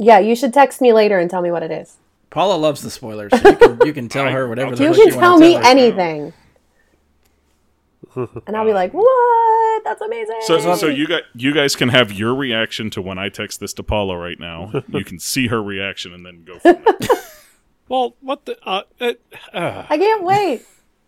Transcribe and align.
Yeah, 0.00 0.18
you 0.18 0.34
should 0.34 0.54
text 0.54 0.80
me 0.80 0.92
later 0.94 1.18
and 1.18 1.30
tell 1.30 1.42
me 1.42 1.50
what 1.52 1.62
it 1.62 1.70
is. 1.70 1.96
Paula 2.30 2.54
loves 2.56 2.80
the 2.82 2.90
spoilers. 2.90 3.32
So 3.38 3.48
you, 3.50 3.56
can, 3.56 3.78
you 3.86 3.92
can 3.92 4.08
tell 4.16 4.26
her 4.28 4.48
whatever. 4.48 4.74
the 4.74 4.82
You 4.84 4.94
fuck 4.94 5.02
can 5.04 5.14
wanna 5.14 5.20
tell 5.26 5.38
me 5.38 5.54
her. 5.54 5.62
anything. 5.62 6.32
and 8.46 8.56
I'll 8.56 8.64
be 8.64 8.72
like, 8.72 8.92
what? 8.92 9.84
That's 9.84 10.00
amazing. 10.00 10.38
So, 10.42 10.74
so 10.74 10.86
you 10.86 11.06
got 11.06 11.22
you 11.34 11.52
guys 11.52 11.76
can 11.76 11.90
have 11.90 12.12
your 12.12 12.34
reaction 12.34 12.88
to 12.90 13.02
when 13.02 13.18
I 13.18 13.28
text 13.28 13.60
this 13.60 13.72
to 13.74 13.82
Paula 13.82 14.16
right 14.16 14.38
now. 14.40 14.72
You 14.88 15.04
can 15.04 15.18
see 15.18 15.46
her 15.48 15.62
reaction 15.62 16.12
and 16.12 16.24
then 16.26 16.44
go. 16.44 16.58
Well, 17.88 18.16
what 18.20 18.44
the? 18.46 18.56
Uh, 18.66 18.82
uh, 19.00 19.12
uh, 19.52 19.86
I 19.88 19.98
can't 19.98 20.22
wait. 20.24 20.62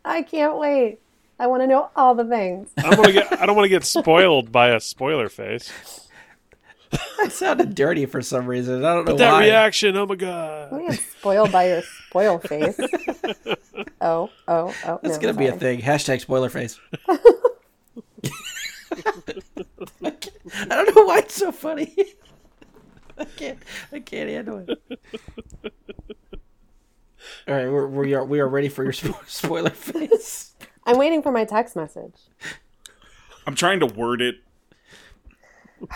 I 0.04 0.22
can't 0.22 0.59
wait. 0.59 0.98
I 1.38 1.46
want 1.46 1.62
to 1.62 1.66
know 1.66 1.90
all 1.96 2.14
the 2.14 2.24
things. 2.24 2.68
I 2.79 2.82
don't 2.90 2.98
want 2.98 3.06
to 3.06 3.12
get. 3.12 3.40
I 3.40 3.46
don't 3.46 3.56
want 3.56 3.64
to 3.64 3.68
get 3.70 3.84
spoiled 3.84 4.52
by 4.52 4.68
a 4.70 4.80
spoiler 4.80 5.29
face. 5.29 5.70
It 7.20 7.30
sounded 7.32 7.74
dirty 7.77 8.04
for 8.06 8.20
some 8.20 8.46
reason. 8.46 8.84
I 8.84 8.95
don't 8.95 9.06
know 9.06 9.16
That 9.16 9.32
why. 9.32 9.45
reaction. 9.45 9.96
Oh 9.96 10.06
my 10.06 10.16
god. 10.16 10.72
I'm 10.72 10.93
spoiled 10.93 11.53
by 11.53 11.68
your 11.68 11.82
spoil 12.08 12.39
face. 12.44 12.79
Oh, 14.00 14.29
oh, 14.48 14.75
oh. 14.84 15.00
That's 15.03 15.14
no, 15.17 15.20
gonna 15.20 15.34
be 15.34 15.46
a 15.46 15.53
thing. 15.53 15.81
Hashtag 15.81 16.20
spoiler 16.20 16.48
face. 16.48 16.81
I 20.03 20.68
don't 20.68 20.94
know 20.96 21.04
why 21.04 21.18
it's 21.18 21.34
so 21.34 21.53
funny. 21.53 21.94
I 23.18 23.25
can't. 23.25 23.59
I 23.93 24.00
can't 24.00 24.29
handle 24.29 24.64
it. 24.67 24.79
All 27.48 27.54
right, 27.54 27.68
we're, 27.70 27.86
we 27.86 28.14
are 28.14 28.25
we 28.25 28.40
are 28.40 28.48
ready 28.48 28.68
for 28.68 28.82
your 28.82 28.93
spoiler 28.93 29.70
face. 29.70 30.54
I'm 30.84 30.98
waiting 30.98 31.22
for 31.22 31.31
my 31.31 31.45
text 31.45 31.76
message. 31.76 32.17
I'm 33.47 33.55
trying 33.55 33.81
to 33.81 33.86
word 33.86 34.20
it 34.20 34.36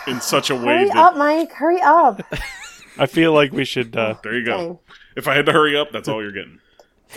in 0.07 0.21
such 0.21 0.49
a 0.49 0.55
way 0.55 0.65
Hurry 0.79 0.87
that 0.87 0.97
up, 0.97 1.17
Mike. 1.17 1.51
Hurry 1.53 1.81
up. 1.81 2.21
I 2.99 3.05
feel 3.05 3.31
like 3.33 3.51
we 3.51 3.65
should. 3.65 3.95
Uh, 3.95 4.15
there 4.23 4.37
you 4.37 4.45
go. 4.45 4.57
Dang. 4.57 4.79
If 5.15 5.27
I 5.27 5.35
had 5.35 5.45
to 5.47 5.51
hurry 5.51 5.77
up, 5.77 5.91
that's 5.91 6.07
all 6.07 6.21
you're 6.21 6.31
getting. 6.31 6.59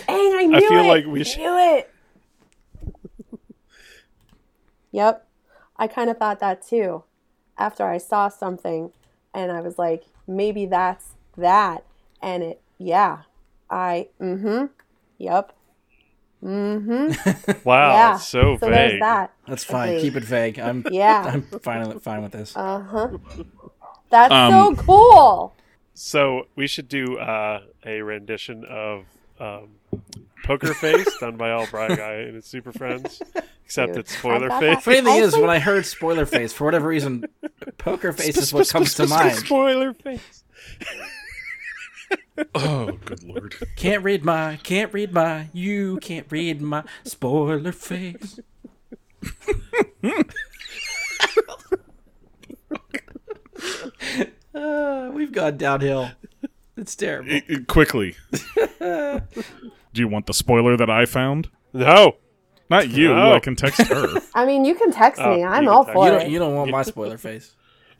Dang, 0.07 0.35
I 0.35 0.45
knew 0.45 0.59
feel 0.69 0.79
it. 0.83 0.87
like 0.87 1.05
we 1.05 1.19
I 1.21 1.23
should- 1.23 1.39
knew 1.39 1.57
it. 1.77 1.93
yep. 4.91 5.27
I 5.77 5.87
kind 5.87 6.09
of 6.09 6.17
thought 6.17 6.39
that 6.39 6.65
too. 6.65 7.03
After 7.57 7.85
I 7.85 7.97
saw 7.97 8.27
something 8.29 8.91
and 9.33 9.51
I 9.51 9.61
was 9.61 9.77
like, 9.77 10.03
maybe 10.27 10.65
that's 10.65 11.11
that. 11.37 11.83
And 12.21 12.43
it, 12.43 12.61
yeah. 12.77 13.19
I, 13.69 14.07
mm 14.19 14.41
hmm. 14.41 14.65
Yep. 15.17 15.53
Mm 16.43 16.83
hmm. 16.85 17.51
wow, 17.63 17.91
Yeah. 17.93 18.17
so, 18.17 18.57
so 18.57 18.67
vague. 18.67 18.71
there's 18.71 18.99
that. 19.01 19.33
That's 19.47 19.63
fine. 19.63 19.89
Agreed. 19.89 20.01
Keep 20.01 20.15
it 20.15 20.23
vague. 20.23 20.59
I'm 20.59 20.85
Yeah. 20.91 21.23
I'm 21.33 21.43
fine 21.59 21.99
fine 21.99 22.23
with 22.23 22.31
this. 22.31 22.55
Uh 22.55 22.79
huh. 22.79 23.09
That's 24.09 24.33
Um, 24.33 24.75
so 24.75 24.83
cool. 24.83 25.55
So 25.93 26.47
we 26.55 26.67
should 26.67 26.87
do 26.89 27.17
uh, 27.19 27.61
a 27.85 28.01
rendition 28.01 28.65
of 28.65 29.05
um, 29.39 29.69
Poker 30.43 30.73
Face 30.73 31.07
done 31.19 31.37
by 31.37 31.51
All 31.51 31.67
Bright 31.67 31.95
Guy 31.97 32.13
and 32.13 32.35
his 32.35 32.45
Super 32.45 32.71
Friends, 32.71 33.21
except 33.63 33.93
Dude, 33.93 33.99
it's 33.99 34.17
Spoiler 34.17 34.49
Face. 34.49 34.59
that. 34.75 34.83
Funny 34.83 35.01
thing 35.01 35.21
is, 35.21 35.37
when 35.37 35.49
I 35.49 35.59
heard 35.59 35.85
spoiler 35.85 36.25
face, 36.25 36.53
for 36.53 36.65
whatever 36.65 36.87
reason, 36.87 37.25
poker 37.77 38.11
face 38.13 38.37
is 38.37 38.51
what 38.51 38.67
comes 38.69 38.95
to 38.95 39.05
mind. 39.07 39.35
Spoiler 39.37 39.93
Face. 39.93 40.43
Oh, 42.55 42.91
good 43.05 43.23
lord. 43.23 43.55
Can't 43.75 44.03
read 44.03 44.23
my, 44.25 44.59
can't 44.63 44.93
read 44.93 45.13
my, 45.13 45.49
you 45.53 45.97
can't 46.01 46.27
read 46.29 46.61
my 46.61 46.83
spoiler 47.03 47.71
face. 47.71 48.39
uh, 54.53 55.09
we've 55.13 55.31
gone 55.31 55.57
downhill. 55.57 56.09
It's 56.77 56.95
terrible. 56.95 57.31
I- 57.31 57.43
I- 57.49 57.55
quickly. 57.67 58.15
Do 58.79 59.21
you 60.01 60.07
want 60.07 60.25
the 60.25 60.33
spoiler 60.33 60.77
that 60.77 60.89
I 60.89 61.05
found? 61.05 61.49
No. 61.73 62.15
Not 62.69 62.89
you. 62.89 63.09
No. 63.09 63.33
I 63.33 63.39
can 63.39 63.55
text 63.57 63.81
her. 63.87 64.21
I 64.33 64.45
mean, 64.45 64.63
you 64.63 64.75
can 64.75 64.91
text 64.91 65.21
Oh, 65.21 65.33
me. 65.33 65.41
you 65.41 65.45
I'm 65.47 65.67
all 65.67 65.83
text- 65.83 65.95
for 65.95 66.07
You 66.07 66.13
it. 66.15 66.19
don't, 66.19 66.31
you 66.31 66.39
don't 66.39 66.55
want 66.55 66.71
my 66.71 66.83
spoiler 66.83 67.17
face. 67.17 67.53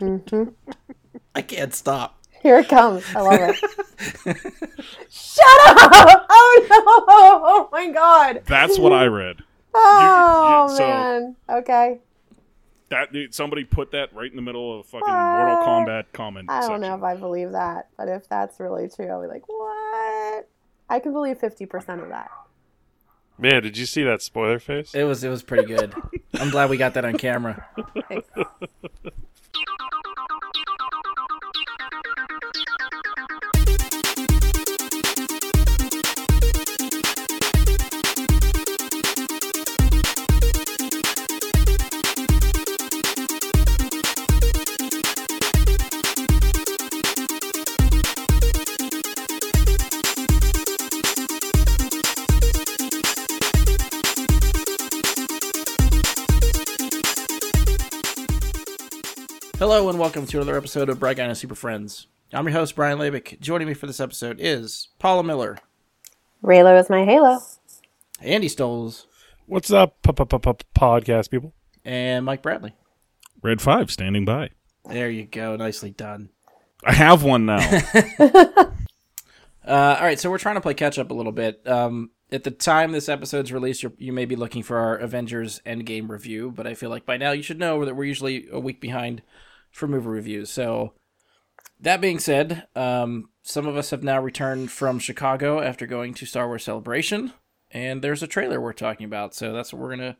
Mm-hmm. 0.00 0.44
I 1.34 1.42
can't 1.42 1.74
stop. 1.74 2.18
Here 2.40 2.58
it 2.60 2.68
comes. 2.68 3.04
I 3.14 3.20
love 3.20 3.40
it. 3.40 3.56
Shut 5.10 5.44
up! 5.66 6.26
Oh 6.30 6.66
no! 6.70 7.42
Oh 7.44 7.68
my 7.72 7.90
god! 7.90 8.42
That's 8.46 8.78
what 8.78 8.92
I 8.92 9.06
read. 9.06 9.42
Oh 9.74 10.68
you- 10.70 10.76
so- 10.76 10.86
man. 10.86 11.36
Okay. 11.50 11.98
That 12.90 13.12
dude, 13.12 13.34
somebody 13.34 13.64
put 13.64 13.90
that 13.90 14.14
right 14.14 14.30
in 14.30 14.36
the 14.36 14.42
middle 14.42 14.72
of 14.72 14.80
a 14.80 14.88
fucking 14.88 15.06
What? 15.06 15.46
Mortal 15.46 15.66
Kombat 15.66 16.04
comment 16.14 16.48
I 16.50 16.66
don't 16.66 16.80
know 16.80 16.94
if 16.94 17.02
I 17.02 17.16
believe 17.16 17.52
that, 17.52 17.88
but 17.98 18.08
if 18.08 18.26
that's 18.30 18.58
really 18.60 18.88
true, 18.88 19.08
I'll 19.08 19.20
be 19.20 19.26
like, 19.26 19.46
what? 19.46 20.48
I 20.88 20.98
can 20.98 21.12
believe 21.12 21.38
fifty 21.38 21.66
percent 21.66 22.00
of 22.00 22.08
that. 22.08 22.30
Man, 23.38 23.62
did 23.62 23.78
you 23.78 23.86
see 23.86 24.02
that 24.02 24.20
Spoiler 24.20 24.58
Face? 24.58 24.94
It 24.94 25.04
was 25.04 25.22
it 25.22 25.28
was 25.28 25.42
pretty 25.42 25.64
good. 25.64 25.94
I'm 26.34 26.50
glad 26.50 26.70
we 26.70 26.76
got 26.76 26.94
that 26.94 27.04
on 27.04 27.16
camera. 27.16 27.66
Hello 27.76 28.44
and 59.98 60.04
welcome 60.04 60.26
to 60.26 60.36
another 60.36 60.56
episode 60.56 60.88
of 60.88 61.00
Bright 61.00 61.16
Guy 61.16 61.24
and 61.24 61.36
Super 61.36 61.56
Friends. 61.56 62.06
I'm 62.32 62.46
your 62.46 62.52
host 62.52 62.76
Brian 62.76 63.00
Labick. 63.00 63.40
Joining 63.40 63.66
me 63.66 63.74
for 63.74 63.88
this 63.88 63.98
episode 63.98 64.36
is 64.38 64.86
Paula 65.00 65.24
Miller, 65.24 65.58
Raylo 66.40 66.78
is 66.78 66.88
my 66.88 67.04
halo. 67.04 67.40
Andy 68.20 68.46
Stoles, 68.46 69.08
What's 69.46 69.72
up, 69.72 70.00
podcast 70.04 71.30
people? 71.30 71.52
and 71.84 72.24
Mike 72.24 72.42
Bradley. 72.42 72.76
Red 73.42 73.60
5 73.60 73.90
standing 73.90 74.24
by. 74.24 74.50
There 74.88 75.10
you 75.10 75.24
go. 75.24 75.56
Nicely 75.56 75.90
done. 75.90 76.28
I 76.84 76.92
have 76.92 77.24
one 77.24 77.46
now. 77.46 77.58
Uh, 79.66 79.96
all 79.98 80.04
right, 80.06 80.18
so 80.18 80.30
we're 80.30 80.38
trying 80.38 80.54
to 80.54 80.62
play 80.62 80.72
catch 80.72 80.98
up 80.98 81.10
a 81.10 81.14
little 81.14 81.30
bit. 81.32 81.60
Um, 81.68 82.10
at 82.32 82.42
the 82.42 82.50
time 82.50 82.92
this 82.92 83.06
episode's 83.06 83.52
released, 83.52 83.82
you're, 83.82 83.92
you 83.98 84.14
may 84.14 84.24
be 84.24 84.34
looking 84.34 84.62
for 84.62 84.78
our 84.78 84.96
Avengers 84.96 85.60
Endgame 85.66 86.08
review, 86.08 86.50
but 86.50 86.66
I 86.66 86.72
feel 86.72 86.88
like 86.88 87.04
by 87.04 87.18
now 87.18 87.32
you 87.32 87.42
should 87.42 87.58
know 87.58 87.84
that 87.84 87.94
we're 87.94 88.04
usually 88.04 88.48
a 88.50 88.58
week 88.58 88.80
behind 88.80 89.20
for 89.70 89.86
movie 89.86 90.08
reviews. 90.08 90.50
So, 90.50 90.94
that 91.80 92.00
being 92.00 92.18
said, 92.18 92.66
um, 92.74 93.30
some 93.42 93.66
of 93.66 93.76
us 93.76 93.90
have 93.90 94.02
now 94.02 94.20
returned 94.20 94.70
from 94.70 94.98
Chicago 94.98 95.60
after 95.60 95.86
going 95.86 96.14
to 96.14 96.26
Star 96.26 96.46
Wars 96.46 96.64
Celebration, 96.64 97.32
and 97.70 98.02
there's 98.02 98.22
a 98.22 98.26
trailer 98.26 98.60
we're 98.60 98.72
talking 98.72 99.06
about. 99.06 99.34
So, 99.34 99.52
that's 99.52 99.72
what 99.72 99.80
we're 99.80 99.96
going 99.96 100.12
to 100.12 100.16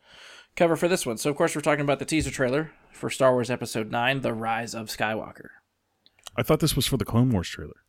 cover 0.56 0.76
for 0.76 0.88
this 0.88 1.06
one. 1.06 1.18
So, 1.18 1.30
of 1.30 1.36
course, 1.36 1.54
we're 1.54 1.62
talking 1.62 1.84
about 1.84 1.98
the 1.98 2.04
teaser 2.04 2.30
trailer 2.30 2.72
for 2.92 3.10
Star 3.10 3.32
Wars 3.32 3.50
Episode 3.50 3.90
9 3.90 4.22
The 4.22 4.34
Rise 4.34 4.74
of 4.74 4.88
Skywalker. 4.88 5.48
I 6.36 6.42
thought 6.42 6.60
this 6.60 6.76
was 6.76 6.86
for 6.86 6.96
the 6.96 7.04
Clone 7.04 7.30
Wars 7.30 7.48
trailer. 7.48 7.84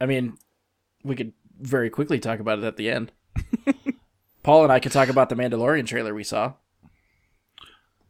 I 0.00 0.06
mean, 0.06 0.38
we 1.02 1.16
could 1.16 1.32
very 1.60 1.90
quickly 1.90 2.18
talk 2.18 2.40
about 2.40 2.58
it 2.58 2.64
at 2.64 2.76
the 2.76 2.90
end. 2.90 3.12
Paul 4.42 4.62
and 4.62 4.72
I 4.72 4.80
could 4.80 4.92
talk 4.92 5.08
about 5.08 5.28
the 5.28 5.34
Mandalorian 5.34 5.86
trailer 5.86 6.14
we 6.14 6.24
saw. 6.24 6.54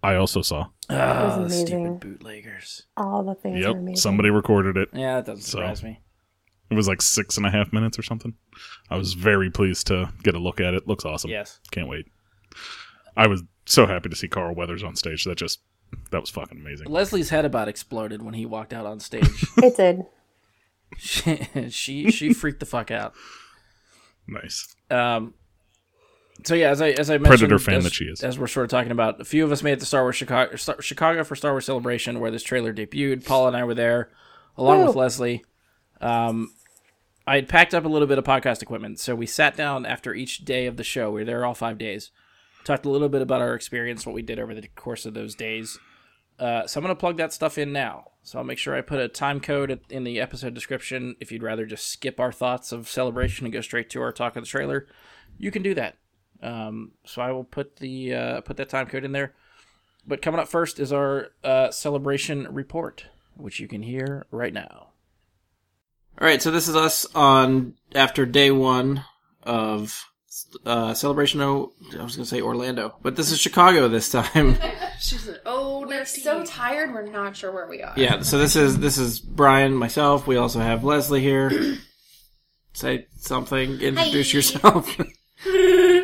I 0.03 0.15
also 0.17 0.43
saw. 0.43 0.67
Oh, 0.89 0.95
the 0.95 1.35
amazing. 1.47 1.67
stupid 1.67 2.01
bootleggers. 2.01 2.83
All 2.97 3.23
the 3.25 3.35
things 3.35 3.61
Yep. 3.61 3.75
amazing. 3.75 3.97
Somebody 3.97 4.31
recorded 4.31 4.77
it. 4.77 4.89
Yeah, 4.93 5.17
that 5.17 5.27
doesn't 5.27 5.43
So- 5.45 5.59
surprise 5.59 5.83
me. 5.83 6.01
It 6.71 6.75
was 6.75 6.89
like 6.89 7.01
six 7.01 7.37
and 7.37 7.47
a 7.47 7.51
half 7.51 7.73
minutes 7.73 7.99
or 7.99 8.03
something. 8.03 8.35
I 8.91 8.97
was 8.97 9.13
very 9.15 9.51
pleased 9.51 9.87
to 9.89 10.13
get 10.25 10.35
a 10.35 10.39
look 10.41 10.61
at 10.61 10.75
it. 10.75 10.89
Looks 10.89 11.05
awesome. 11.05 11.31
Yes. 11.31 11.61
Can't 11.71 11.89
wait. 11.89 12.07
I 13.17 13.27
was 13.29 13.45
so 13.67 13.87
happy 13.87 14.09
to 14.09 14.17
see 14.17 14.27
Carl 14.29 14.55
Weathers 14.55 14.83
on 14.83 14.97
stage. 14.97 15.25
That 15.25 15.39
just 15.39 15.61
that 16.11 16.21
was 16.21 16.31
fucking 16.31 16.59
amazing. 16.59 16.89
Leslie's 16.89 17.31
head 17.31 17.45
about 17.45 17.69
exploded 17.69 18.21
when 18.23 18.35
he 18.35 18.45
walked 18.47 18.73
out 18.73 18.85
on 18.87 18.99
stage. 19.01 19.45
It 19.63 19.77
did. 19.77 20.07
she, 20.99 21.71
she 21.71 22.11
she 22.11 22.33
freaked 22.33 22.61
the 22.61 22.67
fuck 22.67 22.91
out. 22.91 23.15
Nice. 24.27 24.75
Um, 24.91 25.35
so 26.45 26.55
yeah, 26.55 26.71
as 26.71 26.81
I 26.81 26.91
as 26.91 27.11
I 27.11 27.19
mentioned, 27.19 27.39
Predator 27.39 27.59
fan 27.59 27.77
as, 27.77 27.85
that 27.85 27.95
she 27.95 28.05
is. 28.05 28.23
as 28.23 28.39
we're 28.39 28.47
sort 28.47 28.65
of 28.65 28.71
talking 28.71 28.93
about, 28.93 29.21
a 29.21 29.25
few 29.25 29.45
of 29.45 29.53
us 29.53 29.63
made 29.63 29.73
it 29.73 29.81
to 29.81 29.87
Star 29.87 30.03
Wars 30.03 30.17
Chicago, 30.17 30.57
Star, 30.57 30.81
Chicago 30.81 31.25
for 31.25 31.37
Star 31.37 31.53
Wars 31.53 31.67
Celebration, 31.67 32.21
where 32.21 32.31
this 32.31 32.43
trailer 32.43 32.73
debuted. 32.73 33.25
Paul 33.25 33.49
and 33.49 33.57
I 33.57 33.65
were 33.65 33.75
there, 33.75 34.11
along 34.57 34.81
Woo. 34.81 34.87
with 34.87 34.97
Leslie. 34.97 35.45
Um, 36.01 36.53
I 37.27 37.37
had 37.37 37.49
packed 37.49 37.75
up 37.75 37.85
a 37.85 37.89
little 37.89 38.07
bit 38.07 38.19
of 38.19 38.25
podcast 38.25 38.63
equipment, 38.63 39.01
so 39.01 39.15
we 39.15 39.27
sat 39.27 39.57
down 39.57 39.85
after 39.85 40.15
each 40.15 40.45
day 40.45 40.67
of 40.67 40.77
the 40.77 40.85
show. 40.85 41.11
We 41.11 41.23
were 41.23 41.25
there 41.25 41.45
all 41.45 41.55
five 41.55 41.79
days. 41.79 42.11
Talked 42.65 42.87
a 42.87 42.91
little 42.91 43.09
bit 43.09 43.23
about 43.23 43.41
our 43.41 43.55
experience, 43.55 44.07
what 44.07 44.15
we 44.15 44.23
did 44.23 44.39
over 44.39 44.55
the 44.55 44.69
course 44.69 45.07
of 45.07 45.15
those 45.15 45.35
days. 45.35 45.79
Uh, 46.39 46.67
so 46.67 46.79
I'm 46.79 46.85
going 46.85 46.95
to 46.95 47.01
plug 47.01 47.17
that 47.17 47.33
stuff 47.33 47.59
in 47.59 47.73
now. 47.73 48.11
So 48.23 48.39
I'll 48.39 48.45
make 48.45 48.59
sure 48.59 48.75
I 48.75 48.81
put 48.81 49.01
a 49.01 49.09
time 49.09 49.41
code 49.41 49.81
in 49.89 50.05
the 50.05 50.21
episode 50.21 50.55
description. 50.55 51.17
If 51.21 51.33
you'd 51.33 51.43
rather 51.43 51.65
just 51.65 51.89
skip 51.89 52.21
our 52.21 52.33
thoughts 52.33 52.73
of 52.73 52.89
celebration 52.89 53.47
and 53.47 53.53
go 53.53 53.61
straight 53.61 53.89
to 53.91 54.03
our 54.03 54.13
talk 54.13 54.37
of 54.37 54.43
the 54.43 54.49
trailer, 54.49 54.87
you 55.39 55.51
can 55.51 55.63
do 55.63 55.75
that. 55.75 55.97
Um, 56.43 56.93
so 57.05 57.23
I 57.23 57.33
will 57.33 57.45
put 57.45 57.77
the 57.77 58.15
uh, 58.15 58.41
put 58.43 58.57
that 58.59 58.69
time 58.69 58.87
code 58.87 59.05
in 59.05 59.13
there. 59.13 59.35
But 60.07 60.23
coming 60.23 60.39
up 60.41 60.49
first 60.49 60.79
is 60.79 60.93
our 60.93 61.29
uh, 61.43 61.71
celebration 61.71 62.47
report, 62.53 63.07
which 63.37 63.59
you 63.59 63.67
can 63.69 63.83
hear 63.83 64.27
right 64.31 64.53
now. 64.53 64.89
All 66.19 66.27
right, 66.27 66.41
so 66.41 66.51
this 66.51 66.69
is 66.69 66.77
us 66.77 67.07
on 67.15 67.75
after 67.95 68.25
day 68.25 68.51
one 68.51 69.05
of 69.43 70.05
uh, 70.65 70.95
celebration. 70.95 71.41
O, 71.41 71.73
I 71.99 72.03
was 72.03 72.17
going 72.17 72.25
to 72.25 72.27
say 72.27 72.41
Orlando, 72.41 72.95
but 73.03 73.17
this 73.17 73.31
is 73.33 73.41
Chicago 73.41 73.89
this 73.89 74.11
time. 74.11 74.57
She's 75.01 75.27
like, 75.27 75.41
oh, 75.45 75.87
We're 75.87 76.05
so 76.07 76.45
tired, 76.45 76.93
we're 76.95 77.11
not 77.11 77.37
sure 77.37 77.53
where 77.53 77.69
we 77.69 77.83
are. 77.83 77.93
yeah, 77.97 78.23
so 78.23 78.39
this 78.39 78.57
is 78.57 78.79
this 78.79 78.97
is 78.99 79.21
Brian, 79.21 79.75
myself. 79.75 80.27
We 80.27 80.37
also 80.37 80.61
have 80.61 80.85
Leslie 80.85 81.21
here. 81.21 81.51
Say 82.73 83.07
something. 83.19 83.81
Introduce 83.81 84.33
Hi. 84.33 84.37
yourself. 84.37 84.97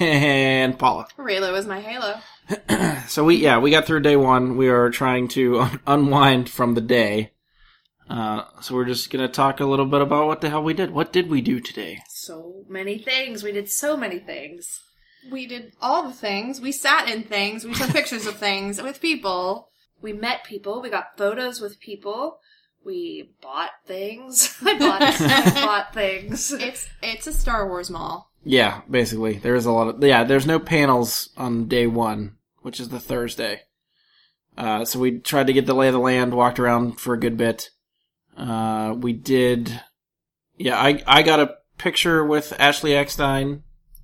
and 0.00 0.78
Paula. 0.78 1.08
Raylo 1.18 1.56
is 1.58 1.66
my 1.66 1.80
halo. 1.80 2.20
So 3.08 3.24
we 3.24 3.36
yeah 3.36 3.58
we 3.58 3.70
got 3.70 3.86
through 3.86 4.00
day 4.00 4.16
one. 4.16 4.56
We 4.56 4.68
are 4.68 4.88
trying 4.90 5.28
to 5.28 5.60
un- 5.60 5.80
unwind 5.86 6.48
from 6.48 6.74
the 6.74 6.80
day. 6.80 7.32
Uh, 8.08 8.44
so 8.60 8.74
we're 8.74 8.84
just 8.84 9.10
gonna 9.10 9.28
talk 9.28 9.60
a 9.60 9.66
little 9.66 9.86
bit 9.86 10.00
about 10.00 10.26
what 10.26 10.40
the 10.40 10.50
hell 10.50 10.62
we 10.62 10.74
did. 10.74 10.90
What 10.90 11.12
did 11.12 11.28
we 11.30 11.40
do 11.40 11.60
today? 11.60 11.98
so 12.08 12.64
many 12.68 12.98
things. 12.98 13.42
We 13.42 13.52
did 13.52 13.68
so 13.70 13.96
many 13.96 14.18
things. 14.18 14.80
We 15.30 15.46
did 15.46 15.72
all 15.80 16.04
the 16.04 16.14
things. 16.14 16.60
We 16.60 16.72
sat 16.72 17.08
in 17.08 17.24
things. 17.24 17.64
We 17.64 17.74
took 17.74 17.90
pictures 17.92 18.26
of 18.26 18.36
things 18.36 18.80
with 18.80 19.00
people. 19.00 19.68
We 20.00 20.12
met 20.14 20.44
people. 20.44 20.80
We 20.80 20.90
got 20.90 21.18
photos 21.18 21.60
with 21.60 21.80
people. 21.80 22.38
We 22.84 23.30
bought 23.42 23.70
things. 23.86 24.56
I 24.64 24.78
bought, 24.78 25.02
I 25.02 25.50
bought 25.54 25.94
things. 25.94 26.52
It's 26.52 26.88
it's 27.02 27.26
a 27.26 27.32
Star 27.32 27.68
Wars 27.68 27.90
mall. 27.90 28.30
Yeah, 28.44 28.82
basically 28.90 29.38
there 29.38 29.54
is 29.54 29.66
a 29.66 29.72
lot 29.72 29.88
of 29.88 30.04
yeah. 30.04 30.24
There's 30.24 30.46
no 30.46 30.58
panels 30.58 31.30
on 31.36 31.66
day 31.68 31.86
one, 31.86 32.36
which 32.62 32.78
is 32.78 32.90
the 32.90 33.00
Thursday. 33.00 33.62
Uh, 34.56 34.84
so 34.84 34.98
we 34.98 35.18
tried 35.18 35.48
to 35.48 35.52
get 35.52 35.66
the 35.66 35.74
lay 35.74 35.88
of 35.88 35.94
the 35.94 35.98
land, 35.98 36.34
walked 36.34 36.60
around 36.60 37.00
for 37.00 37.14
a 37.14 37.20
good 37.20 37.36
bit. 37.36 37.70
Uh, 38.36 38.94
we 38.96 39.12
did. 39.12 39.80
Yeah, 40.56 40.76
I 40.76 41.02
I 41.06 41.22
got 41.22 41.40
a 41.40 41.56
picture 41.78 42.24
with 42.24 42.52
Ashley 42.58 42.94
Eckstein. 42.94 43.62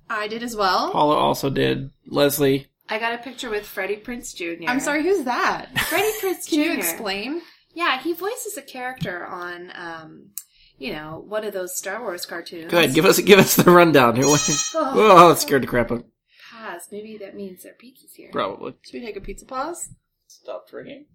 I 0.09 0.27
did 0.27 0.43
as 0.43 0.55
well. 0.55 0.91
Paula 0.91 1.15
also 1.15 1.49
did. 1.49 1.91
Leslie. 2.05 2.67
I 2.89 2.99
got 2.99 3.13
a 3.13 3.19
picture 3.19 3.49
with 3.49 3.65
Freddie 3.65 3.95
Prinze 3.95 4.35
Jr. 4.35 4.69
I'm 4.69 4.81
sorry, 4.81 5.03
who's 5.03 5.23
that? 5.23 5.69
Freddie 5.87 6.11
Prinze 6.19 6.45
Jr. 6.45 6.49
Can 6.49 6.59
you 6.59 6.73
explain? 6.73 7.41
Yeah, 7.73 7.97
he 8.01 8.11
voices 8.11 8.57
a 8.57 8.61
character 8.61 9.25
on, 9.25 9.71
um, 9.73 10.31
you 10.81 10.93
know, 10.93 11.23
one 11.27 11.43
of 11.43 11.53
those 11.53 11.77
Star 11.77 12.01
Wars 12.01 12.25
cartoons. 12.25 12.71
Go 12.71 12.79
ahead, 12.79 12.93
give 12.93 13.05
us 13.05 13.19
give 13.19 13.39
us 13.39 13.55
the 13.55 13.69
rundown 13.69 14.15
here. 14.15 14.25
Oh, 14.75 14.91
Oh, 14.95 15.29
that 15.29 15.39
scared 15.39 15.63
the 15.63 15.67
crap 15.67 15.91
out. 15.91 16.05
pause. 16.51 16.87
Maybe 16.91 17.17
that 17.17 17.35
means 17.35 17.63
their 17.63 17.73
pizza's 17.73 18.13
here. 18.13 18.29
Probably. 18.31 18.73
Should 18.83 18.99
we 18.99 19.05
take 19.05 19.15
a 19.17 19.21
pizza 19.21 19.45
pause? 19.45 19.89
Stop 20.27 20.69
drinking. 20.69 21.05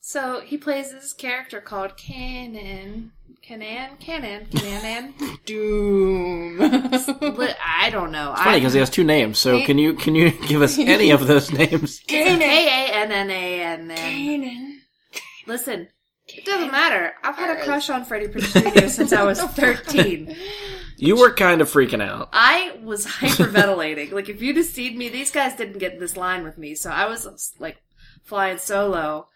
So 0.00 0.40
he 0.40 0.58
plays 0.58 0.90
this 0.92 1.12
character 1.14 1.60
called 1.60 1.96
Canon. 1.96 3.12
Canan? 3.42 3.96
Canon? 3.98 4.46
Canan? 4.54 5.14
Doom. 5.46 6.58
Li- 6.58 7.54
I 7.64 7.88
don't 7.90 8.10
know. 8.12 8.34
Funny 8.36 8.58
because 8.60 8.74
he 8.74 8.80
has 8.80 8.90
two 8.90 9.04
names. 9.04 9.38
So 9.38 9.62
can 9.64 9.78
you 9.78 9.94
can 9.94 10.14
you 10.14 10.30
give 10.46 10.62
us 10.62 10.78
any 10.78 11.10
of 11.10 11.26
those 11.26 11.50
names? 11.52 12.00
K 12.06 12.22
A 12.22 12.92
N 12.94 13.12
N 13.12 13.30
A 13.30 13.62
N 13.62 13.90
N. 13.90 14.80
Listen, 15.46 15.88
it 16.46 16.50
doesn't 16.50 16.72
matter. 16.72 17.12
I've 17.22 17.36
had 17.36 17.56
a 17.58 17.64
crush 17.64 17.90
on 17.90 18.04
Freddie 18.04 18.28
Prinze 18.28 18.80
Jr. 18.82 18.88
since 18.88 19.12
I 19.12 19.22
was 19.22 19.40
13. 19.42 20.36
You 20.96 21.16
were 21.16 21.32
kind 21.32 21.60
of 21.60 21.70
freaking 21.70 22.02
out. 22.02 22.28
I 22.32 22.78
was 22.82 23.06
hyperventilating. 23.06 24.12
like, 24.12 24.28
if 24.28 24.40
you'd 24.42 24.56
have 24.56 24.66
seen 24.66 24.96
me, 24.96 25.08
these 25.08 25.30
guys 25.30 25.54
didn't 25.56 25.78
get 25.78 25.98
this 25.98 26.16
line 26.16 26.44
with 26.44 26.56
me, 26.58 26.74
so 26.74 26.90
I 26.90 27.06
was, 27.06 27.54
like, 27.58 27.78
flying 28.22 28.58
solo. 28.58 29.28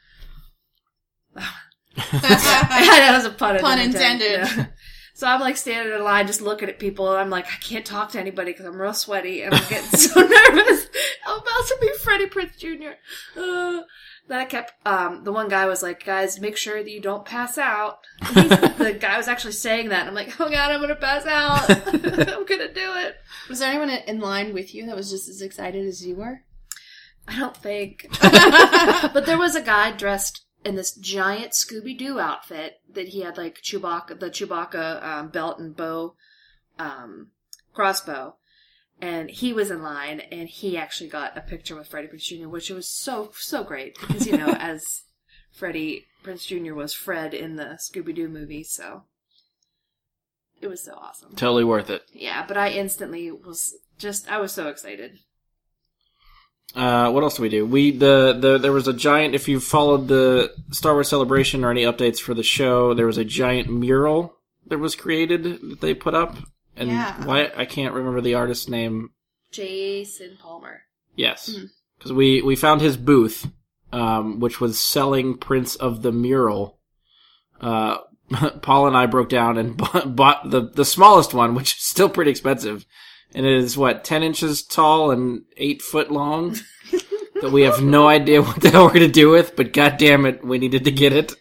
that 1.34 3.12
was 3.14 3.24
a 3.24 3.30
pun, 3.30 3.58
Pun 3.58 3.78
intended. 3.78 4.40
intended. 4.40 4.56
Yeah. 4.56 4.66
So 5.14 5.26
I'm 5.26 5.40
like 5.40 5.56
standing 5.56 5.92
in 5.92 6.04
line, 6.04 6.28
just 6.28 6.40
looking 6.40 6.68
at 6.68 6.78
people, 6.78 7.10
and 7.10 7.18
I'm 7.20 7.28
like, 7.28 7.46
I 7.46 7.56
can't 7.56 7.84
talk 7.84 8.12
to 8.12 8.20
anybody 8.20 8.52
because 8.52 8.66
I'm 8.66 8.80
real 8.80 8.94
sweaty, 8.94 9.42
and 9.42 9.52
I'm 9.52 9.68
getting 9.68 9.98
so 9.98 10.20
nervous. 10.20 10.86
I'm 11.26 11.38
about 11.38 11.66
to 11.66 11.76
be 11.80 11.90
Freddie 12.00 12.26
Prinze 12.26 12.56
Jr. 12.56 12.90
Uh, 13.36 13.80
then 14.28 14.38
I 14.38 14.44
kept. 14.44 14.74
Um, 14.86 15.24
the 15.24 15.32
one 15.32 15.48
guy 15.48 15.66
was 15.66 15.82
like, 15.82 16.04
"Guys, 16.04 16.38
make 16.38 16.56
sure 16.56 16.82
that 16.82 16.90
you 16.90 17.00
don't 17.00 17.24
pass 17.24 17.58
out." 17.58 17.98
The 18.20 18.96
guy 18.98 19.16
was 19.16 19.28
actually 19.28 19.52
saying 19.52 19.88
that, 19.88 20.00
and 20.00 20.08
I'm 20.08 20.14
like, 20.14 20.38
"Oh 20.40 20.48
God, 20.48 20.70
I'm 20.70 20.80
gonna 20.80 20.94
pass 20.94 21.26
out. 21.26 21.68
I'm 21.88 22.44
gonna 22.44 22.72
do 22.72 22.92
it." 22.96 23.16
Was 23.48 23.58
there 23.58 23.70
anyone 23.70 23.90
in 23.90 24.20
line 24.20 24.54
with 24.54 24.74
you 24.74 24.86
that 24.86 24.96
was 24.96 25.10
just 25.10 25.28
as 25.28 25.42
excited 25.42 25.86
as 25.86 26.06
you 26.06 26.16
were? 26.16 26.42
I 27.26 27.38
don't 27.38 27.56
think. 27.56 28.06
but 28.20 29.26
there 29.26 29.38
was 29.38 29.54
a 29.54 29.62
guy 29.62 29.92
dressed 29.92 30.44
in 30.64 30.76
this 30.76 30.92
giant 30.92 31.52
Scooby 31.52 31.96
Doo 31.96 32.18
outfit 32.18 32.80
that 32.92 33.08
he 33.08 33.20
had 33.20 33.36
like 33.36 33.62
Chewbacca, 33.62 34.18
the 34.18 34.30
Chewbacca 34.30 35.02
um, 35.02 35.28
belt 35.28 35.58
and 35.58 35.76
bow, 35.76 36.14
um, 36.78 37.28
crossbow, 37.72 38.36
and 39.00 39.30
he 39.30 39.52
was 39.52 39.70
in 39.70 39.82
line, 39.82 40.20
and 40.20 40.48
he 40.48 40.76
actually 40.76 41.08
got 41.08 41.36
a 41.36 41.40
picture 41.40 41.76
with 41.76 41.88
Freddie 41.88 42.08
Prinze 42.08 42.24
Jr., 42.24 42.48
which 42.48 42.70
was 42.70 42.88
so 42.88 43.30
so 43.34 43.64
great 43.64 43.98
because 44.00 44.26
you 44.26 44.36
know 44.36 44.48
as 44.58 45.04
Freddie 45.52 46.06
Prinze 46.24 46.46
Jr. 46.46 46.74
was 46.74 46.92
Fred 46.94 47.34
in 47.34 47.56
the 47.56 47.78
Scooby 47.80 48.14
Doo 48.14 48.28
movie, 48.28 48.64
so 48.64 49.04
it 50.60 50.68
was 50.68 50.82
so 50.82 50.94
awesome. 50.94 51.34
Totally 51.36 51.64
worth 51.64 51.90
it. 51.90 52.02
Yeah, 52.12 52.44
but 52.46 52.56
I 52.56 52.70
instantly 52.70 53.30
was 53.30 53.74
just 53.98 54.30
I 54.30 54.38
was 54.38 54.52
so 54.52 54.68
excited. 54.68 55.18
Uh, 56.74 57.10
what 57.10 57.22
else 57.22 57.36
do 57.36 57.42
we 57.42 57.48
do? 57.48 57.64
We 57.64 57.92
the, 57.92 58.36
the 58.38 58.58
there 58.58 58.72
was 58.72 58.88
a 58.88 58.92
giant. 58.92 59.34
If 59.34 59.48
you 59.48 59.58
followed 59.60 60.08
the 60.08 60.52
Star 60.70 60.92
Wars 60.92 61.08
Celebration 61.08 61.64
or 61.64 61.70
any 61.70 61.82
updates 61.82 62.18
for 62.18 62.34
the 62.34 62.42
show, 62.42 62.94
there 62.94 63.06
was 63.06 63.18
a 63.18 63.24
giant 63.24 63.72
mural 63.72 64.34
that 64.66 64.78
was 64.78 64.94
created 64.94 65.44
that 65.44 65.80
they 65.80 65.94
put 65.94 66.14
up. 66.14 66.36
And 66.78 66.88
Yeah. 66.90 67.24
why 67.24 67.50
I 67.56 67.64
can't 67.64 67.94
remember 67.94 68.20
the 68.20 68.34
artist's 68.34 68.68
name. 68.68 69.10
Jason 69.50 70.36
Palmer. 70.40 70.82
Yes, 71.16 71.54
because 71.98 72.12
we 72.12 72.42
we 72.42 72.54
found 72.54 72.80
his 72.80 72.96
booth, 72.96 73.48
um, 73.92 74.38
which 74.40 74.60
was 74.60 74.80
selling 74.80 75.36
prints 75.36 75.74
of 75.74 76.02
the 76.02 76.12
mural. 76.12 76.78
Uh, 77.60 77.98
Paul 78.62 78.86
and 78.86 78.96
I 78.96 79.06
broke 79.06 79.28
down 79.28 79.58
and 79.58 79.76
bought, 79.76 80.14
bought 80.14 80.50
the 80.50 80.70
the 80.72 80.84
smallest 80.84 81.34
one, 81.34 81.54
which 81.54 81.72
is 81.76 81.82
still 81.82 82.08
pretty 82.08 82.30
expensive, 82.30 82.86
and 83.34 83.44
it 83.46 83.52
is 83.56 83.76
what 83.76 84.04
ten 84.04 84.22
inches 84.22 84.62
tall 84.62 85.10
and 85.10 85.42
eight 85.56 85.82
foot 85.82 86.10
long. 86.10 86.56
that 87.40 87.52
we 87.52 87.62
have 87.62 87.82
no 87.82 88.06
idea 88.08 88.42
what 88.42 88.60
the 88.60 88.70
hell 88.70 88.84
we're 88.86 88.92
gonna 88.92 89.08
do 89.08 89.30
with, 89.30 89.56
but 89.56 89.72
god 89.72 89.96
damn 89.96 90.26
it, 90.26 90.44
we 90.44 90.58
needed 90.58 90.84
to 90.84 90.90
get 90.92 91.12
it. 91.12 91.34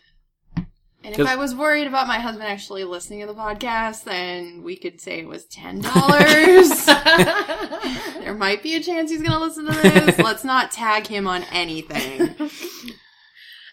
And 1.07 1.17
if 1.17 1.25
I 1.25 1.37
was 1.37 1.55
worried 1.55 1.87
about 1.87 2.05
my 2.05 2.19
husband 2.19 2.49
actually 2.49 2.83
listening 2.83 3.21
to 3.21 3.27
the 3.27 3.33
podcast, 3.33 4.03
then 4.03 4.61
we 4.61 4.75
could 4.75 4.99
say 4.99 5.19
it 5.19 5.27
was 5.27 5.45
ten 5.45 5.79
dollars. 5.79 6.85
there 8.19 8.35
might 8.35 8.61
be 8.61 8.75
a 8.75 8.83
chance 8.83 9.09
he's 9.09 9.21
gonna 9.21 9.39
listen 9.39 9.67
to 9.67 9.71
this. 9.71 10.17
Let's 10.19 10.43
not 10.43 10.73
tag 10.73 11.07
him 11.07 11.25
on 11.25 11.45
anything. 11.45 12.35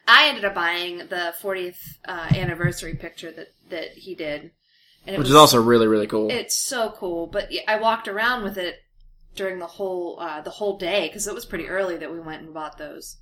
I 0.07 0.29
ended 0.29 0.45
up 0.45 0.55
buying 0.55 0.99
the 0.99 1.35
40th 1.43 1.97
uh, 2.07 2.29
anniversary 2.37 2.95
picture 2.95 3.33
that 3.33 3.49
that 3.69 3.89
he 3.95 4.15
did, 4.15 4.53
and 5.05 5.17
it 5.17 5.19
Which 5.19 5.25
was 5.25 5.31
is 5.31 5.37
also 5.37 5.61
really 5.61 5.89
really 5.89 6.07
cool. 6.07 6.31
it's 6.31 6.57
so 6.57 6.95
cool. 6.97 7.27
But 7.27 7.51
I 7.67 7.81
walked 7.81 8.07
around 8.07 8.45
with 8.45 8.59
it 8.59 8.77
during 9.35 9.59
the 9.59 9.67
whole 9.67 10.21
uh, 10.21 10.41
the 10.41 10.51
whole 10.51 10.79
day 10.79 11.09
because 11.09 11.27
it 11.27 11.35
was 11.35 11.47
pretty 11.47 11.67
early 11.67 11.97
that 11.97 12.13
we 12.13 12.21
went 12.21 12.43
and 12.43 12.55
bought 12.55 12.79
those. 12.79 13.17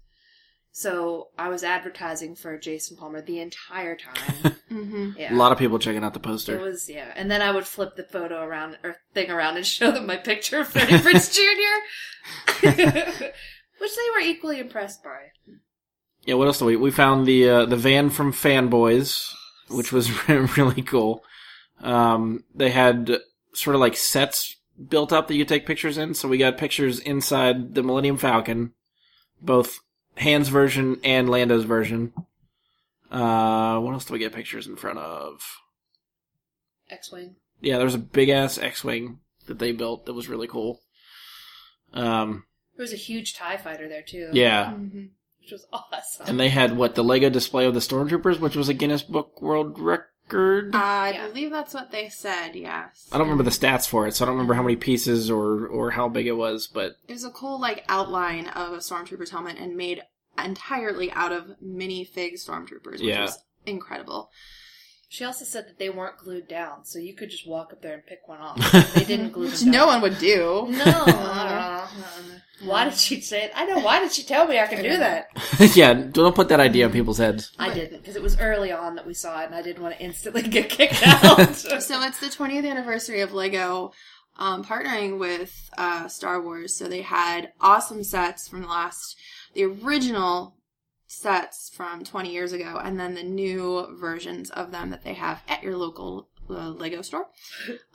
So 0.75 1.29
I 1.39 1.51
was 1.51 1.63
advertising 1.63 2.35
for 2.35 2.57
Jason 2.59 2.97
Palmer 2.97 3.21
the 3.21 3.41
entire 3.41 3.95
time. 3.95 4.53
hmm 4.69 5.11
Yeah. 5.19 5.35
A 5.35 5.37
lot 5.37 5.53
of 5.53 5.59
people 5.59 5.79
checking 5.79 6.03
out 6.03 6.15
the 6.15 6.21
poster. 6.21 6.57
It 6.57 6.63
was 6.63 6.89
yeah, 6.89 7.13
and 7.15 7.31
then 7.31 7.43
I 7.43 7.51
would 7.51 7.67
flip 7.67 7.95
the 7.95 8.05
photo 8.05 8.43
around 8.43 8.79
or 8.83 8.97
thing 9.13 9.31
around 9.31 9.59
and 9.59 9.67
show 9.77 9.91
them 9.91 10.07
my 10.07 10.17
picture 10.17 10.61
of 10.61 10.69
Freddie 10.69 10.95
Prinze 10.95 11.31
Jr., 11.35 13.25
which 13.79 13.97
they 13.97 14.11
were 14.15 14.21
equally 14.21 14.59
impressed 14.61 15.05
by. 15.05 15.33
Yeah, 16.25 16.35
what 16.35 16.47
else 16.47 16.59
do 16.59 16.65
we? 16.65 16.77
We 16.77 16.91
found 16.91 17.27
the 17.27 17.49
uh, 17.49 17.67
the 17.67 17.77
van 17.77 18.09
from 18.09 18.33
Fanboys, 18.33 19.29
which 19.69 19.93
was 19.93 20.29
really 20.29 20.83
cool. 20.83 21.23
Um, 21.83 22.45
they 22.55 22.71
had 22.71 23.19
sort 23.53 23.75
of 23.75 23.81
like 23.81 23.97
sets 23.97 24.57
built 24.89 25.13
up 25.13 25.29
that 25.29 25.35
you 25.35 25.45
take 25.45 25.67
pictures 25.67 25.99
in. 25.99 26.15
So 26.15 26.29
we 26.29 26.39
got 26.39 26.57
pictures 26.57 26.99
inside 26.99 27.75
the 27.75 27.83
Millennium 27.83 28.17
Falcon, 28.17 28.73
both 29.43 29.81
Han's 30.17 30.49
version 30.49 31.01
and 31.05 31.29
Lando's 31.29 31.65
version. 31.65 32.13
Uh, 33.11 33.79
what 33.81 33.93
else 33.93 34.05
do 34.05 34.13
we 34.13 34.19
get 34.19 34.33
pictures 34.33 34.67
in 34.67 34.77
front 34.77 34.99
of? 34.99 35.43
X-wing. 36.91 37.37
Yeah, 37.61 37.77
there 37.77 37.85
was 37.85 37.95
a 37.95 37.99
big 37.99 38.29
ass 38.29 38.59
X-wing 38.59 39.19
that 39.47 39.59
they 39.59 39.73
built 39.73 40.07
that 40.07 40.13
was 40.15 40.29
really 40.29 40.47
cool. 40.49 40.81
Um, 41.93 42.45
There 42.77 42.85
was 42.85 42.93
a 42.93 42.97
huge 42.97 43.35
Tie 43.35 43.57
Fighter 43.57 43.89
there 43.89 44.03
too. 44.03 44.31
yeah, 44.33 44.73
hmm 44.73 45.05
which 45.41 45.51
was 45.51 45.67
awesome. 45.73 46.27
And 46.29 46.39
they 46.39 46.51
had 46.51 46.77
what 46.77 46.95
the 46.95 47.03
Lego 47.03 47.29
display 47.29 47.67
of 47.67 47.75
the 47.75 47.81
stormtroopers, 47.81 48.39
which 48.39 48.55
was 48.55 48.69
a 48.69 48.75
Guinness 48.75 49.03
Book 49.03 49.43
World 49.43 49.77
Record. 49.77 50.07
Uh, 50.35 50.79
I 50.79 51.13
Yeah. 51.15 51.29
believe 51.29 51.51
that's 51.51 51.75
what 51.75 51.91
they 51.91 52.09
said. 52.09 52.55
Yes. 52.55 53.09
I 53.13 53.19
don't 53.19 53.27
remember 53.29 53.45
the 53.45 53.51
stats 53.51 53.89
for 53.89 54.07
it, 54.07 54.15
so 54.15 54.25
I 54.25 54.27
don't 54.27 54.35
remember 54.37 54.55
how 54.55 54.63
many 54.63 54.77
pieces 54.77 55.31
or 55.31 55.67
or 55.67 55.91
how 55.93 56.09
big 56.09 56.27
it 56.27 56.37
was, 56.37 56.67
but 56.67 56.97
It 57.09 57.13
was 57.13 57.25
a 57.25 57.31
cool 57.31 57.61
like 57.61 57.85
outline 57.89 58.49
of 58.49 58.73
a 58.73 58.79
stormtrooper's 58.79 59.31
helmet 59.31 59.57
and 59.59 59.77
made 59.77 60.03
entirely 60.43 61.11
out 61.13 61.33
of 61.33 61.61
mini 61.61 62.05
fig 62.05 62.35
stormtroopers, 62.35 62.93
which 62.93 63.03
Yeah. 63.03 63.23
was 63.23 63.39
incredible. 63.67 64.31
She 65.13 65.27
also 65.27 65.45
said 65.45 65.69
that 65.69 65.79
they 65.79 65.91
weren't 65.91 66.17
glued 66.17 66.49
down, 66.49 66.87
so 66.87 66.99
you 66.99 67.13
could 67.13 67.29
just 67.29 67.47
walk 67.47 67.71
up 67.71 67.83
there 67.83 67.93
and 67.93 68.07
pick 68.07 68.27
one 68.27 68.41
off. 68.41 68.57
They 68.95 69.05
didn't 69.05 69.33
glue 69.33 69.51
Which 69.51 69.61
them 69.61 69.71
down. 69.71 69.81
no 69.81 69.87
one 69.89 70.01
would 70.01 70.19
do. 70.19 70.69
No, 70.71 70.85
I. 70.87 71.87
Why 72.65 72.85
did 72.85 72.95
she 72.95 73.21
say 73.21 73.45
it? 73.45 73.53
I 73.55 73.67
know. 73.67 73.81
Why 73.81 74.01
did 74.01 74.11
she 74.11 74.23
tell 74.23 74.47
me 74.49 74.59
I 74.59 74.67
could 74.69 74.83
do 74.83 74.97
that? 74.97 75.27
yeah, 75.77 75.93
don't 75.93 76.35
put 76.35 76.49
that 76.49 76.61
idea 76.61 76.87
in 76.87 76.93
people's 76.93 77.19
heads. 77.19 77.53
I 77.59 77.75
didn't 77.75 78.01
because 78.01 78.17
it 78.17 78.23
was 78.23 78.41
early 78.41 78.73
on 78.73 78.95
that 78.95 79.07
we 79.07 79.13
saw 79.13 79.43
it, 79.43 79.47
and 79.47 79.55
I 79.55 79.61
didn't 79.61 79.83
want 79.83 79.99
to 79.99 80.03
instantly 80.03 80.41
get 80.49 80.71
kicked 80.71 81.07
out. 81.07 81.57
So 81.57 81.75
it's 81.75 82.19
the 82.19 82.29
20th 82.29 82.67
anniversary 82.67 83.21
of 83.21 83.35
Lego 83.35 83.93
um, 84.39 84.65
partnering 84.65 85.19
with 85.19 85.69
uh, 85.77 86.09
Star 86.09 86.41
Wars. 86.41 86.75
So 86.75 86.89
they 86.89 87.03
had 87.03 87.53
awesome 87.61 88.03
sets 88.03 88.49
from 88.49 88.63
the 88.63 88.69
last, 88.69 89.19
the 89.53 89.65
original 89.65 90.55
sets 91.13 91.71
from 91.75 92.05
20 92.05 92.33
years 92.33 92.53
ago, 92.53 92.81
and 92.83 92.99
then 92.99 93.15
the 93.15 93.23
new 93.23 93.87
versions 93.99 94.51
of 94.51 94.71
them 94.71 94.91
that 94.91 95.05
they 95.05 95.15
have 95.15 95.43
at 95.47 95.63
your 95.63 95.77
local 95.77 96.29
uh, 96.49 96.71
Lego 96.71 97.03
store. 97.03 97.27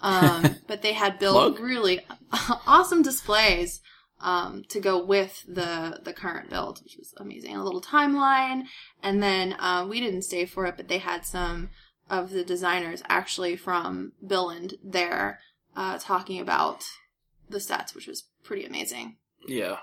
Um, 0.02 0.58
but 0.68 0.82
they 0.82 0.94
had 0.94 1.20
built 1.20 1.60
really 1.60 2.02
awesome 2.68 3.02
displays 3.02 3.82
um, 4.22 4.64
to 4.70 4.80
go 4.80 5.04
with 5.04 5.44
the 5.48 6.00
the 6.04 6.14
current 6.14 6.50
build, 6.50 6.82
which 6.84 6.96
was 6.98 7.14
amazing. 7.18 7.56
A 7.56 7.64
little 7.64 7.82
timeline, 7.82 8.64
and 9.04 9.22
then 9.22 9.56
uh, 9.60 9.86
we 9.88 10.00
didn't 10.00 10.24
stay 10.24 10.46
for 10.46 10.66
it, 10.66 10.78
but 10.78 10.88
they 10.88 11.00
had 11.00 11.26
some 11.26 11.70
of 12.10 12.30
the 12.30 12.44
designers 12.44 13.04
actually 13.10 13.56
from 13.56 14.14
Billund 14.26 14.76
there 14.84 15.40
uh, 15.76 15.98
talking 16.00 16.40
about 16.40 16.86
the 17.50 17.60
sets, 17.60 17.94
which 17.94 18.08
was 18.08 18.24
pretty 18.44 18.66
amazing. 18.66 19.18
Yeah. 19.48 19.78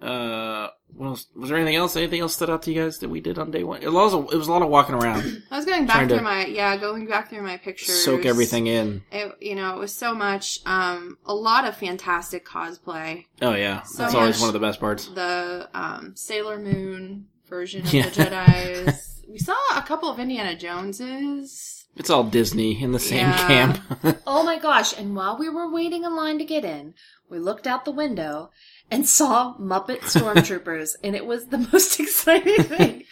Uh, 0.00 0.68
what 0.94 1.06
else? 1.06 1.26
Was 1.34 1.48
there 1.48 1.58
anything 1.58 1.76
else? 1.76 1.96
Anything 1.96 2.20
else 2.20 2.34
stood 2.34 2.50
out 2.50 2.62
to 2.64 2.72
you 2.72 2.82
guys 2.82 2.98
that 2.98 3.08
we 3.08 3.20
did 3.20 3.38
on 3.38 3.50
day 3.50 3.64
one? 3.64 3.82
It 3.82 3.92
was 3.92 4.12
a, 4.14 4.18
it 4.18 4.36
was 4.36 4.46
a 4.48 4.52
lot 4.52 4.62
of 4.62 4.68
walking 4.68 4.94
around, 4.94 5.42
I 5.50 5.56
was 5.56 5.64
going 5.64 5.86
back 5.86 6.08
through 6.08 6.20
my 6.20 6.46
yeah, 6.46 6.76
going 6.76 7.06
back 7.06 7.30
through 7.30 7.42
my 7.42 7.56
pictures, 7.56 8.02
soak 8.04 8.26
everything 8.26 8.66
in. 8.66 9.02
It, 9.10 9.32
you 9.40 9.54
know, 9.54 9.74
it 9.74 9.78
was 9.78 9.94
so 9.96 10.14
much, 10.14 10.60
um, 10.66 11.16
a 11.24 11.34
lot 11.34 11.66
of 11.66 11.76
fantastic 11.76 12.44
cosplay. 12.46 13.24
Oh 13.40 13.54
yeah, 13.54 13.82
So 13.82 14.02
that's 14.02 14.14
always 14.14 14.38
one 14.40 14.48
of 14.48 14.52
the 14.54 14.60
best 14.60 14.80
parts. 14.80 15.06
The 15.08 15.68
um, 15.74 16.12
Sailor 16.14 16.58
Moon 16.58 17.26
version 17.48 17.82
of 17.86 17.92
Yeah. 17.94 18.08
the 18.08 18.22
Jedi's. 18.24 19.22
we 19.28 19.38
saw 19.38 19.56
a 19.74 19.82
couple 19.82 20.10
of 20.10 20.18
Indiana 20.20 20.54
Joneses. 20.56 21.84
It's 21.96 22.10
all 22.10 22.24
Disney 22.24 22.82
in 22.82 22.92
the 22.92 22.98
same 22.98 23.20
Yeah. 23.20 23.46
camp. 23.46 24.18
oh 24.26 24.44
my 24.44 24.58
gosh! 24.58 24.96
And 24.98 25.16
while 25.16 25.38
we 25.38 25.48
were 25.48 25.70
waiting 25.72 26.04
in 26.04 26.14
line 26.14 26.38
to 26.38 26.44
get 26.44 26.62
in, 26.64 26.92
we 27.30 27.38
looked 27.38 27.66
out 27.66 27.86
the 27.86 27.90
window 27.90 28.50
and 28.90 29.08
saw 29.08 29.56
Muppet 29.58 30.00
stormtroopers, 30.00 30.90
and 31.02 31.14
it 31.16 31.26
was 31.26 31.46
the 31.46 31.58
most 31.72 31.98
exciting 32.00 32.62
thing. 32.64 33.04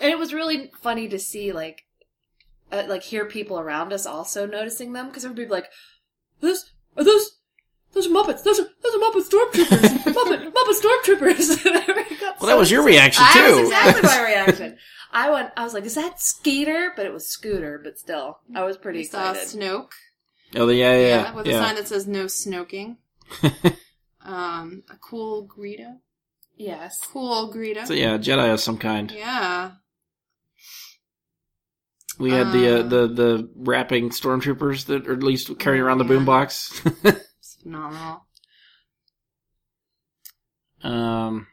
And 0.00 0.10
it 0.12 0.18
was 0.18 0.32
really 0.32 0.70
funny 0.80 1.08
to 1.08 1.18
see, 1.18 1.52
like, 1.52 1.84
uh, 2.70 2.84
like 2.88 3.02
hear 3.02 3.24
people 3.24 3.58
around 3.58 3.92
us 3.92 4.06
also 4.06 4.46
noticing 4.46 4.92
them 4.92 5.08
because 5.08 5.24
everybody 5.24 5.44
would 5.44 5.48
be 5.48 5.54
like, 5.54 5.70
"Those 6.40 6.72
are 6.96 7.04
those." 7.04 7.32
Those 7.94 8.06
are 8.06 8.10
Muppets. 8.10 8.42
Those 8.42 8.60
are 8.60 8.66
those 8.82 8.94
are 8.94 8.98
Muppet 8.98 9.26
stormtroopers. 9.26 10.12
Muppet 10.12 10.52
Muppet 10.52 10.80
stormtroopers. 10.82 11.64
And 11.66 11.76
everybody 11.76 12.16
well, 12.38 12.48
that 12.48 12.58
was 12.58 12.70
your 12.70 12.84
reaction 12.84 13.24
I 13.26 13.32
too. 13.32 13.56
was 13.56 13.68
exactly 13.70 14.02
my 14.02 14.22
reaction. 14.28 14.76
I 15.10 15.30
went. 15.30 15.50
I 15.56 15.64
was 15.64 15.72
like, 15.72 15.86
"Is 15.86 15.94
that 15.94 16.20
Skeeter?" 16.20 16.92
But 16.94 17.06
it 17.06 17.14
was 17.14 17.26
Scooter. 17.26 17.80
But 17.82 17.98
still, 17.98 18.40
I 18.54 18.62
was 18.64 18.76
pretty 18.76 19.00
We 19.00 19.04
saw. 19.04 19.32
Snoke. 19.32 19.88
oh 20.54 20.68
yeah, 20.68 20.92
yeah, 20.96 21.06
yeah. 21.06 21.34
with 21.34 21.46
a 21.46 21.52
sign 21.52 21.76
that 21.76 21.88
says 21.88 22.06
no 22.06 22.26
snoking. 22.26 22.98
Um, 24.28 24.82
a 24.90 24.96
cool 24.96 25.48
Greedo. 25.48 25.96
Yes. 26.56 26.98
Cool 27.12 27.52
Greedo. 27.52 27.86
So 27.86 27.94
yeah, 27.94 28.18
Jedi 28.18 28.52
of 28.52 28.60
some 28.60 28.78
kind. 28.78 29.10
Yeah. 29.10 29.72
We 32.18 32.32
had 32.32 32.52
the 32.52 32.68
uh, 32.68 32.78
Uh, 32.80 32.82
the 32.88 33.06
the 33.08 33.50
rapping 33.54 34.10
stormtroopers 34.10 34.86
that, 34.86 35.06
or 35.06 35.12
at 35.12 35.22
least 35.22 35.56
carrying 35.58 35.82
around 35.82 35.98
the 35.98 36.04
yeah. 36.04 36.10
boombox. 36.20 37.20
It's 37.38 37.56
phenomenal. 37.62 38.26
um, 40.82 41.46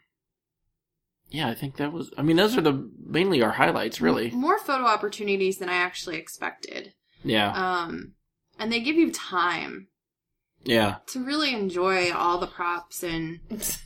yeah, 1.29 1.49
I 1.49 1.53
think 1.55 1.77
that 1.77 1.91
was. 1.93 2.11
I 2.17 2.21
mean, 2.23 2.35
those 2.37 2.57
are 2.57 2.61
the 2.61 2.89
mainly 3.05 3.41
our 3.43 3.51
highlights, 3.51 4.01
really. 4.01 4.31
More 4.31 4.57
photo 4.57 4.85
opportunities 4.85 5.57
than 5.59 5.69
I 5.69 5.75
actually 5.75 6.17
expected. 6.17 6.93
Yeah, 7.23 7.51
Um, 7.51 8.13
and 8.59 8.71
they 8.71 8.79
give 8.81 8.95
you 8.95 9.11
time 9.11 9.87
yeah, 10.65 10.95
to 11.07 11.23
really 11.23 11.53
enjoy 11.53 12.11
all 12.11 12.39
the 12.39 12.47
props 12.47 13.03
and 13.03 13.39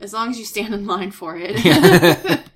as 0.00 0.12
long 0.12 0.30
as 0.30 0.38
you 0.38 0.44
stand 0.44 0.74
in 0.74 0.86
line 0.86 1.10
for 1.12 1.36
it. 1.38 2.40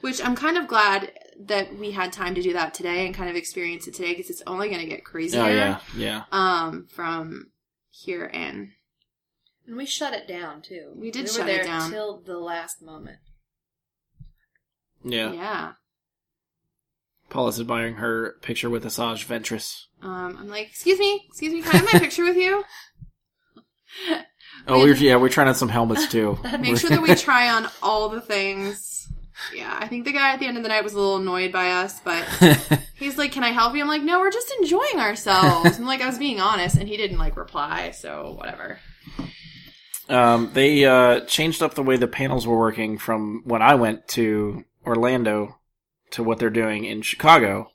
Which 0.00 0.22
I'm 0.22 0.36
kind 0.36 0.58
of 0.58 0.68
glad 0.68 1.12
that 1.46 1.78
we 1.78 1.92
had 1.92 2.12
time 2.12 2.34
to 2.34 2.42
do 2.42 2.52
that 2.52 2.74
today 2.74 3.06
and 3.06 3.14
kind 3.14 3.30
of 3.30 3.36
experience 3.36 3.86
it 3.88 3.94
today 3.94 4.10
because 4.12 4.28
it's 4.28 4.42
only 4.46 4.68
going 4.68 4.80
to 4.82 4.86
get 4.86 5.02
crazier. 5.04 5.40
oh 5.40 5.48
yeah, 5.48 5.80
yeah. 5.96 6.24
Um, 6.30 6.86
from 6.90 7.52
here 7.90 8.26
in. 8.26 8.72
And 9.66 9.76
we 9.76 9.86
shut 9.86 10.12
it 10.12 10.28
down 10.28 10.60
too. 10.60 10.92
We 10.94 11.10
did 11.10 11.22
we 11.22 11.28
shut 11.28 11.40
were 11.40 11.46
there 11.46 11.60
it 11.62 11.66
down. 11.66 11.90
till 11.90 12.20
the 12.20 12.38
last 12.38 12.82
moment. 12.82 13.18
Yeah. 15.02 15.32
Yeah. 15.32 15.72
Paula's 17.30 17.58
admiring 17.58 17.94
her 17.94 18.36
picture 18.42 18.70
with 18.70 18.84
Asajj 18.84 19.26
Ventress. 19.26 19.86
Um, 20.02 20.36
I'm 20.38 20.48
like, 20.48 20.68
excuse 20.68 20.98
me, 20.98 21.24
excuse 21.28 21.52
me, 21.52 21.62
can 21.62 21.72
I 21.72 21.76
have 21.78 21.92
my 21.94 21.98
picture 21.98 22.24
with 22.24 22.36
you? 22.36 22.62
Oh, 24.66 24.78
we're 24.78 24.94
yeah, 24.94 25.16
we're 25.16 25.28
trying 25.28 25.48
on 25.48 25.54
some 25.54 25.68
helmets 25.68 26.06
too. 26.08 26.38
Make 26.58 26.78
sure 26.78 26.88
that 26.88 27.02
we 27.02 27.14
try 27.16 27.50
on 27.50 27.68
all 27.82 28.08
the 28.08 28.22
things. 28.22 29.06
Yeah, 29.54 29.76
I 29.78 29.88
think 29.88 30.06
the 30.06 30.12
guy 30.12 30.32
at 30.32 30.40
the 30.40 30.46
end 30.46 30.56
of 30.56 30.62
the 30.62 30.70
night 30.70 30.82
was 30.82 30.94
a 30.94 30.96
little 30.96 31.16
annoyed 31.16 31.52
by 31.52 31.68
us, 31.70 32.00
but 32.00 32.24
he's 32.94 33.18
like, 33.18 33.32
"Can 33.32 33.44
I 33.44 33.50
help 33.50 33.74
you?" 33.74 33.82
I'm 33.82 33.88
like, 33.88 34.00
"No, 34.02 34.20
we're 34.20 34.30
just 34.30 34.50
enjoying 34.58 34.98
ourselves." 35.00 35.76
I'm 35.78 35.84
like, 35.84 36.00
I 36.00 36.06
was 36.06 36.18
being 36.18 36.40
honest, 36.40 36.76
and 36.76 36.88
he 36.88 36.96
didn't 36.96 37.18
like 37.18 37.36
reply, 37.36 37.90
so 37.90 38.34
whatever. 38.38 38.78
um, 40.08 40.50
they 40.54 40.84
uh, 40.86 41.20
changed 41.26 41.62
up 41.62 41.74
the 41.74 41.82
way 41.82 41.96
the 41.98 42.08
panels 42.08 42.46
were 42.46 42.58
working 42.58 42.96
from 42.96 43.42
when 43.44 43.60
I 43.60 43.74
went 43.74 44.08
to 44.08 44.64
Orlando 44.86 45.58
to 46.12 46.22
what 46.22 46.38
they're 46.38 46.48
doing 46.48 46.84
in 46.86 47.02
Chicago. 47.02 47.70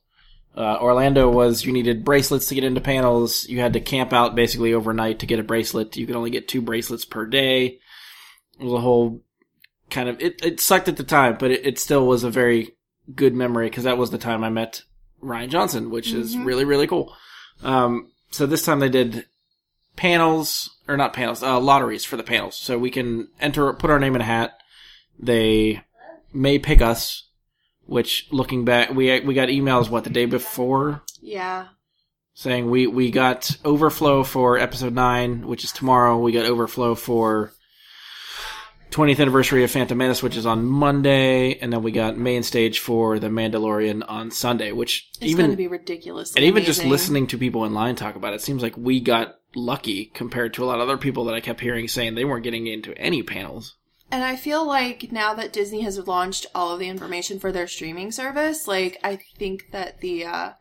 Uh, 0.59 0.77
Orlando 0.81 1.29
was 1.29 1.63
you 1.63 1.71
needed 1.71 2.03
bracelets 2.03 2.47
to 2.47 2.55
get 2.55 2.65
into 2.65 2.81
panels. 2.81 3.47
You 3.47 3.61
had 3.61 3.71
to 3.73 3.79
camp 3.79 4.11
out 4.11 4.35
basically 4.35 4.73
overnight 4.73 5.19
to 5.19 5.25
get 5.25 5.39
a 5.39 5.43
bracelet. 5.43 5.95
You 5.95 6.05
could 6.05 6.17
only 6.17 6.31
get 6.31 6.49
two 6.49 6.61
bracelets 6.61 7.05
per 7.05 7.25
day. 7.25 7.79
It 8.59 8.63
was 8.65 8.73
a 8.73 8.81
whole 8.81 9.23
kind 9.89 10.09
of 10.09 10.19
it. 10.19 10.43
It 10.43 10.59
sucked 10.59 10.89
at 10.89 10.97
the 10.97 11.03
time, 11.05 11.37
but 11.39 11.51
it, 11.51 11.65
it 11.65 11.79
still 11.79 12.05
was 12.05 12.25
a 12.25 12.29
very 12.29 12.75
good 13.15 13.33
memory 13.33 13.69
because 13.69 13.85
that 13.85 13.97
was 13.97 14.11
the 14.11 14.17
time 14.17 14.43
I 14.43 14.49
met 14.49 14.83
Rian 15.23 15.47
Johnson, 15.49 15.89
which 15.91 16.11
is 16.11 16.35
Mhm. 16.35 16.45
really 16.45 16.65
really 16.65 16.87
cool. 16.87 17.15
Um, 17.63 18.11
so 18.29 18.45
this 18.45 18.63
time 18.65 18.79
they 18.79 18.89
did 18.89 19.25
panels 19.95 20.69
or 20.89 20.97
not 20.97 21.13
panels, 21.13 21.41
uh, 21.41 21.59
lotteries 21.59 22.03
for 22.03 22.17
the 22.17 22.23
panels. 22.23 22.57
So 22.57 22.77
we 22.77 22.89
can 22.89 23.29
enter, 23.39 23.71
put 23.73 23.89
our 23.89 23.99
name 23.99 24.15
in 24.15 24.21
a 24.21 24.25
hat. 24.25 24.57
They 25.17 25.83
may 26.33 26.59
pick 26.59 26.81
us. 26.81 27.28
Which, 27.89 28.27
looking 28.31 28.65
back, 28.65 28.91
we 28.91 29.19
we 29.21 29.33
got 29.33 29.49
emails 29.49 29.89
what 29.89 30.03
the 30.03 30.11
day 30.11 30.25
before 30.25 31.01
Yeah, 31.21 31.69
saying 32.35 32.69
we 32.69 32.85
we 32.85 33.09
got 33.09 33.57
overflow 33.65 34.23
for 34.23 34.59
episode 34.59 34.93
nine, 34.93 35.47
which 35.47 35.63
is 35.63 35.71
tomorrow. 35.71 36.19
We 36.19 36.31
got 36.31 36.45
overflow 36.45 36.93
for 36.93 37.51
20th 38.91 39.19
anniversary 39.19 39.63
of 39.63 39.71
Phantom 39.71 39.97
Menace, 39.97 40.21
which 40.21 40.37
is 40.37 40.45
on 40.45 40.65
Monday, 40.65 41.57
and 41.59 41.73
then 41.73 41.81
we 41.81 41.91
got 41.91 42.15
main 42.15 42.43
stage 42.43 42.77
for 42.79 43.17
The 43.17 43.27
Mandalorian 43.27 44.03
on 44.07 44.29
Sunday. 44.29 44.71
Which 44.71 45.09
it's 45.19 45.31
even 45.31 45.45
going 45.45 45.51
to 45.51 45.57
be 45.57 45.67
ridiculous. 45.67 46.35
and 46.35 46.45
even 46.45 46.63
just 46.63 46.85
listening 46.85 47.25
to 47.27 47.39
people 47.39 47.65
in 47.65 47.73
line 47.73 47.95
talk 47.95 48.15
about 48.15 48.33
it, 48.33 48.41
seems 48.41 48.61
like 48.61 48.77
we 48.77 48.99
got 48.99 49.39
lucky 49.55 50.05
compared 50.13 50.53
to 50.53 50.63
a 50.63 50.67
lot 50.67 50.75
of 50.75 50.81
other 50.81 50.97
people 50.97 51.25
that 51.25 51.33
I 51.33 51.39
kept 51.39 51.59
hearing 51.59 51.87
saying 51.87 52.13
they 52.13 52.25
weren't 52.25 52.43
getting 52.43 52.67
into 52.67 52.95
any 52.99 53.23
panels. 53.23 53.75
And 54.11 54.23
I 54.23 54.35
feel 54.35 54.65
like 54.65 55.11
now 55.11 55.33
that 55.35 55.53
Disney 55.53 55.81
has 55.81 56.07
launched 56.07 56.47
all 56.55 56.73
of 56.73 56.79
the 56.79 56.89
information 56.89 57.39
for 57.39 57.51
their 57.51 57.67
streaming 57.67 58.11
service, 58.11 58.67
like 58.67 58.97
I 59.03 59.19
think 59.37 59.71
that 59.71 59.99
the 60.01 60.25
uh 60.25 60.51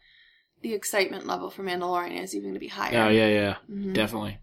the 0.62 0.74
excitement 0.74 1.26
level 1.26 1.50
for 1.50 1.62
Mandalorian 1.62 2.20
is 2.22 2.34
even 2.34 2.48
going 2.48 2.54
to 2.54 2.60
be 2.60 2.68
higher. 2.68 3.06
Oh 3.06 3.08
yeah, 3.08 3.28
yeah, 3.28 3.56
Mhm. 3.70 3.94
definitely. 3.94 4.38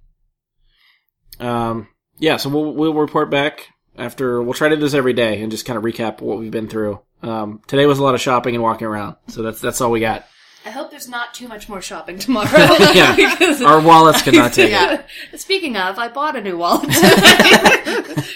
Um, 1.39 1.87
yeah. 2.17 2.37
So 2.37 2.49
we'll 2.49 2.73
we'll 2.73 2.93
report 2.93 3.29
back 3.29 3.67
after. 3.97 4.41
We'll 4.41 4.53
try 4.53 4.69
to 4.69 4.75
do 4.75 4.81
this 4.81 4.93
every 4.93 5.13
day 5.13 5.41
and 5.41 5.51
just 5.51 5.65
kind 5.65 5.77
of 5.77 5.83
recap 5.83 6.21
what 6.21 6.39
we've 6.39 6.51
been 6.51 6.67
through. 6.69 7.01
Um, 7.21 7.61
today 7.67 7.85
was 7.85 7.99
a 7.99 8.03
lot 8.03 8.15
of 8.15 8.21
shopping 8.21 8.55
and 8.55 8.63
walking 8.63 8.87
around, 8.87 9.17
so 9.27 9.41
that's 9.43 9.59
that's 9.61 9.81
all 9.81 9.91
we 9.91 9.99
got. 9.99 10.25
I 10.65 10.69
hope 10.71 10.89
there's 10.89 11.07
not 11.09 11.33
too 11.35 11.47
much 11.47 11.69
more 11.69 11.81
shopping 11.81 12.17
tomorrow. 12.25 12.49
Yeah. 12.93 13.15
Our 13.65 13.81
wallets 13.81 14.21
cannot 14.23 14.39
not 14.41 14.53
take 14.53 14.69
it 14.69 14.71
Yeah. 14.71 15.03
Speaking 15.35 15.77
of, 15.77 15.99
I 15.99 16.07
bought 16.07 16.35
a 16.35 16.41
new 16.41 16.57
wallet. 16.57 16.89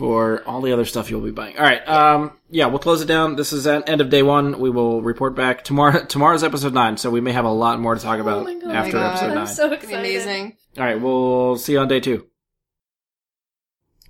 for 0.00 0.42
all 0.46 0.62
the 0.62 0.72
other 0.72 0.86
stuff 0.86 1.10
you'll 1.10 1.20
be 1.20 1.30
buying. 1.30 1.58
All 1.58 1.62
right, 1.62 1.86
um, 1.86 2.32
yeah, 2.48 2.64
we'll 2.66 2.78
close 2.78 3.02
it 3.02 3.06
down. 3.06 3.36
This 3.36 3.52
is 3.52 3.66
at 3.66 3.86
end 3.86 4.00
of 4.00 4.08
day 4.08 4.22
one. 4.22 4.58
We 4.58 4.70
will 4.70 5.02
report 5.02 5.34
back 5.36 5.62
tomorrow. 5.62 6.02
Tomorrow's 6.08 6.42
episode 6.42 6.72
nine, 6.72 6.96
so 6.96 7.10
we 7.10 7.20
may 7.20 7.32
have 7.32 7.44
a 7.44 7.50
lot 7.50 7.78
more 7.78 7.94
to 7.94 8.00
talk 8.00 8.18
about 8.18 8.44
my 8.46 8.54
God. 8.54 8.74
after 8.74 8.96
Oh 8.96 9.00
my 9.00 9.06
God. 9.06 9.12
episode 9.12 9.28
nine. 9.28 9.38
I'm 9.38 9.46
so 9.46 9.66
It's 9.72 9.84
excited. 9.84 9.98
amazing. 10.00 10.56
All 10.78 10.84
right, 10.84 10.98
we'll 10.98 11.56
see 11.58 11.72
you 11.72 11.80
on 11.80 11.88
day 11.88 12.00
two. 12.00 12.26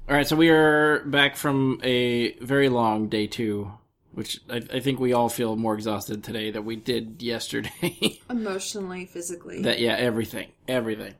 All 0.09 0.15
right, 0.15 0.27
so 0.29 0.37
we 0.37 0.49
are 0.51 1.01
back 1.07 1.35
from 1.37 1.81
a 1.83 2.35
very 2.39 2.69
long 2.69 3.09
day 3.09 3.27
two, 3.27 3.73
which 4.13 4.41
I, 4.49 4.63
I 4.73 4.79
think 4.81 5.01
we 5.01 5.13
all 5.13 5.29
feel 5.29 5.57
more 5.57 5.75
exhausted 5.75 6.23
today 6.23 6.53
than 6.53 6.65
we 6.65 6.77
did 6.77 7.21
yesterday. 7.21 8.21
Emotionally, 8.31 9.07
physically. 9.07 9.63
that 9.63 9.81
yeah, 9.81 9.97
everything, 9.97 10.49
everything. 10.69 11.15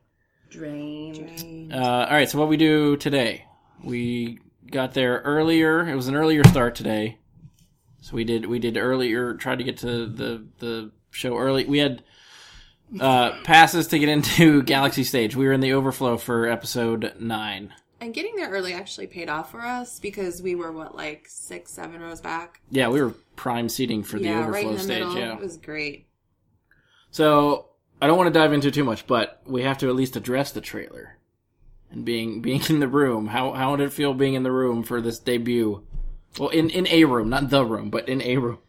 Drained. 0.49 1.15
Drained. 1.37 1.73
Uh, 1.73 2.07
all 2.09 2.15
right, 2.15 2.29
so 2.29 2.39
what 2.39 2.47
we 2.47 2.55
do 2.57 2.95
today? 2.97 3.45
We 3.83 4.39
got 4.69 4.93
there 4.93 5.19
earlier. 5.19 5.87
It 5.87 5.95
was 5.95 6.07
an 6.07 6.15
earlier 6.15 6.43
start 6.47 6.75
today, 6.75 7.17
so 8.01 8.15
we 8.15 8.23
did 8.23 8.45
we 8.45 8.59
did 8.59 8.77
earlier. 8.77 9.33
Tried 9.33 9.59
to 9.59 9.63
get 9.63 9.77
to 9.77 10.05
the 10.05 10.45
the 10.59 10.91
show 11.11 11.37
early. 11.37 11.65
We 11.65 11.79
had 11.79 12.03
uh, 12.99 13.31
passes 13.43 13.87
to 13.87 13.99
get 13.99 14.09
into 14.09 14.63
Galaxy 14.63 15.03
Stage. 15.03 15.35
We 15.35 15.45
were 15.45 15.53
in 15.53 15.61
the 15.61 15.73
overflow 15.73 16.17
for 16.17 16.47
episode 16.47 17.13
nine. 17.19 17.73
And 17.99 18.13
getting 18.13 18.35
there 18.35 18.49
early 18.49 18.73
actually 18.73 19.07
paid 19.07 19.29
off 19.29 19.51
for 19.51 19.61
us 19.61 19.99
because 19.99 20.41
we 20.41 20.55
were 20.55 20.71
what 20.71 20.95
like 20.95 21.27
six, 21.27 21.71
seven 21.71 22.01
rows 22.01 22.19
back. 22.19 22.59
Yeah, 22.71 22.89
we 22.89 23.01
were 23.01 23.13
prime 23.35 23.69
seating 23.69 24.03
for 24.03 24.17
the 24.17 24.25
yeah, 24.25 24.39
overflow 24.39 24.69
right 24.69 24.77
the 24.77 24.83
stage. 24.83 24.99
middle. 24.99 25.17
Yeah. 25.17 25.33
It 25.33 25.39
was 25.39 25.57
great. 25.57 26.07
So 27.11 27.67
I 28.01 28.07
don't 28.07 28.17
want 28.17 28.33
to 28.33 28.39
dive 28.39 28.53
into 28.53 28.71
too 28.71 28.83
much, 28.83 29.05
but 29.05 29.41
we 29.45 29.61
have 29.63 29.77
to 29.79 29.89
at 29.89 29.95
least 29.95 30.15
address 30.15 30.51
the 30.51 30.61
trailer 30.61 31.17
and 31.91 32.05
being 32.05 32.41
being 32.47 32.61
in 32.69 32.79
the 32.79 32.87
room. 32.87 33.27
How 33.27 33.53
how 33.53 33.75
did 33.75 33.87
it 33.87 33.93
feel 33.93 34.13
being 34.13 34.33
in 34.33 34.43
the 34.43 34.51
room 34.51 34.83
for 34.83 35.01
this 35.01 35.19
debut? 35.19 35.85
Well, 36.39 36.49
in 36.49 36.69
in 36.69 36.87
a 36.87 37.05
room, 37.05 37.29
not 37.29 37.49
the 37.49 37.65
room, 37.65 37.89
but 37.89 38.07
in 38.07 38.21
a 38.21 38.37
room. 38.37 38.59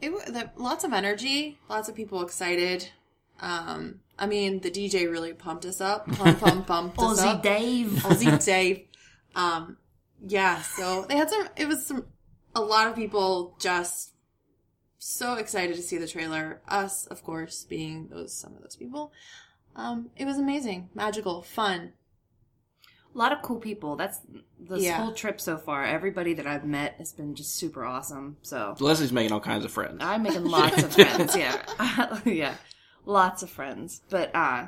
It 0.00 0.12
wa- 0.12 0.24
the, 0.26 0.50
lots 0.56 0.84
of 0.84 0.92
energy, 0.92 1.58
lots 1.68 1.88
of 1.88 1.94
people 1.94 2.22
excited. 2.22 2.90
Um, 3.40 4.00
I 4.18 4.26
mean, 4.26 4.60
the 4.60 4.70
DJ 4.70 5.10
really 5.10 5.32
pumped 5.32 5.64
us 5.64 5.80
up, 5.80 6.06
pump, 6.12 6.40
pump, 6.40 6.66
pumped 6.66 6.98
us 6.98 7.20
Aussie 7.20 7.26
up. 7.26 7.42
Dave. 7.42 7.86
Aussie 7.86 8.44
Dave. 8.44 8.84
Um, 9.34 9.76
yeah, 10.26 10.62
so 10.62 11.04
they 11.08 11.16
had 11.16 11.30
some. 11.30 11.48
It 11.56 11.68
was 11.68 11.86
some. 11.86 12.06
A 12.54 12.60
lot 12.60 12.88
of 12.88 12.96
people 12.96 13.56
just 13.60 14.12
so 14.98 15.34
excited 15.34 15.76
to 15.76 15.82
see 15.82 15.96
the 15.96 16.08
trailer. 16.08 16.60
Us, 16.68 17.06
of 17.06 17.22
course, 17.22 17.64
being 17.64 18.08
those 18.08 18.32
some 18.34 18.54
of 18.54 18.62
those 18.62 18.76
people. 18.76 19.12
Um, 19.76 20.10
it 20.16 20.24
was 20.24 20.38
amazing, 20.38 20.88
magical, 20.94 21.42
fun. 21.42 21.92
A 23.14 23.18
lot 23.18 23.32
of 23.32 23.42
cool 23.42 23.58
people. 23.58 23.96
That's 23.96 24.20
this 24.60 24.82
Yeah. 24.82 24.98
whole 25.02 25.12
trip 25.12 25.40
so 25.40 25.56
far. 25.56 25.84
Everybody 25.84 26.34
that 26.34 26.46
I've 26.46 26.64
met 26.64 26.94
has 26.98 27.12
been 27.12 27.34
just 27.34 27.56
super 27.56 27.84
awesome. 27.84 28.36
So 28.42 28.76
Leslie's 28.78 29.12
making 29.12 29.32
all 29.32 29.40
kinds 29.40 29.64
of 29.64 29.72
friends. 29.72 29.98
I'm 30.00 30.22
making 30.22 30.44
lots 30.44 30.82
of 30.82 30.92
friends. 30.94 31.34
Yeah, 31.36 32.18
yeah, 32.24 32.54
lots 33.06 33.42
of 33.42 33.50
friends. 33.50 34.02
But 34.10 34.34
uh, 34.34 34.66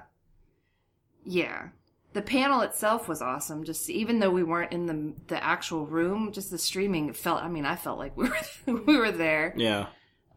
yeah, 1.24 1.68
the 2.12 2.22
panel 2.22 2.62
itself 2.62 3.08
was 3.08 3.20
awesome. 3.22 3.64
Just 3.64 3.88
even 3.90 4.18
though 4.18 4.30
we 4.30 4.42
weren't 4.42 4.72
in 4.72 4.86
the 4.86 5.14
the 5.28 5.42
actual 5.44 5.86
room, 5.86 6.32
just 6.32 6.50
the 6.50 6.58
streaming 6.58 7.12
felt. 7.12 7.42
I 7.42 7.48
mean, 7.48 7.66
I 7.66 7.76
felt 7.76 7.98
like 7.98 8.16
we 8.16 8.28
were 8.28 8.80
we 8.82 8.96
were 8.96 9.12
there. 9.12 9.52
Yeah, 9.56 9.86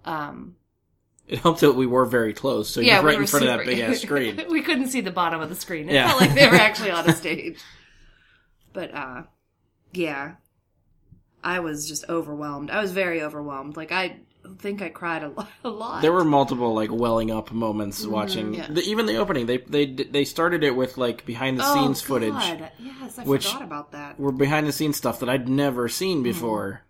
Um, 0.06 0.56
it 1.28 1.40
helped 1.40 1.62
that 1.62 1.72
we 1.74 1.88
were 1.88 2.06
very 2.06 2.34
close, 2.34 2.70
so 2.70 2.82
yeah, 2.82 2.96
you're 2.96 3.04
right 3.04 3.12
we 3.14 3.16
were 3.18 3.22
in 3.22 3.28
front 3.28 3.46
of 3.46 3.50
that 3.52 3.60
super- 3.60 3.72
big 3.72 3.80
ass 3.80 4.02
screen. 4.02 4.42
we 4.52 4.62
couldn't 4.62 4.88
see 4.90 5.02
the 5.02 5.12
bottom 5.12 5.42
of 5.42 5.50
the 5.50 5.56
screen. 5.56 5.90
It 5.90 5.94
Yeah. 5.94 6.10
felt 6.10 6.22
like 6.22 6.36
they 6.36 6.48
were 6.48 6.56
actually 6.56 6.92
on 6.92 7.10
a 7.10 7.14
stage. 7.14 7.60
But 8.74 8.94
uh 8.94 9.24
yeah. 9.94 10.34
I 11.44 11.60
was 11.60 11.88
just 11.88 12.06
overwhelmed. 12.10 12.72
I 12.72 12.82
was 12.82 12.92
very 12.92 13.22
overwhelmed. 13.22 13.76
Like 13.76 13.92
I 13.92 14.18
think 14.60 14.82
I 14.82 14.90
cried 14.90 15.24
a 15.24 15.28
lot. 15.38 15.50
A 15.64 15.70
lot. 15.70 16.02
There 16.02 16.12
were 16.14 16.24
multiple 16.24 16.74
like 16.74 16.92
welling 16.92 17.32
up 17.32 17.52
moments 17.52 18.06
watching 18.06 18.54
yeah. 18.54 18.68
the, 18.70 18.82
even 18.82 19.06
the 19.06 19.18
opening. 19.18 19.46
They 19.46 19.58
they 19.58 19.86
they 19.86 20.26
started 20.26 20.64
it 20.64 20.76
with 20.76 20.98
like 20.98 21.26
behind 21.26 21.60
the 21.60 21.64
oh, 21.66 21.74
scenes 21.74 22.02
footage. 22.02 22.32
God. 22.32 22.72
Yes, 22.80 23.20
I 23.20 23.24
which- 23.24 23.48
forgot 23.48 23.62
about 23.64 23.92
that. 23.92 24.20
were 24.20 24.32
behind 24.32 24.68
the 24.68 24.72
scenes 24.72 24.98
stuff 24.98 25.20
that 25.20 25.30
I'd 25.30 25.50
never 25.50 25.90
seen 25.90 26.18
Mm-hmm. 26.18 26.24
before. 26.24 26.82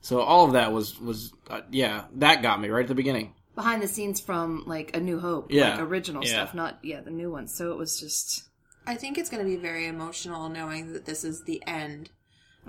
So 0.00 0.20
all 0.20 0.44
of 0.44 0.52
that 0.52 0.72
was 0.72 1.00
was 1.00 1.32
uh, 1.48 1.60
yeah, 1.70 2.04
that 2.16 2.42
got 2.42 2.60
me 2.60 2.68
right 2.68 2.82
at 2.82 2.88
the 2.88 2.94
beginning. 2.94 3.32
Behind 3.54 3.80
the 3.80 3.86
scenes 3.88 4.18
from 4.20 4.64
like 4.66 4.96
A 4.96 5.00
New 5.00 5.20
Hope, 5.20 5.52
Yeah. 5.52 5.70
like 5.76 5.80
original 5.82 6.24
Yeah. 6.24 6.30
stuff, 6.30 6.54
not 6.54 6.80
yeah, 6.82 7.00
the 7.00 7.12
new 7.12 7.30
ones. 7.30 7.54
So 7.54 7.70
it 7.70 7.78
was 7.78 7.98
just 8.00 8.42
I 8.86 8.96
think 8.96 9.18
it's 9.18 9.30
going 9.30 9.44
to 9.44 9.48
be 9.48 9.56
very 9.56 9.86
emotional 9.86 10.48
knowing 10.48 10.92
that 10.92 11.04
this 11.04 11.24
is 11.24 11.44
the 11.44 11.62
end. 11.66 12.10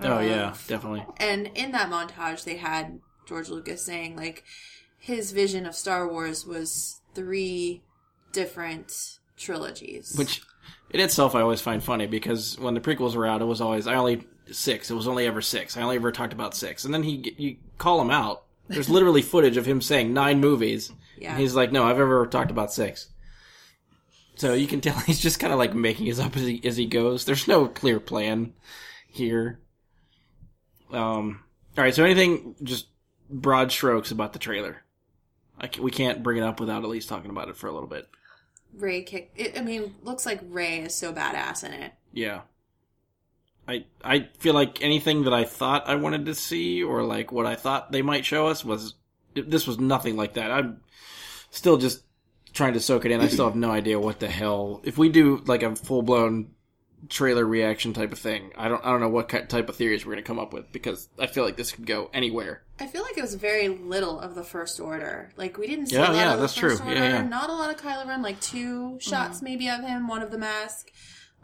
Oh 0.00 0.20
yeah, 0.20 0.54
definitely. 0.66 1.04
And 1.18 1.50
in 1.54 1.72
that 1.72 1.90
montage, 1.90 2.44
they 2.44 2.56
had 2.56 3.00
George 3.26 3.48
Lucas 3.48 3.82
saying 3.82 4.16
like 4.16 4.44
his 4.98 5.32
vision 5.32 5.66
of 5.66 5.74
Star 5.74 6.08
Wars 6.08 6.46
was 6.46 7.00
three 7.14 7.82
different 8.32 9.18
trilogies. 9.36 10.14
Which 10.16 10.42
in 10.90 11.00
itself 11.00 11.34
I 11.34 11.40
always 11.40 11.60
find 11.60 11.82
funny 11.82 12.06
because 12.06 12.58
when 12.58 12.74
the 12.74 12.80
prequels 12.80 13.14
were 13.14 13.26
out, 13.26 13.40
it 13.40 13.46
was 13.46 13.60
always 13.60 13.86
I 13.86 13.94
only 13.94 14.26
six. 14.50 14.90
It 14.90 14.94
was 14.94 15.08
only 15.08 15.26
ever 15.26 15.40
six. 15.40 15.76
I 15.76 15.82
only 15.82 15.96
ever 15.96 16.12
talked 16.12 16.32
about 16.32 16.54
six, 16.54 16.84
and 16.84 16.92
then 16.92 17.02
he 17.02 17.34
you 17.38 17.56
call 17.78 18.00
him 18.00 18.10
out. 18.10 18.44
There's 18.68 18.90
literally 18.90 19.22
footage 19.22 19.56
of 19.56 19.64
him 19.64 19.80
saying 19.80 20.12
nine 20.12 20.40
movies. 20.40 20.92
Yeah. 21.18 21.30
And 21.30 21.40
he's 21.40 21.54
like, 21.54 21.72
no, 21.72 21.84
I've 21.84 22.00
ever 22.00 22.26
talked 22.26 22.50
about 22.50 22.72
six. 22.72 23.08
So 24.36 24.54
you 24.54 24.66
can 24.66 24.80
tell 24.80 24.94
he's 25.06 25.20
just 25.20 25.40
kind 25.40 25.52
of 25.52 25.58
like 25.58 25.74
making 25.74 26.06
his 26.06 26.20
up 26.20 26.36
as 26.36 26.42
he 26.42 26.60
as 26.64 26.76
he 26.76 26.86
goes. 26.86 27.24
There's 27.24 27.48
no 27.48 27.66
clear 27.66 28.00
plan 28.00 28.52
here. 29.08 29.60
Um. 30.92 31.42
All 31.76 31.84
right. 31.84 31.94
So 31.94 32.04
anything, 32.04 32.54
just 32.62 32.86
broad 33.28 33.72
strokes 33.72 34.10
about 34.10 34.32
the 34.32 34.38
trailer. 34.38 34.82
I 35.58 35.68
ca- 35.68 35.82
we 35.82 35.90
can't 35.90 36.22
bring 36.22 36.38
it 36.38 36.44
up 36.44 36.60
without 36.60 36.84
at 36.84 36.88
least 36.90 37.08
talking 37.08 37.30
about 37.30 37.48
it 37.48 37.56
for 37.56 37.66
a 37.66 37.72
little 37.72 37.88
bit. 37.88 38.08
Rey 38.74 39.02
kick. 39.02 39.32
It, 39.36 39.58
I 39.58 39.62
mean, 39.62 39.94
looks 40.02 40.26
like 40.26 40.40
Rey 40.48 40.80
is 40.80 40.94
so 40.94 41.12
badass 41.12 41.64
in 41.64 41.72
it. 41.72 41.92
Yeah. 42.12 42.42
I 43.68 43.86
I 44.04 44.28
feel 44.38 44.54
like 44.54 44.82
anything 44.82 45.24
that 45.24 45.34
I 45.34 45.44
thought 45.44 45.88
I 45.88 45.96
wanted 45.96 46.26
to 46.26 46.34
see 46.34 46.82
or 46.82 47.02
like 47.02 47.32
what 47.32 47.46
I 47.46 47.56
thought 47.56 47.90
they 47.90 48.02
might 48.02 48.24
show 48.24 48.46
us 48.46 48.64
was 48.64 48.94
this 49.34 49.66
was 49.66 49.78
nothing 49.78 50.16
like 50.16 50.34
that. 50.34 50.50
I'm 50.50 50.80
still 51.50 51.76
just 51.76 52.02
trying 52.56 52.72
to 52.72 52.80
soak 52.80 53.04
it 53.04 53.12
in. 53.12 53.20
I 53.20 53.28
still 53.28 53.44
have 53.46 53.54
no 53.54 53.70
idea 53.70 54.00
what 54.00 54.18
the 54.18 54.28
hell. 54.28 54.80
If 54.84 54.98
we 54.98 55.08
do 55.10 55.42
like 55.46 55.62
a 55.62 55.76
full 55.76 56.02
blown 56.02 56.52
trailer 57.08 57.44
reaction 57.44 57.92
type 57.92 58.10
of 58.10 58.18
thing, 58.18 58.50
I 58.56 58.68
don't 58.68 58.84
I 58.84 58.90
don't 58.90 59.00
know 59.00 59.08
what 59.08 59.28
ki- 59.28 59.42
type 59.48 59.68
of 59.68 59.76
theories 59.76 60.04
we're 60.04 60.14
going 60.14 60.24
to 60.24 60.26
come 60.26 60.38
up 60.40 60.52
with 60.52 60.72
because 60.72 61.08
I 61.18 61.26
feel 61.28 61.44
like 61.44 61.56
this 61.56 61.70
could 61.72 61.86
go 61.86 62.10
anywhere. 62.12 62.62
I 62.80 62.86
feel 62.86 63.02
like 63.02 63.16
it 63.16 63.22
was 63.22 63.34
very 63.34 63.68
little 63.68 64.18
of 64.18 64.34
the 64.34 64.42
First 64.42 64.80
Order. 64.80 65.30
Like 65.36 65.58
we 65.58 65.66
didn't 65.66 65.86
see 65.86 65.96
Yeah, 65.96 66.08
a 66.08 66.12
lot 66.12 66.16
yeah, 66.16 66.30
of 66.32 66.36
the 66.38 66.40
that's 66.42 66.56
First 66.58 66.78
true. 66.78 66.88
Order. 66.88 67.00
Yeah, 67.00 67.08
yeah. 67.10 67.22
Not 67.22 67.50
a 67.50 67.52
lot 67.52 67.70
of 67.70 67.76
Kylo 67.80 68.06
Ren. 68.08 68.22
Like 68.22 68.40
two 68.40 68.98
shots 69.00 69.42
maybe 69.42 69.68
of 69.68 69.82
him. 69.82 70.08
One 70.08 70.22
of 70.22 70.30
the 70.30 70.38
mask. 70.38 70.90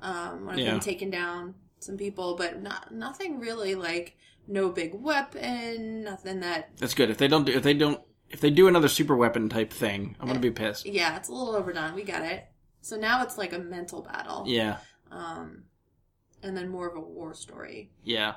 Um, 0.00 0.46
one 0.46 0.54
of 0.54 0.60
Yeah. 0.60 0.72
him 0.74 0.80
taking 0.80 1.10
down 1.10 1.54
some 1.78 1.96
people, 1.96 2.34
but 2.36 2.60
not 2.62 2.92
nothing 2.92 3.38
really 3.38 3.74
like 3.76 4.16
no 4.48 4.70
big 4.70 4.94
weapon. 4.94 6.02
Nothing 6.04 6.40
that. 6.40 6.70
That's 6.78 6.94
good. 6.94 7.10
If 7.10 7.18
they 7.18 7.28
don't 7.28 7.44
do 7.44 7.52
if 7.52 7.62
they 7.62 7.74
don't 7.74 8.00
if 8.32 8.40
they 8.40 8.50
do 8.50 8.66
another 8.66 8.88
super 8.88 9.14
weapon 9.16 9.48
type 9.48 9.72
thing, 9.72 10.16
I'm 10.18 10.26
going 10.26 10.40
to 10.40 10.42
be 10.42 10.50
pissed. 10.50 10.86
Yeah, 10.86 11.16
it's 11.16 11.28
a 11.28 11.32
little 11.32 11.54
overdone. 11.54 11.94
We 11.94 12.02
get 12.02 12.24
it. 12.24 12.44
So 12.80 12.96
now 12.96 13.22
it's 13.22 13.38
like 13.38 13.52
a 13.52 13.58
mental 13.58 14.02
battle. 14.02 14.44
Yeah. 14.46 14.78
Um, 15.10 15.64
and 16.42 16.56
then 16.56 16.68
more 16.68 16.88
of 16.88 16.96
a 16.96 17.00
war 17.00 17.34
story. 17.34 17.90
Yeah. 18.02 18.30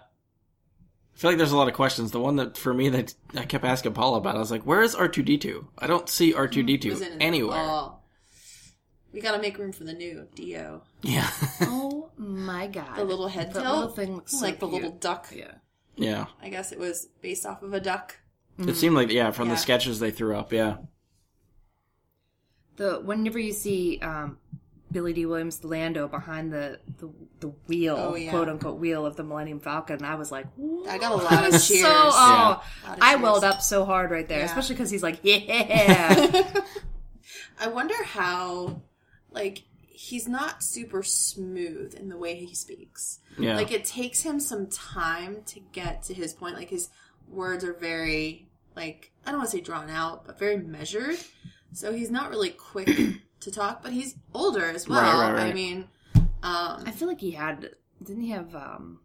I 1.14 1.18
feel 1.18 1.32
like 1.32 1.38
there's 1.38 1.54
a 1.54 1.58
lot 1.58 1.70
of 1.70 1.74
questions. 1.74 2.12
The 2.12 2.20
one 2.20 2.36
that 2.36 2.58
for 2.58 2.74
me 2.74 2.90
that 2.90 3.16
I 3.36 3.46
kept 3.46 3.64
asking 3.64 3.94
Paul 3.94 4.16
about, 4.16 4.36
I 4.36 4.40
was 4.40 4.52
like, 4.52 4.64
"Where 4.64 4.82
is 4.82 4.94
R 4.94 5.08
two 5.08 5.24
D 5.24 5.38
2 5.38 5.66
I 5.80 5.88
don't 5.88 6.10
see 6.10 6.34
R 6.34 6.46
two 6.48 6.62
D 6.62 6.78
two 6.78 6.92
it. 6.92 7.14
anywhere." 7.22 7.58
Oh. 7.58 8.00
We 9.14 9.22
gotta 9.22 9.42
make 9.42 9.58
room 9.58 9.72
for 9.72 9.86
the 9.86 9.94
new 9.94 10.28
D-O. 10.36 10.82
Yeah, 11.02 11.30
Oh 11.62 12.10
my 12.18 12.68
god. 12.68 12.98
The 12.98 13.06
little 13.06 13.30
head 13.30 13.54
That 13.54 13.62
tilt, 13.64 13.76
little 13.78 13.90
thing 13.96 14.16
looks 14.16 14.34
so 14.34 14.46
like 14.46 14.60
the 14.60 14.68
cute. 14.68 14.82
little 14.84 14.98
duck. 14.98 15.28
Yeah. 15.34 15.54
yeah. 15.96 16.26
I 16.42 16.50
guess 16.50 16.74
it 16.74 16.80
was 16.80 17.08
based 17.22 17.46
off 17.46 17.64
of 17.64 17.74
a 17.74 17.80
duck. 17.80 18.20
It 18.58 18.76
seemed 18.76 18.96
like 18.96 19.12
yeah 19.12 19.32
from 19.32 19.48
Yeah. 19.50 19.56
the 19.56 19.60
sketches 19.60 20.00
they 20.00 20.12
threw 20.12 20.36
up. 20.36 20.54
Yeah, 20.54 20.78
The 22.78 23.00
whenever 23.00 23.40
you 23.40 23.54
see 23.54 24.00
um, 24.00 24.38
Billy 24.92 25.14
Dee 25.14 25.26
Williams 25.26 25.64
Lando 25.64 26.08
behind 26.08 26.52
the 26.52 26.80
the, 27.00 27.10
the 27.40 27.48
wheel, 27.68 27.96
Oh, 27.98 28.16
yeah. 28.16 28.30
quote 28.32 28.50
unquote 28.50 28.78
wheel 28.80 29.06
of 29.06 29.16
the 29.16 29.24
Millennium 29.24 29.60
Falcon, 29.60 30.04
I 30.04 30.16
was 30.16 30.32
like, 30.32 30.48
I 30.90 30.98
got 30.98 31.12
a 31.14 31.16
lot 31.24 31.46
of 31.46 31.52
was 31.54 31.68
cheers. 31.68 31.82
So, 31.84 31.90
oh, 31.90 31.92
A 31.94 32.88
lot 32.90 32.98
of 32.98 33.04
I 33.04 33.12
cheers. 33.14 33.22
welled 33.24 33.44
up 33.44 33.62
so 33.62 33.86
hard 33.86 34.12
right 34.12 34.28
there, 34.28 34.40
Yeah. 34.40 34.46
especially 34.46 34.76
because 34.76 34.90
he's 34.90 35.04
like, 35.04 35.20
yeah. 35.24 36.62
I 37.60 37.68
wonder 37.70 37.96
how, 38.04 38.82
like, 39.32 39.64
he's 39.90 40.28
not 40.28 40.62
super 40.62 41.04
smooth 41.04 41.94
in 41.96 42.10
the 42.10 42.18
way 42.18 42.36
he 42.36 42.54
speaks. 42.54 43.20
yeah. 43.40 43.56
Like, 43.56 43.72
it 43.72 43.86
takes 43.86 44.22
him 44.24 44.40
some 44.42 44.68
time 44.68 45.44
to 45.48 45.62
get 45.72 46.04
to 46.04 46.14
his 46.14 46.34
point. 46.34 46.56
Like, 46.56 46.70
his 46.70 46.90
words 47.30 47.64
are 47.64 47.74
very, 47.74 48.48
like, 48.76 49.12
I 49.26 49.32
don't 49.32 49.40
want 49.40 49.52
to 49.52 49.58
say 49.58 49.62
drawn 49.62 49.90
out, 49.90 50.26
but 50.26 50.38
very 50.40 50.58
measured. 50.58 51.18
So 51.74 51.94
he's 51.94 52.12
not 52.12 52.30
really 52.30 52.50
quick 52.52 52.88
to 53.42 53.52
talk, 53.52 53.84
but 53.84 53.92
he's 53.92 54.16
older 54.34 54.66
as 54.70 54.88
well. 54.88 55.02
Right, 55.02 55.32
right, 55.32 55.34
right. 55.44 55.52
I 55.52 55.54
mean, 55.54 55.88
um, 56.44 56.84
I 56.86 56.92
feel 56.92 57.08
like 57.08 57.20
he 57.20 57.32
had, 57.32 57.72
didn't 58.04 58.24
he 58.24 58.30
have? 58.30 58.54
um 58.56 59.00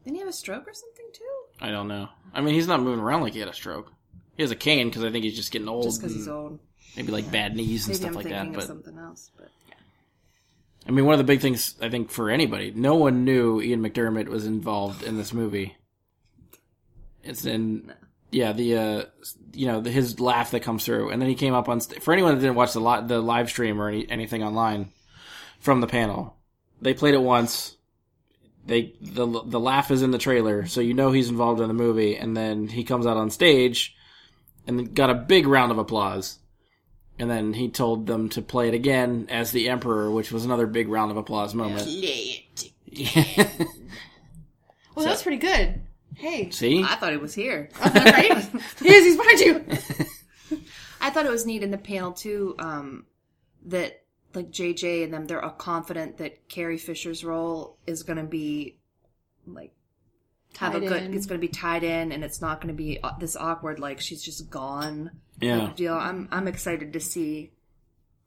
I 0.00 0.04
Didn't 0.04 0.16
he 0.16 0.20
have 0.20 0.28
a 0.28 0.32
stroke 0.32 0.66
or 0.68 0.72
something 0.74 1.06
too? 1.12 1.24
I 1.60 1.70
don't 1.70 1.88
know. 1.88 2.08
I 2.32 2.40
mean, 2.40 2.54
he's 2.54 2.68
not 2.68 2.80
moving 2.82 3.00
around 3.00 3.22
like 3.22 3.32
he 3.34 3.40
had 3.40 3.48
a 3.48 3.54
stroke. 3.54 3.92
He 4.36 4.42
has 4.42 4.50
a 4.50 4.56
cane 4.56 4.88
because 4.88 5.04
I 5.04 5.10
think 5.10 5.24
he's 5.24 5.36
just 5.36 5.50
getting 5.50 5.68
old. 5.68 5.84
Just 5.84 6.00
because 6.00 6.14
he's 6.14 6.28
old. 6.28 6.58
Maybe 6.96 7.10
like 7.12 7.30
bad 7.30 7.54
knees 7.56 7.86
and 7.86 7.88
Maybe 7.94 7.98
stuff 7.98 8.08
I'm 8.10 8.14
like 8.14 8.28
that. 8.28 8.46
of 8.48 8.52
But 8.54 8.66
something 8.66 8.96
else. 8.98 9.30
But 9.36 9.48
Yeah. 9.68 9.74
I 10.86 10.90
mean, 10.92 11.04
one 11.04 11.14
of 11.14 11.18
the 11.18 11.24
big 11.24 11.40
things 11.40 11.74
I 11.82 11.88
think 11.88 12.10
for 12.10 12.30
anybody, 12.30 12.72
no 12.74 12.94
one 12.94 13.24
knew 13.24 13.60
Ian 13.60 13.82
McDiarmid 13.82 14.28
was 14.28 14.46
involved 14.46 15.02
in 15.02 15.16
this 15.16 15.32
movie. 15.32 15.76
It's 17.22 17.44
in, 17.44 17.92
yeah, 18.30 18.52
the 18.52 18.76
uh, 18.76 19.04
you 19.52 19.66
know, 19.66 19.80
the, 19.80 19.90
his 19.90 20.20
laugh 20.20 20.50
that 20.52 20.60
comes 20.60 20.84
through, 20.84 21.10
and 21.10 21.20
then 21.20 21.28
he 21.28 21.34
came 21.34 21.54
up 21.54 21.68
on. 21.68 21.80
St- 21.80 22.02
for 22.02 22.12
anyone 22.12 22.34
that 22.34 22.40
didn't 22.40 22.56
watch 22.56 22.72
the 22.72 22.80
li- 22.80 23.06
the 23.06 23.20
live 23.20 23.48
stream 23.48 23.80
or 23.80 23.88
any, 23.88 24.08
anything 24.10 24.42
online 24.42 24.92
from 25.60 25.80
the 25.80 25.86
panel, 25.86 26.36
they 26.80 26.94
played 26.94 27.14
it 27.14 27.22
once. 27.22 27.76
They 28.66 28.94
the 29.00 29.26
the 29.44 29.60
laugh 29.60 29.90
is 29.90 30.02
in 30.02 30.10
the 30.10 30.18
trailer, 30.18 30.66
so 30.66 30.80
you 30.80 30.94
know 30.94 31.10
he's 31.10 31.30
involved 31.30 31.60
in 31.60 31.68
the 31.68 31.74
movie, 31.74 32.16
and 32.16 32.36
then 32.36 32.68
he 32.68 32.84
comes 32.84 33.06
out 33.06 33.16
on 33.16 33.30
stage, 33.30 33.96
and 34.66 34.94
got 34.94 35.10
a 35.10 35.14
big 35.14 35.46
round 35.46 35.72
of 35.72 35.78
applause. 35.78 36.38
And 37.20 37.28
then 37.28 37.52
he 37.52 37.68
told 37.68 38.06
them 38.06 38.28
to 38.30 38.42
play 38.42 38.68
it 38.68 38.74
again 38.74 39.26
as 39.28 39.50
the 39.50 39.70
Emperor, 39.70 40.08
which 40.08 40.30
was 40.30 40.44
another 40.44 40.68
big 40.68 40.88
round 40.88 41.10
of 41.10 41.16
applause 41.16 41.52
moment. 41.52 41.82
Play 41.82 42.44
it. 42.92 43.60
Well, 44.94 45.06
that's 45.06 45.22
pretty 45.22 45.38
good. 45.38 45.80
Hey, 46.14 46.50
See? 46.50 46.82
I 46.82 46.96
thought 46.96 47.12
it 47.12 47.20
was 47.20 47.34
here. 47.34 47.70
right? 47.80 48.48
He's 48.82 49.16
behind 49.16 49.40
you. 49.40 49.64
I 51.00 51.10
thought 51.10 51.26
it 51.26 51.30
was 51.30 51.46
neat 51.46 51.62
in 51.62 51.70
the 51.70 51.78
panel 51.78 52.12
too 52.12 52.54
um, 52.58 53.06
that 53.66 54.02
like 54.34 54.50
JJ 54.50 55.04
and 55.04 55.14
them 55.14 55.26
they're 55.26 55.44
all 55.44 55.50
confident 55.50 56.18
that 56.18 56.48
Carrie 56.48 56.78
Fisher's 56.78 57.24
role 57.24 57.78
is 57.86 58.02
going 58.02 58.16
to 58.18 58.24
be 58.24 58.78
like 59.46 59.72
have 60.56 60.72
Tied 60.72 60.82
a 60.82 60.86
good 60.88 61.02
in. 61.04 61.14
it's 61.14 61.26
going 61.26 61.40
to 61.40 61.46
be 61.46 61.52
tied 61.52 61.84
in 61.84 62.10
and 62.10 62.24
it's 62.24 62.40
not 62.40 62.60
going 62.60 62.74
to 62.74 62.76
be 62.76 62.98
uh, 63.02 63.12
this 63.20 63.36
awkward 63.36 63.78
like 63.78 64.00
she's 64.00 64.22
just 64.22 64.50
gone 64.50 65.10
Yeah. 65.40 65.72
deal. 65.76 65.94
I'm 65.94 66.28
I'm 66.32 66.48
excited 66.48 66.92
to 66.94 67.00
see 67.00 67.52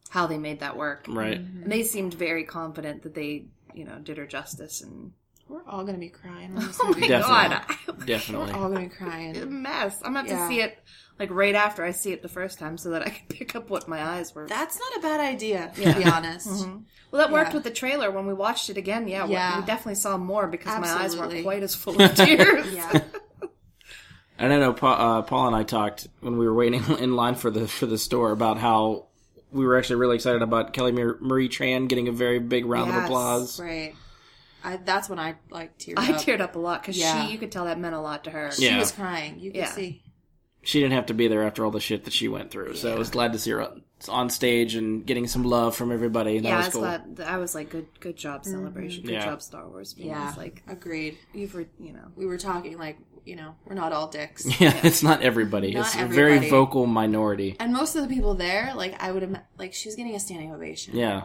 how 0.09 0.27
they 0.27 0.37
made 0.37 0.59
that 0.61 0.77
work. 0.77 1.05
Right. 1.09 1.39
And 1.39 1.71
they 1.71 1.83
seemed 1.83 2.13
very 2.13 2.43
confident 2.45 3.03
that 3.03 3.15
they 3.15 3.47
you 3.73 3.83
know 3.85 3.99
did 3.99 4.17
her 4.17 4.25
justice 4.27 4.81
and 4.81 5.11
We're 5.51 5.67
all 5.67 5.83
gonna 5.83 5.97
be 5.97 6.09
crying 6.09 6.51
on 6.57 6.65
this 6.65 6.77
oh 6.81 6.85
my 6.87 6.93
movie. 6.95 7.07
Definitely. 7.09 7.49
god 7.49 7.65
We're 7.99 8.05
Definitely. 8.05 8.51
all 8.53 8.69
gonna 8.69 8.79
be 8.79 8.85
a 8.85 8.89
crying. 8.89 9.61
mess. 9.61 9.97
I'm 10.03 10.13
gonna 10.13 10.29
have 10.29 10.37
Yeah. 10.39 10.47
to 10.47 10.47
see 10.47 10.61
it 10.61 10.79
like 11.19 11.29
right 11.29 11.53
after 11.55 11.83
I 11.83 11.91
see 11.91 12.11
it 12.13 12.21
the 12.21 12.29
first 12.29 12.57
time 12.57 12.77
so 12.77 12.91
that 12.91 13.01
I 13.03 13.09
can 13.09 13.27
pick 13.29 13.55
up 13.55 13.69
what 13.69 13.87
my 13.87 14.01
eyes 14.01 14.33
were. 14.33 14.47
That's 14.47 14.79
not 14.79 14.97
a 14.97 15.01
bad 15.01 15.19
idea, 15.19 15.71
to 15.75 15.93
be 15.93 16.03
honest. 16.05 16.47
Well, 17.11 17.21
that 17.21 17.31
worked 17.31 17.49
Yeah. 17.49 17.55
with 17.55 17.63
the 17.65 17.71
trailer 17.71 18.09
when 18.09 18.25
we 18.25 18.33
watched 18.33 18.69
it 18.69 18.77
again. 18.77 19.07
Yeah, 19.07 19.25
we- 19.25 19.33
Yeah. 19.33 19.59
we 19.59 19.65
definitely 19.65 19.95
saw 19.95 20.17
more 20.17 20.47
because 20.47 20.79
my 20.79 20.87
eyes 20.89 21.15
weren't 21.17 21.43
quite 21.43 21.61
as 21.63 21.75
full 21.75 22.01
of 22.01 22.15
tears. 22.15 22.73
Yeah. 22.73 23.01
And 24.39 24.51
I 24.51 24.57
know 24.57 24.73
Paul, 24.73 24.93
uh, 25.19 25.21
Paul 25.21 25.47
and 25.47 25.55
I 25.55 25.63
talked 25.63 26.07
when 26.21 26.37
we 26.37 26.47
were 26.47 26.53
waiting 26.53 26.83
in 26.99 27.15
line 27.15 27.35
for 27.35 27.51
the 27.51 27.67
for 27.67 27.85
the 27.85 27.97
store 27.97 28.31
about 28.31 28.57
how 28.57 29.07
we 29.51 29.65
were 29.65 29.77
actually 29.77 29.97
really 29.97 30.15
excited 30.15 30.41
about 30.41 30.73
Kelly 30.73 30.91
Mar- 30.93 31.17
Marie 31.19 31.47
Tran 31.49 31.87
getting 31.87 32.07
a 32.07 32.11
very 32.11 32.39
big 32.39 32.65
round 32.65 32.89
of 32.89 33.03
applause. 33.03 33.59
Right. 33.59 33.93
I, 34.63 34.77
that's 34.77 35.09
when 35.09 35.19
I 35.19 35.35
like 35.49 35.77
teared 35.77 35.95
I 35.97 36.11
up. 36.13 36.21
teared 36.21 36.39
up 36.41 36.55
a 36.55 36.59
lot 36.59 36.81
because 36.81 36.97
Yeah. 36.97 37.25
she, 37.27 37.31
you 37.33 37.37
could 37.39 37.51
tell 37.51 37.65
that 37.65 37.79
meant 37.79 37.95
a 37.95 37.99
lot 38.01 38.23
to 38.25 38.31
her. 38.31 38.51
She 38.51 38.65
Yeah. 38.65 38.79
was 38.79 38.91
crying. 38.91 39.39
You 39.39 39.51
could 39.51 39.57
Yeah. 39.59 39.65
see. 39.71 40.03
She 40.63 40.79
didn't 40.79 40.93
have 40.93 41.07
to 41.07 41.15
be 41.15 41.27
there 41.27 41.43
after 41.43 41.65
all 41.65 41.71
the 41.71 41.79
shit 41.79 42.03
that 42.03 42.13
she 42.13 42.27
went 42.27 42.51
through, 42.51 42.75
so 42.75 42.93
I 42.93 42.97
was 42.97 43.09
glad 43.09 43.33
to 43.33 43.39
see 43.39 43.49
her 43.49 43.67
on 44.07 44.29
stage 44.29 44.75
and 44.75 45.03
getting 45.05 45.25
some 45.27 45.43
love 45.43 45.75
from 45.75 45.91
everybody. 45.91 46.37
That 46.39 46.47
yeah, 46.49 46.53
I 46.53 46.57
was 46.57 46.65
was 46.67 46.73
cool. 46.73 46.81
glad. 46.83 47.19
I 47.25 47.37
was 47.37 47.55
like, 47.55 47.69
good, 47.71 47.87
good 47.99 48.15
job, 48.15 48.41
mm-hmm. 48.43 48.51
celebration. 48.51 49.03
Good 49.03 49.13
Yeah. 49.13 49.25
job, 49.25 49.41
Star 49.41 49.67
Wars. 49.67 49.93
fans. 49.93 50.05
Yeah. 50.07 50.33
like 50.37 50.61
Agreed. 50.67 51.17
you've, 51.33 51.55
re- 51.55 51.65
you 51.79 51.93
know, 51.93 52.05
We 52.15 52.27
were 52.27 52.37
talking 52.37 52.77
like, 52.77 52.97
you 53.25 53.35
know, 53.35 53.55
we're 53.65 53.73
not 53.75 53.91
all 53.91 54.07
dicks. 54.07 54.45
Yeah, 54.61 54.79
it's 54.83 55.01
not 55.01 55.23
everybody. 55.23 55.73
Not 55.73 55.87
it's 55.87 55.95
a 55.95 56.05
very 56.05 56.33
everybody. 56.35 56.49
vocal 56.51 56.85
minority. 56.85 57.55
And 57.59 57.73
most 57.73 57.95
of 57.95 58.03
the 58.03 58.07
people 58.07 58.35
there, 58.35 58.73
like 58.75 59.01
I 59.01 59.11
would 59.11 59.23
have, 59.23 59.41
like 59.57 59.73
she 59.73 59.87
was 59.89 59.95
getting 59.95 60.13
a 60.15 60.19
standing 60.19 60.51
ovation. 60.53 60.95
Yeah, 60.95 61.23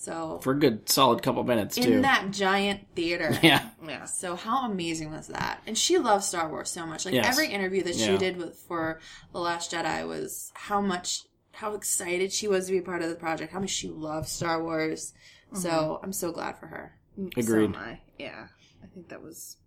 So 0.00 0.40
for 0.42 0.52
a 0.54 0.58
good 0.58 0.88
solid 0.88 1.22
couple 1.22 1.44
minutes 1.44 1.76
in 1.76 1.84
too. 1.84 2.00
that 2.00 2.30
giant 2.30 2.86
theater. 2.96 3.38
yeah, 3.42 3.68
yeah. 3.86 4.06
So 4.06 4.34
how 4.34 4.64
amazing 4.70 5.10
was 5.10 5.26
that? 5.26 5.60
And 5.66 5.76
she 5.76 5.98
loves 5.98 6.26
Star 6.26 6.48
Wars 6.48 6.70
so 6.70 6.86
much. 6.86 7.04
Like 7.04 7.12
Yes. 7.12 7.26
every 7.30 7.52
interview 7.52 7.82
that 7.82 7.94
Yeah. 7.96 8.06
she 8.06 8.16
did 8.16 8.38
with 8.38 8.56
for 8.66 8.98
The 9.34 9.40
Last 9.40 9.72
Jedi 9.72 10.08
was 10.08 10.52
how 10.54 10.80
much 10.80 11.24
how 11.52 11.74
excited 11.74 12.32
she 12.32 12.48
was 12.48 12.64
to 12.66 12.72
be 12.72 12.80
part 12.80 13.02
of 13.02 13.10
the 13.10 13.14
project, 13.14 13.52
how 13.52 13.60
much 13.60 13.68
she 13.68 13.88
loves 13.88 14.32
Star 14.32 14.62
Wars. 14.62 15.12
So 15.52 16.00
I'm 16.02 16.14
so 16.14 16.32
glad 16.32 16.56
for 16.56 16.68
her. 16.68 16.96
So 17.18 17.28
Agreed. 17.36 17.64
am 17.66 17.76
I. 17.76 18.00
Yeah, 18.18 18.46
I 18.82 18.86
think 18.86 19.10
that 19.10 19.22
was. 19.22 19.58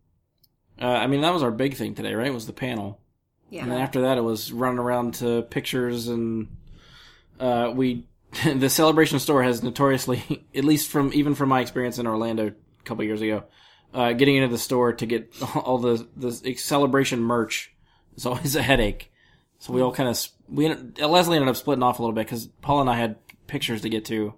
uh, 0.81 0.87
I 0.87 1.05
mean 1.05 1.21
that 1.21 1.33
was 1.33 1.43
our 1.43 1.51
big 1.51 1.75
thing 1.75 1.93
today, 1.93 2.15
right? 2.15 2.33
Was 2.33 2.47
the 2.47 2.53
panel. 2.53 2.99
Yeah, 3.51 3.61
And 3.61 3.71
then 3.71 3.79
after 3.81 4.01
that, 4.01 4.17
it 4.17 4.21
was 4.23 4.51
running 4.51 4.79
around 4.79 5.13
to 5.15 5.43
pictures, 5.43 6.07
and 6.07 6.47
uh, 7.39 7.71
we 7.75 8.07
the 8.55 8.69
celebration 8.69 9.19
store 9.19 9.43
has 9.43 9.63
notoriously, 9.63 10.45
at 10.55 10.63
least 10.63 10.89
from 10.89 11.11
even 11.13 11.35
from 11.35 11.49
my 11.49 11.61
experience 11.61 11.99
in 11.99 12.07
Orlando 12.07 12.47
a 12.47 12.83
couple 12.83 13.03
years 13.03 13.21
ago, 13.21 13.43
uh, 13.93 14.13
getting 14.13 14.35
into 14.35 14.49
the 14.49 14.57
store 14.57 14.93
to 14.93 15.05
get 15.05 15.33
all 15.55 15.77
the 15.77 16.07
the 16.15 16.55
celebration 16.55 17.21
merch 17.21 17.73
is 18.15 18.25
always 18.25 18.55
a 18.55 18.61
headache. 18.61 19.11
So 19.59 19.71
we 19.71 19.81
all 19.81 19.93
kind 19.93 20.09
of 20.09 20.27
we 20.49 20.65
ended- 20.65 20.99
Leslie 20.99 21.37
ended 21.37 21.49
up 21.49 21.55
splitting 21.55 21.83
off 21.83 21.99
a 21.99 22.01
little 22.01 22.13
bit 22.13 22.25
because 22.25 22.47
Paul 22.61 22.81
and 22.81 22.89
I 22.89 22.95
had 22.95 23.15
pictures 23.47 23.81
to 23.81 23.89
get 23.89 24.05
to. 24.05 24.33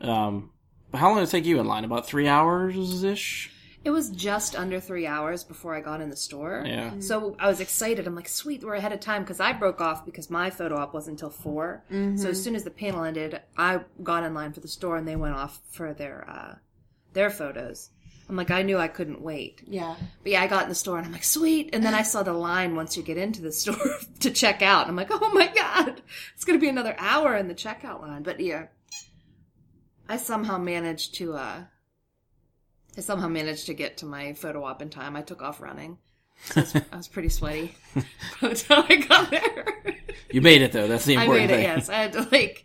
Um, 0.00 0.50
but 0.90 0.98
how 0.98 1.08
long 1.08 1.18
did 1.18 1.24
it 1.28 1.30
take 1.30 1.46
you 1.46 1.58
in 1.58 1.66
line? 1.66 1.84
About 1.84 2.06
three 2.06 2.28
hours 2.28 3.02
ish. 3.02 3.50
It 3.86 3.90
was 3.90 4.10
just 4.10 4.56
under 4.56 4.80
three 4.80 5.06
hours 5.06 5.44
before 5.44 5.72
I 5.72 5.80
got 5.80 6.00
in 6.00 6.10
the 6.10 6.16
store. 6.16 6.64
Yeah. 6.66 6.94
So 6.98 7.36
I 7.38 7.46
was 7.46 7.60
excited. 7.60 8.08
I'm 8.08 8.16
like, 8.16 8.28
sweet, 8.28 8.64
we're 8.64 8.74
ahead 8.74 8.92
of 8.92 8.98
time 8.98 9.22
because 9.22 9.38
I 9.38 9.52
broke 9.52 9.80
off 9.80 10.04
because 10.04 10.28
my 10.28 10.50
photo 10.50 10.76
op 10.76 10.92
wasn't 10.92 11.22
until 11.22 11.30
4 11.30 11.84
So 12.16 12.30
as 12.30 12.42
soon 12.42 12.56
as 12.56 12.64
the 12.64 12.72
panel 12.72 13.04
ended, 13.04 13.40
I 13.56 13.82
got 14.02 14.24
in 14.24 14.34
line 14.34 14.52
for 14.52 14.58
the 14.58 14.66
store 14.66 14.96
and 14.96 15.06
they 15.06 15.14
went 15.14 15.36
off 15.36 15.60
for 15.70 15.94
their 15.94 16.28
uh, 16.28 16.56
their 17.12 17.30
photos. 17.30 17.90
I'm 18.28 18.34
like, 18.34 18.50
I 18.50 18.62
knew 18.62 18.76
I 18.76 18.88
couldn't 18.88 19.20
wait. 19.20 19.62
Yeah. 19.64 19.94
But 20.24 20.32
yeah, 20.32 20.42
I 20.42 20.48
got 20.48 20.64
in 20.64 20.68
the 20.68 20.74
store 20.74 20.96
and 20.98 21.06
I'm 21.06 21.12
like, 21.12 21.22
sweet. 21.22 21.70
And 21.72 21.84
then 21.84 21.94
I 21.94 22.02
saw 22.02 22.24
the 22.24 22.32
line 22.32 22.74
once 22.74 22.96
you 22.96 23.04
get 23.04 23.18
into 23.18 23.40
the 23.40 23.52
store 23.52 23.76
to 24.18 24.32
check 24.32 24.62
out. 24.62 24.88
And 24.88 24.90
I'm 24.90 24.96
like, 24.96 25.12
oh 25.12 25.30
my 25.32 25.46
God, 25.46 26.02
it's 26.34 26.44
going 26.44 26.58
to 26.58 26.60
be 26.60 26.68
another 26.68 26.96
hour 26.98 27.36
in 27.36 27.46
the 27.46 27.54
checkout 27.54 28.02
line. 28.02 28.24
But 28.24 28.40
yeah, 28.40 28.66
I 30.08 30.16
somehow 30.16 30.58
managed 30.58 31.14
to, 31.18 31.34
uh, 31.34 31.60
I 32.96 33.00
somehow 33.00 33.28
managed 33.28 33.66
to 33.66 33.74
get 33.74 33.98
to 33.98 34.06
my 34.06 34.32
photo 34.32 34.64
op 34.64 34.82
in 34.82 34.90
time. 34.90 35.16
I 35.16 35.22
took 35.22 35.42
off 35.42 35.60
running. 35.60 35.98
So 36.44 36.60
I, 36.60 36.62
was, 36.62 36.76
I 36.92 36.96
was 36.96 37.08
pretty 37.08 37.28
sweaty 37.28 37.74
by 38.40 38.48
the 38.48 38.54
time 38.54 38.84
I 38.88 38.96
got 38.96 39.30
there. 39.30 39.66
You 40.30 40.40
made 40.40 40.62
it 40.62 40.72
though. 40.72 40.88
That's 40.88 41.04
the 41.04 41.14
important 41.14 41.40
I 41.40 41.42
important 41.44 41.50
made 41.50 41.58
it, 41.58 41.76
yes. 41.76 41.88
I 41.88 41.94
had 41.94 42.12
to 42.14 42.28
like 42.30 42.64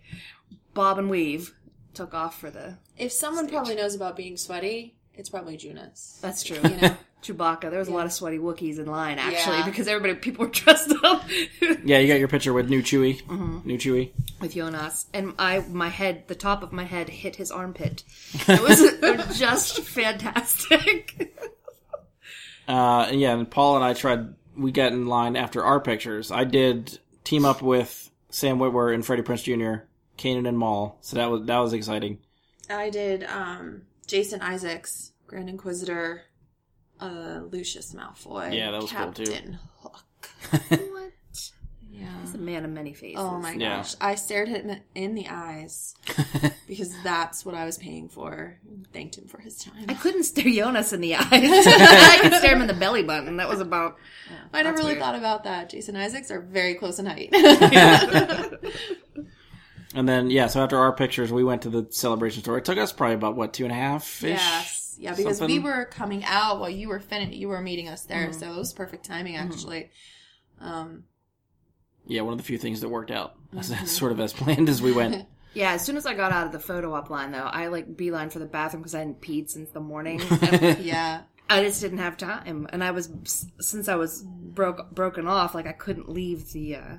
bob 0.74 1.00
and 1.00 1.10
weave. 1.10 1.54
Took 1.94 2.14
off 2.14 2.40
for 2.40 2.50
the, 2.50 2.78
If 2.98 3.12
someone 3.12 3.50
probably 3.50 3.76
knows 3.76 3.96
about 3.96 4.16
being 4.16 4.38
sweaty, 4.38 4.96
it's 5.16 5.30
probably 5.30 5.58
Joonas. 5.58 6.20
that's 6.22 6.44
true. 6.44 6.58
You 6.64 6.78
know? 6.78 6.98
Chewbacca. 7.22 7.70
There 7.70 7.78
was 7.78 7.88
a 7.88 7.94
lot 7.94 8.08
of 8.08 8.12
sweaty 8.12 8.40
Wookiees 8.40 8.80
in 8.80 8.88
line 8.88 9.20
actually 9.20 9.58
Yeah. 9.58 9.66
because 9.66 9.88
everybody 9.88 10.16
people 10.16 10.46
were 10.46 10.52
dressed 10.52 10.92
up 11.04 11.24
Yeah, 11.84 12.00
you 12.00 12.08
got 12.08 12.18
your 12.18 12.28
picture 12.28 12.52
with 12.52 12.68
new 12.68 12.82
Chewie, 12.82 13.22
Mm-hmm. 13.26 13.60
new 13.68 13.78
Chewie 13.78 14.10
with 14.40 14.56
Joonas, 14.56 15.06
and 15.14 15.36
I 15.38 15.60
my 15.70 15.90
head, 15.90 16.24
the 16.28 16.34
top 16.34 16.64
of 16.64 16.72
my 16.72 16.84
head 16.84 17.10
hit 17.10 17.36
his 17.36 17.52
armpit. 17.52 18.04
It 18.48 18.60
was, 18.60 18.82
it 18.82 19.18
was 19.18 19.38
just 19.38 19.82
fantastic. 19.82 21.38
Uh, 22.68 23.10
yeah, 23.12 23.34
and 23.34 23.50
Paul 23.50 23.76
and 23.76 23.86
I 23.86 23.94
tried. 23.94 24.34
We 24.56 24.72
got 24.72 24.92
in 24.92 25.08
line 25.08 25.36
after 25.36 25.64
our 25.64 25.80
pictures. 25.80 26.32
I 26.32 26.44
did 26.44 27.00
team 27.24 27.46
up 27.46 27.62
with 27.62 28.10
Sam 28.30 28.60
Witwer 28.60 28.94
and 28.94 29.06
Freddie 29.06 29.24
Prinze 29.24 29.44
Jr., 29.44 29.84
Kanan 30.18 30.48
and 30.48 30.58
Maul. 30.58 30.98
So 31.02 31.18
that 31.18 31.30
was 31.30 31.46
that 31.46 31.58
was 31.58 31.74
exciting. 31.74 32.20
I 32.70 32.90
did 32.90 33.24
um, 33.26 33.84
Jason 34.12 34.42
Isaacs, 34.42 35.14
Grand 35.26 35.48
Inquisitor, 35.50 36.24
uh, 37.00 37.40
Lucius 37.50 37.94
Malfoy. 37.94 38.54
Yeah, 38.54 38.72
that 38.72 38.82
was 38.82 38.92
cool, 38.92 39.14
too. 39.14 39.24
Captain 39.26 39.58
Hook. 39.80 40.04
what? 40.70 41.12
Yeah. 41.90 42.08
He's 42.22 42.36
a 42.36 42.38
man 42.38 42.66
of 42.66 42.72
many 42.72 42.94
faces. 42.94 43.20
Oh 43.20 43.38
my 43.40 43.54
Yeah. 43.54 43.78
gosh. 43.78 43.96
I 44.02 44.16
stared 44.16 44.50
him 44.50 44.76
in 44.96 45.16
the 45.16 45.28
eyes 45.30 45.96
because 46.68 46.94
that's 47.04 47.46
what 47.46 47.56
I 47.56 47.64
was 47.66 47.78
paying 47.78 48.10
for. 48.10 48.58
Thanked 48.92 49.18
him 49.18 49.28
for 49.28 49.40
his 49.40 49.58
time. 49.64 49.86
I 49.88 49.94
couldn't 49.94 50.24
stare 50.24 50.44
Joonas 50.46 50.92
in 50.92 51.00
the 51.00 51.16
eyes. 51.16 51.28
I 51.32 52.20
could 52.22 52.34
stare 52.34 52.56
him 52.56 52.62
in 52.62 52.68
the 52.68 52.74
belly 52.74 53.04
button. 53.04 53.38
That 53.38 53.48
was 53.48 53.62
about. 53.62 53.96
I 54.54 54.64
never 54.64 54.76
really 54.78 54.92
weird. 54.94 55.00
thought 55.00 55.16
about 55.16 55.46
that. 55.46 55.70
Jason 55.70 55.96
Isaacs 55.96 56.32
are 56.32 56.42
very 56.42 56.74
close 56.76 57.00
in 57.00 57.06
height. 57.06 57.30
And 59.94 60.08
then 60.08 60.30
yeah, 60.30 60.48
so 60.48 60.64
after 60.64 60.78
our 60.78 60.94
pictures, 60.94 61.32
we 61.32 61.44
went 61.44 61.64
to 61.64 61.70
the 61.70 61.88
celebration 61.90 62.44
store. 62.44 62.58
It 62.58 62.66
took 62.66 62.78
us 62.78 62.92
probably 62.94 63.16
about 63.16 63.36
what 63.36 63.54
two 63.54 63.64
and 63.66 63.72
a 63.72 63.76
half 63.76 64.24
ish. 64.24 64.30
yes. 64.38 64.96
Yeah, 65.00 65.16
because 65.16 65.42
we 65.42 65.58
were 65.60 65.86
coming 65.86 66.24
out 66.26 66.60
while 66.60 66.70
you 66.70 66.88
were 66.88 67.00
fin- 67.00 67.34
you 67.34 67.48
were 67.48 67.60
meeting 67.62 67.88
us 67.90 68.04
there, 68.04 68.32
so 68.34 68.54
it 68.54 68.58
was 68.58 68.72
perfect 68.72 69.04
timing 69.06 69.36
actually. 69.36 69.90
Um, 70.60 71.06
Yeah, 72.06 72.22
one 72.22 72.34
of 72.34 72.38
the 72.38 72.44
few 72.44 72.58
things 72.58 72.82
that 72.82 72.90
worked 72.90 73.12
out, 73.12 73.36
Mm-hmm. 73.56 73.86
sort 73.86 74.12
of 74.12 74.20
as 74.20 74.32
planned 74.34 74.70
as 74.70 74.82
we 74.82 74.92
went. 74.92 75.26
Yeah, 75.54 75.74
as 75.74 75.84
soon 75.84 75.98
as 75.98 76.06
I 76.06 76.14
got 76.14 76.32
out 76.32 76.46
of 76.46 76.54
the 76.54 76.60
photo 76.62 76.94
op 76.94 77.10
line, 77.10 77.34
though, 77.34 77.40
I 77.44 77.68
like 77.68 77.98
beeline 77.98 78.30
for 78.30 78.40
the 78.40 78.46
bathroom 78.46 78.84
because 78.84 78.96
I 78.96 79.00
hadn't 79.00 79.20
peed 79.20 79.50
since 79.50 79.70
the 79.72 79.82
morning. 79.82 80.22
And 80.42 80.80
yeah. 80.86 81.24
I 81.50 81.62
just 81.66 81.82
didn't 81.82 81.98
have 81.98 82.16
time, 82.16 82.68
and 82.72 82.82
I 82.82 82.92
was 82.92 83.10
since 83.60 83.90
I 83.90 83.96
was 83.96 84.24
broke 84.24 84.92
broken 84.92 85.28
off, 85.28 85.54
like 85.54 85.68
I 85.68 85.74
couldn't 85.74 86.08
leave 86.08 86.54
the. 86.54 86.76
uh 86.78 86.98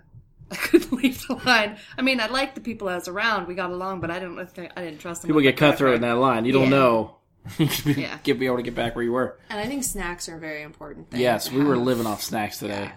I 0.57 0.57
couldn't 0.57 0.93
leave 0.93 1.27
the 1.27 1.35
line. 1.47 1.77
I 1.99 2.03
mean, 2.03 2.21
I 2.21 2.27
liked 2.27 2.55
the 2.55 2.61
people 2.61 2.89
I 2.89 2.95
was 2.95 3.09
around. 3.09 3.47
We 3.49 3.55
got 3.55 3.71
along, 3.71 4.01
but 4.01 4.11
I 4.11 4.19
didn't. 4.19 4.39
I 4.39 4.83
didn't 4.83 4.99
trust 4.99 5.23
them. 5.23 5.29
People 5.29 5.41
get 5.43 5.55
my 5.61 5.69
cutthroat 5.71 5.97
in 5.97 6.01
that 6.03 6.19
line. 6.19 6.45
You 6.45 6.53
don't 6.53 6.65
Yeah. 6.65 6.69
know. 6.71 7.17
Yeah. 7.85 8.19
Get 8.23 8.39
be 8.39 8.47
able 8.47 8.59
to 8.59 8.63
get 8.63 8.75
back 8.77 8.95
where 8.95 9.05
you 9.05 9.13
were. 9.13 9.39
And 9.51 9.59
I 9.59 9.67
think 9.67 9.83
snacks 9.83 10.29
are 10.29 10.37
a 10.37 10.41
very 10.41 10.63
important 10.63 11.11
thing. 11.11 11.21
Yes, 11.21 11.49
to 11.49 11.59
we 11.59 11.65
were 11.65 11.77
living 11.77 12.07
off 12.07 12.23
snacks 12.23 12.59
today. 12.59 12.85
Yeah. 12.85 12.93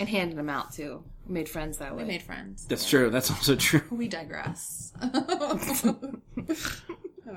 and 0.00 0.08
handed 0.08 0.38
them 0.38 0.48
out 0.48 0.72
too. 0.72 1.02
We 1.26 1.34
made 1.34 1.48
friends 1.48 1.78
that 1.78 1.96
way. 1.96 2.02
We 2.04 2.08
made 2.08 2.22
friends. 2.22 2.66
That's 2.66 2.88
true. 2.88 3.10
That's 3.10 3.30
also 3.30 3.56
true. 3.56 3.82
We 3.90 4.06
digress. 4.08 4.92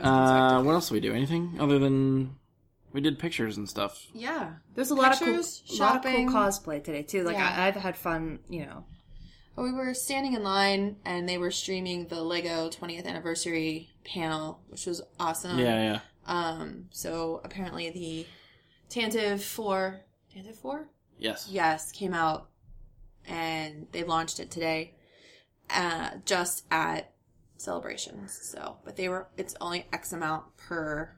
Uh, 0.01 0.61
what 0.63 0.73
else 0.73 0.89
did 0.89 0.95
we 0.95 0.99
do? 0.99 1.13
Anything 1.13 1.55
other 1.59 1.79
than 1.79 2.35
we 2.91 2.99
did 3.01 3.17
pictures 3.19 3.57
and 3.57 3.67
stuff? 3.69 4.05
yeah. 4.13 4.53
There's 4.73 4.89
a 4.91 4.95
lot 4.95 5.13
of 5.13 5.19
cool, 5.19 5.41
lot 5.79 5.95
of 5.97 6.01
cool 6.03 6.25
cosplay 6.27 6.83
today 6.83 7.01
too. 7.03 7.23
Like 7.23 7.37
Yeah. 7.37 7.53
I, 7.55 7.67
I've 7.67 7.75
had 7.75 7.95
fun, 7.95 8.39
you 8.49 8.65
know. 8.65 8.83
We 9.55 9.71
were 9.71 9.93
standing 9.93 10.33
in 10.33 10.43
line 10.43 10.97
and 11.05 11.27
they 11.27 11.37
were 11.37 11.51
streaming 11.51 12.07
the 12.07 12.21
Lego 12.21 12.69
20th 12.69 13.05
anniversary 13.05 13.89
panel, 14.03 14.59
which 14.67 14.85
was 14.85 15.01
awesome. 15.19 15.57
Yeah, 15.59 15.81
yeah. 15.81 15.99
Um, 16.27 16.85
so 16.91 17.41
apparently 17.43 17.89
the 17.89 18.25
Tantive 18.89 19.41
4, 19.41 20.01
Tantive 20.35 20.55
4? 20.55 20.87
Yes. 21.17 21.47
Yes, 21.49 21.91
came 21.91 22.13
out 22.13 22.49
and 23.25 23.87
they 23.91 24.03
launched 24.03 24.39
it 24.39 24.51
today. 24.51 24.95
Uh, 25.69 26.11
just 26.25 26.65
at 26.69 27.13
celebrations. 27.57 28.37
So, 28.43 28.77
but 28.83 28.97
they 28.97 29.09
were, 29.09 29.27
it's 29.37 29.55
only 29.61 29.85
X 29.93 30.11
amount 30.13 30.57
per 30.57 31.15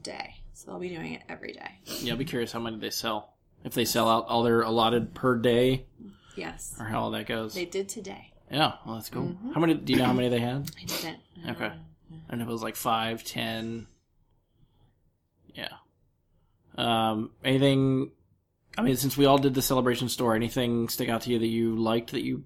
day. 0.00 0.36
So 0.52 0.70
they'll 0.70 0.80
be 0.80 0.90
doing 0.90 1.14
it 1.14 1.22
every 1.28 1.52
day. 1.52 1.80
Yeah, 2.00 2.12
I'll 2.12 2.18
be 2.18 2.24
curious 2.24 2.52
how 2.52 2.60
many 2.60 2.78
they 2.78 2.90
sell. 2.90 3.34
If 3.64 3.74
they 3.74 3.84
sell 3.84 4.08
out 4.08 4.26
all 4.26 4.42
their 4.42 4.62
allotted 4.62 5.14
per 5.14 5.36
day, 5.36 5.86
Yes. 6.36 6.74
or 6.78 6.86
how 6.86 7.00
all 7.02 7.10
that 7.12 7.26
goes. 7.26 7.54
They 7.54 7.64
did 7.64 7.88
today. 7.88 8.32
Yeah, 8.50 8.72
well, 8.84 8.96
that's 8.96 9.08
cool. 9.08 9.22
Mm-hmm. 9.22 9.52
How 9.52 9.60
many? 9.60 9.74
Do 9.74 9.92
you 9.92 9.98
know 9.98 10.04
how 10.04 10.12
many 10.12 10.28
they 10.28 10.40
had? 10.40 10.70
I 10.80 10.84
didn't. 10.84 11.18
Okay. 11.50 11.64
Uh-huh. 11.64 11.64
Uh-huh. 11.66 12.16
And 12.28 12.42
it 12.42 12.46
was 12.46 12.62
like 12.62 12.76
five, 12.76 13.24
ten. 13.24 13.86
Yeah. 15.54 15.68
Um. 16.76 17.30
Anything? 17.44 18.10
I 18.76 18.82
mean, 18.82 18.96
since 18.96 19.16
we 19.16 19.26
all 19.26 19.38
did 19.38 19.54
the 19.54 19.62
celebration 19.62 20.08
store, 20.08 20.34
anything 20.34 20.88
stick 20.88 21.08
out 21.08 21.22
to 21.22 21.30
you 21.30 21.38
that 21.38 21.46
you 21.46 21.76
liked 21.76 22.12
that 22.12 22.22
you 22.22 22.44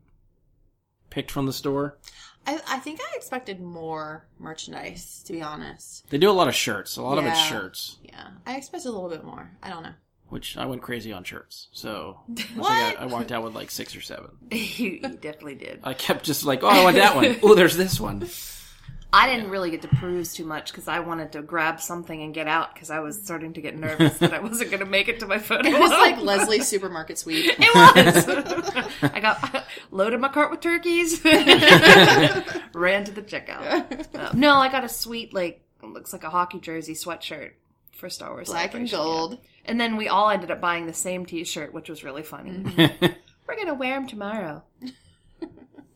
picked 1.11 1.31
from 1.31 1.47
the 1.47 1.53
store? 1.53 1.99
I, 2.47 2.61
I 2.69 2.79
think 2.79 3.01
I 3.01 3.17
expected 3.17 3.61
more 3.61 4.27
merchandise, 4.39 5.23
to 5.27 5.33
be 5.33 5.43
honest. 5.43 6.09
They 6.11 6.19
do 6.19 6.31
a 6.31 6.33
lot 6.33 6.49
of 6.49 6.55
shirts. 6.55 6.97
A 6.97 7.03
lot 7.03 7.19
of 7.19 7.27
it's 7.27 7.39
shirts, 7.41 7.99
Yeah. 8.03 8.29
I 8.47 8.57
expected 8.57 8.89
a 8.89 8.93
little 8.93 9.09
bit 9.09 9.25
more. 9.25 9.51
I 9.63 9.71
don't 9.71 9.83
know. 9.83 9.95
Which 10.29 10.57
I 10.57 10.67
went 10.67 10.83
crazy 10.83 11.13
on 11.13 11.25
shirts. 11.25 11.69
So 11.73 12.21
I, 12.37 12.43
think 12.43 12.61
I, 12.61 12.95
I 13.01 13.07
walked 13.07 13.33
out 13.33 13.45
with 13.45 13.55
like 13.55 13.71
six 13.71 13.95
or 13.95 14.01
seven. 14.01 14.31
you, 14.51 14.59
you 14.87 15.01
definitely 15.01 15.55
did. 15.57 15.81
I 15.85 15.95
kept 15.95 16.25
just 16.25 16.45
like, 16.45 16.63
oh, 16.63 16.69
I 16.69 16.83
want 16.85 16.97
that 16.97 17.15
one. 17.15 17.37
Oh, 17.43 17.55
there's 17.55 17.77
this 17.77 18.01
one. 18.01 18.29
I 19.13 19.29
didn't 19.33 19.51
really 19.51 19.71
get 19.71 19.83
to 19.83 19.89
peruse 19.89 20.35
too 20.35 20.45
much 20.45 20.73
because 20.73 20.89
I 20.89 20.99
wanted 21.01 21.33
to 21.33 21.43
grab 21.43 21.81
something 21.81 22.23
and 22.23 22.35
get 22.35 22.49
out 22.49 22.75
because 22.75 22.91
I 22.91 22.99
was 22.99 23.23
starting 23.23 23.53
to 23.55 23.61
get 23.61 23.79
nervous 23.79 24.19
that 24.19 24.35
I 24.35 24.41
wasn't 24.41 24.71
going 24.71 24.81
to 24.81 24.87
make 24.87 25.09
it 25.09 25.21
to 25.21 25.27
my 25.27 25.39
photo. 25.39 25.69
It 25.69 25.79
was 25.79 25.91
like 25.91 26.21
Leslie's 26.21 26.69
supermarket 26.69 27.19
sweep. 27.19 27.55
It 27.59 27.75
was. 27.75 28.87
I 29.15 29.21
got 29.21 29.65
loaded 29.91 30.21
my 30.21 30.29
cart 30.29 30.51
with 30.51 30.61
turkeys, 30.61 31.25
ran 31.25 33.05
to 33.05 33.13
the 33.13 33.23
checkout. 33.23 34.15
Uh, 34.15 34.33
no, 34.35 34.57
I 34.57 34.69
got 34.71 34.85
a 34.85 34.89
sweet 34.89 35.33
like 35.33 35.63
looks 35.83 36.13
like 36.13 36.25
a 36.25 36.31
hockey 36.31 36.59
jersey 36.61 36.95
sweatshirt 36.95 37.53
for 37.93 38.11
Star 38.11 38.33
Wars. 38.33 38.49
Black 38.49 38.75
and 38.75 38.91
gold. 38.91 39.33
yeah. 39.33 39.39
Gold. 39.67 39.71
And 39.71 39.81
then 39.81 39.97
we 39.97 40.09
all 40.09 40.31
ended 40.31 40.51
up 40.51 40.61
buying 40.61 40.87
the 40.87 40.95
same 40.95 41.27
T-shirt, 41.27 41.73
which 41.75 41.89
was 41.89 42.05
really 42.05 42.23
funny. 42.23 42.63
We're 43.47 43.57
gonna 43.57 43.75
wear 43.75 43.99
them 43.99 44.07
tomorrow. 44.09 44.63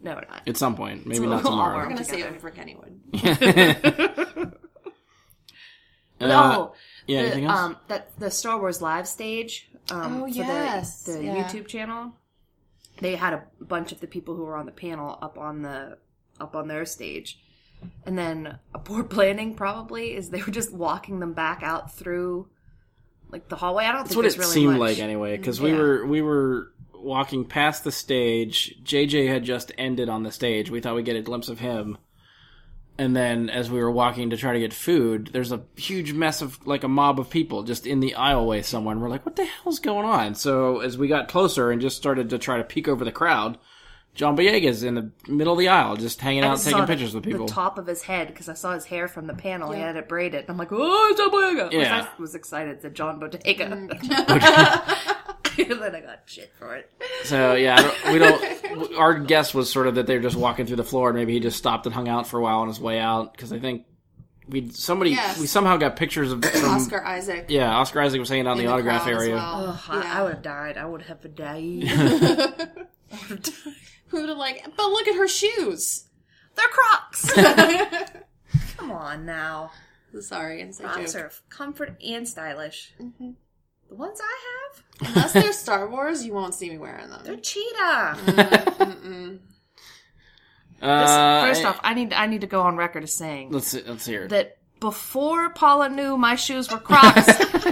No, 0.03 0.13
we're 0.15 0.23
not. 0.31 0.49
At 0.49 0.57
some 0.57 0.77
point, 0.77 1.05
maybe 1.07 1.27
a 1.27 1.29
not 1.29 1.37
little 1.37 1.51
tomorrow. 1.51 1.77
We're 1.77 1.89
gonna 1.91 2.05
save 2.05 2.25
Together. 2.25 2.37
it 2.37 2.41
for 2.41 2.51
Kennywood. 2.51 4.55
Uh, 6.23 6.27
no, 6.27 6.73
yeah. 7.07 7.35
the, 7.35 7.43
else? 7.45 7.59
um, 7.59 7.77
that 7.89 8.11
the 8.19 8.31
Star 8.31 8.61
Wars 8.61 8.83
live 8.83 9.09
stage. 9.09 9.71
Um, 9.91 10.19
Oh, 10.19 10.21
for 10.27 10.29
yes, 10.29 11.05
the, 11.05 11.13
the 11.13 11.25
yeah. 11.25 11.45
YouTube 11.45 11.67
channel. 11.67 12.13
They 12.99 13.17
had 13.17 13.33
a 13.33 13.45
bunch 13.61 13.93
of 13.93 14.01
the 14.01 14.07
people 14.07 14.37
who 14.37 14.45
were 14.45 14.57
on 14.57 14.67
the 14.67 14.73
panel 14.73 15.19
up 15.23 15.39
on 15.39 15.63
the 15.63 15.97
up 16.39 16.55
on 16.55 16.69
their 16.69 16.85
stage, 16.85 17.41
and 18.05 18.19
then 18.19 18.59
a 18.75 18.79
poor 18.79 19.03
planning 19.05 19.55
probably 19.55 20.15
is 20.15 20.29
they 20.31 20.43
were 20.43 20.53
just 20.53 20.73
walking 20.75 21.21
them 21.21 21.33
back 21.33 21.63
out 21.63 21.95
through 21.95 22.49
like 23.33 23.49
the 23.49 23.57
hallway. 23.57 23.85
I 23.85 23.93
don't 23.93 24.05
That's 24.05 24.17
what 24.17 24.25
it 24.27 24.37
really 24.37 24.51
seemed 24.53 24.73
much. 24.73 24.81
like 24.81 24.99
anyway, 24.99 25.37
because 25.37 25.61
we 25.61 25.71
Yeah. 25.71 25.79
were 25.79 26.07
we 26.07 26.23
were 26.23 26.73
walking 26.95 27.45
past 27.45 27.85
the 27.85 27.93
stage. 27.93 28.77
JJ 28.85 29.27
had 29.29 29.45
just 29.45 29.73
ended 29.79 30.09
on 30.09 30.23
the 30.23 30.33
stage. 30.33 30.71
We 30.71 30.81
thought 30.81 30.95
we'd 30.97 31.05
get 31.05 31.17
a 31.17 31.23
glimpse 31.23 31.49
of 31.49 31.61
him, 31.61 31.97
and 32.99 33.17
then 33.17 33.49
as 33.49 33.71
we 33.71 33.79
were 33.81 33.91
walking 33.91 34.31
to 34.31 34.37
try 34.37 34.53
to 34.53 34.61
get 34.61 34.75
food, 34.75 35.31
there's 35.33 35.53
a 35.53 35.63
huge 35.77 36.13
mess 36.13 36.43
of 36.43 36.65
like 36.67 36.85
a 36.85 36.89
mob 36.89 37.19
of 37.19 37.31
people 37.31 37.63
just 37.63 37.87
in 37.87 38.01
the 38.01 38.15
aisleway 38.19 38.63
somewhere. 38.65 38.93
And 38.93 39.01
we're 39.03 39.09
like, 39.09 39.25
"What 39.25 39.37
the 39.37 39.47
hell's 39.47 39.79
going 39.79 40.05
on?" 40.05 40.35
So 40.35 40.81
as 40.81 40.99
we 40.99 41.09
got 41.09 41.29
closer 41.29 41.71
and 41.71 41.81
just 41.81 41.97
started 41.97 42.29
to 42.31 42.39
try 42.39 42.59
to 42.59 42.65
peek 42.65 42.87
over 42.89 43.05
the 43.05 43.13
crowd, 43.13 43.57
John 44.21 44.37
Boyega's 44.37 44.83
in 44.83 44.95
the 44.97 45.11
middle 45.29 45.55
of 45.55 45.59
the 45.59 45.69
aisle, 45.69 45.97
just 45.97 46.21
hanging 46.21 46.45
I 46.45 46.49
out, 46.49 46.59
taking 46.59 46.73
saw 46.73 46.81
the- 46.83 46.87
pictures 46.87 47.15
with 47.15 47.25
people. 47.25 47.47
The 47.47 47.53
top 47.55 47.79
of 47.79 47.87
his 47.87 48.03
head 48.03 48.27
because 48.29 48.51
I 48.51 48.53
saw 48.55 48.75
his 48.75 48.85
hair 48.85 49.09
from 49.09 49.27
the 49.27 49.33
panel. 49.33 49.73
He 49.73 49.81
had 49.81 49.97
it 49.97 50.11
braided. 50.11 50.45
I'm 50.47 50.59
like, 50.59 50.69
oh, 50.73 51.09
it's 51.11 51.19
John 51.19 51.31
Boyega. 51.31 51.73
Yeah. 51.73 52.07
I 52.19 52.21
was 52.21 52.35
excited. 52.35 52.85
It's 52.85 52.95
John 52.99 53.19
Bodega. 53.19 53.65
Mm. 53.65 53.91
and 55.71 55.81
then 55.81 55.95
I 55.97 56.01
got 56.03 56.21
shit 56.27 56.53
for 56.59 56.77
it. 56.77 56.91
So 57.25 57.55
yeah, 57.55 57.81
don't, 57.81 58.13
we 58.13 58.19
don't. 58.19 58.95
Our 58.99 59.15
guess 59.19 59.55
was 59.55 59.73
sort 59.73 59.87
of 59.87 59.95
that 59.95 60.07
they 60.07 60.17
were 60.17 60.23
just 60.23 60.37
walking 60.37 60.67
through 60.67 60.77
the 60.77 60.85
floor. 60.85 61.09
and 61.09 61.17
Maybe 61.19 61.33
he 61.33 61.41
just 61.41 61.57
stopped 61.57 61.87
and 61.87 61.95
hung 61.95 62.07
out 62.07 62.27
for 62.27 62.39
a 62.39 62.43
while 62.43 62.59
on 62.59 62.69
his 62.69 62.79
way 62.79 62.99
out 62.99 63.33
because 63.33 63.55
I 63.55 63.59
think 63.59 63.87
we 64.49 64.69
somebody 64.69 65.13
Yes. 65.13 65.39
we 65.41 65.47
somehow 65.47 65.79
got 65.79 65.97
pictures 65.97 66.31
of 66.31 66.45
from, 66.45 66.71
Oscar 66.71 67.03
Isaac. 67.03 67.47
Yeah, 67.49 67.71
Oscar 67.75 68.03
Isaac 68.03 68.21
was 68.21 68.29
hanging 68.29 68.47
out 68.47 68.59
in, 68.59 68.61
in 68.61 68.67
the, 68.67 68.73
autograph 68.73 69.07
area. 69.07 69.35
well. 69.37 69.67
Ugh, 69.71 69.81
Yeah. 69.89 70.13
I, 70.15 70.19
I 70.21 70.23
would 70.25 70.33
have 70.35 70.43
died. 70.43 70.77
I 70.77 70.85
would 70.85 71.03
have 71.03 71.35
died. 71.35 71.89
Who 73.11 73.35
would 73.35 73.47
have 73.47 73.55
like? 74.13 74.65
But 74.77 74.89
look 74.91 75.09
at 75.09 75.17
her 75.17 75.29
shoes. 75.29 76.07
They're 76.57 76.69
Crocs. 76.69 77.33
Come 78.77 78.91
on 78.91 79.25
now. 79.27 79.71
Sorry, 80.21 80.61
inside 80.61 80.93
Crocs 80.93 81.13
joke. 81.13 81.23
are 81.23 81.33
comfort 81.51 81.97
and 82.05 82.27
stylish. 82.27 82.93
The 82.99 83.95
ones 83.97 84.21
I 84.23 84.39
have, 85.03 85.09
Unless 85.09 85.33
they're 85.35 85.53
Star 85.53 85.89
Wars, 85.89 86.25
you 86.25 86.33
won't 86.33 86.55
see 86.55 86.69
me 86.71 86.79
wearing 86.79 87.11
them. 87.11 87.21
they're 87.25 87.37
cheetah. 87.37 88.17
Mm-mm. 88.27 89.39
Uh, 90.83 91.43
First 91.47 91.65
off, 91.65 91.79
I 91.83 91.95
need 91.95 92.13
I 92.13 92.27
need 92.27 92.41
to 92.41 92.47
go 92.47 92.63
on 92.63 92.77
record 92.77 93.03
as 93.03 93.15
saying 93.15 93.51
let's 93.51 93.67
see, 93.69 93.83
let's 93.87 94.07
hear 94.07 94.25
it. 94.25 94.29
that 94.31 94.57
before 94.81 95.51
Paula 95.51 95.89
knew 95.89 96.17
my 96.17 96.35
shoes 96.35 96.71
were 96.71 96.79
Crocs, 96.79 97.29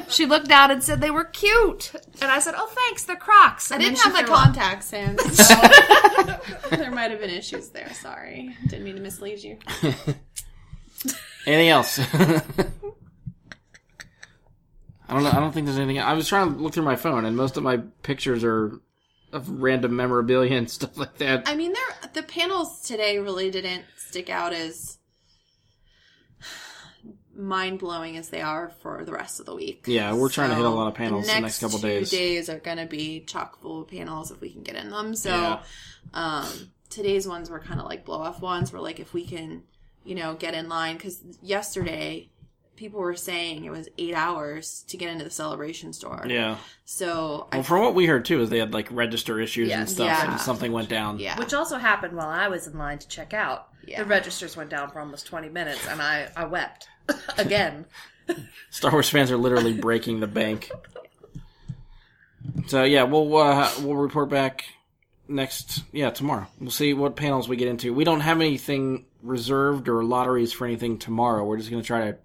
she 0.15 0.27
looked 0.27 0.49
down 0.49 0.71
and 0.71 0.85
said 0.85 1.01
they 1.01 1.11
were 1.11 1.25
cute, 1.25 1.93
and 2.21 2.31
I 2.31 2.39
said, 2.39 2.55
"Oh, 2.57 2.71
thanks, 2.73 3.05
they're 3.05 3.17
Crocs." 3.17 3.73
I 3.73 3.79
didn't 3.79 3.99
have 3.99 4.13
she 4.13 4.13
my 4.13 4.23
threw 4.23 4.35
up. 4.35 4.45
contacts, 4.45 4.87
Sam. 4.91 5.19
so 5.19 5.55
there 6.77 6.91
might 6.91 7.11
have 7.11 7.21
been 7.21 7.31
issues 7.31 7.71
there. 7.71 7.93
Sorry, 7.95 8.55
didn't 8.69 8.85
mean 8.85 8.97
to 8.97 9.03
mislead 9.03 9.43
you. 9.43 9.59
Anything 11.47 11.69
else? 11.71 11.99
I 11.99 12.43
don't 15.15 15.23
know. 15.23 15.31
I 15.31 15.41
don't 15.41 15.53
think 15.53 15.67
there's 15.67 15.79
anything. 15.79 16.01
I 16.01 16.13
was 16.13 16.29
trying 16.29 16.53
to 16.53 16.61
look 16.61 16.75
through 16.75 16.85
my 16.85 16.97
phone, 16.97 17.25
and 17.25 17.37
most 17.37 17.57
of 17.57 17.63
my 17.63 17.79
pictures 18.03 18.45
are 18.45 18.79
of 19.33 19.49
random 19.63 19.97
memorabilia 19.97 20.57
and 20.57 20.71
stuff 20.71 20.99
like 20.99 21.17
that. 21.19 21.49
I 21.49 21.55
mean, 21.55 21.73
there 21.73 22.11
the 22.13 22.23
panels 22.23 22.83
today 22.83 23.19
really 23.19 23.51
didn't 23.51 23.85
stick 23.97 24.29
out 24.29 24.53
as 24.53 24.98
mind 27.39 27.79
blowing 27.79 28.17
as 28.17 28.29
they 28.31 28.41
are 28.43 28.69
for 28.83 29.05
the 29.05 29.13
rest 29.13 29.39
of 29.41 29.47
the 29.47 29.55
week. 29.55 29.85
Yeah, 29.87 30.13
we're 30.13 30.29
trying 30.29 30.51
to 30.51 30.57
hit 30.57 30.65
a 30.65 30.69
lot 30.69 30.89
of 30.89 30.95
panels 30.95 31.27
the 31.27 31.41
next 31.41 31.61
couple 31.61 31.79
two 31.79 31.87
days. 31.87 32.11
days 32.11 32.51
are 32.51 32.59
going 32.59 32.79
to 32.79 32.87
be 32.87 33.21
chock 33.21 33.61
full 33.63 33.83
of 33.83 33.89
panels 33.89 34.31
if 34.33 34.41
we 34.41 34.51
can 34.51 34.63
get 34.63 34.75
in 34.75 34.91
them. 34.91 35.15
So, 35.15 35.31
Yeah. 35.31 35.61
um, 36.15 36.47
today's 36.91 37.27
ones 37.29 37.49
were 37.49 37.61
kind 37.61 37.81
of 37.81 37.87
like 37.87 38.05
blow 38.05 38.19
off 38.19 38.41
ones. 38.43 38.73
Where 38.73 38.83
like 38.83 38.99
if 39.01 39.15
we 39.15 39.25
can, 39.25 39.63
you 40.05 40.15
know, 40.17 40.35
get 40.35 40.55
in 40.55 40.69
line 40.69 40.97
because 40.97 41.21
yesterday 41.41 42.29
people 42.77 43.01
were 43.01 43.15
saying 43.17 43.65
it 43.65 43.71
was 43.71 43.89
eight 43.99 44.15
hours 44.15 44.85
to 44.89 44.97
get 44.97 45.11
into 45.11 45.25
the 45.25 45.31
celebration 45.31 45.93
store. 45.93 46.25
Yeah. 46.29 46.57
So 46.85 47.49
I 47.53 47.57
Well, 47.57 47.65
from 47.65 47.81
what 47.83 47.95
we 47.95 48.07
heard 48.07 48.25
too, 48.25 48.41
is 48.41 48.51
they 48.51 48.59
had 48.59 48.73
like 48.73 48.89
register 48.93 49.41
issues 49.41 49.71
and 49.73 49.89
stuff, 49.89 50.07
Yeah. 50.07 50.31
and 50.33 50.41
something 50.41 50.71
went 50.73 50.89
down. 50.89 51.19
yeah. 51.19 51.39
Which 51.39 51.53
also 51.55 51.77
happened 51.79 52.17
while 52.17 52.29
I 52.29 52.49
was 52.49 52.67
in 52.67 52.79
line 52.79 52.99
to 52.99 53.09
check 53.09 53.35
out. 53.35 53.69
Yeah. 53.87 54.03
The 54.03 54.09
registers 54.09 54.57
went 54.57 54.71
down 54.71 54.91
for 54.91 55.01
almost 55.01 55.27
20 55.27 55.49
minutes, 55.49 55.87
and 55.89 56.01
I, 56.03 56.29
I 56.37 56.45
wept 56.45 56.89
again. 57.39 57.87
Star 58.71 58.93
Wars 58.93 59.09
fans 59.09 59.31
are 59.31 59.37
literally 59.37 59.73
breaking 59.73 60.21
the 60.21 60.27
bank. 60.27 60.71
So 62.67 62.85
yeah, 62.85 63.05
we'll 63.05 63.37
uh, 63.37 63.71
we'll 63.81 63.97
report 63.97 64.29
back 64.29 64.65
next 65.29 65.85
yeah 65.93 66.11
tomorrow. 66.11 66.47
We'll 66.61 66.71
see 66.71 66.95
what 66.95 67.17
panels 67.17 67.49
we 67.49 67.57
get 67.57 67.69
into. 67.69 67.93
We 67.93 68.05
don't 68.05 68.21
have 68.21 68.41
anything 68.41 69.07
reserved 69.23 69.89
or 69.89 70.05
lotteries 70.05 70.53
for 70.53 70.67
anything 70.67 70.99
tomorrow. 70.99 71.45
We're 71.45 71.59
just 71.59 71.71
gonna 71.71 71.83
try 71.83 72.11
to 72.11 72.19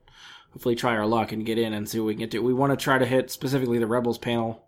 hopefully 0.52 0.76
try 0.76 0.96
our 0.96 1.06
luck 1.06 1.32
and 1.32 1.46
get 1.46 1.58
in 1.58 1.74
and 1.74 1.90
see 1.90 2.00
what 2.00 2.08
we 2.08 2.14
can 2.14 2.20
get 2.20 2.32
to. 2.32 2.40
We 2.40 2.54
want 2.54 2.78
to 2.78 2.82
try 2.82 2.98
to 2.98 3.06
hit 3.06 3.32
specifically 3.32 3.80
the 3.80 3.88
Rebels 3.88 4.18
panel. 4.18 4.68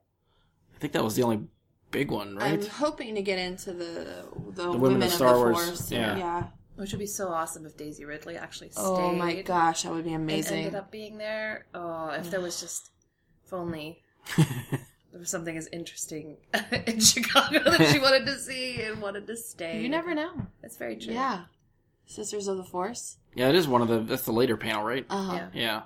I 0.75 0.79
think 0.79 0.93
that 0.93 1.03
was 1.03 1.15
the 1.15 1.23
only 1.23 1.43
big 1.91 2.11
one, 2.11 2.35
right? 2.35 2.61
I'm 2.61 2.69
hoping 2.69 3.15
to 3.15 3.21
get 3.21 3.39
into 3.39 3.71
the 3.73 4.25
the, 4.51 4.71
women 4.71 4.81
women, 4.81 5.01
of 5.03 5.07
of, 5.07 5.13
Star 5.13 5.33
the 5.33 5.39
Wars, 5.39 5.67
Force. 5.67 5.91
yeah. 5.91 6.17
yeah. 6.17 6.43
Which 6.75 6.91
would 6.91 6.99
be 6.99 7.05
so 7.07 7.29
awesome 7.29 7.65
if 7.65 7.77
Daisy 7.77 8.03
Ridley 8.05 8.35
actually 8.37 8.69
stayed. 8.69 8.81
Oh 8.83 9.13
my 9.13 9.41
gosh, 9.41 9.83
that 9.83 9.93
would 9.93 10.03
be 10.03 10.13
And 10.13 10.23
amazing. 10.23 10.57
ended 10.59 10.75
up 10.75 10.91
being 10.91 11.17
there. 11.17 11.65
Oh, 11.73 12.09
if 12.09 12.29
there 12.29 12.41
was 12.41 12.59
just, 12.59 12.91
if 13.45 13.53
only 13.53 14.01
there 14.37 15.19
was 15.19 15.29
something 15.29 15.55
as 15.55 15.69
interesting 15.71 16.37
in 16.87 16.99
Chicago 16.99 17.63
that 17.63 17.89
she 17.93 17.99
wanted 17.99 18.25
to 18.25 18.37
see 18.37 18.81
and 18.81 19.01
wanted 19.01 19.25
to 19.27 19.37
stay. 19.37 19.81
You 19.81 19.87
never 19.89 20.13
know. 20.13 20.31
That's 20.61 20.75
very 20.77 20.97
true. 20.97 21.13
Yeah. 21.13 21.43
Sisters 22.07 22.47
of 22.47 22.57
the 22.57 22.63
Force. 22.63 23.17
yeah, 23.33 23.49
it 23.49 23.55
is 23.55 23.67
one 23.67 23.81
of 23.81 23.87
the. 23.87 23.99
That's 24.01 24.23
the 24.23 24.31
later 24.33 24.57
panel, 24.57 24.83
right? 24.83 25.05
Uh 25.09 25.23
huh. 25.23 25.33
Yeah. 25.35 25.49
Yeah. 25.53 25.81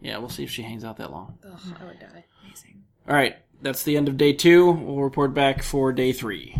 Yeah, 0.00 0.18
we'll 0.18 0.28
see 0.28 0.44
if 0.44 0.50
she 0.50 0.62
hangs 0.62 0.82
out 0.84 0.96
that 0.96 1.12
long. 1.12 1.38
Ugh, 1.46 1.76
I 1.80 1.84
would 1.84 1.98
die. 2.00 2.24
Amazing. 2.44 2.82
All 3.08 3.14
right, 3.14 3.36
that's 3.62 3.84
the 3.84 3.96
end 3.96 4.08
of 4.08 4.16
day 4.16 4.32
two. 4.32 4.70
We'll 4.70 4.96
report 5.02 5.32
back 5.34 5.62
for 5.62 5.92
day 5.92 6.12
three. 6.12 6.56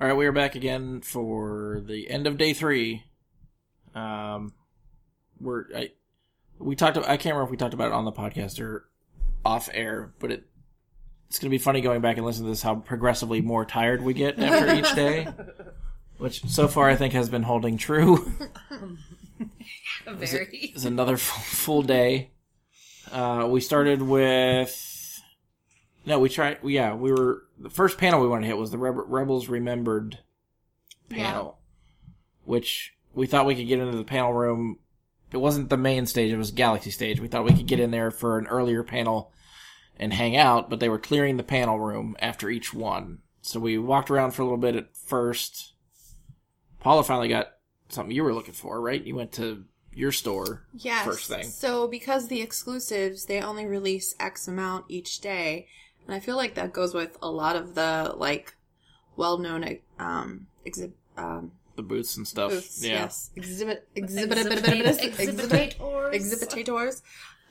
All 0.00 0.06
right, 0.06 0.16
we 0.16 0.24
are 0.24 0.32
back 0.32 0.54
again 0.54 1.02
for 1.02 1.82
the 1.84 2.08
end 2.08 2.26
of 2.26 2.38
day 2.38 2.54
three. 2.54 3.04
Um, 3.94 4.54
we're 5.38 5.64
I, 5.76 5.90
we 6.58 6.74
talked. 6.74 6.96
I 6.96 7.18
can't 7.18 7.34
remember 7.34 7.44
if 7.44 7.50
we 7.50 7.58
talked 7.58 7.74
about 7.74 7.88
it 7.88 7.92
on 7.92 8.06
the 8.06 8.12
podcast 8.12 8.62
or 8.62 8.88
off 9.44 9.68
air, 9.74 10.14
but 10.18 10.32
it 10.32 10.44
it's 11.28 11.38
gonna 11.38 11.50
be 11.50 11.58
funny 11.58 11.82
going 11.82 12.00
back 12.00 12.16
and 12.16 12.24
listening 12.24 12.46
to 12.46 12.52
this. 12.52 12.62
How 12.62 12.76
progressively 12.76 13.42
more 13.42 13.66
tired 13.66 14.02
we 14.02 14.14
get 14.14 14.38
after 14.38 14.74
each 14.74 14.94
day, 14.94 15.28
which 16.16 16.46
so 16.46 16.66
far 16.66 16.88
I 16.88 16.96
think 16.96 17.12
has 17.12 17.28
been 17.28 17.42
holding 17.42 17.76
true. 17.76 18.32
Very. 20.06 20.72
It's 20.74 20.86
another 20.86 21.18
full, 21.18 21.42
full 21.42 21.82
day. 21.82 22.30
Uh, 23.12 23.46
we 23.50 23.60
started 23.60 24.00
with. 24.00 25.22
No, 26.06 26.18
we 26.20 26.30
tried. 26.30 26.56
Yeah, 26.62 26.94
we 26.94 27.12
were. 27.12 27.42
The 27.60 27.70
first 27.70 27.98
panel 27.98 28.20
we 28.22 28.28
wanted 28.28 28.42
to 28.42 28.46
hit 28.48 28.56
was 28.56 28.70
the 28.70 28.78
Rebels 28.78 29.48
Remembered 29.48 30.18
panel, 31.10 31.58
which 32.44 32.94
we 33.12 33.26
thought 33.26 33.44
we 33.44 33.54
could 33.54 33.68
get 33.68 33.78
into 33.78 33.98
the 33.98 34.04
panel 34.04 34.32
room. 34.32 34.78
It 35.30 35.36
wasn't 35.36 35.68
the 35.68 35.76
main 35.76 36.06
stage, 36.06 36.32
it 36.32 36.38
was 36.38 36.50
Galaxy 36.52 36.90
stage. 36.90 37.20
We 37.20 37.28
thought 37.28 37.44
we 37.44 37.52
could 37.52 37.66
get 37.66 37.78
in 37.78 37.90
there 37.90 38.10
for 38.10 38.38
an 38.38 38.46
earlier 38.46 38.82
panel 38.82 39.32
and 39.98 40.12
hang 40.12 40.36
out, 40.36 40.70
but 40.70 40.80
they 40.80 40.88
were 40.88 40.98
clearing 40.98 41.36
the 41.36 41.42
panel 41.42 41.78
room 41.78 42.16
after 42.18 42.48
each 42.48 42.72
one. 42.72 43.18
So 43.42 43.60
we 43.60 43.76
walked 43.78 44.10
around 44.10 44.32
for 44.32 44.42
a 44.42 44.46
little 44.46 44.58
bit 44.58 44.76
at 44.76 44.96
first. 44.96 45.74
Paula 46.80 47.04
finally 47.04 47.28
got 47.28 47.52
something 47.90 48.14
you 48.14 48.24
were 48.24 48.34
looking 48.34 48.54
for, 48.54 48.80
right? 48.80 49.04
You 49.04 49.14
went 49.14 49.32
to 49.32 49.64
your 49.92 50.12
store 50.12 50.64
Yes. 50.72 51.04
first 51.04 51.28
thing. 51.28 51.44
So 51.44 51.86
because 51.86 52.28
the 52.28 52.40
exclusives, 52.40 53.26
they 53.26 53.42
only 53.42 53.66
release 53.66 54.14
X 54.18 54.48
amount 54.48 54.86
each 54.88 55.20
day, 55.20 55.68
and 56.10 56.14
I 56.16 56.20
feel 56.20 56.36
like 56.36 56.54
that 56.56 56.72
goes 56.72 56.92
with 56.94 57.16
a 57.22 57.30
lot 57.30 57.54
of 57.54 57.74
the 57.76 58.14
like 58.16 58.56
well-known 59.16 59.78
um 59.98 60.46
exhibit 60.64 60.96
um 61.16 61.52
The 61.76 61.82
booths 61.82 62.16
and 62.16 62.26
stuff. 62.26 62.50
booths. 62.50 62.84
yeah. 62.84 63.02
Yes, 63.02 63.30
exhibit 63.36 63.88
exhibit 63.94 64.38
Exhibit- 64.38 64.58
exhibit 64.58 65.20
exhibitators. 65.20 66.14
exhibitators. 66.14 67.02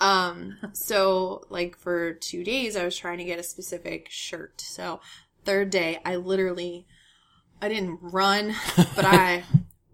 Um, 0.01 0.57
so 0.73 1.43
like 1.49 1.77
for 1.77 2.13
two 2.13 2.43
days, 2.43 2.75
I 2.75 2.83
was 2.85 2.97
trying 2.97 3.17
to 3.19 3.23
get 3.25 3.39
a 3.39 3.43
specific 3.43 4.07
shirt. 4.09 4.61
So 4.61 4.99
third 5.45 5.69
day, 5.69 5.99
I 6.05 6.15
literally, 6.17 6.85
I 7.61 7.67
didn't 7.69 7.99
run, 8.01 8.55
but 8.95 9.05
I 9.05 9.43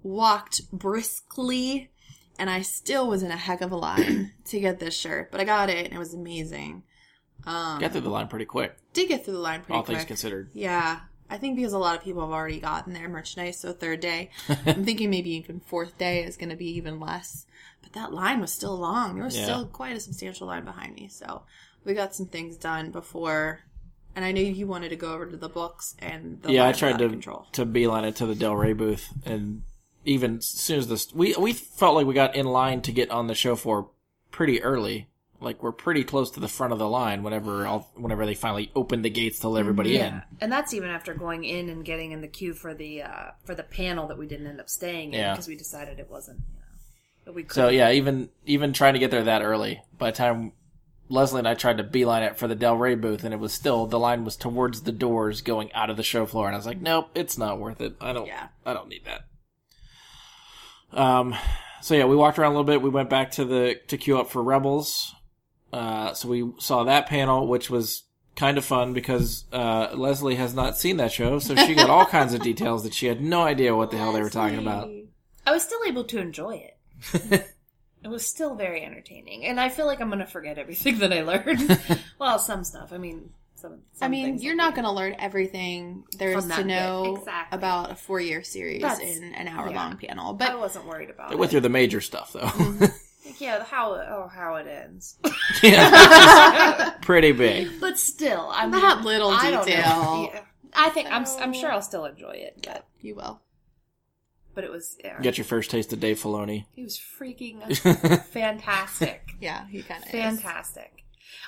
walked 0.04 0.70
briskly, 0.72 1.90
and 2.38 2.50
I 2.52 2.62
still 2.62 3.08
was 3.08 3.24
in 3.24 3.32
a 3.32 3.38
heck 3.38 3.62
of 3.62 3.72
a 3.72 3.76
line 3.78 4.32
to 4.46 4.60
get 4.60 4.80
this 4.80 4.96
shirt. 4.96 5.32
But 5.32 5.42
I 5.42 5.44
got 5.44 5.70
it, 5.72 5.86
and 5.86 5.94
it 5.96 6.00
was 6.00 6.14
amazing. 6.14 6.84
Um, 7.46 7.80
Got 7.80 7.92
through 7.92 8.02
the 8.02 8.10
line 8.10 8.28
pretty 8.28 8.46
quick, 8.46 8.76
did 8.94 9.08
get 9.08 9.24
through 9.26 9.34
the 9.36 9.40
line 9.40 9.60
pretty 9.62 9.68
quick. 9.68 9.76
all 9.78 9.84
quick. 9.84 9.98
things 9.98 10.08
considered. 10.08 10.50
Yeah. 10.54 11.00
I 11.30 11.38
think 11.38 11.56
because 11.56 11.74
a 11.74 11.80
lot 11.80 11.98
of 11.98 12.04
people 12.04 12.22
have 12.22 12.30
already 12.32 12.60
gotten 12.60 12.94
their 12.94 13.10
merchandise, 13.10 13.60
so 13.60 13.74
third 13.74 14.00
day. 14.00 14.30
I'm 14.66 14.86
thinking 14.86 15.10
maybe 15.10 15.32
even 15.32 15.60
fourth 15.60 15.98
day 15.98 16.24
is 16.24 16.38
going 16.38 16.50
to 16.52 16.56
be 16.56 16.70
even 16.78 17.00
less. 17.00 17.48
But 17.82 17.94
that 17.94 18.14
line 18.14 18.42
was 18.42 18.52
still 18.52 18.78
long. 18.78 19.16
There 19.16 19.24
was 19.24 19.36
Yeah. 19.36 19.44
still 19.46 19.66
quite 19.66 19.96
a 19.96 20.00
substantial 20.00 20.46
line 20.48 20.66
behind 20.66 20.94
me. 20.96 21.08
So 21.08 21.42
we 21.84 21.96
got 21.96 22.14
some 22.14 22.28
things 22.28 22.58
done 22.58 22.92
before. 22.92 23.62
And 24.16 24.24
I 24.24 24.32
know 24.32 24.40
you 24.42 24.68
wanted 24.68 24.90
to 24.90 24.96
go 24.96 25.14
over 25.14 25.26
to 25.26 25.36
the 25.36 25.50
books 25.50 25.96
and 26.00 26.42
the 26.44 26.52
yeah, 26.54 26.68
I 26.68 26.72
tried 26.74 27.00
to 27.00 27.10
control. 27.10 27.48
to 27.54 27.66
beeline 27.66 28.06
it 28.06 28.16
to 28.18 28.26
the 28.28 28.36
Del 28.36 28.56
Rey 28.56 28.74
booth, 28.74 29.10
and 29.26 29.64
even 30.06 30.38
as 30.38 30.48
soon 30.48 30.78
as 30.80 30.88
this, 30.88 31.12
we 31.14 31.36
we 31.38 31.52
felt 31.54 31.96
like 31.96 32.06
we 32.06 32.14
got 32.14 32.34
in 32.36 32.46
line 32.46 32.82
to 32.84 32.92
get 32.94 33.10
on 33.12 33.28
the 33.28 33.36
show 33.36 33.56
for 33.58 33.90
pretty 34.32 34.62
early. 34.64 35.10
Like 35.46 35.64
we're 35.64 35.72
pretty 35.72 36.04
close 36.04 36.32
to 36.32 36.40
the 36.42 36.48
front 36.48 36.74
of 36.74 36.80
the 36.80 36.90
line 36.90 37.24
whenever 37.24 37.66
all, 37.68 37.90
whenever 37.96 38.26
they 38.26 38.34
finally 38.34 38.72
opened 38.76 39.06
the 39.06 39.10
gates 39.10 39.40
to 39.40 39.48
let 39.48 39.62
everybody 39.62 39.98
in. 39.98 40.22
And 40.42 40.52
that's 40.52 40.74
even 40.74 40.90
after 40.90 41.14
going 41.14 41.46
in 41.46 41.70
and 41.70 41.86
getting 41.86 42.12
in 42.12 42.20
the 42.22 42.28
queue 42.28 42.54
for 42.54 42.74
the 42.74 43.04
uh, 43.04 43.32
for 43.46 43.56
the 43.56 43.64
panel 43.64 44.08
that 44.08 44.18
we 44.18 44.26
didn't 44.28 44.48
end 44.48 44.60
up 44.60 44.70
staying 44.70 45.14
in 45.14 45.20
Yeah. 45.20 45.34
because 45.34 45.48
we 45.48 45.56
decided 45.56 46.00
it 46.00 46.10
wasn't. 46.10 46.40
You 46.40 46.60
know, 46.60 46.66
that 47.26 47.34
we. 47.36 47.46
So 47.50 47.70
yeah, 47.70 47.92
even 47.92 48.30
even 48.46 48.74
trying 48.74 48.94
to 48.94 49.00
get 49.00 49.12
there 49.12 49.24
that 49.24 49.42
early. 49.42 49.82
By 49.98 50.12
the 50.12 50.18
time 50.18 50.52
Leslie 51.08 51.40
and 51.40 51.48
I 51.48 51.54
tried 51.54 51.78
to 51.78 51.84
beeline 51.84 52.24
it 52.24 52.38
for 52.38 52.48
the 52.48 52.56
Del 52.56 52.76
Rey 52.78 52.96
booth, 52.96 53.24
and 53.24 53.34
it 53.34 53.40
was 53.40 53.54
still 53.54 53.86
the 53.86 54.00
line 54.00 54.26
was 54.26 54.36
towards 54.36 54.82
the 54.82 54.92
doors 54.92 55.42
going 55.42 55.72
out 55.74 55.90
of 55.92 55.98
the 55.98 56.04
show 56.04 56.26
floor, 56.26 56.48
and 56.48 56.56
I 56.56 56.58
was 56.58 56.66
like, 56.66 56.82
nope, 56.82 57.10
it's 57.14 57.38
not 57.38 57.60
worth 57.60 57.82
it. 57.82 57.96
I 58.02 58.12
don't. 58.14 58.26
Yeah. 58.26 58.48
I 58.66 58.74
don't 58.74 58.90
need 58.90 59.06
that. 59.06 59.26
Um. 61.00 61.36
So 61.82 61.94
yeah, 61.94 62.06
we 62.06 62.16
walked 62.16 62.40
around 62.40 62.54
a 62.54 62.56
little 62.56 62.64
bit. 62.66 62.82
We 62.82 62.90
went 62.90 63.10
back 63.10 63.32
to 63.32 63.46
the 63.46 63.80
to 63.88 63.98
queue 63.98 64.18
up 64.20 64.30
for 64.30 64.42
Rebels. 64.42 65.14
Uh. 65.76 66.14
So 66.14 66.28
we 66.30 66.52
saw 66.60 66.84
that 66.86 67.08
panel, 67.08 67.48
which 67.48 67.70
was 67.70 68.04
kind 68.36 68.58
of 68.58 68.66
fun 68.66 68.94
because 68.94 69.46
uh, 69.54 69.90
Leslie 69.94 70.36
has 70.36 70.54
not 70.54 70.78
seen 70.78 70.98
that 70.98 71.12
show, 71.12 71.40
so 71.40 71.56
she 71.56 71.74
got 71.74 71.90
all 71.90 72.06
kinds 72.06 72.34
of 72.34 72.42
details 72.52 72.84
that 72.84 72.94
she 72.94 73.06
had 73.08 73.22
no 73.22 73.42
idea 73.44 73.76
what 73.76 73.92
the 73.92 73.98
hell 73.98 74.12
they 74.12 74.22
were 74.22 74.30
talking 74.30 74.60
about. 74.60 74.90
I 75.46 75.52
was 75.52 75.64
still 75.64 75.80
able 75.88 76.04
to 76.06 76.20
enjoy 76.20 76.56
it. 76.70 76.78
it 78.04 78.08
was 78.08 78.26
still 78.26 78.56
very 78.56 78.84
entertaining, 78.84 79.46
and 79.46 79.60
I 79.60 79.70
feel 79.70 79.86
like 79.86 80.02
I'm 80.02 80.10
going 80.10 80.20
to 80.20 80.26
forget 80.26 80.58
everything 80.58 81.00
that 81.00 81.14
I 81.14 81.22
learned. 81.22 81.80
well, 82.20 82.40
some 82.40 82.64
stuff. 82.64 82.92
I 82.92 82.98
mean, 82.98 83.30
some. 83.56 83.80
I 84.02 84.08
mean, 84.08 84.40
you're 84.40 84.56
not 84.56 84.76
going 84.76 84.86
to 84.86 84.92
learn 84.92 85.16
everything 85.20 86.04
there 86.18 86.38
is 86.38 86.46
From 86.46 86.56
to 86.56 86.64
know 86.64 87.16
Exactly. 87.18 87.58
about 87.58 87.92
a 87.92 87.96
four 87.96 88.20
year 88.20 88.44
series 88.44 88.82
That's- 88.82 89.18
in 89.18 89.34
an 89.36 89.48
hour 89.48 89.72
long 89.72 89.98
panel. 89.98 90.34
But 90.34 90.50
I 90.52 90.56
wasn't 90.56 90.88
worried 90.88 91.10
about 91.10 91.30
They 91.30 91.36
it. 91.36 91.40
went 91.40 91.52
through 91.52 91.62
the 91.62 91.70
major 91.70 92.02
stuff 92.02 92.34
though. 92.34 92.50
Like, 92.80 92.92
yeah, 93.40 93.64
how 93.64 93.94
oh 93.94 94.28
how 94.34 94.56
it 94.56 94.68
ends. 94.68 95.18
yeah, 95.64 96.92
pretty 97.02 97.32
big. 97.32 97.80
but 97.80 97.98
still, 97.98 98.50
I'm 98.52 98.72
That 98.72 99.02
little 99.04 99.30
I 99.30 99.52
don't 99.52 99.60
know. 99.60 99.66
detail. 99.66 100.30
Yeah. 100.34 100.42
I 100.78 100.90
think 100.90 101.08
I'm 101.10 101.26
I'm 101.40 101.54
sure 101.54 101.72
I'll 101.72 101.82
still 101.82 102.04
enjoy 102.06 102.32
it, 102.34 102.60
but 102.66 102.86
you 103.00 103.16
will. 103.16 103.40
but 104.54 104.64
it 104.66 104.72
was 104.72 104.98
yeah, 105.04 105.22
Get 105.22 105.38
your 105.38 105.46
first 105.46 105.72
taste 105.72 105.94
of 105.94 106.02
Dave 106.02 106.20
Filoni. 106.20 106.66
he 106.74 106.84
was 106.84 106.98
freaking 107.00 107.62
fantastic. 108.26 109.32
Yeah, 109.40 109.68
he 109.68 109.82
kind 109.84 110.02
of 110.04 110.08
is. 110.08 110.12
fantastic. 110.12 111.04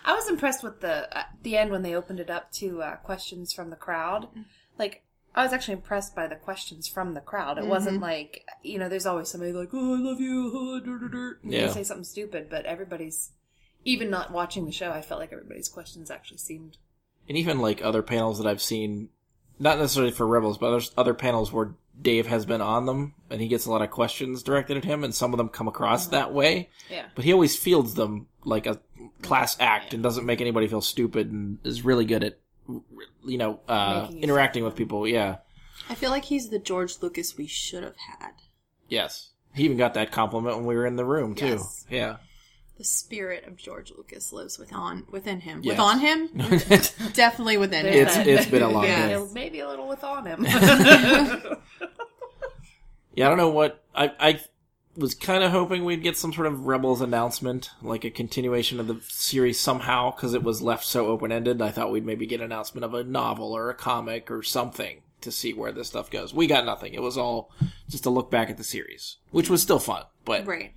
I 0.05 0.13
was 0.15 0.29
impressed 0.29 0.63
with 0.63 0.79
the 0.81 1.17
uh, 1.17 1.23
the 1.43 1.57
end 1.57 1.71
when 1.71 1.81
they 1.81 1.93
opened 1.95 2.19
it 2.21 2.29
up 2.29 2.51
to 2.53 2.81
uh, 2.81 2.95
questions 2.97 3.51
from 3.53 3.69
the 3.69 3.75
crowd. 3.75 4.27
Like 4.79 5.03
I 5.37 5.43
was 5.43 5.53
actually 5.53 5.75
impressed 5.75 6.15
by 6.15 6.27
the 6.27 6.35
questions 6.35 6.87
from 6.87 7.13
the 7.13 7.21
crowd. 7.21 7.57
It 7.59 7.67
wasn't 7.67 8.01
like 8.01 8.43
you 8.63 8.79
know, 8.79 8.89
there's 8.89 9.05
always 9.05 9.29
somebody 9.29 9.53
like, 9.53 9.69
"Oh, 9.71 9.95
I 9.95 9.99
love 9.99 10.19
you," 10.19 10.51
uh, 10.75 10.83
dur, 10.85 10.97
dur, 10.97 11.07
dur," 11.07 11.39
and 11.43 11.53
they 11.53 11.59
Yeah. 11.61 11.69
say 11.71 11.83
something 11.83 12.03
stupid, 12.03 12.49
but 12.49 12.65
everybody's 12.65 13.31
even 13.85 14.09
not 14.09 14.31
watching 14.31 14.65
the 14.65 14.71
show. 14.71 14.91
I 14.91 15.01
felt 15.01 15.19
like 15.21 15.31
everybody's 15.31 15.69
questions 15.69 16.09
actually 16.11 16.39
seemed 16.39 16.77
And 17.29 17.37
even 17.37 17.59
like 17.59 17.81
other 17.83 18.01
panels 18.01 18.37
that 18.39 18.47
I've 18.47 18.61
seen, 18.61 19.09
not 19.59 19.77
necessarily 19.77 20.11
for 20.11 20.25
Rebels, 20.25 20.57
but 20.57 20.71
there's 20.71 20.91
other 20.97 21.13
panels 21.13 21.51
where 21.53 21.75
Dave 22.01 22.25
has 22.27 22.45
been 22.45 22.61
on 22.61 22.85
them 22.85 23.13
and 23.29 23.41
he 23.41 23.47
gets 23.47 23.65
a 23.65 23.71
lot 23.71 23.81
of 23.81 23.91
questions 23.91 24.41
directed 24.43 24.77
at 24.77 24.85
him, 24.85 25.03
and 25.03 25.13
some 25.13 25.33
of 25.33 25.37
them 25.37 25.49
come 25.49 25.67
across 25.67 26.07
that 26.07 26.33
way. 26.33 26.69
yeah. 26.89 27.05
But 27.15 27.25
he 27.25 27.33
always 27.33 27.55
fields 27.57 27.93
them 27.95 28.27
like 28.43 28.65
a 28.65 28.79
class 29.21 29.55
act 29.59 29.93
and 29.93 30.01
doesn't 30.01 30.25
make 30.25 30.41
anybody 30.41 30.67
feel 30.67 30.81
stupid 30.81 31.31
and 31.31 31.59
is 31.63 31.83
really 31.85 32.05
good 32.05 32.23
at, 32.23 32.39
you 33.25 33.37
know, 33.37 33.59
uh, 33.67 34.09
interacting 34.11 34.63
with 34.63 34.75
people. 34.75 35.07
Yeah. 35.07 35.37
I 35.89 35.95
feel 35.95 36.09
like 36.09 36.25
he's 36.25 36.49
the 36.49 36.59
George 36.59 36.95
Lucas 37.01 37.37
we 37.37 37.47
should 37.47 37.83
have 37.83 37.95
had. 38.19 38.31
Yes. 38.89 39.31
He 39.53 39.63
even 39.63 39.77
got 39.77 39.93
that 39.95 40.11
compliment 40.11 40.55
when 40.57 40.65
we 40.65 40.75
were 40.75 40.85
in 40.85 40.95
the 40.95 41.05
room 41.05 41.35
too. 41.35 41.45
Yes. 41.47 41.85
Yeah. 41.89 42.17
The 42.77 42.83
spirit 42.83 43.45
of 43.47 43.57
George 43.57 43.91
Lucas 43.95 44.31
lives 44.31 44.59
within 44.59 45.05
within 45.09 45.39
him. 45.41 45.61
Yes. 45.63 45.73
With 45.73 45.79
on 45.79 45.99
him, 45.99 46.27
definitely 47.13 47.57
within 47.57 47.87
him. 47.87 47.93
It's 47.93 48.15
it's 48.17 48.45
been 48.45 48.61
a 48.61 48.69
long 48.69 48.83
Yeah. 48.83 49.07
day. 49.07 49.15
Maybe- 49.17 49.33
Maybe 49.33 49.59
a 49.61 49.67
little 49.67 49.87
with 49.87 50.03
on 50.03 50.25
him. 50.25 50.45
Yeah, 53.15 53.25
I 53.25 53.29
don't 53.29 53.37
know 53.39 53.49
what 53.49 53.83
I 53.95 54.11
I 54.19 54.39
was 54.97 55.13
kind 55.13 55.43
of 55.43 55.51
hoping 55.51 55.85
we'd 55.85 56.03
get 56.03 56.17
some 56.17 56.33
sort 56.33 56.47
of 56.47 56.65
Rebels 56.65 57.01
announcement, 57.01 57.69
like 57.81 58.03
a 58.03 58.09
continuation 58.09 58.79
of 58.79 58.87
the 58.87 58.99
series 59.07 59.59
somehow, 59.59 60.11
because 60.11 60.33
it 60.33 60.43
was 60.43 60.61
left 60.61 60.85
so 60.85 61.07
open 61.07 61.31
ended. 61.31 61.61
I 61.61 61.71
thought 61.71 61.91
we'd 61.91 62.05
maybe 62.05 62.25
get 62.25 62.39
an 62.39 62.45
announcement 62.45 62.83
of 62.83 62.93
a 62.93 63.03
novel 63.03 63.53
or 63.55 63.69
a 63.69 63.75
comic 63.75 64.31
or 64.31 64.41
something 64.41 65.01
to 65.21 65.31
see 65.31 65.53
where 65.53 65.71
this 65.71 65.87
stuff 65.87 66.09
goes. 66.09 66.33
We 66.33 66.47
got 66.47 66.65
nothing. 66.65 66.93
It 66.93 67.01
was 67.01 67.17
all 67.17 67.51
just 67.89 68.05
a 68.05 68.09
look 68.09 68.31
back 68.31 68.49
at 68.49 68.57
the 68.57 68.63
series, 68.63 69.17
which 69.31 69.49
was 69.49 69.61
still 69.61 69.79
fun, 69.79 70.03
but 70.25 70.45
right. 70.45 70.73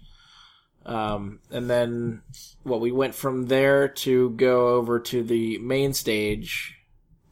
Um, 0.87 1.41
and 1.51 1.69
then, 1.69 2.23
what 2.63 2.81
we 2.81 2.91
went 2.91 3.15
from 3.15 3.47
there 3.47 3.89
to 3.89 4.31
go 4.31 4.69
over 4.69 4.99
to 5.01 5.23
the 5.23 5.59
main 5.59 5.93
stage. 5.93 6.77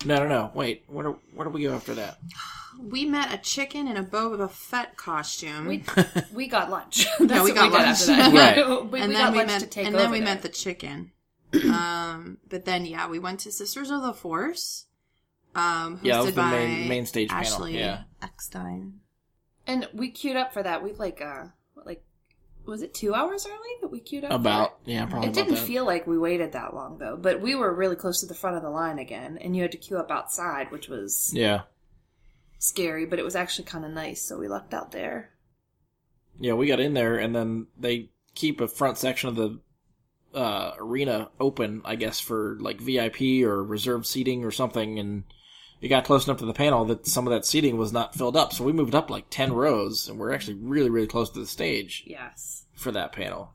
No, 0.05 0.23
no, 0.23 0.29
no. 0.29 0.51
Wait, 0.55 0.85
where 0.87 1.07
do, 1.07 1.19
where 1.35 1.47
do 1.47 1.51
we 1.53 1.63
go 1.63 1.75
after 1.75 1.95
that? 1.95 2.19
We 2.81 3.05
met 3.07 3.35
a 3.35 3.39
chicken 3.39 3.89
in 3.89 3.97
a 3.97 4.05
Boba 4.05 4.51
Fett 4.51 4.97
costume. 4.97 5.67
We 5.67 5.85
we 6.33 6.47
got 6.47 6.71
lunch. 6.71 7.05
yeah, 7.21 7.27
That's 7.27 7.45
we 7.45 7.51
what 7.53 7.55
got 7.57 7.65
did 7.65 7.73
lunch. 7.73 7.89
after 7.89 8.07
that. 8.07 8.57
Right. 8.57 8.69
we, 8.91 9.01
and 9.01 9.09
we 9.11 9.15
then 9.15 9.25
got 9.25 9.33
we 9.33 9.39
lunch 9.39 9.49
met, 9.51 9.61
to 9.61 9.67
take 9.67 9.87
and 9.87 9.95
over 9.97 10.03
then 10.05 10.11
we 10.13 10.19
there. 10.21 10.27
met 10.29 10.43
the 10.43 10.49
chicken. 10.49 11.13
um, 11.73 12.39
but 12.49 12.65
then 12.65 12.85
yeah, 12.87 13.09
we 13.09 13.19
went 13.19 13.41
to 13.41 13.53
Sisters 13.53 13.91
of 13.91 14.03
the 14.03 14.13
Force. 14.15 14.87
Um, 15.55 15.97
hosted 15.99 16.05
Yeah, 16.05 16.13
that 16.19 16.25
was 16.27 16.35
the 16.35 16.41
by 16.41 16.51
main- 16.51 16.89
main 16.89 17.07
stage 17.07 17.31
panel, 17.31 17.69
yeah. 17.69 18.03
Eckstein. 18.23 19.01
and 19.67 19.89
we 19.93 20.11
queued 20.11 20.37
up 20.37 20.53
for 20.53 20.63
that. 20.63 20.83
We 20.83 20.93
like 20.93 21.21
uh 21.21 21.45
like 21.85 22.05
was 22.67 22.83
it 22.83 22.93
two 22.95 23.15
hours 23.15 23.47
early 23.47 23.57
that 23.81 23.89
we 23.89 23.99
queued 23.99 24.25
up? 24.25 24.31
for 24.31 24.37
About 24.37 24.79
it? 24.87 24.93
yeah, 24.93 25.07
probably 25.07 25.29
It 25.29 25.33
about 25.33 25.35
didn't 25.47 25.55
that. 25.59 25.67
feel 25.67 25.87
like 25.87 26.07
we 26.07 26.19
waited 26.19 26.53
that 26.53 26.75
long 26.75 26.99
though, 26.99 27.17
but 27.17 27.41
we 27.41 27.55
were 27.55 27.75
really 27.75 27.97
close 27.97 28.21
to 28.21 28.27
the 28.27 28.35
front 28.35 28.57
of 28.57 28.63
the 28.63 28.71
line 28.71 28.99
again, 28.99 29.39
and 29.41 29.57
you 29.57 29.63
had 29.63 29.73
to 29.73 29.79
queue 29.79 29.97
up 29.97 30.11
outside, 30.11 30.71
which 30.71 30.89
was 30.89 31.31
Yeah, 31.35 31.63
scary, 32.59 33.07
but 33.07 33.19
it 33.19 33.25
was 33.25 33.37
actually 33.37 33.65
kind 33.65 33.85
of 33.85 33.91
nice. 33.93 34.21
So 34.23 34.39
we 34.39 34.49
lucked 34.49 34.75
out 34.75 34.93
there. 34.93 35.31
yeah, 36.41 36.55
we 36.55 36.67
got 36.67 36.81
in 36.81 36.95
there, 36.95 37.17
and 37.17 37.35
then 37.35 37.67
they 37.79 38.11
keep 38.35 38.61
a 38.61 38.69
front 38.69 38.99
section 38.99 39.29
of 39.29 39.37
the 39.37 39.59
uh, 40.35 40.73
arena 40.79 41.31
open, 41.41 41.83
I 41.85 41.97
guess, 41.97 42.21
for 42.21 42.57
like 42.61 42.81
VIP 42.81 43.45
or 43.45 43.65
reserved 43.65 44.07
seating 44.07 44.45
or 44.45 44.51
something, 44.51 44.99
and 44.99 45.25
it 45.81 45.89
got 45.89 46.05
close 46.05 46.27
enough 46.27 46.39
to 46.39 46.47
the 46.47 46.53
panel 46.53 46.85
that 46.87 47.07
some 47.07 47.27
of 47.27 47.33
that 47.33 47.45
seating 47.47 47.77
was 47.79 47.93
not 47.93 48.15
filled 48.15 48.37
up, 48.37 48.53
so 48.53 48.63
we 48.65 48.73
moved 48.73 48.95
up 48.95 49.11
like 49.11 49.31
ten 49.31 49.53
rows, 49.53 50.09
and 50.09 50.19
we're 50.19 50.33
actually 50.33 50.55
really, 50.55 50.91
really 50.91 51.07
close 51.07 51.31
to 51.31 51.41
the 51.41 51.47
stage. 51.47 52.05
Yes. 52.07 52.65
for 52.75 52.93
that 52.93 53.13
panel. 53.13 53.53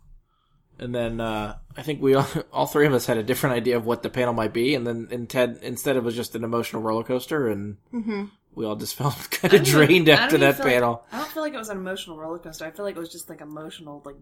And 0.80 0.94
then 0.94 1.22
uh, 1.22 1.58
I 1.78 1.84
think 1.84 2.02
we 2.02 2.16
all, 2.16 2.28
all 2.52 2.66
three 2.66 2.88
of 2.88 2.94
us 2.94 3.06
had 3.06 3.18
a 3.18 3.24
different 3.24 3.56
idea 3.56 3.78
of 3.78 3.86
what 3.86 4.02
the 4.04 4.10
panel 4.10 4.34
might 4.34 4.52
be, 4.54 4.74
and 4.76 4.86
then 4.88 5.08
in 5.12 5.28
Ted 5.28 5.60
instead 5.62 5.96
it 5.96 6.04
was 6.04 6.16
just 6.16 6.36
an 6.36 6.44
emotional 6.44 6.82
roller 6.82 7.04
coaster, 7.04 7.48
and 7.48 7.78
Mm-hmm. 7.94 8.26
We 8.56 8.66
all 8.66 8.76
just 8.76 8.96
felt 8.98 9.16
kind 9.32 9.54
of 9.54 9.62
don't 9.64 9.68
even- 9.68 9.88
drained 9.88 10.10
I 10.10 10.14
after 10.14 10.38
that 10.40 10.58
feel 10.58 10.66
like- 10.66 10.74
panel. 10.74 11.06
I 11.12 11.18
don't 11.20 11.30
feel 11.32 11.44
like 11.44 11.54
it 11.54 11.58
was 11.58 11.70
an 11.70 11.78
emotional 11.78 12.18
roller 12.18 12.40
coaster. 12.40 12.66
I 12.66 12.72
feel 12.72 12.86
like 12.86 12.96
it 12.96 13.00
was 13.00 13.12
just 13.12 13.30
like 13.30 13.42
emotional, 13.42 14.02
like 14.06 14.16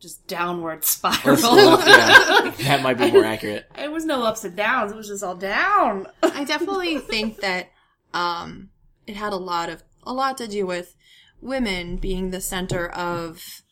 just 0.00 0.26
downward 0.26 0.84
spiral. 0.84 1.36
Let's- 1.54 1.86
yeah, 1.86 2.50
that 2.68 2.82
might 2.82 2.98
be 2.98 3.10
more 3.10 3.24
accurate. 3.24 3.66
It 3.78 3.90
was 3.92 4.04
no 4.04 4.22
ups 4.22 4.44
and 4.44 4.56
downs. 4.56 4.92
It 4.92 4.96
was 4.96 5.08
just 5.08 5.22
all 5.22 5.34
down. 5.36 6.06
I 6.22 6.44
definitely 6.44 6.98
think 6.98 7.40
that 7.40 7.68
um, 8.14 8.70
it 9.06 9.16
had 9.16 9.32
a 9.32 9.36
lot 9.36 9.68
of 9.68 9.82
a 10.04 10.12
lot 10.12 10.38
to 10.38 10.48
do 10.48 10.66
with 10.66 10.96
women 11.42 11.96
being 11.96 12.30
the 12.30 12.40
center 12.40 12.88
of 12.88 13.62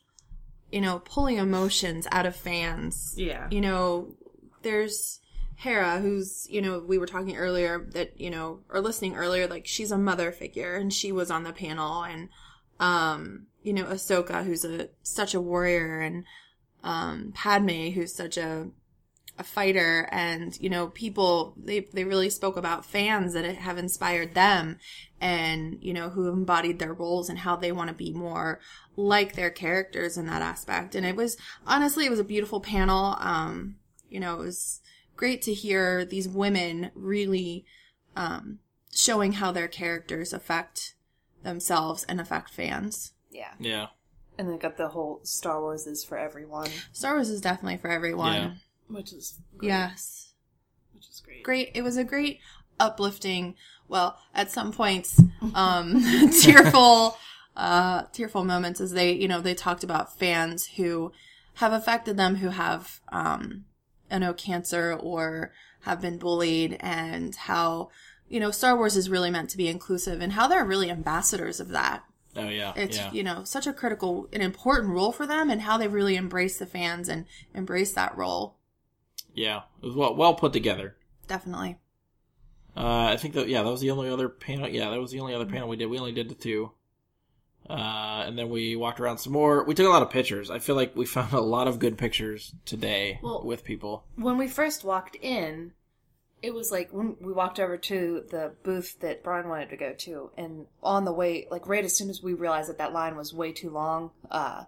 you 0.70 0.80
know 0.82 1.00
pulling 1.04 1.38
emotions 1.38 2.06
out 2.12 2.26
of 2.26 2.36
fans. 2.36 3.14
Yeah. 3.16 3.48
You 3.50 3.60
know, 3.62 4.14
there's 4.62 5.17
Hera, 5.58 5.98
who's 5.98 6.46
you 6.48 6.62
know 6.62 6.78
we 6.78 6.98
were 6.98 7.06
talking 7.06 7.36
earlier 7.36 7.84
that 7.92 8.20
you 8.20 8.30
know 8.30 8.60
or 8.68 8.80
listening 8.80 9.16
earlier, 9.16 9.48
like 9.48 9.66
she's 9.66 9.90
a 9.90 9.98
mother 9.98 10.30
figure, 10.30 10.76
and 10.76 10.92
she 10.92 11.10
was 11.10 11.32
on 11.32 11.42
the 11.42 11.52
panel, 11.52 12.04
and 12.04 12.28
um, 12.78 13.46
you 13.62 13.72
know 13.72 13.84
Ahsoka, 13.84 14.44
who's 14.44 14.64
a 14.64 14.88
such 15.02 15.34
a 15.34 15.40
warrior, 15.40 15.98
and 15.98 16.24
um, 16.84 17.32
Padme, 17.34 17.90
who's 17.90 18.14
such 18.14 18.36
a 18.36 18.68
a 19.36 19.44
fighter 19.44 20.08
and 20.10 20.60
you 20.60 20.68
know 20.68 20.88
people 20.88 21.54
they 21.56 21.80
they 21.92 22.04
really 22.04 22.28
spoke 22.28 22.56
about 22.56 22.84
fans 22.84 23.34
that 23.34 23.44
have 23.44 23.78
inspired 23.78 24.34
them 24.34 24.78
and 25.20 25.78
you 25.80 25.94
know 25.94 26.08
who 26.08 26.28
embodied 26.28 26.80
their 26.80 26.92
roles 26.92 27.28
and 27.28 27.38
how 27.38 27.54
they 27.54 27.70
want 27.70 27.88
to 27.88 27.94
be 27.94 28.12
more 28.12 28.58
like 28.96 29.34
their 29.34 29.50
characters 29.50 30.18
in 30.18 30.26
that 30.26 30.42
aspect. 30.42 30.96
And 30.96 31.06
it 31.06 31.14
was 31.14 31.36
honestly 31.66 32.04
it 32.04 32.10
was 32.10 32.18
a 32.18 32.24
beautiful 32.24 32.60
panel. 32.60 33.16
Um 33.20 33.76
you 34.10 34.18
know 34.18 34.34
it 34.34 34.44
was 34.44 34.80
great 35.18 35.42
to 35.42 35.52
hear 35.52 36.04
these 36.04 36.28
women 36.28 36.90
really 36.94 37.66
um 38.16 38.60
showing 38.94 39.32
how 39.32 39.52
their 39.52 39.68
characters 39.68 40.32
affect 40.32 40.94
themselves 41.42 42.04
and 42.08 42.20
affect 42.20 42.50
fans. 42.50 43.12
Yeah. 43.30 43.52
Yeah, 43.60 43.86
And 44.38 44.48
they 44.48 44.56
got 44.56 44.76
the 44.78 44.88
whole 44.88 45.20
Star 45.24 45.60
Wars 45.60 45.86
is 45.86 46.02
for 46.04 46.16
everyone, 46.16 46.70
Star 46.92 47.14
Wars 47.14 47.28
is 47.28 47.40
definitely 47.42 47.76
for 47.78 47.90
everyone. 47.90 48.32
Yeah. 48.32 48.50
which 48.88 49.12
is 49.12 49.38
great, 49.58 49.68
yes. 49.68 50.32
Which 50.94 51.08
is 51.08 51.20
great. 51.24 51.42
great. 51.42 51.70
It 51.74 51.82
was 51.82 51.96
a 51.98 52.04
great 52.04 52.40
uplifting 52.80 53.54
well 53.88 54.16
at 54.34 54.50
some 54.52 54.72
points 54.72 55.20
um 55.54 56.00
tearful 56.42 57.16
uh 57.56 58.02
tearful 58.12 58.44
moments 58.44 58.80
as 58.80 58.92
they 58.92 59.10
you 59.12 59.26
know 59.26 59.40
they 59.40 59.54
talked 59.54 59.82
about 59.82 60.16
fans 60.16 60.66
who 60.76 61.10
have 61.54 61.72
affected 61.72 62.16
them 62.16 62.36
who 62.36 62.50
have 62.50 63.00
um 63.10 63.42
you 63.50 63.64
know 64.16 64.32
cancer 64.32 64.94
or 64.94 65.52
have 65.80 66.00
been 66.00 66.18
bullied 66.18 66.76
and 66.80 67.34
how 67.34 67.90
you 68.28 68.40
know 68.40 68.50
Star 68.50 68.76
Wars 68.76 68.96
is 68.96 69.10
really 69.10 69.30
meant 69.30 69.50
to 69.50 69.56
be 69.56 69.68
inclusive 69.68 70.20
and 70.20 70.32
how 70.32 70.48
they're 70.48 70.64
really 70.64 70.90
ambassadors 70.90 71.60
of 71.60 71.68
that 71.68 72.04
oh 72.36 72.48
yeah, 72.48 72.72
it's 72.76 72.96
yeah, 72.96 73.12
you 73.12 73.22
know 73.22 73.44
such 73.44 73.66
a 73.66 73.72
critical 73.72 74.28
and 74.32 74.42
important 74.42 74.92
role 74.92 75.12
for 75.12 75.26
them 75.26 75.50
and 75.50 75.62
how 75.62 75.76
they 75.76 75.88
really 75.88 76.16
embrace 76.16 76.58
the 76.58 76.66
fans 76.66 77.08
and 77.08 77.26
embrace 77.54 77.92
that 77.92 78.16
role 78.16 78.58
yeah. 79.38 79.62
It 79.82 79.86
was 79.86 79.94
well 79.94 80.16
well 80.16 80.34
put 80.34 80.52
together. 80.52 80.96
definitely 81.28 81.76
Uh, 82.76 83.06
I 83.12 83.16
think 83.16 83.34
that 83.34 83.48
yeah, 83.48 83.62
that 83.62 83.70
was 83.70 83.80
the 83.80 83.90
only 83.90 84.10
other 84.10 84.28
panel. 84.28 84.68
Yeah, 84.68 84.90
that 84.90 85.00
was 85.00 85.12
the 85.12 85.20
only 85.20 85.34
other 85.34 85.46
panel 85.46 85.68
we 85.68 85.76
did. 85.76 85.86
We 85.86 85.98
only 85.98 86.12
did 86.12 86.28
the 86.28 86.34
two. 86.34 86.72
Uh, 87.68 88.24
and 88.26 88.38
then 88.38 88.48
we 88.48 88.76
walked 88.76 88.98
around 89.00 89.18
some 89.18 89.32
more. 89.32 89.62
We 89.64 89.74
took 89.74 89.86
a 89.86 89.90
lot 89.90 90.02
of 90.02 90.10
pictures. 90.10 90.50
I 90.50 90.58
feel 90.58 90.74
like 90.76 90.96
we 90.96 91.06
found 91.16 91.32
a 91.32 91.40
lot 91.40 91.68
of 91.68 91.78
good 91.78 91.98
pictures 91.98 92.54
today 92.64 93.20
Well- 93.22 93.42
with 93.44 93.64
people. 93.64 94.04
When 94.16 94.38
we 94.38 94.48
first 94.48 94.84
walked 94.84 95.16
in, 95.16 95.72
it 96.40 96.54
was 96.54 96.70
like 96.70 96.90
when 96.92 97.16
we 97.20 97.32
walked 97.32 97.58
over 97.58 97.76
to 97.76 98.24
the 98.30 98.52
booth 98.62 99.00
that 99.00 99.22
Brian 99.24 99.48
wanted 99.48 99.70
to 99.70 99.76
go 99.76 99.92
to, 99.92 100.30
and 100.36 100.66
on 100.82 101.04
the 101.04 101.12
way, 101.12 101.48
like 101.50 101.66
right 101.66 101.84
as 101.84 101.96
soon 101.96 102.10
as 102.10 102.22
we 102.22 102.32
realized 102.32 102.68
that 102.68 102.78
that 102.78 102.92
line 102.92 103.16
was 103.16 103.34
way 103.34 103.50
too 103.52 103.70
long, 103.70 104.12
uh, 104.30 104.64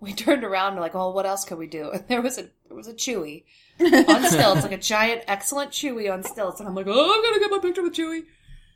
we 0.00 0.12
turned 0.14 0.44
around 0.44 0.72
and 0.72 0.80
like, 0.80 0.94
oh, 0.94 1.10
what 1.10 1.26
else 1.26 1.44
could 1.44 1.58
we 1.58 1.66
do? 1.66 1.90
And 1.90 2.04
there 2.08 2.22
was 2.22 2.38
a 2.38 2.48
there 2.68 2.76
was 2.76 2.86
a 2.88 2.94
Chewy 2.94 3.44
on 3.80 4.24
stilts, 4.24 4.62
like 4.62 4.72
a 4.72 4.78
giant, 4.78 5.24
excellent 5.26 5.72
Chewy 5.72 6.12
on 6.12 6.22
stilts, 6.22 6.60
and 6.60 6.68
I'm 6.68 6.74
like, 6.74 6.86
oh, 6.88 7.14
I'm 7.14 7.22
gonna 7.22 7.40
get 7.40 7.50
my 7.50 7.58
picture 7.58 7.82
with 7.82 7.94
Chewy. 7.94 8.24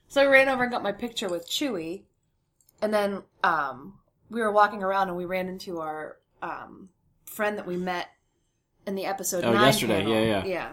So 0.09 0.21
I 0.23 0.27
ran 0.27 0.49
over 0.49 0.65
and 0.65 0.73
got 0.73 0.83
my 0.83 0.93
picture 0.93 1.29
with 1.29 1.49
Chewy, 1.49 2.03
and 2.83 2.93
then 2.93 3.23
um, 3.45 3.95
we 4.31 4.41
were 4.41 4.53
walking 4.53 4.83
around 4.83 5.09
and 5.09 5.17
we 5.17 5.25
ran 5.25 5.49
into 5.49 5.81
our 5.81 6.17
um, 6.43 6.89
friend 7.25 7.59
that 7.59 7.67
we 7.67 7.77
met 7.77 8.09
in 8.87 8.95
the 8.95 9.07
episode 9.07 9.45
Oh, 9.45 9.53
nine 9.53 9.67
yesterday. 9.67 10.01
panel. 10.03 10.13
Yeah, 10.15 10.23
yeah. 10.23 10.45
yeah. 10.47 10.73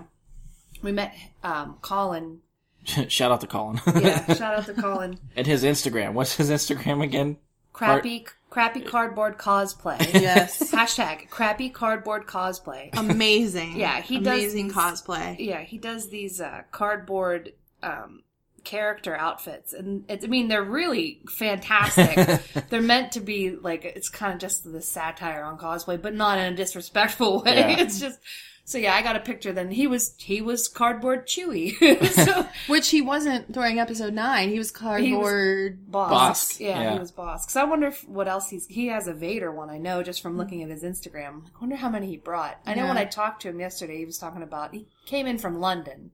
We 0.81 0.91
met 0.91 1.13
um, 1.43 1.77
Colin. 1.81 2.39
Shout 3.07 3.31
out 3.31 3.41
to 3.41 3.47
Colin. 3.47 3.79
Yeah, 3.95 4.25
shout 4.33 4.59
out 4.59 4.65
to 4.65 4.73
Colin. 4.73 5.17
and 5.37 5.47
his 5.47 5.63
Instagram. 5.63 6.13
What's 6.13 6.35
his 6.35 6.49
Instagram 6.49 7.01
again? 7.01 7.37
Crappy, 7.71 8.25
crappy 8.49 8.81
cardboard 8.81 9.37
cosplay. 9.37 9.97
yes 10.21 10.71
Hashtag 10.71 11.29
crappy 11.29 11.69
cardboard 11.69 12.27
cosplay. 12.27 12.89
amazing. 12.97 13.77
Yeah, 13.79 14.01
he 14.01 14.19
does 14.19 14.37
amazing 14.39 14.71
cosplay. 14.71 15.37
Yeah, 15.39 15.61
he 15.61 15.77
does 15.77 16.09
these 16.09 16.41
uh, 16.41 16.63
cardboard 16.71 17.53
um, 17.81 18.22
character 18.63 19.15
outfits, 19.15 19.73
and 19.73 20.05
I 20.09 20.27
mean 20.27 20.47
they're 20.47 20.63
really 20.63 21.21
fantastic. 21.29 22.41
they're 22.69 22.81
meant 22.81 23.13
to 23.13 23.19
be 23.19 23.51
like 23.51 23.85
it's 23.85 24.09
kind 24.09 24.33
of 24.33 24.39
just 24.39 24.69
the 24.69 24.81
satire 24.81 25.43
on 25.43 25.57
cosplay, 25.57 26.01
but 26.01 26.13
not 26.13 26.39
in 26.39 26.53
a 26.53 26.55
disrespectful 26.55 27.43
way. 27.43 27.55
Yeah. 27.55 27.79
It's 27.79 27.99
just 27.99 28.19
so 28.65 28.77
yeah. 28.77 28.95
I 28.95 29.01
got 29.01 29.15
a 29.15 29.19
picture. 29.19 29.51
Then 29.51 29.69
he 29.71 29.87
was 29.87 30.15
he 30.17 30.41
was 30.41 30.67
cardboard 30.67 31.27
Chewy. 31.27 31.73
so 32.11 32.47
Which 32.67 32.89
he 32.89 33.01
wasn't 33.01 33.51
during 33.51 33.79
episode 33.79 34.13
nine. 34.13 34.49
He 34.49 34.57
was 34.57 34.71
cardboard. 34.71 35.85
Bossk. 35.89 36.11
Bossk, 36.11 36.59
Yeah, 36.59 36.81
yeah. 36.81 36.93
he 36.93 36.99
was 36.99 37.11
Bossk. 37.11 37.43
Because 37.43 37.55
I 37.57 37.63
wonder 37.65 37.87
if, 37.87 38.07
what 38.07 38.27
else 38.27 38.49
he's. 38.49 38.65
He 38.67 38.87
has 38.87 39.07
a 39.07 39.13
Vader 39.13 39.51
one, 39.51 39.69
I 39.69 39.77
know, 39.77 40.01
just 40.03 40.21
from 40.21 40.31
mm-hmm. 40.31 40.39
looking 40.39 40.63
at 40.63 40.69
his 40.69 40.83
Instagram. 40.83 41.45
I 41.45 41.59
wonder 41.59 41.75
how 41.75 41.89
many 41.89 42.07
he 42.07 42.17
brought. 42.17 42.59
I 42.65 42.73
know 42.73 42.87
when 42.87 42.97
I 42.97 43.05
talked 43.05 43.41
to 43.41 43.49
him 43.49 43.59
yesterday, 43.59 43.97
he 43.97 44.05
was 44.05 44.17
talking 44.17 44.43
about. 44.43 44.73
He 44.73 44.87
came 45.05 45.27
in 45.27 45.37
from 45.37 45.59
London. 45.59 46.11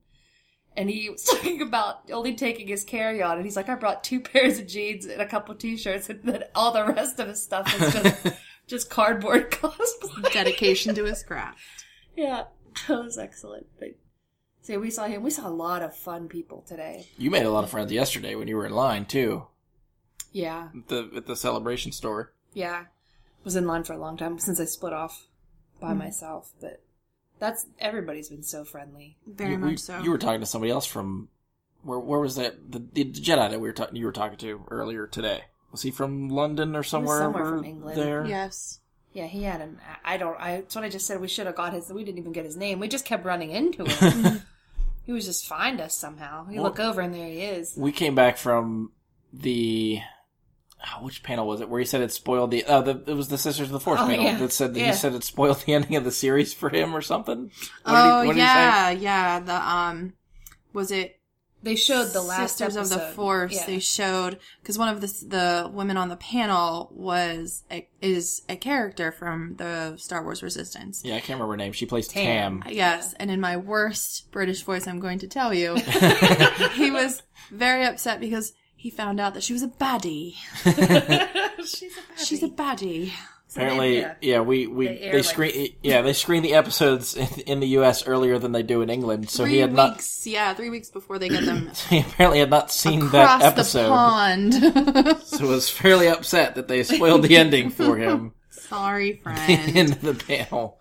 And 0.76 0.88
he 0.88 1.10
was 1.10 1.22
talking 1.30 1.62
about 1.62 2.10
only 2.10 2.34
taking 2.34 2.68
his 2.68 2.84
carry 2.84 3.22
on. 3.22 3.36
And 3.36 3.44
he's 3.44 3.56
like, 3.56 3.68
I 3.68 3.74
brought 3.74 4.04
two 4.04 4.20
pairs 4.20 4.58
of 4.58 4.66
jeans 4.66 5.06
and 5.06 5.20
a 5.20 5.26
couple 5.26 5.54
t 5.54 5.76
shirts, 5.76 6.08
and 6.08 6.22
then 6.22 6.44
all 6.54 6.72
the 6.72 6.84
rest 6.84 7.18
of 7.18 7.28
his 7.28 7.42
stuff 7.42 7.72
is 7.80 7.92
just, 7.92 8.26
just 8.66 8.90
cardboard 8.90 9.50
cosplay. 9.50 10.32
dedication 10.32 10.94
to 10.94 11.04
his 11.04 11.22
craft. 11.22 11.58
yeah, 12.16 12.44
that 12.88 13.02
was 13.02 13.18
excellent. 13.18 13.66
But, 13.78 13.96
so 14.62 14.78
we 14.78 14.90
saw 14.90 15.06
him. 15.06 15.22
We 15.22 15.30
saw 15.30 15.48
a 15.48 15.50
lot 15.50 15.82
of 15.82 15.96
fun 15.96 16.28
people 16.28 16.62
today. 16.66 17.08
You 17.16 17.30
made 17.30 17.46
a 17.46 17.50
lot 17.50 17.64
of 17.64 17.70
friends 17.70 17.92
yesterday 17.92 18.34
when 18.34 18.48
you 18.48 18.56
were 18.56 18.66
in 18.66 18.72
line 18.72 19.06
too. 19.06 19.46
Yeah. 20.32 20.68
At 20.76 20.88
the 20.88 21.10
at 21.16 21.26
the 21.26 21.36
celebration 21.36 21.92
store. 21.92 22.32
Yeah. 22.52 22.84
Was 23.42 23.56
in 23.56 23.66
line 23.66 23.84
for 23.84 23.94
a 23.94 23.98
long 23.98 24.16
time 24.16 24.38
since 24.38 24.60
I 24.60 24.66
split 24.66 24.92
off 24.92 25.26
by 25.80 25.92
hmm. 25.92 25.98
myself, 25.98 26.52
but 26.60 26.82
that's 27.40 27.66
everybody's 27.78 28.28
been 28.28 28.42
so 28.42 28.64
friendly. 28.64 29.16
Very 29.26 29.52
you, 29.52 29.58
much 29.58 29.70
we- 29.70 29.76
so. 29.78 30.00
You 30.00 30.10
were 30.10 30.18
talking 30.18 30.40
to 30.40 30.46
somebody 30.46 30.70
else 30.70 30.86
from 30.86 31.28
where? 31.82 31.98
Where 31.98 32.20
was 32.20 32.36
that? 32.36 32.70
The, 32.70 32.78
the 32.92 33.06
Jedi 33.06 33.50
that 33.50 33.60
we 33.60 33.68
were 33.68 33.72
talking. 33.72 33.96
You 33.96 34.06
were 34.06 34.12
talking 34.12 34.38
to 34.38 34.64
earlier 34.70 35.06
today. 35.06 35.44
Was 35.72 35.82
he 35.82 35.90
from 35.90 36.28
London 36.28 36.76
or 36.76 36.82
somewhere? 36.82 37.18
somewhere 37.18 37.46
from 37.46 37.64
England. 37.64 37.98
There. 37.98 38.26
yes. 38.26 38.80
Yeah, 39.12 39.26
he 39.26 39.42
had 39.42 39.60
an. 39.60 39.80
I 40.04 40.18
don't. 40.18 40.38
I. 40.38 40.56
That's 40.56 40.74
what 40.76 40.84
I 40.84 40.88
just 40.88 41.06
said. 41.06 41.20
We 41.20 41.26
should 41.26 41.46
have 41.46 41.56
got 41.56 41.72
his. 41.72 41.90
We 41.90 42.04
didn't 42.04 42.18
even 42.18 42.32
get 42.32 42.44
his 42.44 42.56
name. 42.56 42.78
We 42.78 42.86
just 42.86 43.04
kept 43.04 43.24
running 43.24 43.50
into 43.50 43.84
him. 43.84 44.42
he 45.04 45.12
was 45.12 45.24
just 45.24 45.46
find 45.46 45.80
us 45.80 45.96
somehow. 45.96 46.46
We 46.48 46.60
look 46.60 46.78
over 46.78 47.00
and 47.00 47.12
there 47.12 47.26
he 47.26 47.40
is. 47.40 47.74
We 47.76 47.90
came 47.90 48.14
back 48.14 48.36
from 48.36 48.92
the 49.32 50.00
which 51.00 51.22
panel 51.22 51.46
was 51.46 51.60
it 51.60 51.68
where 51.68 51.80
he 51.80 51.86
said 51.86 52.00
it 52.00 52.12
spoiled 52.12 52.50
the 52.50 52.64
uh 52.64 52.80
the 52.82 53.02
it 53.06 53.14
was 53.14 53.28
the 53.28 53.38
Sisters 53.38 53.66
of 53.68 53.72
the 53.72 53.80
Force 53.80 54.00
Oh, 54.02 54.06
panel 54.06 54.24
yeah. 54.24 54.38
that 54.38 54.52
said 54.52 54.74
that 54.74 54.80
Yeah. 54.80 54.86
he 54.88 54.92
said 54.92 55.14
it 55.14 55.24
spoiled 55.24 55.58
the 55.66 55.74
ending 55.74 55.96
of 55.96 56.04
the 56.04 56.10
series 56.12 56.52
for 56.54 56.68
him 56.70 56.94
or 56.94 57.02
something. 57.02 57.50
What 57.84 57.94
oh 57.94 57.94
did 57.94 58.22
he, 58.22 58.26
what 58.28 58.32
did 58.34 58.34
he 58.34 58.40
yeah, 58.40 58.90
yeah. 58.90 59.40
The 59.40 59.54
um, 59.68 60.12
was 60.72 60.90
it 60.90 61.18
They 61.62 61.76
showed 61.76 62.12
the 62.14 62.22
last 62.22 62.56
Sisters 62.56 62.90
of 62.92 62.98
the. 62.98 63.06
Force? 63.14 63.54
Yeah. 63.54 63.66
They 63.66 63.78
showed 63.80 64.38
because 64.62 64.78
one 64.78 64.88
of 64.88 65.02
the 65.02 65.06
the 65.26 65.70
women 65.70 65.98
on 65.98 66.08
the 66.08 66.16
panel 66.16 66.90
was 66.94 67.64
a, 67.70 67.86
is 68.00 68.40
a 68.48 68.56
character 68.56 69.12
from 69.12 69.56
the 69.56 69.96
Star 69.98 70.22
Wars 70.24 70.42
Resistance. 70.42 71.02
Yeah, 71.04 71.16
I 71.16 71.20
can't 71.20 71.38
remember 71.38 71.52
her 71.52 71.56
name. 71.58 71.72
She 71.72 71.84
plays 71.84 72.08
Tam. 72.08 72.62
Tam. 72.62 72.72
Yes, 72.72 73.12
and 73.20 73.30
in 73.30 73.40
my 73.42 73.58
worst 73.58 74.30
British 74.30 74.62
voice, 74.62 74.86
I'm 74.86 75.00
going 75.00 75.18
to 75.18 75.28
tell 75.28 75.52
you, 75.52 75.74
he 76.74 76.90
was 76.90 77.22
very 77.50 77.84
upset 77.84 78.20
because 78.20 78.54
he 78.80 78.88
found 78.90 79.20
out 79.20 79.34
that 79.34 79.42
she 79.42 79.52
was 79.52 79.62
a 79.62 79.68
baddie. 79.68 80.34
She's 81.66 81.92
a 82.18 82.24
She's 82.24 82.42
a 82.42 82.48
baddie. 82.48 83.12
Apparently, 83.52 83.98
yeah. 83.98 84.14
yeah, 84.20 84.40
we 84.40 84.66
we 84.68 84.86
They 84.86 84.94
they, 84.94 85.00
air, 85.00 85.14
like- 85.16 85.24
screen 85.24 85.76
yeah 85.82 86.02
they 86.02 86.12
screen 86.12 86.42
the 86.44 86.54
episodes 86.54 87.14
in, 87.16 87.26
in 87.46 87.60
the 87.60 87.66
U.S. 87.70 88.06
earlier 88.06 88.38
than 88.38 88.52
they 88.52 88.62
do 88.62 88.80
in 88.80 88.88
England. 88.88 89.28
So 89.28 89.42
three 89.42 89.54
he 89.54 89.58
had 89.58 89.72
not 89.72 89.94
weeks, 89.96 90.24
yeah, 90.26 90.54
three 90.54 90.70
weeks 90.70 90.88
before 90.88 91.18
they 91.18 91.28
get 91.28 91.44
them 91.44 91.68
he 91.90 91.98
apparently 92.00 92.38
had 92.38 92.48
not 92.48 92.70
seen 92.70 93.08
that 93.10 93.24
across 93.24 93.40
the 93.40 93.46
episode, 93.48 93.88
pond. 93.88 94.54
so 95.24 95.46
was 95.48 95.68
fairly 95.68 96.06
upset 96.08 96.54
that 96.54 96.68
they 96.68 96.82
spoiled 96.84 97.22
the 97.24 97.36
ending 97.36 97.70
for 97.70 97.96
him 97.96 98.32
Sorry, 98.50 99.16
friend. 99.22 99.76
in 99.76 99.86
the 100.00 100.14
panel. 100.14 100.78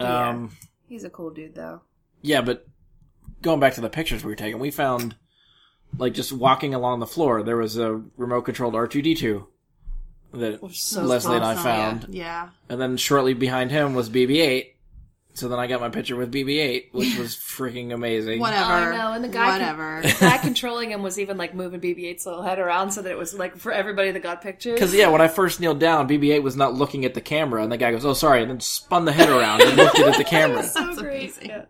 Um, 0.00 0.50
He's 0.88 1.04
a 1.04 1.10
cool 1.10 1.30
dude 1.30 1.54
though. 1.54 1.82
yeah, 2.20 2.40
but 2.42 2.66
going 3.42 3.60
back 3.60 3.74
to 3.74 3.80
the 3.80 3.88
pictures 3.88 4.24
we 4.24 4.32
were 4.32 4.36
taking, 4.36 4.58
we 4.58 4.72
found 4.72 5.14
like 5.98 6.14
just 6.14 6.32
walking 6.32 6.74
along 6.74 7.00
the 7.00 7.06
floor, 7.06 7.42
there 7.42 7.56
was 7.56 7.76
a 7.76 8.02
remote 8.16 8.42
controlled 8.42 8.74
R 8.74 8.86
two 8.86 9.02
D 9.02 9.14
two 9.14 9.46
that 10.32 10.60
so 10.74 11.02
Leslie 11.02 11.36
and 11.36 11.44
I 11.44 11.54
found, 11.54 12.06
Yeah. 12.10 12.50
and 12.68 12.80
then 12.80 12.96
shortly 12.96 13.32
behind 13.34 13.70
him 13.70 13.94
was 13.94 14.10
BB 14.10 14.36
eight. 14.40 14.72
So 15.34 15.48
then 15.48 15.58
I 15.58 15.66
got 15.66 15.82
my 15.82 15.90
picture 15.90 16.16
with 16.16 16.32
BB 16.32 16.58
eight, 16.58 16.88
which 16.92 17.16
was 17.18 17.36
freaking 17.36 17.92
amazing. 17.92 18.40
Whatever. 18.40 18.64
I 18.72 18.96
know, 18.96 19.12
and 19.12 19.22
the 19.22 19.28
guy 19.28 19.52
Whatever. 19.52 20.00
The 20.02 20.16
guy 20.18 20.38
controlling 20.42 20.90
him 20.90 21.02
was 21.02 21.18
even 21.18 21.36
like 21.36 21.54
moving 21.54 21.78
BB-8's 21.80 22.24
little 22.24 22.42
head 22.42 22.58
around 22.58 22.90
so 22.92 23.02
that 23.02 23.10
it 23.10 23.18
was 23.18 23.34
like 23.34 23.56
for 23.58 23.70
everybody 23.70 24.10
that 24.12 24.22
got 24.22 24.40
pictures. 24.40 24.74
Because 24.74 24.94
yeah, 24.94 25.08
when 25.08 25.20
I 25.20 25.28
first 25.28 25.60
kneeled 25.60 25.78
down, 25.78 26.08
BB-8 26.08 26.42
was 26.42 26.56
not 26.56 26.72
looking 26.74 27.04
at 27.04 27.12
the 27.12 27.20
camera, 27.20 27.62
and 27.62 27.70
the 27.70 27.76
guy 27.76 27.90
goes, 27.90 28.04
"Oh, 28.06 28.14
sorry," 28.14 28.40
and 28.42 28.50
then 28.50 28.60
spun 28.60 29.04
the 29.04 29.12
head 29.12 29.28
around 29.28 29.60
and 29.62 29.76
looked 29.76 29.98
at 29.98 30.16
the 30.16 30.24
camera. 30.36 30.62
so 30.62 30.86
That's 30.86 31.02
great. 31.02 31.18
amazing. 31.20 31.48
Yeah. 31.50 31.64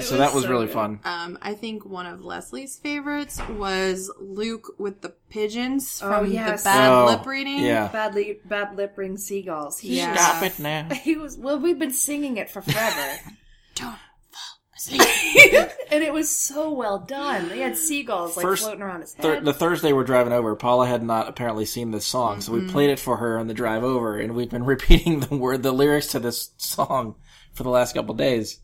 So 0.00 0.16
that 0.18 0.32
was 0.34 0.44
so 0.44 0.50
really 0.50 0.66
good. 0.66 0.72
fun. 0.74 1.00
Um, 1.04 1.38
I 1.42 1.54
think 1.54 1.84
one 1.84 2.06
of 2.06 2.24
Leslie's 2.24 2.76
favorites 2.78 3.40
was 3.50 4.10
Luke 4.20 4.74
with 4.78 5.00
the 5.00 5.10
pigeons 5.30 6.00
Oh, 6.04 6.08
from 6.22 6.30
yes. 6.32 6.62
the 6.62 6.68
bad 6.68 6.90
Oh, 6.92 7.06
lip 7.06 7.26
reading. 7.26 7.58
Yeah. 7.60 7.88
Badly, 7.88 8.38
bad 8.44 8.76
lip 8.76 8.94
ring 8.96 9.16
seagulls. 9.16 9.78
He 9.78 9.96
Yeah. 9.98 10.14
Stop 10.14 10.42
it 10.42 10.58
now. 10.58 10.88
He 10.94 11.16
was 11.16 11.36
well. 11.38 11.58
We've 11.58 11.78
been 11.78 11.92
singing 11.92 12.36
it 12.36 12.50
for 12.50 12.60
forever, 12.62 13.18
Don't 13.74 13.94
fall 13.94 14.58
asleep. 14.76 15.00
and 15.90 16.02
it 16.02 16.12
was 16.12 16.28
so 16.30 16.72
well 16.72 16.98
done. 16.98 17.48
They 17.48 17.60
had 17.60 17.76
seagulls 17.76 18.36
like 18.36 18.44
First- 18.44 18.62
floating 18.64 18.82
around 18.82 19.00
his 19.02 19.14
Thur- 19.14 19.34
head. 19.36 19.44
the 19.44 19.52
Thursday 19.54 19.92
we're 19.92 20.04
driving 20.04 20.32
over, 20.32 20.54
Paula 20.56 20.86
had 20.86 21.02
not 21.02 21.28
apparently 21.28 21.64
seen 21.64 21.90
this 21.90 22.06
song, 22.06 22.40
so 22.40 22.52
we 22.52 22.66
played 22.68 22.90
it 22.90 22.98
for 22.98 23.16
her 23.18 23.38
on 23.38 23.46
the 23.48 23.54
drive 23.54 23.82
over, 23.84 24.18
and 24.18 24.34
we've 24.34 24.50
been 24.50 24.64
repeating 24.64 25.20
the 25.20 25.36
word, 25.36 25.62
the 25.62 25.72
lyrics 25.72 26.08
to 26.08 26.18
this 26.18 26.50
song 26.58 27.14
for 27.54 27.62
the 27.62 27.70
last 27.70 27.94
couple 27.94 28.14
days. 28.14 28.60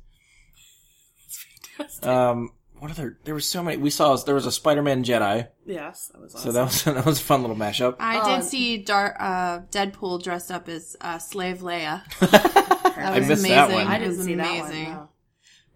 Um, 2.03 2.51
what 2.79 2.91
other? 2.91 3.19
There 3.25 3.35
was 3.35 3.47
so 3.49 3.63
many. 3.63 3.77
We 3.77 3.91
saw 3.91 4.15
there 4.17 4.35
was 4.35 4.47
a 4.47 4.53
Spider-Man 4.53 5.03
Jedi, 5.05 5.49
yes, 5.67 6.09
that 6.13 6.21
was 6.21 6.33
so 6.41 6.53
that 6.53 6.63
was 6.65 6.83
that 6.85 7.05
was 7.05 7.21
a 7.21 7.25
fun 7.25 7.43
little 7.43 7.57
mashup. 7.57 7.97
I 7.99 8.19
Um, 8.19 8.41
did 8.41 8.49
see 8.49 8.79
Dar- 8.79 9.17
uh, 9.19 9.61
Deadpool 9.71 10.23
dressed 10.23 10.51
up 10.51 10.69
as 10.69 10.97
uh, 11.01 11.19
Slave 11.19 11.59
Leia. 11.59 12.03
That 12.99 13.13
I 13.15 13.19
was 13.21 13.29
missed 13.29 13.41
amazing. 13.45 13.57
that 13.57 13.71
one. 13.71 13.87
I 13.87 13.97
It 13.97 13.99
didn't 14.01 14.17
was 14.17 14.27
see 14.27 14.33
amazing. 14.33 14.85
that 14.87 14.91
one. 14.91 14.95
no. 14.97 15.09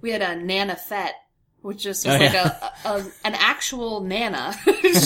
We 0.00 0.10
had 0.10 0.22
a 0.22 0.34
Nana 0.36 0.74
Fett, 0.74 1.14
which 1.60 1.86
is 1.86 2.02
just 2.02 2.06
Oh, 2.08 2.10
like 2.18 2.32
yeah. 2.32 2.70
a, 2.84 2.88
a 2.88 2.98
an 3.24 3.34
actual 3.36 4.00
Nana. 4.00 4.54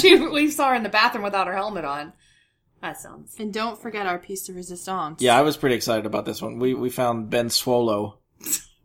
she 0.01 0.17
we 0.19 0.51
saw 0.51 0.71
her 0.71 0.75
in 0.77 0.83
the 0.83 0.89
bathroom 0.89 1.25
without 1.25 1.47
her 1.47 1.55
helmet 1.55 1.85
on. 1.85 2.15
That 2.81 2.99
sounds. 2.99 3.37
And 3.39 3.53
don't 3.53 3.79
forget 3.81 4.07
our 4.07 4.19
piece 4.19 4.45
de 4.47 4.55
resistance. 4.55 5.21
Yeah, 5.21 5.37
I 5.37 5.43
was 5.43 5.59
pretty 5.59 5.77
excited 5.77 6.07
about 6.07 6.25
this 6.25 6.41
one. 6.41 6.59
We 6.59 6.73
we 6.73 6.89
found 6.89 7.29
Ben 7.29 7.49
Swolo, 7.51 8.15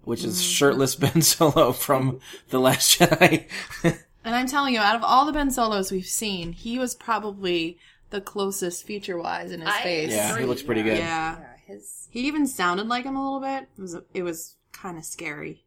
which 0.03 0.23
is 0.23 0.35
Mm-hmm. 0.35 0.51
shirtless 0.51 0.95
Ben 0.97 1.21
Solo 1.21 1.71
from 1.71 2.19
The 2.49 2.59
Last 2.59 2.99
Jedi. 2.99 3.45
And 4.23 4.35
I'm 4.35 4.45
telling 4.45 4.75
you, 4.75 4.79
out 4.79 4.95
of 4.95 5.03
all 5.03 5.25
the 5.25 5.31
Ben 5.31 5.49
Solos 5.49 5.91
we've 5.91 6.05
seen, 6.05 6.51
he 6.53 6.77
was 6.77 6.93
probably 6.93 7.79
the 8.11 8.21
closest 8.21 8.85
feature 8.85 9.17
wise 9.17 9.51
in 9.51 9.61
his 9.61 9.69
I 9.69 9.81
face. 9.81 10.11
yeah, 10.11 10.37
he 10.37 10.45
looks 10.45 10.61
pretty 10.61 10.83
good. 10.83 10.99
Yeah. 10.99 11.37
Yeah, 11.39 11.45
his 11.65 12.07
He 12.11 12.27
even 12.27 12.45
sounded 12.45 12.87
like 12.87 13.03
him 13.03 13.15
a 13.15 13.23
little 13.23 13.39
bit. 13.39 13.67
It 13.75 13.81
was 13.81 13.97
it 14.13 14.21
was 14.21 14.57
kind 14.73 14.99
of 14.99 15.05
scary. 15.05 15.63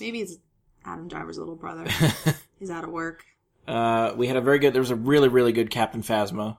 Maybe 0.00 0.20
it's 0.22 0.38
Adam 0.86 1.06
Driver's 1.06 1.36
little 1.36 1.54
brother. 1.54 1.84
He's 2.58 2.70
out 2.70 2.84
of 2.84 2.88
work. 2.90 3.26
Uh, 3.68 4.14
we 4.16 4.26
had 4.26 4.36
a 4.38 4.40
very 4.40 4.58
good. 4.58 4.72
There 4.72 4.80
was 4.80 4.90
a 4.90 4.96
really 4.96 5.28
really 5.28 5.52
good 5.52 5.68
Captain 5.68 6.00
Phasma 6.02 6.56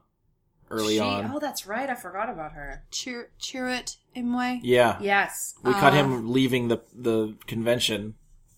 early 0.74 0.95
she, 0.95 0.99
on. 0.99 1.32
Oh, 1.34 1.39
that's 1.39 1.65
right. 1.65 1.89
I 1.89 1.95
forgot 1.95 2.30
about 2.30 2.53
her. 2.53 2.84
Cheer 2.91 3.30
Chirrut 3.39 3.97
Imwe. 4.15 4.59
Yeah, 4.63 4.97
Yes. 5.01 5.55
we 5.63 5.71
caught 5.74 5.93
Uh, 5.93 5.97
him 6.03 6.32
leaving 6.32 6.67
the 6.67 6.80
the 6.93 7.36
convention. 7.47 8.15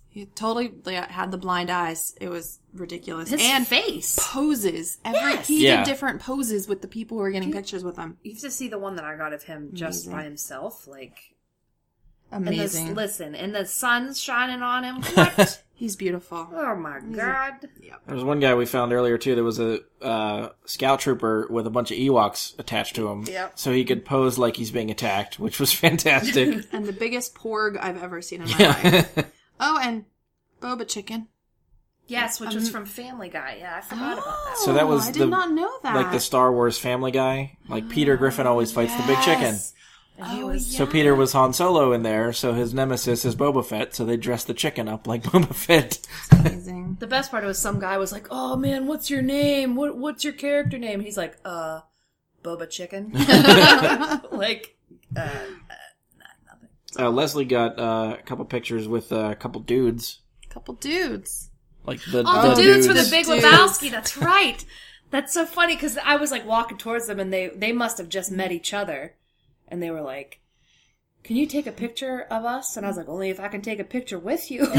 He 0.10 0.26
totally 0.28 0.74
had 1.10 1.32
the 1.32 1.38
blind 1.38 1.70
eyes. 1.70 2.16
It 2.22 2.30
was 2.30 2.60
ridiculous. 2.74 3.30
His 3.30 3.42
and 3.44 3.68
face. 3.68 4.18
poses. 4.22 4.98
Every 5.04 5.20
Yes. 5.32 5.48
he 5.48 5.64
Yeah. 5.66 5.78
did 5.84 5.92
different 5.92 6.22
poses 6.22 6.70
with 6.70 6.82
the 6.82 6.88
people 6.88 7.18
who 7.18 7.24
were 7.24 7.32
getting 7.32 7.52
pictures 7.52 7.84
with 7.84 7.98
him. 7.98 8.18
You 8.24 8.32
have 8.32 8.42
to 8.42 8.52
see 8.52 8.70
the 8.70 8.80
one 8.80 8.96
that 8.96 9.04
I 9.04 9.18
got 9.18 9.34
of 9.34 9.44
him 9.44 9.72
just 9.74 10.06
Amazing. 10.06 10.12
by 10.14 10.24
himself, 10.24 10.88
like. 10.88 11.18
And 12.32 12.48
the, 12.48 12.52
Amazing. 12.54 12.96
listen, 12.96 13.36
and 13.36 13.54
the 13.54 13.66
sun's 13.66 14.20
shining 14.20 14.62
on 14.64 14.84
him. 14.86 15.02
What? 15.04 15.62
He's 15.78 15.98
beautiful. 15.98 16.48
oh 16.54 16.76
my 16.76 17.00
god! 17.02 17.68
There 18.06 18.16
was 18.16 18.24
one 18.24 18.40
guy 18.40 18.56
we 18.56 18.66
found 18.66 18.94
earlier 18.94 19.18
too. 19.18 19.36
There 19.36 19.44
was 19.44 19.60
a 19.60 19.82
uh, 20.02 20.50
scout 20.66 21.02
trooper 21.02 21.48
with 21.50 21.68
a 21.68 21.70
bunch 21.70 21.92
of 21.92 21.98
Ewoks 21.98 22.58
attached 22.58 22.96
to 22.96 23.10
him, 23.10 23.26
Yep. 23.28 23.60
so 23.60 23.74
he 23.74 23.84
could 23.84 24.06
pose 24.06 24.38
like 24.38 24.56
he's 24.56 24.72
being 24.72 24.90
attacked, 24.90 25.38
which 25.38 25.60
was 25.60 25.74
fantastic. 25.86 26.66
And 26.72 26.86
the 26.86 26.94
biggest 26.94 27.36
porg 27.36 27.78
I've 27.78 28.02
ever 28.02 28.22
seen 28.22 28.42
in 28.44 28.50
my 28.52 28.58
yeah. 28.58 28.68
life. 29.16 29.32
Oh, 29.60 29.80
and 29.82 30.06
Boba 30.62 30.88
Chicken. 30.88 31.28
Yes, 32.08 32.40
which 32.40 32.54
was 32.54 32.70
from 32.70 32.86
Family 32.86 33.30
Guy. 33.30 33.58
Yeah, 33.60 33.78
I 33.78 33.82
forgot 33.82 34.14
about 34.20 34.26
that. 34.26 34.58
So 34.60 34.74
that 34.74 34.88
was 34.88 35.06
Oh, 35.06 35.10
I 35.10 35.12
did 35.12 35.30
not 35.30 35.52
know 35.52 35.72
that. 35.84 35.96
like 35.96 36.12
the 36.12 36.20
Star 36.20 36.52
Wars 36.54 36.78
Family 36.78 37.12
Guy. 37.12 37.58
Like 37.68 37.90
Peter 37.90 38.16
Griffin 38.16 38.48
always 38.48 38.72
fights 38.72 38.96
the 38.96 39.04
big 39.08 39.20
chicken. 39.22 39.58
Yes. 40.18 40.28
And 40.30 40.38
he 40.38 40.44
Oh, 40.44 40.48
was 40.48 40.76
So 40.76 40.86
Peter 40.86 41.14
was 41.14 41.34
Han 41.34 41.52
Solo 41.54 41.92
in 41.92 42.04
there, 42.04 42.32
so 42.34 42.54
his 42.54 42.74
nemesis 42.74 43.26
is 43.26 43.36
Boba 43.36 43.66
Fett, 43.66 43.94
so 43.96 44.06
they 44.06 44.18
dressed 44.18 44.48
the 44.48 44.54
chicken 44.54 44.88
up 44.88 45.08
like 45.08 45.24
Boba 45.32 45.54
Fett. 45.54 46.00
amazing. 46.32 46.98
the 47.00 47.08
best 47.08 47.32
part 47.32 47.44
was 47.44 47.58
some 47.58 47.80
guy 47.80 47.98
was 47.98 48.12
like, 48.12 48.28
"Oh 48.32 48.56
man, 48.56 48.88
what's 48.88 49.10
your 49.10 49.22
name? 49.22 49.76
What 49.76 49.98
what's 49.98 50.24
your 50.24 50.34
character 50.34 50.78
name?" 50.78 51.00
He's 51.02 51.18
like, 51.18 51.38
"Uh, 51.44 51.82
Boba 52.44 52.70
Chicken." 52.70 53.12
like, 54.32 54.78
uh, 55.18 55.30
Uh, 56.98 57.10
Leslie 57.10 57.44
got 57.46 57.78
uh, 57.78 58.16
a 58.18 58.22
couple 58.24 58.46
pictures 58.46 58.88
with 58.88 59.12
uh, 59.12 59.30
a 59.32 59.36
couple 59.36 59.60
dudes. 59.62 60.22
Couple 60.50 60.76
dudes. 60.76 61.50
Like 61.86 62.00
the, 62.10 62.24
oh, 62.26 62.56
the, 62.56 62.62
dudes, 62.62 62.88
for 62.88 62.94
the. 62.94 63.06
Big 63.12 63.26
Dudes. 63.26 63.44
Lebowski. 63.44 63.92
That's 63.92 64.18
right. 64.18 64.64
That's 65.12 65.34
so 65.34 65.46
funny 65.46 65.76
because 65.76 65.98
I 65.98 66.16
was 66.16 66.32
like 66.32 66.46
walking 66.48 66.78
towards 66.78 67.08
them 67.08 67.20
and 67.20 67.32
they 67.34 67.50
they 67.50 67.72
must 67.74 67.98
have 67.98 68.08
just 68.10 68.32
met 68.32 68.52
each 68.54 68.74
other, 68.74 69.16
and 69.76 69.84
they 69.84 69.92
were 69.92 70.02
like. 70.02 70.40
Can 71.24 71.38
you 71.38 71.48
take 71.48 71.66
a 71.66 71.72
picture 71.72 72.22
of 72.30 72.46
us? 72.46 72.78
And 72.78 72.86
I 72.86 72.90
was 72.90 72.98
like, 72.98 73.10
only 73.10 73.32
if 73.32 73.40
I 73.40 73.48
can 73.48 73.64
take 73.64 73.80
a 73.80 73.84
picture 73.84 74.20
with 74.20 74.52
you. 74.52 74.68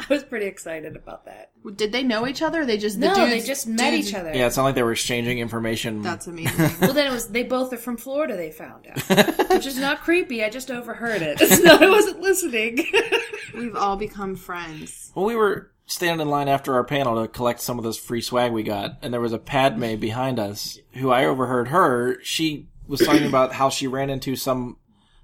I 0.00 0.06
was 0.10 0.24
pretty 0.24 0.46
excited 0.46 0.96
about 0.96 1.26
that. 1.26 1.52
Did 1.76 1.92
they 1.92 2.02
know 2.02 2.26
each 2.26 2.42
other? 2.42 2.62
Or 2.62 2.66
they 2.66 2.76
just 2.76 3.00
the 3.00 3.06
no, 3.06 3.14
dudes, 3.14 3.30
they 3.30 3.40
just 3.46 3.66
met 3.66 3.92
dudes- 3.92 4.08
each 4.08 4.14
other. 4.14 4.34
Yeah, 4.34 4.48
it's 4.48 4.56
not 4.56 4.64
like 4.64 4.74
they 4.74 4.82
were 4.82 4.92
exchanging 4.92 5.38
information. 5.38 6.02
That's 6.02 6.26
amazing. 6.26 6.70
Well, 6.80 6.92
then 6.92 7.06
it 7.06 7.12
was 7.12 7.28
they 7.28 7.44
both 7.44 7.72
are 7.72 7.78
from 7.78 7.96
Florida. 7.96 8.36
They 8.36 8.50
found 8.50 8.86
out, 8.88 9.48
which 9.50 9.66
is 9.66 9.78
not 9.78 10.00
creepy. 10.00 10.42
I 10.42 10.50
just 10.50 10.70
overheard 10.70 11.22
it. 11.22 11.40
It's 11.40 11.62
not, 11.62 11.82
I 11.82 11.88
wasn't 11.88 12.20
listening. 12.20 12.84
We've 13.54 13.76
all 13.76 13.96
become 13.96 14.34
friends. 14.36 15.12
Well, 15.14 15.24
we 15.24 15.36
were 15.36 15.70
standing 15.86 16.26
in 16.26 16.30
line 16.30 16.48
after 16.48 16.74
our 16.74 16.84
panel 16.84 17.22
to 17.22 17.28
collect 17.28 17.60
some 17.60 17.78
of 17.78 17.84
this 17.84 17.96
free 17.96 18.20
swag 18.20 18.52
we 18.52 18.62
got, 18.64 18.98
and 19.02 19.14
there 19.14 19.20
was 19.20 19.32
a 19.32 19.38
Padme 19.38 19.94
behind 19.96 20.38
us 20.38 20.78
who 20.94 21.10
I 21.10 21.24
overheard 21.24 21.68
her. 21.68 22.18
She 22.22 22.66
was 22.86 23.00
talking 23.00 23.26
about 23.26 23.52
how 23.52 23.68
she 23.68 23.86
ran 23.86 24.10
into 24.10 24.36
some 24.36 24.76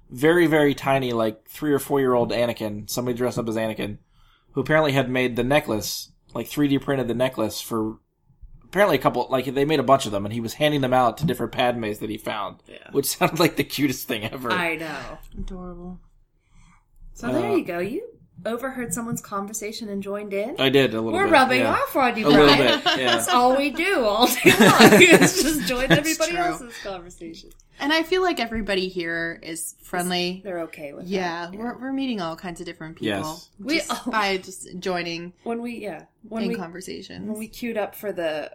very, 0.09 0.47
very 0.47 0.75
tiny, 0.75 1.13
like 1.13 1.47
three 1.47 1.73
or 1.73 1.79
four 1.79 1.99
year 1.99 2.13
old 2.13 2.31
Anakin, 2.31 2.89
somebody 2.89 3.17
dressed 3.17 3.37
up 3.37 3.47
as 3.47 3.55
Anakin, 3.55 3.97
who 4.51 4.61
apparently 4.61 4.91
had 4.91 5.09
made 5.09 5.35
the 5.35 5.43
necklace, 5.43 6.11
like 6.33 6.47
3D 6.47 6.81
printed 6.81 7.07
the 7.07 7.13
necklace 7.13 7.61
for 7.61 7.99
apparently 8.63 8.97
a 8.97 9.01
couple 9.01 9.27
like 9.29 9.45
they 9.45 9.65
made 9.65 9.79
a 9.79 9.83
bunch 9.83 10.05
of 10.05 10.11
them, 10.11 10.25
and 10.25 10.33
he 10.33 10.41
was 10.41 10.55
handing 10.55 10.81
them 10.81 10.93
out 10.93 11.17
to 11.17 11.25
different 11.25 11.51
Padmes 11.51 11.99
that 11.99 12.09
he 12.09 12.17
found, 12.17 12.57
which 12.91 13.05
sounded 13.17 13.39
like 13.39 13.55
the 13.55 13.63
cutest 13.63 14.07
thing 14.07 14.25
ever. 14.25 14.51
I 14.51 14.75
know. 14.75 15.17
Adorable. 15.37 15.99
So 17.13 17.27
there 17.27 17.51
uh, 17.51 17.55
you 17.55 17.65
go. 17.65 17.79
You 17.79 18.07
overheard 18.45 18.93
someone's 18.93 19.21
conversation 19.21 19.89
and 19.89 20.01
joined 20.01 20.33
in. 20.33 20.55
I 20.59 20.69
did 20.69 20.93
a 20.93 21.01
little. 21.01 21.11
Bit. 21.11 21.17
We're 21.17 21.25
bit, 21.25 21.31
rubbing 21.33 21.59
yeah. 21.61 21.73
off 21.73 21.95
on 21.95 22.17
you, 22.17 22.27
a 22.27 22.29
little 22.29 22.47
bit. 22.47 22.81
Yeah. 22.85 22.95
That's 23.15 23.27
all 23.27 23.55
we 23.57 23.69
do 23.69 24.03
all 24.05 24.27
day 24.27 24.53
long. 24.59 25.01
is 25.01 25.41
just 25.43 25.67
join 25.67 25.91
everybody 25.91 26.31
true. 26.31 26.39
else's 26.39 26.73
conversation. 26.83 27.49
And 27.79 27.91
I 27.91 28.03
feel 28.03 28.21
like 28.21 28.39
everybody 28.39 28.89
here 28.89 29.39
is 29.41 29.75
friendly. 29.81 30.41
They're 30.43 30.61
okay 30.61 30.93
with 30.93 31.07
Yeah, 31.07 31.47
that. 31.47 31.53
Yeah, 31.53 31.59
we're 31.59 31.77
we're 31.79 31.93
meeting 31.93 32.21
all 32.21 32.35
kinds 32.35 32.59
of 32.59 32.65
different 32.67 32.97
people. 32.97 33.07
Yes. 33.19 33.49
We- 33.59 33.77
just 33.77 33.91
oh. 34.07 34.11
by 34.11 34.37
just 34.37 34.67
joining 34.79 35.33
When 35.43 35.61
we 35.61 35.79
yeah 35.79 36.05
when 36.27 36.43
in 36.43 36.49
we 36.49 36.55
conversations. 36.55 37.27
when 37.27 37.39
we 37.39 37.47
queued 37.47 37.77
up 37.77 37.95
for 37.95 38.11
the 38.11 38.51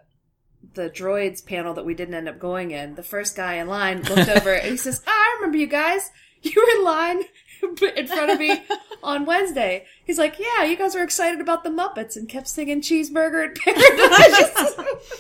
the 0.74 0.90
droids 0.90 1.44
panel 1.44 1.74
that 1.74 1.84
we 1.84 1.94
didn't 1.94 2.14
end 2.14 2.28
up 2.28 2.38
going 2.38 2.70
in, 2.72 2.94
the 2.96 3.02
first 3.02 3.36
guy 3.36 3.54
in 3.54 3.66
line 3.68 4.02
looked 4.02 4.28
over 4.36 4.52
and 4.52 4.70
he 4.70 4.76
says, 4.76 5.02
"Ah, 5.06 5.10
"I 5.10 5.36
remember 5.40 5.58
you 5.58 5.66
guys. 5.66 6.10
You 6.42 6.52
were 6.54 6.78
in 6.78 6.84
line 6.84 7.22
in 7.96 8.06
front 8.06 8.30
of 8.30 8.38
me 8.38 8.62
on 9.02 9.24
Wednesday." 9.26 9.84
He's 10.04 10.18
like, 10.18 10.38
"Yeah, 10.38 10.64
you 10.64 10.76
guys 10.76 10.94
were 10.94 11.02
excited 11.02 11.40
about 11.40 11.64
the 11.64 11.70
Muppets 11.70 12.16
and 12.16 12.28
kept 12.28 12.48
singing 12.48 12.80
Cheeseburger 12.80 13.46
in 13.48 13.54
Paradise." 13.54 14.74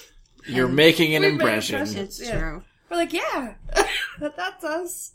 You're 0.48 0.68
making 0.68 1.14
an 1.16 1.22
We 1.22 1.28
impression. 1.28 1.82
it's 1.96 2.20
Yeah. 2.20 2.38
true. 2.38 2.62
we're 2.90 2.96
like, 2.98 3.12
"Yeah, 3.12 3.54
that, 4.20 4.36
that's 4.36 4.64
us." 4.64 5.12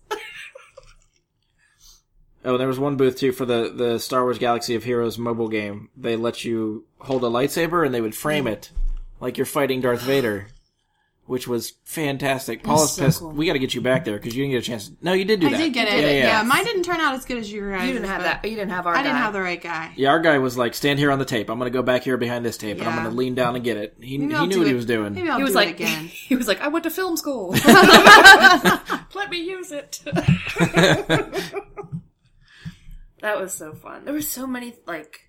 Oh, 2.43 2.57
there 2.57 2.67
was 2.67 2.79
one 2.79 2.97
booth 2.97 3.17
too 3.17 3.31
for 3.31 3.45
the 3.45 3.71
the 3.73 3.99
Star 3.99 4.23
Wars 4.23 4.39
Galaxy 4.39 4.73
of 4.75 4.83
Heroes 4.83 5.17
mobile 5.17 5.47
game. 5.47 5.89
They 5.95 6.15
let 6.15 6.43
you 6.43 6.85
hold 6.99 7.23
a 7.23 7.27
lightsaber 7.27 7.85
and 7.85 7.93
they 7.93 8.01
would 8.01 8.15
frame 8.15 8.47
it 8.47 8.71
like 9.19 9.37
you're 9.37 9.45
fighting 9.45 9.79
Darth 9.81 10.01
Vader, 10.01 10.47
which 11.31 11.47
was 11.47 11.75
fantastic. 11.85 12.61
Paula's 12.61 12.91
so 12.93 13.05
pissed. 13.05 13.19
cool. 13.19 13.31
We 13.31 13.45
got 13.45 13.53
to 13.53 13.59
get 13.59 13.73
you 13.73 13.79
back 13.79 14.03
there 14.03 14.17
because 14.17 14.35
you 14.35 14.43
didn't 14.43 14.51
get 14.51 14.63
a 14.63 14.67
chance. 14.69 14.91
No, 15.01 15.13
you 15.13 15.23
did 15.23 15.39
do 15.39 15.47
I 15.47 15.51
that. 15.51 15.57
did 15.59 15.73
get 15.73 15.87
Yeah, 15.87 15.95
it. 15.95 16.17
yeah. 16.17 16.27
Yeah, 16.27 16.43
mine 16.43 16.65
didn't 16.65 16.83
turn 16.83 16.99
out 16.99 17.13
as 17.15 17.23
good 17.23 17.37
as 17.37 17.49
you 17.49 17.69
guys. 17.71 17.87
You 17.87 17.93
didn't 17.93 18.09
have 18.09 18.23
that. 18.23 18.43
You 18.43 18.57
didn't 18.57 18.71
have 18.71 18.85
our. 18.85 18.93
I 18.93 19.01
didn't 19.01 19.15
have 19.15 19.31
the 19.31 19.39
right 19.39 19.61
guy. 19.61 19.93
Yeah, 19.95 20.09
our 20.09 20.19
guy 20.19 20.37
was 20.39 20.57
like, 20.57 20.73
"Stand 20.73 20.99
here 20.99 21.09
on 21.09 21.19
the 21.19 21.25
tape. 21.25 21.49
I'm 21.49 21.57
going 21.57 21.71
to 21.71 21.73
go 21.77 21.81
back 21.83 22.03
here 22.03 22.17
behind 22.17 22.43
this 22.43 22.57
tape, 22.57 22.79
and 22.79 22.87
I'm 22.89 22.95
going 22.95 23.09
to 23.09 23.15
lean 23.15 23.33
down 23.33 23.55
and 23.55 23.63
get 23.63 23.77
it." 23.77 23.95
He, 24.01 24.07
he 24.09 24.17
knew 24.17 24.49
do 24.49 24.59
what 24.59 24.67
he 24.67 24.73
was 24.73 24.85
doing. 24.85 25.13
Maybe 25.13 25.29
I'll 25.29 25.37
He 25.37 25.43
was 25.43 25.53
do 25.53 25.55
like, 25.59 25.69
it 25.69 25.75
again. 25.83 26.05
he 26.07 26.35
was 26.35 26.49
like, 26.49 26.59
I 26.59 26.67
went 26.67 26.83
to 26.83 26.89
film 26.89 27.15
school. 27.15 27.51
Let 27.65 29.29
me 29.29 29.37
use 29.37 29.71
it. 29.71 30.01
that 33.21 33.39
was 33.39 33.53
so 33.53 33.73
fun. 33.73 34.03
There 34.05 34.13
were 34.13 34.21
so 34.21 34.45
many 34.45 34.75
like. 34.85 35.21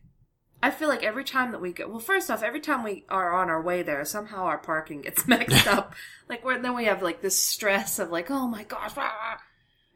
I 0.63 0.71
feel 0.71 0.89
like 0.89 1.03
every 1.03 1.25
time 1.25 1.51
that 1.51 1.61
we 1.61 1.73
go, 1.73 1.89
well, 1.89 1.99
first 1.99 2.31
off, 2.31 2.43
every 2.43 2.61
time 2.61 2.85
we 2.85 3.05
are 3.09 3.33
on 3.33 3.51
our 3.51 3.61
way 3.61 3.83
there, 3.83 4.05
somehow 4.05 4.45
our 4.45 4.59
parking 4.59 5.03
gets 5.03 5.27
mixed 5.27 5.67
up. 5.67 5.95
Like, 6.29 6.45
where 6.45 6.61
then 6.61 6.77
we 6.77 6.85
have 6.85 7.03
like 7.03 7.21
this 7.21 7.39
stress 7.39 7.99
of 7.99 8.11
like, 8.11 8.31
oh 8.31 8.47
my 8.47 8.63
gosh, 8.65 8.93
ah. 8.97 9.39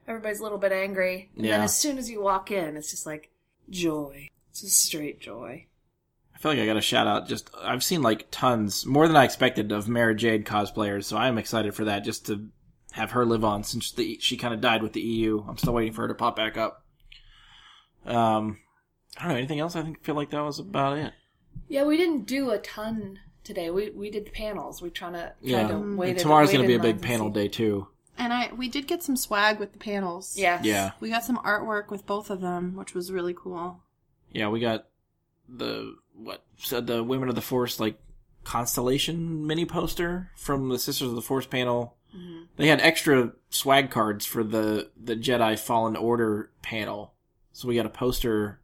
everybody's 0.09 0.41
a 0.41 0.43
little 0.43 0.59
bit 0.59 0.73
angry, 0.73 1.31
and 1.37 1.45
then 1.45 1.61
as 1.61 1.77
soon 1.77 1.99
as 1.99 2.11
you 2.11 2.21
walk 2.21 2.51
in, 2.51 2.77
it's 2.77 2.91
just 2.91 3.07
like 3.07 3.31
joy. 3.71 4.29
It's 4.51 4.63
just 4.63 4.81
straight 4.81 5.21
joy. 5.21 5.67
I 6.35 6.39
feel 6.39 6.53
like 6.53 6.61
I 6.61 6.67
got 6.67 6.77
a 6.77 6.83
shout 6.83 7.07
out. 7.07 7.29
Just 7.29 7.49
I've 7.63 7.85
seen 7.85 8.03
like 8.03 8.27
tons, 8.31 8.85
more 8.85 9.07
than 9.07 9.17
I 9.17 9.25
expected, 9.25 9.71
of 9.73 9.89
Mara 9.89 10.15
Jade 10.15 10.45
cosplayers. 10.45 11.05
So 11.05 11.17
I 11.17 11.29
am 11.29 11.39
excited 11.39 11.75
for 11.75 11.85
that. 11.85 12.05
Just 12.05 12.27
to 12.27 12.49
have 12.93 13.13
her 13.13 13.25
live 13.25 13.45
on 13.45 13.63
since 13.63 13.93
the, 13.93 14.19
she 14.21 14.37
kind 14.37 14.53
of 14.53 14.61
died 14.61 14.83
with 14.83 14.95
the 14.95 15.01
EU. 15.01 15.45
I'm 15.47 15.59
still 15.59 15.75
waiting 15.75 15.93
for 15.93 16.03
her 16.03 16.09
to 16.09 16.15
pop 16.15 16.37
back 16.37 16.57
up. 16.57 16.85
Um, 18.05 18.59
I 19.17 19.23
don't 19.23 19.29
know 19.33 19.39
anything 19.39 19.61
else. 19.61 19.77
I 19.77 19.83
think 19.83 20.03
feel 20.03 20.15
like 20.15 20.31
that 20.31 20.43
was 20.43 20.59
about 20.59 20.99
it. 20.99 21.13
Yeah, 21.69 21.85
we 21.85 21.97
didn't 21.97 22.27
do 22.27 22.51
a 22.51 22.59
ton 22.59 23.21
today. 23.45 23.71
We 23.71 23.91
we 23.91 24.11
did 24.11 24.33
panels. 24.33 24.83
We 24.83 24.91
trying 24.91 25.15
to 25.15 25.33
Yeah, 25.41 25.63
kind 25.63 25.71
of 25.73 25.81
mm. 25.81 25.85
and 25.85 25.99
wait. 25.99 26.19
tomorrow's 26.19 26.51
going 26.53 26.63
to 26.63 26.69
be 26.69 26.75
a 26.75 26.81
big 26.81 27.01
panel 27.01 27.31
day 27.31 27.49
too. 27.49 27.89
And 28.19 28.33
I 28.33 28.51
we 28.55 28.69
did 28.69 28.87
get 28.87 29.03
some 29.03 29.17
swag 29.17 29.59
with 29.59 29.73
the 29.73 29.79
panels. 29.79 30.37
Yeah, 30.37 30.61
Yeah, 30.63 30.93
We 31.01 31.11
got 31.11 31.25
some 31.25 31.39
artwork 31.39 31.91
with 31.91 32.07
both 32.07 32.31
of 32.31 32.41
them, 32.41 32.75
which 32.77 32.95
was 32.95 33.13
really 33.13 33.35
cool. 33.35 33.83
yeah. 34.33 34.49
We 34.49 34.61
got 34.61 34.87
the 35.49 35.97
what 36.15 36.43
said 36.59 36.87
the 36.87 37.03
Women 37.05 37.29
of 37.29 37.35
the 37.35 37.41
Force 37.43 37.79
like 37.79 37.99
constellation 38.45 39.47
mini 39.47 39.67
poster 39.67 40.31
from 40.37 40.69
the 40.69 40.79
Sisters 40.79 41.09
of 41.09 41.15
the 41.15 41.23
Force 41.23 41.47
panel. 41.47 41.97
Mm-hmm. 42.17 42.45
They 42.57 42.69
had 42.69 42.81
extra 42.81 43.33
swag 43.51 43.91
cards 43.91 44.25
for 44.25 44.43
the 44.45 44.91
the 44.97 45.17
Jedi 45.17 45.59
Fallen 45.59 45.97
Order 45.97 46.51
panel, 46.63 47.13
so 47.53 47.69
we 47.69 47.75
got 47.77 47.87
a 47.87 47.91
poster 47.91 48.61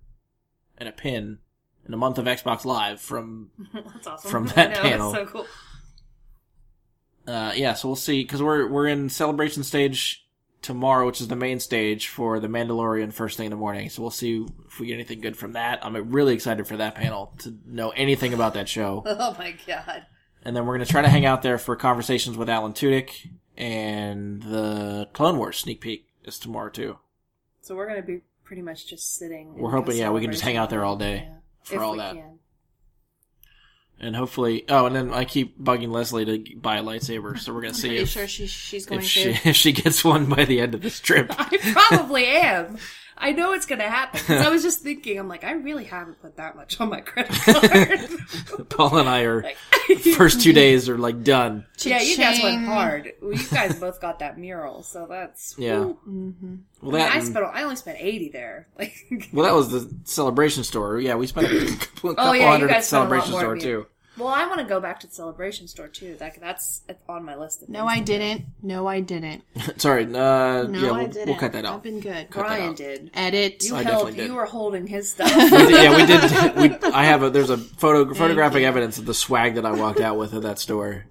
and 0.78 0.88
a 0.88 0.92
pin 0.92 1.38
in 1.86 1.94
a 1.94 1.96
month 1.96 2.18
of 2.18 2.24
Xbox 2.26 2.64
Live 2.64 3.00
from 3.00 3.50
That's 3.74 4.06
awesome. 4.06 4.30
From 4.30 4.48
I 4.50 4.52
that 4.52 4.70
know, 4.74 4.80
panel. 4.82 5.12
That's 5.12 5.30
so 5.30 5.32
cool. 5.32 5.46
uh 7.26 7.52
yeah 7.54 7.74
so 7.74 7.88
we'll 7.88 7.96
see 7.96 8.22
because 8.22 8.42
we're 8.42 8.66
we're 8.68 8.86
in 8.88 9.08
celebration 9.08 9.62
stage 9.62 10.26
tomorrow 10.60 11.06
which 11.06 11.20
is 11.20 11.28
the 11.28 11.36
main 11.36 11.58
stage 11.60 12.08
for 12.08 12.38
the 12.40 12.48
mandalorian 12.48 13.12
first 13.12 13.36
thing 13.36 13.46
in 13.46 13.50
the 13.50 13.56
morning 13.56 13.88
so 13.90 14.00
we'll 14.02 14.10
see 14.12 14.46
if 14.66 14.78
we 14.78 14.86
get 14.86 14.94
anything 14.94 15.20
good 15.20 15.36
from 15.36 15.52
that 15.54 15.84
i'm 15.84 15.96
really 16.12 16.34
excited 16.34 16.66
for 16.68 16.76
that 16.76 16.94
panel 16.94 17.32
to 17.38 17.56
know 17.66 17.90
anything 17.90 18.32
about 18.32 18.54
that 18.54 18.68
show 18.68 19.02
Oh 19.06 19.34
my 19.38 19.56
god. 19.66 20.06
and 20.44 20.54
then 20.54 20.64
we're 20.66 20.74
going 20.76 20.86
to 20.86 20.90
try 20.92 21.02
to 21.02 21.08
hang 21.08 21.24
out 21.26 21.42
there 21.42 21.58
for 21.58 21.74
conversations 21.76 22.36
with 22.36 22.48
alan 22.48 22.72
tudyk 22.72 23.28
and 23.56 24.42
the 24.44 25.08
clone 25.12 25.36
wars 25.36 25.58
sneak 25.58 25.80
peek 25.80 26.06
is 26.24 26.38
tomorrow 26.38 26.70
too 26.70 26.96
So 27.60 27.74
we're 27.74 27.88
gonna 27.88 28.02
be 28.02 28.20
pretty 28.52 28.60
much 28.60 28.86
just 28.86 29.16
sitting. 29.16 29.54
We're 29.56 29.70
hoping, 29.70 29.96
yeah, 29.96 30.10
we 30.10 30.20
can 30.20 30.30
just 30.30 30.42
hang 30.42 30.58
out 30.58 30.68
there 30.68 30.84
all 30.84 30.96
day 30.96 31.24
Yeah. 31.26 31.34
for 31.62 31.74
If 31.76 31.80
all 31.80 31.96
that. 31.96 32.16
can. 32.16 32.38
and 33.98 34.14
hopefully 34.14 34.64
oh 34.68 34.84
and 34.84 34.94
then 34.94 35.10
i 35.14 35.24
keep 35.24 35.58
bugging 35.58 35.90
leslie 35.90 36.24
to 36.26 36.56
buy 36.56 36.76
a 36.76 36.82
lightsaber 36.82 37.38
so 37.38 37.54
we're 37.54 37.62
going 37.62 37.72
to 37.78 37.80
see 37.80 37.88
Pretty 37.88 38.02
if, 38.02 38.08
sure 38.10 38.26
she 38.28 38.46
she's 38.46 38.84
going 38.84 39.00
if, 39.00 39.04
to. 39.04 39.08
she, 39.08 39.30
if 39.48 39.56
she 39.56 39.72
gets 39.72 40.04
one 40.04 40.26
by 40.26 40.44
the 40.44 40.60
end 40.60 40.74
of 40.74 40.82
this 40.82 41.00
trip 41.00 41.28
I 41.30 41.56
probably 41.88 42.26
am. 42.26 42.76
I 43.22 43.30
know 43.30 43.52
it's 43.52 43.66
gonna 43.66 43.88
happen. 43.88 44.36
I 44.36 44.48
was 44.50 44.62
just 44.64 44.80
thinking, 44.80 45.16
I'm 45.16 45.28
like, 45.28 45.44
I 45.44 45.52
really 45.52 45.84
haven't 45.84 46.20
put 46.20 46.36
that 46.38 46.56
much 46.56 46.80
on 46.80 46.90
my 46.90 47.00
credit 47.00 47.32
card. 47.32 48.68
paul 48.68 48.98
and 48.98 49.08
i 49.08 49.22
are 49.22 49.42
like, 49.42 49.56
first 50.16 50.40
two 50.40 50.52
days 50.52 50.88
are 50.88 50.98
like 50.98 51.22
done. 51.22 51.64
yeah, 51.82 52.02
you 52.02 52.16
guys 52.16 52.42
went 52.42 52.64
hard. 52.64 53.12
Well, 53.22 53.32
you 53.32 53.46
guys 53.48 53.78
both 53.78 54.00
got 54.00 54.18
that 54.18 54.38
mural, 54.38 54.82
so 54.82 55.06
that's 55.08 55.54
Yeah. 55.56 55.92
Mm-hmm. 56.08 56.56
Well, 56.82 56.96
I, 56.96 56.98
mean, 56.98 57.06
that 57.06 57.14
I 57.14 57.20
spent. 57.20 57.46
I 57.46 57.62
only 57.62 57.76
spent 57.76 57.98
eighty 58.00 58.28
there. 58.28 58.66
Like, 58.76 59.28
well, 59.32 59.44
that 59.44 59.54
was 59.54 59.70
the 59.70 59.94
celebration 60.04 60.64
store. 60.64 60.98
Yeah, 60.98 61.14
we 61.14 61.28
spent 61.28 61.46
a 61.46 61.76
couple, 61.76 62.14
Oh, 62.18 62.32
yeah, 62.32 62.50
hundred 62.50 62.66
at 62.66 62.68
the 62.68 62.74
guys 62.74 62.88
spent 62.88 63.12
a 63.12 63.14
lot 63.14 63.24
celebration 63.24 63.38
store 63.38 63.56
too. 63.56 63.86
Well, 64.18 64.28
I 64.28 64.46
want 64.46 64.60
to 64.60 64.66
go 64.66 64.80
back 64.80 65.00
to 65.00 65.06
the 65.06 65.12
celebration 65.14 65.66
store 65.68 65.88
too. 65.88 66.16
Like, 66.20 66.38
that's 66.40 66.82
on 67.08 67.24
my 67.24 67.34
list. 67.36 67.62
Of 67.62 67.68
No, 67.70 67.86
I 67.86 68.00
didn't. 68.00 68.44
No, 68.62 68.86
I 68.86 69.00
didn't. 69.00 69.42
Sorry, 69.80 70.04
uh, 70.04 70.08
No, 70.08 70.68
yeah, 70.70 70.88
I 70.90 70.92
we'll, 70.92 71.06
didn't. 71.08 71.26
we'll 71.28 71.36
cut 71.38 71.52
that 71.52 71.64
out. 71.64 71.76
I've 71.76 71.82
been 71.82 72.00
good. 72.00 72.28
Cut 72.30 72.46
Brian 72.46 72.74
did. 72.74 73.10
Edit. 73.14 73.64
You 73.64 73.76
I 73.76 73.82
held. 73.82 74.14
did. 74.14 74.26
You 74.26 74.34
were 74.34 74.44
holding 74.46 74.86
his 74.86 75.10
stuff. 75.12 75.34
We 75.34 75.48
did- 75.48 75.70
yeah, 75.70 75.96
we 75.96 76.06
did. 76.06 76.82
We, 76.82 76.90
I 76.92 77.04
have 77.04 77.22
a. 77.22 77.30
There's 77.30 77.50
a 77.50 77.56
photo 77.56 78.12
photographic 78.14 78.62
evidence 78.64 78.98
of 78.98 79.06
the 79.06 79.14
swag 79.14 79.54
that 79.54 79.64
I 79.66 79.72
walked 79.72 80.00
out 80.00 80.18
with 80.18 80.34
at 80.34 80.42
that 80.42 80.58
store. 80.58 81.04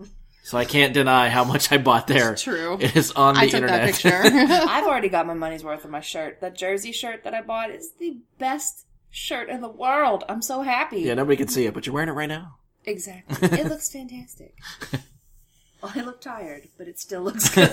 So 0.43 0.58
I 0.58 0.66
can't 0.66 0.93
deny 0.93 1.30
how 1.30 1.43
much 1.43 1.72
I 1.72 1.78
bought 1.78 2.08
there. 2.08 2.34
It's 2.34 2.41
true. 2.43 2.78
It 2.80 2.95
is 2.95 3.12
on 3.14 3.36
the 3.36 3.41
I 3.41 3.45
took 3.45 3.54
internet. 3.64 3.82
that 3.93 3.93
picture. 3.93 4.68
I've 4.70 4.86
already 4.86 5.08
got 5.10 5.26
my 5.26 5.34
money's 5.34 5.64
worth 5.64 5.86
of 5.86 5.91
my 5.91 6.02
shirt. 6.02 6.41
That 6.41 6.56
jersey 6.58 6.91
shirt 6.91 7.24
that 7.24 7.34
I 7.34 7.41
bought 7.41 7.70
is 7.72 7.91
the 7.99 8.18
best 8.38 8.86
shirt 9.10 9.49
in 9.49 9.62
the 9.62 9.70
world. 9.70 10.24
I'm 10.28 10.41
so 10.41 10.62
happy. 10.62 11.02
yeah, 11.02 11.14
nobody 11.14 11.38
can 11.38 11.47
see 11.47 11.66
it, 11.68 11.74
but 11.74 11.86
you're 11.86 11.93
wearing 11.93 12.10
it 12.10 12.14
right 12.14 12.28
now. 12.30 12.58
Exactly. 12.86 13.50
It 13.60 13.68
looks 13.68 13.92
fantastic. 13.92 14.58
Well, 15.82 15.92
I 15.96 16.02
look 16.02 16.22
tired, 16.22 16.68
but 16.78 16.88
it 16.88 17.00
still 17.00 17.22
looks 17.22 17.50
good. 17.56 17.72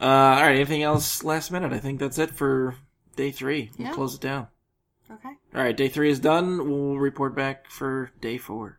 Uh, 0.00 0.04
all 0.04 0.42
right. 0.42 0.54
Anything 0.56 0.82
else 0.82 1.22
last 1.24 1.50
minute? 1.50 1.72
I 1.72 1.78
think 1.78 2.00
that's 2.00 2.18
it 2.18 2.30
for 2.34 2.76
day 3.16 3.30
three. 3.30 3.70
We'll 3.78 3.88
Yeah. 3.88 3.94
close 3.94 4.14
it 4.14 4.20
down. 4.20 4.48
okay. 5.10 5.30
All 5.54 5.62
right, 5.62 5.76
day 5.76 5.88
three 5.88 6.10
is 6.10 6.18
done. 6.20 6.68
We'll 6.70 6.96
report 6.98 7.34
back 7.36 7.70
for 7.70 8.10
day 8.20 8.38
four. 8.38 8.78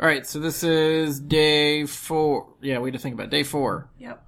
All 0.00 0.06
right, 0.06 0.26
so 0.26 0.38
this 0.38 0.62
is 0.62 1.18
day 1.20 1.86
four. 1.86 2.54
Yeah, 2.60 2.78
we 2.80 2.88
had 2.88 2.94
to 2.94 2.98
think 3.00 3.14
about 3.14 3.26
it. 3.28 3.30
day 3.30 3.42
four. 3.42 3.88
yep. 3.98 4.22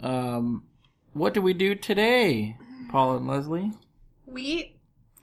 Um, 0.00 0.64
what 1.12 1.34
do 1.34 1.42
we 1.42 1.52
do 1.54 1.74
today, 1.74 2.56
Paula 2.90 3.16
and 3.16 3.26
Leslie? 3.26 3.72
We 4.26 4.77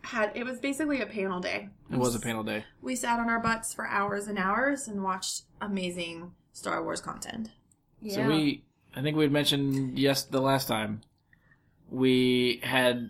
had 0.05 0.31
it 0.35 0.45
was 0.45 0.59
basically 0.59 1.01
a 1.01 1.05
panel 1.05 1.39
day. 1.39 1.69
It 1.91 1.97
was 1.97 2.15
a 2.15 2.19
panel 2.19 2.43
day. 2.43 2.65
We 2.81 2.95
sat 2.95 3.19
on 3.19 3.29
our 3.29 3.39
butts 3.39 3.73
for 3.73 3.87
hours 3.87 4.27
and 4.27 4.37
hours 4.37 4.87
and 4.87 5.03
watched 5.03 5.43
amazing 5.61 6.31
Star 6.53 6.83
Wars 6.83 7.01
content. 7.01 7.51
Yeah. 8.01 8.15
So 8.15 8.27
we, 8.27 8.63
I 8.95 9.01
think 9.01 9.17
we 9.17 9.23
had 9.23 9.31
mentioned 9.31 9.97
yes 9.99 10.23
the 10.23 10.41
last 10.41 10.67
time. 10.67 11.01
We 11.89 12.61
had 12.63 13.09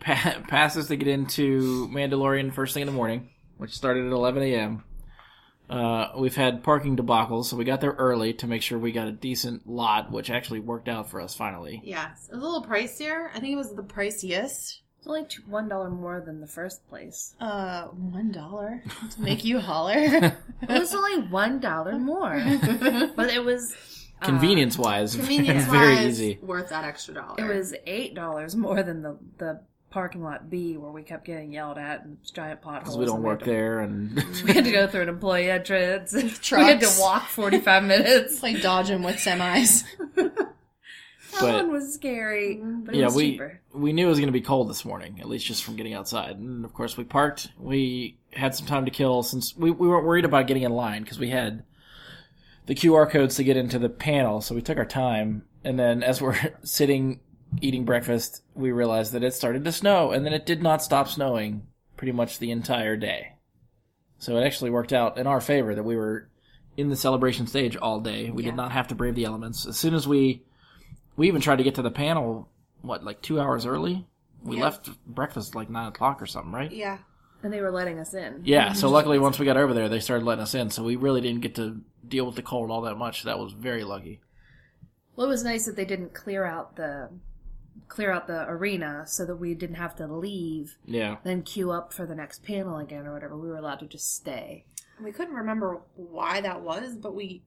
pa- 0.00 0.42
passes 0.48 0.88
to 0.88 0.96
get 0.96 1.08
into 1.08 1.88
Mandalorian 1.88 2.52
first 2.54 2.74
thing 2.74 2.82
in 2.82 2.86
the 2.86 2.92
morning, 2.92 3.30
which 3.56 3.72
started 3.72 4.06
at 4.06 4.12
11 4.12 4.42
a.m. 4.42 4.84
Uh, 5.68 6.12
we've 6.16 6.36
had 6.36 6.62
parking 6.62 6.96
debacles, 6.96 7.46
so 7.46 7.56
we 7.56 7.64
got 7.64 7.80
there 7.80 7.92
early 7.92 8.32
to 8.34 8.46
make 8.46 8.62
sure 8.62 8.78
we 8.78 8.92
got 8.92 9.08
a 9.08 9.12
decent 9.12 9.66
lot, 9.66 10.12
which 10.12 10.30
actually 10.30 10.60
worked 10.60 10.88
out 10.88 11.10
for 11.10 11.20
us 11.20 11.34
finally. 11.34 11.80
Yes, 11.84 12.28
it 12.30 12.34
was 12.36 12.44
a 12.44 12.46
little 12.46 12.64
pricier. 12.64 13.28
I 13.34 13.40
think 13.40 13.52
it 13.52 13.56
was 13.56 13.74
the 13.74 13.82
priciest. 13.82 14.78
It's 15.06 15.08
only 15.08 15.26
one 15.48 15.68
dollar 15.68 15.88
more 15.90 16.20
than 16.20 16.40
the 16.40 16.46
first 16.46 16.86
place. 16.88 17.34
Uh, 17.40 17.84
one 17.84 18.32
dollar 18.32 18.82
to 19.14 19.20
make 19.20 19.44
you 19.44 19.60
holler. 19.60 19.94
It 20.62 20.68
was 20.80 20.94
only 20.94 21.20
one 21.28 21.60
dollar 21.60 21.98
more, 21.98 22.34
but 23.14 23.30
it 23.30 23.44
was 23.44 23.74
uh, 24.22 24.24
Convenience 24.26 24.78
wise, 24.78 25.14
Convenience 25.14 25.64
very 25.66 25.98
easy. 26.06 26.38
worth 26.42 26.70
that 26.70 26.84
extra 26.84 27.14
dollar. 27.14 27.34
It 27.38 27.54
was 27.56 27.74
eight 27.86 28.14
dollars 28.14 28.56
more 28.56 28.82
than 28.82 29.02
the 29.02 29.16
the 29.38 29.60
parking 29.90 30.22
lot 30.24 30.50
B 30.50 30.76
where 30.76 30.90
we 30.90 31.02
kept 31.02 31.24
getting 31.26 31.52
yelled 31.52 31.78
at 31.78 32.04
and 32.04 32.16
giant 32.32 32.60
potholes. 32.62 32.84
Because 32.84 32.98
we 32.98 33.04
don't 33.06 33.22
work 33.22 33.40
had 33.40 33.44
to- 33.46 33.50
there, 33.50 33.80
and 33.80 34.14
We 34.44 34.52
had 34.54 34.64
to 34.64 34.72
go 34.72 34.86
through 34.88 35.02
an 35.02 35.08
employee 35.10 35.50
entrance. 35.50 36.12
we 36.14 36.30
had 36.64 36.80
to 36.80 36.90
walk 36.98 37.24
forty 37.28 37.60
five 37.60 37.84
minutes. 37.84 38.32
It's 38.34 38.42
like 38.42 38.60
dodging 38.62 39.02
with 39.02 39.16
semis. 39.16 39.84
That 41.40 41.52
But- 41.52 41.54
one 41.66 41.72
was 41.72 41.92
scary, 41.94 42.56
mm-hmm. 42.56 42.80
but 42.84 42.94
it 42.94 42.98
yeah, 42.98 43.06
was 43.06 43.14
we 43.14 43.32
cheaper. 43.32 43.60
we 43.74 43.92
knew 43.92 44.06
it 44.06 44.10
was 44.10 44.18
going 44.18 44.28
to 44.28 44.32
be 44.32 44.40
cold 44.40 44.68
this 44.70 44.84
morning, 44.84 45.18
at 45.20 45.28
least 45.28 45.46
just 45.46 45.64
from 45.64 45.76
getting 45.76 45.94
outside. 45.94 46.36
And 46.36 46.64
of 46.64 46.72
course, 46.74 46.96
we 46.96 47.04
parked. 47.04 47.48
We 47.58 48.18
had 48.32 48.54
some 48.54 48.66
time 48.66 48.84
to 48.84 48.90
kill 48.90 49.22
since 49.22 49.56
we, 49.56 49.70
we 49.70 49.88
weren't 49.88 50.06
worried 50.06 50.24
about 50.24 50.46
getting 50.46 50.62
in 50.62 50.72
line 50.72 51.02
because 51.02 51.18
we 51.18 51.30
had 51.30 51.64
the 52.66 52.74
QR 52.74 53.08
codes 53.10 53.36
to 53.36 53.44
get 53.44 53.56
into 53.56 53.78
the 53.78 53.88
panel. 53.88 54.40
So 54.40 54.54
we 54.54 54.62
took 54.62 54.78
our 54.78 54.84
time, 54.86 55.44
and 55.64 55.78
then 55.78 56.02
as 56.02 56.20
we're 56.20 56.36
sitting 56.62 57.20
eating 57.60 57.84
breakfast, 57.84 58.42
we 58.54 58.72
realized 58.72 59.12
that 59.12 59.22
it 59.22 59.32
started 59.34 59.64
to 59.64 59.72
snow, 59.72 60.10
and 60.12 60.24
then 60.26 60.32
it 60.32 60.46
did 60.46 60.62
not 60.62 60.82
stop 60.82 61.08
snowing 61.08 61.66
pretty 61.96 62.12
much 62.12 62.38
the 62.38 62.50
entire 62.50 62.96
day. 62.96 63.32
So 64.18 64.36
it 64.36 64.44
actually 64.44 64.70
worked 64.70 64.92
out 64.92 65.18
in 65.18 65.26
our 65.26 65.40
favor 65.40 65.74
that 65.74 65.84
we 65.84 65.96
were 65.96 66.28
in 66.76 66.88
the 66.90 66.96
celebration 66.96 67.46
stage 67.46 67.76
all 67.76 68.00
day. 68.00 68.30
We 68.30 68.42
did 68.42 68.56
not 68.56 68.72
have 68.72 68.88
to 68.88 68.94
brave 68.94 69.14
the 69.14 69.24
elements. 69.24 69.66
As 69.66 69.78
soon 69.78 69.94
as 69.94 70.06
we 70.08 70.42
we 71.16 71.28
even 71.28 71.40
tried 71.40 71.56
to 71.56 71.64
get 71.64 71.74
to 71.76 71.82
the 71.82 71.90
panel, 71.90 72.48
what, 72.82 73.04
like 73.04 73.22
two 73.22 73.40
hours 73.40 73.66
early? 73.66 74.06
We 74.42 74.56
Yeah. 74.58 74.64
left 74.64 74.90
breakfast 75.06 75.54
like 75.54 75.70
nine 75.70 75.88
o'clock 75.88 76.20
or 76.22 76.26
something, 76.26 76.52
right? 76.52 76.70
yeah. 76.70 76.98
And 77.42 77.52
they 77.52 77.60
were 77.60 77.70
letting 77.70 77.98
us 77.98 78.14
in. 78.14 78.40
Yeah, 78.44 78.72
so 78.74 78.88
luckily 78.88 79.18
once 79.18 79.38
we 79.38 79.44
got 79.46 79.56
over 79.56 79.74
there, 79.74 79.88
they 79.88 80.00
started 80.00 80.24
letting 80.24 80.42
us 80.42 80.54
in, 80.54 80.70
so 80.70 80.82
we 80.82 80.96
really 80.96 81.20
didn't 81.20 81.42
get 81.42 81.54
to 81.56 81.80
deal 82.06 82.24
with 82.26 82.34
the 82.34 82.42
cold 82.42 82.70
all 82.70 82.80
that 82.82 82.96
much. 82.96 83.22
That 83.24 83.38
was 83.38 83.52
very 83.52 83.84
lucky. 83.84 84.20
Well, 85.14 85.26
it 85.26 85.30
was 85.30 85.44
nice 85.44 85.64
that 85.66 85.76
they 85.76 85.84
didn't 85.84 86.12
clear 86.14 86.44
out 86.44 86.76
the 86.76 87.10
clear 87.88 88.10
out 88.10 88.26
the 88.26 88.48
arena 88.48 89.04
so 89.06 89.24
that 89.26 89.36
we 89.36 89.54
didn't 89.54 89.76
have 89.76 89.94
to 89.96 90.06
leave, 90.06 90.76
Yeah. 90.86 91.16
then 91.24 91.42
queue 91.42 91.70
up 91.70 91.92
for 91.92 92.04
the 92.06 92.14
next 92.14 92.42
panel 92.42 92.78
again 92.78 93.06
or 93.06 93.12
whatever. 93.12 93.36
We 93.36 93.48
were 93.48 93.56
allowed 93.58 93.80
to 93.80 93.86
just 93.86 94.14
stay. 94.16 94.64
We 95.02 95.12
couldn't 95.12 95.34
remember 95.34 95.82
why 95.94 96.40
that 96.40 96.62
was, 96.62 96.96
but 96.96 97.14
we 97.14 97.44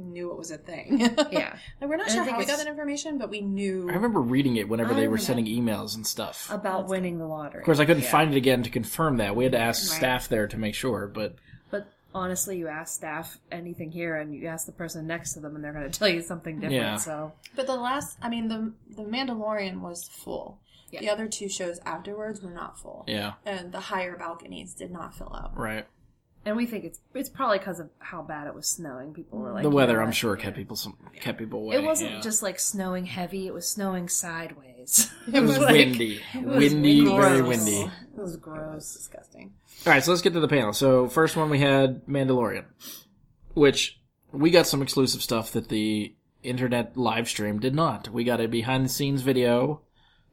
knew 0.00 0.30
it 0.32 0.36
was 0.38 0.50
a 0.50 0.58
thing. 0.58 0.98
Yeah. 1.30 1.56
Like, 1.80 1.88
we're 1.90 1.96
not 1.96 2.08
And 2.08 2.14
sure 2.14 2.24
how 2.24 2.38
we 2.38 2.44
got 2.44 2.58
that 2.58 2.66
information, 2.66 3.16
but 3.18 3.30
we 3.30 3.40
knew. 3.40 3.88
I 3.88 3.94
remember 3.94 4.20
reading 4.20 4.56
it 4.56 4.68
whenever 4.68 4.92
I 4.92 4.96
they 5.00 5.08
were 5.08 5.18
sending 5.18 5.46
emails 5.46 5.94
and 5.94 6.06
stuff. 6.06 6.50
About 6.50 6.88
winning 6.88 7.18
the 7.18 7.26
lottery. 7.26 7.60
Of 7.60 7.64
course, 7.66 7.78
I 7.78 7.84
couldn't 7.84 8.02
Yeah. 8.02 8.10
find 8.10 8.32
it 8.34 8.36
again 8.36 8.62
to 8.64 8.70
confirm 8.70 9.16
that. 9.18 9.34
We 9.36 9.44
had 9.44 9.52
to 9.52 9.58
ask 9.58 9.90
Right. 9.90 9.96
staff 9.98 10.28
there 10.28 10.46
to 10.48 10.56
make 10.58 10.74
sure, 10.74 11.06
but 11.06 11.36
But 11.70 11.86
honestly, 12.14 12.58
you 12.58 12.68
ask 12.68 12.94
staff 12.94 13.38
anything 13.52 13.90
here, 13.92 14.16
and 14.16 14.34
you 14.34 14.46
ask 14.48 14.66
the 14.66 14.72
person 14.72 15.06
next 15.06 15.32
to 15.34 15.40
them, 15.40 15.54
and 15.54 15.64
they're 15.64 15.72
going 15.72 15.88
to 15.90 15.98
tell 15.98 16.08
you 16.08 16.20
something 16.22 16.56
different. 16.56 16.74
Yeah. 16.82 16.96
So 16.96 17.32
But 17.56 17.66
the 17.66 17.76
last, 17.76 18.18
I 18.20 18.28
mean, 18.28 18.48
the 18.48 18.72
the 18.94 19.04
Mandalorian 19.04 19.80
was 19.80 20.08
full. 20.08 20.58
Yeah. 20.90 21.00
The 21.00 21.10
other 21.10 21.28
two 21.28 21.48
shows 21.48 21.78
afterwards 21.86 22.42
were 22.42 22.50
not 22.50 22.76
full. 22.76 23.04
yeah, 23.06 23.34
And 23.46 23.70
the 23.70 23.78
higher 23.78 24.16
balconies 24.16 24.74
did 24.74 24.90
not 24.90 25.14
fill 25.14 25.32
up. 25.32 25.52
right. 25.56 25.86
And 26.44 26.56
we 26.56 26.64
think 26.64 26.84
it's 26.84 27.00
it's 27.14 27.28
probably 27.28 27.58
because 27.58 27.80
of 27.80 27.90
how 27.98 28.22
bad 28.22 28.46
it 28.46 28.54
was 28.54 28.66
snowing. 28.66 29.12
People 29.12 29.38
were 29.38 29.52
like 29.52 29.62
the 29.62 29.70
weather, 29.70 29.98
know 29.98 30.04
I'm 30.04 30.12
sure, 30.12 30.36
kept 30.36 30.56
people 30.56 30.74
some 30.74 30.96
kept 31.20 31.38
people 31.38 31.60
away. 31.60 31.76
It 31.76 31.84
wasn't 31.84 32.12
yeah. 32.12 32.20
just 32.20 32.42
like 32.42 32.58
snowing 32.58 33.04
heavy; 33.04 33.46
it 33.46 33.52
was 33.52 33.68
snowing 33.68 34.08
sideways. 34.08 35.10
it 35.32 35.40
was 35.40 35.58
like- 35.58 35.72
windy, 35.72 36.22
it 36.34 36.42
was 36.42 36.56
windy, 36.56 37.04
very 37.04 37.42
windy. 37.42 37.82
It 37.82 37.90
was 38.20 38.36
gross. 38.36 38.94
Disgusting. 38.94 39.52
All 39.86 39.92
right, 39.92 40.02
so 40.02 40.10
let's 40.12 40.22
get 40.22 40.32
to 40.32 40.40
the 40.40 40.48
panel. 40.48 40.72
So 40.72 41.08
first 41.08 41.36
one 41.36 41.50
we 41.50 41.60
had 41.60 42.06
Mandalorian, 42.06 42.64
which 43.52 44.00
we 44.32 44.50
got 44.50 44.66
some 44.66 44.80
exclusive 44.80 45.22
stuff 45.22 45.52
that 45.52 45.68
the 45.68 46.14
internet 46.42 46.96
live 46.96 47.28
stream 47.28 47.58
did 47.58 47.74
not. 47.74 48.08
We 48.08 48.24
got 48.24 48.40
a 48.40 48.46
behind 48.46 48.86
the 48.86 48.88
scenes 48.88 49.20
video 49.20 49.82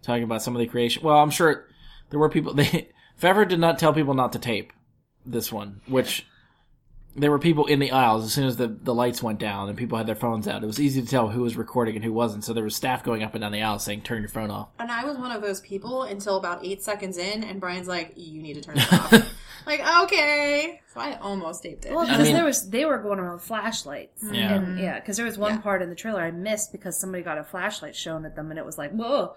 talking 0.01 0.23
about 0.23 0.41
some 0.41 0.55
of 0.55 0.59
the 0.59 0.67
creation. 0.67 1.03
Well, 1.03 1.17
I'm 1.17 1.31
sure 1.31 1.67
there 2.11 2.19
were 2.19 2.29
people. 2.29 2.53
They 2.55 2.91
Favreau 3.21 3.47
did 3.47 3.59
not 3.59 3.79
tell 3.79 3.93
people 3.93 4.13
not 4.13 4.33
to 4.33 4.39
tape 4.39 4.71
this 5.27 5.51
one, 5.51 5.81
which 5.87 6.25
there 7.15 7.31
were 7.31 7.39
people 7.39 7.65
in 7.65 7.79
the 7.79 7.91
aisles 7.91 8.23
as 8.23 8.31
soon 8.31 8.45
as 8.45 8.57
the, 8.57 8.67
the 8.67 8.93
lights 8.93 9.23
went 9.23 9.39
down 9.39 9.69
and 9.69 9.77
people 9.77 9.97
had 9.97 10.05
their 10.05 10.15
phones 10.15 10.47
out. 10.47 10.63
It 10.63 10.67
was 10.67 10.79
easy 10.79 11.01
to 11.01 11.07
tell 11.07 11.27
who 11.27 11.41
was 11.41 11.57
recording 11.57 11.95
and 11.95 12.05
who 12.05 12.13
wasn't. 12.13 12.43
So 12.43 12.53
there 12.53 12.63
was 12.63 12.75
staff 12.75 13.03
going 13.03 13.23
up 13.23 13.33
and 13.33 13.41
down 13.41 13.51
the 13.51 13.63
aisle 13.63 13.79
saying, 13.79 14.01
"Turn 14.01 14.21
your 14.21 14.29
phone 14.29 14.51
off." 14.51 14.69
And 14.79 14.91
I 14.91 15.03
was 15.03 15.17
one 15.17 15.31
of 15.31 15.41
those 15.41 15.59
people 15.61 16.03
until 16.03 16.37
about 16.37 16.63
eight 16.63 16.83
seconds 16.83 17.17
in, 17.17 17.43
and 17.43 17.59
Brian's 17.59 17.87
like, 17.87 18.13
"You 18.15 18.41
need 18.41 18.53
to 18.55 18.61
turn 18.61 18.77
it 18.77 18.93
off." 18.93 19.11
like, 19.65 19.81
okay. 20.03 20.79
So 20.93 20.99
I 20.99 21.17
almost 21.17 21.63
taped 21.63 21.85
it. 21.85 21.91
Well, 21.91 22.01
I 22.01 22.11
because 22.11 22.27
mean- 22.27 22.35
there 22.35 22.45
was 22.45 22.69
they 22.69 22.85
were 22.85 22.99
going 22.99 23.19
around 23.19 23.33
with 23.33 23.43
flashlights. 23.43 24.23
Yeah. 24.23 24.53
and, 24.53 24.67
mm-hmm. 24.67 24.77
yeah. 24.77 24.99
Because 24.99 25.17
there 25.17 25.25
was 25.25 25.39
one 25.39 25.55
Yeah. 25.55 25.61
part 25.61 25.81
in 25.81 25.89
the 25.89 25.95
trailer 25.95 26.21
I 26.21 26.31
missed 26.31 26.71
because 26.71 26.99
somebody 26.99 27.23
got 27.23 27.39
a 27.39 27.43
flashlight 27.43 27.95
shown 27.95 28.25
at 28.25 28.35
them, 28.35 28.51
and 28.51 28.59
it 28.59 28.65
was 28.65 28.77
like, 28.77 28.91
whoa. 28.91 29.33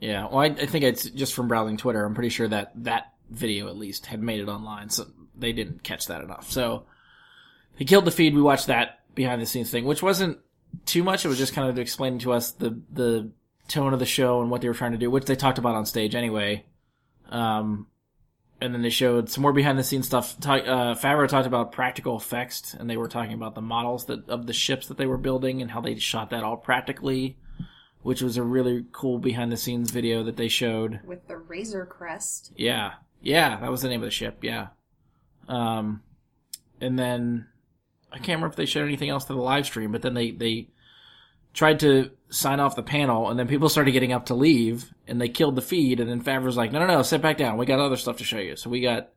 Yeah, 0.00 0.26
well, 0.26 0.38
I, 0.40 0.46
I 0.46 0.66
think 0.66 0.84
it's 0.84 1.08
just 1.08 1.34
from 1.34 1.48
browsing 1.48 1.76
Twitter. 1.76 2.04
I'm 2.04 2.14
pretty 2.14 2.28
sure 2.28 2.48
that 2.48 2.72
that 2.84 3.12
video 3.30 3.68
at 3.68 3.76
least 3.76 4.06
had 4.06 4.22
made 4.22 4.40
it 4.40 4.48
online, 4.48 4.90
so 4.90 5.06
they 5.36 5.52
didn't 5.52 5.82
catch 5.82 6.06
that 6.06 6.22
enough. 6.22 6.50
So 6.50 6.84
he 7.76 7.84
killed 7.84 8.04
the 8.04 8.10
feed. 8.10 8.34
We 8.34 8.42
watched 8.42 8.66
that 8.68 9.00
behind 9.14 9.40
the 9.42 9.46
scenes 9.46 9.70
thing, 9.70 9.84
which 9.84 10.02
wasn't 10.02 10.38
too 10.86 11.02
much. 11.02 11.24
It 11.24 11.28
was 11.28 11.38
just 11.38 11.54
kind 11.54 11.68
of 11.68 11.78
explaining 11.78 12.20
to 12.20 12.32
us 12.32 12.52
the 12.52 12.80
the 12.92 13.30
tone 13.68 13.92
of 13.94 13.98
the 13.98 14.06
show 14.06 14.40
and 14.42 14.50
what 14.50 14.60
they 14.60 14.68
were 14.68 14.74
trying 14.74 14.92
to 14.92 14.98
do, 14.98 15.10
which 15.10 15.24
they 15.24 15.36
talked 15.36 15.58
about 15.58 15.74
on 15.74 15.86
stage 15.86 16.14
anyway. 16.14 16.64
Um, 17.30 17.86
and 18.60 18.72
then 18.74 18.82
they 18.82 18.90
showed 18.90 19.28
some 19.30 19.42
more 19.42 19.52
behind 19.52 19.78
the 19.78 19.84
scenes 19.84 20.06
stuff. 20.06 20.38
Ta- 20.40 20.54
Uh, 20.56 20.94
Favreau 20.94 21.28
talked 21.28 21.46
about 21.46 21.72
practical 21.72 22.16
effects, 22.16 22.74
and 22.74 22.88
they 22.88 22.96
were 22.96 23.08
talking 23.08 23.32
about 23.34 23.54
the 23.54 23.60
models 23.62 24.04
that 24.06 24.28
of 24.28 24.46
the 24.46 24.52
ships 24.52 24.86
that 24.88 24.96
they 24.98 25.06
were 25.06 25.18
building 25.18 25.60
and 25.62 25.70
how 25.70 25.80
they 25.80 25.96
shot 25.96 26.30
that 26.30 26.44
all 26.44 26.56
practically 26.56 27.36
which 28.02 28.20
was 28.20 28.36
a 28.36 28.42
really 28.42 28.84
cool 28.92 29.18
behind 29.18 29.50
the 29.50 29.56
scenes 29.56 29.90
video 29.90 30.22
that 30.24 30.36
they 30.36 30.46
showed. 30.46 31.00
With 31.06 31.26
the 31.26 31.38
Razor 31.38 31.86
Crest. 31.86 32.52
Yeah. 32.54 32.92
Yeah, 33.22 33.58
that 33.60 33.70
was 33.70 33.82
the 33.82 33.88
name 33.88 34.00
of 34.00 34.06
the 34.06 34.10
ship, 34.10 34.38
yeah. 34.42 34.68
Um 35.48 36.02
and 36.80 36.98
then 36.98 37.46
I 38.12 38.16
can't 38.16 38.28
remember 38.28 38.48
if 38.48 38.56
they 38.56 38.66
showed 38.66 38.84
anything 38.84 39.08
else 39.08 39.24
to 39.24 39.32
the 39.34 39.40
live 39.40 39.66
stream, 39.66 39.92
but 39.92 40.02
then 40.02 40.14
they 40.14 40.30
they 40.30 40.68
tried 41.52 41.80
to 41.80 42.10
sign 42.30 42.60
off 42.60 42.76
the 42.76 42.82
panel 42.82 43.30
and 43.30 43.38
then 43.38 43.46
people 43.46 43.68
started 43.68 43.92
getting 43.92 44.12
up 44.12 44.26
to 44.26 44.34
leave 44.34 44.92
and 45.06 45.20
they 45.20 45.28
killed 45.28 45.54
the 45.54 45.62
feed 45.62 46.00
and 46.00 46.10
then 46.10 46.22
Favreau's 46.22 46.56
like, 46.56 46.72
"No, 46.72 46.80
no, 46.80 46.86
no, 46.86 47.02
sit 47.02 47.22
back 47.22 47.38
down. 47.38 47.56
We 47.56 47.66
got 47.66 47.78
other 47.80 47.96
stuff 47.96 48.16
to 48.18 48.24
show 48.24 48.38
you." 48.38 48.56
So 48.56 48.70
we 48.70 48.80
got 48.80 49.10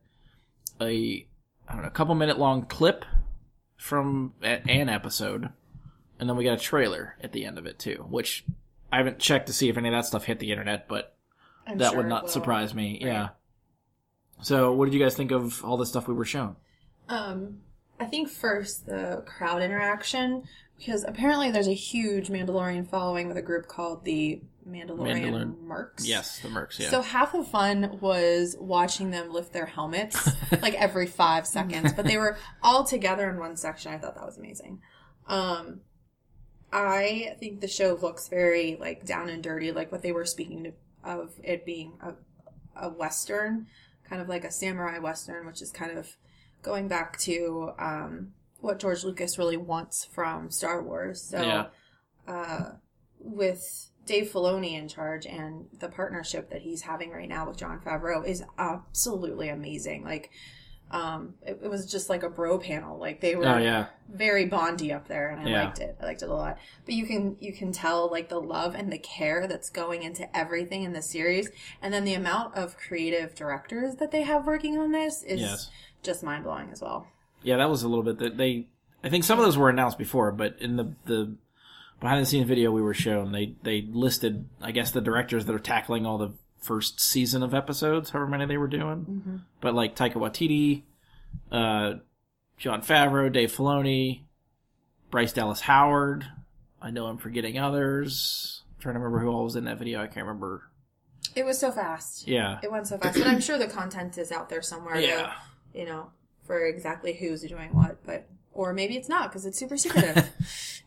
a 0.80 1.26
I 1.68 1.72
don't 1.72 1.82
know, 1.82 1.88
a 1.88 1.92
couple 1.92 2.14
minute 2.14 2.38
long 2.38 2.62
clip 2.62 3.04
from 3.76 4.34
an 4.42 4.88
episode 4.88 5.50
and 6.18 6.28
then 6.28 6.36
we 6.36 6.44
got 6.44 6.58
a 6.58 6.62
trailer 6.62 7.16
at 7.22 7.32
the 7.32 7.44
end 7.44 7.58
of 7.58 7.66
it 7.66 7.78
too, 7.78 8.06
which 8.08 8.44
I 8.92 8.98
haven't 8.98 9.18
checked 9.18 9.46
to 9.46 9.52
see 9.52 9.68
if 9.68 9.76
any 9.76 9.88
of 9.88 9.94
that 9.94 10.06
stuff 10.06 10.24
hit 10.24 10.38
the 10.38 10.50
internet, 10.50 10.88
but 10.88 11.16
I'm 11.66 11.78
that 11.78 11.90
sure 11.90 11.98
would 11.98 12.08
not 12.08 12.30
surprise 12.30 12.74
me. 12.74 12.98
Yeah. 13.00 13.30
So, 14.40 14.72
what 14.72 14.86
did 14.86 14.94
you 14.94 15.00
guys 15.00 15.16
think 15.16 15.30
of 15.30 15.64
all 15.64 15.76
the 15.76 15.86
stuff 15.86 16.08
we 16.08 16.14
were 16.14 16.24
shown? 16.24 16.56
Um, 17.08 17.58
I 17.98 18.04
think 18.04 18.28
first 18.28 18.86
the 18.86 19.24
crowd 19.26 19.62
interaction 19.62 20.44
because 20.76 21.04
apparently 21.04 21.50
there's 21.50 21.66
a 21.68 21.74
huge 21.74 22.28
Mandalorian 22.28 22.88
following 22.88 23.26
with 23.28 23.36
a 23.36 23.42
group 23.42 23.66
called 23.66 24.04
the 24.04 24.40
Mandalorian 24.68 25.22
Mandalorian- 25.22 25.64
Mercs. 25.64 26.02
Yes, 26.06 26.38
the 26.40 26.48
Mercs. 26.48 26.78
Yeah. 26.78 26.90
So 26.90 27.02
half 27.02 27.32
the 27.32 27.42
fun 27.42 27.98
was 28.00 28.56
watching 28.60 29.10
them 29.10 29.32
lift 29.32 29.52
their 29.52 29.66
helmets 29.66 30.28
like 30.62 30.74
every 30.74 31.06
five 31.06 31.46
seconds, 31.46 31.92
but 31.94 32.04
they 32.04 32.16
were 32.16 32.36
all 32.62 32.84
together 32.84 33.28
in 33.28 33.38
one 33.38 33.56
section. 33.56 33.92
I 33.92 33.98
thought 33.98 34.14
that 34.14 34.24
was 34.24 34.38
amazing. 34.38 34.80
Um, 35.26 35.80
I 36.72 37.34
think 37.40 37.60
the 37.60 37.68
show 37.68 37.98
looks 38.00 38.28
very 38.28 38.76
like 38.78 39.04
down 39.04 39.30
and 39.30 39.42
dirty, 39.42 39.72
like 39.72 39.90
what 39.90 40.02
they 40.02 40.12
were 40.12 40.26
speaking 40.26 40.64
to, 40.64 40.72
of 41.02 41.32
it 41.42 41.64
being 41.64 41.94
a, 42.02 42.14
a 42.76 42.90
western, 42.90 43.66
kind 44.08 44.20
of 44.22 44.28
like 44.28 44.44
a 44.44 44.50
samurai 44.50 44.98
western, 44.98 45.46
which 45.46 45.62
is 45.62 45.70
kind 45.70 45.96
of 45.96 46.08
going 46.62 46.88
back 46.88 47.18
to 47.20 47.70
um, 47.78 48.32
what 48.60 48.78
George 48.78 49.04
Lucas 49.04 49.38
really 49.38 49.56
wants 49.56 50.04
from 50.04 50.50
Star 50.50 50.82
Wars. 50.82 51.22
So 51.22 51.40
Yeah. 51.42 51.66
uh, 52.26 52.70
with 53.20 53.90
Dave 54.06 54.30
Filoni 54.30 54.72
in 54.72 54.88
charge 54.88 55.26
and 55.26 55.66
the 55.78 55.88
partnership 55.88 56.50
that 56.50 56.62
he's 56.62 56.82
having 56.82 57.10
right 57.10 57.28
now 57.28 57.46
with 57.46 57.58
Jon 57.58 57.80
Favreau 57.80 58.26
is 58.26 58.42
absolutely 58.58 59.48
amazing. 59.50 60.02
Like, 60.04 60.30
um, 60.90 61.34
it, 61.42 61.58
it 61.62 61.68
was 61.70 61.90
just 61.90 62.08
like 62.08 62.22
a 62.22 62.30
bro 62.30 62.58
panel. 62.58 62.98
Like 62.98 63.20
they 63.20 63.36
were 63.36 63.46
oh 63.46 63.58
yeah. 63.58 63.86
very 64.12 64.46
bondy 64.46 64.92
up 64.92 65.06
there, 65.08 65.30
and 65.30 65.40
I 65.46 65.50
Yeah. 65.50 65.64
liked 65.64 65.78
it. 65.80 65.96
I 66.00 66.04
liked 66.06 66.22
it 66.22 66.28
a 66.28 66.34
lot. 66.34 66.58
But 66.84 66.94
you 66.94 67.06
can 67.06 67.36
you 67.40 67.52
can 67.52 67.72
tell 67.72 68.10
like 68.10 68.28
the 68.28 68.40
love 68.40 68.74
and 68.74 68.92
the 68.92 68.98
care 68.98 69.46
that's 69.46 69.70
going 69.70 70.02
into 70.02 70.34
everything 70.36 70.82
in 70.84 70.92
the 70.92 71.02
series, 71.02 71.50
and 71.82 71.92
then 71.92 72.04
the 72.04 72.14
amount 72.14 72.54
of 72.54 72.76
creative 72.76 73.34
directors 73.34 73.96
that 73.96 74.10
they 74.10 74.22
have 74.22 74.46
working 74.46 74.78
on 74.78 74.92
this 74.92 75.22
is 75.22 75.40
Yes. 75.40 75.70
just 76.02 76.22
mind 76.22 76.44
blowing 76.44 76.70
as 76.70 76.80
well. 76.80 77.06
Yeah, 77.42 77.56
that 77.58 77.68
was 77.70 77.82
a 77.82 77.88
little 77.88 78.04
bit 78.04 78.18
that 78.18 78.36
they. 78.36 78.66
I 79.04 79.08
think 79.10 79.24
some 79.24 79.38
of 79.38 79.44
those 79.44 79.56
were 79.58 79.68
announced 79.68 79.98
before, 79.98 80.32
but 80.32 80.56
in 80.60 80.76
the 80.76 80.94
the 81.04 81.36
behind 82.00 82.22
the 82.22 82.26
scenes 82.26 82.46
video 82.48 82.70
we 82.70 82.80
were 82.82 82.94
shown, 82.94 83.32
they 83.32 83.54
they 83.62 83.82
listed, 83.90 84.48
I 84.60 84.72
guess, 84.72 84.90
the 84.90 85.00
directors 85.00 85.44
that 85.46 85.54
are 85.54 85.58
tackling 85.60 86.06
all 86.06 86.18
the 86.18 86.32
first 86.60 87.00
season 87.00 87.42
of 87.42 87.54
episodes, 87.54 88.10
however 88.10 88.28
many 88.28 88.46
they 88.46 88.56
were 88.56 88.68
doing. 88.68 89.42
But 89.60 89.74
like 89.74 89.96
Taika 89.96 90.14
Waititi, 90.14 90.82
uh, 91.50 92.00
Jon 92.58 92.82
Favreau, 92.82 93.32
Dave 93.32 93.52
Filoni, 93.52 94.22
Bryce 95.10 95.32
Dallas 95.32 95.60
Howard. 95.62 96.26
I 96.80 96.90
know 96.90 97.06
I'm 97.06 97.18
forgetting 97.18 97.58
others. 97.58 98.62
I'm 98.76 98.82
trying 98.82 98.94
to 98.94 99.00
remember 99.00 99.20
who 99.20 99.28
all 99.28 99.44
was 99.44 99.56
in 99.56 99.64
that 99.64 99.78
video. 99.78 100.00
I 100.02 100.06
can't 100.06 100.26
remember. 100.26 100.68
It 101.34 101.44
was 101.44 101.58
so 101.58 101.70
fast. 101.70 102.26
Yeah. 102.26 102.58
It 102.62 102.70
went 102.70 102.86
so 102.86 102.98
fast, 102.98 103.18
but 103.18 103.26
I'm 103.26 103.40
sure 103.40 103.58
the 103.58 103.66
content 103.66 104.18
is 104.18 104.32
out 104.32 104.48
there 104.48 104.62
somewhere. 104.62 104.98
Yeah. 105.00 105.32
you 105.74 105.84
know, 105.84 106.10
for 106.44 106.64
exactly 106.64 107.12
who's 107.12 107.42
doing 107.42 107.70
what, 107.74 108.04
but 108.04 108.28
or 108.58 108.72
maybe 108.72 108.96
it's 108.96 109.08
not 109.08 109.30
because 109.30 109.46
it's 109.46 109.56
super 109.56 109.76
secretive. 109.86 110.28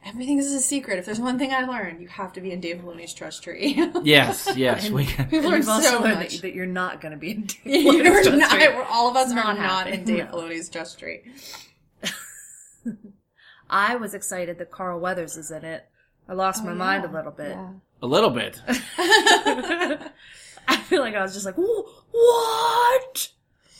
Everything 0.06 0.40
is 0.40 0.52
a 0.52 0.60
secret. 0.60 1.00
If 1.00 1.06
there's 1.06 1.22
one 1.22 1.40
thing 1.40 1.54
I 1.54 1.62
learned, 1.66 2.02
you 2.02 2.08
have 2.10 2.34
to 2.34 2.42
be 2.42 2.52
in 2.52 2.60
Dave 2.60 2.78
Filoni's 2.82 3.14
trust 3.14 3.44
tree. 3.44 3.82
Yes, 4.04 4.52
yes. 4.58 4.90
We, 4.90 5.08
we 5.32 5.40
learned 5.40 5.64
You've 5.64 5.70
also 5.70 5.90
so 5.90 6.02
learned 6.02 6.20
much. 6.20 6.34
that, 6.34 6.42
that 6.42 6.54
you're 6.54 6.66
not 6.66 7.00
going 7.02 7.14
to 7.14 7.18
be 7.18 7.32
in 7.32 7.48
You're 7.64 8.04
Dave's 8.04 8.28
not, 8.28 8.52
Trust 8.52 8.66
Tree. 8.66 8.84
all 8.90 9.10
of 9.10 9.16
us 9.16 9.28
It's 9.28 9.32
are 9.34 9.36
not 9.36 9.58
not 9.58 9.88
in 9.88 9.94
happening, 9.94 10.04
Dave 10.06 10.26
no. 10.32 10.38
Filoni's 10.40 10.70
trust 10.70 11.00
tree. 11.00 11.22
I 13.70 13.96
was 13.96 14.14
excited 14.14 14.58
that 14.58 14.70
Carl 14.70 15.00
Weathers 15.00 15.38
is 15.38 15.50
in 15.52 15.64
it. 15.64 15.86
I 16.28 16.34
lost 16.34 16.64
oh, 16.64 16.66
my 16.66 16.74
mind 16.74 17.06
a 17.06 17.08
little 17.12 17.32
bit. 17.32 17.56
a 18.02 18.06
little 18.06 18.32
bit. 18.32 18.62
I 18.68 20.10
feel 20.88 21.00
like 21.02 21.16
I 21.16 21.22
was 21.22 21.34
just 21.34 21.46
like, 21.46 21.56
what? 21.56 23.30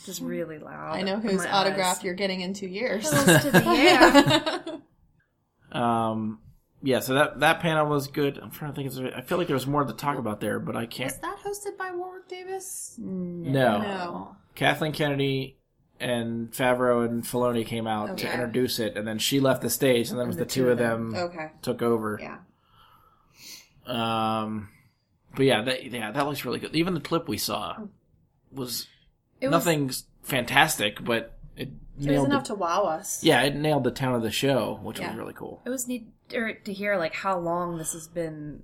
Just 0.06 0.22
really 0.22 0.58
loud. 0.60 0.96
I 0.96 1.02
know 1.04 1.18
whose 1.20 1.46
autograph 1.46 1.98
eyes. 1.98 2.04
you're 2.04 2.14
getting 2.16 2.42
in 2.42 2.54
two 2.54 2.68
years. 2.68 3.10
Close 3.10 3.44
to 3.44 3.52
the 3.52 3.66
air. 3.68 4.64
Um, 5.72 6.40
yeah. 6.84 7.00
So 7.00 7.14
that 7.14 7.40
that 7.40 7.62
panel 7.62 7.86
was 7.88 8.08
good. 8.08 8.38
I'm 8.38 8.52
trying 8.52 8.72
to 8.72 8.76
think. 8.76 8.90
Is 8.90 8.98
there, 8.98 9.16
I 9.16 9.22
feel 9.22 9.38
like 9.38 9.48
there 9.48 9.54
was 9.56 9.66
more 9.68 9.86
to 9.86 9.94
talk 9.94 10.18
about 10.18 10.42
there, 10.42 10.60
but 10.60 10.76
I 10.76 10.86
can't. 10.86 11.10
Was 11.12 11.20
that 11.22 11.38
hosted 11.46 11.78
by 11.78 11.92
Warwick 11.92 12.28
Davis? 12.28 12.96
No. 13.00 13.82
No. 13.82 14.36
Kathleen 14.54 14.92
Kennedy 14.92 15.56
and 15.98 16.52
Favreau 16.52 17.06
and 17.06 17.24
Filoni 17.24 17.66
came 17.66 17.88
out 17.88 18.18
to 18.18 18.30
introduce 18.30 18.80
it, 18.80 18.98
and 18.98 19.08
then 19.08 19.18
she 19.18 19.40
left 19.40 19.62
the 19.62 19.70
stage, 19.70 20.10
and 20.10 20.20
then 20.20 20.26
it 20.26 20.28
was 20.28 20.36
the, 20.36 20.46
two 20.46 20.68
of 20.68 20.78
them, 20.78 21.14
Okay. 21.16 21.52
took 21.62 21.82
over. 21.82 22.20
Yeah. 22.22 22.40
Um, 23.86 24.70
but 25.36 25.46
yeah, 25.46 25.62
that, 25.62 25.86
yeah, 25.90 26.12
that 26.12 26.26
looks 26.28 26.44
really 26.44 26.60
good. 26.60 26.76
Even 26.76 26.96
the 26.96 27.00
clip 27.00 27.28
we 27.30 27.38
saw 27.38 27.78
was 28.52 28.88
It 29.42 29.50
was, 29.50 30.06
fantastic, 30.24 31.04
but 31.04 31.34
it 31.58 31.70
it 32.00 32.12
was 32.12 32.26
enough 32.26 32.44
the, 32.44 32.54
to 32.54 32.56
wow 32.56 32.84
us. 32.84 33.24
yeah, 33.24 33.42
it 33.42 33.56
nailed 33.56 33.84
the 33.84 33.92
town 33.92 34.16
of 34.16 34.22
the 34.22 34.32
show, 34.32 34.80
which 34.84 35.00
Yeah. 35.00 35.10
was 35.10 35.18
really 35.18 35.34
cool. 35.34 35.62
it 35.66 35.70
was 35.70 35.88
neat 35.88 36.08
er, 36.34 36.54
to 36.54 36.72
hear 36.74 36.96
like 36.98 37.14
how 37.14 37.38
long 37.38 37.78
this 37.78 37.94
has 37.94 38.08
been 38.08 38.64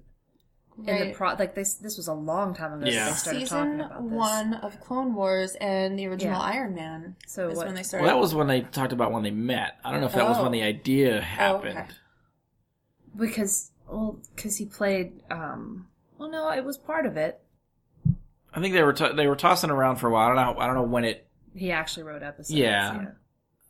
in 0.85 1.09
the 1.09 1.13
pro. 1.15 1.33
Like 1.33 1.55
this, 1.55 1.73
this 1.75 1.97
was 1.97 2.07
a 2.07 2.13
long 2.13 2.53
time 2.53 2.73
ago 2.73 2.85
Yeah. 2.89 3.09
they 3.09 3.15
started 3.15 3.39
Season 3.41 3.57
talking 3.79 3.81
about 3.81 4.03
this. 4.03 4.11
one 4.13 4.53
of 4.55 4.79
Clone 4.79 5.15
Wars 5.15 5.55
and 5.59 5.97
the 5.97 6.05
original 6.05 6.33
Yeah. 6.39 6.39
Iron 6.41 6.75
Man. 6.75 7.15
So 7.25 7.49
is 7.49 7.57
what- 7.57 7.65
when 7.65 7.75
they 7.75 7.81
started 7.83 8.05
Well, 8.05 8.15
that 8.15 8.21
was 8.21 8.35
when 8.35 8.45
they 8.47 8.61
talked 8.61 8.93
about 8.93 9.11
when 9.11 9.23
they 9.23 9.31
met. 9.31 9.77
I 9.83 9.91
don't 9.91 10.01
know 10.01 10.07
if 10.07 10.13
that 10.13 10.27
was 10.29 10.37
Oh. 10.37 10.43
when 10.43 10.51
the 10.51 10.61
idea 10.63 11.19
happened. 11.21 11.77
okay. 11.79 11.87
because 13.15 13.71
well, 13.89 14.19
because 14.35 14.57
he 14.57 14.65
played. 14.65 15.13
um 15.31 15.87
Well, 16.17 16.29
no, 16.29 16.49
it 16.51 16.63
was 16.65 16.77
part 16.77 17.05
of 17.05 17.17
it. 17.17 17.39
I 18.57 18.59
think 18.59 18.73
they 18.73 18.81
were 18.81 18.93
t- 18.93 19.13
they 19.15 19.27
were 19.27 19.35
tossing 19.35 19.69
around 19.69 19.97
for 19.97 20.07
a 20.07 20.11
while. 20.11 20.31
I 20.31 20.33
don't 20.43 20.55
know. 20.55 20.61
I 20.61 20.65
don't 20.65 20.75
know 20.75 20.81
when 20.81 21.05
it 21.05 21.27
He 21.55 21.71
actually 21.71 22.03
wrote 22.03 22.23
episodes. 22.23 22.51
Yeah. 22.57 23.05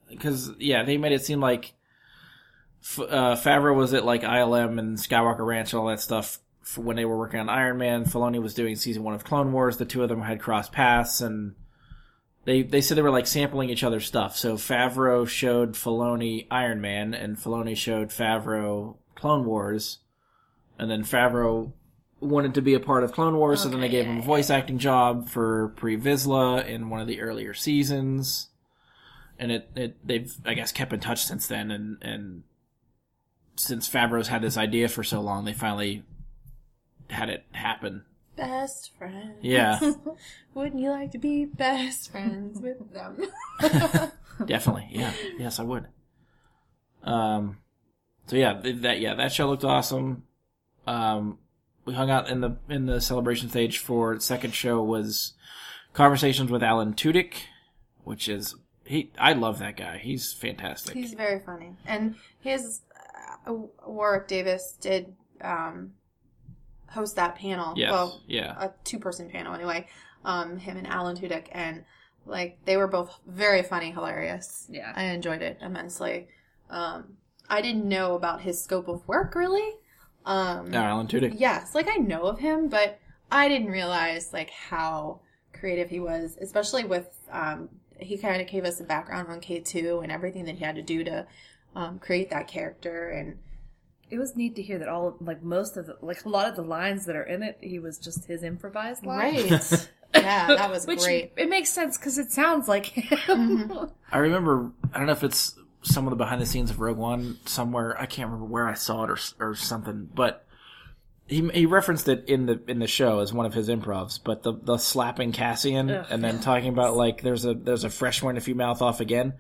because 0.10 0.50
yeah, 0.60 0.84
they 0.84 0.98
made 0.98 1.12
it 1.12 1.26
seem 1.26 1.42
like 1.42 1.74
F- 2.82 3.00
uh, 3.00 3.36
Favreau 3.36 3.76
was 3.76 3.94
at 3.94 4.06
like 4.06 4.22
ILM 4.22 4.80
and 4.80 4.98
Skywalker 4.98 5.46
Ranch 5.46 5.74
and 5.74 5.82
all 5.82 5.88
that 5.88 6.00
stuff 6.00 6.40
when 6.78 6.96
they 6.96 7.04
were 7.04 7.18
working 7.18 7.42
on 7.42 7.50
Iron 7.50 7.78
Man. 7.78 8.06
Filoni 8.06 8.42
was 8.42 8.54
doing 8.54 8.78
season 8.78 9.04
one 9.04 9.14
of 9.14 9.26
Clone 9.26 9.52
Wars. 9.52 9.76
The 9.76 9.84
two 9.86 10.04
of 10.04 10.10
them 10.10 10.22
had 10.22 10.40
crossed 10.40 10.72
paths, 10.72 11.20
and 11.20 11.56
they 12.46 12.62
they 12.62 12.80
said 12.80 12.96
they 12.98 13.02
were 13.02 13.12
like 13.12 13.28
sampling 13.28 13.70
each 13.70 13.84
other's 13.84 14.06
stuff. 14.06 14.38
So 14.38 14.56
Favreau 14.56 15.28
showed 15.28 15.74
Filoni 15.74 16.48
Iron 16.50 16.80
Man, 16.80 17.14
and 17.14 17.36
Filoni 17.36 17.76
showed 17.76 18.08
Favreau 18.10 18.96
Clone 19.16 19.44
Wars, 19.46 19.98
and 20.80 20.90
then 20.90 21.04
Favreau 21.04 21.74
wanted 22.20 22.56
to 22.56 22.62
be 22.62 22.74
a 22.74 22.80
part 22.80 23.04
of 23.04 23.12
Clone 23.12 23.38
Wars, 23.38 23.62
so 23.62 23.70
then 23.70 23.82
they 23.82 23.90
gave 23.90 24.06
yeah, 24.06 24.12
him 24.12 24.18
a 24.18 24.22
yeah, 24.22 24.26
voice 24.26 24.50
acting 24.50 24.78
job 24.78 25.30
for 25.30 25.70
Pre 25.76 25.98
Vizsla 25.98 26.66
in 26.66 26.90
one 26.90 27.00
of 27.00 27.08
the 27.08 27.22
earlier 27.22 27.54
seasons 27.54 28.50
and 29.40 29.52
it, 29.52 29.70
it 29.76 30.08
they've 30.08 30.34
I 30.46 30.54
guess 30.54 30.72
kept 30.72 30.94
in 30.94 31.00
touch 31.00 31.26
since 31.26 31.48
then, 31.48 31.72
and 31.72 31.98
and 32.02 32.44
since 33.56 33.90
Favreau's 33.90 34.28
had 34.28 34.42
this 34.42 34.58
idea 34.58 34.88
for 34.88 35.04
so 35.04 35.22
long, 35.22 35.46
they 35.46 35.54
finally 35.54 36.04
had 37.10 37.30
it 37.30 37.46
happen. 37.52 38.04
Best 38.36 38.92
friends. 38.98 39.38
Yeah, 39.42 39.80
Wouldn't 40.54 40.82
you 40.82 40.90
like 40.90 41.12
to 41.12 41.18
be 41.18 41.46
best 41.46 42.12
friends 42.12 42.60
with 42.60 42.94
them? 42.94 43.22
definitely. 44.46 44.88
Yeah, 44.92 45.14
yes, 45.38 45.60
I 45.60 45.64
would. 45.64 45.88
Um, 47.04 47.58
so 48.28 48.36
yeah, 48.36 48.62
that 48.64 49.00
yeah, 49.00 49.16
that 49.16 49.32
show 49.32 49.48
looked 49.48 49.64
awesome. 49.64 50.24
Um, 50.86 51.40
we 51.88 51.94
hung 51.94 52.12
out 52.12 52.30
in 52.30 52.42
the 52.42 52.58
in 52.70 52.86
the 52.86 53.02
celebration 53.02 53.50
stage 53.50 53.80
for 53.80 54.14
the 54.16 54.22
second 54.22 54.54
show 54.54 54.84
was 54.84 55.34
conversations 55.94 56.52
with 56.52 56.62
Alan 56.62 56.94
Tudyk, 56.94 57.34
which 58.04 58.28
is 58.30 58.56
he. 58.86 59.12
I 59.18 59.34
love 59.34 59.58
that 59.60 59.78
guy. 59.78 59.98
He's 59.98 60.34
fantastic. 60.34 60.94
He's 60.94 61.14
very 61.14 61.40
funny, 61.40 61.72
and 61.86 62.16
his 62.42 62.82
uh, 63.48 63.54
Warwick 63.88 64.28
Davis 64.28 64.78
did 64.80 65.16
um, 65.42 65.94
host 66.92 67.16
that 67.16 67.36
panel. 67.36 67.74
yes, 67.78 67.92
Well, 67.92 68.22
yeah. 68.28 68.54
a 68.60 68.72
two-person 68.84 69.30
panel 69.30 69.54
anyway. 69.56 69.88
Um, 70.26 70.58
him 70.58 70.76
and 70.78 70.88
Alan 70.88 71.16
Tudyk, 71.16 71.48
and 71.54 71.86
like 72.26 72.60
they 72.66 72.76
were 72.76 72.88
both 72.88 73.18
very 73.26 73.64
funny, 73.64 73.92
hilarious. 73.92 74.68
Yeah. 74.70 74.92
I 74.94 75.04
enjoyed 75.06 75.42
it 75.42 75.58
immensely. 75.62 76.28
Um, 76.70 77.16
I 77.50 77.62
didn't 77.62 77.88
know 77.88 78.16
about 78.16 78.42
his 78.42 78.62
scope 78.62 78.90
of 78.90 79.08
work 79.08 79.36
really. 79.36 79.72
Um, 80.28 80.70
No, 80.70 80.82
Alan 80.84 81.08
Tudyk. 81.08 81.34
Yes, 81.40 81.74
like 81.74 81.88
I 81.88 81.96
know 81.96 82.24
of 82.24 82.38
him, 82.40 82.68
but 82.70 83.00
I 83.32 83.48
didn't 83.48 83.72
realize 83.72 84.32
like 84.34 84.50
how 84.52 85.22
creative 85.54 85.90
he 85.90 86.00
was, 86.00 86.38
especially 86.40 86.84
with 86.84 87.08
um 87.32 87.70
he 88.00 88.16
kind 88.18 88.40
of 88.42 88.48
gave 88.48 88.64
us 88.64 88.80
a 88.80 88.84
background 88.84 89.28
on 89.30 89.42
K2 89.42 90.04
and 90.04 90.12
everything 90.12 90.46
that 90.46 90.56
he 90.56 90.64
had 90.64 90.76
to 90.76 90.84
do 90.84 91.04
to 91.04 91.26
um, 91.76 91.98
create 91.98 92.30
that 92.30 92.48
character 92.48 93.10
and 93.10 93.38
It 94.12 94.20
was 94.20 94.36
neat 94.36 94.56
to 94.58 94.62
hear 94.62 94.78
that 94.78 94.88
all 94.88 95.18
like 95.20 95.42
most 95.42 95.78
of 95.78 95.88
the 95.88 95.98
like 96.02 96.24
a 96.26 96.30
lot 96.30 96.48
of 96.48 96.56
the 96.56 96.62
lines 96.62 97.06
that 97.08 97.16
are 97.16 97.24
in 97.24 97.42
it, 97.42 97.58
he 97.62 97.80
was 97.80 97.98
just 97.98 98.26
his 98.26 98.44
improvised 98.44 99.04
lines. 99.06 99.52
right. 99.72 99.90
yeah, 100.24 100.48
that 100.48 100.70
was 100.70 100.86
Which 100.88 101.00
great. 101.02 101.34
it 101.38 101.50
makes 101.50 101.70
sense 101.70 101.98
because 101.98 102.18
it 102.18 102.32
sounds 102.32 102.68
like 102.68 102.86
him. 102.86 103.90
I 104.12 104.18
remember. 104.20 104.72
I 104.94 104.98
don't 105.00 105.08
know 105.08 105.14
if 105.14 105.24
it's 105.24 105.58
some 105.88 106.06
of 106.06 106.12
the 106.12 106.18
behind 106.18 106.42
the 106.42 106.46
scenes 106.46 106.70
of 106.70 106.80
Rogue 106.80 106.98
One 106.98 107.38
somewhere. 107.46 108.00
I 108.00 108.06
can't 108.06 108.30
remember 108.30 108.52
where 108.52 108.68
I 108.68 108.74
saw 108.74 109.06
it 109.06 109.10
or 109.10 109.18
or 109.40 109.56
something, 109.56 110.10
but 110.14 110.46
he 111.28 111.48
he 111.50 111.66
referenced 111.66 112.08
it 112.08 112.26
in 112.28 112.46
the 112.46 112.62
in 112.68 112.80
the 112.80 112.88
show 112.88 113.20
as 113.20 113.34
one 113.34 113.46
of 113.46 113.54
his 113.54 113.70
improvs. 113.70 114.20
But 114.24 114.44
the 114.44 114.54
the 114.54 114.78
slapping 114.78 115.32
Cassian 115.32 115.90
Ugh. 115.90 116.06
and 116.10 116.24
then 116.24 116.40
talking 116.40 116.70
about 116.70 116.96
like 116.96 117.22
there's 117.22 117.46
a 117.46 117.54
there's 117.54 117.84
a 117.84 117.90
fresh 117.90 118.22
one 118.22 118.38
if 118.38 118.48
you 118.48 118.56
mouth 118.56 118.82
off 118.82 119.00
again. 119.00 119.34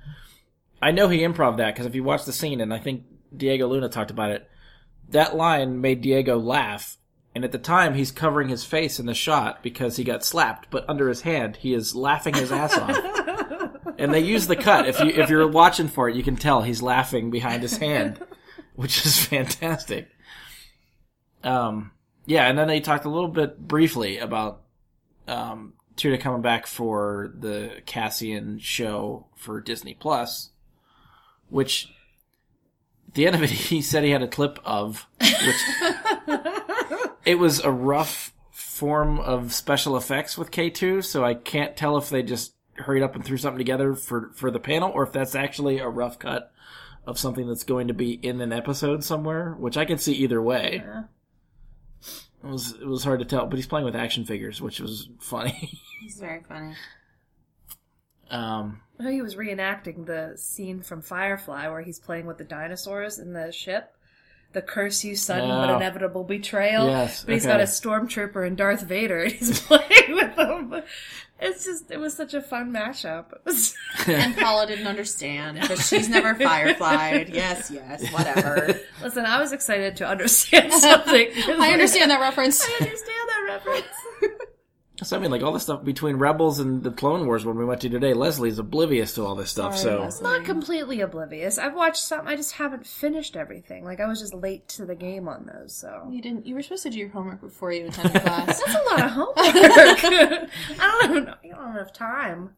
I 0.82 0.92
know 0.92 1.10
he 1.10 1.20
improv 1.20 1.58
that 1.58 1.74
because 1.74 1.86
if 1.88 1.96
you 1.96 2.04
watch 2.04 2.26
the 2.26 2.34
scene, 2.34 2.62
and 2.62 2.74
I 2.74 2.80
think 2.80 3.04
Diego 3.36 3.68
Luna 3.68 3.90
talked 3.90 4.12
about 4.12 4.32
it, 4.32 4.48
that 5.10 5.36
line 5.36 5.82
made 5.82 6.02
Diego 6.02 6.38
laugh. 6.38 6.98
And 7.34 7.44
at 7.44 7.52
the 7.52 7.60
time, 7.60 7.94
he's 7.94 8.12
covering 8.12 8.50
his 8.50 8.64
face 8.64 9.00
in 9.00 9.06
the 9.06 9.14
shot 9.14 9.62
because 9.62 9.96
he 9.96 10.04
got 10.04 10.26
slapped. 10.26 10.72
But 10.72 10.90
under 10.90 11.08
his 11.08 11.22
hand, 11.22 11.58
he 11.58 11.72
is 11.72 11.96
laughing 11.96 12.34
his 12.34 12.52
ass 12.52 12.76
off 12.76 12.98
and 13.98 14.14
they 14.14 14.20
use 14.20 14.48
the 14.48 14.56
cut. 14.56 14.88
If 14.88 15.00
you 15.00 15.08
if 15.08 15.30
you're 15.30 15.48
watching 15.48 15.88
for 15.88 16.10
it, 16.10 16.16
you 16.16 16.24
can 16.24 16.36
tell 16.36 16.62
he's 16.62 16.82
laughing 16.82 17.30
behind 17.30 17.62
his 17.62 17.78
hand, 17.78 18.20
which 18.76 19.06
is 19.06 19.24
fantastic. 19.26 20.10
Um, 21.44 21.92
yeah, 22.26 22.48
and 22.48 22.58
then 22.58 22.68
they 22.68 22.80
talked 22.80 23.06
a 23.06 23.10
little 23.10 23.30
bit 23.30 23.58
briefly 23.58 24.18
about 24.18 24.62
um, 25.28 25.74
Tuda 25.96 26.20
coming 26.20 26.42
back 26.42 26.68
for 26.68 27.34
the 27.38 27.82
Cassian 27.86 28.60
show 28.60 29.28
for 29.36 29.62
Disney 29.62 29.94
Plus, 29.94 30.50
which 31.50 31.90
at 33.08 33.14
the 33.16 33.26
end 33.26 33.36
of 33.36 33.44
it 33.44 33.50
he 33.70 33.82
said 33.82 34.04
he 34.04 34.12
had 34.12 34.24
a 34.24 34.28
clip 34.28 34.60
of, 34.64 35.08
which 35.20 35.62
it 37.26 37.40
was 37.40 37.60
a 37.60 37.72
rough 37.72 38.34
form 38.52 39.20
of 39.20 39.54
special 39.54 39.98
effects 39.98 40.38
with 40.38 40.52
K2, 40.52 41.04
so 41.04 41.24
I 41.24 41.34
can't 41.34 41.76
tell 41.76 41.98
if 41.98 42.10
they 42.10 42.22
just 42.22 42.54
hurried 42.80 43.04
up 43.04 43.16
and 43.16 43.24
threw 43.26 43.38
something 43.38 43.58
together 43.58 43.94
for 43.96 44.32
for 44.36 44.52
the 44.52 44.60
panel 44.60 44.92
or 44.92 45.04
if 45.04 45.12
that's 45.12 45.36
actually 45.36 45.80
a 45.80 45.88
rough 45.88 46.20
cut 46.20 46.52
of 47.06 47.18
something 47.18 47.48
that's 47.48 47.64
going 47.64 47.88
to 47.88 47.94
be 47.94 48.12
in 48.14 48.42
an 48.42 48.52
episode 48.52 49.04
somewhere, 49.04 49.56
which 49.58 49.78
I 49.78 49.86
can 49.86 49.98
see 49.98 50.14
either 50.14 50.42
way. 50.42 50.84
It 52.44 52.48
was 52.48 52.74
it 52.74 52.86
was 52.86 53.04
hard 53.04 53.20
to 53.20 53.26
tell, 53.26 53.46
but 53.48 53.56
he's 53.56 53.66
playing 53.68 53.86
with 53.86 53.96
action 53.96 54.26
figures, 54.26 54.62
which 54.62 54.80
was 54.80 55.10
funny. 55.20 55.80
He's 56.02 56.20
very 56.20 56.44
funny. 56.48 56.76
um, 58.30 58.82
I 59.00 59.04
know 59.04 59.10
he 59.12 59.24
was 59.24 59.36
reenacting 59.36 60.06
the 60.06 60.34
scene 60.38 60.84
from 60.84 61.02
Firefly 61.02 61.68
where 61.70 61.82
he's 61.82 62.00
playing 62.00 62.28
with 62.28 62.38
the 62.38 62.44
dinosaurs 62.44 63.18
in 63.18 63.34
the 63.34 63.52
ship. 63.52 63.97
The 64.54 64.62
curse 64.62 65.04
you 65.04 65.16
sudden 65.16 65.50
but 65.50 65.70
Oh. 65.70 65.76
inevitable 65.78 66.24
betrayal. 66.24 66.88
Yes, 66.88 67.24
But 67.24 67.34
he's 67.34 67.46
okay. 67.46 67.54
got 67.54 67.60
a 67.62 67.64
stormtrooper 67.66 68.46
and 68.46 68.58
Darth 68.58 68.82
Vader 68.82 69.24
and 69.24 69.32
he's 69.34 69.60
playing 69.68 70.10
with 70.10 70.36
them. 70.36 70.82
It's 71.40 71.66
just 71.66 71.92
it 71.92 72.00
was 72.00 72.16
such 72.16 72.34
a 72.34 72.42
fun 72.42 72.72
mashup. 72.74 73.26
And 74.08 74.36
Paula 74.38 74.66
didn't 74.68 74.88
understand 74.88 75.60
because 75.60 75.88
she's 75.88 76.08
never 76.10 76.34
fireflied. 76.34 77.30
Yes, 77.30 77.70
yes, 77.70 78.08
whatever. 78.12 78.80
Listen, 79.04 79.26
I 79.26 79.40
was 79.40 79.52
excited 79.52 79.98
to 79.98 80.08
understand 80.08 80.72
something. 80.74 81.30
I 81.48 81.72
understand 81.74 82.10
that 82.12 82.20
reference. 82.22 82.62
I 82.64 82.74
understand 82.82 83.30
that 83.30 83.46
reference. 83.48 83.86
So 85.04 85.16
I 85.16 85.20
mean, 85.20 85.30
like 85.30 85.44
all 85.44 85.52
the 85.52 85.60
stuff 85.60 85.84
between 85.84 86.16
Rebels 86.16 86.60
and 86.60 86.82
the 86.82 86.90
Clone 86.90 87.28
Wars 87.28 87.46
when 87.46 87.56
we 87.56 87.66
went 87.66 87.82
to 87.82 87.90
today, 87.90 88.14
Leslie's 88.16 88.58
oblivious 88.58 89.14
to 89.14 89.24
all 89.26 89.36
this 89.36 89.52
stuff. 89.52 89.78
Sorry, 89.78 89.98
so 89.98 90.02
Leslie. 90.04 90.24
Not 90.24 90.44
completely 90.44 91.02
oblivious. 91.02 91.60
I've 91.60 91.76
watched 91.76 92.02
some. 92.02 92.28
I 92.28 92.36
just 92.36 92.54
haven't 92.54 92.88
finished 92.88 93.36
everything. 93.36 93.84
Like 93.86 94.00
I 94.00 94.08
was 94.08 94.20
just 94.20 94.34
late 94.34 94.68
to 94.70 94.86
the 94.88 94.96
game 94.96 95.28
on 95.28 95.46
those. 95.46 95.76
So 95.76 96.08
You 96.10 96.20
didn't. 96.20 96.48
You 96.48 96.56
were 96.56 96.64
supposed 96.64 96.84
to 96.84 96.90
do 96.90 96.98
your 96.98 97.10
homework 97.10 97.42
before 97.42 97.72
you 97.72 97.86
attended 97.86 98.22
class. 98.24 98.60
that's 98.60 98.76
a 98.76 98.84
lot 98.90 99.04
of 99.04 99.12
homework. 99.12 99.36
I 100.80 101.08
don't 101.08 101.26
know. 101.26 101.36
I 101.44 101.48
don't 101.48 101.74
have 101.74 101.94
time. 101.94 102.56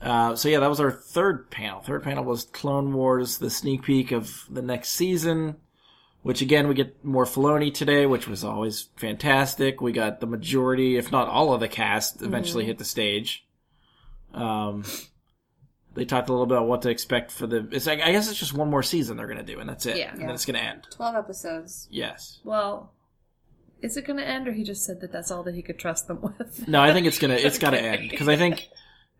Uh, 0.00 0.36
so 0.36 0.48
yeah, 0.48 0.60
that 0.60 0.70
was 0.70 0.80
our 0.80 0.92
third 0.92 1.50
panel. 1.50 1.80
Third 1.80 2.02
panel 2.04 2.24
was 2.24 2.44
Clone 2.44 2.92
Wars, 2.92 3.38
the 3.38 3.50
sneak 3.50 3.82
peek 3.82 4.12
of 4.12 4.44
the 4.50 4.62
next 4.62 4.90
season. 4.90 5.56
Which 6.22 6.40
again, 6.40 6.68
we 6.68 6.74
get 6.74 7.04
more 7.04 7.24
Filoni 7.24 7.74
today, 7.74 8.06
which 8.06 8.28
was 8.28 8.44
always 8.44 8.88
fantastic. 8.96 9.80
We 9.80 9.90
got 9.90 10.20
the 10.20 10.26
majority, 10.26 10.96
if 10.96 11.10
not 11.10 11.26
all 11.28 11.52
of 11.52 11.58
the 11.60 11.66
cast, 11.68 12.22
eventually 12.22 12.64
hit 12.64 12.78
the 12.78 12.84
stage. 12.84 13.44
Um, 14.32 14.84
they 15.94 16.04
talked 16.04 16.28
a 16.28 16.32
little 16.32 16.46
bit 16.46 16.56
about 16.56 16.68
what 16.68 16.82
to 16.82 16.90
expect 16.90 17.32
for 17.32 17.46
the. 17.46 17.68
It's 17.72 17.86
like 17.86 18.00
I 18.00 18.12
guess 18.12 18.30
it's 18.30 18.38
just 18.38 18.54
one 18.54 18.70
more 18.70 18.82
season 18.84 19.16
they're 19.16 19.26
gonna 19.26 19.42
do, 19.42 19.58
and 19.58 19.68
that's 19.68 19.84
it. 19.84 19.96
Yeah. 19.96 20.12
and 20.12 20.22
then 20.22 20.30
it's 20.30 20.44
gonna 20.46 20.60
end. 20.60 20.86
Twelve 20.90 21.16
episodes. 21.16 21.88
Yes. 21.90 22.38
Well, 22.44 22.92
is 23.82 23.96
it 23.96 24.06
going 24.06 24.18
to 24.18 24.24
end, 24.24 24.46
or 24.46 24.52
he 24.52 24.62
just 24.62 24.84
said 24.84 25.00
that 25.00 25.10
that's 25.10 25.32
all 25.32 25.42
that 25.42 25.56
he 25.56 25.62
could 25.62 25.78
trust 25.78 26.06
them 26.06 26.20
with? 26.22 26.68
No, 26.68 26.80
I 26.80 26.92
think 26.92 27.06
it's 27.08 27.18
gonna 27.18 27.34
it's 27.38 27.58
gotta 27.58 27.80
end 27.80 28.08
because 28.10 28.28
I 28.28 28.36
think 28.36 28.68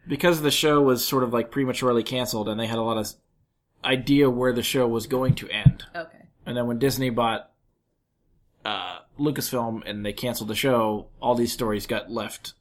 because 0.07 0.41
the 0.41 0.53
show 0.53 0.81
was 0.81 1.05
sort 1.07 1.25
of 1.25 1.33
like 1.33 1.51
prematurely 1.51 2.05
canceled 2.05 2.49
and 2.49 2.59
they 2.61 2.67
had 2.69 2.79
a 2.79 2.83
lot 2.83 2.97
of 2.97 3.13
idea 3.85 4.31
where 4.31 4.53
the 4.53 4.63
show 4.63 4.87
was 4.87 5.07
going 5.09 5.35
to 5.35 5.49
end, 5.51 5.85
Okay. 5.97 6.19
And 6.47 6.57
then 6.57 6.67
when 6.67 6.79
Disney 6.79 7.11
bought 7.11 7.51
uh, 8.65 8.99
Lucasfilm 9.19 9.83
and 9.87 10.05
they 10.05 10.13
canceled 10.13 10.49
the 10.49 10.55
show, 10.55 11.09
all 11.21 11.35
these 11.35 11.53
stories 11.53 11.87
got 11.87 12.11
left 12.11 12.55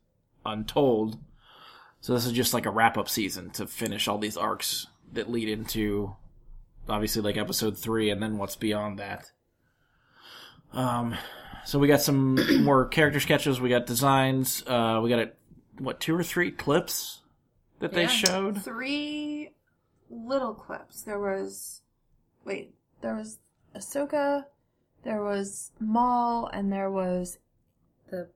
untold. 0.46 1.18
So 2.02 2.14
this 2.14 2.26
is 2.26 2.32
just 2.32 2.54
like 2.54 2.66
a 2.66 2.72
wrap 2.72 2.98
up 2.98 3.10
season 3.10 3.52
to 3.52 3.68
finish 3.68 4.08
all 4.08 4.18
these 4.18 4.38
arcs 4.38 4.88
that 5.14 5.30
lead 5.30 5.50
into 5.50 6.16
obviously 6.90 7.22
like 7.22 7.38
episode 7.38 7.78
three 7.78 8.10
and 8.10 8.22
then 8.22 8.38
what's 8.38 8.56
beyond 8.56 9.00
that. 9.00 9.32
Um, 10.74 11.16
so 11.66 11.80
we 11.80 11.88
got 11.88 12.02
some 12.02 12.38
more 12.64 12.88
character 12.88 13.20
sketches. 13.20 13.62
We 13.62 13.70
got 13.70 13.86
designs. 13.86 14.64
Uh, 14.66 15.00
we 15.04 15.10
got 15.10 15.20
a, 15.20 15.32
what 15.78 16.00
two 16.00 16.16
or 16.16 16.24
three 16.24 16.52
clips 16.52 17.22
that 17.80 17.94
they 17.94 18.08
showed. 18.08 18.64
Three 18.64 19.52
little 20.10 20.54
clips. 20.54 21.04
There 21.04 21.20
was, 21.20 21.82
wait, 22.46 22.74
there 23.02 23.16
was 23.16 23.38
Ahsoka, 23.76 24.46
there 25.04 25.24
was 25.24 25.72
Maul, 25.80 26.48
and 26.48 26.72
there 26.72 26.90
was 26.92 27.40
The 28.10 28.30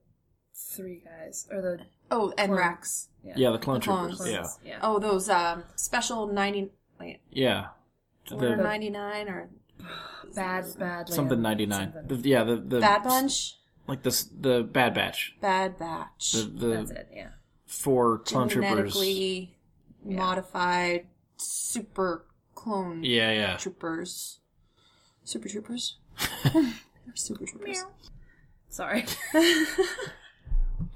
three 0.53 1.01
guys, 1.05 1.47
or 1.51 1.61
the 1.61 1.79
oh, 2.11 2.33
and 2.37 2.49
Clone. 2.49 2.57
Rex. 2.59 3.09
Yeah, 3.23 3.51
the 3.51 3.57
clone 3.57 3.79
The 3.79 3.85
clones. 3.85 4.17
troopers. 4.17 4.33
Yeah, 4.63 4.69
yeah. 4.73 4.79
Oh, 4.81 4.99
those 4.99 5.29
um 5.29 5.63
special 5.75 6.27
ninety. 6.27 6.71
Wait, 6.99 7.19
yeah. 7.31 7.67
order 8.31 8.55
The, 8.55 8.63
ninety 8.63 8.89
nine 8.89 9.27
or 9.27 9.49
bad, 10.33 10.65
bad. 10.79 11.09
something 11.09 11.41
ninety 11.41 11.65
nine. 11.65 11.91
Something. 11.93 12.21
Yeah, 12.23 12.43
the 12.43 12.55
the 12.57 12.79
Bad 12.79 13.03
Bunch, 13.03 13.55
like 13.87 14.03
this 14.03 14.23
the 14.23 14.63
Bad 14.63 14.93
Batch. 14.93 15.35
Bad 15.41 15.77
Batch, 15.77 16.31
The 16.33 16.43
the 16.43 16.67
That's 16.75 16.91
it. 16.91 17.09
Yeah. 17.13 17.29
four 17.65 18.19
clone 18.19 18.47
troopers. 18.47 18.69
genetically 18.93 19.57
modified 20.03 21.07
super 21.37 22.25
clone 22.53 23.03
Yeah, 23.03 23.31
yeah. 23.31 23.57
troopers, 23.57 24.39
super 25.25 25.49
troopers, 25.49 25.97
super 27.15 27.45
troopers. 27.45 27.83
Sorry. 28.69 29.05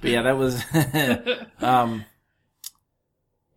But 0.02 0.12
yeah, 0.12 0.22
that 0.24 0.38
was 0.38 0.64
um 1.62 2.06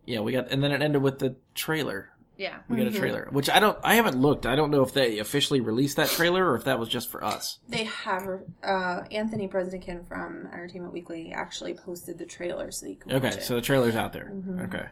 Yeah, 0.06 0.20
we 0.20 0.32
got 0.32 0.50
and 0.50 0.62
then 0.62 0.72
it 0.72 0.82
ended 0.82 1.02
with 1.02 1.18
the 1.20 1.36
trailer. 1.54 2.08
yeah. 2.36 2.58
We 2.68 2.76
got 2.78 2.88
a 2.88 2.90
trailer, 2.98 3.28
which 3.30 3.48
I 3.48 3.60
don't 3.60 3.78
I 3.84 3.94
haven't 3.94 4.16
looked. 4.20 4.44
I 4.46 4.56
don't 4.56 4.70
know 4.72 4.82
if 4.82 4.92
they 4.92 5.18
officially 5.20 5.60
released 5.60 5.96
that 5.98 6.08
trailer 6.08 6.44
or 6.50 6.56
if 6.56 6.64
that 6.64 6.78
was 6.80 6.88
just 6.88 7.10
for 7.10 7.22
us. 7.22 7.58
They 7.68 7.84
have 7.84 8.26
uh, 8.64 9.02
Anthony 9.12 9.46
Breznican 9.48 10.06
from 10.08 10.48
Entertainment 10.52 10.92
Weekly 10.92 11.32
actually 11.32 11.74
posted 11.74 12.18
the 12.18 12.26
trailer 12.26 12.70
so 12.72 12.86
you 12.86 12.96
can 12.96 13.12
watch 13.12 13.22
Okay, 13.24 13.36
it. 13.36 13.42
so 13.44 13.54
the 13.54 13.60
trailer's 13.60 13.94
out 13.96 14.12
there. 14.12 14.32
Okay. 14.62 14.86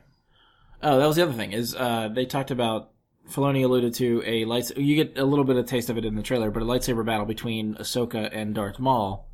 Oh, 0.83 0.99
that 1.01 1.07
was 1.07 1.17
the 1.17 1.23
other 1.23 1.33
thing 1.33 1.53
is 1.53 1.75
uh 1.75 2.09
they 2.13 2.27
talked 2.27 2.51
about 2.53 2.91
Filoni 3.31 3.65
alluded 3.65 3.95
to 3.95 4.23
a 4.27 4.45
lights. 4.45 4.73
You 4.77 4.97
get 4.97 5.19
a 5.19 5.25
little 5.25 5.45
bit 5.45 5.57
of 5.57 5.67
taste 5.67 5.91
of 5.91 5.97
it 5.97 6.05
in 6.05 6.17
the 6.17 6.23
trailer, 6.23 6.51
but 6.51 6.63
a 6.63 6.67
lightsaber 6.67 7.05
battle 7.05 7.27
between 7.27 7.75
Ahsoka 7.77 8.29
and 8.33 8.55
Darth 8.55 8.79
Maul, 8.79 9.29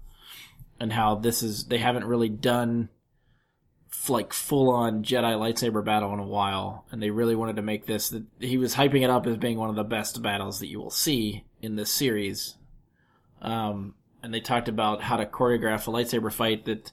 and 0.78 0.92
how 0.92 1.14
this 1.14 1.42
is 1.42 1.64
they 1.64 1.78
haven't 1.78 2.04
really 2.04 2.28
done 2.28 2.90
like 4.08 4.32
full 4.32 4.70
on 4.70 5.02
Jedi 5.02 5.34
lightsaber 5.34 5.84
battle 5.84 6.12
in 6.12 6.18
a 6.18 6.26
while, 6.26 6.84
and 6.90 7.02
they 7.02 7.10
really 7.10 7.34
wanted 7.34 7.56
to 7.56 7.62
make 7.62 7.86
this. 7.86 8.10
That 8.10 8.24
he 8.38 8.58
was 8.58 8.74
hyping 8.74 9.02
it 9.02 9.10
up 9.10 9.26
as 9.26 9.36
being 9.36 9.58
one 9.58 9.70
of 9.70 9.76
the 9.76 9.84
best 9.84 10.22
battles 10.22 10.60
that 10.60 10.68
you 10.68 10.78
will 10.78 10.90
see 10.90 11.44
in 11.62 11.76
this 11.76 11.90
series. 11.90 12.56
Um, 13.40 13.94
and 14.22 14.32
they 14.32 14.40
talked 14.40 14.68
about 14.68 15.02
how 15.02 15.16
to 15.16 15.26
choreograph 15.26 15.86
a 15.86 15.90
lightsaber 15.90 16.32
fight 16.32 16.64
that 16.66 16.92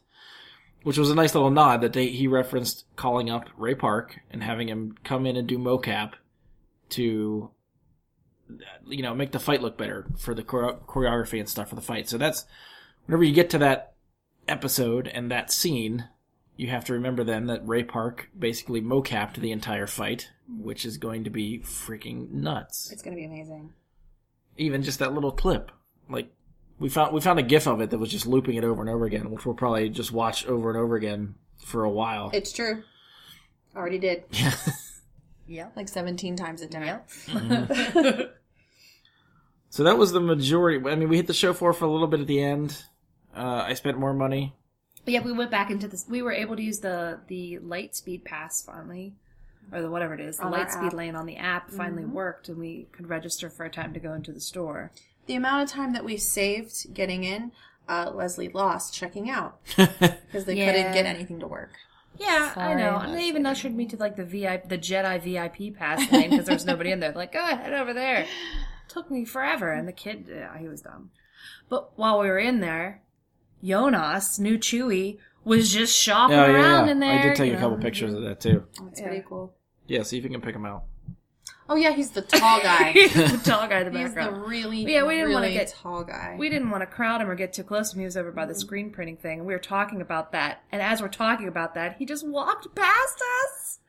which 0.84 0.98
was 0.98 1.10
a 1.10 1.16
nice 1.16 1.34
little 1.34 1.50
nod 1.50 1.82
that 1.82 1.94
they, 1.94 2.08
he 2.08 2.28
referenced 2.28 2.86
calling 2.96 3.30
up 3.30 3.50
Ray 3.58 3.74
Park 3.74 4.20
and 4.30 4.44
having 4.44 4.68
him 4.68 4.96
come 5.04 5.26
in 5.26 5.38
and 5.38 5.48
do 5.48 5.58
mocap 5.58 6.14
to, 6.94 7.52
you 8.88 9.02
know, 9.02 9.14
make 9.14 9.32
the 9.32 9.40
fight 9.40 9.62
look 9.62 9.78
better 9.78 10.08
for 10.18 10.34
the 10.34 10.44
choreography 10.44 11.40
and 11.40 11.50
stuff 11.50 11.70
for 11.70 11.76
the 11.76 11.82
fight. 11.82 12.08
So 12.10 12.18
that's 12.18 12.46
whenever 13.06 13.24
you 13.24 13.34
get 13.34 13.50
to 13.52 13.58
that 13.60 13.94
episode 14.48 15.08
and 15.08 15.32
that 15.32 15.52
scene, 15.52 16.08
you 16.56 16.68
have 16.70 16.86
to 16.86 16.94
remember 16.94 17.24
then 17.24 17.48
that 17.48 17.68
Ray 17.68 17.84
Park 17.84 18.30
basically 18.38 18.82
mocapped 18.82 19.36
the 19.36 19.52
entire 19.52 19.88
fight, 19.88 20.30
which 20.48 20.86
is 20.86 20.98
going 20.98 21.24
to 21.24 21.30
be 21.30 21.60
freaking 21.60 22.32
nuts. 22.32 22.92
It's 22.92 23.02
going 23.02 23.16
to 23.16 23.20
be 23.20 23.26
amazing. 23.26 23.74
Even 24.58 24.84
just 24.84 25.00
that 25.00 25.14
little 25.14 25.32
clip, 25.32 25.72
like 26.10 26.32
we 26.80 26.90
found 26.90 27.14
we 27.14 27.22
found 27.22 27.40
a 27.40 27.44
GIF 27.44 27.68
of 27.68 27.82
it 27.82 27.90
that 27.90 27.98
was 27.98 28.12
just 28.12 28.28
looping 28.28 28.56
it 28.56 28.64
over 28.64 28.82
and 28.82 28.90
over 28.90 29.06
again, 29.06 29.32
which 29.32 29.46
we'll 29.46 29.56
probably 29.56 29.90
just 29.90 30.12
watch 30.12 30.46
over 30.46 30.70
and 30.70 30.78
over 30.78 30.96
again 30.96 31.36
for 31.58 31.84
a 31.84 31.90
while. 31.90 32.30
It's 32.34 32.52
true. 32.52 32.84
Already 33.76 34.00
did. 34.00 34.24
Yeah. 34.32 34.54
Yeah. 35.48 35.70
Like 35.76 35.88
17 35.90 36.36
times 36.36 36.62
at 36.62 36.72
dinner. 36.72 37.04
So 39.70 39.84
that 39.86 39.98
was 39.98 40.12
the 40.12 40.20
majority. 40.20 40.88
I 40.88 40.96
mean, 40.96 41.10
we 41.10 41.18
hit 41.18 41.26
the 41.26 41.34
show 41.34 41.52
floor 41.52 41.74
for 41.74 41.86
a 41.86 41.92
little 41.92 42.06
bit 42.08 42.20
at 42.20 42.28
the 42.28 42.40
end. 42.40 42.84
Uh, 43.36 43.64
I 43.66 43.74
spent 43.74 43.98
more 43.98 44.14
money. 44.14 44.54
But 45.04 45.16
yeah, 45.16 45.22
we 45.24 45.32
went 45.32 45.50
back 45.50 45.72
into 45.72 45.88
this. 45.88 46.06
We 46.08 46.22
were 46.22 46.32
able 46.32 46.56
to 46.56 46.62
use 46.62 46.80
the 46.80 47.20
the 47.28 47.58
light 47.58 47.96
speed 47.96 48.24
pass 48.24 48.62
finally, 48.62 49.16
or 49.72 49.82
the 49.82 49.90
whatever 49.90 50.14
it 50.14 50.20
is. 50.20 50.38
The 50.38 50.44
On 50.44 50.52
light 50.52 50.72
speed 50.72 50.88
app. 50.88 50.94
lane 50.94 51.16
on 51.16 51.26
the 51.26 51.38
app 51.38 51.72
finally 51.72 52.06
worked, 52.06 52.50
and 52.50 52.60
we 52.60 52.88
could 52.92 53.10
register 53.10 53.50
for 53.50 53.66
a 53.66 53.70
time 53.72 53.94
to 53.96 54.00
go 54.00 54.14
into 54.14 54.32
the 54.32 54.40
store. 54.40 54.92
The 55.26 55.34
amount 55.36 55.64
of 55.64 55.70
time 55.70 55.94
that 55.94 56.06
we 56.06 56.18
saved 56.18 56.94
getting 56.94 57.24
in, 57.24 57.52
uh, 57.90 58.12
Leslie 58.14 58.50
lost 58.50 58.94
checking 58.94 59.28
out 59.28 59.58
because 59.76 60.46
they 60.46 60.54
Yeah. 60.56 60.72
couldn't 60.72 60.94
get 60.94 61.08
anything 61.08 61.40
to 61.40 61.48
work. 61.48 61.72
Yeah, 62.18 62.54
I 62.56 62.74
know. 62.76 62.98
And 62.98 63.14
they 63.16 63.24
even 63.26 63.46
ushered 63.46 63.74
me 63.74 63.86
to 63.88 63.98
like 63.98 64.16
the 64.16 64.24
VIP, 64.26 64.70
the 64.70 64.78
Jedi 64.78 65.22
VIP 65.22 65.76
pass 65.78 66.12
lane 66.12 66.30
because 66.30 66.46
there 66.46 66.56
was 66.56 66.66
nobody 66.66 66.92
in 66.92 67.00
there. 67.00 67.12
Like, 67.12 67.34
go 67.34 67.44
ahead 67.44 67.74
over 67.74 67.94
there. 67.94 68.28
Took 68.88 69.10
me 69.10 69.26
forever, 69.26 69.72
and 69.72 69.88
the 69.88 69.92
kid, 69.94 70.28
yeah, 70.30 70.56
he 70.58 70.68
was 70.68 70.82
dumb. 70.82 71.10
But 71.70 71.98
while 71.98 72.20
we 72.20 72.28
were 72.28 72.38
in 72.38 72.60
there, 72.60 73.02
Joonas, 73.64 74.40
new 74.40 74.58
Chewie, 74.60 75.18
was 75.44 75.72
just 75.74 75.96
shopping 75.98 76.38
Oh 76.38 76.46
yeah, 76.46 76.52
around 76.54 76.86
yeah. 76.86 76.92
in 76.92 77.00
there. 77.00 77.20
I 77.20 77.22
did 77.24 77.36
take 77.36 77.52
you 77.52 77.58
a 77.58 77.60
couple 77.60 77.78
know. 77.78 77.84
pictures 77.84 78.14
of 78.14 78.22
that 78.24 78.40
too. 78.40 78.64
That's 78.84 79.00
Yeah. 79.00 79.08
pretty 79.08 79.26
cool. 79.28 79.54
Yeah, 79.88 80.04
see 80.04 80.18
if 80.18 80.24
you 80.24 80.30
can 80.30 80.42
pick 80.42 80.54
them 80.54 80.66
out. 80.66 80.84
Oh 81.74 81.76
yeah, 81.76 81.92
he's 81.92 82.12
the 82.12 82.22
tall 82.22 82.62
guy. 82.62 82.94
the 82.94 83.42
tall 83.44 83.68
guy 83.68 83.80
in 83.80 83.92
the 83.92 84.00
he's 84.00 84.10
the 84.12 84.16
background. 84.16 84.46
really, 84.48 84.84
Yeah, 84.84 85.04
we 85.08 85.16
didn't 85.16 85.34
wanna 85.34 85.46
really 85.48 85.54
get- 85.58 85.70
tall 85.82 86.04
guy. 86.04 86.36
we 86.38 86.48
didn't 86.50 86.70
want 86.70 86.82
to 86.82 86.86
crowd 86.86 87.20
him 87.20 87.30
or 87.32 87.36
get 87.36 87.52
too 87.54 87.64
close 87.64 87.90
to 87.90 87.96
him. 87.96 88.02
He 88.02 88.06
was 88.06 88.16
over 88.16 88.32
by 88.32 88.46
the 88.46 88.54
screen 88.54 88.92
printing 88.92 89.18
thing, 89.18 89.40
and 89.40 89.48
we 89.48 89.54
were 89.54 89.60
talking 89.60 90.00
about 90.00 90.32
that. 90.34 90.62
And 90.72 90.82
as 90.84 91.02
we're 91.02 91.08
talking 91.08 91.48
about 91.48 91.74
that, 91.74 91.96
he 91.98 92.06
just 92.06 92.28
walked 92.28 92.76
past 92.76 93.24
us, 93.44 93.80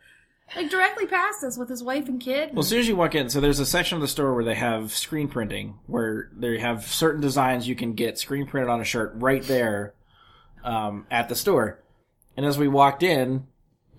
like 0.57 0.71
directly 0.71 1.07
past 1.07 1.45
us 1.45 1.59
with 1.59 1.69
his 1.69 1.83
wife 1.83 2.09
and 2.09 2.19
kid. 2.19 2.51
Well, 2.55 2.61
as 2.61 2.69
soon 2.69 2.81
as 2.81 2.89
you 2.89 2.97
walk 2.97 3.15
in, 3.15 3.29
so 3.29 3.39
there's 3.41 3.61
a 3.61 3.67
section 3.67 3.97
of 3.97 4.03
the 4.03 4.09
store 4.09 4.35
where 4.35 4.45
they 4.45 4.55
have 4.55 4.93
screen 4.93 5.29
printing, 5.29 5.75
where 5.87 6.31
they 6.35 6.59
have 6.61 6.87
certain 6.87 7.21
designs 7.21 7.69
you 7.69 7.75
can 7.75 7.93
get 7.93 8.19
screen 8.19 8.47
printed 8.47 8.71
on 8.71 8.81
a 8.81 8.85
shirt 8.85 9.13
right 9.17 9.43
there 9.43 9.93
um, 10.65 11.07
at 11.11 11.29
the 11.29 11.35
store. 11.35 11.83
And 12.35 12.47
as 12.47 12.57
we 12.57 12.67
walked 12.67 13.03
in, 13.03 13.47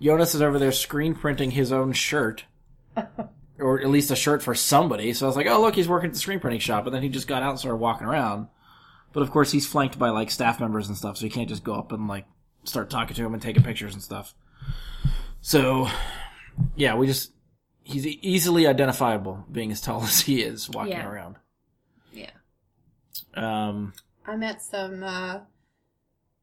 Joonas 0.02 0.34
is 0.34 0.42
over 0.42 0.58
there 0.58 0.72
screen 0.72 1.14
printing 1.14 1.52
his 1.52 1.70
own 1.70 1.92
shirt, 1.92 2.44
or 3.58 3.66
or 3.66 3.80
at 3.80 3.88
least 3.88 4.10
a 4.10 4.16
shirt 4.16 4.42
for 4.42 4.54
somebody. 4.54 5.12
So 5.12 5.26
I 5.26 5.28
was 5.28 5.36
like, 5.36 5.46
oh 5.46 5.60
look, 5.60 5.74
he's 5.74 5.88
working 5.88 6.08
at 6.08 6.14
the 6.14 6.18
screen 6.20 6.40
printing 6.40 6.60
shop. 6.60 6.84
But 6.84 6.90
then 6.92 7.02
he 7.02 7.08
just 7.08 7.28
got 7.28 7.42
out 7.42 7.50
and 7.50 7.58
started 7.58 7.76
walking 7.78 8.06
around. 8.06 8.48
But 9.12 9.22
of 9.22 9.30
course, 9.30 9.50
he's 9.52 9.66
flanked 9.66 9.98
by 9.98 10.10
like 10.10 10.30
staff 10.30 10.60
members 10.60 10.88
and 10.88 10.96
stuff, 10.96 11.16
so 11.16 11.24
you 11.24 11.30
can't 11.30 11.48
just 11.48 11.64
go 11.64 11.74
up 11.74 11.92
and 11.92 12.06
like 12.08 12.26
start 12.64 12.90
talking 12.90 13.14
to 13.16 13.24
him 13.24 13.32
and 13.32 13.42
taking 13.42 13.62
pictures 13.62 13.94
and 13.94 14.02
stuff. 14.02 14.34
So, 15.40 15.88
yeah, 16.74 16.96
we 16.96 17.06
just 17.06 17.32
he's 17.82 18.06
e- 18.06 18.18
easily 18.22 18.66
identifiable, 18.66 19.44
being 19.50 19.70
as 19.72 19.80
tall 19.80 20.02
as 20.04 20.20
he 20.20 20.42
is, 20.42 20.68
walking 20.68 20.92
Yeah. 20.92 21.08
around. 21.08 21.36
Yeah. 22.12 22.30
Um. 23.34 23.92
I 24.26 24.36
met 24.36 24.60
some 24.60 25.02
uh, 25.04 25.40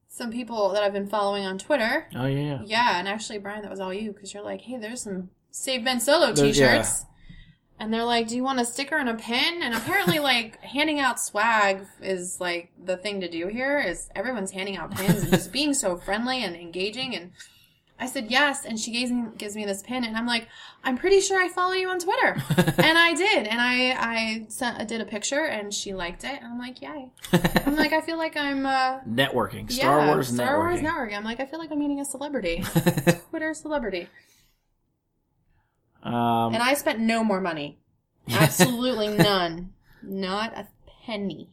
some 0.07 0.31
people 0.31 0.71
that 0.73 0.83
I've 0.83 0.93
been 0.93 1.09
following 1.09 1.45
on 1.45 1.57
Twitter. 1.57 2.07
Oh 2.15 2.25
yeah. 2.25 2.61
Yeah, 2.65 2.97
and 2.99 3.07
actually, 3.07 3.39
Brian, 3.39 3.61
that 3.61 3.71
was 3.71 3.79
all 3.81 3.93
you 3.93 4.13
because 4.13 4.33
you're 4.33 4.43
like, 4.43 4.61
hey, 4.61 4.77
there's 4.77 5.03
some 5.03 5.29
Save 5.55 5.85
Ben 5.85 5.99
Solo 5.99 6.33
T-shirts, 6.33 7.05
and 7.79 7.93
they're 7.93 8.03
like, 8.03 8.27
do 8.27 8.35
you 8.35 8.43
want 8.43 8.59
a 8.59 8.65
sticker 8.65 8.97
and 8.97 9.07
a 9.07 9.13
pin? 9.13 9.61
And 9.61 9.75
apparently, 9.75 10.17
like 10.31 10.59
handing 10.61 10.99
out 10.99 11.19
swag 11.19 11.85
is 12.01 12.41
like 12.41 12.71
the 12.83 12.97
thing 12.97 13.21
to 13.21 13.29
do 13.29 13.47
here. 13.47 13.79
Is 13.79 14.09
everyone's 14.15 14.49
handing 14.49 14.77
out 14.77 14.95
pins 14.95 15.21
and 15.21 15.31
just 15.31 15.51
being 15.53 15.75
so 15.75 15.95
friendly 15.95 16.43
and 16.43 16.55
engaging 16.55 17.15
and. 17.15 17.31
I 17.99 18.07
said 18.07 18.31
yes, 18.31 18.65
and 18.65 18.77
she 18.77 18.91
gives 18.91 19.11
me 19.11 19.27
gives 19.37 19.55
me 19.55 19.63
this 19.65 19.83
pin, 19.83 20.03
and 20.03 20.17
I'm 20.17 20.25
like, 20.25 20.47
I'm 20.83 20.97
pretty 20.97 21.21
sure 21.21 21.41
I 21.41 21.47
follow 21.47 21.73
you 21.73 21.87
on 21.89 21.99
Twitter, 21.99 22.35
and 22.81 22.97
I 22.97 23.13
did, 23.13 23.47
and 23.47 23.61
I 23.61 23.91
I 23.91 24.45
sent 24.49 24.79
I 24.79 24.83
did 24.83 24.99
a 24.99 25.05
picture, 25.05 25.45
and 25.45 25.71
she 25.71 25.93
liked 25.93 26.23
it, 26.23 26.41
and 26.41 26.45
I'm 26.45 26.57
like, 26.59 26.81
yay. 26.81 27.11
I'm 27.65 27.75
like, 27.77 27.93
I 27.93 28.01
feel 28.01 28.17
like 28.17 28.35
I'm 28.35 28.65
uh, 28.65 28.99
Networking. 29.07 29.71
Star 29.71 29.99
yeah, 29.99 30.07
Wars 30.07 30.29
Star 30.29 30.57
Wars 30.57 30.79
networking. 30.81 31.11
networking. 31.11 31.17
I'm 31.17 31.23
like, 31.23 31.39
I 31.39 31.45
feel 31.45 31.59
like 31.59 31.71
I'm 31.71 31.79
meeting 31.79 32.01
a 32.01 32.05
celebrity, 32.05 32.63
Twitter 33.29 33.53
celebrity, 33.53 34.09
um. 36.03 36.53
and 36.53 36.61
I 36.63 36.73
spent 36.75 36.99
no 36.99 37.23
more 37.23 37.41
money, 37.41 37.79
absolutely 38.29 39.09
none, 39.09 39.73
not 40.01 40.53
a 40.57 40.67
penny. 41.05 41.49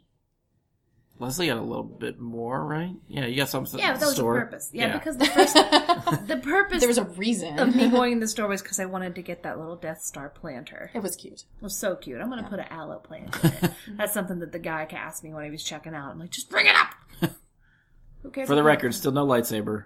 Leslie 1.19 1.49
got 1.49 1.59
a 1.59 1.61
little 1.61 1.85
bit 1.85 2.19
more, 2.19 2.65
right? 2.65 2.95
Yeah, 3.07 3.27
you 3.27 3.37
got 3.37 3.51
something. 3.51 3.79
Yeah, 3.79 3.93
but 3.93 3.95
the 3.95 4.01
that 4.01 4.07
was 4.07 4.15
store. 4.15 4.35
the 4.37 4.41
purpose. 4.47 4.71
Yeah, 4.73 4.97
because 4.97 5.19
the 5.19 5.27
first 5.27 5.55
the 6.29 6.41
purpose 6.43 6.81
There 6.81 6.89
was 6.89 6.97
a 6.97 7.05
reason. 7.05 7.59
of 7.59 7.77
me 7.77 7.91
going 7.91 8.13
in 8.15 8.21
the 8.21 8.27
store 8.29 8.49
was 8.49 8.63
because 8.63 8.81
I 8.81 8.87
wanted 8.87 9.15
to 9.17 9.23
get 9.23 9.43
that 9.43 9.59
little 9.59 9.77
Death 9.77 10.01
Star 10.01 10.31
planter. 10.31 10.91
it 10.95 11.03
was 11.03 11.17
cute. 11.17 11.45
It 11.59 11.63
was 11.63 11.77
so 11.77 11.95
cute. 11.95 12.23
I'm 12.23 12.31
gonna 12.31 12.49
put 12.49 12.59
an 12.59 12.69
aloe 12.71 13.01
plant 13.01 13.37
in 13.45 13.51
it. 13.51 13.71
That's 13.99 14.15
something 14.15 14.39
that 14.39 14.53
the 14.53 14.59
guy 14.59 14.89
asked 14.91 15.23
me 15.23 15.35
when 15.35 15.45
he 15.45 15.51
was 15.51 15.63
checking 15.63 15.95
out. 15.95 16.11
I'm 16.13 16.19
like, 16.19 16.31
just 16.31 16.49
bring 16.49 16.65
it 16.67 16.75
up. 16.75 17.31
Who 18.23 18.31
cares? 18.31 18.49
For 18.49 18.55
the 18.55 18.63
record, 18.63 18.95
still 18.95 19.13
no 19.13 19.27
lightsaber. 19.27 19.85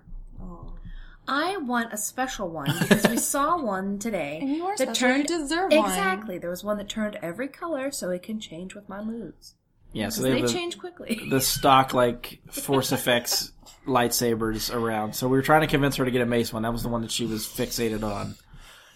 I 1.27 1.57
want 1.59 1.93
a 1.93 1.97
special 1.97 2.49
one 2.51 2.71
because 2.81 3.07
we 3.09 3.17
saw 3.17 3.57
one 3.63 3.99
today 3.99 4.39
And 4.43 4.51
you 4.51 4.65
are 4.67 4.77
that 4.77 4.95
special. 4.97 5.09
You 5.09 5.15
turned 5.25 5.27
deserve 5.29 5.73
one. 5.73 5.89
exactly. 5.91 6.39
There 6.39 6.51
was 6.51 6.63
one 6.65 6.77
that 6.79 6.89
turned 6.89 7.17
every 7.23 7.49
color 7.49 7.91
so 7.91 8.11
it 8.11 8.23
can 8.23 8.39
change 8.41 8.75
with 8.75 8.89
my 8.89 9.03
moods. 9.03 9.55
Yeah, 9.93 10.09
so 10.09 10.23
they, 10.23 10.33
they 10.33 10.41
have 10.41 10.49
the, 10.49 10.53
change 10.55 10.79
quickly. 10.79 11.27
the 11.31 11.41
stock 11.41 11.95
like 11.95 12.41
Force 12.51 12.91
FX 12.91 13.53
lightsabers 13.87 14.75
around. 14.75 15.15
So 15.15 15.29
we 15.29 15.37
were 15.39 15.43
trying 15.43 15.61
to 15.63 15.67
convince 15.67 15.97
her 15.97 16.05
to 16.05 16.11
get 16.11 16.21
a 16.21 16.27
mace 16.27 16.53
one. 16.53 16.63
That 16.63 16.73
was 16.73 16.83
the 16.83 16.89
one 16.89 17.03
that 17.03 17.11
she 17.13 17.27
was 17.27 17.47
fixated 17.47 18.03
on. 18.03 18.35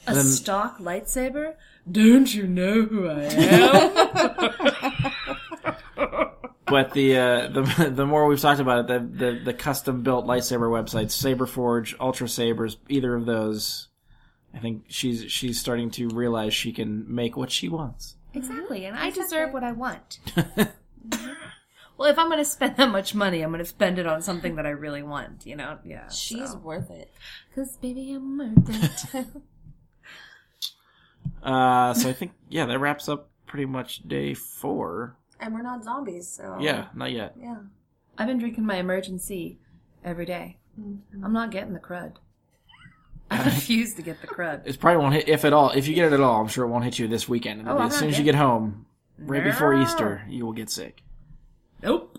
a 0.07 0.15
then- 0.15 0.25
stock 0.25 0.79
lightsaber? 0.79 1.55
Don't 1.91 2.35
you 2.35 2.47
know 2.47 2.83
who 2.83 3.09
I 3.09 3.23
am? 3.23 4.51
But 6.71 6.93
the 6.93 7.17
uh, 7.17 7.49
the 7.49 7.91
the 7.95 8.07
more 8.07 8.27
we've 8.27 8.41
talked 8.41 8.61
about 8.61 8.81
it, 8.81 8.87
the 8.87 9.25
the, 9.25 9.41
the 9.45 9.55
custom 9.55 10.03
built 10.03 10.27
lightsaber 10.27 10.71
websites, 10.71 11.13
Saberforge, 11.13 11.95
Ultra 12.01 12.29
Sabers, 12.29 12.77
either 12.89 13.15
of 13.15 13.27
those, 13.27 13.89
I 14.55 14.59
think 14.59 14.85
she's 14.89 15.31
she's 15.31 15.61
starting 15.61 15.91
to 15.93 16.09
realize 16.09 16.55
she 16.55 16.73
can 16.73 17.13
make 17.13 17.37
what 17.37 17.51
she 17.51 17.69
wants. 17.69 18.17
exactly, 18.35 18.85
and 18.85 18.97
I 18.97 19.11
deserve 19.11 19.53
what 19.53 19.65
I 19.65 19.73
want. 19.73 20.19
well, 21.97 22.11
if 22.11 22.19
I'm 22.19 22.29
going 22.29 22.39
to 22.39 22.45
spend 22.45 22.77
that 22.77 22.91
much 22.91 23.15
money, 23.15 23.43
I'm 23.43 23.51
going 23.51 23.59
to 23.59 23.65
spend 23.65 23.99
it 23.99 24.07
on 24.07 24.23
something 24.23 24.57
that 24.57 24.67
I 24.67 24.71
really 24.71 25.03
want. 25.03 25.47
You 25.47 25.57
know? 25.57 25.79
Yeah. 25.85 26.09
She's 26.09 26.55
worth 26.57 26.91
it. 26.91 27.13
because 27.51 27.77
baby, 27.77 28.13
I'm 28.13 28.39
worth 28.39 29.15
it. 29.15 29.27
Uh, 31.43 31.95
so 31.95 32.09
I 32.09 32.13
think 32.13 32.33
yeah, 32.49 32.67
that 32.67 32.79
wraps 32.79 33.09
up 33.09 33.31
pretty 33.47 33.65
much 33.67 34.07
day 34.07 34.35
four. 34.35 35.17
And 35.41 35.55
we're 35.55 35.63
not 35.63 35.85
zombies, 35.85 36.29
so 36.29 36.57
Yeah, 36.61 36.87
not 36.95 37.13
yet. 37.13 37.35
yeah. 37.41 37.59
I've 38.17 38.27
been 38.27 38.39
drinking 38.39 38.67
my 38.67 38.77
Emergen-C 38.77 39.59
every 40.05 40.27
day. 40.27 40.59
Mm-hmm. 40.81 41.25
I'm 41.25 41.33
not 41.33 41.51
getting 41.51 41.73
the 41.75 41.79
crud. 41.81 42.15
I 43.31 43.45
refuse 43.45 43.95
to 43.95 44.03
get 44.03 44.21
the 44.21 44.27
crud. 44.27 44.63
It 44.67 44.81
probably 44.81 44.99
won't 45.03 45.15
hit 45.15 45.29
if 45.29 45.45
at 45.45 45.53
all. 45.53 45.71
If 45.71 45.87
you 45.87 45.95
get 45.95 46.07
it 46.07 46.15
at 46.15 46.21
all, 46.21 46.41
I'm 46.41 46.49
sure 46.49 46.65
it 46.65 46.69
won't 46.69 46.85
hit 46.85 46.99
you 46.99 47.07
this 47.09 47.29
weekend. 47.29 47.61
It'll 47.61 47.75
Oh, 47.75 47.79
be 47.79 47.85
as 47.85 47.97
soon 47.99 48.09
as 48.09 48.19
you 48.19 48.25
get 48.25 48.35
home, 48.35 48.87
right 49.19 49.45
before 49.45 49.75
Easter, 49.75 50.23
you 50.29 50.45
will 50.47 50.53
get 50.55 50.71
sick. 50.71 51.03
Nope. 51.83 52.19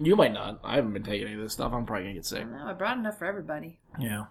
You 0.00 0.16
might 0.16 0.32
not. 0.32 0.58
I 0.64 0.74
haven't 0.76 0.94
been 0.94 1.04
taking 1.04 1.26
any 1.28 1.36
of 1.36 1.42
this 1.42 1.52
stuff. 1.52 1.72
I'm 1.72 1.86
probably 1.86 2.04
gonna 2.04 2.14
get 2.14 2.26
sick. 2.26 2.48
No, 2.50 2.64
I 2.66 2.72
brought 2.72 2.96
enough 2.98 3.18
for 3.18 3.26
everybody. 3.26 3.78
Yeah, 4.00 4.24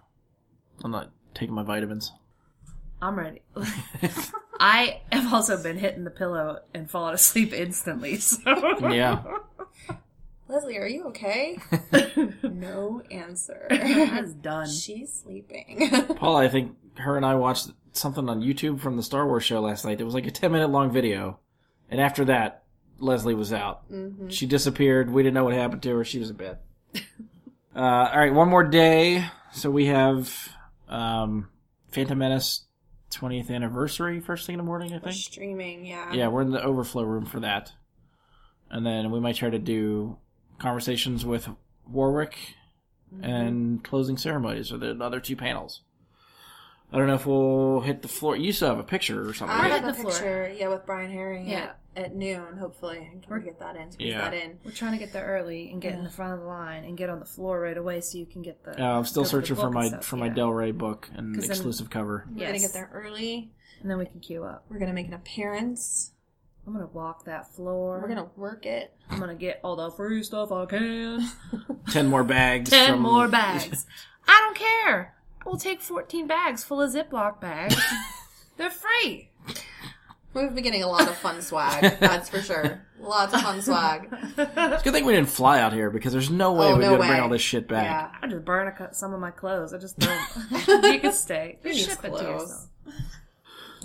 I'm 0.84 0.90
not 0.90 1.10
taking 1.34 1.54
my 1.54 1.62
vitamins. 1.62 2.12
I'm 3.00 3.16
ready. 3.18 3.40
I 4.62 5.00
have 5.10 5.34
also 5.34 5.60
been 5.60 5.76
hitting 5.76 6.04
the 6.04 6.10
pillow 6.10 6.60
and 6.72 6.88
falling 6.88 7.14
asleep 7.14 7.52
instantly. 7.52 8.16
So 8.20 8.88
Yeah, 8.88 9.24
Leslie, 10.48 10.78
are 10.78 10.86
you 10.86 11.06
okay? 11.06 11.58
no 12.44 13.02
answer. 13.10 13.66
that's 13.68 14.34
done. 14.34 14.70
She's 14.70 15.12
sleeping. 15.12 15.90
Paul. 16.16 16.36
I 16.36 16.48
think 16.48 16.76
her 16.98 17.16
and 17.16 17.26
I 17.26 17.34
watched 17.34 17.70
something 17.90 18.28
on 18.28 18.40
YouTube 18.40 18.80
from 18.80 18.96
the 18.96 19.02
Star 19.02 19.26
Wars 19.26 19.42
show 19.42 19.60
last 19.60 19.84
night. 19.84 20.00
It 20.00 20.04
was 20.04 20.14
like 20.14 20.28
a 20.28 20.30
10 20.30 20.52
minute 20.52 20.70
long 20.70 20.92
video, 20.92 21.40
and 21.90 22.00
after 22.00 22.24
that, 22.26 22.62
Leslie 23.00 23.34
was 23.34 23.52
out. 23.52 23.90
Mm-hmm. 23.90 24.28
She 24.28 24.46
disappeared. 24.46 25.10
We 25.10 25.24
didn't 25.24 25.34
know 25.34 25.44
what 25.44 25.54
happened 25.54 25.82
to 25.82 25.96
her. 25.96 26.04
She 26.04 26.20
was 26.20 26.30
in 26.30 26.36
bed. 26.36 26.58
uh, 26.94 27.00
all 27.80 28.18
right, 28.18 28.32
one 28.32 28.48
more 28.48 28.64
day. 28.64 29.26
So 29.54 29.72
we 29.72 29.86
have 29.86 30.32
um, 30.88 31.48
Phantom 31.90 32.16
Menace 32.16 32.64
20th 33.12 33.50
anniversary 33.50 34.20
first 34.20 34.46
thing 34.46 34.54
in 34.54 34.58
the 34.58 34.64
morning. 34.64 34.92
I 34.92 34.98
think. 34.98 35.14
Streaming, 35.14 35.84
yeah. 35.84 36.12
Yeah, 36.12 36.28
we're 36.28 36.42
in 36.42 36.50
the 36.50 36.62
overflow 36.62 37.04
room 37.04 37.26
for 37.26 37.40
that. 37.40 37.72
And 38.70 38.86
then 38.86 39.10
we 39.10 39.20
might 39.20 39.36
try 39.36 39.50
to 39.50 39.58
do 39.58 40.16
conversations 40.58 41.24
with 41.24 41.48
Warwick 41.86 42.36
mm-hmm. 43.14 43.24
and 43.24 43.84
closing 43.84 44.16
ceremonies 44.16 44.72
or 44.72 44.78
the 44.78 44.96
other 45.00 45.20
two 45.20 45.36
panels. 45.36 45.82
I 46.92 46.98
don't 46.98 47.06
know 47.06 47.14
if 47.14 47.26
we'll 47.26 47.80
hit 47.80 48.02
the 48.02 48.08
floor. 48.08 48.36
You 48.36 48.52
still 48.52 48.68
have 48.68 48.78
a 48.78 48.82
picture 48.84 49.26
or 49.28 49.32
something. 49.34 49.56
I 49.56 49.62
right? 49.62 49.70
have 49.72 49.84
a 49.84 49.86
the 49.88 49.94
floor. 49.94 50.12
picture, 50.12 50.52
yeah, 50.58 50.68
with 50.68 50.84
Brian 50.84 51.10
Herring 51.10 51.48
Yeah. 51.48 51.72
at, 51.96 52.04
at 52.04 52.14
noon, 52.14 52.58
hopefully. 52.58 52.98
I 53.24 53.26
can 53.28 53.42
get 53.44 53.58
that 53.60 53.76
in, 53.76 53.90
squeeze 53.92 54.10
Yeah. 54.10 54.20
that 54.30 54.34
in. 54.34 54.58
We're 54.64 54.72
trying 54.72 54.92
to 54.92 54.98
get 54.98 55.12
there 55.12 55.24
early 55.24 55.70
and 55.70 55.80
get 55.80 55.94
in 55.94 56.04
the 56.04 56.10
front 56.10 56.34
of 56.34 56.40
the 56.40 56.46
line 56.46 56.84
and 56.84 56.96
get 56.96 57.08
on 57.08 57.18
the 57.18 57.24
floor 57.24 57.60
right 57.60 57.76
away 57.78 58.00
so 58.02 58.18
you 58.18 58.26
can 58.26 58.42
get 58.42 58.62
the. 58.64 58.78
Uh, 58.82 58.98
I'm 58.98 59.04
still 59.06 59.22
go 59.22 59.28
to 59.30 59.36
the 59.36 59.42
searching 59.42 59.56
for 59.56 59.70
my 59.70 59.88
stuff, 59.88 60.04
for 60.04 60.16
my 60.16 60.26
yeah. 60.26 60.34
Del 60.34 60.50
Rey 60.52 60.72
book 60.72 61.08
and 61.14 61.34
'Cause 61.34 61.44
then- 61.44 61.50
exclusive 61.52 61.88
cover. 61.88 62.26
We're 62.30 62.46
gonna 62.46 62.58
get 62.58 62.72
there 62.74 62.90
early. 62.92 63.50
And 63.80 63.90
then 63.90 63.98
we 63.98 64.04
can 64.06 64.20
queue 64.20 64.44
up. 64.44 64.64
We're 64.68 64.78
gonna 64.78 64.92
make 64.92 65.08
an 65.08 65.14
appearance. 65.14 66.12
I'm 66.66 66.72
gonna 66.72 66.86
walk 66.86 67.24
that 67.24 67.52
floor. 67.54 67.98
We're 68.00 68.08
gonna 68.08 68.28
work 68.36 68.66
it. 68.66 68.94
I'm 69.10 69.18
gonna 69.18 69.34
get 69.34 69.58
all 69.64 69.74
the 69.76 69.90
free 69.90 70.22
stuff 70.22 70.52
I 70.52 70.66
can. 70.66 71.28
Ten 71.90 72.06
more 72.06 72.22
bags. 72.22 72.70
Ten 72.70 72.92
from- 72.92 73.00
more 73.02 73.26
bags. 73.28 73.86
I 74.28 74.38
don't 74.40 74.56
care. 74.56 75.14
We'll 75.44 75.56
take 75.56 75.80
14 75.80 76.26
bags 76.26 76.64
full 76.64 76.80
of 76.80 76.92
Ziploc 76.92 77.40
bags. 77.40 77.76
They're 78.56 78.70
free. 78.70 79.30
We've 80.34 80.54
been 80.54 80.64
getting 80.64 80.82
a 80.82 80.88
lot 80.88 81.02
of 81.08 81.14
fun 81.16 81.42
swag, 81.42 81.98
that's 82.00 82.30
for 82.30 82.40
sure. 82.40 82.80
Lots 82.98 83.34
of 83.34 83.42
fun 83.42 83.60
swag. 83.60 84.08
It's 84.38 84.48
a 84.48 84.80
good 84.82 84.94
thing 84.94 85.04
we 85.04 85.12
didn't 85.12 85.28
fly 85.28 85.60
out 85.60 85.74
here 85.74 85.90
because 85.90 86.12
there's 86.14 86.30
no 86.30 86.52
way 86.54 86.68
Oh, 86.68 86.76
we'd 86.76 86.80
no 86.84 86.88
be 86.90 86.94
able 86.94 87.02
to 87.04 87.08
bring 87.08 87.20
all 87.20 87.28
this 87.28 87.42
shit 87.42 87.68
back. 87.68 87.84
Yeah. 87.84 88.18
I 88.22 88.28
just 88.28 88.42
burn 88.44 88.66
a 88.66 88.72
cut 88.72 88.96
some 88.96 89.12
of 89.12 89.20
my 89.20 89.30
clothes. 89.30 89.74
I 89.74 89.78
just 89.78 89.98
don't. 89.98 90.20
you 90.84 91.00
can 91.00 91.12
stay. 91.12 91.58
Who 91.62 91.68
You 91.68 91.74
needs 91.74 91.86
ship 91.86 91.98
it 91.98 92.02
to 92.02 92.08
clothes? 92.08 92.24
yourself. 92.24 92.68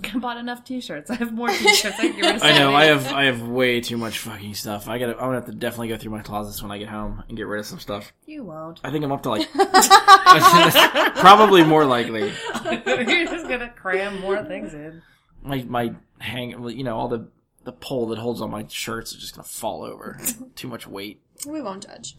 I 0.04 0.18
bought 0.20 0.38
enough 0.38 0.64
T-shirts. 0.64 1.10
I 1.10 1.16
have 1.16 1.34
more 1.34 1.48
T-shirts. 1.50 1.96
I 2.00 2.08
I 2.44 2.58
know. 2.58 2.76
I 2.76 2.86
have 2.86 3.08
I 3.08 3.26
have 3.26 3.42
way 3.42 3.82
too 3.82 3.98
much 3.98 4.20
fucking 4.20 4.54
stuff. 4.54 4.88
I 4.88 4.98
gotta. 4.98 5.14
I'm 5.14 5.20
gonna 5.20 5.36
have 5.36 5.46
to 5.46 5.52
definitely 5.52 5.90
go 5.90 5.98
through 5.98 6.12
my 6.12 6.22
closets 6.22 6.62
when 6.62 6.72
I 6.72 6.78
get 6.78 6.90
home 6.90 7.24
and 7.28 7.38
get 7.38 7.48
rid 7.48 7.60
of 7.60 7.66
some 7.66 7.80
stuff. 7.80 8.14
You 8.26 8.44
won't. 8.44 8.80
I 8.84 8.92
think 8.92 9.04
I'm 9.04 9.12
up 9.12 9.24
to 9.24 9.30
like 9.30 9.52
probably 11.16 11.64
more 11.64 11.86
likely. 11.86 12.32
You're 12.66 13.26
just 13.26 13.48
gonna 13.48 13.70
cram 13.76 14.20
more 14.22 14.44
things 14.44 14.74
in. 14.74 15.02
My 15.42 15.64
my 15.64 15.94
hang. 16.20 16.68
You 16.70 16.84
know 16.84 16.98
all 16.98 17.08
the 17.08 17.30
the 17.64 17.72
pole 17.72 18.08
that 18.08 18.18
holds 18.20 18.42
on 18.42 18.52
my 18.52 18.66
shirts 18.70 19.12
is 19.14 19.20
just 19.20 19.36
gonna 19.36 19.48
fall 19.48 19.84
over. 19.84 20.20
too 20.56 20.68
much 20.68 20.88
weight. 20.88 21.22
We 21.48 21.62
won't 21.62 21.86
judge. 21.86 22.16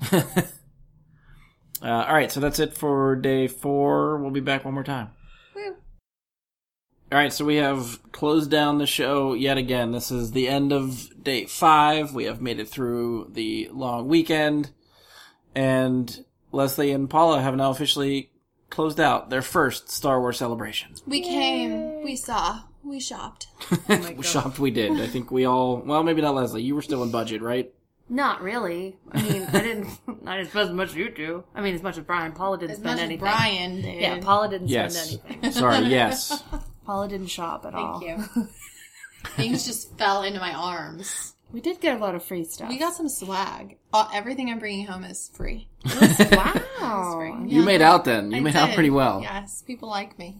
Uh, 1.80 1.86
all 2.08 2.14
right, 2.14 2.32
so 2.32 2.40
that's 2.40 2.58
it 2.58 2.74
for 2.76 3.14
day 3.14 3.46
four. 3.46 4.18
We'll 4.18 4.32
be 4.32 4.40
back 4.40 4.64
one 4.64 4.74
more 4.74 4.82
time. 4.84 5.10
Woo. 7.10 7.16
All 7.16 7.22
right, 7.22 7.32
so 7.32 7.44
we 7.44 7.56
have 7.56 8.00
closed 8.12 8.50
down 8.50 8.78
the 8.78 8.86
show 8.86 9.32
yet 9.34 9.56
again. 9.58 9.92
This 9.92 10.10
is 10.10 10.32
the 10.32 10.48
end 10.48 10.72
of 10.72 11.08
day 11.22 11.46
five. 11.46 12.12
We 12.14 12.24
have 12.24 12.40
made 12.42 12.58
it 12.60 12.68
through 12.68 13.30
the 13.32 13.68
long 13.72 14.08
weekend, 14.08 14.70
and 15.54 16.24
Leslie 16.52 16.92
and 16.92 17.08
Paula 17.08 17.40
have 17.40 17.56
now 17.56 17.70
officially 17.70 18.30
closed 18.70 19.00
out 19.00 19.30
their 19.30 19.42
first 19.42 19.90
Star 19.90 20.20
Wars 20.20 20.36
celebration. 20.38 20.94
We 21.06 21.22
came, 21.22 22.02
we 22.04 22.16
saw, 22.16 22.60
We 22.84 23.00
shopped. 23.00 23.46
we 23.88 24.22
shopped. 24.22 24.58
We 24.58 24.70
did. 24.70 25.00
I 25.00 25.06
think 25.06 25.30
we 25.30 25.46
all. 25.46 25.78
Well, 25.78 26.02
maybe 26.02 26.20
not 26.22 26.34
Leslie. 26.34 26.62
You 26.62 26.74
were 26.74 26.82
still 26.82 27.02
in 27.02 27.10
budget, 27.10 27.40
right? 27.42 27.72
Not 28.10 28.40
really. 28.42 28.96
I 29.12 29.22
mean, 29.22 29.42
I 29.52 29.60
didn't. 29.60 29.88
Not 30.24 30.38
as 30.40 30.54
as 30.56 30.70
much 30.70 30.88
as 30.90 30.94
you 30.96 31.10
do. 31.10 31.44
I 31.54 31.60
mean, 31.60 31.74
as 31.74 31.82
much 31.82 31.98
as 31.98 32.04
Brian. 32.04 32.32
Paula 32.32 32.56
didn't 32.56 32.70
As 32.72 32.78
spend 32.78 32.86
much 32.94 32.98
as 33.00 33.04
anything. 33.04 33.18
Brian 33.20 33.82
did. 33.82 34.00
Yeah, 34.00 34.18
Paula 34.20 34.48
didn't 34.48 34.68
Yes. 34.68 35.10
spend 35.10 35.22
anything. 35.28 35.52
Sorry. 35.52 35.78
Yes. 35.88 36.42
Paula 36.88 37.06
didn't 37.06 37.26
shop 37.26 37.66
at 37.66 37.74
all. 37.74 38.00
Thank 38.00 38.20
you. 38.36 38.48
Things 39.36 39.66
just 39.66 39.98
fell 39.98 40.22
into 40.22 40.40
my 40.40 40.54
arms. 40.54 41.34
We 41.52 41.60
did 41.60 41.82
get 41.82 41.94
a 41.94 42.00
lot 42.00 42.14
of 42.14 42.24
free 42.24 42.44
stuff. 42.44 42.70
We 42.70 42.78
got 42.78 42.94
some 42.94 43.10
swag. 43.10 43.76
Uh, 43.92 44.08
everything 44.14 44.48
I'm 44.50 44.58
bringing 44.58 44.86
home 44.86 45.04
is 45.04 45.30
free. 45.34 45.68
wow. 45.84 47.44
You 47.46 47.62
made 47.62 47.82
out 47.82 48.06
then. 48.06 48.30
You 48.30 48.38
I 48.38 48.40
made 48.40 48.56
out 48.56 48.72
pretty 48.72 48.88
well. 48.88 49.20
Yes, 49.20 49.60
people 49.66 49.90
like 49.90 50.18
me. 50.18 50.38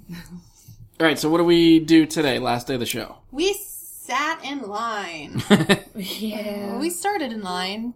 All 0.98 1.06
right. 1.06 1.18
So 1.18 1.28
what 1.28 1.36
do 1.36 1.44
we 1.44 1.80
do 1.80 2.06
today? 2.06 2.38
Last 2.38 2.66
day 2.66 2.74
of 2.74 2.80
the 2.80 2.86
show. 2.86 3.18
We 3.30 3.52
sat 3.52 4.42
in 4.42 4.62
line. 4.62 5.42
Yeah. 5.94 6.78
we 6.78 6.88
started 6.88 7.30
in 7.30 7.42
line 7.42 7.92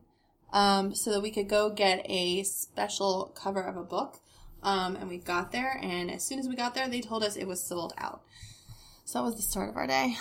um, 0.53 0.95
so 0.95 1.11
that 1.13 1.23
we 1.23 1.31
could 1.31 1.49
go 1.49 1.71
get 1.71 2.05
a 2.05 2.43
special 2.43 3.33
cover 3.35 3.63
of 3.63 3.79
a 3.79 3.83
book. 3.83 4.19
Um, 4.63 4.97
and 4.97 5.09
we 5.09 5.19
got 5.19 5.51
there, 5.53 5.79
and 5.83 6.11
as 6.11 6.25
soon 6.25 6.39
as 6.39 6.47
we 6.49 6.55
got 6.55 6.75
there, 6.75 6.89
they 6.89 7.01
told 7.01 7.25
us 7.25 7.37
it 7.37 7.47
was 7.47 7.61
sold 7.63 7.95
out. 7.99 8.23
So 9.05 9.19
that 9.19 9.25
was 9.25 9.37
the 9.37 9.43
start 9.43 9.69
of 9.71 9.77
our 9.77 9.87
day. 9.87 10.17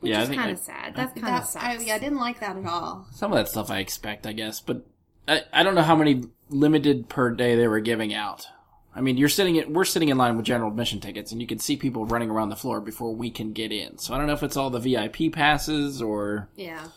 Which 0.00 0.12
yeah, 0.12 0.20
I 0.20 0.22
is 0.24 0.28
kind 0.28 0.50
of 0.52 0.58
sad. 0.58 0.94
That's 0.94 1.12
kind 1.14 1.26
That, 1.26 1.42
of 1.42 1.48
sad. 1.48 1.82
Yeah, 1.82 1.94
I 1.94 1.98
didn't 1.98 2.18
like 2.18 2.38
that 2.40 2.56
at 2.56 2.64
all. 2.66 3.06
some 3.12 3.32
of 3.32 3.36
that 3.38 3.48
stuff 3.48 3.70
I 3.70 3.78
expect, 3.78 4.26
I 4.26 4.32
guess, 4.32 4.60
but 4.60 4.86
I, 5.26 5.42
I 5.52 5.62
don't 5.62 5.74
know 5.74 5.82
how 5.82 5.96
many 5.96 6.24
limited 6.50 7.08
per 7.08 7.30
day 7.30 7.56
they 7.56 7.66
were 7.66 7.80
giving 7.80 8.14
out. 8.14 8.46
I 8.94 9.00
mean, 9.00 9.16
you're 9.16 9.28
sitting 9.28 9.56
in, 9.56 9.72
we're 9.72 9.84
sitting 9.84 10.08
in 10.08 10.16
line 10.18 10.36
with 10.36 10.46
general 10.46 10.70
admission 10.70 11.00
tickets, 11.00 11.32
and 11.32 11.40
you 11.40 11.46
can 11.46 11.58
see 11.58 11.76
people 11.76 12.04
running 12.04 12.30
around 12.30 12.48
the 12.50 12.56
floor 12.56 12.80
before 12.80 13.14
we 13.14 13.30
can 13.30 13.52
get 13.52 13.72
in. 13.72 13.98
So 13.98 14.14
I 14.14 14.18
don't 14.18 14.26
know 14.26 14.32
if 14.34 14.42
it's 14.42 14.56
all 14.56 14.70
the 14.70 14.80
VIP 14.80 15.32
passes 15.32 16.00
or 16.02 16.48
Yeah. 16.56 16.88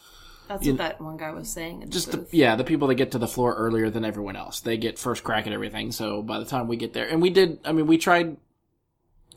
That's 0.52 0.65
You- 0.65 0.73
what 0.73 0.78
that 0.80 1.02
one 1.02 1.18
guy 1.18 1.32
was 1.32 1.49
saying. 1.49 1.82
in 1.82 1.88
the 1.90 1.94
just 1.94 2.11
the, 2.11 2.26
yeah, 2.32 2.56
the 2.56 2.64
people 2.64 2.88
that 2.90 2.95
get 2.95 3.11
to 3.11 3.18
the 3.18 3.28
floor 3.28 3.53
earlier 3.56 3.90
than 3.90 4.03
everyone 4.06 4.36
else. 4.36 4.60
They 4.60 4.78
get 4.78 4.99
first 4.99 5.23
crack 5.23 5.48
at 5.48 5.53
everything. 5.53 5.91
So 5.91 6.22
by 6.22 6.40
the 6.40 6.45
time 6.45 6.68
we 6.68 6.76
get 6.78 6.94
there, 6.94 7.07
and 7.07 7.22
we 7.22 7.30
did, 7.30 7.60
I 7.65 7.72
mean, 7.72 7.88
we 7.88 7.98
tried. 7.98 8.38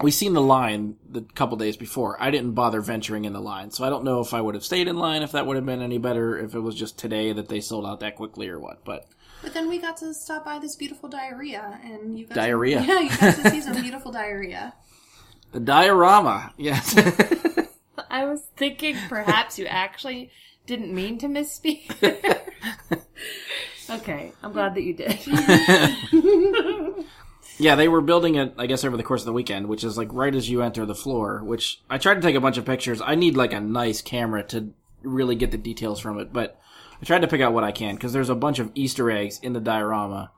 We 0.03 0.11
seen 0.11 0.33
the 0.33 0.41
line 0.43 0.97
the 1.09 1.21
couple 1.23 1.57
days 1.57 1.77
before. 1.77 2.21
I 2.21 2.33
didn't 2.33 2.53
bother 2.53 2.81
venturing 2.81 3.27
in 3.27 3.33
the 3.33 3.41
line, 3.41 3.71
so 3.71 3.85
I 3.85 3.91
don't 3.91 4.03
know 4.03 4.19
if 4.21 4.35
I 4.35 4.41
would 4.41 4.57
have 4.57 4.65
stayed 4.65 4.89
in 4.89 4.97
line 4.97 5.23
if 5.23 5.31
that 5.33 5.47
would 5.47 5.55
have 5.55 5.65
been 5.65 5.81
any 5.83 5.99
better. 5.99 6.37
If 6.37 6.55
it 6.57 6.61
was 6.61 6.75
just 6.75 6.99
today 6.99 7.33
that 7.33 7.49
they 7.49 7.61
sold 7.61 7.87
out 7.87 8.01
that 8.01 8.17
quickly 8.17 8.49
or 8.49 8.59
what, 8.59 8.85
but. 8.85 9.07
But 9.41 9.55
then 9.55 9.69
we 9.69 9.79
got 9.79 9.97
to 9.99 10.13
stop 10.15 10.45
by 10.45 10.59
this 10.59 10.75
beautiful 10.75 11.09
diarrhea, 11.09 11.79
and 11.85 12.19
you 12.19 12.27
got 12.27 12.35
Diarrhea. 12.35 12.81
To, 12.81 12.87
yeah, 12.89 13.01
you 13.03 13.09
got 13.11 13.35
to 13.37 13.51
see 13.51 13.61
some 13.61 13.75
beautiful 13.83 14.11
diarrhea. 14.11 14.75
The 15.53 15.61
diorama, 15.61 16.53
yes. 16.57 16.97
I 18.11 18.25
was 18.25 18.43
thinking 18.57 18.97
perhaps 19.09 19.59
you 19.59 19.67
actually 19.67 20.31
didn't 20.67 20.95
mean 20.95 21.19
to 21.19 21.27
misspeak. 21.27 21.91
okay, 23.91 24.33
I'm 24.43 24.53
glad 24.53 24.75
that 24.75 24.83
you 24.83 24.95
did. 24.95 25.19
yeah, 27.59 27.75
they 27.75 27.89
were 27.89 28.01
building 28.01 28.37
it, 28.37 28.55
I 28.59 28.67
guess, 28.67 28.85
over 28.85 28.97
the 28.97 29.03
course 29.03 29.23
of 29.23 29.27
the 29.27 29.33
weekend, 29.33 29.69
which 29.69 29.85
is 29.85 29.99
like 29.99 30.13
right 30.13 30.35
as 30.35 30.49
you 30.49 30.63
enter 30.63 30.87
the 30.87 30.95
floor, 30.95 31.43
which 31.45 31.83
I 31.91 31.99
tried 31.99 32.15
to 32.15 32.21
take 32.21 32.37
a 32.37 32.41
bunch 32.41 32.57
of 32.57 32.65
pictures. 32.65 33.01
I 33.01 33.15
need 33.15 33.37
like 33.37 33.53
a 33.53 33.61
nice 33.61 34.03
camera 34.03 34.43
to 34.45 34.73
really 35.03 35.35
get 35.37 35.51
the 35.51 35.59
details 35.59 36.01
from 36.01 36.19
it, 36.19 36.33
but 36.33 36.59
I 37.01 37.05
tried 37.05 37.21
to 37.21 37.29
pick 37.29 37.41
out 37.41 37.53
what 37.53 37.65
I 37.65 37.73
can 37.73 37.95
because 37.95 38.13
there's 38.13 38.31
a 38.31 38.35
bunch 38.35 38.59
of 38.59 38.71
Easter 38.75 39.11
eggs 39.11 39.39
in 39.43 39.53
the 39.53 39.61
diorama. 39.61 40.33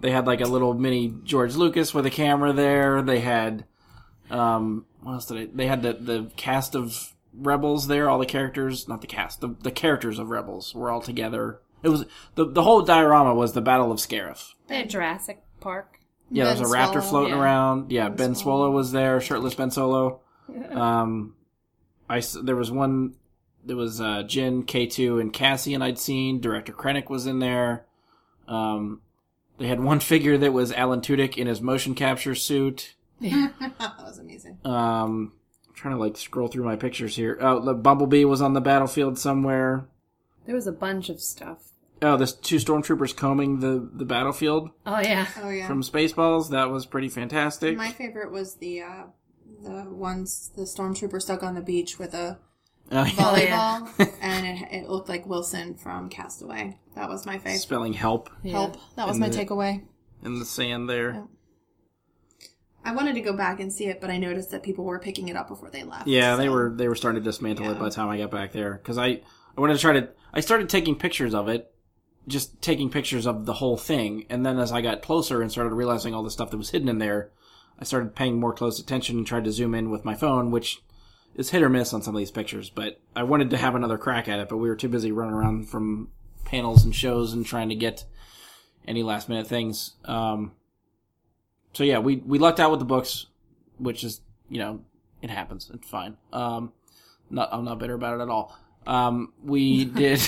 They 0.00 0.10
had 0.10 0.26
like 0.26 0.40
a 0.40 0.46
little 0.46 0.74
mini 0.74 1.14
George 1.24 1.54
Lucas 1.54 1.94
with 1.94 2.06
a 2.06 2.10
camera 2.10 2.52
there. 2.52 3.02
They 3.02 3.20
had, 3.20 3.64
um, 4.30 4.86
what 5.02 5.12
else 5.12 5.26
did 5.26 5.36
they, 5.36 5.64
they 5.64 5.66
had 5.66 5.82
the, 5.82 5.94
the 5.94 6.30
cast 6.36 6.74
of 6.74 7.12
Rebels 7.38 7.88
there, 7.88 8.08
all 8.08 8.18
the 8.18 8.26
characters, 8.26 8.88
not 8.88 9.00
the 9.00 9.06
cast, 9.06 9.40
the, 9.40 9.54
the 9.62 9.70
characters 9.70 10.18
of 10.18 10.30
Rebels 10.30 10.74
were 10.74 10.90
all 10.90 11.00
together. 11.00 11.60
It 11.82 11.90
was, 11.90 12.06
the, 12.34 12.46
the 12.50 12.62
whole 12.62 12.82
diorama 12.82 13.34
was 13.34 13.52
the 13.52 13.60
Battle 13.60 13.92
of 13.92 13.98
Scarif. 13.98 14.54
They 14.66 14.76
had 14.78 14.90
Jurassic 14.90 15.42
Park. 15.60 16.00
Yeah, 16.30 16.44
Ben 16.44 16.56
there's 16.56 16.70
a 16.70 16.74
raptor 16.74 16.94
Swolo. 17.00 17.08
floating 17.08 17.34
yeah. 17.34 17.40
around. 17.40 17.92
Yeah, 17.92 18.08
Ben 18.08 18.34
Swolo 18.34 18.72
was 18.72 18.92
there, 18.92 19.20
shirtless 19.20 19.54
Ben 19.54 19.70
Solo. 19.70 20.20
Um, 20.70 21.34
I 22.08 22.18
s- 22.18 22.36
there 22.42 22.56
was 22.56 22.70
one. 22.70 23.14
There 23.64 23.76
was 23.76 24.00
uh, 24.00 24.22
Jyn, 24.24 24.66
K 24.66 24.86
two, 24.86 25.18
and 25.18 25.32
Cassian. 25.32 25.82
I'd 25.82 25.98
seen. 25.98 26.40
Director 26.40 26.72
Krennic 26.72 27.08
was 27.08 27.26
in 27.26 27.38
there. 27.38 27.86
Um, 28.48 29.02
they 29.58 29.66
had 29.66 29.80
one 29.80 30.00
figure 30.12 30.36
that 30.38 30.52
was 30.52 30.72
Alan 30.72 31.00
Tudyk 31.00 31.36
in 31.36 31.46
his 31.46 31.60
motion 31.60 31.94
capture 31.94 32.34
suit. 32.34 32.94
that 33.20 33.94
was 34.00 34.18
amazing. 34.18 34.58
Um, 34.64 34.72
I'm 34.72 35.32
trying 35.86 35.96
to 35.96 36.02
like 36.02 36.16
scroll 36.16 36.48
through 36.48 36.64
my 36.64 36.74
pictures 36.76 37.14
here. 37.16 37.38
Oh, 37.40 37.60
the 37.60 37.72
Bumblebee 37.74 38.24
was 38.24 38.42
on 38.42 38.54
the 38.54 38.60
battlefield 38.60 39.18
somewhere. 39.18 39.86
There 40.44 40.54
was 40.54 40.66
a 40.66 40.72
bunch 40.72 41.08
of 41.08 41.20
stuff. 41.20 41.58
Oh, 42.02 42.16
there's 42.16 42.32
two 42.34 42.56
stormtroopers 42.56 43.16
combing 43.16 43.60
the 43.60 43.88
the 43.92 44.04
battlefield 44.04 44.70
Oh 44.84 44.98
yeah. 45.00 45.26
Oh 45.42 45.48
yeah. 45.48 45.66
from 45.66 45.82
Spaceballs. 45.82 46.50
That 46.50 46.70
was 46.70 46.86
pretty 46.86 47.08
fantastic. 47.08 47.76
My 47.76 47.90
favorite 47.92 48.30
was 48.32 48.56
the 48.56 48.82
uh, 48.82 49.02
the 49.62 49.84
ones 49.88 50.50
the 50.56 50.62
stormtrooper 50.62 51.22
stuck 51.22 51.42
on 51.42 51.54
the 51.54 51.62
beach 51.62 51.98
with 51.98 52.14
a 52.14 52.38
Oh, 52.92 53.02
yeah. 53.02 53.10
volleyball, 53.10 53.98
yeah. 53.98 54.06
and 54.20 54.46
it, 54.46 54.68
it 54.84 54.88
looked 54.88 55.08
like 55.08 55.26
Wilson 55.26 55.74
from 55.74 56.08
Castaway. 56.08 56.78
That 56.94 57.08
was 57.08 57.26
my 57.26 57.38
favorite. 57.38 57.58
Spelling 57.58 57.92
help 57.94 58.30
Help. 58.44 58.76
That 58.94 59.08
was 59.08 59.18
my 59.18 59.28
the- 59.28 59.36
takeaway. 59.44 59.82
in 60.24 60.38
the 60.38 60.44
sand 60.44 60.88
there. 60.88 61.24
Yeah. 62.86 62.92
I 62.92 62.94
wanted 62.94 63.14
to 63.14 63.20
go 63.20 63.32
back 63.36 63.60
and 63.60 63.72
see 63.72 63.86
it, 63.86 64.00
but 64.00 64.10
I 64.10 64.18
noticed 64.18 64.50
that 64.52 64.62
people 64.62 64.84
were 64.84 64.98
picking 64.98 65.28
it 65.28 65.36
up 65.36 65.48
before 65.48 65.70
they 65.70 65.82
left. 65.82 66.06
Yeah, 66.06 66.36
they 66.36 66.48
were 66.48 66.72
they 66.74 66.88
were 66.88 66.94
starting 66.94 67.22
to 67.22 67.24
dismantle 67.24 67.70
it 67.70 67.78
by 67.78 67.86
the 67.86 67.90
time 67.90 68.08
I 68.08 68.18
got 68.18 68.30
back 68.30 68.52
there 68.52 68.74
because 68.74 68.98
I 68.98 69.20
I 69.56 69.60
wanted 69.60 69.74
to 69.74 69.80
try 69.80 69.92
to 69.94 70.08
I 70.32 70.40
started 70.40 70.68
taking 70.68 70.96
pictures 70.96 71.34
of 71.34 71.48
it, 71.48 71.72
just 72.28 72.60
taking 72.62 72.90
pictures 72.90 73.26
of 73.26 73.46
the 73.46 73.54
whole 73.54 73.76
thing, 73.76 74.26
and 74.30 74.44
then 74.44 74.58
as 74.58 74.72
I 74.72 74.80
got 74.80 75.02
closer 75.02 75.42
and 75.42 75.50
started 75.50 75.74
realizing 75.74 76.14
all 76.14 76.22
the 76.22 76.30
stuff 76.30 76.50
that 76.50 76.58
was 76.58 76.70
hidden 76.70 76.88
in 76.88 76.98
there, 76.98 77.30
I 77.78 77.84
started 77.84 78.14
paying 78.14 78.40
more 78.40 78.52
close 78.52 78.78
attention 78.78 79.18
and 79.18 79.26
tried 79.26 79.44
to 79.44 79.52
zoom 79.52 79.74
in 79.74 79.90
with 79.90 80.04
my 80.04 80.14
phone, 80.14 80.50
which 80.50 80.82
is 81.34 81.50
hit 81.50 81.62
or 81.62 81.68
miss 81.68 81.92
on 81.92 82.02
some 82.02 82.14
of 82.14 82.18
these 82.18 82.30
pictures. 82.30 82.70
But 82.70 83.00
I 83.14 83.22
wanted 83.22 83.50
to 83.50 83.56
have 83.56 83.74
another 83.74 83.98
crack 83.98 84.28
at 84.28 84.38
it, 84.38 84.48
but 84.48 84.56
we 84.56 84.68
were 84.68 84.76
too 84.76 84.88
busy 84.88 85.12
running 85.12 85.34
around 85.34 85.68
from 85.68 86.08
panels 86.44 86.84
and 86.84 86.94
shows 86.94 87.32
and 87.32 87.44
trying 87.44 87.68
to 87.68 87.74
get 87.74 88.04
any 88.86 89.02
last 89.02 89.28
minute 89.28 89.46
things. 89.46 89.96
Um, 90.04 90.52
so 91.76 91.84
yeah, 91.84 91.98
we 91.98 92.16
we 92.16 92.38
lucked 92.38 92.58
out 92.58 92.70
with 92.70 92.80
the 92.80 92.86
books, 92.86 93.26
which 93.76 94.02
is 94.02 94.22
you 94.48 94.58
know 94.58 94.80
it 95.20 95.28
happens. 95.28 95.70
It's 95.74 95.86
fine. 95.86 96.16
Um, 96.32 96.72
not 97.28 97.50
I'm 97.52 97.66
not 97.66 97.78
bitter 97.78 97.92
about 97.92 98.18
it 98.18 98.22
at 98.22 98.30
all. 98.30 98.56
Um, 98.86 99.34
we 99.44 99.84
did. 100.02 100.26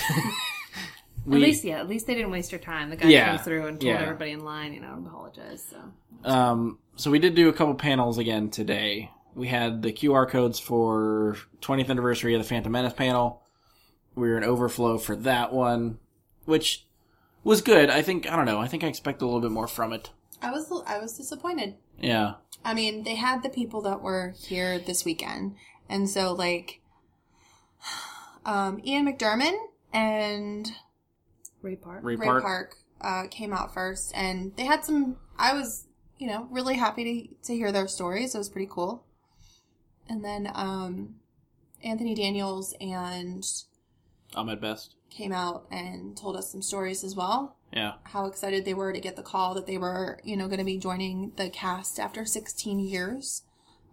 we, 1.25 1.37
at 1.37 1.43
least 1.43 1.65
yeah, 1.65 1.81
at 1.81 1.89
least 1.89 2.07
they 2.07 2.15
didn't 2.15 2.33
waste 2.33 2.53
your 2.53 2.59
time. 2.59 2.91
The 2.91 2.97
guy 2.97 3.09
Yeah, 3.09 3.31
came 3.31 3.45
through 3.45 3.67
and 3.67 3.81
told 3.81 3.95
yeah. 3.95 4.03
everybody 4.03 4.33
in 4.33 4.45
line, 4.45 4.75
you 4.75 4.81
know, 4.81 5.03
apologize. 5.07 5.65
So 5.71 6.31
Um, 6.31 6.81
so 6.97 7.11
we 7.11 7.19
did 7.19 7.35
do 7.35 7.49
a 7.49 7.53
couple 7.55 7.75
panels 7.77 8.19
again 8.19 8.51
today. 8.51 9.11
We 9.35 9.49
had 9.49 9.81
the 9.81 9.93
QR 9.93 10.29
codes 10.29 10.59
for 10.59 11.39
20th 11.63 11.89
anniversary 11.89 12.35
of 12.35 12.43
the 12.43 12.49
Phantom 12.49 12.71
Menace 12.71 12.93
panel. 12.93 13.43
We 14.15 14.29
were 14.29 14.37
in 14.37 14.45
overflow 14.45 14.99
for 14.99 15.17
that 15.17 15.51
one, 15.51 15.99
which 16.45 16.85
was 17.43 17.63
good. 17.63 17.89
I 17.89 18.03
think 18.03 18.31
I 18.31 18.37
don't 18.37 18.45
know. 18.45 18.59
I 18.61 18.69
think 18.69 18.85
I 18.85 18.89
expect 18.89 19.23
a 19.23 19.25
little 19.25 19.41
bit 19.41 19.51
more 19.51 19.67
from 19.67 19.95
it. 19.95 20.11
I 20.43 20.51
was 20.51 20.71
I 20.87 20.99
was 20.99 21.17
disappointed. 21.17 21.75
Yeah. 22.01 22.35
I 22.65 22.75
mean, 22.75 23.05
they 23.05 23.15
had 23.15 23.43
the 23.43 23.49
people 23.49 23.83
that 23.83 24.03
were 24.03 24.35
here 24.39 24.79
this 24.79 25.05
weekend, 25.05 25.57
and 25.89 26.09
so 26.09 26.33
like, 26.33 26.81
um, 28.45 28.81
Ian 28.85 29.07
McDiarmid 29.07 29.55
and 29.93 30.71
Ray 31.63 31.77
Park. 31.77 32.01
Ray 32.03 32.17
Ray 32.17 32.27
Park. 32.27 32.43
Park, 32.43 32.77
uh, 33.01 33.25
came 33.31 33.53
out 33.53 33.73
first, 33.75 34.13
and 34.15 34.55
they 34.57 34.65
had 34.65 34.85
some. 34.85 35.17
I 35.39 35.55
was, 35.55 35.87
you 36.19 36.27
know, 36.27 36.49
really 36.51 36.77
happy 36.77 37.05
to 37.05 37.47
to 37.47 37.55
hear 37.55 37.73
their 37.73 37.89
stories. 37.89 38.35
It 38.35 38.39
was 38.39 38.49
pretty 38.49 38.69
cool. 38.71 39.05
And 40.09 40.25
then 40.25 40.51
um, 40.55 41.17
Anthony 41.85 42.15
Daniels 42.15 42.75
and 42.81 43.45
Ahmed 44.35 44.61
Best. 44.61 44.95
came 45.11 45.33
out 45.33 45.67
and 45.71 46.17
told 46.17 46.37
us 46.37 46.51
some 46.51 46.63
stories 46.63 47.05
as 47.05 47.15
well. 47.15 47.58
Yeah. 47.73 47.95
How 48.05 48.27
excited 48.27 48.65
they 48.65 48.75
were 48.75 48.93
to 48.93 49.01
get 49.01 49.17
the 49.17 49.23
call 49.23 49.55
that 49.55 49.67
they 49.67 49.77
were, 49.79 50.19
you 50.25 50.37
know, 50.37 50.47
going 50.47 50.59
to 50.59 50.65
be 50.65 50.79
joining 50.79 51.33
the 51.37 51.51
cast 51.51 51.99
after 52.01 52.25
16 52.25 52.81
years. 52.81 53.43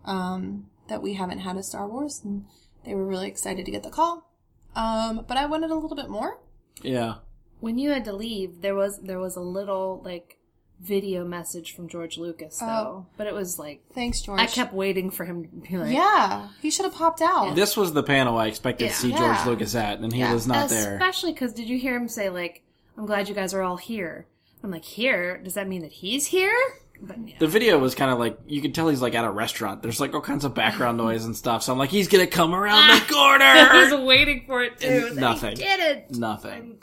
Um, 0.06 0.68
that 0.88 1.02
we 1.02 1.14
haven't 1.16 1.40
had 1.40 1.58
a 1.58 1.64
Star 1.64 1.88
Wars, 1.88 2.22
and 2.24 2.46
they 2.86 2.94
were 2.94 3.06
really 3.06 3.28
excited 3.28 3.66
to 3.66 3.72
get 3.72 3.82
the 3.84 3.90
call. 3.90 4.30
Um, 4.76 5.26
but 5.28 5.36
I 5.38 5.46
wanted 5.48 5.72
a 5.72 5.76
little 5.76 5.96
bit 5.96 6.10
more. 6.10 6.40
Yeah. 6.84 7.16
When 7.60 7.78
you 7.80 7.90
had 7.90 8.06
to 8.06 8.14
leave, 8.14 8.62
there 8.62 8.76
was 8.76 9.00
there 9.00 9.18
was 9.20 9.36
a 9.36 9.42
little 9.42 10.02
like 10.06 10.38
video 10.82 11.26
message 11.26 11.74
from 11.74 11.88
George 11.88 12.18
Lucas 12.18 12.60
though, 12.60 12.66
Oh. 12.68 13.06
but 13.18 13.26
it 13.28 13.34
was 13.34 13.58
like 13.58 13.82
Thanks, 13.94 14.22
George. 14.22 14.40
I 14.42 14.46
kept 14.46 14.74
waiting 14.74 15.10
for 15.10 15.24
him 15.26 15.46
to 15.46 15.50
be 15.72 15.78
like, 15.78 15.94
yeah, 15.96 16.50
he 16.62 16.70
should 16.70 16.84
have 16.86 16.94
popped 16.94 17.22
out. 17.22 17.56
This 17.56 17.76
was 17.78 17.94
the 17.94 18.04
panel 18.04 18.38
I 18.38 18.48
expected 18.48 18.86
Yeah. 18.86 18.92
to 18.92 18.96
see 18.98 19.10
Yeah. 19.12 19.18
George 19.18 19.48
Lucas 19.48 19.74
at, 19.74 20.00
and 20.00 20.12
he 20.14 20.20
Yeah. 20.20 20.34
was 20.34 20.46
not 20.46 20.70
there. 20.70 20.96
Especially 20.96 21.32
because 21.34 21.54
did 21.54 21.68
you 21.70 21.80
hear 21.80 21.96
him 21.96 22.10
say 22.10 22.30
like, 22.30 22.62
"I'm 22.98 23.06
glad 23.06 23.28
you 23.30 23.36
guys 23.36 23.54
are 23.54 23.62
all 23.62 23.78
here." 23.78 24.28
I'm 24.64 24.72
like, 24.72 24.86
"Here? 24.86 25.38
Does 25.38 25.54
that 25.56 25.68
mean 25.68 25.82
that 25.82 25.92
he's 25.94 26.28
here?" 26.28 26.56
but 27.02 27.18
yeah. 27.28 27.36
The 27.40 27.48
video 27.48 27.78
was 27.78 27.94
kind 27.94 28.10
of 28.10 28.20
like 28.20 28.38
you 28.48 28.62
could 28.62 28.74
tell 28.74 28.88
he's 28.88 29.02
like 29.02 29.16
at 29.16 29.26
a 29.26 29.30
restaurant. 29.30 29.82
There's 29.82 30.00
like 30.00 30.14
all 30.14 30.22
kinds 30.22 30.46
of 30.46 30.54
background 30.54 30.98
noise 30.98 31.26
and 31.26 31.36
stuff. 31.36 31.62
So 31.64 31.74
I'm 31.74 31.78
like, 31.80 31.90
he's 31.90 32.08
gonna 32.08 32.26
come 32.28 32.56
around 32.56 32.88
the 32.88 32.94
I 33.10 33.70
corner. 33.70 33.98
was 33.98 34.08
waiting 34.08 34.44
for 34.48 34.64
it 34.64 34.80
too. 34.80 34.88
And 34.88 35.06
and 35.08 35.16
nothing. 35.18 35.58
He 35.58 35.64
didn't. 35.64 36.18
Nothing. 36.18 36.80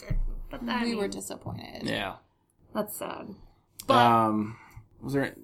But 0.50 0.66
that, 0.66 0.84
we 0.84 0.94
were 0.94 1.08
disappointed. 1.08 1.84
Yeah. 1.84 2.16
That's 2.74 2.96
sad. 2.96 3.34
Um. 3.88 4.56
Was 5.00 5.14
there? 5.14 5.34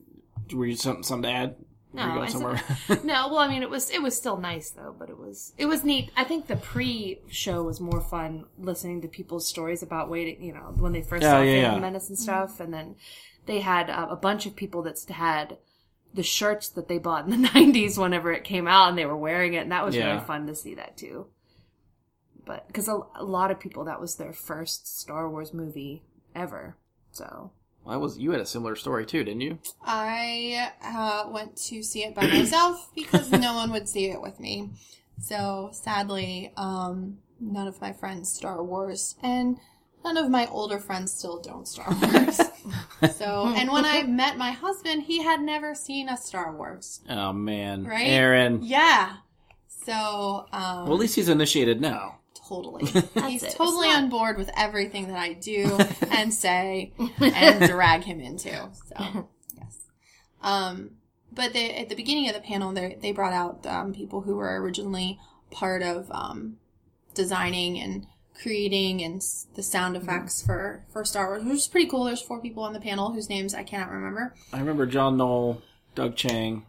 Were 0.53 0.66
you 0.66 0.77
something 0.77 1.03
something 1.03 1.31
to 1.31 1.36
add? 1.36 1.57
No, 1.93 2.02
Were 2.02 2.10
you 2.10 2.20
I 2.20 2.27
somewhere? 2.27 2.60
no, 3.02 3.28
well, 3.28 3.39
I 3.39 3.48
mean, 3.48 3.62
it 3.62 3.70
was 3.70 3.90
it 3.90 4.02
was 4.02 4.15
still 4.16 4.36
nice 4.36 4.70
though, 4.70 4.94
but 4.98 5.09
it 5.09 5.19
was 5.19 5.55
it 5.56 5.66
was 5.66 5.85
neat. 5.85 6.10
I 6.16 6.24
think 6.24 6.47
the 6.47 6.56
pre-show 6.56 7.62
was 7.62 7.81
more 7.81 8.01
fun 8.02 8.44
listening 8.59 9.01
to 9.02 9.09
people's 9.09 9.47
stories 9.47 9.82
about 9.82 10.10
waiting. 10.10 10.43
You 10.43 10.52
know, 10.52 10.74
when 10.77 10.93
they 10.93 11.02
first 11.02 11.23
Yeah, 11.23 11.31
saw 11.31 11.40
yeah, 11.43 11.74
yeah. 11.74 11.78
Menace 11.78 12.09
and 12.10 12.19
stuff, 12.19 12.60
and 12.60 12.73
then 12.74 12.97
they 13.47 13.60
had 13.60 13.89
uh, 13.89 14.09
a 14.10 14.16
bunch 14.16 14.44
of 14.44 14.55
people 14.55 14.82
that 14.82 14.98
had 15.09 15.56
the 16.12 16.23
shirts 16.23 16.69
that 16.70 16.89
they 16.89 16.98
bought 16.98 17.24
in 17.24 17.31
the 17.43 17.48
'90s 17.55 17.97
whenever 17.97 18.32
it 18.32 18.44
came 18.44 18.69
out, 18.69 18.90
and 18.90 18.98
they 18.98 19.06
were 19.06 19.16
wearing 19.16 19.55
it, 19.55 19.62
and 19.62 19.73
that 19.73 19.85
was 19.86 19.97
Yeah. 19.97 20.09
really 20.09 20.24
fun 20.27 20.47
to 20.47 20.55
see 20.55 20.74
that 20.74 20.97
too. 20.98 21.27
But 22.44 22.66
because 22.66 22.89
a, 22.89 23.01
a 23.15 23.24
lot 23.24 23.51
of 23.51 23.60
people 23.60 23.85
that 23.85 24.01
was 24.01 24.16
their 24.16 24.32
first 24.32 24.98
Star 24.98 25.28
Wars 25.28 25.52
movie 25.52 26.02
ever, 26.35 26.77
so 27.12 27.52
I 27.89 27.97
was. 27.97 28.19
You 28.19 28.31
had 28.32 28.40
a 28.40 28.47
similar 28.47 28.77
story 28.77 29.06
too, 29.06 29.24
didn't 29.24 29.40
you? 29.40 29.59
I 29.82 30.70
uh, 30.85 31.31
went 31.31 31.56
to 31.69 31.82
see 31.82 32.05
it 32.05 32.15
by 32.15 32.27
myself 32.27 32.90
because 32.94 33.31
no 33.32 33.55
one 33.55 33.70
would 33.73 33.89
see 33.89 34.10
it 34.10 34.20
with 34.20 34.39
me. 34.39 34.70
So 35.20 35.70
sadly, 35.73 36.52
um, 36.56 37.19
none 37.40 37.66
of 37.66 37.81
my 37.81 37.93
friends 37.93 38.32
Star 38.32 38.62
Wars, 38.62 39.16
and 39.23 39.59
none 40.05 40.16
of 40.16 40.31
my 40.31 40.47
older 40.47 40.78
friends 40.78 41.12
still 41.12 41.40
don't 41.40 41.66
Star 41.66 41.89
Wars. 42.02 42.40
so, 43.16 43.52
and 43.56 43.70
when 43.73 43.85
I 43.85 44.02
met 44.02 44.36
my 44.36 44.52
husband, 44.52 45.05
he 45.05 45.23
had 45.23 45.40
never 45.40 45.74
seen 45.74 46.09
a 46.09 46.16
Star 46.16 46.55
Wars. 46.55 47.01
Oh 47.09 47.32
man, 47.32 47.85
Right? 47.85 48.06
Aaron. 48.06 48.60
Yeah. 48.62 49.16
So, 49.66 50.47
um, 50.52 50.85
Well, 50.85 50.93
at 50.93 51.01
least 51.01 51.16
he's 51.16 51.31
initiated 51.31 51.81
now. 51.81 52.18
Totally. 52.49 52.87
He's 53.29 53.43
it. 53.43 53.55
totally 53.57 53.89
not- 53.89 54.05
on 54.05 54.09
board 54.09 54.39
with 54.39 54.51
everything 54.57 55.09
that 55.09 55.19
I 55.19 55.35
do 55.35 55.79
and 56.11 56.33
say 56.33 56.93
and 57.20 57.69
drag 57.70 58.05
him 58.05 58.20
into. 58.20 58.51
So, 58.51 59.29
yes. 59.57 59.79
Um, 60.43 60.93
but 61.33 61.53
they, 61.53 61.75
at 61.75 61.89
the 61.91 61.95
beginning 61.95 62.29
of 62.29 62.35
the 62.35 62.41
panel, 62.41 62.73
they 62.73 62.97
they 63.01 63.12
brought 63.12 63.35
out 63.35 63.66
um, 63.66 63.93
people 63.93 64.23
who 64.23 64.37
were 64.37 64.61
originally 64.62 65.19
part 65.51 65.83
of 65.83 66.11
um, 66.11 66.57
designing 67.15 67.79
and 67.79 68.07
creating 68.41 69.03
and 69.03 69.20
the 69.55 69.62
sound 69.62 69.97
effects 69.97 70.45
for 70.45 70.85
for 70.93 71.05
Star 71.05 71.29
Wars, 71.29 71.45
which 71.45 71.55
is 71.59 71.69
pretty 71.69 71.89
cool. 71.89 72.05
There's 72.05 72.23
four 72.23 72.41
people 72.41 72.62
on 72.62 72.73
the 72.73 72.81
panel 72.81 73.12
whose 73.12 73.29
names 73.29 73.53
I 73.55 73.62
cannot 73.62 73.91
remember. 73.91 74.35
I 74.53 74.59
remember 74.61 74.87
John 74.87 75.16
Knoll, 75.19 75.61
Doug 75.95 76.16
Chiang, 76.16 76.65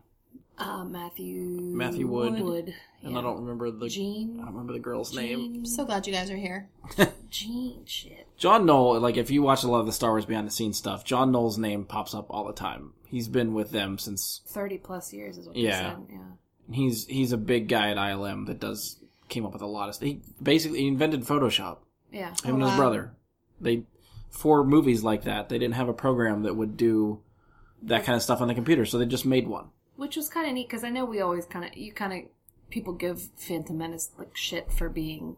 uh, 0.59 0.83
Matthew 0.83 1.35
Matthew 1.73 2.07
Wood. 2.07 2.39
Wood, 2.39 2.73
and 3.01 3.13
yeah. 3.13 3.19
I 3.19 3.21
don't 3.21 3.41
remember 3.41 3.71
the. 3.71 3.85
I 3.85 3.89
Gene, 3.89 4.37
don't 4.37 4.47
remember 4.47 4.73
the 4.73 4.79
girl's 4.79 5.15
name. 5.15 5.53
Gene, 5.53 5.65
So 5.65 5.85
glad 5.85 6.05
you 6.05 6.13
guys 6.13 6.29
are 6.29 6.35
here. 6.37 6.69
Gene, 7.29 7.85
shit. 7.85 8.27
John 8.37 8.65
Knoll, 8.65 8.99
like 8.99 9.17
if 9.17 9.31
you 9.31 9.41
watch 9.41 9.63
a 9.63 9.67
lot 9.67 9.79
of 9.79 9.85
the 9.85 9.91
Star 9.93 10.11
Wars 10.11 10.25
behind 10.25 10.47
the 10.47 10.51
scenes 10.51 10.77
stuff, 10.77 11.05
John 11.05 11.31
Knoll's 11.31 11.57
name 11.57 11.85
pops 11.85 12.13
up 12.13 12.27
all 12.29 12.45
the 12.45 12.53
time. 12.53 12.93
He's 13.07 13.27
been 13.27 13.53
with 13.53 13.71
them 13.71 13.97
since 13.97 14.41
Thirty 14.47 14.77
plus 14.77 15.13
years 15.13 15.37
is 15.37 15.47
what 15.47 15.55
Yeah. 15.55 15.95
said. 15.95 15.97
Yeah. 16.09 16.75
he's 16.75 17.05
he's 17.07 17.31
a 17.31 17.37
big 17.37 17.67
guy 17.67 17.89
at 17.91 17.97
ILM 17.97 18.47
that 18.47 18.59
does 18.59 18.97
came 19.29 19.45
up 19.45 19.53
with 19.53 19.61
a 19.61 19.67
lot 19.67 19.89
of 19.89 19.95
stuff. 19.95 20.07
He 20.07 20.21
basically 20.41 20.79
he 20.81 20.87
invented 20.87 21.21
Photoshop. 21.23 21.77
Yeah. 22.11 22.29
Him 22.43 22.55
and 22.55 22.63
his 22.63 22.71
wow. 22.71 22.77
brother. 22.77 23.11
They 23.61 23.83
for 24.29 24.63
movies 24.63 25.03
like 25.03 25.23
that, 25.23 25.49
they 25.49 25.57
didn't 25.57 25.75
have 25.75 25.89
a 25.89 25.93
program 25.93 26.43
that 26.43 26.55
would 26.55 26.77
do 26.77 27.21
that 27.83 28.03
kind 28.03 28.15
of 28.15 28.21
stuff 28.21 28.41
on 28.41 28.47
the 28.47 28.53
computer, 28.53 28.85
so 28.85 28.97
they 28.97 29.05
just 29.05 29.25
made 29.25 29.47
one. 29.47 29.69
Which 29.99 30.15
was 30.15 30.29
kind 30.29 30.47
of 30.47 30.53
neat 30.53 30.67
because 30.67 30.83
I 30.83 30.89
know 30.89 31.03
we 31.03 31.19
always 31.19 31.45
kind 31.45 31.65
of 31.65 31.75
you 31.75 31.91
kind 31.91 32.13
of 32.13 32.29
people 32.69 32.93
give 32.93 33.29
Phantom 33.35 33.77
Menace 33.77 34.11
like 34.17 34.35
shit 34.35 34.71
for 34.71 34.87
being 34.87 35.35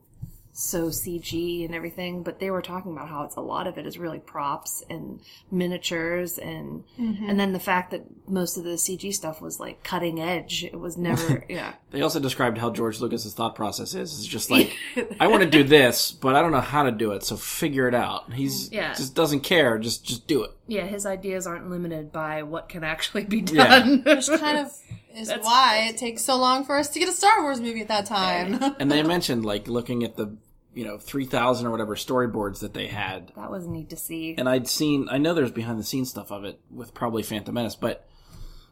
so 0.53 0.87
CG 0.87 1.65
and 1.65 1.73
everything, 1.73 2.23
but 2.23 2.39
they 2.39 2.51
were 2.51 2.61
talking 2.61 2.91
about 2.91 3.07
how 3.07 3.23
it's 3.23 3.35
a 3.35 3.41
lot 3.41 3.67
of 3.67 3.77
it 3.77 3.85
is 3.85 3.97
really 3.97 4.19
props 4.19 4.83
and 4.89 5.21
miniatures 5.49 6.37
and 6.37 6.83
mm-hmm. 6.99 7.29
and 7.29 7.39
then 7.39 7.53
the 7.53 7.59
fact 7.59 7.91
that 7.91 8.03
most 8.27 8.57
of 8.57 8.63
the 8.63 8.71
CG 8.71 9.13
stuff 9.13 9.41
was 9.41 9.59
like 9.59 9.83
cutting 9.83 10.19
edge. 10.19 10.63
It 10.63 10.79
was 10.79 10.97
never 10.97 11.45
yeah. 11.49 11.73
They 11.91 12.01
also 12.01 12.19
described 12.19 12.57
how 12.57 12.69
George 12.69 12.99
Lucas's 12.99 13.33
thought 13.33 13.55
process 13.55 13.93
is. 13.93 14.19
It's 14.19 14.27
just 14.27 14.51
like 14.51 14.75
I 15.19 15.27
want 15.27 15.43
to 15.43 15.49
do 15.49 15.63
this, 15.63 16.11
but 16.11 16.35
I 16.35 16.41
don't 16.41 16.51
know 16.51 16.59
how 16.59 16.83
to 16.83 16.91
do 16.91 17.11
it, 17.13 17.23
so 17.23 17.37
figure 17.37 17.87
it 17.87 17.95
out. 17.95 18.33
He's 18.33 18.71
Yeah. 18.71 18.93
just 18.93 19.15
doesn't 19.15 19.41
care. 19.41 19.79
Just 19.79 20.03
just 20.03 20.27
do 20.27 20.43
it. 20.43 20.51
Yeah, 20.71 20.85
his 20.85 21.05
ideas 21.05 21.45
aren't 21.45 21.69
limited 21.69 22.11
by 22.11 22.43
what 22.43 22.69
can 22.69 22.83
actually 22.83 23.25
be 23.25 23.39
Yeah. 23.51 23.79
done. 23.79 24.03
Which 24.05 24.27
kind 24.27 24.57
of 24.59 24.67
is 25.15 25.27
That's- 25.27 25.45
why 25.45 25.87
it 25.89 25.97
takes 25.97 26.23
so 26.23 26.37
long 26.37 26.63
for 26.63 26.77
us 26.77 26.87
to 26.89 26.99
get 26.99 27.09
a 27.09 27.11
Star 27.11 27.41
Wars 27.41 27.59
movie 27.59 27.81
at 27.81 27.89
that 27.89 28.05
time. 28.05 28.57
And 28.79 28.89
they 28.89 29.03
mentioned 29.15 29.43
like 29.45 29.67
looking 29.67 30.03
at 30.03 30.15
the 30.15 30.37
you 30.73 30.85
know 30.85 30.97
three 30.97 31.25
thousand 31.25 31.67
or 31.67 31.71
whatever 31.71 31.95
storyboards 31.95 32.59
that 32.61 32.73
they 32.73 32.87
had, 32.87 33.33
that 33.35 33.51
was 33.51 33.67
neat 33.67 33.89
to 33.89 33.97
see. 33.97 34.35
and 34.37 34.47
I'd 34.47 34.69
seen. 34.69 35.07
I 35.11 35.17
know 35.17 35.33
there's 35.33 35.51
behind 35.51 35.77
the 35.77 35.83
scenes 35.83 36.09
stuff 36.09 36.31
of 36.31 36.45
it 36.45 36.61
with 36.71 36.93
probably 36.93 37.23
Phantom 37.23 37.53
Menace, 37.53 37.75
but 37.75 38.07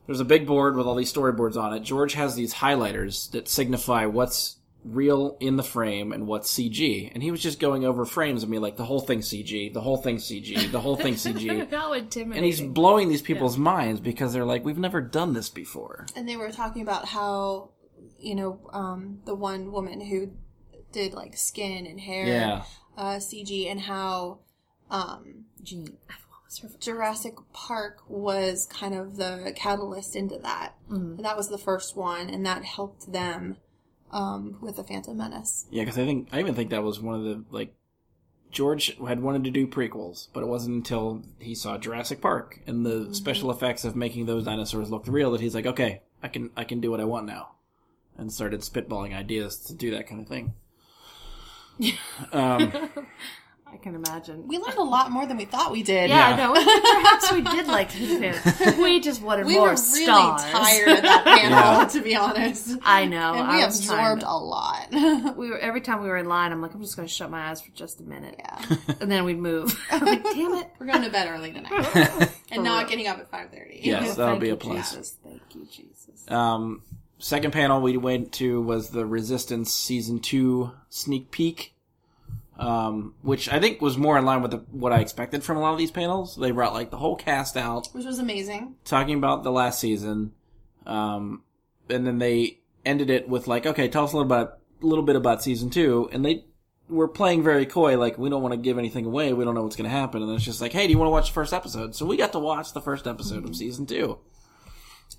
there's 0.05 0.21
a 0.21 0.25
big 0.25 0.47
board 0.47 0.77
with 0.77 0.87
all 0.87 0.95
these 0.95 1.11
storyboards 1.11 1.57
on 1.61 1.73
it. 1.73 1.81
George 1.81 2.13
has 2.13 2.35
these 2.35 2.53
highlighters 2.53 3.29
that 3.31 3.49
signify 3.49 4.05
what's 4.05 4.55
real 4.83 5.35
in 5.39 5.57
the 5.57 5.63
frame 5.63 6.11
and 6.13 6.25
what's 6.25 6.51
CG, 6.53 7.11
and 7.13 7.21
he 7.21 7.31
was 7.31 7.41
just 7.41 7.59
going 7.59 7.83
over 7.85 8.05
frames 8.05 8.43
of 8.43 8.49
me 8.49 8.59
like 8.59 8.77
the 8.77 8.85
whole 8.85 9.01
thing's 9.01 9.27
CG, 9.29 9.73
the 9.73 9.81
whole 9.81 9.97
thing's 9.97 10.23
CG, 10.25 10.71
the 10.71 10.79
whole 10.79 10.95
thing's 10.95 11.23
CG. 11.25 11.69
How 11.69 11.93
intimidating. 11.93 12.37
And 12.37 12.45
he's 12.45 12.61
blowing 12.61 13.09
these 13.09 13.21
people's 13.21 13.57
minds 13.57 13.99
because 13.99 14.31
they're 14.33 14.45
like, 14.45 14.63
we've 14.63 14.77
never 14.77 15.01
done 15.01 15.33
this 15.33 15.49
before. 15.49 16.05
and 16.15 16.27
they 16.29 16.37
were 16.37 16.51
talking 16.51 16.81
about 16.81 17.05
how, 17.09 17.71
you 18.17 18.35
know, 18.35 18.59
um, 18.71 19.19
the 19.25 19.35
one 19.35 19.71
woman 19.71 19.99
who 20.01 20.31
did 20.91 21.13
like 21.13 21.35
skin 21.37 21.85
and 21.85 21.99
hair 21.99 22.25
Yeah. 22.25 22.63
uh, 22.97 23.17
CG 23.17 23.69
and 23.69 23.81
how 23.81 24.39
um, 24.89 25.45
Gene. 25.61 25.97
What 26.07 26.45
was 26.45 26.57
her 26.59 26.69
Jurassic 26.79 27.35
Park 27.53 27.97
was 28.07 28.65
kind 28.71 28.95
of 28.95 29.17
the 29.17 29.53
catalyst 29.55 30.15
into 30.15 30.39
that. 30.39 30.73
Mhm. 30.89 31.21
That 31.21 31.37
was 31.37 31.49
the 31.49 31.59
first 31.59 31.95
one, 31.95 32.27
and 32.29 32.43
that 32.45 32.63
helped 32.65 33.11
them 33.11 33.57
um, 34.11 34.57
with 34.61 34.75
the 34.75 34.83
Phantom 34.83 35.17
Menace. 35.17 35.65
Yeah, 35.69 35.83
because 35.83 35.97
I 35.97 36.05
think 36.05 36.29
I 36.31 36.39
even 36.39 36.55
think 36.55 36.69
that 36.71 36.83
was 36.83 36.99
one 36.99 37.15
of 37.15 37.23
the 37.23 37.43
like 37.51 37.73
George 38.51 38.97
had 39.07 39.21
wanted 39.21 39.43
to 39.43 39.51
do 39.51 39.67
prequels, 39.67 40.27
but 40.33 40.41
it 40.41 40.47
wasn't 40.47 40.75
until 40.75 41.23
he 41.39 41.53
saw 41.53 41.77
Jurassic 41.77 42.21
Park 42.21 42.59
and 42.65 42.85
the 42.85 43.13
special 43.13 43.51
effects 43.51 43.85
of 43.85 43.95
making 43.95 44.25
those 44.25 44.45
dinosaurs 44.45 44.89
look 44.89 45.05
real 45.07 45.31
that 45.31 45.41
he's 45.41 45.55
like, 45.55 45.67
okay, 45.67 46.01
I 46.23 46.27
can 46.27 46.49
I 46.57 46.63
can 46.63 46.81
do 46.81 46.91
what 46.91 46.99
I 46.99 47.05
want 47.05 47.25
now, 47.25 47.51
and 48.17 48.31
started 48.31 48.61
spitballing 48.61 49.15
ideas 49.15 49.57
to 49.61 49.73
do 49.73 49.91
that 49.91 50.07
kind 50.07 50.21
of 50.21 50.27
thing. 50.27 50.53
um, 52.33 52.71
I 53.71 53.77
can 53.77 53.95
imagine. 53.95 54.47
We 54.47 54.57
learned 54.57 54.77
a 54.77 54.83
lot 54.83 55.11
more 55.11 55.25
than 55.25 55.37
we 55.37 55.45
thought 55.45 55.71
we 55.71 55.83
did. 55.83 56.09
yeah, 56.09 56.31
Yeah. 56.31 56.47
no, 56.47 56.53
perhaps 56.53 57.31
we 57.31 57.41
did 57.41 57.67
like 57.67 57.91
this. 57.93 58.75
We 58.77 58.99
just 58.99 59.21
wanted 59.21 59.45
We 59.45 59.53
more 59.55 59.61
were 59.63 59.69
really 59.69 59.77
stars. 60.05 60.43
tired 60.43 60.87
of 60.97 61.01
that 61.03 61.23
panel, 61.25 61.81
Yeah. 61.81 61.85
to 61.87 62.01
be 62.01 62.15
honest. 62.15 62.77
I 62.83 63.05
know. 63.05 63.33
and 63.35 63.47
we 63.49 63.63
was 63.65 63.79
absorbed 63.79 64.21
to- 64.21 64.29
a 64.29 64.37
lot. 64.37 64.87
We 65.37 65.49
were 65.49 65.57
every 65.59 65.81
time 65.81 66.01
we 66.01 66.07
were 66.09 66.17
in 66.17 66.27
line. 66.27 66.51
I'm 66.51 66.61
like, 66.61 66.73
I'm 66.73 66.81
just 66.81 66.95
going 66.95 67.07
to 67.07 67.13
shut 67.13 67.29
my 67.29 67.49
eyes 67.49 67.61
for 67.61 67.71
just 67.71 67.99
a 68.01 68.03
minute, 68.03 68.35
yeah. 68.39 68.75
and 68.99 69.09
then 69.11 69.23
we'd 69.25 69.37
move. 69.39 69.79
I'm 69.91 70.03
like, 70.05 70.23
damn 70.23 70.53
it. 70.55 70.67
We're 70.79 70.87
going 70.87 71.03
to 71.03 71.09
bed 71.09 71.27
early 71.29 71.51
tonight. 71.53 72.29
and 72.51 72.63
not 72.63 72.79
real. 72.81 72.89
getting 72.89 73.07
up 73.07 73.19
at 73.19 73.31
5.30. 73.31 73.79
Yes, 73.83 74.15
that'll 74.15 74.33
Thank 74.33 74.41
be 74.41 74.49
a 74.49 74.55
plus. 74.55 74.91
Jesus. 74.91 75.17
Thank 75.23 75.41
you, 75.55 75.65
Jesus. 75.71 76.29
um, 76.31 76.81
second 77.19 77.51
panel 77.51 77.81
we 77.81 77.97
went 77.97 78.31
to 78.33 78.61
was 78.61 78.89
the 78.89 79.05
Resistance 79.05 79.73
season 79.73 80.19
two 80.19 80.71
sneak 80.89 81.31
peek. 81.31 81.73
Um, 82.59 83.13
which 83.21 83.47
I 83.47 83.59
think 83.61 83.81
was 83.81 83.97
more 83.97 84.17
in 84.17 84.25
line 84.25 84.41
with 84.41 84.51
the, 84.51 84.57
what 84.71 84.91
I 84.91 84.99
expected 84.99 85.43
from 85.45 85.55
a 85.55 85.61
lot 85.61 85.71
of 85.71 85.77
these 85.79 85.91
panels. 85.91 86.35
They 86.35 86.51
brought 86.51 86.73
like 86.73 86.91
the 86.91 86.97
whole 86.97 87.15
cast 87.15 87.55
out, 87.55 87.87
Which 87.93 88.03
was 88.05 88.19
amazing. 88.19 88.75
talking 88.83 89.15
about 89.17 89.43
the 89.43 89.51
last 89.51 89.79
season, 89.79 90.33
um, 90.85 91.43
and 91.89 92.05
then 92.05 92.17
they 92.17 92.59
ended 92.85 93.09
it 93.09 93.29
with 93.29 93.47
like, 93.47 93.65
okay, 93.65 93.87
tell 93.87 94.03
us 94.03 94.11
a 94.11 94.17
little 94.17 94.29
about 94.29 94.59
a 94.83 94.85
little 94.85 95.05
bit 95.05 95.15
about 95.15 95.41
season 95.41 95.69
two, 95.69 96.09
and 96.11 96.25
they 96.25 96.43
were 96.89 97.07
playing 97.07 97.43
very 97.43 97.65
coy, 97.65 97.97
like 97.97 98.17
we 98.17 98.29
don't 98.29 98.41
want 98.41 98.51
to 98.53 98.57
give 98.59 98.77
anything 98.77 99.05
away, 99.05 99.31
we 99.31 99.45
don't 99.45 99.55
know 99.55 99.63
what's 99.63 99.77
going 99.77 99.89
to 99.89 99.95
happen, 99.95 100.21
and 100.21 100.31
it's 100.33 100.43
just 100.43 100.59
like, 100.59 100.73
hey, 100.73 100.85
do 100.85 100.91
you 100.91 100.97
want 100.97 101.07
to 101.07 101.11
watch 101.11 101.27
the 101.29 101.33
first 101.33 101.53
episode? 101.53 101.95
So 101.95 102.05
we 102.05 102.17
got 102.17 102.33
to 102.33 102.39
watch 102.39 102.73
the 102.73 102.81
first 102.81 103.07
episode 103.07 103.47
of 103.47 103.55
season 103.55 103.85
two. 103.85 104.17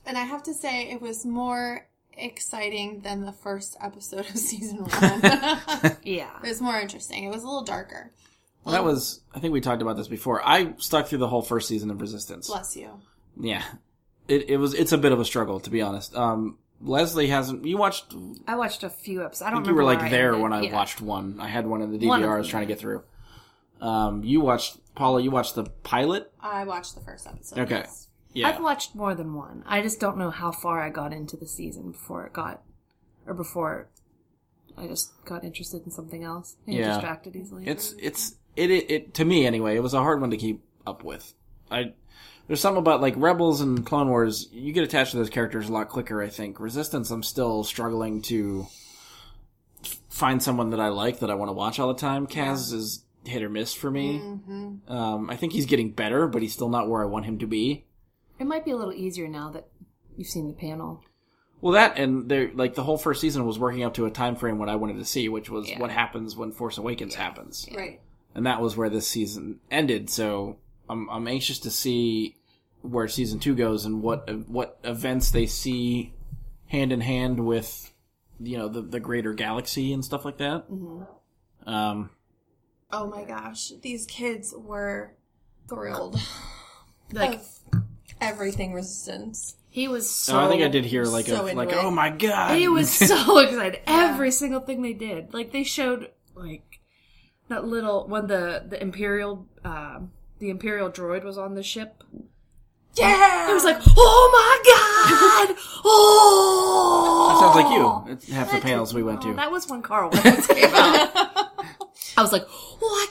And 0.05 0.19
I 0.19 0.25
have 0.25 0.43
to 0.43 0.53
say, 0.53 0.91
it 0.91 1.01
was 1.01 1.25
more 1.25 1.87
exciting 2.21 3.01
than 3.01 3.25
the 3.25 3.33
first 3.33 3.77
episode 3.81 4.21
of 4.29 4.37
season 4.37 4.85
one. 4.85 5.97
Yeah. 6.05 6.31
It 6.43 6.49
was 6.49 6.61
more 6.61 6.79
interesting. 6.79 7.25
It 7.25 7.31
was 7.31 7.43
a 7.43 7.47
little 7.47 7.65
darker. 7.65 8.11
Well, 8.65 8.75
that 8.75 8.85
was, 8.85 9.21
I 9.35 9.41
think 9.41 9.53
we 9.53 9.61
talked 9.61 9.81
about 9.83 9.97
this 9.97 10.09
before. 10.09 10.47
I 10.47 10.75
stuck 10.79 11.07
through 11.07 11.19
the 11.19 11.29
whole 11.29 11.43
first 11.43 11.67
season 11.69 11.91
of 11.91 12.01
Resistance. 12.01 12.47
Bless 12.49 12.77
you. 12.77 12.91
Yeah, 13.41 13.65
it 14.29 14.51
it 14.51 14.57
was 14.59 14.75
it's 14.75 14.93
a 14.93 14.99
bit 14.99 15.13
of 15.13 15.21
a 15.21 15.25
struggle 15.25 15.61
to 15.61 15.71
be 15.71 15.81
honest. 15.81 16.15
Um, 16.15 16.59
Leslie 16.83 17.29
hasn't. 17.29 17.65
You 17.65 17.79
watched 17.79 18.13
I 18.47 18.57
watched 18.57 18.83
a 18.83 18.91
few 18.91 19.25
episodes. 19.25 19.43
I 19.43 19.47
I 19.47 19.51
don't 19.51 19.63
think 19.63 19.69
you 19.69 19.75
were 19.77 19.85
like 19.85 20.11
there 20.11 20.29
ended. 20.29 20.43
when 20.43 20.53
I 20.53 20.63
Yeah. 20.63 20.75
watched 20.75 21.01
one. 21.01 21.39
I 21.41 21.49
had 21.49 21.67
one 21.67 21.81
in 21.81 21.91
the 21.91 21.99
DVR 21.99 22.35
I 22.35 22.39
was 22.39 22.49
trying 22.49 22.65
to 22.67 22.67
get 22.67 22.79
through. 22.79 23.03
Um, 23.81 24.23
you 24.25 24.43
watched 24.43 24.77
Paula. 24.95 25.23
You 25.23 25.31
watched 25.31 25.55
the 25.55 25.65
pilot. 25.65 26.31
I 26.39 26.65
watched 26.65 26.95
the 26.97 27.01
first 27.01 27.27
episode. 27.27 27.61
Okay. 27.61 27.77
yes. 27.77 28.09
Yeah. 28.33 28.49
I've 28.49 28.61
watched 28.63 28.95
more 28.95 29.15
than 29.15 29.35
one. 29.35 29.65
I 29.67 29.83
just 29.83 29.99
don't 30.01 30.17
know 30.17 30.31
how 30.31 30.53
far 30.53 30.81
I 30.83 30.91
got 30.91 31.13
into 31.13 31.37
the 31.37 31.47
season 31.47 31.91
before 31.93 32.27
it 32.27 32.33
got, 32.33 32.63
or 33.27 33.35
before 33.35 33.89
I 34.79 34.87
just 34.87 35.13
got 35.25 35.43
interested 35.45 35.85
in 35.85 35.91
something 35.91 36.23
else. 36.23 36.57
Get 36.67 36.77
Yeah. 36.77 36.93
distracted 36.93 37.35
easily. 37.37 37.67
It's 37.67 37.95
it's 37.99 38.37
it, 38.57 38.71
it 38.71 38.91
it 38.91 39.15
to 39.15 39.25
me 39.25 39.47
anyway. 39.47 39.77
It 39.77 39.83
was 39.83 39.95
a 39.95 39.99
hard 40.01 40.21
one 40.21 40.31
to 40.31 40.37
keep 40.37 40.63
up 40.87 41.03
with. 41.03 41.35
I 41.71 41.93
there's 42.47 42.61
something 42.61 42.79
about 42.81 43.01
like 43.01 43.15
Rebels 43.17 43.61
and 43.61 43.85
Clone 43.85 44.09
Wars. 44.09 44.49
You 44.53 44.73
get 44.73 44.85
attached 44.85 45.11
to 45.13 45.17
those 45.17 45.31
characters 45.31 45.69
a 45.69 45.73
lot 45.73 45.89
quicker. 45.89 46.23
I 46.23 46.29
think 46.29 46.61
Resistance. 46.61 47.11
I'm 47.11 47.23
still 47.23 47.65
struggling 47.65 48.23
to 48.23 48.67
find 50.09 50.43
someone 50.43 50.71
that 50.71 50.81
I 50.81 50.89
like 50.89 51.21
that 51.21 51.31
I 51.31 51.35
want 51.35 51.49
to 51.49 51.53
watch 51.55 51.79
all 51.79 51.89
the 51.89 51.99
time. 52.01 52.27
Kaz 52.27 52.73
is 52.73 53.05
hit 53.25 53.43
or 53.43 53.49
miss 53.49 53.75
for 53.75 53.91
me. 53.91 54.19
Mm-hmm. 54.19 54.93
Um, 54.93 55.31
I 55.31 55.37
think 55.37 55.53
he's 55.53 55.67
getting 55.67 55.91
better, 55.93 56.27
but 56.27 56.43
he's 56.43 56.53
still 56.53 56.69
not 56.69 56.89
where 56.89 57.03
I 57.03 57.07
want 57.07 57.25
him 57.27 57.39
to 57.39 57.47
be. 57.47 57.85
It 58.41 58.47
might 58.47 58.65
be 58.65 58.71
a 58.73 58.77
little 58.77 58.93
easier 58.95 59.29
now 59.29 59.51
that 59.51 59.69
you've 60.17 60.27
seen 60.29 60.49
the 60.49 60.55
panel. 60.55 61.05
Well, 61.61 61.75
that 61.75 61.99
and 61.99 62.29
there, 62.29 62.51
like 62.55 62.75
the 62.75 62.83
whole 62.83 62.97
first 62.97 63.21
season 63.21 63.45
was 63.47 63.59
working 63.59 63.85
up 63.85 63.95
to 63.95 64.07
a 64.07 64.11
time 64.11 64.35
frame 64.35 64.59
what 64.59 64.71
I 64.71 64.77
wanted 64.77 64.97
to 64.97 65.05
see, 65.05 65.29
which 65.29 65.51
was 65.51 65.69
Yeah. 65.69 65.79
what 65.79 65.91
happens 65.91 66.35
when 66.35 66.53
Force 66.53 66.79
Awakens 66.79 67.15
happens. 67.15 67.69
Right. 67.77 68.01
and 68.35 68.47
that 68.47 68.61
was 68.63 68.77
where 68.77 68.89
this 68.89 69.07
season 69.07 69.61
ended. 69.71 70.09
So 70.09 70.57
I'm 70.89 71.09
I'm 71.11 71.29
anxious 71.29 71.59
to 71.61 71.71
see 71.71 72.37
where 72.83 73.07
season 73.09 73.41
two 73.41 73.55
goes 73.55 73.85
and 73.85 74.03
what 74.03 74.31
what 74.49 74.79
events 74.85 75.31
they 75.33 75.45
see 75.47 76.15
hand 76.67 76.93
in 76.93 77.03
hand 77.03 77.41
with 77.45 77.93
you 78.39 78.57
know 78.57 78.69
the 78.69 78.81
the 78.81 79.01
greater 79.01 79.35
galaxy 79.35 79.93
and 79.93 80.03
stuff 80.03 80.25
like 80.25 80.39
that. 80.39 80.65
Um, 81.67 82.09
Oh 82.93 83.07
my 83.07 83.25
gosh, 83.25 83.71
these 83.83 84.07
kids 84.07 84.55
were 84.57 85.15
thrilled. 85.69 86.19
Like 87.13 87.35
of 87.41 87.47
everything 88.21 88.73
resistance. 88.73 89.57
he 89.69 89.89
was 89.89 90.09
so. 90.11 90.37
oh, 90.39 90.47
I 90.47 90.49
think 90.49 90.63
I 90.63 90.69
did 90.69 90.85
hear 90.85 91.05
like 91.05 91.27
so 91.27 91.47
a 91.47 91.53
like 91.55 91.71
it. 91.71 91.79
oh 91.79 91.91
my 91.91 92.11
god, 92.11 92.57
He 92.57 92.69
was 92.69 92.91
so 93.09 93.39
excited. 93.39 93.81
Every 93.87 94.31
single 94.31 94.61
thing 94.61 94.83
they 94.83 94.93
did, 94.93 95.33
like 95.35 95.53
they 95.53 95.65
showed, 95.65 96.11
like 96.35 96.81
that 97.49 97.65
little 97.65 98.07
when 98.09 98.27
the 98.27 98.65
the 98.69 98.81
imperial 98.81 99.47
um, 99.65 100.13
the 100.39 100.51
imperial 100.51 100.91
droid 100.91 101.25
was 101.25 101.37
on 101.39 101.55
the 101.55 101.63
ship. 101.63 102.03
Yeah, 102.97 103.47
He 103.47 103.55
was 103.55 103.65
like, 103.65 103.79
"Oh 103.97 104.31
my 104.33 105.47
god! 105.49 105.57
Oh!" 105.85 107.29
that 107.31 107.41
sounds 107.41 107.57
like 107.57 107.73
you. 107.73 108.13
It's 108.13 108.29
half 108.29 108.51
the 108.51 108.61
panels 108.61 108.93
we 108.93 109.03
went 109.03 109.23
to. 109.23 109.33
that 109.35 109.51
was 109.51 109.69
when 109.69 109.81
Carl 109.83 110.11
Weathers 110.11 110.47
came 110.49 110.75
out. 110.75 111.11
I 112.17 112.23
was 112.23 112.33
like, 112.33 112.47
"What?" 112.81 113.11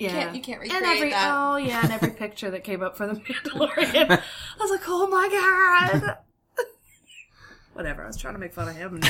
Yeah, 0.00 0.10
can't- 0.10 0.34
you 0.36 0.42
can't 0.42 0.62
and 0.62 0.70
recreate 0.72 0.96
every, 0.96 1.10
that. 1.10 1.30
Oh 1.34 1.56
yeah, 1.56 1.80
and 1.82 1.92
every 1.92 2.10
picture 2.24 2.50
that 2.50 2.64
came 2.64 2.82
up 2.82 2.96
for 2.96 3.06
the 3.06 3.14
Mandalorian, 3.14 4.10
I 4.10 4.58
was 4.60 4.70
like, 4.70 4.82
"Oh 4.86 5.06
my 5.08 5.28
god!" 6.00 6.16
Whatever. 7.72 8.02
I 8.02 8.08
was 8.08 8.16
trying 8.16 8.34
to 8.34 8.40
make 8.40 8.52
fun 8.52 8.68
of 8.68 8.74
him. 8.76 8.98
No, 9.00 9.08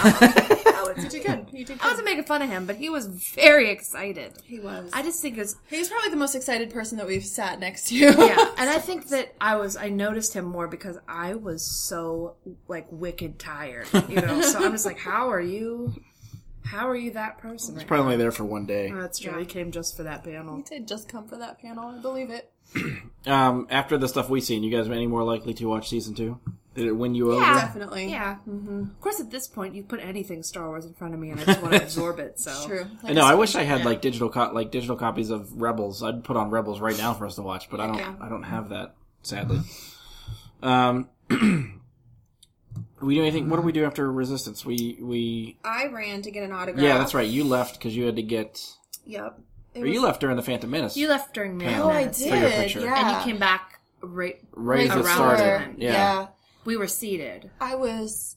it's 0.95 1.15
you 1.15 1.23
good. 1.25 1.47
You 1.51 1.65
did 1.65 1.81
I 1.81 1.89
wasn't 1.89 2.05
making 2.05 2.25
fun 2.25 2.43
of 2.43 2.51
him, 2.51 2.67
but 2.67 2.77
he 2.77 2.91
was 2.91 3.07
very 3.07 3.71
excited. 3.71 4.35
He 4.45 4.61
was. 4.61 4.91
I 4.93 5.03
just 5.03 5.23
think 5.23 5.39
it's 5.39 5.57
He's 5.71 5.89
probably 5.89 6.11
the 6.11 6.17
most 6.17 6.35
excited 6.35 6.71
person 6.71 6.99
that 6.99 7.07
we've 7.07 7.25
sat 7.25 7.59
next 7.59 7.89
to. 7.89 7.97
yeah, 7.97 8.53
and 8.59 8.69
I 8.71 8.79
think 8.79 9.09
that 9.09 9.35
I 9.41 9.57
was 9.57 9.77
I 9.77 9.89
noticed 9.89 10.35
him 10.35 10.45
more 10.45 10.69
because 10.69 10.99
I 11.09 11.35
was 11.35 11.63
so 11.63 12.37
like 12.69 12.87
wicked 12.91 13.39
tired, 13.39 13.89
you 14.09 14.17
know. 14.17 14.43
so 14.43 14.63
I'm 14.63 14.73
just 14.73 14.87
like, 14.87 14.99
how 14.99 15.31
are 15.31 15.41
you? 15.41 15.95
How 16.65 16.89
are 16.89 16.97
you 16.97 17.13
that 17.13 17.39
person? 17.39 17.75
Right 17.77 17.87
Probably 17.87 18.05
only 18.05 18.17
there 18.17 18.31
for 18.33 18.45
one 18.45 18.67
day. 18.67 18.91
now? 18.91 19.01
That's 19.03 19.19
true. 19.19 19.39
He 19.39 19.45
came 19.45 19.71
just 19.73 19.97
for 19.97 20.03
that 20.05 20.25
panel. 20.25 20.57
He 20.57 20.63
did 20.63 20.87
just 20.87 21.09
come 21.09 21.27
for 21.27 21.37
that 21.39 21.61
panel. 21.61 21.87
I 21.89 21.99
believe 22.01 22.31
it. 22.31 22.51
Um, 23.27 23.67
after 23.69 23.99
the 23.99 24.09
stuff 24.09 24.31
we 24.31 24.41
seen, 24.41 24.63
you 24.63 24.75
guys 24.75 24.89
any 24.89 25.07
more 25.07 25.23
likely 25.23 25.53
to 25.53 25.67
watch 25.67 25.91
season 25.91 26.15
two? 26.15 26.41
Did 26.75 26.87
it 26.87 26.93
win 26.93 27.15
you 27.15 27.33
over? 27.33 27.43
Yeah, 27.43 27.55
definitely. 27.61 28.11
Yeah. 28.11 28.37
Of 28.47 29.01
course, 29.03 29.21
at 29.21 29.31
this 29.31 29.47
point, 29.47 29.75
you 29.75 29.83
put 29.83 30.01
anything 30.01 30.43
Star 30.43 30.69
Wars 30.69 30.87
in 30.87 30.95
front 30.95 31.13
of 31.13 31.21
me, 31.21 31.31
and 31.31 31.39
I 31.39 31.45
just 31.45 31.61
want 31.61 31.75
to 31.75 31.83
absorb 31.83 32.19
it. 32.19 32.39
So 32.41 32.67
True. 32.67 32.87
I 33.05 33.13
know. 33.13 33.25
I 33.27 33.35
wish 33.35 33.57
I 33.57 33.63
had 33.65 33.85
like 33.85 34.01
digital 34.01 34.31
co- 34.31 34.53
like 34.55 34.71
digital 34.71 34.97
copies 34.97 35.29
of 35.29 35.61
Rebels. 35.61 36.03
I'd 36.03 36.25
put 36.25 36.39
on 36.39 36.49
Rebels 36.49 36.81
right 36.81 36.97
now 36.97 37.13
for 37.13 37.27
us 37.27 37.35
to 37.35 37.43
watch, 37.43 37.69
but 37.69 37.81
I 37.81 37.87
don't. 37.89 38.23
I 38.23 38.29
don't 38.31 38.45
have 38.45 38.71
that, 38.71 38.95
sadly. 39.23 39.61
Um, 40.63 41.09
we 43.07 43.15
do 43.17 43.23
anything? 43.23 43.49
What 43.49 43.57
do 43.57 43.63
we 43.63 43.73
uh-huh. 43.73 43.81
do 43.81 43.87
after 43.87 44.11
Resistance? 44.13 44.65
We 44.65 44.99
we 45.01 45.59
I 45.65 45.87
ran 45.87 46.23
to 46.23 46.31
get 46.31 46.43
an 46.45 46.53
autograph. 46.53 46.85
yeah, 46.85 46.99
that's 46.99 47.15
right. 47.15 47.29
You 47.29 47.45
left 47.45 47.79
because 47.79 47.97
you 47.97 48.05
had 48.07 48.17
to 48.17 48.23
get. 48.23 48.65
Yep. 49.07 49.41
It 49.75 49.83
Or 49.83 49.87
you 49.87 50.03
left 50.03 50.21
during 50.21 50.37
the 50.37 50.43
Phantom 50.43 50.69
Menace. 50.71 50.97
you 50.97 51.09
left 51.09 51.33
during 51.33 51.57
Man. 51.57 51.81
Oh, 51.81 51.89
I 51.89 52.07
did. 52.07 52.31
For 52.31 52.37
your 52.37 52.51
picture. 52.51 52.81
Yeah. 52.81 53.09
and 53.09 53.17
you 53.17 53.33
came 53.33 53.39
back 53.39 53.81
right. 54.01 54.41
right 54.53 54.91
as 54.91 54.97
it 54.97 55.05
around 55.05 55.15
started. 55.15 55.43
then. 55.43 55.75
Yeah. 55.79 55.93
yeah. 55.93 56.27
We 56.65 56.77
were 56.77 56.89
seated. 56.89 57.51
I 57.61 57.77
was 57.77 58.37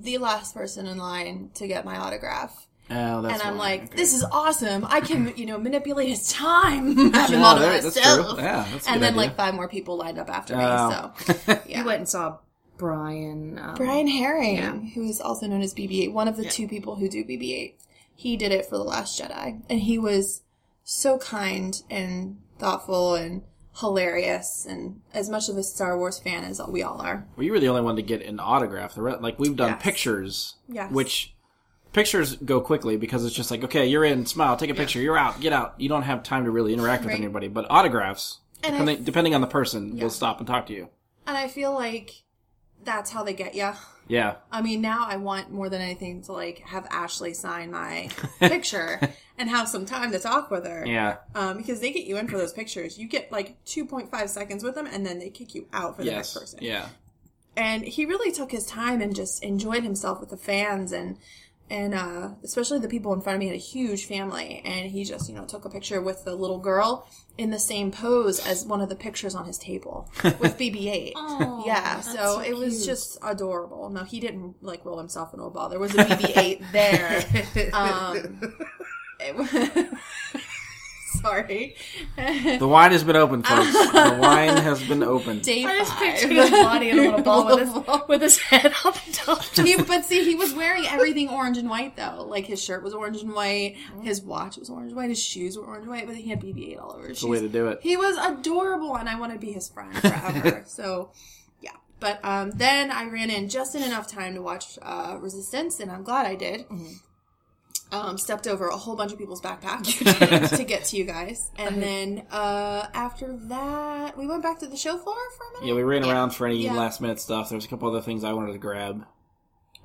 the 0.00 0.18
last 0.18 0.54
person 0.54 0.86
in 0.86 0.98
line 0.98 1.50
to 1.54 1.66
get 1.66 1.84
my 1.84 1.98
autograph. 1.98 2.66
Oh, 2.92 3.22
that's 3.22 3.34
and 3.34 3.42
I'm 3.42 3.56
like, 3.56 3.84
Okay. 3.84 3.96
this 3.96 4.12
is 4.12 4.24
awesome. 4.24 4.84
I 4.88 5.00
can, 5.00 5.32
you 5.36 5.46
know, 5.46 5.58
manipulate 5.58 6.08
his 6.08 6.28
time. 6.32 6.96
Have 7.12 7.30
him 7.30 7.42
all 7.42 7.54
to 7.54 7.60
that- 7.60 7.82
that's 7.82 7.96
myself. 7.96 8.34
true. 8.34 8.42
Yeah, 8.42 8.66
that's 8.72 8.88
and 8.88 9.00
then 9.00 9.10
idea. 9.10 9.20
like 9.28 9.36
five 9.36 9.54
more 9.54 9.68
people 9.68 9.96
lined 9.96 10.18
up 10.18 10.28
after 10.28 10.56
me. 10.56 10.64
Oh. 10.66 11.12
So 11.20 11.34
yeah. 11.46 11.60
You 11.78 11.84
went 11.84 11.98
and 11.98 12.08
saw 12.08 12.38
Brian. 12.80 13.58
Um, 13.58 13.74
Brian 13.76 14.08
Herring, 14.08 14.56
Yeah. 14.56 14.72
who 14.94 15.04
is 15.08 15.20
also 15.20 15.46
known 15.46 15.60
as 15.60 15.74
BB-8, 15.74 16.12
one 16.12 16.26
of 16.28 16.36
the 16.36 16.44
two 16.46 16.66
people 16.66 16.96
who 16.96 17.08
do 17.08 17.22
BB-8. 17.24 17.74
He 18.14 18.36
did 18.36 18.52
it 18.52 18.66
for 18.66 18.76
The 18.78 18.84
Last 18.84 19.20
Jedi, 19.20 19.60
and 19.68 19.80
he 19.80 19.98
was 19.98 20.42
so 20.82 21.18
kind 21.18 21.80
and 21.90 22.38
thoughtful 22.58 23.14
and 23.14 23.42
hilarious, 23.78 24.66
and 24.68 25.00
as 25.14 25.28
much 25.30 25.48
of 25.48 25.56
a 25.56 25.62
Star 25.62 25.96
Wars 25.98 26.18
fan 26.18 26.44
as 26.44 26.60
we 26.68 26.82
all 26.82 27.00
are. 27.00 27.26
Well, 27.36 27.44
you 27.44 27.52
were 27.52 27.60
the 27.60 27.68
only 27.68 27.82
one 27.82 27.96
to 27.96 28.02
get 28.02 28.22
an 28.22 28.40
autograph. 28.40 28.94
The 28.94 29.02
re- 29.02 29.16
like 29.20 29.38
we've 29.38 29.56
done 29.56 29.70
Yes. 29.72 29.82
pictures, 29.82 30.54
Yes. 30.68 30.90
which 30.90 31.34
pictures 31.92 32.36
go 32.36 32.60
quickly 32.60 32.96
because 32.96 33.24
it's 33.24 33.34
just 33.34 33.50
like, 33.50 33.62
okay, 33.64 33.86
you're 33.86 34.04
in, 34.04 34.26
smile, 34.26 34.56
take 34.56 34.70
a 34.70 34.74
picture, 34.74 35.00
you're 35.00 35.16
out, 35.18 35.40
get 35.40 35.52
out. 35.52 35.74
You 35.78 35.88
don't 35.88 36.02
have 36.02 36.22
time 36.22 36.44
to 36.44 36.50
really 36.50 36.72
interact 36.72 37.04
with 37.04 37.14
anybody. 37.14 37.48
But 37.48 37.66
autographs, 37.70 38.38
And 38.62 38.74
I- 38.74 38.78
depending, 38.78 39.04
depending 39.04 39.34
on 39.34 39.40
the 39.40 39.46
person, 39.46 39.96
Yeah. 39.96 40.04
will 40.04 40.10
stop 40.10 40.38
and 40.38 40.46
talk 40.46 40.66
to 40.66 40.72
you. 40.72 40.88
And 41.26 41.36
I 41.36 41.48
feel 41.48 41.72
like 41.72 42.22
that's 42.84 43.10
how 43.10 43.22
they 43.24 43.34
get 43.34 43.54
you. 43.54 43.70
Yeah, 44.08 44.36
I 44.50 44.60
mean, 44.60 44.80
now 44.80 45.06
I 45.06 45.16
want 45.16 45.52
more 45.52 45.68
than 45.68 45.80
anything 45.80 46.22
to 46.22 46.32
like 46.32 46.58
have 46.60 46.84
Ashley 46.90 47.32
sign 47.32 47.70
my 47.70 48.08
picture 48.40 49.00
and 49.38 49.48
have 49.48 49.68
some 49.68 49.86
time 49.86 50.10
to 50.10 50.18
talk 50.18 50.50
with 50.50 50.66
her. 50.66 50.84
yeah, 50.84 51.18
Um, 51.36 51.58
because 51.58 51.78
they 51.78 51.92
get 51.92 52.06
you 52.06 52.16
in 52.16 52.26
for 52.26 52.36
those 52.36 52.52
pictures. 52.52 52.98
You 52.98 53.06
get 53.06 53.30
like 53.30 53.62
2.5 53.66 54.28
seconds 54.28 54.64
with 54.64 54.74
them 54.74 54.86
and 54.86 55.06
then 55.06 55.20
they 55.20 55.30
kick 55.30 55.54
you 55.54 55.68
out 55.72 55.94
for 55.96 56.02
the 56.02 56.10
yes, 56.10 56.16
next 56.16 56.34
person. 56.34 56.58
yeah. 56.60 56.88
And 57.56 57.84
he 57.84 58.04
really 58.04 58.32
took 58.32 58.50
his 58.50 58.66
time 58.66 59.00
and 59.00 59.14
just 59.14 59.44
enjoyed 59.44 59.84
himself 59.84 60.18
with 60.18 60.30
the 60.30 60.36
fans 60.36 60.90
and 60.92 61.16
and 61.70 61.94
uh, 61.94 62.30
especially 62.44 62.78
the 62.80 62.88
people 62.88 63.12
in 63.14 63.20
front 63.20 63.36
of 63.36 63.40
me 63.40 63.46
had 63.46 63.54
a 63.54 63.58
huge 63.58 64.04
family 64.06 64.60
and 64.64 64.90
he 64.90 65.04
just 65.04 65.28
you 65.28 65.34
know 65.34 65.44
took 65.46 65.64
a 65.64 65.70
picture 65.70 66.00
with 66.02 66.24
the 66.24 66.34
little 66.34 66.58
girl 66.58 67.06
in 67.38 67.50
the 67.50 67.58
same 67.58 67.90
pose 67.92 68.44
as 68.46 68.64
one 68.66 68.80
of 68.80 68.88
the 68.88 68.96
pictures 68.96 69.34
on 69.34 69.46
his 69.46 69.56
table 69.56 70.10
with 70.24 70.58
bb8 70.58 71.12
Oh, 71.16 71.62
yeah 71.64 71.94
that's 71.96 72.08
so, 72.12 72.16
so 72.34 72.40
it 72.40 72.56
was 72.56 72.74
cute. 72.78 72.86
just 72.86 73.18
adorable. 73.22 73.88
No 73.90 74.04
he 74.04 74.20
didn't 74.20 74.56
like 74.62 74.84
roll 74.84 74.98
himself 74.98 75.32
into 75.32 75.44
a 75.46 75.50
ball. 75.50 75.68
There 75.68 75.78
was 75.78 75.94
a 75.94 76.04
bb8 76.04 76.72
there. 76.72 77.70
Um, 77.72 78.52
it 79.20 79.36
wa- 79.36 79.98
sorry 81.20 81.76
The 82.16 82.66
wine 82.66 82.92
has 82.92 83.04
been 83.04 83.16
opened, 83.16 83.46
folks. 83.46 83.72
the 83.92 84.18
wine 84.20 84.56
has 84.56 84.82
been 84.84 85.02
opened. 85.02 85.42
day 85.42 85.64
I 85.64 85.78
just 85.78 85.92
five. 85.92 86.00
pictured 86.00 86.32
his 86.32 86.50
body 86.50 86.90
in 86.90 86.98
a 86.98 87.02
little 87.02 87.22
ball 87.22 87.46
with 87.46 87.60
his, 87.60 88.00
with 88.08 88.22
his 88.22 88.38
head 88.38 88.72
on 88.84 88.92
the 88.92 89.12
top. 89.12 89.44
he, 89.56 89.76
but 89.82 90.04
see, 90.04 90.24
he 90.24 90.34
was 90.34 90.54
wearing 90.54 90.86
everything 90.86 91.28
orange 91.28 91.58
and 91.58 91.68
white 91.68 91.96
though. 91.96 92.24
Like 92.26 92.46
his 92.46 92.62
shirt 92.62 92.82
was 92.82 92.94
orange 92.94 93.22
and 93.22 93.32
white, 93.32 93.76
his 94.02 94.22
watch 94.22 94.56
was 94.56 94.70
orange 94.70 94.88
and 94.88 94.96
white, 94.96 95.08
his 95.10 95.22
shoes 95.22 95.56
were 95.56 95.64
orange 95.64 95.82
and 95.82 95.90
white, 95.90 96.06
but 96.06 96.16
he 96.16 96.28
had 96.28 96.40
BB-8 96.40 96.80
all 96.80 96.92
over 96.92 97.02
his 97.02 97.08
That's 97.08 97.20
the 97.22 97.28
way 97.28 97.40
to 97.40 97.48
do 97.48 97.68
it. 97.68 97.80
He 97.82 97.96
was 97.96 98.16
adorable, 98.16 98.96
and 98.96 99.08
I 99.08 99.18
want 99.18 99.32
to 99.32 99.38
be 99.38 99.52
his 99.52 99.68
friend 99.68 99.94
forever. 99.96 100.62
so, 100.66 101.12
yeah. 101.60 101.70
But 101.98 102.24
um, 102.24 102.50
then 102.52 102.90
I 102.90 103.04
ran 103.08 103.30
in 103.30 103.48
just 103.48 103.74
in 103.74 103.82
enough 103.82 104.08
time 104.08 104.34
to 104.34 104.42
watch 104.42 104.78
uh, 104.82 105.16
Resistance, 105.20 105.80
and 105.80 105.90
I'm 105.90 106.02
glad 106.02 106.26
I 106.26 106.34
did. 106.34 106.64
Um, 107.92 108.18
stepped 108.18 108.46
over 108.46 108.68
a 108.68 108.76
whole 108.76 108.94
bunch 108.94 109.10
of 109.12 109.18
people's 109.18 109.40
backpacks 109.40 109.98
to 110.56 110.62
get 110.64 110.84
to 110.84 110.96
you 110.96 111.04
guys, 111.04 111.50
and 111.58 111.82
then 111.82 112.24
uh, 112.30 112.86
after 112.94 113.36
that, 113.48 114.16
we 114.16 114.28
went 114.28 114.44
back 114.44 114.60
to 114.60 114.66
the 114.68 114.76
show 114.76 114.96
floor 114.96 115.16
for 115.36 115.42
a 115.44 115.52
minute. 115.60 115.68
Yeah, 115.68 115.74
we 115.74 115.82
ran 115.82 116.04
around 116.04 116.30
for 116.30 116.46
any 116.46 116.62
Yeah. 116.62 116.74
last 116.74 117.00
minute 117.00 117.18
stuff. 117.18 117.48
There 117.48 117.56
was 117.56 117.64
a 117.64 117.68
couple 117.68 117.88
other 117.88 118.00
things 118.00 118.22
I 118.22 118.32
wanted 118.32 118.52
to 118.52 118.58
grab. 118.58 119.04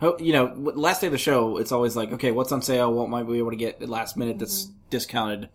Ho- 0.01 0.17
You 0.19 0.33
know, 0.33 0.53
last 0.75 1.01
day 1.01 1.07
of 1.07 1.13
the 1.13 1.17
show, 1.17 1.57
it's 1.57 1.71
always 1.71 1.95
like, 1.95 2.11
okay, 2.11 2.29
what's 2.31 2.51
on 2.51 2.61
sale? 2.61 2.93
What 2.93 3.09
might 3.09 3.23
we 3.25 3.33
be 3.33 3.39
able 3.39 3.49
to 3.51 3.55
get 3.57 3.81
at 3.81 3.89
last 3.89 4.17
minute 4.17 4.37
that's 4.37 4.65
Mm-hmm. 4.65 4.73
discounted? 4.91 5.49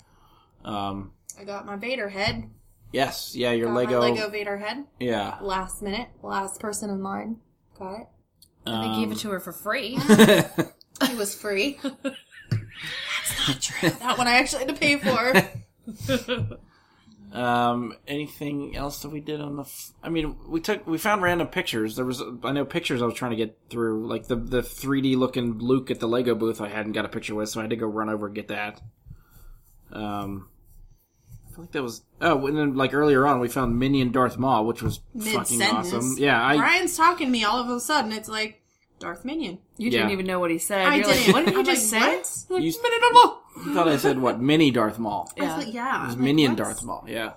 Um, 0.65 1.13
I 1.39 1.45
got 1.45 1.67
my 1.67 1.77
Vader 1.77 2.09
head. 2.09 2.51
yes, 2.93 3.37
yeah, 3.37 3.53
your 3.53 3.69
Got 3.69 3.75
Lego, 3.77 4.01
my 4.01 4.11
Lego 4.11 4.29
Vader 4.29 4.59
head. 4.59 4.87
yeah. 4.99 5.39
last 5.41 5.83
minute, 5.83 6.09
last 6.23 6.61
person 6.61 6.91
in 6.91 7.01
line. 7.03 7.37
Got 7.79 8.01
it. 8.01 8.07
And 8.67 8.83
they 8.93 8.99
gave 9.01 9.13
it 9.13 9.19
to 9.19 9.31
her 9.31 9.39
for 9.39 9.53
free. 9.53 9.99
It 11.03 11.17
was 11.17 11.35
free. 11.35 11.79
That's 12.51 13.49
not 13.49 13.61
true. 13.61 13.91
That 13.91 14.19
one 14.19 14.29
I 14.29 14.39
actually 14.39 14.65
had 14.65 14.75
to 14.75 14.81
pay 14.81 14.97
for. 14.99 16.59
Um, 17.33 17.95
anything 18.09 18.77
else 18.77 19.03
that 19.03 19.11
we 19.11 19.21
did 19.21 19.41
on 19.41 19.57
the? 19.57 19.63
F- 19.63 19.93
I 20.03 20.09
mean, 20.09 20.37
we 20.49 20.61
took 20.61 20.85
we 20.87 20.99
found 20.99 21.23
random 21.23 21.47
pictures. 21.47 21.95
There 21.95 22.05
was 22.05 22.21
I 22.43 22.51
know 22.51 22.65
pictures 22.65 23.03
I 23.03 23.05
was 23.05 23.15
trying 23.15 23.31
to 23.31 23.37
get 23.37 23.57
through, 23.69 24.09
like 24.09 24.27
the 24.27 24.35
the 24.35 24.63
3D 24.63 25.17
looking 25.17 25.59
Luke 25.59 25.91
at 25.93 26.01
the 26.01 26.09
Lego 26.09 26.35
booth. 26.35 26.61
I 26.61 26.69
hadn't 26.69 26.93
got 26.93 27.05
a 27.05 27.09
picture 27.09 27.37
with, 27.37 27.49
so 27.49 27.61
I 27.61 27.63
had 27.63 27.71
to 27.71 27.77
go 27.77 27.87
run 27.87 28.09
over 28.09 28.27
and 28.27 28.35
get 28.35 28.49
that. 28.49 28.81
Um, 29.93 30.49
I 31.47 31.55
feel 31.55 31.65
like 31.65 31.73
that 31.73 31.83
was 31.85 32.03
oh, 32.21 32.47
and 32.49 32.57
then 32.57 32.75
like 32.75 32.95
earlier 32.95 33.25
on 33.25 33.39
we 33.39 33.49
found 33.49 33.79
Minion 33.79 34.11
Darth 34.11 34.37
Maul, 34.37 34.67
which 34.67 34.83
was 34.83 35.01
Mid 35.15 35.33
fucking 35.35 35.63
awesome. 35.63 36.17
Yeah, 36.19 36.45
I 36.45 36.57
Brian's 36.57 36.97
talking 36.97 37.29
to 37.29 37.33
me. 37.33 37.45
All 37.45 37.61
of 37.61 37.69
a 37.69 37.79
sudden, 37.79 38.11
it's 38.11 38.29
like 38.29 38.60
Darth 39.01 39.25
Minion. 39.25 39.59
You 39.79 39.91
didn't 39.91 40.09
Yeah. 40.09 40.13
even 40.13 40.27
know 40.27 40.39
what 40.39 40.51
he 40.53 40.59
said. 40.59 40.87
I 40.87 40.97
You're 40.97 41.07
didn't. 41.07 41.27
like, 41.27 41.35
what 41.35 41.45
did 41.47 41.55
he 41.55 41.59
I'm 41.61 41.65
just 41.65 41.93
like, 41.93 42.25
say? 42.25 42.45
what? 42.49 42.63
You- 42.63 42.73
Minute 42.83 43.03
of 43.11 43.17
all. 43.17 43.43
you 43.67 43.75
thought 43.75 43.89
I 43.89 43.97
said 43.97 44.19
what 44.21 44.41
Mini 44.41 44.71
Darth 44.71 44.99
Maul. 44.99 45.31
I 45.41 45.43
was 45.57 45.65
like, 45.65 45.75
yeah. 45.75 46.03
It 46.03 46.07
was 46.07 46.15
I'm 46.15 46.21
like, 46.21 46.25
Minion 46.27 46.51
what? 46.53 46.59
Darth 46.59 46.85
Maul. 46.85 47.05
Yeah. 47.09 47.33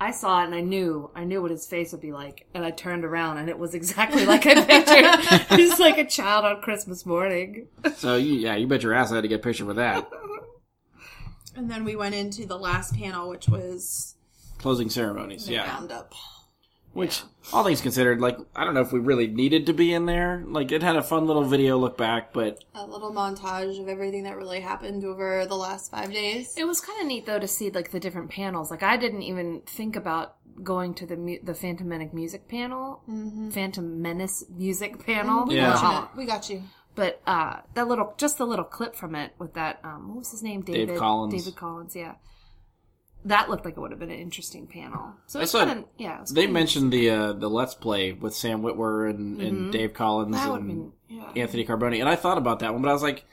I 0.00 0.12
saw 0.12 0.42
it 0.42 0.46
and 0.46 0.54
I 0.54 0.60
knew, 0.60 1.10
I 1.14 1.24
knew 1.24 1.42
what 1.42 1.50
his 1.50 1.66
face 1.66 1.90
would 1.90 2.00
be 2.00 2.12
like, 2.12 2.46
and 2.54 2.64
I 2.64 2.70
turned 2.70 3.04
around 3.04 3.38
and 3.38 3.48
it 3.48 3.58
was 3.58 3.74
exactly 3.74 4.24
like 4.26 4.46
I 4.46 4.64
pictured. 4.64 5.56
He's 5.58 5.78
like 5.80 5.98
a 5.98 6.04
child 6.06 6.44
on 6.44 6.60
Christmas 6.62 7.04
morning. 7.04 7.68
So 7.96 8.14
you, 8.16 8.34
yeah, 8.34 8.54
you 8.56 8.66
bet 8.68 8.82
your 8.82 8.94
ass 8.94 9.10
I 9.12 9.16
had 9.16 9.22
to 9.22 9.28
get 9.28 9.40
a 9.40 9.42
picture 9.42 9.64
with 9.64 9.76
that 9.76 10.08
And 11.56 11.68
then 11.70 11.84
we 11.84 11.96
went 11.96 12.14
into 12.14 12.46
the 12.46 12.56
last 12.58 12.94
panel, 12.94 13.28
which 13.28 13.48
was 13.48 14.14
closing 14.58 14.88
ceremonies. 14.88 15.46
the 15.46 15.54
Yeah. 15.54 15.68
roundup. 15.68 16.14
Which, 16.98 17.22
all 17.52 17.62
things 17.62 17.80
considered, 17.80 18.20
like 18.20 18.36
I 18.56 18.64
don't 18.64 18.74
know 18.74 18.80
if 18.80 18.92
we 18.92 18.98
really 18.98 19.28
needed 19.28 19.66
to 19.66 19.72
be 19.72 19.92
in 19.92 20.06
there. 20.06 20.42
Like 20.46 20.72
it 20.72 20.82
had 20.82 20.96
a 20.96 21.02
fun 21.02 21.26
little 21.26 21.44
video 21.44 21.78
look 21.78 21.96
back, 21.96 22.32
but 22.32 22.62
A 22.74 22.84
little 22.84 23.12
montage 23.12 23.80
of 23.80 23.88
everything 23.88 24.24
that 24.24 24.36
really 24.36 24.58
happened 24.60 25.04
over 25.04 25.46
the 25.46 25.54
last 25.56 25.90
five 25.92 26.12
days. 26.12 26.54
It 26.56 26.64
was 26.66 26.80
kind 26.80 27.00
of 27.00 27.06
neat 27.06 27.24
though 27.24 27.38
to 27.38 27.46
see 27.48 27.70
like 27.70 27.92
the 27.92 28.00
different 28.00 28.30
panels. 28.30 28.70
Like 28.70 28.82
I 28.82 28.96
didn't 28.96 29.22
even 29.22 29.62
think 29.64 29.94
about 29.94 30.34
going 30.64 30.92
to 30.94 31.06
the 31.06 31.16
mu- 31.16 31.38
the 31.40 31.54
Phantom 31.54 31.88
Menace 31.88 32.12
music 32.12 32.48
panel, 32.48 33.02
Phantom 33.52 34.02
Menace 34.02 34.44
music 34.50 35.06
panel. 35.06 35.46
We 35.46 35.54
Yeah. 35.54 35.74
got 35.74 36.02
you. 36.14 36.18
We 36.20 36.26
got 36.26 36.50
you. 36.50 36.62
But 36.96 37.22
uh, 37.28 37.58
that 37.74 37.86
little, 37.86 38.12
just 38.18 38.38
the 38.38 38.44
little 38.44 38.64
clip 38.64 38.96
from 38.96 39.14
it 39.14 39.30
with 39.38 39.54
that, 39.54 39.78
um, 39.84 40.08
what 40.08 40.18
was 40.18 40.32
his 40.32 40.42
name? 40.42 40.62
Dave 40.62 40.74
David 40.88 40.98
Collins. 40.98 41.32
David 41.32 41.54
Collins, 41.56 41.94
yeah. 41.94 42.14
That 43.28 43.48
looked 43.48 43.64
like 43.64 43.76
it 43.76 43.80
would 43.80 43.90
have 43.90 44.00
been 44.00 44.10
an 44.10 44.18
interesting 44.18 44.66
panel. 44.66 45.12
So 45.26 45.40
it's 45.40 45.52
kind 45.52 45.70
of, 45.70 45.84
yeah. 45.98 46.22
it 46.22 46.34
they 46.34 46.46
mentioned 46.46 46.92
the 46.92 47.10
uh, 47.10 47.32
the 47.32 47.48
Let's 47.48 47.74
Play 47.74 48.12
with 48.12 48.34
Sam 48.34 48.62
Witwer 48.62 49.10
and, 49.10 49.40
and 49.40 49.72
Dave 49.72 49.94
Collins 49.94 50.36
and 50.36 50.66
been, 50.66 50.92
yeah. 51.08 51.42
Anthony 51.42 51.64
Carboni, 51.64 52.00
and 52.00 52.08
I 52.08 52.16
thought 52.16 52.38
about 52.38 52.60
that 52.60 52.72
one, 52.72 52.82
but 52.82 52.88
I 52.88 52.92
was 52.92 53.02
like, 53.02 53.24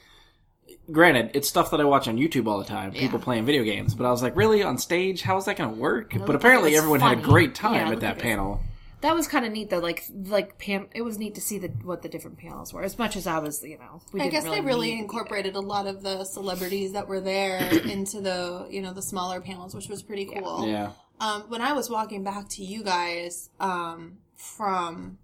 granted, 0.92 1.32
it's 1.34 1.48
stuff 1.48 1.72
that 1.72 1.80
I 1.82 1.84
watch 1.84 2.08
on 2.08 2.18
YouTube 2.18 2.48
all 2.48 2.58
the 2.60 2.66
time, 2.66 2.92
people 2.92 3.20
playing 3.20 3.46
video 3.46 3.64
games, 3.64 3.94
but 3.96 4.06
I 4.06 4.12
was 4.12 4.22
like, 4.22 4.36
really 4.36 4.64
on 4.64 4.78
stage, 4.78 5.22
how 5.22 5.38
is 5.38 5.46
that 5.46 5.58
going 5.58 5.74
to 5.74 5.80
work? 5.80 6.14
but 6.26 6.36
apparently, 6.36 6.76
everyone 6.76 7.00
had 7.00 7.18
a 7.18 7.22
great 7.22 7.56
time 7.56 7.88
it 7.88 7.94
at 7.94 8.00
that 8.02 8.08
like 8.08 8.12
it 8.12 8.16
was- 8.16 8.24
panel. 8.24 8.62
That 9.06 9.14
was 9.14 9.28
kind 9.28 9.46
of 9.46 9.52
neat 9.52 9.70
though. 9.70 9.78
Like, 9.78 10.04
like 10.12 10.58
Pam, 10.58 10.88
it 10.96 11.04
was 11.04 11.20
neat 11.20 11.36
to 11.36 11.42
see 11.42 11.60
the 11.60 11.68
what 11.84 12.02
the 12.02 12.10
different 12.10 12.40
panels 12.40 12.74
were. 12.74 12.82
As 12.82 12.98
much 12.98 13.16
as 13.16 13.28
I 13.28 13.38
was, 13.38 13.64
you 13.64 13.78
know, 13.78 14.02
we 14.12 14.20
I 14.20 14.24
didn't 14.24 14.34
guess 14.34 14.44
they 14.46 14.62
really 14.62 14.88
need 14.88 14.94
to 14.94 14.98
be 14.98 15.04
incorporated 15.04 15.56
a 15.56 15.60
lot 15.60 15.86
of 15.86 16.02
the 16.02 16.24
celebrities 16.26 16.94
that 16.94 17.08
were 17.08 17.22
there 17.22 17.60
into 17.88 18.20
the 18.20 18.66
you 18.72 18.82
know 18.82 18.94
the 18.94 19.04
smaller 19.04 19.42
panels, 19.42 19.76
which 19.76 19.90
was 19.90 20.02
pretty 20.02 20.26
cool. 20.26 20.68
Yeah, 20.68 20.94
Um, 21.20 21.44
when 21.50 21.62
I 21.62 21.74
was 21.74 21.88
walking 21.88 22.24
back 22.24 22.50
to 22.50 22.64
you 22.64 22.84
guys 22.84 23.52
um, 23.60 24.18
from 24.38 25.20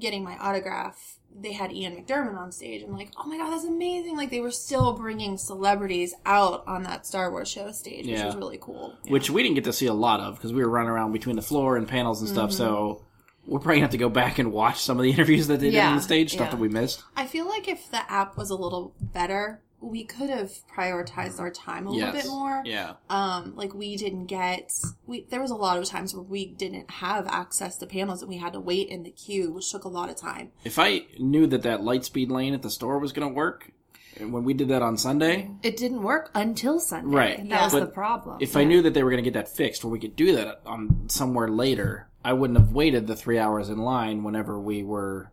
getting 0.00 0.24
my 0.24 0.36
autograph, 0.38 1.18
they 1.38 1.52
had 1.52 1.72
Ian 1.72 1.96
McDiarmid 1.96 2.38
on 2.38 2.52
stage. 2.52 2.82
I'm 2.82 2.92
like, 2.92 3.10
oh 3.16 3.26
my 3.26 3.36
god, 3.36 3.50
that's 3.50 3.64
amazing! 3.64 4.16
Like 4.16 4.30
they 4.30 4.40
were 4.40 4.50
still 4.50 4.92
bringing 4.92 5.36
celebrities 5.36 6.14
out 6.24 6.64
on 6.66 6.84
that 6.84 7.06
Star 7.06 7.30
Wars 7.30 7.48
show 7.48 7.70
stage, 7.72 8.06
which 8.06 8.16
Yeah. 8.18 8.26
was 8.26 8.36
really 8.36 8.58
cool. 8.60 8.94
which 9.08 9.30
we 9.30 9.42
didn't 9.42 9.56
get 9.56 9.64
to 9.64 9.72
see 9.72 9.86
a 9.86 9.94
lot 9.94 10.20
of 10.20 10.36
because 10.36 10.52
we 10.52 10.62
were 10.62 10.70
running 10.70 10.90
around 10.90 11.12
between 11.12 11.36
the 11.36 11.42
floor 11.42 11.76
and 11.76 11.88
panels 11.88 12.20
and 12.20 12.28
stuff. 12.28 12.52
So 12.52 12.66
mm-hmm. 12.66 13.52
we're 13.52 13.58
probably 13.58 13.76
gonna 13.76 13.84
have 13.86 13.90
to 13.92 13.98
go 13.98 14.08
back 14.08 14.38
and 14.38 14.52
watch 14.52 14.80
some 14.80 14.98
of 14.98 15.02
the 15.02 15.10
interviews 15.14 15.48
that 15.48 15.60
they 15.60 15.70
did 15.70 15.80
on 15.80 15.96
the 15.96 16.02
stage, 16.02 16.32
stuff 16.32 16.46
yeah. 16.46 16.50
that 16.52 16.60
we 16.60 16.68
missed. 16.68 17.02
I 17.16 17.26
feel 17.26 17.48
like 17.48 17.68
if 17.68 17.90
the 17.90 18.10
app 18.10 18.36
was 18.36 18.50
a 18.50 18.56
little 18.56 18.94
better, 19.00 19.60
we 19.84 20.04
could 20.04 20.30
have 20.30 20.50
prioritized 20.76 21.38
our 21.40 21.50
time 21.50 21.86
a 21.86 21.90
little 21.90 22.12
bit 22.12 22.26
more. 22.26 22.62
Yeah, 22.64 22.94
um 23.10 23.54
like 23.56 23.74
we 23.74 23.96
didn't 23.96 24.26
get 24.26 24.70
we 25.06 25.26
there 25.30 25.40
was 25.40 25.50
a 25.50 25.56
lot 25.56 25.78
of 25.78 25.84
times 25.84 26.14
where 26.14 26.22
we 26.22 26.46
didn't 26.46 26.90
have 26.90 27.26
access 27.28 27.76
to 27.78 27.86
panels 27.86 28.22
and 28.22 28.28
we 28.28 28.38
had 28.38 28.52
to 28.54 28.60
wait 28.60 28.88
in 28.88 29.02
the 29.02 29.10
queue 29.10 29.52
which 29.52 29.70
took 29.70 29.84
a 29.84 29.88
lot 29.88 30.08
of 30.10 30.16
time 30.16 30.50
if 30.64 30.78
I 30.78 31.06
knew 31.18 31.46
that 31.48 31.62
that 31.62 31.80
Lightspeed 31.80 32.30
lane 32.30 32.54
at 32.54 32.62
the 32.62 32.70
store 32.70 32.98
was 32.98 33.12
gonna 33.12 33.28
work, 33.28 33.70
when 34.18 34.44
we 34.44 34.54
did 34.54 34.68
that 34.68 34.82
on 34.82 34.96
Sunday, 34.96 35.50
It 35.62 35.76
didn't 35.76 36.02
work 36.02 36.30
until 36.34 36.78
Sunday. 36.78 37.16
Right. 37.16 37.48
That 37.48 37.64
was 37.64 37.72
But 37.72 37.80
the 37.80 37.86
problem. 37.86 38.38
if 38.40 38.56
I 38.56 38.64
knew 38.64 38.82
that 38.82 38.94
they 38.94 39.02
were 39.02 39.10
going 39.10 39.22
to 39.22 39.28
get 39.28 39.34
that 39.34 39.54
fixed, 39.56 39.82
where 39.84 39.90
we 39.90 39.98
could 39.98 40.14
do 40.14 40.36
that 40.36 40.60
on 40.64 41.08
somewhere 41.08 41.48
later, 41.48 42.08
I 42.24 42.32
wouldn't 42.32 42.58
have 42.58 42.72
waited 42.72 43.06
the 43.06 43.16
three 43.16 43.38
hours 43.38 43.68
in 43.68 43.78
line 43.78 44.22
whenever 44.22 44.58
we 44.60 44.82
were. 44.84 45.32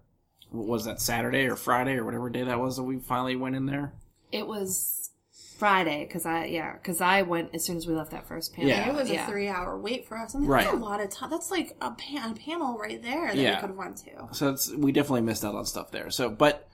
What 0.49 0.67
was 0.67 0.85
that 0.85 0.99
Saturday 0.99 1.45
or 1.45 1.55
Friday 1.55 1.93
or 1.93 2.03
whatever 2.03 2.29
day 2.29 2.43
that 2.43 2.59
was 2.59 2.75
that 2.77 2.83
we 2.83 2.97
finally 2.97 3.35
went 3.35 3.55
in 3.55 3.67
there? 3.67 3.93
It 4.31 4.47
was 4.47 5.11
Friday 5.57 6.05
because 6.07 6.25
I 6.25 6.45
yeah 6.45 6.73
because 6.73 7.01
I 7.01 7.21
went 7.21 7.53
as 7.53 7.63
soon 7.63 7.77
as 7.77 7.85
we 7.85 7.93
left 7.93 8.11
that 8.11 8.27
first 8.27 8.53
panel. 8.53 8.69
Yeah. 8.69 8.89
it 8.89 8.95
was 8.95 9.09
Yeah. 9.09 9.27
a 9.27 9.29
three 9.29 9.47
hour 9.47 9.77
wait 9.77 10.07
for 10.07 10.17
us 10.17 10.33
and 10.33 10.47
Right. 10.47 10.63
that's 10.63 10.75
a 10.75 10.79
lot 10.79 10.99
of 11.01 11.09
time 11.11 11.29
that's 11.29 11.51
like 11.51 11.75
a, 11.81 11.91
pan- 11.91 12.31
a 12.31 12.33
panel 12.35 12.77
right 12.77 13.01
there 13.01 13.27
that 13.27 13.35
Yeah. 13.37 13.55
we 13.55 13.61
could 13.61 13.69
have 13.69 13.77
went 13.77 13.97
to 13.97 14.27
So 14.31 14.49
it's, 14.49 14.73
we 14.75 14.91
definitely 14.91 15.21
missed 15.21 15.45
out 15.45 15.53
on 15.55 15.65
stuff 15.65 15.91
there. 15.91 16.09
So, 16.09 16.29
but 16.29 16.67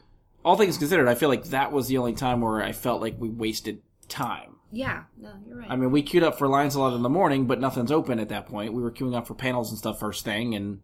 all 0.45 0.55
things 0.55 0.77
considered, 0.77 1.09
I 1.09 1.15
feel 1.15 1.27
like 1.27 1.45
that 1.45 1.73
was 1.73 1.87
the 1.89 1.97
only 1.97 2.13
time 2.13 2.39
where 2.39 2.63
I 2.63 2.71
felt 2.71 3.01
like 3.01 3.15
we 3.19 3.27
wasted 3.29 3.81
time. 4.07 4.55
Yeah, 4.71 5.03
no, 5.17 5.31
you're 5.45 5.57
right. 5.57 5.69
I 5.69 5.75
mean, 5.75 5.91
we 5.91 6.01
queued 6.01 6.23
up 6.23 6.37
for 6.37 6.47
lines 6.47 6.75
a 6.75 6.79
lot 6.79 6.93
in 6.93 7.01
the 7.01 7.09
morning, 7.09 7.45
but 7.45 7.59
nothing's 7.59 7.91
open 7.91 8.19
at 8.19 8.29
that 8.29 8.47
point. 8.47 8.73
We 8.73 8.81
were 8.81 8.91
queuing 8.91 9.15
up 9.15 9.27
for 9.27 9.33
panels 9.33 9.69
and 9.69 9.77
stuff 9.77 9.99
first 9.99 10.23
thing, 10.23 10.55
and 10.55 10.79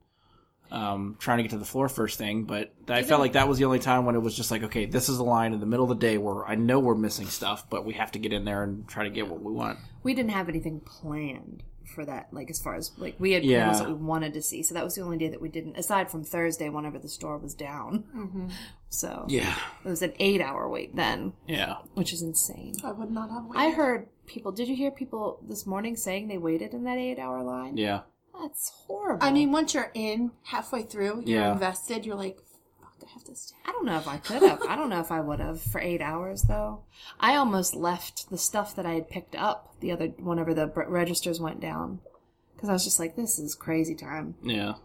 um, 0.73 1.15
trying 1.19 1.37
to 1.37 1.43
get 1.43 1.51
to 1.51 1.57
the 1.57 1.65
floor 1.65 1.87
first 1.87 2.17
thing. 2.17 2.43
But 2.43 2.73
I 2.89 3.03
felt 3.03 3.21
like 3.21 3.33
that 3.33 3.47
was 3.47 3.59
the 3.59 3.65
only 3.65 3.79
time 3.79 4.05
when 4.05 4.15
it 4.15 4.21
was 4.21 4.35
just 4.35 4.51
like, 4.51 4.63
okay, 4.63 4.85
this 4.85 5.07
is 5.07 5.19
a 5.19 5.23
line 5.23 5.53
in 5.53 5.59
the 5.59 5.65
middle 5.65 5.83
of 5.89 5.89
the 5.97 6.05
day 6.05 6.17
where 6.17 6.45
I 6.45 6.55
know 6.55 6.79
we're 6.79 6.95
missing 6.95 7.27
stuff, 7.27 7.69
but 7.69 7.85
we 7.85 7.93
have 7.93 8.11
to 8.13 8.19
get 8.19 8.33
in 8.33 8.43
there 8.43 8.63
and 8.63 8.87
try 8.87 9.03
to 9.05 9.09
get 9.09 9.27
what 9.29 9.41
we 9.41 9.51
want. 9.51 9.79
we 10.03 10.13
didn't 10.13 10.31
have 10.31 10.49
anything 10.49 10.79
planned 10.81 11.63
for 11.93 12.03
that. 12.05 12.27
Like 12.31 12.49
as 12.49 12.59
far 12.59 12.73
as 12.75 12.91
like 12.97 13.15
we 13.19 13.33
had 13.33 13.43
Yeah. 13.45 13.65
panels 13.65 13.79
that 13.81 13.87
we 13.89 13.93
wanted 13.93 14.33
to 14.33 14.41
see, 14.41 14.63
so 14.63 14.73
that 14.73 14.83
was 14.83 14.95
the 14.95 15.01
only 15.01 15.17
day 15.17 15.27
that 15.29 15.39
we 15.41 15.49
didn't. 15.49 15.77
Aside 15.77 16.09
from 16.09 16.23
Thursday, 16.23 16.69
whenever 16.69 16.97
the 16.97 17.07
store 17.09 17.37
was 17.37 17.53
down. 17.53 18.03
So 18.89 19.25
Yeah, 19.27 19.55
it 19.85 19.89
was 19.89 20.01
an 20.01 20.13
eight-hour 20.19 20.69
wait 20.69 20.95
then, 20.95 21.33
yeah. 21.47 21.75
which 21.93 22.13
is 22.13 22.21
insane. 22.21 22.75
i 22.83 22.91
would 22.91 23.11
not 23.11 23.29
have 23.31 23.45
waited 23.45 23.59
I 23.61 23.69
heard 23.71 24.07
people. 24.25 24.51
Did 24.51 24.67
you 24.69 24.75
hear 24.75 24.91
people 24.91 25.39
this 25.47 25.65
morning 25.67 25.95
saying 25.95 26.27
they 26.29 26.37
waited 26.37 26.73
in 26.73 26.83
that 26.85 26.97
eight-hour 26.97 27.43
line? 27.43 27.77
Yeah. 27.77 28.01
That's 28.41 28.69
horrible. 28.88 29.26
i 29.26 29.31
mean 29.31 29.51
once 29.51 29.73
you're 29.73 29.91
in 29.93 30.31
halfway 30.43 30.84
through 30.84 31.23
you're 31.26 31.39
Yeah. 31.41 31.53
invested 31.53 32.05
you're 32.05 32.15
like 32.15 32.38
fuck 32.80 32.93
i 33.07 33.11
have 33.14 33.23
to 33.26 33.35
stay 33.35 33.55
I 33.65 33.72
don't 33.72 33.85
know 33.85 33.97
if 33.97 34.07
I 34.07 34.18
could 34.18 34.41
have. 34.43 34.61
I 34.69 34.76
don't 34.76 34.89
know 34.89 34.99
if 34.99 35.11
I 35.11 35.19
would 35.19 35.39
have 35.39 35.60
for 35.61 35.80
eight 35.81 36.01
hours 36.01 36.43
though. 36.43 36.84
I 37.19 37.35
almost 37.35 37.76
left 37.76 38.30
the 38.30 38.38
stuff 38.38 38.76
that 38.76 38.85
I 38.85 38.93
had 38.93 39.10
picked 39.10 39.35
up 39.35 39.76
the 39.80 39.91
other 39.91 40.07
whenever 40.19 40.53
the 40.53 40.68
registers 40.68 41.39
went 41.39 41.60
down 41.60 41.99
because 42.55 42.69
I 42.69 42.73
was 42.73 42.84
just 42.84 42.99
like, 42.99 43.15
this 43.15 43.39
is 43.39 43.55
crazy 43.55 43.95
time. 43.95 44.35
Yeah. 44.43 44.76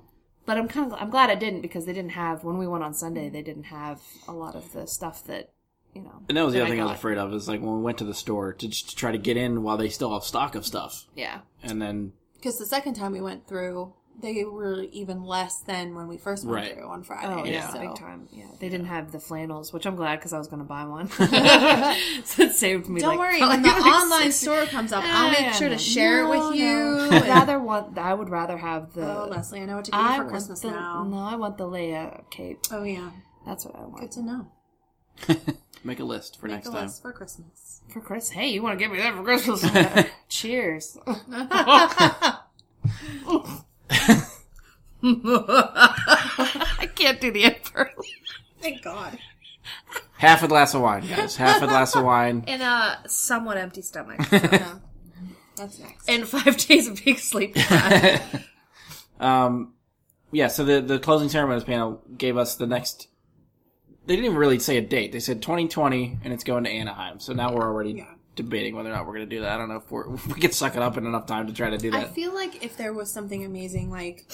But 0.46 0.56
I'm 0.58 0.68
kind 0.68 0.90
of 0.92 0.98
I'm 1.00 1.10
glad 1.10 1.28
I 1.30 1.34
didn't 1.34 1.60
because 1.60 1.84
they 1.86 1.92
didn't 1.92 2.12
have 2.12 2.44
when 2.44 2.56
we 2.56 2.66
went 2.66 2.82
on 2.82 2.94
Sunday 2.94 3.28
they 3.28 3.42
didn't 3.42 3.64
have 3.64 4.00
a 4.26 4.32
lot 4.32 4.54
of 4.56 4.72
the 4.72 4.86
stuff 4.86 5.22
that 5.24 5.52
you 5.94 6.02
know. 6.02 6.22
And 6.28 6.36
that 6.38 6.44
was 6.44 6.54
the 6.54 6.60
that 6.60 6.64
other 6.66 6.72
thing 6.72 6.80
I 6.80 6.84
was 6.86 6.94
afraid 6.98 7.18
of 7.18 7.32
is 7.34 7.46
like 7.48 7.60
when 7.60 7.76
we 7.76 7.82
went 7.82 7.98
to 7.98 8.04
the 8.04 8.14
store 8.14 8.52
to 8.54 8.68
just 8.68 8.90
to 8.90 8.96
try 8.96 9.12
to 9.12 9.18
get 9.18 9.36
in 9.36 9.62
while 9.62 9.76
they 9.76 9.90
still 9.90 10.12
have 10.14 10.24
stock 10.24 10.54
of 10.54 10.64
stuff. 10.64 11.04
Yeah, 11.14 11.40
And 11.62 11.80
then, 11.82 12.12
because 12.38 12.58
the 12.58 12.66
second 12.66 12.94
time 12.94 13.12
we 13.12 13.20
went 13.20 13.46
through 13.46 13.92
they 14.20 14.44
were 14.44 14.82
even 14.92 15.22
less 15.22 15.60
than 15.60 15.94
when 15.94 16.08
we 16.08 16.18
first 16.18 16.44
went 16.44 16.56
Right. 16.56 16.74
through 16.74 16.88
on 16.88 17.00
oh, 17.00 17.02
friday 17.04 17.40
oh 17.40 17.44
yeah, 17.44 17.68
so. 17.68 17.80
big 17.80 17.94
time. 17.94 18.28
Yeah, 18.32 18.46
they 18.58 18.68
didn't 18.68 18.86
have 18.86 19.12
the 19.12 19.20
flannels, 19.20 19.72
which 19.72 19.86
I'm 19.86 19.96
glad 19.96 20.16
because 20.16 20.32
I 20.32 20.38
was 20.38 20.48
going 20.48 20.60
to 20.60 20.68
buy 20.68 20.84
one. 20.84 21.08
so 22.24 22.42
it 22.42 22.52
saved 22.52 22.88
me. 22.88 23.00
Don't 23.00 23.10
like, 23.10 23.18
worry, 23.18 23.38
probably 23.38 23.56
when 23.56 23.62
the 23.62 23.68
like 23.80 24.02
online 24.02 24.32
60 24.32 24.44
store 24.44 24.66
comes 24.66 24.92
up, 24.92 25.04
I'll 25.06 25.30
make 25.30 25.54
sure 25.54 25.68
to 25.68 25.78
share 25.78 26.24
it 26.24 26.28
with 26.28 26.58
you. 26.58 27.08
I'd 27.10 27.28
rather 27.28 27.58
want. 27.60 27.96
I 27.96 28.12
would 28.14 28.28
rather 28.28 28.58
have 28.58 28.92
the. 28.92 29.06
Oh, 29.06 29.28
Leslie, 29.30 29.60
I 29.60 29.66
know 29.66 29.76
what 29.76 29.84
to 29.86 29.90
get 29.92 30.00
you 30.00 30.06
I 30.06 30.16
for 30.18 30.28
Christmas 30.28 30.60
the, 30.60 30.70
now. 30.70 31.04
No, 31.04 31.18
I 31.18 31.36
want 31.36 31.56
the 31.58 31.64
Leia 31.64 32.28
cape. 32.30 32.58
Oh 32.72 32.82
yeah, 32.82 33.10
That's 33.46 33.64
what 33.64 33.76
I 33.76 33.80
want. 33.82 34.00
good 34.00 34.12
to 34.12 34.22
know. 34.22 34.50
Make 35.88 35.98
a 36.00 36.04
list 36.04 36.38
for 36.40 36.46
Make 36.46 36.56
next 36.56 36.68
a 36.68 36.72
time. 36.72 36.82
list 36.86 37.02
for 37.02 37.12
Christmas. 37.12 37.80
for 37.92 38.00
Chris. 38.00 38.30
Hey, 38.30 38.48
you 38.48 38.62
want 38.62 38.78
to 38.78 38.84
give 38.84 38.92
me 38.92 38.98
that 38.98 39.14
for 39.14 39.24
Christmas? 39.24 39.64
Cheers. 40.28 40.96
I 46.78 46.88
can't 46.94 47.20
do 47.20 47.30
the 47.30 47.44
emperor. 47.44 47.90
Thank 48.60 48.82
God. 48.82 49.18
Half 50.18 50.42
a 50.42 50.48
glass 50.48 50.74
of 50.74 50.82
wine, 50.82 51.06
guys. 51.06 51.36
Half 51.36 51.62
a 51.62 51.66
glass 51.66 51.94
of 51.94 52.04
wine. 52.04 52.44
In 52.48 52.60
a 52.60 53.00
somewhat 53.06 53.56
empty 53.56 53.82
stomach. 53.82 54.20
Yeah. 54.32 54.74
That's 55.56 55.78
next. 55.78 56.08
and 56.08 56.26
five 56.28 56.56
days 56.56 56.86
of 56.88 57.04
being 57.04 57.16
sleep. 57.16 57.56
Um, 59.20 59.74
yeah, 60.30 60.46
so 60.48 60.64
the 60.64 60.80
the 60.80 60.98
closing 61.00 61.28
ceremonies 61.28 61.64
panel 61.64 62.00
gave 62.16 62.36
us 62.36 62.54
the 62.56 62.66
next. 62.66 63.08
They 64.08 64.16
didn't 64.16 64.24
even 64.24 64.38
really 64.38 64.58
say 64.58 64.78
a 64.78 64.80
date. 64.80 65.12
They 65.12 65.20
said 65.20 65.42
2020, 65.42 66.20
and 66.24 66.32
it's 66.32 66.42
going 66.42 66.64
to 66.64 66.70
Anaheim. 66.70 67.20
So 67.20 67.34
now 67.34 67.52
we're 67.52 67.62
already 67.62 68.06
debating 68.34 68.74
whether 68.74 68.88
or 68.90 68.94
not 68.94 69.06
we're 69.06 69.12
going 69.14 69.28
to 69.28 69.36
do 69.36 69.42
that. 69.42 69.52
I 69.52 69.58
don't 69.58 69.68
know 69.68 69.76
if, 69.76 69.90
we're, 69.90 70.14
if 70.14 70.26
we 70.26 70.40
can 70.40 70.52
suck 70.52 70.76
it 70.76 70.82
up 70.82 70.96
in 70.96 71.04
enough 71.06 71.26
time 71.26 71.46
to 71.46 71.52
try 71.52 71.68
to 71.68 71.76
do 71.76 71.90
that. 71.90 72.00
I 72.06 72.08
feel 72.08 72.34
like 72.34 72.64
if 72.64 72.76
there 72.78 72.94
was 72.94 73.12
something 73.12 73.44
amazing, 73.44 73.90
like 73.90 74.24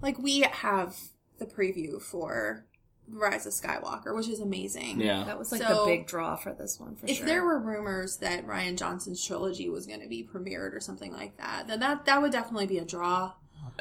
like 0.00 0.18
we 0.18 0.40
have 0.40 0.96
the 1.38 1.44
preview 1.44 2.00
for 2.00 2.64
Rise 3.06 3.44
of 3.46 3.52
Skywalker, 3.52 4.14
which 4.16 4.28
is 4.28 4.40
amazing. 4.40 5.00
yeah. 5.00 5.24
That 5.24 5.38
was 5.38 5.52
like 5.52 5.60
So- 5.60 5.84
the 5.84 5.90
big 5.90 6.06
draw 6.06 6.36
for 6.36 6.54
this 6.54 6.80
one 6.80 6.96
for 6.96 7.06
If 7.06 7.18
sure. 7.18 7.26
there 7.26 7.44
were 7.44 7.58
rumors 7.58 8.16
that 8.18 8.46
Rian 8.46 8.78
Johnson's 8.78 9.22
trilogy 9.22 9.68
was 9.68 9.86
going 9.86 10.00
to 10.00 10.08
be 10.08 10.22
premiered 10.26 10.74
or 10.74 10.80
something 10.80 11.12
like 11.12 11.36
that, 11.36 11.66
then 11.68 11.80
that 11.80 12.06
that 12.06 12.22
would 12.22 12.32
definitely 12.32 12.66
be 12.66 12.78
a 12.78 12.84
draw. 12.86 13.32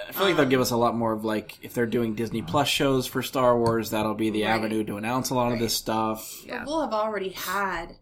I 0.07 0.11
feel 0.11 0.25
like 0.27 0.37
they'll 0.37 0.45
give 0.45 0.61
us 0.61 0.71
a 0.71 0.77
lot 0.77 0.95
more 0.95 1.11
of 1.13 1.25
like 1.25 1.57
if 1.63 1.73
they're 1.73 1.85
doing 1.85 2.13
Disney 2.15 2.41
Plus 2.41 2.67
shows 2.67 3.07
for 3.07 3.23
Star 3.23 3.57
Wars, 3.57 3.89
that'll 3.91 4.13
be 4.13 4.29
the 4.29 4.43
Right. 4.43 4.49
avenue 4.51 4.83
to 4.83 4.97
announce 4.97 5.29
a 5.29 5.35
lot 5.35 5.51
of 5.51 5.59
this 5.59 5.73
stuff. 5.75 6.43
Yeah. 6.45 6.63
We'll 6.65 6.81
have 6.81 6.93
already 6.93 7.29
had, 7.29 7.95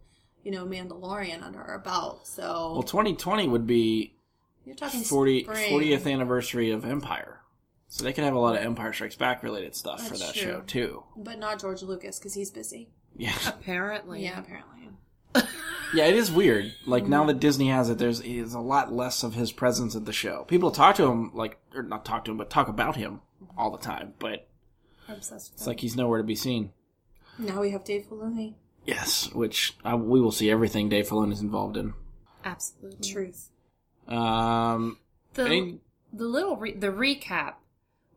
you 0.43 0.51
know, 0.51 0.65
Mandalorian 0.65 1.41
under 1.41 1.61
our 1.61 1.79
belt, 1.79 2.27
so 2.27 2.73
Well, 2.73 2.83
2020 2.83 3.47
would 3.47 3.65
be 3.65 4.13
you're 4.65 4.75
talking 4.75 5.01
40, 5.03 5.45
40th 5.45 6.11
anniversary 6.11 6.71
of 6.71 6.83
Empire, 6.85 7.39
so 7.87 8.03
they 8.03 8.11
can 8.13 8.23
have 8.23 8.33
a 8.35 8.39
lot 8.39 8.55
of 8.55 8.61
Empire 8.63 8.91
Strikes 8.93 9.15
Back 9.15 9.41
related 9.43 9.75
stuff 9.75 10.05
for 10.07 10.17
that 10.17 10.33
true. 10.33 10.41
show 10.41 10.61
too. 10.61 11.03
but 11.15 11.39
not 11.39 11.59
George 11.61 11.81
Lucas 11.83 12.17
because 12.19 12.33
he's 12.33 12.51
busy. 12.51 12.89
Yeah, 13.15 13.33
apparently, 13.47 14.23
Yeah, 14.23 14.39
apparently. 14.39 14.89
yeah, 15.95 16.05
it 16.05 16.15
is 16.15 16.31
weird. 16.31 16.73
Like 16.85 17.05
now 17.07 17.25
that 17.25 17.39
Disney 17.39 17.69
has 17.69 17.89
it, 17.89 17.97
there's 17.97 18.21
is 18.21 18.53
a 18.53 18.59
lot 18.59 18.91
less 18.93 19.23
of 19.23 19.33
his 19.33 19.51
presence 19.51 19.95
at 19.95 20.05
the 20.05 20.13
show. 20.13 20.43
People 20.45 20.71
talk 20.71 20.95
to 20.97 21.05
him 21.05 21.31
like, 21.33 21.57
or 21.73 21.83
not 21.83 22.05
talk 22.05 22.25
to 22.25 22.31
him, 22.31 22.37
but 22.37 22.49
talk 22.49 22.67
about 22.67 22.95
him 22.95 23.21
all 23.57 23.71
the 23.71 23.77
time. 23.77 24.13
But 24.19 24.47
I'm 25.07 25.15
obsessed 25.15 25.51
with 25.51 25.59
it's 25.59 25.67
like 25.67 25.79
he's 25.79 25.95
nowhere 25.95 26.17
to 26.19 26.23
be 26.23 26.35
seen. 26.35 26.71
Now 27.39 27.61
we 27.61 27.71
have 27.71 27.83
Dave 27.83 28.05
Filoni. 28.09 28.53
Yes, 28.85 29.31
which 29.33 29.75
I, 29.83 29.95
we 29.95 30.21
will 30.21 30.31
see 30.31 30.49
everything 30.51 30.89
Dave 30.89 31.07
Filoni 31.09 31.31
is 31.33 31.41
involved 31.41 31.75
in. 31.77 31.93
Absolute 32.43 33.01
Truth. 33.01 33.49
Um, 34.07 34.97
The 35.33 35.45
any- 35.45 35.79
the 36.13 36.25
little 36.25 36.55
re- 36.55 36.73
the 36.75 36.87
recap 36.87 37.55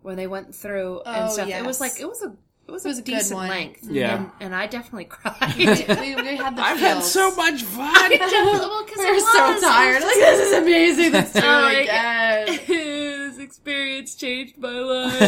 where 0.03 0.15
they 0.15 0.27
went 0.27 0.55
through 0.55 1.01
and 1.07 1.25
Oh, 1.29 1.33
stuff. 1.33 1.49
It 1.49 1.65
was 1.65 1.81
like 1.81 1.99
it 1.99 2.07
was 2.09 2.23
a 2.23 2.37
it 2.69 2.71
was, 2.71 2.85
It 2.85 2.89
was 2.89 2.99
a 2.99 3.01
a 3.01 3.05
good 3.05 3.13
decent 3.13 3.37
one. 3.39 3.49
length. 3.49 3.85
Yeah. 3.91 4.17
and, 4.17 4.31
and 4.41 4.55
I 4.55 4.67
definitely 4.67 5.05
cried. 5.09 5.55
we, 5.57 5.65
we, 5.67 6.15
we 6.23 6.37
had 6.37 6.55
the 6.57 6.63
I've 6.65 6.79
had 6.79 7.03
so 7.03 7.35
much 7.35 7.63
fun. 7.63 8.11
well, 8.21 8.85
'cause 8.85 8.97
We're 8.99 9.15
it 9.15 9.21
so 9.23 9.61
tired. 9.61 10.03
Like 10.03 10.15
this 10.15 10.41
is 10.49 10.53
amazing. 10.59 11.13
Let's 11.13 11.33
do 11.33 11.41
Oh, 11.43 11.69
it 11.69 11.89
like- 11.89 12.59
again. 12.59 13.25
Experience 13.41 14.15
changed 14.15 14.59
my 14.59 14.69
life. 14.69 15.21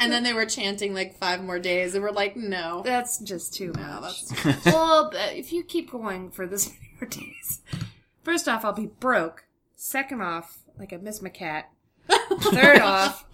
and 0.00 0.10
then 0.12 0.22
they 0.24 0.32
were 0.32 0.46
chanting 0.46 0.94
like 0.94 1.16
five 1.16 1.42
more 1.44 1.58
days, 1.60 1.94
and 1.94 2.02
we're 2.02 2.10
like, 2.10 2.36
no, 2.36 2.82
That's 2.84 3.18
just 3.18 3.54
too 3.54 3.72
no, 3.76 4.00
much. 4.00 4.26
that's 4.26 4.64
well, 4.66 5.10
but 5.12 5.34
if 5.34 5.52
you 5.52 5.62
keep 5.62 5.90
going 5.92 6.30
for 6.30 6.46
this 6.48 6.68
many 6.68 6.90
more 7.00 7.08
days, 7.08 7.60
first 8.24 8.48
off, 8.48 8.64
I'll 8.64 8.72
be 8.72 8.86
broke. 8.86 9.44
Second 9.76 10.22
off, 10.22 10.58
like 10.78 10.92
I 10.92 10.96
miss 10.96 11.22
my 11.22 11.28
cat. 11.28 11.70
Third 12.08 12.80
off, 12.80 13.24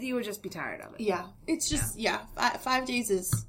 you 0.00 0.14
would 0.14 0.24
just 0.24 0.42
be 0.42 0.48
tired 0.48 0.80
of 0.80 0.94
it. 0.94 1.00
yeah. 1.00 1.26
It's 1.46 1.68
just 1.68 1.98
yeah. 1.98 2.20
Fi- 2.36 2.56
five 2.58 2.86
days 2.86 3.10
is 3.10 3.46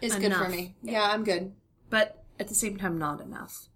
is 0.00 0.14
good 0.14 0.32
for 0.34 0.48
me. 0.48 0.74
Yeah, 0.82 1.02
I'm 1.02 1.24
good. 1.24 1.52
But 1.90 2.22
at 2.38 2.48
the 2.48 2.54
same 2.54 2.76
time, 2.76 2.98
not 2.98 3.20
enough. 3.20 3.68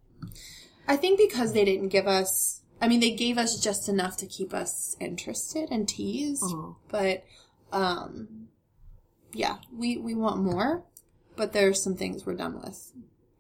I 0.89 0.97
think 0.97 1.19
because 1.19 1.53
they 1.53 1.65
didn't 1.65 1.89
give 1.89 2.07
us. 2.07 2.63
I 2.81 2.89
mean, 2.89 3.01
they 3.01 3.13
gave 3.13 3.39
us 3.39 3.59
just 3.61 3.89
enough 3.89 4.17
to 4.19 4.27
keep 4.27 4.53
us 4.53 4.97
interested 5.01 5.71
and 5.71 5.89
teased, 5.89 6.43
Mhm. 6.43 6.77
but 6.89 7.25
um, 7.73 8.49
yeah, 9.33 9.57
we 9.73 9.97
we 9.97 10.15
want 10.15 10.43
more. 10.43 10.85
But 11.37 11.53
there's 11.53 11.83
some 11.83 11.97
things 11.97 12.25
we're 12.25 12.35
done 12.37 12.61
with. 12.63 12.93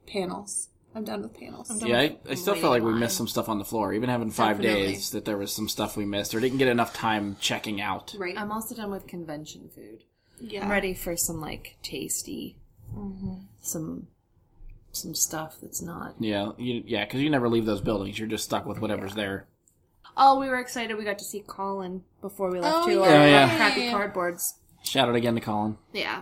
Panels. 0.07 0.69
I'm 0.95 1.05
done 1.05 1.23
with 1.23 1.35
panels. 1.39 1.71
Yeah, 1.85 1.99
I, 1.99 2.16
I 2.29 2.35
still 2.35 2.55
feel 2.55 2.71
like 2.71 2.83
we 2.83 2.93
missed 2.95 3.16
some 3.16 3.27
stuff 3.27 3.49
on 3.49 3.59
the 3.59 3.65
floor. 3.65 3.93
Even 3.93 4.09
having 4.09 4.31
five 4.31 4.59
Definitely. 4.59 4.93
days, 4.93 5.11
that 5.11 5.25
there 5.25 5.37
was 5.37 5.53
some 5.53 5.69
stuff 5.69 5.97
we 5.97 6.05
missed 6.05 6.35
or 6.35 6.41
didn't 6.41 6.59
get 6.59 6.69
enough 6.69 6.95
time 6.95 7.37
checking 7.41 7.81
out. 7.81 8.15
Right. 8.16 8.39
I'm 8.39 8.53
also 8.53 8.75
done 8.75 8.91
with 8.91 9.07
convention 9.07 9.71
food. 9.75 10.05
yeah. 10.41 10.65
I'm 10.65 10.71
ready 10.71 10.95
for 10.95 11.16
some 11.16 11.41
like 11.41 11.77
tasty, 11.83 12.57
mm-hmm. 12.97 13.35
some 13.61 14.07
some 14.93 15.15
stuff 15.15 15.57
that's 15.61 15.83
not. 15.83 16.15
Yeah, 16.21 16.53
you, 16.59 16.85
yeah, 16.87 17.05
because 17.05 17.21
you 17.21 17.29
never 17.31 17.49
leave 17.49 17.66
those 17.66 17.81
buildings. 17.81 18.16
You're 18.19 18.29
just 18.29 18.45
stuck 18.45 18.65
with 18.65 18.79
whatever's 18.79 19.15
there. 19.15 19.49
Oh, 20.16 20.39
we 20.39 20.49
were 20.49 20.61
excited. 20.61 20.97
We 20.97 21.03
got 21.03 21.19
to 21.19 21.25
see 21.25 21.41
Colin 21.41 22.05
before 22.21 22.51
we 22.53 22.61
left 22.61 22.77
Oh, 22.77 22.87
too. 22.87 22.93
yeah. 22.93 22.99
Oh, 23.01 23.25
yeah. 23.27 23.57
crappy 23.57 23.89
cardboards. 23.89 24.53
Shout 24.85 25.09
out 25.09 25.16
again 25.16 25.35
to 25.35 25.41
Colin. 25.41 25.77
Yeah. 25.93 26.21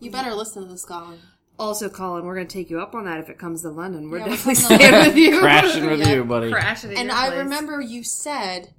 You 0.00 0.10
better 0.10 0.34
listen 0.34 0.64
to 0.64 0.68
this, 0.68 0.84
Colin. 0.84 1.20
Also, 1.60 1.88
Colin, 1.90 2.24
we're 2.24 2.34
going 2.34 2.46
to 2.48 2.52
take 2.52 2.70
you 2.70 2.80
up 2.80 2.94
on 2.94 3.04
that 3.04 3.18
if 3.20 3.28
it 3.28 3.38
comes 3.38 3.62
to 3.62 3.68
London. 3.70 4.10
We're 4.10 4.18
Yeah, 4.18 4.24
we'll 4.28 4.36
definitely 4.36 4.62
come 4.62 4.68
to 4.70 4.76
staying 4.76 4.92
London. 4.92 5.08
with 5.08 5.16
you. 5.18 5.38
Crashing 5.40 5.86
with 5.86 6.00
Yeah. 6.00 6.12
you, 6.14 6.24
buddy. 6.24 6.50
Crashing 6.50 6.90
at 6.92 6.96
And 6.96 7.08
your 7.08 7.16
I 7.16 7.26
place. 7.28 7.38
remember 7.38 7.80
you 7.82 8.02
said, 8.02 8.72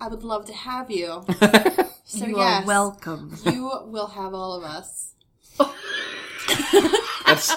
I 0.00 0.08
would 0.08 0.22
love 0.22 0.44
to 0.46 0.52
have 0.52 0.90
you. 0.90 1.24
So 2.08 2.24
you 2.24 2.36
yes, 2.36 2.62
are 2.62 2.66
welcome. 2.68 3.36
you 3.46 3.62
will 3.86 4.06
have 4.06 4.32
all 4.32 4.52
of 4.54 4.62
us. 4.62 5.10
That's 7.26 7.52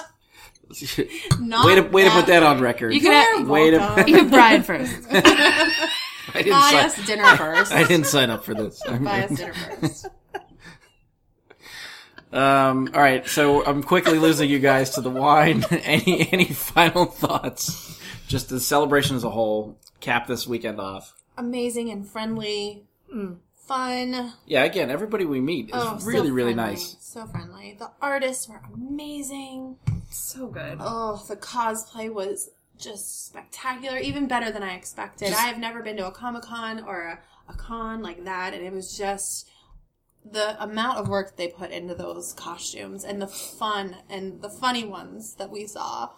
Not 1.38 1.64
way 1.66 1.76
to 1.76 1.82
way 1.82 2.02
to 2.02 2.10
put 2.10 2.26
that 2.26 2.42
on 2.42 2.60
record. 2.60 2.92
You 2.92 3.00
can 3.00 3.12
have, 3.12 3.48
way 3.48 3.70
to. 3.70 4.04
you 4.08 4.16
can 4.16 4.28
Brian 4.28 4.64
first. 4.64 4.92
I 5.12 5.92
didn't 6.34 6.50
Buy 6.50 6.70
sign. 6.72 6.84
us 6.84 7.06
dinner 7.06 7.36
first. 7.36 7.72
I 7.72 7.84
didn't 7.86 8.06
sign 8.06 8.28
up 8.30 8.44
for 8.44 8.54
this. 8.54 8.82
Buy 8.88 9.22
us 9.22 9.38
dinner 9.38 9.52
first. 9.52 10.06
Um, 12.32 12.90
all 12.94 13.00
right, 13.00 13.26
so 13.26 13.64
I'm 13.64 13.82
quickly 13.82 14.18
losing 14.18 14.48
you 14.48 14.58
guys 14.60 14.90
to 14.90 15.00
the 15.00 15.10
wine. 15.10 15.64
any 15.70 16.28
any 16.32 16.44
final 16.46 17.06
thoughts? 17.06 17.98
Just 18.28 18.48
the 18.48 18.60
celebration 18.60 19.16
as 19.16 19.24
a 19.24 19.30
whole. 19.30 19.76
Cap 20.00 20.26
this 20.26 20.46
weekend 20.46 20.80
off. 20.80 21.14
Amazing 21.36 21.90
and 21.90 22.08
friendly. 22.08 22.84
mm, 23.12 23.36
Fun. 23.66 24.32
Yeah, 24.46 24.64
again, 24.64 24.90
everybody 24.90 25.24
we 25.24 25.40
meet 25.40 25.66
is 25.66 25.72
Oh, 25.74 25.98
so 25.98 26.06
really 26.06 26.30
really 26.30 26.54
friendly. 26.54 26.72
nice. 26.74 26.96
So 27.00 27.26
friendly. 27.26 27.76
The 27.78 27.90
artists 28.00 28.48
were 28.48 28.60
amazing. 28.74 29.76
so 30.10 30.46
good. 30.48 30.78
Oh, 30.80 31.24
the 31.28 31.36
cosplay 31.36 32.12
was 32.12 32.50
just 32.78 33.26
spectacular, 33.26 33.98
even 33.98 34.26
better 34.26 34.50
than 34.50 34.62
I 34.62 34.74
expected. 34.74 35.32
I 35.32 35.42
have 35.42 35.58
never 35.58 35.82
been 35.82 35.96
to 35.98 36.06
a 36.06 36.10
Comic 36.10 36.42
Con 36.42 36.82
or 36.84 37.00
a, 37.02 37.18
a 37.52 37.54
con 37.56 38.02
like 38.02 38.24
that, 38.24 38.54
and 38.54 38.64
it 38.64 38.72
was 38.72 38.96
just 38.96 39.49
the 40.24 40.62
amount 40.62 40.98
of 40.98 41.08
work 41.08 41.36
they 41.36 41.48
put 41.48 41.70
into 41.70 41.94
those 41.94 42.32
costumes 42.32 43.04
and 43.04 43.20
the 43.22 43.26
fun 43.26 43.96
and 44.08 44.42
the 44.42 44.50
funny 44.50 44.84
ones 44.84 45.34
that 45.36 45.50
we 45.50 45.66
saw. 45.66 46.10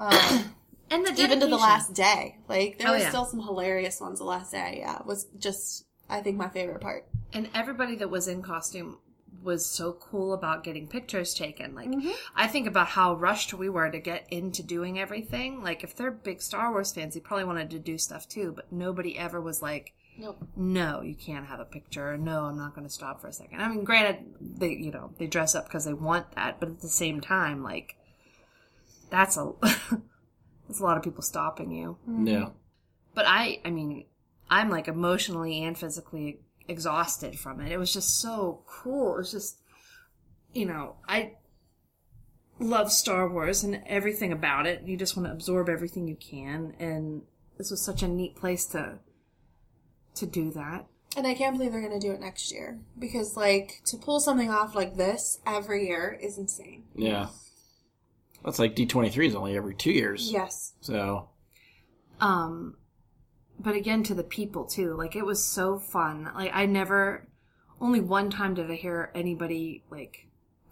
Um, 0.00 0.54
And 0.88 1.04
the 1.04 1.20
even 1.20 1.40
to 1.40 1.46
the 1.48 1.56
last 1.56 1.94
day, 1.94 2.38
like 2.48 2.78
there 2.78 2.86
Oh, 2.88 2.92
were 2.92 2.98
yeah. 2.98 3.08
still 3.08 3.24
some 3.24 3.40
hilarious 3.40 4.00
ones 4.00 4.20
the 4.20 4.24
last 4.24 4.52
day. 4.52 4.76
Yeah, 4.80 5.02
was 5.04 5.26
just 5.36 5.84
I 6.08 6.20
think 6.20 6.36
my 6.36 6.48
favorite 6.48 6.80
part. 6.80 7.06
and 7.32 7.48
everybody 7.54 7.96
that 7.96 8.08
was 8.08 8.28
in 8.28 8.40
costume 8.40 8.98
was 9.42 9.66
so 9.68 9.92
cool 9.94 10.32
about 10.32 10.62
getting 10.62 10.86
pictures 10.86 11.34
taken. 11.34 11.74
Like, 11.74 11.88
Mm-hmm. 11.88 12.10
I 12.36 12.46
think 12.46 12.68
about 12.68 12.86
how 12.86 13.14
rushed 13.14 13.52
we 13.52 13.68
were 13.68 13.90
to 13.90 13.98
get 13.98 14.26
into 14.30 14.62
doing 14.62 14.96
everything. 14.98 15.60
Like, 15.60 15.82
if 15.82 15.94
they're 15.96 16.12
big 16.12 16.40
Star 16.40 16.70
Wars 16.70 16.92
fans, 16.92 17.14
they 17.14 17.20
probably 17.20 17.44
wanted 17.44 17.70
to 17.70 17.78
do 17.80 17.98
stuff 17.98 18.28
too, 18.28 18.52
but 18.54 18.72
nobody 18.72 19.18
ever 19.18 19.40
was 19.40 19.60
like, 19.60 19.92
Nope. 20.18 20.46
no, 20.56 21.02
you 21.02 21.14
can't 21.14 21.46
have 21.46 21.60
a 21.60 21.64
picture. 21.64 22.16
No, 22.16 22.44
I'm 22.44 22.56
not 22.56 22.74
going 22.74 22.86
to 22.86 22.92
stop 22.92 23.20
for 23.20 23.28
a 23.28 23.32
second. 23.32 23.60
I 23.60 23.68
mean, 23.68 23.84
granted, 23.84 24.24
they, 24.40 24.70
you 24.70 24.90
know, 24.90 25.10
they 25.18 25.26
dress 25.26 25.54
up 25.54 25.66
because 25.66 25.84
they 25.84 25.94
want 25.94 26.32
that, 26.34 26.58
but 26.60 26.68
at 26.68 26.80
the 26.80 26.88
same 26.88 27.20
time, 27.20 27.62
like, 27.62 27.96
that's 29.10 29.36
a, 29.36 29.52
that's 29.62 30.80
a 30.80 30.82
lot 30.82 30.96
of 30.96 31.02
people 31.02 31.22
stopping 31.22 31.70
you. 31.70 31.98
Mm-hmm. 32.08 32.26
Yeah. 32.26 32.48
But 33.14 33.26
I, 33.26 33.60
I 33.64 33.70
mean, 33.70 34.06
I'm 34.50 34.70
like 34.70 34.88
emotionally 34.88 35.62
and 35.62 35.76
physically 35.76 36.40
exhausted 36.68 37.38
from 37.38 37.60
it. 37.60 37.72
It 37.72 37.78
was 37.78 37.92
just 37.92 38.20
so 38.20 38.62
cool. 38.66 39.14
It 39.14 39.18
was 39.18 39.32
just, 39.32 39.60
you 40.52 40.66
know, 40.66 40.96
I 41.08 41.32
love 42.58 42.92
Star 42.92 43.28
Wars 43.28 43.64
and 43.64 43.82
everything 43.86 44.32
about 44.32 44.66
it. 44.66 44.82
You 44.84 44.96
just 44.96 45.16
want 45.16 45.28
to 45.28 45.32
absorb 45.32 45.68
everything 45.68 46.08
you 46.08 46.16
can, 46.16 46.74
and 46.78 47.22
this 47.58 47.70
was 47.70 47.82
such 47.82 48.02
a 48.02 48.08
neat 48.08 48.36
place 48.36 48.66
to 48.66 48.98
to 50.16 50.26
do 50.26 50.50
that. 50.52 50.86
And 51.16 51.26
I 51.26 51.34
can't 51.34 51.56
believe 51.56 51.72
they're 51.72 51.80
going 51.80 51.98
to 51.98 52.06
do 52.06 52.12
it 52.12 52.20
next 52.20 52.52
year 52.52 52.78
because, 52.98 53.36
like, 53.36 53.80
to 53.86 53.96
pull 53.96 54.20
something 54.20 54.50
off 54.50 54.74
like 54.74 54.96
this 54.96 55.40
every 55.46 55.86
year 55.86 56.18
is 56.20 56.36
insane. 56.36 56.84
Yeah. 56.94 57.28
That's 58.44 58.58
like 58.58 58.76
D23 58.76 59.26
is 59.26 59.34
only 59.34 59.56
every 59.56 59.74
two 59.74 59.90
years. 59.90 60.30
Yes. 60.30 60.74
So, 60.80 61.30
Um, 62.20 62.76
but 63.58 63.74
again, 63.74 64.02
to 64.04 64.14
the 64.14 64.22
people 64.22 64.64
too. 64.66 64.94
Like 64.94 65.16
it 65.16 65.24
was 65.24 65.44
so 65.44 65.78
fun. 65.78 66.30
Like 66.34 66.52
I 66.54 66.66
never, 66.66 67.26
only 67.80 68.00
one 68.00 68.30
time 68.30 68.54
did 68.54 68.70
I 68.70 68.74
hear 68.74 69.10
anybody 69.14 69.82
like 69.90 70.25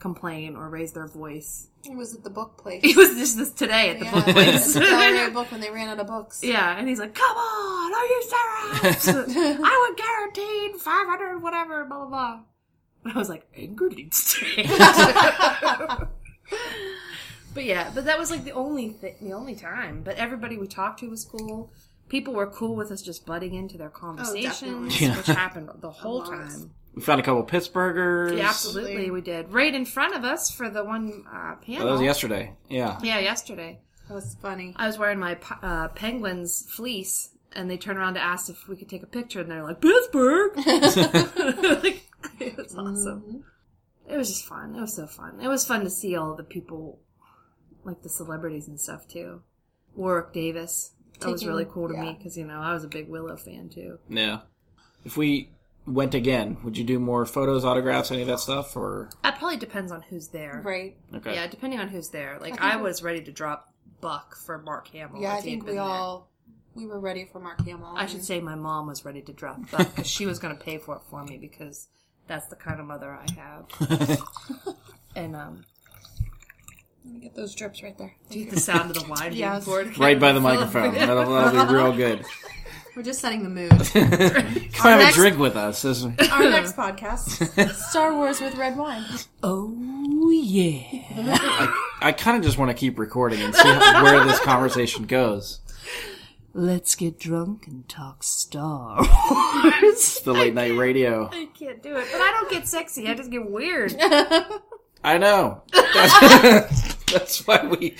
complain 0.05 0.55
or 0.55 0.68
raise 0.68 0.93
their 0.93 1.06
voice. 1.06 1.68
It 1.82 1.97
was 1.97 2.14
at 2.14 2.22
the 2.24 2.28
book 2.31 2.59
place. 2.59 2.82
It 2.90 2.94
was 2.94 3.10
just 3.16 3.39
this 3.39 3.52
today 3.52 3.89
at 3.89 3.98
the 4.01 4.05
yeah, 4.05 4.12
book 4.12 4.28
at 4.28 4.35
place. 4.35 4.74
the 4.74 4.81
Gallery 4.81 5.31
book 5.39 5.51
when 5.51 5.62
they 5.62 5.70
ran 5.70 5.89
out 5.89 5.98
of 5.98 6.06
books. 6.06 6.43
yeah, 6.44 6.76
and 6.78 6.86
he's 6.89 6.98
like, 7.01 7.14
"Come 7.14 7.36
on, 7.36 7.94
are 7.98 8.09
you 8.12 8.20
serious? 8.35 9.09
I 9.70 9.76
would 9.82 9.97
guarantee 10.05 10.78
five 10.78 11.06
hundred, 11.06 11.43
whatever, 11.43 11.85
blah 11.86 12.01
blah 12.01 12.09
blah." 12.09 12.40
And 13.05 13.12
I 13.14 13.18
was 13.18 13.31
like, 13.31 13.47
"Anger 13.56 13.89
needs 13.89 14.35
change." 14.35 14.68
but 14.68 16.09
But 17.55 17.64
yeah, 17.64 17.90
but 17.94 18.05
that 18.05 18.18
was 18.18 18.31
like 18.31 18.44
the 18.44 18.52
only 18.52 18.90
th- 19.01 19.16
the 19.22 19.32
only 19.32 19.55
time. 19.55 20.02
But 20.05 20.16
everybody 20.16 20.59
we 20.59 20.66
talked 20.66 21.01
to 21.01 21.09
was 21.09 21.24
cool. 21.24 21.72
People 22.10 22.35
were 22.35 22.47
cool 22.47 22.76
with 22.76 22.90
us 22.93 23.01
just 23.01 23.24
butting 23.24 23.55
into 23.55 23.78
their 23.78 23.93
oh, 23.97 23.98
conversations, 23.98 24.60
definitely. 24.60 25.06
Yeah. 25.06 25.16
which 25.16 25.26
happened 25.28 25.70
the 25.81 25.90
whole 25.90 26.18
lot. 26.18 26.28
time. 26.28 26.72
We 26.94 27.02
found 27.02 27.20
a 27.20 27.24
couple 27.24 27.44
Pittsburghers. 27.44 28.36
Yeah, 28.36 28.48
absolutely, 28.48 29.10
we 29.10 29.20
did. 29.20 29.52
Right 29.52 29.74
in 29.74 29.84
front 29.84 30.14
of 30.14 30.24
us 30.24 30.50
for 30.50 30.70
the 30.70 30.84
one 30.84 31.24
uh, 31.26 31.54
Oh, 31.54 31.56
panel. 31.64 31.86
that 31.86 31.92
was 31.92 32.02
yesterday. 32.02 32.52
Yeah. 32.68 32.98
Yeah, 33.02 33.18
yesterday. 33.18 33.80
That 34.08 34.14
was 34.14 34.36
funny. 34.40 34.74
I 34.76 34.86
was 34.86 34.98
wearing 34.98 35.18
my 35.18 35.36
uh, 35.62 35.88
Penguins 35.88 36.66
fleece, 36.70 37.30
and 37.52 37.68
they 37.70 37.76
turned 37.76 37.98
around 37.98 38.14
to 38.14 38.20
ask 38.22 38.48
if 38.48 38.68
we 38.68 38.76
could 38.76 38.88
take 38.88 39.02
a 39.02 39.06
picture, 39.06 39.40
and 39.40 39.50
they're 39.50 39.64
like, 39.64 39.80
Pittsburgh! 39.80 40.52
like, 41.82 42.02
it 42.38 42.56
was 42.56 42.74
awesome. 42.76 43.44
It 44.08 44.16
was 44.16 44.28
just 44.28 44.44
fun. 44.46 44.76
It 44.76 44.80
was 44.80 44.94
so 44.94 45.06
fun. 45.06 45.40
It 45.40 45.48
was 45.48 45.66
fun 45.66 45.82
to 45.84 45.90
see 45.90 46.14
all 46.14 46.34
the 46.36 46.44
people, 46.44 47.00
like 47.82 48.02
the 48.02 48.08
celebrities 48.08 48.68
and 48.68 48.78
stuff, 48.78 49.08
too. 49.08 49.40
Warwick 49.96 50.32
Davis. 50.32 50.92
That 51.20 51.30
was 51.30 51.46
really 51.46 51.64
cool 51.64 51.88
to 51.88 51.94
me 51.96 52.14
because, 52.16 52.36
you 52.36 52.44
know, 52.44 52.60
I 52.60 52.72
was 52.74 52.84
a 52.84 52.88
big 52.88 53.08
Willow 53.08 53.36
fan, 53.36 53.68
too. 53.68 53.98
Yeah. 54.08 54.40
If 55.04 55.16
we 55.16 55.50
went 55.86 56.15
again, 56.15 56.56
would 56.65 56.78
you 56.78 56.85
do 56.85 56.98
more 56.98 57.27
photos, 57.27 57.65
autographs, 57.65 58.11
any 58.11 58.23
of 58.23 58.28
that 58.28 58.40
stuff, 58.40 58.77
or 58.77 59.11
That 59.23 59.39
probably 59.39 59.56
depends 59.59 59.93
on 59.93 60.02
who's 60.02 60.28
there. 60.28 60.62
Right. 60.65 60.97
okay? 61.15 61.35
Yeah, 61.35 61.47
depending 61.47 61.78
on 61.81 61.89
who's 61.89 62.09
there. 62.09 62.39
Like, 62.40 62.61
I 62.61 62.74
I, 62.74 62.77
was 62.77 63.02
ready 63.02 63.23
to 63.23 63.32
drop 63.32 63.73
Buck 64.01 64.36
for 64.36 64.59
Mark 64.59 64.89
Hamill. 64.89 65.20
Yeah, 65.20 65.35
I 65.35 65.39
if 65.39 65.44
he 65.44 65.51
had 65.51 65.59
think 65.59 65.62
we 65.65 65.66
been 65.69 65.77
there. 65.77 65.85
all 65.85 66.31
we 66.74 66.86
were 66.86 66.98
ready 66.98 67.24
for 67.31 67.39
Mark 67.39 67.65
Hamill. 67.65 67.94
I 67.97 68.06
should 68.06 68.24
say 68.24 68.40
my 68.40 68.55
mom 68.56 68.86
was 68.86 69.05
ready 69.05 69.23
to 69.23 69.32
drop 69.32 69.59
Buck 69.70 69.94
because 69.94 70.09
she 70.09 70.27
was 70.27 70.39
going 70.39 70.56
to 70.56 70.62
pay 70.62 70.78
for 70.78 70.97
it 70.97 71.02
for 71.09 71.23
me 71.24 71.36
because 71.39 71.89
that's 72.27 72.48
the 72.48 72.56
kind 72.56 72.81
of 72.81 72.86
mother 72.86 73.12
I 73.16 73.27
have. 73.40 74.20
and 75.16 75.36
um, 75.36 75.65
Let 77.05 77.15
me 77.15 77.20
get 77.20 77.35
those 77.35 77.55
drips 77.55 77.82
right 77.82 77.97
there. 77.97 78.15
do 78.31 78.44
the 78.51 78.59
sound 78.59 78.90
of 78.90 78.97
the 79.02 79.09
wine 79.09 79.32
being 79.35 79.61
poured. 79.61 79.97
right 79.98 80.19
by 80.19 80.32
the 80.32 80.40
microphone. 80.51 80.94
That'll, 80.94 81.32
that'll 81.32 81.66
be 81.66 81.74
real 81.74 81.93
good. 81.93 82.24
We're 82.96 83.02
just 83.02 83.20
setting 83.20 83.42
the 83.42 83.48
mood. 83.48 83.70
Come 84.72 84.90
have 84.90 85.00
next- 85.00 85.16
a 85.16 85.20
drink 85.20 85.38
with 85.38 85.56
us. 85.56 85.84
Our 86.04 86.04
next 86.50 86.76
podcast, 86.76 87.72
Star 87.90 88.14
Wars 88.14 88.40
with 88.40 88.54
red 88.54 88.76
wine. 88.76 89.04
Oh 89.42 90.30
yeah. 90.30 90.82
I 92.00 92.12
kind 92.16 92.36
of 92.36 92.44
just 92.44 92.56
want 92.56 92.70
to 92.70 92.74
keep 92.74 92.98
recording 92.98 93.40
and 93.40 93.52
see 93.54 93.66
how, 93.68 94.02
where 94.04 94.24
this 94.24 94.38
conversation 94.40 95.06
goes. 95.06 95.60
Let's 96.52 96.94
get 96.94 97.18
drunk 97.18 97.66
and 97.66 97.88
talk 97.88 98.22
Star 98.22 98.98
Wars. 98.98 100.20
The 100.20 100.32
late 100.32 100.54
night 100.54 100.76
radio. 100.76 101.28
I 101.32 101.48
can't 101.58 101.82
do 101.82 101.96
it, 101.96 102.06
but 102.12 102.20
I 102.20 102.30
don't 102.40 102.50
get 102.50 102.68
sexy. 102.68 103.08
I 103.08 103.14
just 103.14 103.30
get 103.30 103.50
weird. 103.50 103.96
I 105.02 105.18
know. 105.18 105.62
That's, 105.72 106.94
that's 107.12 107.46
why 107.46 107.66
we. 107.66 107.96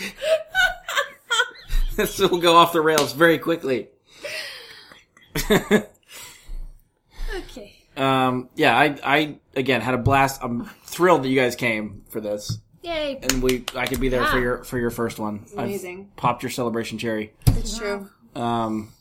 this 1.97 2.19
will 2.21 2.39
go 2.39 2.55
off 2.55 2.73
the 2.73 2.81
rails 2.81 3.13
very 3.13 3.39
quickly. 3.39 3.89
Okay. 7.37 7.85
Um, 7.97 8.49
yeah, 8.57 8.77
I, 8.77 8.97
I 9.05 9.39
again 9.57 9.81
had 9.81 9.95
a 9.95 9.99
blast. 9.99 10.43
I'm 10.43 10.67
thrilled 10.85 11.23
that 11.25 11.29
you 11.29 11.39
guys 11.39 11.57
came 11.57 12.05
for 12.09 12.21
this, 12.21 12.59
Yay. 12.83 13.19
and 13.23 13.43
we 13.43 13.65
I 13.75 13.87
could 13.87 14.01
be 14.01 14.09
there 14.09 14.27
for 14.27 14.41
your 14.41 14.65
for 14.65 14.79
your 14.79 14.91
first 14.91 15.19
one. 15.19 15.47
I've 15.53 15.65
amazing. 15.65 16.11
popped 16.17 16.43
your 16.43 16.51
celebration 16.51 16.99
cherry. 16.99 17.35
It's 17.47 17.79
true. 17.79 18.09
Um, 18.35 18.93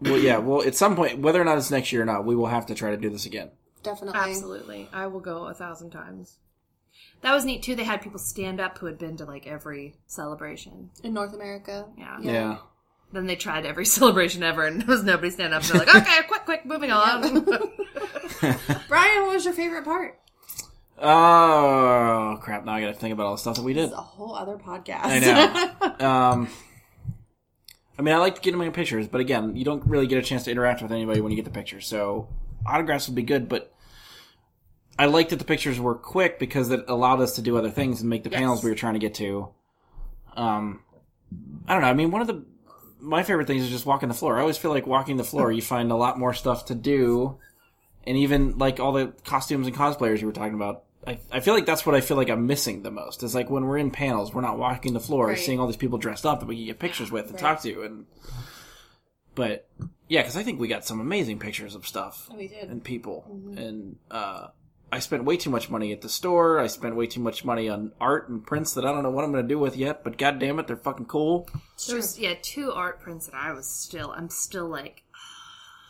well, 0.00 0.18
yeah. 0.18 0.38
Well, 0.38 0.62
at 0.62 0.74
some 0.74 0.94
point, 0.94 1.18
whether 1.20 1.40
or 1.40 1.44
not 1.44 1.58
it's 1.58 1.70
next 1.70 1.92
year 1.92 2.02
or 2.02 2.06
not, 2.06 2.24
we 2.24 2.36
will 2.36 2.46
have 2.46 2.66
to 2.66 2.74
try 2.74 2.90
to 2.90 2.96
do 2.96 3.08
this 3.08 3.24
again. 3.24 3.50
Definitely. 3.82 4.18
Absolutely. 4.20 4.88
I 4.92 5.06
will 5.06 5.20
go 5.20 5.46
a 5.46 5.54
thousand 5.54 5.90
times. 5.90 6.38
That 7.22 7.32
was 7.32 7.44
neat 7.44 7.62
too. 7.62 7.74
They 7.74 7.84
had 7.84 8.02
people 8.02 8.18
stand 8.18 8.60
up 8.60 8.78
who 8.78 8.86
had 8.86 8.98
been 8.98 9.16
to 9.16 9.24
like 9.24 9.46
every 9.46 9.94
celebration. 10.06 10.90
In 11.02 11.14
North 11.14 11.32
America. 11.32 11.86
Yeah. 11.96 12.18
Yeah. 12.20 12.58
Then 13.12 13.26
they 13.26 13.36
tried 13.36 13.66
every 13.66 13.86
celebration 13.86 14.42
ever, 14.42 14.66
and 14.66 14.80
there 14.80 14.88
was 14.88 15.04
nobody 15.04 15.30
stand 15.30 15.54
up. 15.54 15.62
And 15.62 15.80
they're 15.80 15.86
like, 15.86 15.96
"Okay, 16.02 16.22
quick, 16.28 16.44
quick, 16.44 16.66
moving 16.66 16.90
on." 16.90 17.44
Brian, 18.88 19.22
what 19.22 19.34
was 19.34 19.44
your 19.44 19.54
favorite 19.54 19.84
part? 19.84 20.18
Oh 20.98 22.38
crap! 22.40 22.64
Now 22.64 22.72
I 22.72 22.80
got 22.80 22.88
to 22.88 22.94
think 22.94 23.12
about 23.12 23.26
all 23.26 23.32
the 23.32 23.38
stuff 23.38 23.56
that 23.56 23.62
we 23.62 23.74
did. 23.74 23.84
It's 23.84 23.92
a 23.92 23.96
whole 23.96 24.34
other 24.34 24.56
podcast. 24.56 25.04
I 25.04 25.18
know. 25.18 26.06
um, 26.06 26.48
I 27.98 28.02
mean, 28.02 28.14
I 28.14 28.18
like 28.18 28.42
getting 28.42 28.58
my 28.58 28.68
pictures, 28.70 29.06
but 29.08 29.20
again, 29.20 29.56
you 29.56 29.64
don't 29.64 29.84
really 29.86 30.06
get 30.06 30.18
a 30.18 30.22
chance 30.22 30.44
to 30.44 30.50
interact 30.50 30.82
with 30.82 30.92
anybody 30.92 31.20
when 31.20 31.32
you 31.32 31.36
get 31.36 31.44
the 31.44 31.50
pictures. 31.50 31.86
So 31.86 32.28
autographs 32.66 33.08
would 33.08 33.14
be 33.14 33.22
good, 33.22 33.48
but 33.48 33.72
I 34.98 35.06
like 35.06 35.30
that 35.30 35.38
the 35.38 35.44
pictures 35.44 35.78
were 35.78 35.94
quick 35.94 36.38
because 36.38 36.70
it 36.70 36.84
allowed 36.88 37.20
us 37.20 37.36
to 37.36 37.42
do 37.42 37.56
other 37.56 37.70
things 37.70 38.00
and 38.00 38.10
make 38.10 38.22
the 38.22 38.30
panels 38.30 38.64
we 38.64 38.70
were 38.70 38.76
trying 38.76 38.94
to 38.94 38.98
get 38.98 39.14
to. 39.14 39.48
Um, 40.36 40.80
I 41.66 41.72
don't 41.72 41.82
know. 41.82 41.88
I 41.88 41.94
mean, 41.94 42.10
one 42.10 42.20
of 42.20 42.26
the 42.26 42.44
my 43.00 43.22
favorite 43.22 43.46
things 43.46 43.62
is 43.64 43.70
just 43.70 43.86
walking 43.86 44.08
the 44.08 44.14
floor. 44.14 44.36
I 44.36 44.40
always 44.40 44.56
feel 44.58 44.70
like 44.70 44.86
walking 44.86 45.16
the 45.16 45.24
floor, 45.24 45.52
you 45.52 45.62
find 45.62 45.90
a 45.92 45.96
lot 45.96 46.18
more 46.18 46.32
stuff 46.34 46.66
to 46.66 46.74
do, 46.74 47.38
and 48.04 48.16
even 48.16 48.58
like 48.58 48.80
all 48.80 48.92
the 48.92 49.12
costumes 49.24 49.66
and 49.66 49.76
cosplayers 49.76 50.20
you 50.20 50.26
were 50.26 50.32
talking 50.32 50.54
about. 50.54 50.82
I, 51.06 51.20
I 51.30 51.38
feel 51.40 51.54
like 51.54 51.66
that's 51.66 51.86
what 51.86 51.94
I 51.94 52.00
feel 52.00 52.16
like 52.16 52.28
I'm 52.30 52.46
missing 52.48 52.82
the 52.82 52.90
most. 52.90 53.22
Is 53.22 53.34
like 53.34 53.48
when 53.48 53.64
we're 53.66 53.78
in 53.78 53.90
panels, 53.92 54.34
we're 54.34 54.40
not 54.40 54.58
walking 54.58 54.92
the 54.92 54.98
floor, 55.00 55.28
Right. 55.28 55.38
seeing 55.38 55.60
all 55.60 55.66
these 55.68 55.76
people 55.76 55.98
dressed 55.98 56.26
up 56.26 56.40
that 56.40 56.46
we 56.46 56.56
can 56.56 56.64
get 56.66 56.78
pictures 56.80 57.12
with 57.12 57.30
and 57.30 57.38
talk 57.38 57.62
to, 57.62 57.82
and 57.82 58.06
but 59.34 59.68
yeah, 60.08 60.22
because 60.22 60.36
I 60.36 60.42
think 60.42 60.58
we 60.58 60.66
got 60.68 60.84
some 60.84 60.98
amazing 61.00 61.38
pictures 61.38 61.74
of 61.74 61.86
stuff 61.86 62.28
we 62.36 62.48
did. 62.48 62.70
and 62.70 62.82
people, 62.82 63.24
and 63.56 63.96
uh, 64.10 64.48
I 64.96 64.98
spent 64.98 65.24
way 65.24 65.36
too 65.36 65.50
much 65.50 65.68
money 65.68 65.92
at 65.92 66.00
the 66.00 66.08
store. 66.08 66.58
I 66.58 66.68
spent 66.68 66.96
way 66.96 67.06
too 67.06 67.20
much 67.20 67.44
money 67.44 67.68
on 67.68 67.92
art 68.00 68.30
and 68.30 68.42
prints 68.46 68.72
that 68.72 68.86
I 68.86 68.92
don't 68.92 69.02
know 69.02 69.10
what 69.10 69.24
I'm 69.24 69.30
going 69.30 69.44
to 69.44 69.48
do 69.48 69.58
with 69.58 69.76
yet. 69.76 70.02
But 70.02 70.16
god 70.16 70.38
damn 70.38 70.58
it, 70.58 70.66
they're 70.66 70.76
fucking 70.78 71.04
cool. 71.04 71.50
there 71.86 71.96
was 71.96 72.18
yeah 72.18 72.32
two 72.40 72.72
art 72.72 72.98
prints 73.00 73.26
that 73.26 73.34
I 73.34 73.52
was 73.52 73.68
still 73.68 74.14
I'm 74.16 74.30
still 74.30 74.66
like 74.66 75.02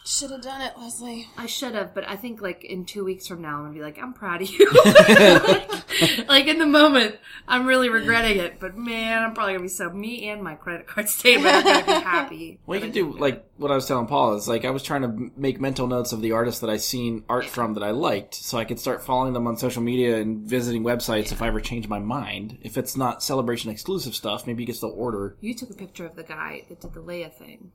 Should 0.07 0.31
have 0.31 0.43
done 0.43 0.61
it, 0.61 0.74
Leslie. 0.78 1.28
I 1.37 1.47
should 1.47 1.74
have, 1.74 1.95
but 1.95 2.09
I 2.09 2.16
think 2.16 2.41
like 2.41 2.65
in 2.65 2.85
two 2.85 3.05
weeks 3.05 3.27
from 3.27 3.43
now 3.43 3.57
I'm 3.57 3.62
gonna 3.65 3.74
be 3.74 3.81
like 3.81 3.99
I'm 4.01 4.12
proud 4.12 4.43
of 4.43 4.51
you. 4.51 4.70
like 6.28 6.47
in 6.47 6.59
the 6.59 6.66
moment 6.66 7.16
I'm 7.49 7.66
really 7.66 7.89
regretting 7.89 8.39
it, 8.39 8.61
but 8.61 8.77
man 8.77 9.23
I'm 9.23 9.35
probably 9.35 9.55
gonna 9.55 9.65
be 9.65 9.69
so 9.69 9.91
me 9.91 10.28
and 10.28 10.43
my 10.43 10.55
credit 10.55 10.87
card 10.87 11.09
statement 11.09 11.57
are 11.57 11.62
gonna 11.62 11.87
be 11.87 11.93
happy. 12.05 12.61
Well, 12.66 12.77
you 12.77 12.83
can 12.83 12.93
do 12.93 13.07
didn't 13.07 13.20
like 13.20 13.45
what 13.57 13.70
I 13.70 13.74
was 13.74 13.87
telling 13.87 14.07
Paul 14.07 14.35
is 14.35 14.49
like 14.49 14.65
I 14.65 14.70
was 14.70 14.83
trying 14.83 15.03
to 15.03 15.31
make 15.37 15.61
mental 15.61 15.87
notes 15.87 16.12
of 16.12 16.20
the 16.20 16.33
artists 16.33 16.61
that 16.61 16.70
I 16.70 16.77
seen 16.77 17.24
art 17.28 17.47
from 17.47 17.74
that 17.74 17.83
I 17.83 17.91
liked, 17.91 18.35
so 18.35 18.59
I 18.59 18.65
could 18.65 18.78
start 18.78 19.05
following 19.05 19.33
them 19.33 19.47
on 19.47 19.57
social 19.57 19.83
media 19.83 20.19
and 20.19 20.47
visiting 20.49 20.85
websites 20.85 21.33
if 21.33 21.43
I 21.43 21.49
ever 21.49 21.61
change 21.61 21.89
my 21.89 21.99
mind. 21.99 22.59
If 22.62 22.77
it's 22.77 22.97
not 22.97 23.23
celebration 23.23 23.70
exclusive 23.70 24.15
stuff, 24.15 24.47
maybe 24.47 24.62
you 24.62 24.66
can 24.66 24.77
still 24.77 24.95
order. 24.97 25.37
You 25.41 25.55
took 25.55 25.70
a 25.70 25.74
picture 25.74 26.07
of 26.07 26.16
the 26.16 26.24
guy 26.24 26.65
that 26.69 26.81
did 26.81 26.93
the 26.93 27.01
Leia 27.01 27.33
thing. 27.33 27.73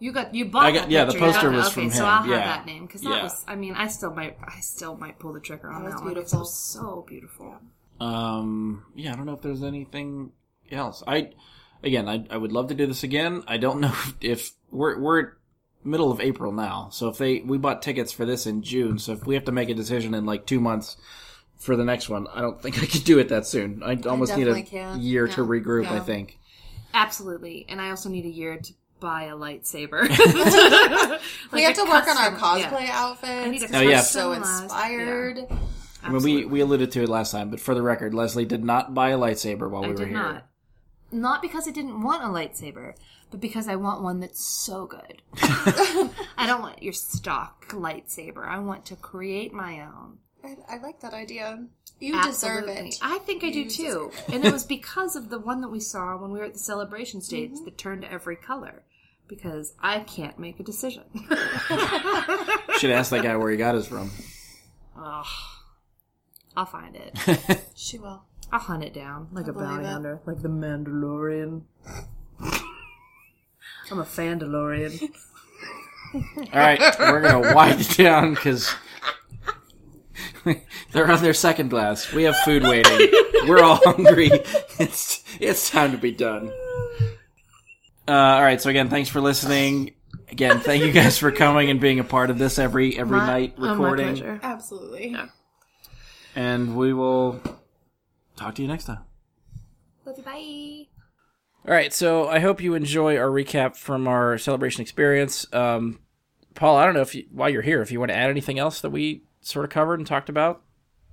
You 0.00 0.12
got 0.12 0.34
you 0.34 0.46
bought 0.46 0.64
I 0.66 0.72
got- 0.72 0.80
that 0.82 0.90
yeah, 0.90 1.04
the 1.04 1.12
picture. 1.12 1.26
You 1.26 1.32
poster 1.32 1.50
got- 1.50 1.56
was 1.56 1.66
okay, 1.66 1.74
from 1.74 1.90
so 1.90 1.98
him, 2.00 2.04
I'll 2.06 2.22
have 2.22 2.26
yeah. 2.30 2.38
that 2.38 2.66
name 2.66 2.86
because 2.86 3.02
that 3.02 3.10
Yeah. 3.10 3.22
was. 3.22 3.44
I 3.46 3.54
mean, 3.54 3.74
I 3.74 3.86
still 3.86 4.12
might. 4.14 4.36
I 4.42 4.60
still 4.60 4.96
might 4.96 5.18
pull 5.18 5.32
the 5.34 5.40
trigger 5.40 5.70
on 5.70 5.82
That 5.84 5.90
that, 5.90 5.94
was 5.96 6.02
one. 6.02 6.02
'cause 6.02 6.10
It 6.10 6.14
beautiful. 6.14 6.38
was 6.40 6.54
so 6.54 7.04
beautiful. 7.06 7.54
Um, 8.00 8.84
yeah, 8.94 9.12
I 9.12 9.16
don't 9.16 9.26
know 9.26 9.34
if 9.34 9.42
there's 9.42 9.62
anything 9.62 10.32
else. 10.70 11.02
I 11.06 11.30
again, 11.84 12.08
I 12.08 12.26
I 12.30 12.36
would 12.36 12.50
love 12.52 12.68
to 12.68 12.74
do 12.74 12.86
this 12.86 13.02
again. 13.04 13.44
I 13.46 13.58
don't 13.58 13.80
know 13.80 13.92
if 14.20 14.52
we're 14.70 14.98
we're 14.98 15.32
middle 15.84 16.10
of 16.10 16.20
April 16.20 16.52
now, 16.52 16.88
so 16.90 17.08
if 17.08 17.18
they 17.18 17.40
we 17.40 17.58
bought 17.58 17.82
tickets 17.82 18.10
for 18.12 18.24
this 18.24 18.46
in 18.46 18.62
June, 18.62 18.98
so 18.98 19.12
if 19.12 19.26
we 19.26 19.34
have 19.34 19.44
to 19.44 19.52
make 19.52 19.68
a 19.68 19.74
decision 19.74 20.14
in 20.14 20.24
like 20.24 20.46
two 20.46 20.60
months 20.60 20.96
for 21.58 21.76
the 21.76 21.84
next 21.84 22.08
one, 22.08 22.26
I 22.34 22.40
don't 22.40 22.60
think 22.60 22.82
I 22.82 22.86
could 22.86 23.04
do 23.04 23.18
it 23.18 23.28
that 23.28 23.46
soon. 23.46 23.82
I 23.82 23.96
almost 24.08 24.34
need 24.34 24.48
a 24.48 24.62
can. 24.62 25.00
year 25.02 25.26
to 25.28 25.42
Yeah. 25.42 25.46
regroup. 25.48 25.86
I 25.88 26.00
think. 26.00 26.38
Absolutely, 26.94 27.66
and 27.68 27.80
I 27.80 27.90
also 27.90 28.08
need 28.08 28.24
a 28.24 28.30
year 28.30 28.56
to 28.58 28.72
buy 29.00 29.24
a 29.24 29.34
lightsaber. 29.34 30.08
we 31.52 31.62
have 31.62 31.74
to 31.76 31.84
work 31.84 32.06
on 32.06 32.16
our 32.16 32.32
cosplay 32.36 32.88
outfits. 32.90 33.50
need 33.50 33.62
a 33.74 33.78
Oh, 33.78 33.80
yeah. 33.80 33.96
we're 33.98 34.02
so 34.02 34.30
customized- 34.34 34.62
inspired. 34.64 35.38
I 36.02 36.08
mean, 36.10 36.22
we 36.22 36.44
we 36.46 36.60
alluded 36.60 36.92
to 36.92 37.02
it 37.02 37.08
last 37.08 37.30
time, 37.32 37.50
but 37.50 37.60
for 37.60 37.74
the 37.74 37.82
record, 37.82 38.14
Leslie 38.14 38.46
did 38.46 38.64
not 38.64 38.94
buy 38.94 39.10
a 39.10 39.18
lightsaber 39.18 39.68
while 39.68 39.84
I 39.84 39.88
we 39.88 39.92
were 39.92 39.98
did 39.98 40.08
here. 40.08 40.16
not. 40.16 40.46
Not 41.12 41.42
because 41.42 41.66
I 41.68 41.72
didn't 41.72 42.02
want 42.02 42.22
a 42.22 42.26
lightsaber, 42.28 42.94
but 43.30 43.40
because 43.40 43.68
I 43.68 43.76
want 43.76 44.00
one 44.02 44.20
that's 44.20 44.42
so 44.64 44.86
good. 44.86 45.20
I 45.42 46.46
don't 46.46 46.62
want 46.62 46.82
your 46.82 46.92
stock 46.94 47.68
lightsaber. 47.70 48.46
I 48.48 48.60
want 48.60 48.86
to 48.86 48.96
create 48.96 49.52
my 49.52 49.80
own. 49.80 50.18
I, 50.42 50.56
I 50.68 50.76
like 50.78 51.00
that 51.00 51.12
idea. 51.12 51.66
You 51.98 52.22
deserve 52.22 52.66
it. 52.68 52.98
I 53.02 53.18
think 53.18 53.44
I 53.44 53.50
do 53.50 53.68
too. 53.68 54.10
and 54.32 54.42
it 54.42 54.52
was 54.52 54.64
because 54.64 55.16
of 55.16 55.28
the 55.28 55.38
one 55.38 55.60
that 55.60 55.68
we 55.68 55.80
saw 55.80 56.16
when 56.16 56.30
we 56.30 56.38
were 56.38 56.46
at 56.46 56.54
the 56.54 56.58
celebration 56.58 57.20
stage 57.20 57.50
Mm-hmm. 57.50 57.64
that 57.66 57.76
turned 57.76 58.04
every 58.06 58.36
color. 58.36 58.84
Because 59.30 59.74
I 59.80 60.00
can't 60.00 60.38
make 60.40 60.58
a 60.58 60.64
decision. 60.64 61.04
Should 62.78 62.90
ask 62.90 63.10
that 63.12 63.22
guy 63.22 63.36
where 63.36 63.48
he 63.50 63.56
got 63.56 63.76
his 63.76 63.86
from. 63.86 64.10
Ugh. 65.00 65.26
I'll 66.56 66.66
find 66.66 66.96
it. 66.96 67.62
She 67.76 67.96
will. 67.98 68.24
I'll 68.52 68.58
hunt 68.58 68.82
it 68.84 68.92
down 68.92 69.28
like 69.32 69.46
a 69.46 69.52
bounty 69.52 69.86
hunter, 69.86 70.20
like 70.26 70.42
the 70.42 70.48
Mandalorian. 70.48 71.62
I'm 73.90 73.98
a 74.00 74.04
Fandalorian. 74.04 75.10
All 76.14 76.20
right, 76.52 76.80
we're 76.98 77.22
gonna 77.22 77.54
wind 77.54 77.80
it 77.80 77.96
down 77.96 78.34
because 78.34 78.74
They're 80.92 81.10
on 81.10 81.22
their 81.22 81.34
second 81.34 81.68
glass. 81.68 82.12
We 82.12 82.24
have 82.24 82.36
food 82.38 82.62
waiting. 82.64 83.10
We're 83.46 83.62
all 83.62 83.80
hungry. 83.84 84.30
It's 84.78 85.22
it's 85.38 85.70
time 85.70 85.92
to 85.92 85.98
be 85.98 86.10
done. 86.12 86.52
Uh, 88.08 88.12
all 88.12 88.42
right. 88.42 88.60
So 88.60 88.70
again, 88.70 88.88
thanks 88.88 89.08
for 89.08 89.20
listening. 89.20 89.94
Again, 90.30 90.60
thank 90.60 90.82
you 90.84 90.92
guys 90.92 91.18
for 91.18 91.30
coming 91.32 91.70
and 91.70 91.80
being 91.80 91.98
a 92.00 92.04
part 92.04 92.30
of 92.30 92.38
this 92.38 92.58
every 92.58 92.98
every 92.98 93.18
My- 93.18 93.26
night 93.26 93.54
oh, 93.58 93.60
my 93.60 93.70
recording. 93.72 94.06
pleasure. 94.08 94.40
Absolutely. 94.42 95.16
and 96.36 96.76
we 96.76 96.92
will 96.92 97.40
talk 98.36 98.54
to 98.56 98.62
you 98.62 98.68
next 98.68 98.84
time. 98.84 99.00
Love 100.04 100.18
you. 100.18 100.24
Bye. 100.24 100.86
All 101.68 101.74
right, 101.74 101.92
so 101.92 102.26
I 102.26 102.38
hope 102.38 102.62
you 102.62 102.74
enjoy 102.74 103.18
our 103.18 103.28
recap 103.28 103.76
from 103.76 104.08
our 104.08 104.38
celebration 104.38 104.80
experience. 104.82 105.46
Um, 105.52 106.00
Paul, 106.54 106.76
I 106.76 106.86
don't 106.86 106.94
know 106.94 107.02
if 107.02 107.14
you, 107.14 107.26
while 107.30 107.50
you're 107.50 107.60
here, 107.62 107.82
if 107.82 107.92
you 107.92 107.98
want 108.00 108.10
to 108.10 108.16
add 108.16 108.30
anything 108.30 108.58
else 108.58 108.80
that 108.80 108.90
we 108.90 109.24
sort 109.42 109.64
of 109.66 109.70
covered 109.70 109.98
and 110.00 110.06
talked 110.06 110.30
about, 110.30 110.62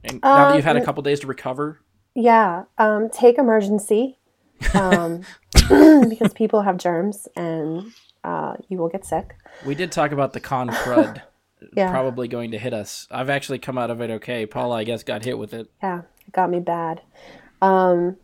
and 0.06 0.22
now 0.24 0.46
that 0.46 0.52
Uh, 0.54 0.56
you've 0.56 0.64
had 0.66 0.78
a 0.78 0.86
couple 0.86 1.04
days 1.04 1.20
to 1.20 1.28
recover. 1.28 1.82
Yeah, 2.16 2.64
um, 2.78 3.10
take 3.10 3.38
Emergen-C 3.38 4.18
um, 4.74 5.22
because 6.10 6.34
people 6.34 6.62
have 6.62 6.78
germs 6.78 7.28
and 7.36 7.92
uh, 8.24 8.56
you 8.70 8.78
will 8.78 8.90
get 8.90 9.06
sick. 9.06 9.36
We 9.66 9.76
did 9.76 9.92
talk 9.92 10.12
about 10.12 10.34
the 10.34 10.40
con 10.40 10.70
crud 10.70 11.22
Yeah, 11.74 11.90
probably 11.90 12.28
going 12.28 12.52
to 12.52 12.60
hit 12.60 12.74
us. 12.74 13.08
I've 13.10 13.30
actually 13.32 13.58
come 13.60 13.78
out 13.80 13.90
of 13.90 14.00
it 14.02 14.12
okay. 14.12 14.46
Paula, 14.46 14.76
I 14.76 14.84
guess, 14.84 15.02
got 15.04 15.26
hit 15.26 15.40
with 15.40 15.54
it. 15.56 15.70
yeah, 15.82 16.02
it 16.28 16.32
got 16.32 16.52
me 16.52 16.60
bad. 16.60 17.02
Um, 17.64 18.18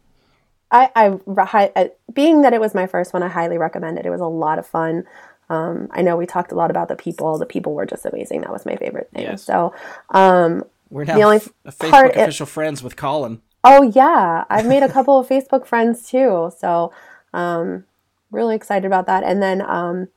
I, 0.71 0.89
I, 0.95 1.71
uh, 1.75 1.87
being 2.13 2.41
that 2.41 2.53
it 2.53 2.61
was 2.61 2.75
my 2.75 2.85
first 2.85 3.11
one, 3.13 3.23
I 3.23 3.29
highly 3.29 3.57
recommend 3.57 3.97
it. 3.97 4.05
It 4.05 4.11
was 4.11 4.21
a 4.21 4.27
lot 4.27 4.59
of 4.59 4.67
fun. 4.67 5.05
Um, 5.49 5.87
I 5.91 6.03
know 6.03 6.15
we 6.15 6.25
talked 6.27 6.51
a 6.51 6.55
lot 6.55 6.69
about 6.69 6.87
the 6.89 6.95
people. 6.95 7.37
The 7.39 7.45
people 7.47 7.73
were 7.73 7.85
just 7.87 8.05
amazing. 8.05 8.41
That 8.41 8.51
was 8.51 8.65
my 8.67 8.75
favorite 8.75 9.09
thing. 9.13 9.23
Yes. 9.23 9.43
So, 9.43 9.73
um, 10.11 10.63
We're 10.91 11.05
now 11.05 11.15
The 11.15 11.23
only 11.23 11.37
f- 11.37 11.49
Facebook 11.65 11.89
part 11.89 12.15
it- 12.15 12.17
official 12.21 12.45
friends 12.45 12.83
with 12.83 12.95
Colin. 12.95 13.41
Oh 13.63 13.81
yeah, 13.81 14.43
I've 14.49 14.65
made 14.65 14.83
a 14.83 14.89
couple 14.89 15.17
of 15.19 15.27
Facebook 15.27 15.65
friends 15.65 16.07
too. 16.09 16.51
So, 16.57 16.91
um, 17.33 17.85
really 18.31 18.55
excited 18.55 18.85
about 18.85 19.05
that. 19.07 19.23
And 19.23 19.41
then 19.41 19.61
um, 19.61 20.07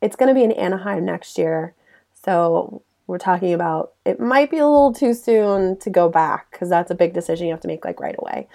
it's 0.00 0.16
going 0.16 0.28
to 0.28 0.34
be 0.34 0.42
in 0.44 0.52
Anaheim 0.52 1.04
next 1.04 1.38
year. 1.38 1.74
So 2.22 2.82
we're 3.06 3.18
talking 3.18 3.52
about 3.52 3.92
it 4.04 4.18
might 4.20 4.50
be 4.50 4.58
a 4.58 4.66
little 4.66 4.92
too 4.94 5.12
soon 5.14 5.78
to 5.80 5.90
go 5.90 6.08
back 6.08 6.50
because 6.50 6.68
that's 6.70 6.90
a 6.90 6.94
big 6.94 7.12
decision 7.12 7.46
you 7.46 7.52
have 7.52 7.60
to 7.60 7.68
make 7.68 7.84
like 7.84 8.00
right 8.00 8.16
away. 8.18 8.48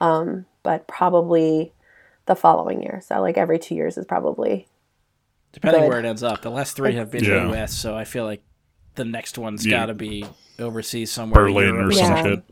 Um, 0.00 0.46
but 0.62 0.86
probably 0.86 1.72
the 2.26 2.34
following 2.34 2.82
year. 2.82 3.00
So 3.06 3.20
like 3.20 3.36
every 3.38 3.58
two 3.58 3.74
years 3.74 3.96
is 3.98 4.04
probably 4.04 4.66
Depending 5.52 5.82
Good. 5.82 5.88
where 5.88 5.98
it 6.00 6.04
ends 6.04 6.24
up. 6.24 6.42
The 6.42 6.50
last 6.50 6.74
three 6.74 6.94
have 6.96 7.12
been 7.12 7.22
Yeah. 7.22 7.46
U.S., 7.50 7.72
so 7.72 7.96
I 7.96 8.02
feel 8.02 8.24
like 8.24 8.42
the 8.96 9.04
next 9.04 9.38
one's 9.38 9.64
Yeah. 9.64 9.78
got 9.82 9.86
to 9.86 9.94
be 9.94 10.26
overseas 10.58 11.12
somewhere. 11.12 11.44
Berlin 11.44 11.76
or 11.76 11.86
or 11.86 11.92
some 11.92 12.10
Yeah. 12.10 12.22
shit. 12.24 12.42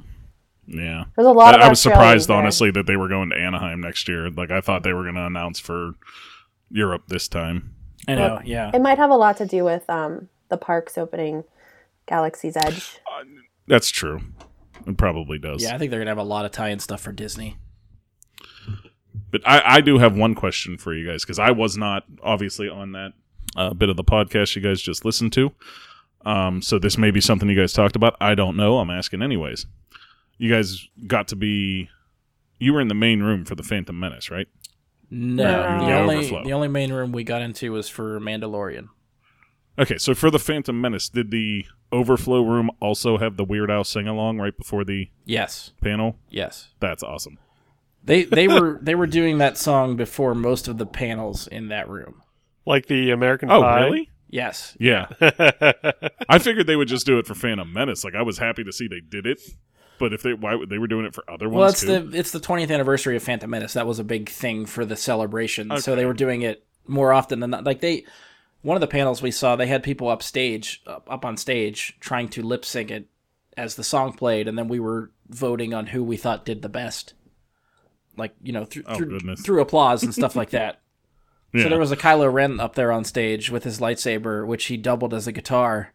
Yeah. 0.67 1.05
there's 1.17 1.27
a 1.27 1.33
lot. 1.33 1.55
I, 1.55 1.59
of 1.59 1.65
I 1.65 1.69
was 1.69 1.81
surprised, 1.81 2.29
there. 2.29 2.37
honestly, 2.37 2.71
that 2.71 2.87
they 2.87 2.97
were 2.97 3.09
going 3.09 3.31
to 3.31 3.37
Anaheim 3.37 3.81
next 3.81 4.09
year. 4.09 4.31
Like, 4.31 4.51
I 4.51 4.61
thought 4.61 4.83
they 4.83 4.93
were 4.93 5.03
going 5.03 5.17
to 5.17 5.27
announce 5.27 5.59
for 5.59 5.95
Europe 6.71 7.05
this 7.09 7.29
time. 7.29 7.75
I 8.09 8.15
know, 8.15 8.41
yeah. 8.45 8.71
It 8.75 8.81
might 8.81 8.99
have 8.99 9.11
a 9.11 9.17
lot 9.17 9.37
to 9.39 9.47
do 9.47 9.65
with 9.65 9.89
um, 9.89 10.29
the 10.49 10.57
parks 10.57 10.99
opening 10.99 11.45
Galaxy's 12.07 12.57
Edge. 12.57 12.99
That's 13.67 13.91
true. 13.91 14.21
It 14.87 14.97
probably 14.97 15.39
does. 15.39 15.63
Yeah, 15.63 15.75
I 15.75 15.79
think 15.79 15.91
they're 15.91 16.01
gonna 16.01 16.11
have 16.11 16.19
a 16.19 16.25
lot 16.25 16.45
of 16.45 16.51
tie-in 16.51 16.81
stuff 16.81 17.01
for 17.01 17.13
Disney. 17.13 17.57
But 19.31 19.43
I, 19.47 19.77
I 19.77 19.81
do 19.81 19.99
have 19.99 20.17
one 20.17 20.35
question 20.35 20.77
for 20.79 20.93
you 20.95 21.07
guys 21.09 21.23
because 21.25 21.39
I 21.39 21.53
was 21.53 21.77
not 21.77 22.05
obviously 22.23 22.69
on 22.69 22.93
that 22.93 23.13
uh, 23.57 23.73
bit 23.73 23.89
of 23.89 23.97
the 23.97 24.05
podcast 24.05 24.57
you 24.57 24.63
guys 24.63 24.83
just 24.83 25.05
listened 25.05 25.33
to. 25.35 25.53
Um, 26.25 26.61
so 26.63 26.79
this 26.79 26.99
may 26.99 27.11
be 27.11 27.21
something 27.21 27.49
you 27.49 27.59
guys 27.59 27.73
talked 27.73 27.97
about. 27.97 28.17
I 28.21 28.35
don't 28.35 28.57
know. 28.57 28.79
I'm 28.79 28.91
asking 28.91 29.23
anyways. 29.23 29.67
You 30.39 30.51
guys 30.51 30.89
got 31.07 31.29
to 31.29 31.37
be. 31.37 31.89
You 32.59 32.73
were 32.75 32.81
in 32.81 32.89
the 32.89 32.95
main 32.95 33.23
room 33.23 33.45
for 33.45 33.55
the 33.55 33.63
Phantom 33.63 33.99
Menace, 33.99 34.31
right? 34.31 34.47
No, 35.11 35.45
No. 35.45 35.79
the 35.81 35.87
The 35.87 35.93
only 35.99 36.29
the 36.45 36.53
only 36.53 36.69
main 36.69 36.93
room 36.93 37.13
we 37.13 37.25
got 37.25 37.43
into 37.43 37.73
was 37.73 37.89
for 37.89 38.19
Mandalorian. 38.21 38.89
Okay, 39.79 39.97
so 39.99 40.15
for 40.15 40.31
the 40.31 40.39
Phantom 40.39 40.79
Menace, 40.81 41.09
did 41.09 41.31
the 41.31 41.65
overflow 41.91 42.43
room 42.43 42.71
also 42.81 43.19
have 43.19 43.37
the 43.37 43.45
Weird 43.45 43.71
Al 43.71 43.85
sing 43.85 44.07
along 44.07 44.39
right 44.39 44.57
before 44.57 44.85
the 44.85 45.11
Yes, 45.25 45.73
panel? 45.83 46.17
yes. 46.29 46.69
That's 46.81 47.03
awesome. 47.03 47.39
They 48.05 48.25
they 48.25 48.49
were 48.49 48.79
they 48.83 48.95
were 48.95 49.07
doing 49.07 49.39
that 49.39 49.57
song 49.57 49.97
before 49.97 50.35
most 50.35 50.67
of 50.69 50.77
the 50.79 50.87
panels 50.87 51.47
in 51.47 51.69
that 51.69 51.89
room. 51.89 52.23
Like 52.67 52.87
the 52.87 53.11
American 53.11 53.51
Oh, 53.51 53.61
Pie. 53.63 53.85
really? 53.85 54.11
Yes. 54.29 54.77
Yeah. 54.81 55.07
I 56.29 56.39
figured 56.39 56.67
they 56.67 56.77
would 56.77 56.89
just 56.89 57.07
do 57.07 57.19
it 57.19 57.27
for 57.27 57.35
Phantom 57.35 57.71
Menace. 57.73 58.03
Like 58.05 58.15
I 58.15 58.23
was 58.23 58.39
happy 58.39 58.65
to 58.65 58.73
see 58.73 58.89
they 58.89 59.01
did 59.01 59.27
it, 59.27 59.41
but 60.03 60.13
if 60.13 60.23
they 60.23 60.35
why 60.35 60.57
they 60.69 60.79
were 60.79 60.89
doing 60.89 61.07
it 61.07 61.15
for 61.15 61.23
other 61.31 61.49
ones. 61.49 61.61
Well, 61.61 61.69
it's 61.69 61.81
too? 61.83 62.09
the 62.11 62.19
it's 62.19 62.33
the 62.33 62.41
20th 62.41 62.73
anniversary 62.73 63.15
of 63.15 63.23
Phantom 63.23 63.49
Menace. 63.49 63.75
That 63.75 63.87
was 63.87 64.01
a 64.01 64.05
big 64.05 64.29
thing 64.29 64.67
for 64.67 64.85
the 64.85 64.97
celebration. 64.97 65.79
So 65.79 65.95
they 65.95 66.05
were 66.05 66.13
doing 66.13 66.43
it 66.43 66.67
more 66.89 67.13
often 67.13 67.39
than 67.39 67.51
not. 67.51 67.63
Like 67.63 67.81
they 67.81 68.05
one 68.63 68.77
of 68.77 68.81
the 68.81 68.89
panels 68.89 69.23
we 69.23 69.31
saw, 69.31 69.55
they 69.55 69.69
had 69.69 69.85
people 69.85 70.09
up 70.09 70.21
stage 70.21 70.83
up, 70.89 71.07
up 71.09 71.25
on 71.25 71.37
stage 71.37 71.97
trying 72.01 72.29
to 72.31 72.43
lip 72.43 72.65
sync 72.65 72.91
it 72.91 73.07
as 73.57 73.77
the 73.77 73.85
song 73.85 74.13
played 74.13 74.49
and 74.49 74.59
then 74.59 74.67
we 74.67 74.81
were 74.81 75.13
voting 75.29 75.73
on 75.73 75.87
who 75.87 76.03
we 76.03 76.17
thought 76.17 76.45
did 76.45 76.63
the 76.63 76.69
best. 76.69 77.15
Like, 78.17 78.35
you 78.43 78.53
know, 78.53 78.65
through 78.65 78.83
Oh, 78.87 78.97
through, 78.97 79.37
through 79.37 79.61
applause 79.63 80.03
and 80.03 80.13
stuff 80.13 80.35
like 80.35 80.51
that. 80.59 80.81
yeah. 81.55 81.63
So 81.63 81.69
there 81.69 81.79
was 81.79 81.93
a 81.93 81.97
Kylo 81.97 82.31
Ren 82.33 82.59
up 82.59 82.75
there 82.75 82.91
on 82.91 83.05
stage 83.05 83.51
with 83.51 83.63
his 83.63 83.79
lightsaber, 83.79 84.45
which 84.45 84.65
he 84.65 84.77
doubled 84.77 85.15
as 85.15 85.29
a 85.29 85.33
guitar 85.33 85.95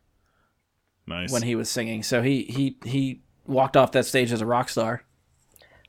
nice. 1.06 1.30
when 1.30 1.42
he 1.42 1.56
was 1.56 1.70
singing. 1.70 2.04
So 2.04 2.22
he 2.22 2.44
he 2.44 2.78
he 2.86 3.22
walked 3.48 3.78
off 3.78 3.91
that 3.94 4.06
stage 4.06 4.32
as 4.32 4.41
a 4.41 4.45
rock 4.45 4.69
star. 4.69 5.03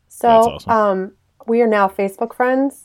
So, 0.09 0.29
awesome. 0.29 0.71
um, 0.73 1.13
we 1.47 1.61
are 1.61 1.67
now 1.67 1.89
Facebook 1.89 2.35
friends. 2.35 2.85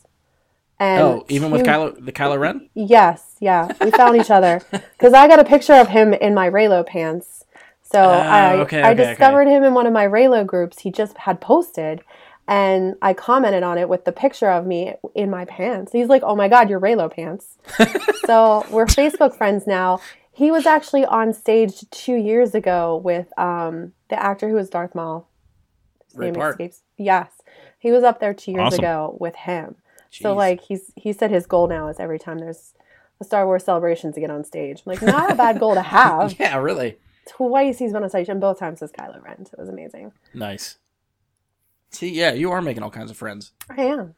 And 0.79 1.01
oh, 1.01 1.25
even 1.29 1.51
with 1.51 1.63
two- 1.63 1.69
Kylo 1.69 2.03
the 2.05 2.11
Kylo 2.11 2.39
Ren? 2.39 2.69
Yes, 2.73 3.35
yeah, 3.39 3.71
we 3.79 3.91
found 3.91 4.17
each 4.17 4.31
other 4.31 4.61
because 4.71 5.13
I 5.13 5.27
got 5.27 5.39
a 5.39 5.45
picture 5.45 5.73
of 5.73 5.87
him 5.87 6.13
in 6.13 6.33
my 6.33 6.49
Reylo 6.49 6.85
pants. 6.85 7.45
So 7.83 7.99
I, 8.01 8.55
Oh, 8.55 8.61
okay, 8.61 8.81
I 8.81 8.91
okay, 8.91 9.05
discovered 9.05 9.47
him 9.47 9.63
in 9.63 9.73
one 9.75 9.85
of 9.85 9.93
my 9.93 10.05
Reylo 10.07 10.45
groups 10.45 10.79
he 10.79 10.91
just 10.91 11.15
had 11.19 11.39
posted, 11.39 12.01
and 12.47 12.95
I 13.01 13.13
commented 13.13 13.61
on 13.61 13.77
it 13.77 13.87
with 13.87 14.03
the 14.05 14.11
picture 14.11 14.49
of 14.49 14.65
me 14.65 14.93
in 15.13 15.29
my 15.29 15.45
pants. 15.45 15.91
He's 15.91 16.07
like, 16.07 16.23
"Oh 16.23 16.35
my 16.35 16.47
god, 16.49 16.69
your 16.69 16.79
Reylo 16.79 17.13
pants!" 17.13 17.57
so 18.25 18.65
we're 18.71 18.85
Facebook 18.87 19.35
friends 19.37 19.67
now. 19.67 19.99
He 20.34 20.49
was 20.51 20.65
actually 20.65 21.05
on 21.05 21.31
stage 21.34 21.85
two 21.91 22.15
years 22.15 22.55
ago 22.55 22.99
with 23.03 23.27
um, 23.38 23.93
the 24.10 24.22
actor 24.22 24.49
who 24.49 24.55
was 24.55 24.69
Darth 24.69 24.95
Maul. 24.95 25.30
His 26.07 26.18
Ray 26.18 26.26
name 26.27 26.35
Park. 26.35 26.55
escapes. 26.55 26.81
Yes, 26.97 27.31
he 27.80 27.91
was 27.91 28.03
up 28.03 28.19
there 28.19 28.34
two 28.34 28.51
years 28.51 28.73
Awesome. 28.73 28.80
ago 28.80 29.18
with 29.19 29.35
him. 29.35 29.76
So 30.11 30.34
like 30.35 30.61
he's 30.61 30.91
he 30.95 31.11
said 31.11 31.31
his 31.31 31.47
goal 31.47 31.68
now 31.68 31.88
is 31.88 31.99
every 31.99 32.19
time 32.19 32.38
there's 32.38 32.73
a 33.19 33.23
Star 33.23 33.45
Wars 33.47 33.64
celebration 33.64 34.14
to 34.14 34.19
get 34.19 34.30
on 34.30 34.43
stage. 34.43 34.84
I'm 34.85 34.91
like 34.91 35.01
not 35.01 35.31
a 35.31 35.35
bad 35.35 35.60
goal 35.60 35.73
to 35.73 35.81
have. 35.97 36.39
Yeah, 36.39 36.57
really. 36.57 36.97
Twice 37.27 37.80
he's 37.80 37.93
been 37.93 38.03
on 38.03 38.10
stage 38.10 38.30
and 38.30 38.39
both 38.41 38.60
times 38.60 38.81
as 38.84 38.91
Kylo 38.91 39.23
Ren. 39.23 39.45
So 39.45 39.51
it 39.53 39.60
was 39.60 39.69
amazing. 39.69 40.11
Nice. 40.34 40.77
See, 41.89 42.10
yeah, 42.10 42.34
you 42.34 42.51
are 42.51 42.61
making 42.61 42.84
all 42.84 42.89
kinds 42.91 43.10
of 43.11 43.18
friends. 43.18 43.53
I 43.69 43.81
am. 43.84 44.15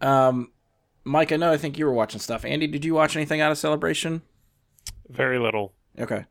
Um, 0.00 0.52
Mike, 1.04 1.32
I 1.32 1.36
know 1.36 1.52
I 1.52 1.56
think 1.56 1.78
you 1.78 1.86
were 1.86 1.92
watching 1.92 2.20
stuff. 2.20 2.44
Andy, 2.44 2.66
did 2.66 2.84
you 2.84 2.94
watch 2.94 3.16
anything 3.16 3.40
out 3.40 3.50
of 3.52 3.58
Celebration? 3.58 4.22
Very 5.08 5.38
little. 5.38 5.74
Okay. 5.98 6.24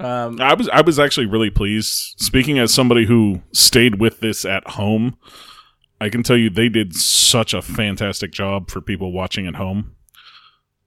Um, 0.00 0.40
I 0.40 0.54
was 0.54 0.68
I 0.68 0.80
was 0.82 0.98
actually 0.98 1.26
really 1.26 1.50
pleased. 1.50 2.14
Speaking 2.18 2.58
as 2.58 2.72
somebody 2.72 3.06
who 3.06 3.42
stayed 3.52 4.00
with 4.00 4.20
this 4.20 4.44
at 4.44 4.66
home, 4.70 5.16
I 6.00 6.08
can 6.08 6.22
tell 6.22 6.36
you 6.36 6.50
they 6.50 6.68
did 6.68 6.94
such 6.94 7.52
a 7.52 7.62
fantastic 7.62 8.30
job 8.30 8.70
for 8.70 8.80
people 8.80 9.12
watching 9.12 9.46
at 9.46 9.56
home. 9.56 9.96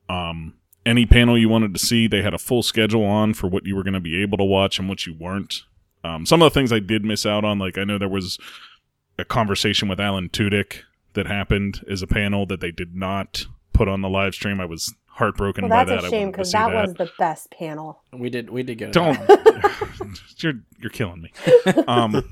Um, 0.07 0.55
any 0.85 1.05
panel 1.05 1.38
you 1.38 1.49
wanted 1.49 1.73
to 1.73 1.85
see, 1.85 2.07
they 2.07 2.21
had 2.21 2.33
a 2.33 2.39
full 2.39 2.63
schedule 2.63 3.03
on 3.03 3.33
for 3.33 3.47
what 3.47 3.65
you 3.65 3.75
were 3.75 3.83
going 3.83 3.93
to 3.93 3.99
be 3.99 4.21
able 4.21 4.38
to 4.38 4.43
watch 4.43 4.79
and 4.79 4.88
what 4.88 5.05
you 5.05 5.13
weren't. 5.13 5.63
Um, 6.03 6.25
some 6.25 6.41
of 6.41 6.51
the 6.51 6.59
things 6.59 6.71
I 6.71 6.79
did 6.79 7.05
miss 7.05 7.25
out 7.25 7.43
on, 7.43 7.59
like 7.59 7.77
I 7.77 7.83
know 7.83 7.97
there 7.97 8.09
was 8.09 8.39
a 9.19 9.25
conversation 9.25 9.88
with 9.88 9.99
Alan 9.99 10.29
Tudyk 10.29 10.79
that 11.13 11.27
happened 11.27 11.81
as 11.89 12.01
a 12.01 12.07
panel 12.07 12.45
that 12.47 12.61
they 12.61 12.71
did 12.71 12.95
not 12.95 13.45
put 13.73 13.88
on 13.88 14.01
the 14.01 14.09
live 14.09 14.33
stream. 14.33 14.59
I 14.59 14.65
was 14.65 14.93
heartbroken 15.13 15.63
Well, 15.67 15.69
by 15.69 15.85
that's 15.85 16.05
a 16.05 16.09
shame 16.09 16.31
because 16.31 16.51
see 16.51 16.57
that, 16.57 16.73
was 16.73 16.93
the 16.95 17.11
best 17.19 17.51
panel. 17.51 18.01
we 18.13 18.29
did 18.29 18.49
we 18.49 18.63
did 18.63 18.77
get 18.77 18.93
don't 18.93 19.13
that 19.27 20.21
you're 20.38 20.53
you're 20.79 20.89
killing 20.89 21.21
me 21.21 21.31
um 21.88 22.23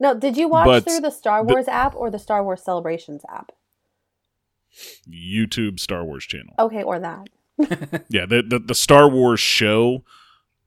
No, 0.00 0.14
did 0.18 0.36
you 0.36 0.48
watch 0.48 0.66
But 0.66 0.84
through 0.84 1.00
the 1.00 1.10
Star 1.10 1.44
the- 1.44 1.52
Wars 1.54 1.68
app 1.68 1.94
or 1.94 2.10
the 2.10 2.18
Star 2.18 2.42
Wars 2.44 2.62
Celebrations 2.62 3.22
app? 3.32 3.52
youtube 5.08 5.78
star 5.78 6.02
wars 6.04 6.24
channel 6.24 6.54
Okay, 6.58 6.82
or 6.82 6.98
that. 6.98 7.28
yeah 8.08 8.24
the, 8.26 8.42
the 8.42 8.58
the 8.58 8.74
star 8.74 9.06
wars 9.08 9.38
show 9.38 10.02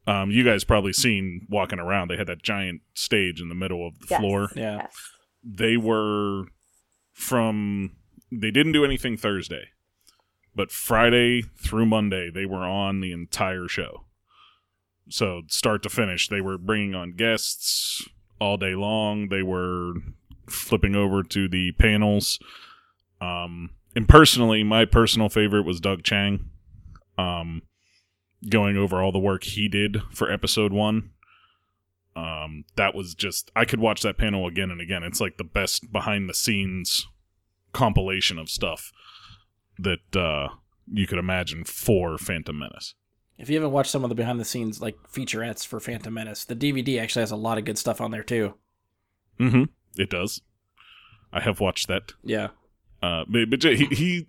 um 0.05 0.29
you 0.29 0.43
guys 0.43 0.63
probably 0.63 0.93
seen 0.93 1.47
walking 1.49 1.79
around 1.79 2.09
they 2.09 2.15
had 2.17 2.27
that 2.27 2.43
giant 2.43 2.81
stage 2.93 3.41
in 3.41 3.49
the 3.49 3.55
middle 3.55 3.85
of 3.87 3.97
the 3.99 4.05
Yes. 4.11 4.19
floor 4.19 4.49
Yeah. 4.55 4.75
Yes. 4.77 4.95
they 5.43 5.75
were 5.77 6.43
from 7.13 7.95
they 8.31 8.51
didn't 8.51 8.73
do 8.73 8.85
anything 8.85 9.17
thursday 9.17 9.69
but 10.55 10.71
friday 10.71 11.41
through 11.57 11.85
monday 11.85 12.29
they 12.33 12.45
were 12.45 12.63
on 12.63 13.01
the 13.01 13.11
entire 13.11 13.67
show 13.67 14.05
So 15.09 15.43
start 15.47 15.83
to 15.83 15.89
finish, 15.89 16.27
they 16.29 16.41
were 16.41 16.57
bringing 16.57 16.95
on 16.95 17.11
guests 17.11 18.07
all 18.39 18.57
day 18.57 18.73
long. 18.75 19.29
They 19.29 19.43
were 19.43 19.93
flipping 20.49 20.95
over 20.95 21.21
to 21.23 21.47
the 21.47 21.73
panels. 21.73 22.39
Um, 23.21 23.69
and 23.95 24.07
personally, 24.07 24.63
my 24.63 24.85
personal 24.85 25.29
favorite 25.29 25.65
was 25.65 25.79
Doug 25.79 26.01
Chiang. 26.03 26.49
Um, 27.17 27.61
going 28.49 28.77
over 28.77 29.01
all 29.01 29.11
the 29.11 29.19
work 29.19 29.43
he 29.43 29.67
did 29.69 30.01
for 30.11 30.31
episode 30.31 30.73
one. 30.73 31.11
Um, 32.15 32.65
that 32.75 32.95
was 32.95 33.13
just 33.13 33.51
I 33.55 33.65
could 33.65 33.79
watch 33.79 34.01
that 34.01 34.17
panel 34.17 34.47
again 34.47 34.71
and 34.71 34.81
again. 34.81 35.03
It's 35.03 35.21
like 35.21 35.37
the 35.37 35.43
best 35.43 35.91
behind 35.91 36.27
the 36.29 36.33
scenes 36.33 37.07
compilation 37.73 38.39
of 38.39 38.49
stuff 38.49 38.91
that 39.79 40.15
uh, 40.15 40.49
you 40.91 41.07
could 41.07 41.17
imagine 41.19 41.63
for 41.63 42.17
Phantom 42.17 42.57
Menace. 42.57 42.95
If 43.37 43.49
you 43.49 43.55
haven't 43.55 43.71
watched 43.71 43.91
some 43.91 44.03
of 44.03 44.09
the 44.09 44.15
behind 44.15 44.39
the 44.39 44.45
scenes 44.45 44.81
like 44.81 44.95
featurettes 45.11 45.65
for 45.67 45.79
Phantom 45.79 46.13
Menace, 46.13 46.45
the 46.45 46.55
DVD 46.55 47.01
actually 47.01 47.21
has 47.23 47.31
a 47.31 47.35
lot 47.35 47.57
of 47.57 47.65
good 47.65 47.77
stuff 47.77 47.99
on 47.99 48.11
there 48.11 48.23
too. 48.23 48.53
Mm-hmm. 49.39 49.63
It 49.97 50.09
does. 50.09 50.41
I 51.33 51.41
have 51.41 51.59
watched 51.59 51.87
that. 51.89 52.13
Yeah. 52.23 52.49
Uh, 53.03 53.25
but, 53.27 53.49
but 53.49 53.63
he, 53.63 53.85
he 53.91 54.27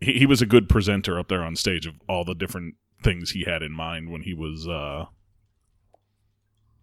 he 0.00 0.26
was 0.26 0.40
a 0.42 0.46
good 0.46 0.68
presenter 0.68 1.18
up 1.18 1.28
there 1.28 1.42
on 1.42 1.54
stage 1.56 1.86
of 1.86 1.94
all 2.08 2.24
the 2.24 2.34
different 2.34 2.74
things 3.02 3.30
he 3.32 3.44
had 3.44 3.62
in 3.62 3.72
mind 3.72 4.10
when 4.10 4.22
he 4.22 4.32
was 4.34 4.66
uh, 4.66 5.04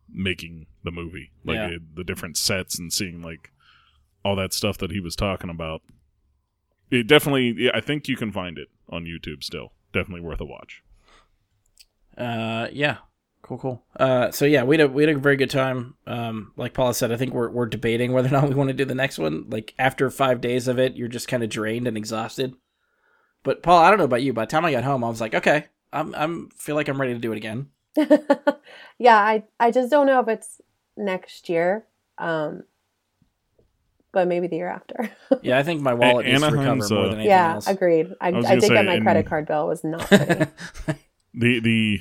making 0.09 0.67
the 0.83 0.91
movie, 0.91 1.31
like 1.43 1.55
Yeah. 1.55 1.67
it- 1.69 1.95
the 1.95 2.03
different 2.03 2.37
sets 2.37 2.77
and 2.79 2.91
seeing 2.91 3.21
like 3.21 3.51
all 4.23 4.35
that 4.35 4.53
stuff 4.53 4.77
that 4.77 4.91
he 4.91 4.99
was 4.99 5.15
talking 5.15 5.49
about. 5.49 5.81
It 6.91 7.07
definitely, 7.07 7.71
I 7.73 7.81
think 7.81 8.07
you 8.07 8.17
can 8.17 8.31
find 8.31 8.57
it 8.57 8.67
on 8.89 9.05
YouTube 9.05 9.43
still. 9.43 9.71
Definitely 9.93 10.21
worth 10.21 10.41
a 10.41 10.45
watch. 10.45 10.83
Uh, 12.17 12.67
yeah. 12.71 12.97
Cool, 13.41 13.57
cool. 13.57 13.83
Uh, 13.99 14.31
so 14.31 14.45
yeah, 14.45 14.63
we 14.63 14.77
had 14.77 14.87
a 14.87 14.87
we 14.87 15.03
had 15.03 15.15
a 15.15 15.19
very 15.19 15.35
good 15.35 15.49
time. 15.49 15.95
Um, 16.05 16.53
like 16.55 16.73
Paula 16.73 16.93
said, 16.93 17.11
I 17.11 17.17
think 17.17 17.33
we're 17.33 17.49
we're 17.49 17.65
debating 17.65 18.13
whether 18.13 18.27
or 18.27 18.31
not 18.31 18.47
we 18.47 18.55
want 18.55 18.69
to 18.69 18.73
do 18.73 18.85
the 18.85 18.95
next 18.95 19.17
one. 19.17 19.45
Like 19.49 19.73
after 19.79 20.09
five 20.11 20.41
days 20.41 20.67
of 20.67 20.77
it, 20.77 20.95
you're 20.95 21.07
just 21.07 21.27
kind 21.27 21.43
of 21.43 21.49
drained 21.49 21.87
and 21.87 21.97
exhausted. 21.97 22.53
But 23.43 23.63
Paul, 23.63 23.79
I 23.79 23.89
don't 23.89 23.97
know 23.97 24.05
about 24.05 24.21
you. 24.21 24.31
By 24.31 24.45
the 24.45 24.51
time 24.51 24.63
I 24.63 24.71
got 24.71 24.83
home, 24.83 25.03
I 25.03 25.09
was 25.09 25.19
like, 25.19 25.33
okay, 25.33 25.65
I'm 25.91 26.13
I'm 26.13 26.49
feel 26.55 26.75
like 26.75 26.87
I'm 26.87 27.01
ready 27.01 27.13
to 27.13 27.19
do 27.19 27.31
it 27.31 27.37
again. 27.37 27.69
yeah, 28.97 29.17
I 29.17 29.43
I 29.59 29.71
just 29.71 29.89
don't 29.89 30.07
know 30.07 30.19
if 30.19 30.27
it's 30.27 30.61
next 30.95 31.49
year, 31.49 31.87
um, 32.19 32.63
but 34.13 34.27
maybe 34.27 34.47
the 34.47 34.55
year 34.57 34.69
after. 34.69 35.09
Yeah, 35.43 35.57
I 35.57 35.63
think 35.63 35.81
my 35.81 35.93
wallet 35.93 36.25
needs 36.27 36.39
to 36.41 36.45
recover 36.45 36.61
Anaheim's, 36.61 36.91
more 36.91 37.03
than 37.03 37.13
anything 37.13 37.27
yeah, 37.29 37.53
else. 37.55 37.67
agreed. 37.67 38.13
I, 38.21 38.27
I 38.27 38.31
was 38.31 38.45
I, 38.45 38.55
did 38.55 38.63
say, 38.63 38.69
get 38.69 38.85
my 38.85 38.95
in- 38.95 39.03
credit 39.03 39.25
card 39.25 39.47
bill. 39.47 39.65
Was 39.67 39.83
not 39.83 40.01
pretty. 40.07 40.45
The 41.33 41.59
the 41.61 41.99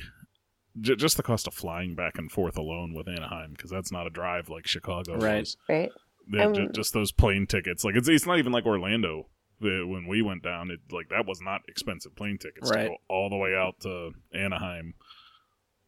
j- 0.81 0.97
just 0.97 1.17
the 1.17 1.23
cost 1.23 1.47
of 1.47 1.55
flying 1.55 1.95
back 1.95 2.19
and 2.19 2.31
forth 2.31 2.59
alone 2.59 2.93
with 2.95 3.09
Anaheim 3.09 3.53
because 3.57 3.71
that's 3.71 3.93
not 3.93 4.07
a 4.07 4.11
drive 4.11 4.49
like 4.49 4.67
Chicago 4.67 5.17
Right. 5.17 5.41
was. 5.41 5.57
right? 5.69 5.91
Um, 6.39 6.55
ju- 6.55 6.69
just 6.75 6.93
those 6.93 7.13
plane 7.13 7.47
tickets, 7.47 7.85
like 7.85 7.95
it's 7.97 8.09
it's 8.09 8.27
not 8.27 8.39
even 8.39 8.53
like 8.53 8.67
Orlando. 8.67 9.29
The, 9.63 9.85
when 9.87 10.07
we 10.07 10.23
went 10.23 10.43
down, 10.43 10.71
it 10.71 10.81
like 10.91 11.11
that 11.11 11.27
was 11.27 11.41
not 11.43 11.61
expensive 11.69 12.17
plane 12.17 12.39
tickets 12.39 12.71
Right. 12.71 12.85
to 12.85 12.89
go 12.91 12.97
all 13.09 13.29
the 13.31 13.37
way 13.37 13.55
out 13.55 13.79
to 13.83 14.13
Anaheim. 14.35 14.95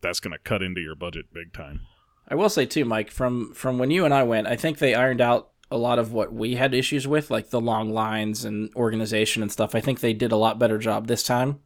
That's 0.03 0.21
gonna 0.21 0.39
cut 0.39 0.63
into 0.63 0.81
your 0.81 0.95
budget 0.95 1.27
big 1.33 1.53
time. 1.53 1.81
I 2.29 2.35
will 2.35 2.49
say 2.51 2.67
too, 2.67 2.85
Mike, 2.85 3.11
from 3.11 3.53
from 3.55 3.79
when 3.79 3.91
you 3.91 4.05
and 4.05 4.13
I 4.15 4.23
went, 4.25 4.47
I 4.47 4.57
think 4.57 4.79
they 4.79 4.95
ironed 4.95 5.21
out 5.21 5.52
a 5.73 5.77
lot 5.77 5.99
of 5.99 6.13
what 6.13 6.33
we 6.33 6.55
had 6.57 6.75
issues 6.75 7.07
with, 7.09 7.31
like 7.31 7.51
the 7.51 7.61
long 7.61 7.91
lines 7.91 8.45
and 8.45 8.71
organization 8.77 9.43
and 9.43 9.51
stuff. 9.51 9.75
I 9.75 9.81
think 9.81 10.01
they 10.01 10.13
did 10.13 10.31
a 10.33 10.37
lot 10.37 10.59
better 10.59 10.79
job 10.79 11.07
this 11.07 11.23
time. 11.23 11.61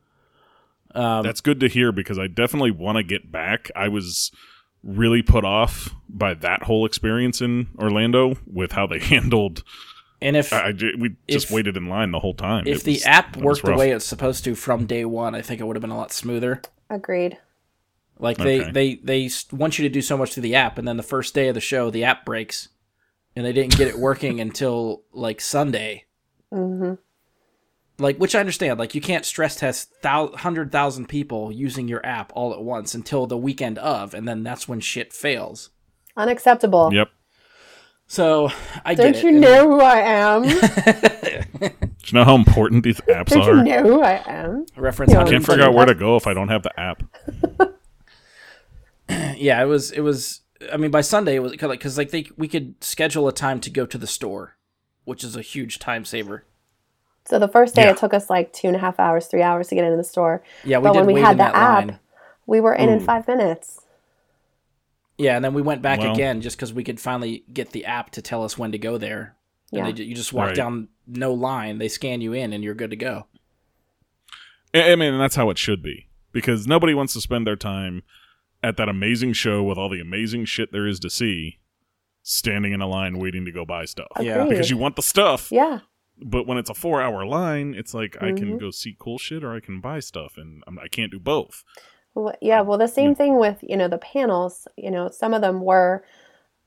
Um, 0.95 1.23
That's 1.25 1.41
good 1.41 1.61
to 1.61 1.69
hear 1.69 1.93
because 1.93 2.19
I 2.19 2.27
definitely 2.27 2.71
want 2.71 2.97
to 2.97 3.03
get 3.03 3.31
back. 3.31 3.71
I 3.77 3.89
was 3.89 4.31
really 4.83 5.21
put 5.23 5.45
off 5.45 5.91
by 6.09 6.33
that 6.35 6.63
whole 6.63 6.87
experience 6.87 7.41
in 7.41 7.67
Orlando 7.79 8.37
with 8.47 8.73
how 8.73 8.87
they 8.87 8.99
handled. 9.15 9.63
and 10.23 10.37
if 10.37 10.53
I, 10.53 10.69
I 10.69 10.73
we 10.99 11.17
just 11.29 11.47
If- 11.47 11.51
waited 11.51 11.77
in 11.77 11.89
line 11.89 12.13
the 12.13 12.21
whole 12.21 12.35
time. 12.35 12.67
if 12.67 12.79
It 12.79 12.85
the 12.85 13.03
app 13.05 13.37
worked 13.37 13.65
the 13.65 13.75
way 13.75 13.91
it's 13.91 14.07
supposed 14.07 14.45
to 14.45 14.55
from 14.55 14.87
day 14.87 15.05
one, 15.05 15.35
I 15.35 15.43
think 15.43 15.61
it 15.61 15.65
would 15.65 15.77
have 15.77 15.83
been 15.83 15.91
a 15.91 15.97
lot 15.99 16.13
smoother. 16.13 16.63
Agreed. 16.89 17.37
Like 18.19 18.39
they 18.39 18.63
Okay. 18.63 18.71
they 18.71 18.95
they 18.95 19.31
want 19.53 19.79
you 19.79 19.83
to 19.87 19.93
do 19.93 20.01
so 20.01 20.17
much 20.17 20.33
through 20.33 20.45
the 20.45 20.55
app, 20.55 20.79
and 20.79 20.89
then 20.89 20.97
the 20.97 21.03
first 21.03 21.35
day 21.35 21.49
of 21.49 21.55
the 21.55 21.61
show, 21.61 21.91
the 21.91 22.05
app 22.05 22.25
breaks, 22.25 22.69
and 23.37 23.45
they 23.45 23.53
didn't 23.53 23.77
get 23.77 23.87
it 23.89 23.99
working 23.99 24.41
until 24.41 25.03
like 25.13 25.41
Sunday. 25.41 26.05
hmm 26.51 26.95
Like, 27.99 28.17
which 28.19 28.35
I 28.35 28.41
understand. 28.41 28.79
Like, 28.79 28.95
you 28.95 29.01
can't 29.01 29.25
stress 29.25 29.57
test 29.57 30.03
thou- 30.03 30.35
hundred 30.37 30.73
thousand 30.73 31.07
people 31.09 31.53
using 31.53 31.87
your 31.89 32.05
app 32.05 32.33
all 32.35 32.53
at 32.53 32.63
once 32.63 32.95
until 32.95 33.27
the 33.27 33.37
weekend 33.39 33.79
of, 33.79 34.15
and 34.15 34.27
then 34.27 34.43
that's 34.43 34.67
when 34.67 34.81
shit 34.81 35.13
fails. 35.13 35.71
Unacceptable. 36.17 36.93
Yep. 36.93 37.11
So 38.09 38.51
I 38.85 38.95
Don't 38.95 39.13
get 39.13 39.17
it. 39.17 39.23
you 39.25 39.29
and- 39.31 39.41
know 39.41 39.69
who 39.69 39.81
I 39.81 39.99
am? 39.99 40.43
Do 41.59 42.13
you 42.13 42.19
know 42.19 42.25
how 42.25 42.37
important 42.37 42.85
these 42.85 43.01
apps 43.03 43.31
Don't 43.31 43.43
you 43.45 43.51
are? 43.53 43.65
know 43.65 43.83
who 43.83 44.01
I 44.03 44.23
am? 44.27 44.65
reference. 44.77 45.13
Yeah, 45.13 45.23
I 45.23 45.29
can't 45.29 45.45
figure 45.45 45.65
out 45.65 45.75
where 45.75 45.87
to 45.87 45.95
go 45.95 46.17
if 46.17 46.27
I 46.29 46.33
don't 46.35 46.49
have 46.49 46.63
the 46.63 46.79
app. 46.81 47.03
Yeah, 49.09 49.63
it 49.63 49.67
was. 49.67 49.93
It 49.93 50.01
was. 50.01 50.41
I 50.73 50.77
mean, 50.77 50.91
by 50.91 51.01
Sunday 51.01 51.37
it 51.37 51.41
was 51.41 51.53
because 51.53 51.99
like 51.99 52.11
they 52.11 52.27
we 52.37 52.49
could 52.49 52.83
schedule 52.83 53.29
a 53.29 53.33
time 53.33 53.61
to 53.61 53.71
go 53.71 53.87
to 53.87 53.99
the 53.99 54.07
store, 54.07 54.57
which 55.05 55.23
is 55.25 55.37
a 55.37 55.43
huge 55.43 55.79
time 55.79 56.05
saver. 56.05 56.45
So 57.25 57.39
the 57.39 57.49
first 57.49 57.75
day 57.75 57.83
Yeah. 57.83 57.91
it 57.91 57.97
took 57.99 58.15
us 58.15 58.31
like 58.31 58.53
two 58.53 58.69
and 58.69 58.77
a 58.77 58.81
half 58.81 59.01
hours, 59.01 59.27
three 59.27 59.43
hours 59.43 59.69
to 59.69 59.75
get 59.75 59.85
into 59.85 59.97
the 59.97 60.05
store. 60.05 60.43
Yeah, 60.65 60.79
we 60.79 60.85
But 60.85 60.93
did 60.93 61.07
when 61.07 61.15
we 61.17 61.21
had 61.21 61.39
the 61.39 61.45
app, 61.45 61.87
line. 61.87 61.99
We 62.47 62.61
were 62.61 62.75
in 62.75 62.89
in 62.89 63.01
hmm. 63.01 63.05
five 63.05 63.27
minutes. 63.27 63.81
Yeah, 65.19 65.37
and 65.37 65.45
then 65.45 65.55
we 65.55 65.63
went 65.63 65.83
back 65.83 66.01
Well- 66.01 66.13
again 66.13 66.41
just 66.41 66.57
because 66.57 66.73
we 66.73 66.85
could 66.85 67.01
finally 67.01 67.45
get 67.53 67.71
the 67.73 67.85
app 67.85 68.11
to 68.11 68.23
tell 68.23 68.45
us 68.45 68.57
when 68.57 68.73
to 68.73 68.79
go 68.79 68.99
there. 68.99 69.35
And 69.73 69.87
Yeah. 69.89 69.93
they, 69.93 70.05
you 70.05 70.15
just 70.15 70.33
walk 70.33 70.49
Right. 70.49 70.57
down 70.57 70.89
no 71.07 71.33
line, 71.35 71.79
they 71.79 71.89
scan 71.89 72.21
you 72.21 72.33
in, 72.33 72.53
and 72.53 72.63
you're 72.63 72.75
good 72.75 72.91
to 72.91 72.97
go. 72.97 73.27
I 74.75 74.93
I 74.93 74.97
mean, 74.97 75.13
and 75.15 75.21
that's 75.21 75.37
how 75.37 75.51
it 75.51 75.59
should 75.59 75.83
be 75.83 76.09
because 76.33 76.67
nobody 76.67 76.95
wants 76.95 77.13
to 77.15 77.21
spend 77.21 77.47
their 77.47 77.57
time 77.57 78.03
at 78.67 78.77
that 78.77 78.89
amazing 78.89 79.33
show 79.33 79.63
with 79.63 79.79
all 79.79 79.89
the 79.89 80.01
amazing 80.01 80.45
shit 80.45 80.73
there 80.73 80.87
is 80.87 80.99
to 81.01 81.09
see, 81.09 81.59
standing 82.23 82.73
in 82.73 82.81
a 82.81 82.87
line 82.89 83.19
waiting 83.19 83.45
to 83.45 83.53
go 83.53 83.65
buy 83.65 83.85
stuff. 83.85 84.09
Yeah. 84.21 84.45
Because 84.45 84.71
you 84.71 84.77
want 84.77 84.97
the 84.97 85.03
stuff, 85.03 85.53
Yeah. 85.53 85.81
but 86.21 86.47
when 86.49 86.59
it's 86.59 86.71
a 86.71 86.75
four-hour 86.75 87.25
line, 87.27 87.75
it's 87.77 87.95
like 87.95 88.17
I 88.21 88.33
can 88.33 88.55
Mhm. 88.57 88.61
go 88.61 88.71
see 88.73 88.97
cool 88.99 89.19
shit 89.19 89.45
or 89.45 89.55
I 89.55 89.61
can 89.61 89.81
buy 89.81 90.01
stuff, 90.01 90.37
and 90.37 90.65
I'm, 90.67 90.79
I 90.81 90.89
can't 90.89 91.13
do 91.13 91.21
both. 91.21 91.63
Well, 92.15 92.35
yeah, 92.43 92.63
well, 92.63 92.79
the 92.79 92.89
same 92.89 93.11
Yeah. 93.11 93.15
thing 93.15 93.39
with, 93.39 93.59
you 93.63 93.77
know, 93.77 93.87
the 93.89 93.99
panels, 93.99 94.67
you 94.77 94.91
know, 94.91 95.11
some 95.11 95.33
of 95.33 95.43
them 95.43 95.61
were 95.61 96.05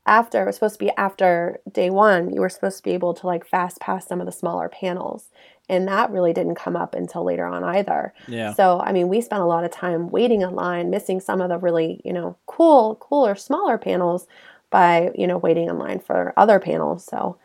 after, 0.05 0.43
it 0.43 0.45
was 0.45 0.55
supposed 0.55 0.80
to 0.80 0.85
be 0.85 0.91
after 0.95 1.59
day 1.69 1.89
one, 1.89 2.31
you 2.34 2.39
were 2.39 2.49
supposed 2.49 2.77
to 2.77 2.84
be 2.84 2.91
able 2.91 3.13
to 3.15 3.27
like 3.27 3.45
fast 3.45 3.81
pass 3.81 4.07
some 4.07 4.21
of 4.21 4.26
the 4.26 4.31
smaller 4.31 4.69
panels. 4.69 5.30
And 5.70 5.88
that 5.88 6.10
really 6.10 6.34
didn't 6.34 6.56
come 6.56 6.76
up 6.76 6.96
until 6.96 7.24
later 7.24 7.46
on 7.46 7.64
either. 7.64 8.14
Yeah. 8.28 8.54
So, 8.54 8.80
I 8.80 8.91
mean, 8.91 9.08
we 9.08 9.22
spent 9.22 9.44
a 9.44 9.46
lot 9.46 9.64
of 9.64 9.72
time 9.72 10.10
waiting 10.10 10.41
in 10.41 10.56
line, 10.56 10.90
missing 10.90 11.20
some 11.20 11.41
of 11.41 11.50
the 11.50 11.60
really, 11.60 12.02
you 12.04 12.12
know, 12.12 12.36
cool, 12.48 12.96
cooler, 12.96 13.36
smaller 13.36 13.78
panels 13.78 14.28
by, 14.72 15.12
you 15.16 15.28
know, 15.28 15.38
waiting 15.38 15.70
in 15.70 15.78
line 15.78 16.00
for 16.00 16.34
other 16.36 16.60
panels. 16.60 17.06
So, 17.06 17.38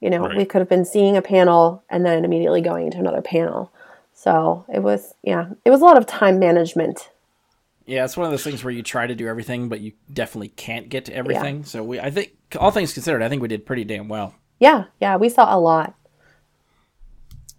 you 0.00 0.08
know, 0.08 0.26
Right. 0.26 0.36
we 0.36 0.44
could 0.44 0.60
have 0.60 0.68
been 0.68 0.84
seeing 0.84 1.16
a 1.16 1.22
panel 1.22 1.82
and 1.90 2.06
then 2.06 2.24
immediately 2.24 2.60
going 2.60 2.86
into 2.86 2.98
another 2.98 3.22
panel. 3.22 3.72
So 4.12 4.64
it 4.72 4.82
was, 4.82 5.14
yeah, 5.22 5.46
it 5.64 5.70
was 5.70 5.80
a 5.80 5.84
lot 5.84 5.98
of 5.98 6.06
time 6.06 6.38
management. 6.38 7.10
Yeah, 7.86 8.04
it's 8.04 8.16
one 8.16 8.24
of 8.24 8.30
those 8.30 8.44
things 8.44 8.64
where 8.64 8.72
you 8.72 8.82
try 8.82 9.06
to 9.06 9.14
do 9.14 9.28
everything, 9.28 9.68
but 9.68 9.80
you 9.80 9.92
definitely 10.12 10.48
can't 10.48 10.88
get 10.88 11.04
to 11.06 11.14
everything. 11.14 11.64
So 11.64 11.82
we, 11.82 12.00
I 12.00 12.10
think, 12.10 12.32
all 12.58 12.70
things 12.70 12.94
considered, 12.94 13.20
I 13.22 13.28
think 13.28 13.42
we 13.42 13.48
did 13.48 13.66
pretty 13.66 13.84
damn 13.84 14.08
well. 14.08 14.34
Yeah, 14.60 14.84
yeah, 15.00 15.16
we 15.16 15.28
saw 15.28 15.54
a 15.54 15.58
lot. 15.58 15.94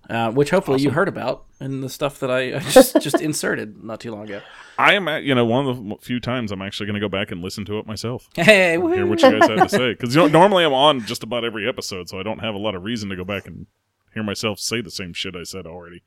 Uh, 0.09 0.31
which 0.31 0.51
hopefully 0.51 0.79
you 0.81 0.91
heard 0.91 1.07
about 1.07 1.45
in 1.59 1.81
the 1.81 1.89
stuff 1.89 2.19
that 2.19 2.29
I 2.29 2.55
I 2.55 2.59
just 2.59 2.95
just 3.01 3.21
inserted 3.21 3.83
not 3.83 3.99
too 3.99 4.11
long 4.11 4.25
ago. 4.25 4.41
I 4.77 4.93
am 4.93 5.07
at 5.07 5.23
you 5.23 5.33
know 5.33 5.45
one 5.45 5.67
of 5.67 5.83
the 5.83 5.95
few 6.01 6.19
times 6.19 6.51
I'm 6.51 6.61
actually 6.61 6.85
going 6.85 6.95
to 6.95 6.99
go 6.99 7.09
back 7.09 7.31
and 7.31 7.41
listen 7.41 7.65
to 7.65 7.79
it 7.79 7.87
myself. 7.87 8.29
Hey, 8.35 8.73
Hear 8.73 9.05
what 9.07 9.21
you 9.21 9.31
guys 9.31 9.49
have 9.49 9.63
to 9.63 9.69
say 9.69 9.93
because 9.93 10.15
you 10.15 10.21
know, 10.21 10.27
normally 10.39 10.63
I'm 10.63 10.73
on 10.73 11.01
just 11.01 11.23
about 11.23 11.43
every 11.43 11.67
episode, 11.67 12.09
so 12.09 12.19
I 12.19 12.23
don't 12.23 12.39
have 12.39 12.53
a 12.53 12.59
lot 12.59 12.75
of 12.75 12.83
reason 12.83 13.09
to 13.09 13.15
go 13.15 13.23
back 13.23 13.47
and 13.47 13.65
hear 14.13 14.23
myself 14.23 14.59
say 14.59 14.81
the 14.81 14.91
same 14.91 15.13
shit 15.13 15.35
I 15.35 15.43
said 15.43 15.65
already. 15.65 16.03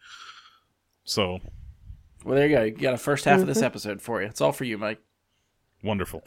So 1.04 1.40
well, 2.24 2.36
there 2.36 2.46
you 2.46 2.56
go. 2.56 2.62
You 2.64 2.70
got 2.72 2.94
a 2.94 2.98
first 2.98 3.24
half 3.24 3.40
of 3.40 3.46
this 3.46 3.62
episode 3.62 4.00
for 4.00 4.20
you. 4.22 4.28
It's 4.28 4.40
all 4.40 4.52
for 4.52 4.64
you, 4.64 4.78
Mike. 4.78 5.00
wonderful. 5.82 6.22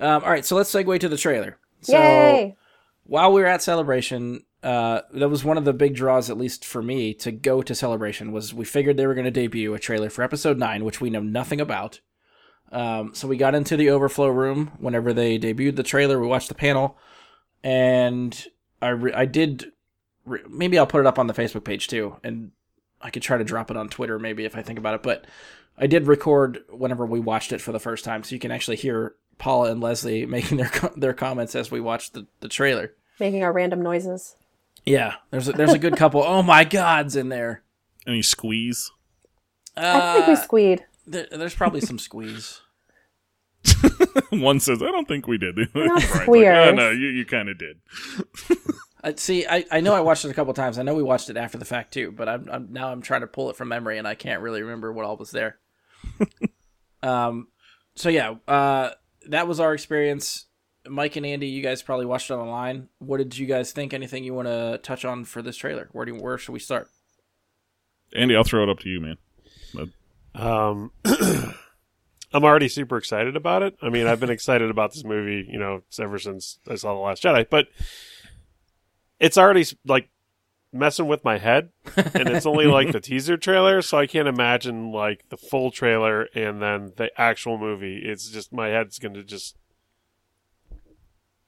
Um, 0.00 0.22
all 0.22 0.30
right, 0.30 0.44
so 0.44 0.54
let's 0.56 0.72
segue 0.72 1.00
to 1.00 1.08
the 1.08 1.16
trailer. 1.16 1.58
So 1.80 1.98
Yay! 1.98 2.56
while 3.04 3.32
we 3.32 3.40
were 3.40 3.48
at 3.48 3.62
Celebration, 3.62 4.44
uh, 4.62 5.02
that 5.12 5.28
was 5.28 5.44
one 5.44 5.56
of 5.56 5.64
the 5.64 5.72
big 5.72 5.94
draws, 5.94 6.30
at 6.30 6.38
least 6.38 6.64
for 6.64 6.82
me, 6.82 7.14
to 7.14 7.30
go 7.30 7.62
to 7.62 7.74
Celebration. 7.74 8.32
Was 8.32 8.52
we 8.52 8.64
figured 8.64 8.96
they 8.96 9.06
were 9.06 9.14
going 9.14 9.24
to 9.24 9.30
debut 9.30 9.74
a 9.74 9.78
trailer 9.78 10.10
for 10.10 10.22
Episode 10.22 10.58
Nine, 10.58 10.84
which 10.84 11.00
we 11.00 11.10
know 11.10 11.22
nothing 11.22 11.60
about. 11.60 12.00
Um, 12.72 13.14
so 13.14 13.28
we 13.28 13.36
got 13.36 13.54
into 13.54 13.76
the 13.76 13.90
overflow 13.90 14.28
room 14.28 14.72
whenever 14.78 15.12
they 15.12 15.38
debuted 15.38 15.76
the 15.76 15.82
trailer. 15.82 16.20
We 16.20 16.26
watched 16.26 16.48
the 16.48 16.54
panel, 16.54 16.98
and 17.62 18.46
I 18.82 18.88
re- 18.88 19.12
I 19.12 19.24
did 19.26 19.72
re- 20.26 20.42
maybe 20.48 20.78
I'll 20.78 20.86
put 20.86 21.00
it 21.00 21.06
up 21.06 21.18
on 21.18 21.28
the 21.28 21.34
Facebook 21.34 21.64
page 21.64 21.86
too, 21.86 22.16
and 22.24 22.50
I 23.00 23.10
could 23.10 23.22
try 23.22 23.38
to 23.38 23.44
drop 23.44 23.70
it 23.70 23.76
on 23.76 23.88
Twitter 23.88 24.18
maybe 24.18 24.44
if 24.44 24.56
I 24.56 24.62
think 24.62 24.78
about 24.78 24.96
it. 24.96 25.02
But 25.02 25.26
I 25.78 25.86
did 25.86 26.08
record 26.08 26.64
whenever 26.68 27.06
we 27.06 27.20
watched 27.20 27.52
it 27.52 27.60
for 27.60 27.70
the 27.72 27.78
first 27.78 28.04
time, 28.04 28.24
so 28.24 28.34
you 28.34 28.40
can 28.40 28.50
actually 28.50 28.76
hear 28.76 29.14
Paula 29.38 29.70
and 29.70 29.80
Leslie 29.80 30.26
making 30.26 30.58
their 30.58 30.68
co- 30.68 30.92
their 30.96 31.14
comments 31.14 31.54
as 31.54 31.70
we 31.70 31.80
watched 31.80 32.14
the, 32.14 32.26
the 32.40 32.48
trailer. 32.48 32.92
Making 33.20 33.44
our 33.44 33.52
random 33.52 33.82
noises. 33.82 34.36
Yeah, 34.88 35.14
there's 35.30 35.48
a, 35.48 35.52
there's 35.52 35.72
a 35.72 35.78
good 35.78 35.96
couple. 35.96 36.22
Oh 36.22 36.42
my 36.42 36.64
gods, 36.64 37.16
in 37.16 37.28
there. 37.28 37.62
Any 38.06 38.22
squeeze? 38.22 38.90
I 39.76 40.14
think 40.14 40.26
we 40.28 40.32
Uh, 40.32 40.36
squeed. 40.36 40.84
there, 41.06 41.26
there's 41.30 41.54
probably 41.54 41.80
some 41.80 41.98
squeeze. 41.98 42.60
One 44.30 44.60
says, 44.60 44.82
"I 44.82 44.86
don't 44.86 45.06
think 45.08 45.26
we 45.26 45.38
did." 45.38 45.56
Not 45.58 45.72
Brian's 45.72 46.10
like, 46.10 46.22
squeers. 46.22 46.68
oh 46.68 46.74
no, 46.74 46.90
you 46.90 47.08
you 47.08 47.24
kind 47.26 47.48
of 47.48 47.58
did. 47.58 47.78
I 49.04 49.14
see. 49.14 49.46
I, 49.46 49.64
I 49.70 49.80
know 49.80 49.94
I 49.94 50.00
watched 50.00 50.24
it 50.24 50.30
a 50.30 50.34
couple 50.34 50.52
times. 50.54 50.78
I 50.78 50.82
know 50.82 50.94
we 50.94 51.02
watched 51.02 51.30
it 51.30 51.36
after 51.36 51.56
the 51.58 51.64
fact 51.64 51.92
too, 51.94 52.10
but 52.12 52.28
I'm, 52.28 52.48
I'm 52.50 52.72
now 52.72 52.90
I'm 52.90 53.02
trying 53.02 53.20
to 53.20 53.26
pull 53.28 53.50
it 53.50 53.56
from 53.56 53.68
memory, 53.68 53.98
and 53.98 54.08
I 54.08 54.14
can't 54.14 54.42
really 54.42 54.62
remember 54.62 54.92
what 54.92 55.04
all 55.04 55.16
was 55.16 55.30
there. 55.30 55.58
um, 57.02 57.48
so 57.94 58.08
yeah, 58.08 58.34
uh, 58.48 58.90
that 59.28 59.46
was 59.46 59.60
our 59.60 59.72
experience. 59.74 60.46
Mike 60.88 61.16
and 61.16 61.26
Andy, 61.26 61.48
you 61.48 61.62
guys 61.62 61.82
probably 61.82 62.06
watched 62.06 62.30
it 62.30 62.34
online. 62.34 62.88
What 62.98 63.18
did 63.18 63.36
you 63.36 63.46
guys 63.46 63.72
think? 63.72 63.92
Anything 63.92 64.24
you 64.24 64.34
want 64.34 64.48
to 64.48 64.78
touch 64.82 65.04
on 65.04 65.24
for 65.24 65.42
this 65.42 65.56
trailer? 65.56 65.88
Where 65.92 66.04
do 66.04 66.14
you, 66.14 66.20
where 66.20 66.38
should 66.38 66.52
we 66.52 66.58
start? 66.58 66.88
Andy, 68.14 68.34
I'll 68.36 68.44
throw 68.44 68.62
it 68.62 68.68
up 68.68 68.80
to 68.80 68.88
you, 68.88 69.00
man. 69.00 69.16
Um, 70.34 70.92
I'm 71.04 72.44
already 72.44 72.68
super 72.68 72.96
excited 72.96 73.36
about 73.36 73.62
it. 73.62 73.76
I 73.82 73.88
mean, 73.88 74.06
I've 74.06 74.20
been 74.20 74.30
excited 74.30 74.70
about 74.70 74.92
this 74.92 75.04
movie, 75.04 75.48
you 75.50 75.58
know, 75.58 75.82
ever 75.98 76.18
since 76.18 76.58
I 76.68 76.76
saw 76.76 76.94
The 76.94 77.00
Last 77.00 77.22
Jedi, 77.22 77.48
but 77.48 77.68
it's 79.18 79.38
already 79.38 79.64
like 79.86 80.08
messing 80.72 81.06
with 81.06 81.24
my 81.24 81.38
head, 81.38 81.70
and 81.96 82.28
it's 82.28 82.46
only 82.46 82.66
like 82.66 82.92
the 82.92 83.00
teaser 83.00 83.36
trailer, 83.36 83.82
so 83.82 83.98
I 83.98 84.06
can't 84.06 84.28
imagine 84.28 84.92
like 84.92 85.28
the 85.28 85.36
full 85.36 85.70
trailer 85.70 86.28
and 86.34 86.62
then 86.62 86.92
the 86.96 87.10
actual 87.18 87.58
movie. 87.58 88.02
It's 88.04 88.30
just 88.30 88.52
my 88.52 88.68
head's 88.68 88.98
going 88.98 89.14
to 89.14 89.24
just 89.24 89.56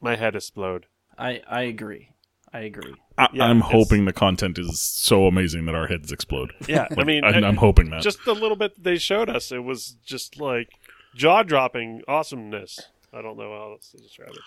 my 0.01 0.17
head 0.17 0.35
explode. 0.37 0.87
I 1.19 1.43
I 1.49 1.63
agree. 1.63 2.11
I 2.53 2.61
agree. 2.61 2.95
I, 3.17 3.29
Yeah, 3.33 3.45
I'm 3.45 3.59
it's- 3.59 3.71
hoping 3.73 4.07
the 4.07 4.13
content 4.13 4.59
is 4.59 4.81
so 4.81 5.27
amazing 5.27 5.67
that 5.67 5.75
our 5.75 5.87
heads 5.87 6.11
explode. 6.11 6.53
Yeah, 6.67 6.87
I 6.91 6.95
Like, 6.97 7.07
mean, 7.07 7.25
I'm, 7.25 7.45
I- 7.45 7.47
I'm 7.49 7.57
hoping 7.57 7.91
that. 7.91 8.03
just 8.03 8.25
the 8.25 8.35
little 8.35 8.57
bit 8.57 8.75
that 8.75 8.83
they 8.85 8.99
showed 8.99 9.29
us, 9.31 9.53
it 9.53 9.63
was 9.65 9.97
just 10.05 10.41
like 10.41 10.69
jaw 11.15 11.43
dropping 11.45 12.03
awesomeness. 12.09 12.81
I 13.13 13.23
don't 13.23 13.37
know 13.39 13.51
how 13.53 13.73
else 13.73 13.91
to 13.91 13.99
describe 13.99 14.31
it. 14.31 14.39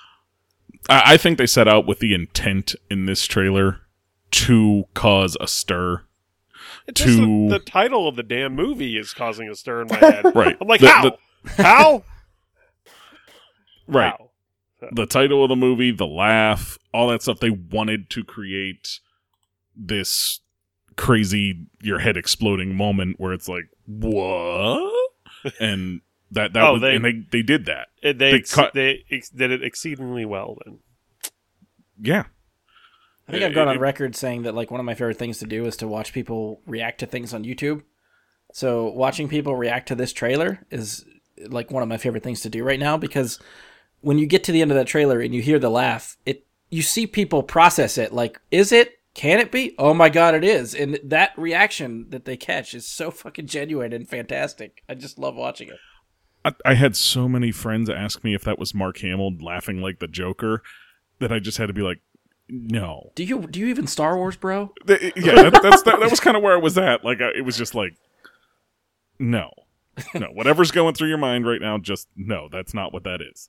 I, 0.89 1.13
I 1.13 1.17
think 1.17 1.37
they 1.37 1.45
set 1.45 1.67
out 1.67 1.85
with 1.85 1.99
the 1.99 2.13
intent 2.13 2.75
in 2.89 3.05
this 3.05 3.25
trailer 3.25 3.81
to 4.31 4.85
cause 4.93 5.37
a 5.39 5.47
stir. 5.47 6.03
It's 6.87 6.99
just 7.01 7.17
To- 7.19 7.49
the, 7.49 7.59
the 7.59 7.63
title 7.63 8.07
of 8.07 8.15
the 8.17 8.23
damn 8.23 8.53
movie 8.55 8.97
is 8.97 9.13
causing 9.13 9.47
a 9.49 9.55
stir 9.55 9.83
in 9.83 9.87
my 9.89 9.95
head. 9.99 10.35
Right. 10.35 10.57
I'm 10.59 10.67
like, 10.67 10.81
The- 10.81 10.87
how? 10.89 11.03
the- 11.03 11.17
how? 11.63 12.03
right. 13.87 14.11
How? 14.17 14.29
the 14.91 15.05
title 15.05 15.43
of 15.43 15.49
the 15.49 15.55
movie, 15.55 15.91
the 15.91 16.07
laugh, 16.07 16.77
all 16.93 17.07
that 17.09 17.21
stuff. 17.21 17.39
They 17.39 17.49
wanted 17.49 18.09
to 18.11 18.23
create 18.23 18.99
this 19.75 20.39
crazy 20.95 21.65
your 21.81 21.99
head 21.99 22.17
exploding 22.17 22.75
moment 22.75 23.19
where 23.19 23.33
it's 23.33 23.47
like 23.47 23.65
what, 23.87 24.91
and 25.59 26.01
that 26.31 26.53
that 26.53 26.63
Oh, 26.63 26.73
was, 26.73 26.81
they- 26.81 26.95
and 26.95 27.03
they 27.05 27.23
they 27.31 27.41
did 27.41 27.65
that. 27.65 27.87
They 28.01 28.13
They 28.13 28.31
ex- 28.33 28.53
cut- 28.53 28.73
they 28.73 29.03
ex- 29.11 29.29
did 29.29 29.51
it 29.51 29.63
exceedingly 29.63 30.25
well. 30.25 30.57
Then 30.65 30.79
Yeah, 32.01 32.23
I 33.27 33.31
think 33.31 33.43
It- 33.43 33.47
I've 33.47 33.55
gone 33.55 33.67
it- 33.67 33.71
on 33.71 33.79
record 33.79 34.15
saying 34.15 34.43
that 34.43 34.53
like 34.55 34.71
one 34.71 34.79
of 34.79 34.85
my 34.85 34.93
favorite 34.93 35.17
things 35.17 35.39
to 35.39 35.45
do 35.45 35.65
is 35.65 35.77
to 35.77 35.87
watch 35.87 36.13
people 36.13 36.61
react 36.65 36.99
to 36.99 37.05
things 37.05 37.33
on 37.33 37.43
YouTube. 37.43 37.83
So 38.51 38.89
watching 38.91 39.27
people 39.27 39.55
react 39.55 39.87
to 39.87 39.95
this 39.95 40.13
trailer 40.13 40.59
is 40.69 41.05
like 41.47 41.71
one 41.71 41.81
of 41.81 41.89
my 41.89 41.97
favorite 41.97 42.21
things 42.23 42.41
to 42.41 42.49
do 42.49 42.63
right 42.63 42.79
now 42.79 42.97
because 42.97 43.39
when 44.03 44.19
you 44.19 44.27
get 44.27 44.43
to 44.43 44.51
the 44.51 44.61
end 44.61 44.71
of 44.71 44.77
that 44.77 44.87
trailer 44.87 45.19
and 45.19 45.33
you 45.33 45.41
hear 45.41 45.59
the 45.59 45.69
laugh, 45.69 46.17
it 46.25 46.45
you 46.69 46.81
see 46.81 47.07
people 47.07 47.43
process 47.43 47.97
it 47.97 48.13
like 48.13 48.39
is 48.51 48.71
it 48.71 48.99
can 49.13 49.39
it 49.39 49.51
be? 49.51 49.75
Oh 49.77 49.93
my 49.93 50.09
god 50.09 50.35
it 50.35 50.43
is. 50.43 50.75
And 50.75 50.99
that 51.03 51.31
reaction 51.37 52.07
that 52.09 52.25
they 52.25 52.37
catch 52.37 52.73
is 52.73 52.85
so 52.85 53.11
fucking 53.11 53.47
genuine 53.47 53.93
and 53.93 54.07
fantastic. 54.07 54.83
I 54.87 54.95
just 54.95 55.17
love 55.17 55.35
watching 55.35 55.69
it. 55.69 55.79
I, 56.45 56.53
I 56.65 56.73
had 56.73 56.95
so 56.95 57.29
many 57.29 57.51
friends 57.51 57.89
ask 57.89 58.23
me 58.23 58.33
if 58.33 58.43
that 58.43 58.59
was 58.59 58.73
Mark 58.73 58.97
Hamill 58.99 59.37
laughing 59.39 59.81
like 59.81 59.99
the 59.99 60.07
Joker 60.07 60.61
that 61.19 61.31
I 61.31 61.39
just 61.39 61.57
had 61.57 61.67
to 61.67 61.73
be 61.73 61.81
like, 61.81 62.01
no. 62.49 63.11
Do 63.15 63.23
you 63.23 63.47
do 63.47 63.59
you 63.59 63.67
even 63.67 63.87
Star 63.87 64.17
Wars, 64.17 64.35
bro? 64.35 64.73
Yeah, 64.85 64.97
that, 65.15 65.59
that's 65.63 65.83
that, 65.83 65.99
that 65.99 66.09
was 66.09 66.19
kind 66.19 66.35
of 66.35 66.43
where 66.43 66.53
I 66.53 66.59
was 66.59 66.77
at. 66.77 67.05
Like, 67.05 67.21
I, 67.21 67.29
it 67.37 67.45
was 67.45 67.57
just 67.57 67.73
like, 67.73 67.95
no, 69.17 69.51
no, 70.13 70.27
whatever's 70.27 70.71
going 70.71 70.95
through 70.95 71.09
your 71.09 71.17
mind 71.17 71.47
right 71.47 71.61
now, 71.61 71.77
just 71.77 72.09
no. 72.15 72.49
That's 72.51 72.73
not 72.73 72.91
what 72.91 73.03
that 73.05 73.21
is. 73.21 73.47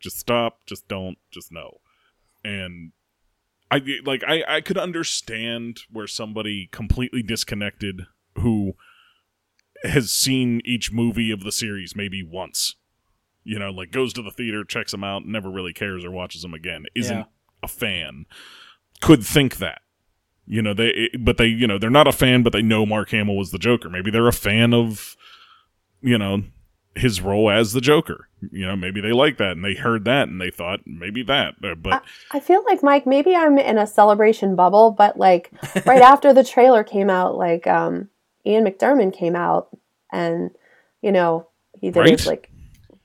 Just 0.00 0.18
stop. 0.18 0.60
Just 0.66 0.88
don't. 0.88 1.18
Just 1.30 1.50
no. 1.52 1.78
And 2.44 2.92
I 3.70 3.80
like 4.04 4.22
I 4.26 4.42
I 4.48 4.60
could 4.60 4.78
understand 4.78 5.80
where 5.90 6.06
somebody 6.06 6.68
completely 6.72 7.22
disconnected 7.22 8.02
who 8.36 8.74
has 9.84 10.12
seen 10.12 10.60
each 10.64 10.92
movie 10.92 11.30
of 11.30 11.42
the 11.44 11.52
series 11.52 11.94
maybe 11.94 12.22
once. 12.22 12.76
You 13.44 13.58
know, 13.58 13.70
like 13.70 13.90
goes 13.92 14.12
to 14.14 14.22
the 14.22 14.30
theater, 14.30 14.64
checks 14.64 14.92
them 14.92 15.04
out, 15.04 15.24
never 15.26 15.50
really 15.50 15.72
cares 15.72 16.04
or 16.04 16.10
watches 16.10 16.42
them 16.42 16.54
again. 16.54 16.84
Isn't 16.94 17.16
Yeah. 17.18 17.24
a 17.62 17.68
fan. 17.68 18.26
Could 19.00 19.24
think 19.24 19.56
that. 19.58 19.82
You 20.46 20.62
know, 20.62 20.72
they 20.74 21.10
but 21.18 21.36
they, 21.36 21.46
you 21.46 21.66
know, 21.66 21.78
they're 21.78 21.90
not 21.90 22.06
a 22.08 22.12
fan 22.12 22.42
but 22.42 22.52
they 22.52 22.62
know 22.62 22.86
Mark 22.86 23.10
Hamill 23.10 23.36
was 23.36 23.50
the 23.50 23.58
Joker. 23.58 23.90
Maybe 23.90 24.10
they're 24.10 24.28
a 24.28 24.32
fan 24.32 24.72
of 24.72 25.14
you 26.00 26.16
know, 26.16 26.42
his 26.98 27.20
role 27.20 27.50
as 27.50 27.72
the 27.72 27.80
Joker. 27.80 28.28
You 28.52 28.66
know, 28.66 28.76
maybe 28.76 29.00
they 29.00 29.12
like 29.12 29.38
that 29.38 29.52
and 29.52 29.64
they 29.64 29.74
heard 29.74 30.04
that 30.04 30.28
and 30.28 30.40
they 30.40 30.50
thought 30.50 30.80
maybe 30.86 31.22
that. 31.24 31.54
Uh, 31.62 31.74
But 31.74 32.04
I 32.30 32.40
feel 32.40 32.62
like 32.66 32.82
Mike, 32.82 33.06
maybe 33.06 33.34
I'm 33.34 33.58
in 33.58 33.78
a 33.78 33.86
celebration 33.86 34.54
bubble, 34.56 34.90
but 34.90 35.18
like 35.18 35.50
right 35.86 36.02
after 36.12 36.32
the 36.32 36.44
trailer 36.44 36.84
came 36.84 37.10
out, 37.10 37.36
like 37.36 37.66
um 37.66 38.08
Ian 38.46 38.64
McDiarmid 38.64 39.12
came 39.12 39.34
out 39.36 39.68
and 40.12 40.50
you 41.02 41.12
know, 41.12 41.48
he 41.80 41.90
did 41.90 42.00
Right. 42.00 42.12
it 42.20 42.26
like 42.26 42.50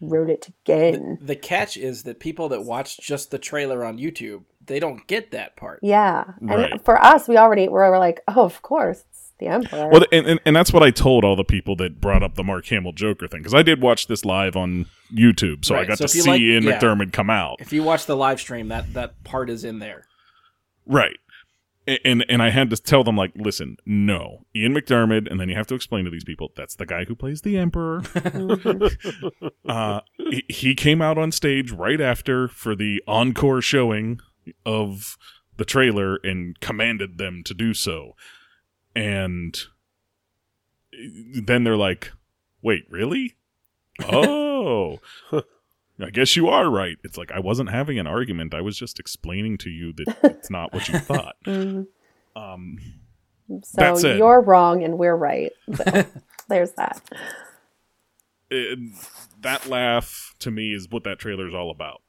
wrote 0.02 0.30
it 0.30 0.50
again. 0.66 1.18
The 1.22 1.36
catch 1.36 1.78
is 1.78 2.04
that 2.04 2.20
people 2.20 2.50
that 2.50 2.64
watch 2.64 3.00
just 3.00 3.32
the 3.32 3.40
trailer 3.40 3.86
on 3.86 3.98
YouTube, 3.98 4.44
they 4.66 4.80
don't 4.80 5.06
get 5.08 5.32
that 5.32 5.56
part. 5.56 5.80
Yeah. 5.82 6.26
And 6.42 6.50
Right. 6.50 6.86
for 6.86 7.02
us, 7.04 7.28
we 7.28 7.38
already 7.38 7.68
were, 7.70 7.90
were 7.90 8.00
like, 8.00 8.22
oh, 8.28 8.44
of 8.44 8.62
course, 8.62 9.04
it's 9.10 9.13
the 9.40 9.48
Emperor. 9.48 9.90
Well, 9.90 10.04
and, 10.12 10.26
and, 10.28 10.40
and 10.46 10.56
that's 10.56 10.72
what 10.72 10.84
I 10.84 10.92
told 10.92 11.24
all 11.24 11.36
the 11.36 11.44
people 11.44 11.76
that 11.78 12.00
brought 12.00 12.24
up 12.24 12.36
the 12.36 12.44
Mark 12.44 12.66
Hamill 12.68 12.94
Joker 12.94 13.28
thing 13.28 13.42
because 13.42 13.54
I 13.54 13.64
did 13.64 13.82
watch 13.82 14.08
this 14.08 14.26
live 14.26 14.56
on 14.56 14.86
YouTube, 15.14 15.66
so 15.66 15.76
I 15.76 15.86
got 15.86 15.98
so 15.98 16.06
to 16.06 16.08
see 16.08 16.30
like- 16.30 16.42
Ian 16.42 16.64
yeah. 16.64 16.80
McDiarmid 16.80 17.14
come 17.14 17.30
out. 17.30 17.58
If 17.60 17.74
you 17.74 17.84
watch 17.84 18.06
the 18.06 18.16
live 18.16 18.40
stream, 18.40 18.70
that 18.70 18.94
that 18.94 19.24
part 19.24 19.50
is 19.50 19.64
in 19.64 19.80
there. 19.80 20.06
Right. 20.86 21.18
And 21.86 22.24
and 22.30 22.42
I 22.42 22.50
had 22.50 22.70
to 22.70 22.78
tell 22.78 23.04
them 23.04 23.18
like, 23.18 23.34
listen, 23.36 23.76
no, 23.86 24.46
Ian 24.56 24.74
McDiarmid, 24.74 25.30
and 25.30 25.38
then 25.38 25.50
you 25.50 25.56
have 25.56 25.68
to 25.68 25.76
explain 25.76 26.06
to 26.06 26.12
these 26.12 26.24
people 26.24 26.54
that's 26.56 26.76
the 26.76 26.86
guy 26.86 27.04
who 27.04 27.14
plays 27.14 27.42
the 27.42 27.58
Emperor. 27.58 28.04
uh, 29.68 30.00
he, 30.18 30.46
he 30.48 30.76
came 30.76 31.02
out 31.02 31.18
on 31.18 31.34
stage 31.34 31.72
right 31.72 32.00
after 32.00 32.48
for 32.48 32.74
the 32.74 33.04
encore 33.06 33.62
showing 33.62 34.22
of 34.66 35.18
the 35.58 35.66
trailer 35.66 36.18
and 36.24 36.58
commanded 36.62 37.18
them 37.18 37.44
to 37.44 37.54
do 37.54 37.74
so, 37.74 38.16
and 38.96 39.60
then 41.44 41.64
they're 41.64 41.78
like, 41.78 42.12
wait, 42.62 42.86
really? 42.90 43.36
Oh. 44.04 45.00
I 45.32 46.10
guess 46.12 46.36
you 46.36 46.48
are 46.50 46.70
right. 46.70 46.98
It's 47.04 47.18
like 47.18 47.32
I 47.32 47.40
wasn't 47.40 47.70
having 47.70 48.00
an 48.00 48.08
argument. 48.08 48.54
I 48.56 48.62
was 48.62 48.76
just 48.78 49.00
explaining 49.00 49.58
to 49.60 49.70
you 49.70 49.94
that 49.94 50.18
it's 50.24 50.50
not 50.50 50.74
what 50.74 50.90
you 50.90 50.98
thought. 51.00 51.36
Mhm. 51.46 51.86
Um, 52.36 52.78
So 53.64 53.96
That 53.96 54.18
you're 54.18 54.42
wrong 54.42 54.84
and 54.84 54.98
we're 54.98 55.16
right. 55.16 55.52
So 55.76 56.06
there's 56.50 56.72
that. 56.72 57.02
it- 58.50 58.80
that 59.42 59.68
laugh 59.68 60.34
to 60.40 60.50
me 60.50 60.74
is 60.74 60.88
what 60.90 61.04
that 61.04 61.20
trailer 61.20 61.48
is 61.48 61.54
all 61.54 61.70
about, 61.70 62.02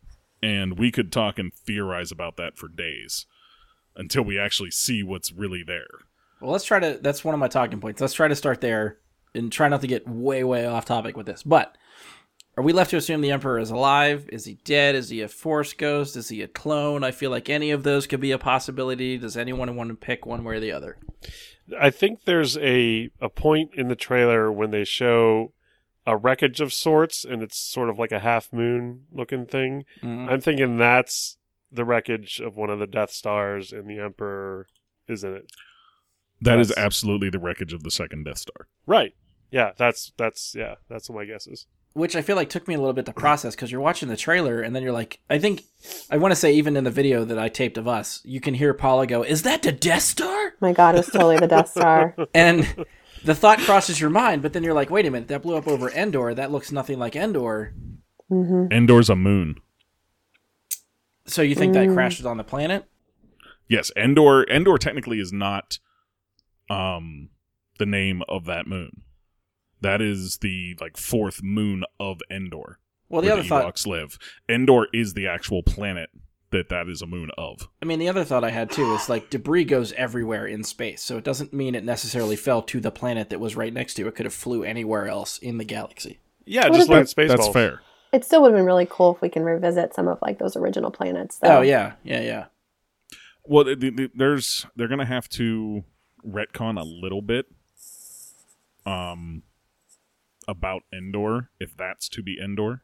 and 0.43 0.79
we 0.79 0.91
could 0.93 1.11
talk 1.13 1.39
and 1.39 1.53
theorize 1.53 2.11
about 2.13 2.37
that 2.37 2.57
for 2.57 2.69
days 2.69 3.27
until 3.97 4.23
we 4.23 4.39
actually 4.39 4.71
see 4.71 5.03
what's 5.03 5.33
really 5.33 5.63
there. 5.67 5.89
Well, 6.45 6.53
let's 6.53 6.65
try 6.67 6.79
to. 6.79 6.99
That's 7.01 7.25
one 7.25 7.33
of 7.33 7.41
my 7.41 7.49
talking 7.49 7.81
points. 7.81 8.03
Let's 8.03 8.13
try 8.13 8.29
to 8.29 8.37
start 8.37 8.61
there 8.61 8.99
and 9.35 9.51
try 9.51 9.67
not 9.69 9.81
to 9.81 9.87
get 9.87 10.07
way, 10.07 10.45
way 10.45 10.67
off 10.67 10.85
topic 10.85 11.17
with 11.17 11.25
this. 11.25 11.43
But 11.43 11.75
are 12.59 12.63
we 12.63 12.75
left 12.75 12.91
to 12.91 12.99
assume 12.99 13.23
the 13.23 13.31
Emperor 13.31 13.59
is 13.59 13.71
alive? 13.71 14.29
Is 14.31 14.45
he 14.45 14.59
dead? 14.63 14.95
Is 14.95 15.09
he 15.09 15.23
a 15.23 15.29
Force 15.29 15.73
ghost? 15.73 16.17
Is 16.17 16.29
he 16.29 16.43
a 16.43 16.49
clone? 16.49 17.03
I 17.03 17.13
feel 17.13 17.31
like 17.31 17.49
any 17.49 17.71
of 17.71 17.83
those 17.83 18.07
could 18.07 18.21
be 18.21 18.31
a 18.31 18.37
possibility. 18.39 19.17
Does 19.17 19.39
anyone 19.39 19.75
want 19.75 19.89
to 19.89 19.97
pick 19.97 20.27
one 20.27 20.45
way 20.45 20.57
or 20.57 20.61
the 20.61 20.71
other? 20.71 20.99
I 21.81 21.89
think 21.89 22.27
there's 22.27 22.59
a 22.59 23.11
a 23.23 23.31
point 23.31 23.71
in 23.75 23.89
the 23.89 23.97
trailer 23.97 24.53
when 24.53 24.71
they 24.71 24.85
show 24.85 25.55
a 26.07 26.15
wreckage 26.15 26.61
of 26.61 26.75
sorts, 26.75 27.25
and 27.25 27.43
it's 27.43 27.59
sort 27.59 27.89
of 27.89 27.99
like 27.99 28.13
a 28.13 28.19
half 28.19 28.53
moon 28.53 29.07
looking 29.11 29.47
thing. 29.47 29.87
Mhm. 30.03 30.31
I'm 30.31 30.43
thinking 30.43 30.77
that's 30.77 31.39
the 31.73 31.87
wreckage 31.87 32.39
of 32.39 32.55
one 32.55 32.69
of 32.69 32.81
the 32.81 32.87
Death 32.87 33.13
Stars, 33.13 33.73
and 33.73 33.89
the 33.89 33.99
Emperor 33.99 34.67
is 35.09 35.25
in 35.25 35.35
it. 35.37 35.51
That 36.45 36.61
is 36.61 36.69
Yes. 36.71 36.79
absolutely 36.79 37.31
the 37.31 37.39
wreckage 37.39 37.73
of 37.73 37.83
the 37.83 37.91
second 37.91 38.25
Death 38.25 38.39
Star. 38.39 38.69
Right. 38.87 39.15
yeah, 39.51 39.73
that's 39.77 40.13
that's 40.17 40.55
yeah, 40.57 40.77
that's 40.89 41.09
what 41.09 41.17
my 41.17 41.25
guess 41.25 41.47
is. 41.47 41.67
which 41.93 42.17
I 42.17 42.23
feel 42.23 42.35
like 42.37 42.51
took 42.51 42.67
me 42.67 42.75
a 42.75 42.79
little 42.79 42.93
bit 42.93 43.07
to 43.07 43.13
process 43.13 43.55
because 43.55 43.71
you're 43.71 43.81
watching 43.81 44.09
the 44.09 44.17
trailer 44.17 44.61
and 44.61 44.75
then 44.75 44.83
you're 44.83 44.93
like, 44.93 45.21
I 45.31 45.39
think 45.39 45.63
I 46.11 46.17
want 46.17 46.33
to 46.33 46.37
say 46.37 46.53
even 46.55 46.77
in 46.77 46.85
the 46.85 46.91
video 46.91 47.25
that 47.25 47.39
I 47.39 47.49
taped 47.49 47.79
of 47.79 47.87
us, 47.87 48.21
you 48.25 48.41
can 48.41 48.55
hear 48.55 48.75
Paula 48.75 49.07
go, 49.07 49.23
"Is 49.23 49.43
that 49.43 49.63
the 49.63 49.73
Death 49.73 50.03
Star?" 50.03 50.55
My 50.61 50.73
God, 50.73 50.95
it 50.97 50.99
was 50.99 51.07
totally 51.07 51.39
the 51.39 51.47
Death 51.47 51.71
Star. 51.71 52.17
And 52.35 52.85
the 53.25 53.35
thought 53.35 53.59
crosses 53.61 54.01
your 54.01 54.11
mind, 54.11 54.43
but 54.43 54.53
then 54.53 54.63
you're 54.63 54.75
like, 54.75 54.91
wait 54.91 55.07
a 55.07 55.11
minute, 55.11 55.29
that 55.29 55.43
blew 55.43 55.57
up 55.57 55.67
over 55.67 55.91
Endor. 55.91 56.35
That 56.35 56.51
looks 56.53 56.71
nothing 56.71 56.99
like 56.99 57.17
Endor. 57.17 57.73
Mm-hmm. 58.31 58.73
Endor's 58.73 59.09
a 59.09 59.17
moon. 59.17 59.57
So 61.27 61.43
you 61.43 61.55
think 61.55 61.73
that 61.73 61.89
mm. 61.89 61.95
crashes 61.95 62.27
on 62.27 62.37
the 62.37 62.45
planet? 62.45 62.85
Yes, 63.69 63.91
Endor. 63.97 64.45
Endor 64.51 64.77
technically 64.77 65.21
is 65.21 65.33
not 65.33 65.79
um 66.71 67.31
the 67.79 67.87
name 67.87 68.23
of 68.29 68.45
that 68.47 68.67
moon. 68.67 69.03
That 69.81 70.01
is 70.01 70.39
the 70.39 70.77
like 70.81 70.97
fourth 70.97 71.43
moon 71.43 71.85
of 72.01 72.21
Endor. 72.31 72.79
Well, 73.09 73.21
the 73.21 73.27
where 73.29 73.35
other 73.35 73.43
the 73.43 73.49
thought, 73.49 73.75
Ewoks 73.75 73.87
live. 73.87 74.19
Endor 74.49 74.89
is 74.93 75.15
the 75.15 75.27
actual 75.27 75.63
planet 75.63 76.09
that 76.51 76.69
that 76.69 76.89
is 76.89 77.03
a 77.03 77.07
moon 77.07 77.31
of. 77.37 77.69
I 77.83 77.85
mean, 77.85 77.99
the 77.99 78.09
other 78.09 78.25
thought 78.25 78.45
I 78.45 78.51
had 78.51 78.71
too 78.71 78.95
is 78.95 79.09
like 79.09 79.29
debris 79.29 79.65
goes 79.65 79.93
everywhere 79.93 80.47
in 80.47 80.63
space, 80.65 81.03
so 81.03 81.19
it 81.19 81.25
doesn't 81.25 81.53
mean 81.53 81.75
it 81.75 81.85
necessarily 81.85 82.37
fell 82.37 82.63
to 82.63 82.81
the 82.81 82.91
planet 82.93 83.31
that 83.31 83.41
was 83.41 83.57
right 83.57 83.73
next 83.73 83.95
to 83.95 84.07
it. 84.07 84.15
Could 84.15 84.27
have 84.27 84.33
flew 84.35 84.63
anywhere 84.63 85.07
else 85.09 85.39
in 85.39 85.59
the 85.59 85.65
galaxy. 85.65 86.19
Yeah, 86.47 86.69
What 86.69 86.77
just 86.77 86.89
if 86.89 86.95
like 86.95 87.03
it- 87.05 87.09
space 87.09 87.29
That's 87.31 87.43
balls. 87.43 87.53
fair. 87.55 87.81
It 88.13 88.25
still 88.25 88.43
would 88.43 88.53
have 88.53 88.59
been 88.59 88.67
really 88.67 88.87
cool 88.89 89.15
if 89.17 89.21
we 89.21 89.29
can 89.29 89.43
revisit 89.43 89.93
some 89.95 90.07
of 90.07 90.19
like 90.23 90.39
those 90.39 90.55
original 90.57 90.93
planets. 90.93 91.39
Though. 91.39 91.59
Oh 91.59 91.61
yeah, 91.63 91.95
yeah, 92.05 92.21
yeah. 92.21 92.45
Well, 93.45 93.65
th- 93.65 93.81
th- 93.81 94.11
there's 94.15 94.65
they're 94.77 94.89
gonna 94.89 95.05
have 95.05 95.29
to 95.31 95.83
retcon 96.27 96.81
a 96.81 96.85
little 96.85 97.23
bit, 97.23 97.47
um, 98.87 99.43
about 100.47 100.83
Endor 100.93 101.51
if 101.59 101.77
that's 101.77 102.09
to 102.11 102.23
be 102.23 102.39
Endor, 102.43 102.83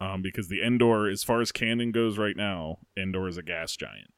um, 0.00 0.22
because 0.22 0.48
the 0.48 0.62
Endor, 0.62 1.08
as 1.08 1.22
far 1.22 1.40
as 1.40 1.52
canon 1.52 1.92
goes 1.92 2.18
right 2.18 2.36
now, 2.36 2.78
Endor 2.96 3.28
is 3.28 3.38
a 3.38 3.42
gas 3.42 3.76
giant. 3.76 4.12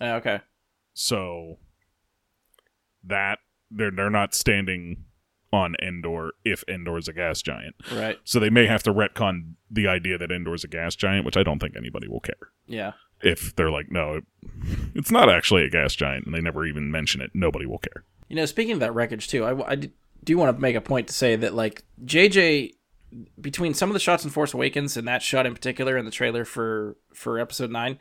Uh, 0.00 0.14
okay. 0.14 0.40
So 0.92 1.58
that 3.02 3.38
they're 3.70 3.90
they're 3.90 4.10
not 4.10 4.34
standing 4.34 5.04
on 5.52 5.76
Endor 5.80 6.32
if 6.44 6.64
Endor 6.68 6.98
is 6.98 7.06
a 7.06 7.12
gas 7.12 7.40
giant. 7.40 7.76
Right. 7.92 8.18
So 8.24 8.40
they 8.40 8.50
may 8.50 8.66
have 8.66 8.82
to 8.84 8.92
retcon 8.92 9.54
the 9.70 9.86
idea 9.86 10.18
that 10.18 10.32
Endor 10.32 10.54
is 10.54 10.64
a 10.64 10.68
gas 10.68 10.96
giant, 10.96 11.24
which 11.24 11.36
I 11.36 11.44
don't 11.44 11.60
think 11.60 11.76
anybody 11.76 12.08
will 12.08 12.20
care. 12.20 12.50
Yeah. 12.66 12.92
If 13.22 13.56
they're 13.56 13.70
like, 13.70 13.90
no, 13.90 14.20
it's 14.94 15.10
not 15.10 15.30
actually 15.30 15.64
a 15.64 15.70
gas 15.70 15.94
giant, 15.94 16.26
and 16.26 16.34
they 16.34 16.40
never 16.40 16.66
even 16.66 16.90
mention 16.90 17.20
it, 17.20 17.30
nobody 17.34 17.66
will 17.66 17.78
care. 17.78 18.04
You 18.28 18.36
know, 18.36 18.46
speaking 18.46 18.72
of 18.72 18.80
that 18.80 18.94
wreckage 18.94 19.28
too, 19.28 19.44
I, 19.44 19.72
I 19.72 19.88
do 20.22 20.36
want 20.36 20.56
to 20.56 20.60
make 20.60 20.76
a 20.76 20.80
point 20.80 21.08
to 21.08 21.14
say 21.14 21.36
that 21.36 21.54
like 21.54 21.84
JJ, 22.04 22.74
between 23.40 23.74
some 23.74 23.90
of 23.90 23.94
the 23.94 24.00
shots 24.00 24.24
in 24.24 24.30
Force 24.30 24.54
Awakens 24.54 24.96
and 24.96 25.06
that 25.08 25.22
shot 25.22 25.46
in 25.46 25.54
particular 25.54 25.96
in 25.96 26.04
the 26.04 26.10
trailer 26.10 26.44
for 26.44 26.96
for 27.12 27.38
Episode 27.38 27.70
Nine, 27.70 27.98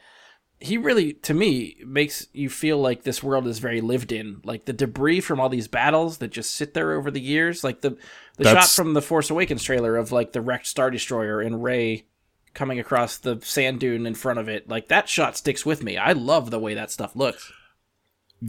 he 0.59 0.77
really, 0.77 1.13
to 1.13 1.33
me, 1.33 1.75
makes 1.85 2.27
you 2.31 2.49
feel 2.49 2.77
like 2.77 3.03
this 3.03 3.21
world 3.21 3.47
is 3.47 3.59
very 3.59 3.81
lived 3.81 4.11
in. 4.11 4.39
Like 4.45 4.65
the 4.65 4.73
debris 4.73 5.19
from 5.19 5.39
all 5.39 5.49
these 5.49 5.67
battles 5.67 6.19
that 6.19 6.29
just 6.29 6.51
sit 6.51 6.73
there 6.73 6.93
over 6.93 7.11
the 7.11 7.21
years, 7.21 7.63
like 7.63 7.81
the 7.81 7.97
the 8.37 8.45
shot 8.45 8.69
from 8.69 8.93
the 8.93 9.01
Force 9.01 9.29
Awakens 9.29 9.63
trailer 9.63 9.97
of 9.97 10.11
like 10.11 10.31
the 10.31 10.41
wrecked 10.41 10.67
Star 10.67 10.89
Destroyer 10.89 11.41
and 11.41 11.63
Ray 11.63 12.05
coming 12.53 12.79
across 12.79 13.17
the 13.17 13.39
sand 13.41 13.79
dune 13.79 14.05
in 14.05 14.15
front 14.15 14.39
of 14.39 14.47
it. 14.47 14.69
Like 14.69 14.87
that 14.89 15.09
shot 15.09 15.35
sticks 15.37 15.65
with 15.65 15.83
me. 15.83 15.97
I 15.97 16.11
love 16.13 16.51
the 16.51 16.59
way 16.59 16.73
that 16.75 16.91
stuff 16.91 17.15
looks. 17.15 17.51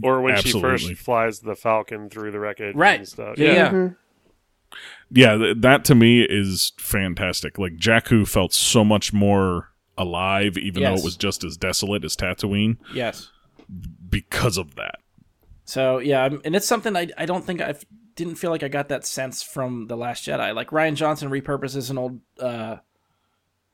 Or 0.03 0.21
when 0.21 0.35
she 0.37 0.59
first 0.59 0.91
flies 0.95 1.39
the 1.39 1.55
Falcon 1.55 2.09
through 2.09 2.31
the 2.31 2.39
wreckage 2.39 2.75
Right. 2.75 2.99
and 2.99 3.07
stuff. 3.07 3.37
Yeah, 3.37 3.53
yeah. 3.53 3.69
Mhm. 3.71 3.95
Yeah, 5.11 5.37
th- 5.37 5.57
that 5.61 5.85
to 5.85 5.95
me 5.95 6.23
is 6.23 6.73
fantastic. 6.77 7.57
Like 7.57 7.77
Jakku 7.77 8.27
felt 8.27 8.53
so 8.53 8.83
much 8.83 9.13
more 9.13 9.69
alive, 9.97 10.57
even 10.57 10.83
though 10.83 10.95
it 10.95 11.03
was 11.03 11.15
just 11.15 11.43
as 11.45 11.55
desolate 11.55 12.03
as 12.03 12.15
Tatooine, 12.17 12.77
Yes. 12.93 13.31
because 14.09 14.57
of 14.57 14.75
that. 14.75 14.95
So 15.63 15.99
yeah, 15.99 16.29
and 16.43 16.55
it's 16.55 16.67
something 16.67 16.95
I 16.95 17.07
I 17.17 17.25
don't 17.25 17.45
think 17.45 17.61
I 17.61 17.73
didn't 18.15 18.35
feel 18.35 18.51
like 18.51 18.63
I 18.63 18.67
got 18.67 18.89
that 18.89 19.05
sense 19.05 19.41
from 19.41 19.87
the 19.87 19.95
Last 19.95 20.25
Jedi. 20.27 20.53
Like 20.53 20.69
Rian 20.71 20.95
Johnson 20.95 21.29
repurposes 21.29 21.89
an 21.89 21.97
old 21.97 22.19
uh, 22.39 22.77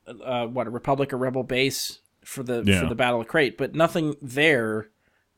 uh 0.06 0.46
what 0.46 0.66
a 0.66 0.70
Republic 0.70 1.12
or 1.12 1.16
Rebel 1.18 1.42
base 1.42 2.00
for 2.24 2.42
the 2.42 2.62
Yeah. 2.66 2.80
for 2.82 2.86
the 2.88 2.94
Battle 2.94 3.20
of 3.20 3.28
Crait, 3.28 3.56
but 3.58 3.74
nothing 3.74 4.16
there 4.22 4.88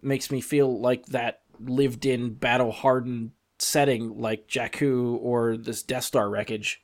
makes 0.03 0.31
me 0.31 0.41
feel 0.41 0.81
like 0.81 1.07
that 1.07 1.41
lived 1.61 2.05
in 2.05 2.35
battle 2.35 2.73
hardened 2.73 3.31
setting 3.59 4.19
like 4.19 4.49
Jakku 4.49 5.17
or 5.21 5.57
this 5.57 5.83
Death 5.83 6.05
Star 6.05 6.29
wreckage. 6.29 6.83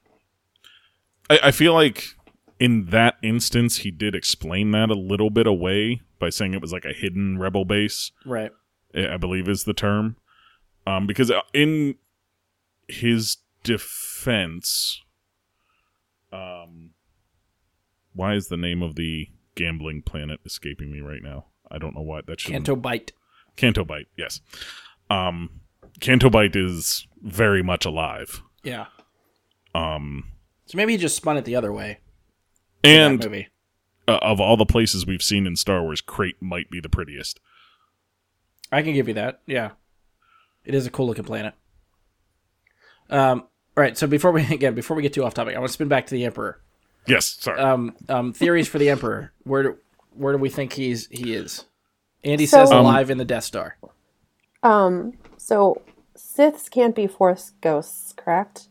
I, 1.29 1.39
I 1.45 1.51
feel 1.51 1.75
like 1.75 2.05
in 2.59 2.87
that 2.87 3.17
instance, 3.23 3.79
he 3.79 3.91
did 3.91 4.15
explain 4.15 4.71
that 4.73 4.91
a 4.91 4.95
little 4.95 5.31
bit 5.31 5.47
away 5.47 6.01
by 6.19 6.31
saying 6.31 6.55
it 6.55 6.61
was 6.61 6.73
like 6.73 6.85
a 6.85 6.93
hidden 6.93 7.39
rebel 7.39 7.65
base. 7.65 8.13
Right. 8.25 8.53
I 8.95 9.15
I 9.15 9.17
believe 9.17 9.49
is 9.49 9.65
the 9.65 9.75
term. 9.75 10.17
Um, 10.87 11.07
because 11.07 11.31
in 11.53 11.97
his 12.89 13.39
defense, 13.63 15.03
um, 16.33 16.91
why 18.15 18.35
is 18.35 18.49
the 18.49 18.57
name 18.57 18.83
of 18.83 18.97
the 18.97 19.29
gambling 19.55 20.03
planet 20.03 20.41
escaping 20.45 20.91
me 20.93 21.01
right 21.01 21.23
now? 21.23 21.47
I 21.71 21.79
don't 21.79 21.95
know 21.95 22.03
why 22.03 22.21
that 22.27 22.41
should 22.41 22.53
Canto 22.53 22.77
Bight. 22.77 23.13
Canto 23.57 23.85
Bight, 23.85 24.07
yes. 24.17 24.41
Um, 25.09 25.61
Canto 26.01 26.31
Bight 26.31 26.55
is 26.57 27.07
very 27.23 27.63
much 27.63 27.85
alive. 27.85 28.43
Yeah. 28.63 28.87
Um, 29.75 30.31
So 30.67 30.77
maybe 30.77 30.93
he 30.93 30.99
just 30.99 31.17
spun 31.17 31.37
it 31.37 31.45
the 31.45 31.57
other 31.57 31.73
way. 31.73 31.99
and 32.83 33.23
movie. 33.23 33.49
uh, 34.09 34.19
of 34.23 34.41
all 34.41 34.57
the 34.57 34.67
places 34.67 35.07
we've 35.07 35.23
seen 35.23 35.47
in 35.47 35.55
Star 35.57 35.83
Wars, 35.83 36.01
Crait 36.01 36.37
might 36.41 36.71
be 36.71 36.81
the 36.81 36.89
prettiest. 36.89 37.39
I 38.73 38.83
can 38.83 38.95
give 38.95 39.09
you 39.09 39.15
that. 39.15 39.41
Yeah, 39.47 39.73
it 40.65 40.75
is 40.75 40.87
a 40.87 40.91
cool 40.91 41.07
looking 41.07 41.25
planet. 41.25 41.55
Um. 43.09 43.41
All 43.77 43.83
right. 43.83 43.97
So 43.99 44.07
before 44.07 44.31
we 44.33 44.43
again, 44.55 44.75
before 44.75 44.97
we 44.97 45.03
get 45.03 45.13
too 45.13 45.25
off 45.25 45.35
topic, 45.35 45.57
I 45.57 45.59
want 45.59 45.69
to 45.71 45.73
spin 45.75 45.89
back 45.89 46.07
to 46.07 46.15
the 46.15 46.25
Emperor. 46.25 46.61
Yes, 47.07 47.27
sorry. 47.41 47.61
Um. 47.61 47.97
Um. 48.09 48.33
Theories 48.33 48.69
for 48.69 48.79
the 48.79 48.89
Emperor. 48.91 49.33
Where 49.45 49.63
do 49.63 49.77
where 50.15 50.33
do 50.33 50.39
we 50.39 50.49
think 50.51 50.73
he's 50.75 51.07
he 51.09 51.35
is? 51.35 51.65
Andy 52.25 52.47
So- 52.47 52.59
says 52.59 52.71
Um, 52.73 52.79
alive 52.85 53.11
in 53.11 53.19
the 53.19 53.25
Death 53.25 53.45
Star. 53.45 53.77
Um. 54.63 55.15
So 55.37 55.83
Siths 56.17 56.71
can't 56.71 56.95
be 56.95 57.07
Force 57.07 57.53
ghosts, 57.61 58.13
correct? 58.13 58.69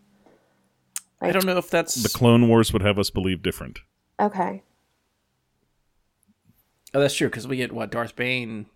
I 1.21 1.31
don't 1.31 1.45
know 1.45 1.57
if 1.57 1.69
that's. 1.69 1.95
the 1.95 2.09
Clone 2.09 2.47
Wars 2.47 2.71
would 2.71 2.81
have 2.83 2.97
us 2.99 3.09
believe 3.09 3.41
different. 3.41 3.79
Okay. 4.19 4.63
oh, 6.93 6.99
that's 6.99 7.15
true 7.15 7.27
because 7.29 7.47
we 7.47 7.57
get 7.57 7.71
what 7.71 7.91
Darth 7.91 8.15
Bane. 8.15 8.67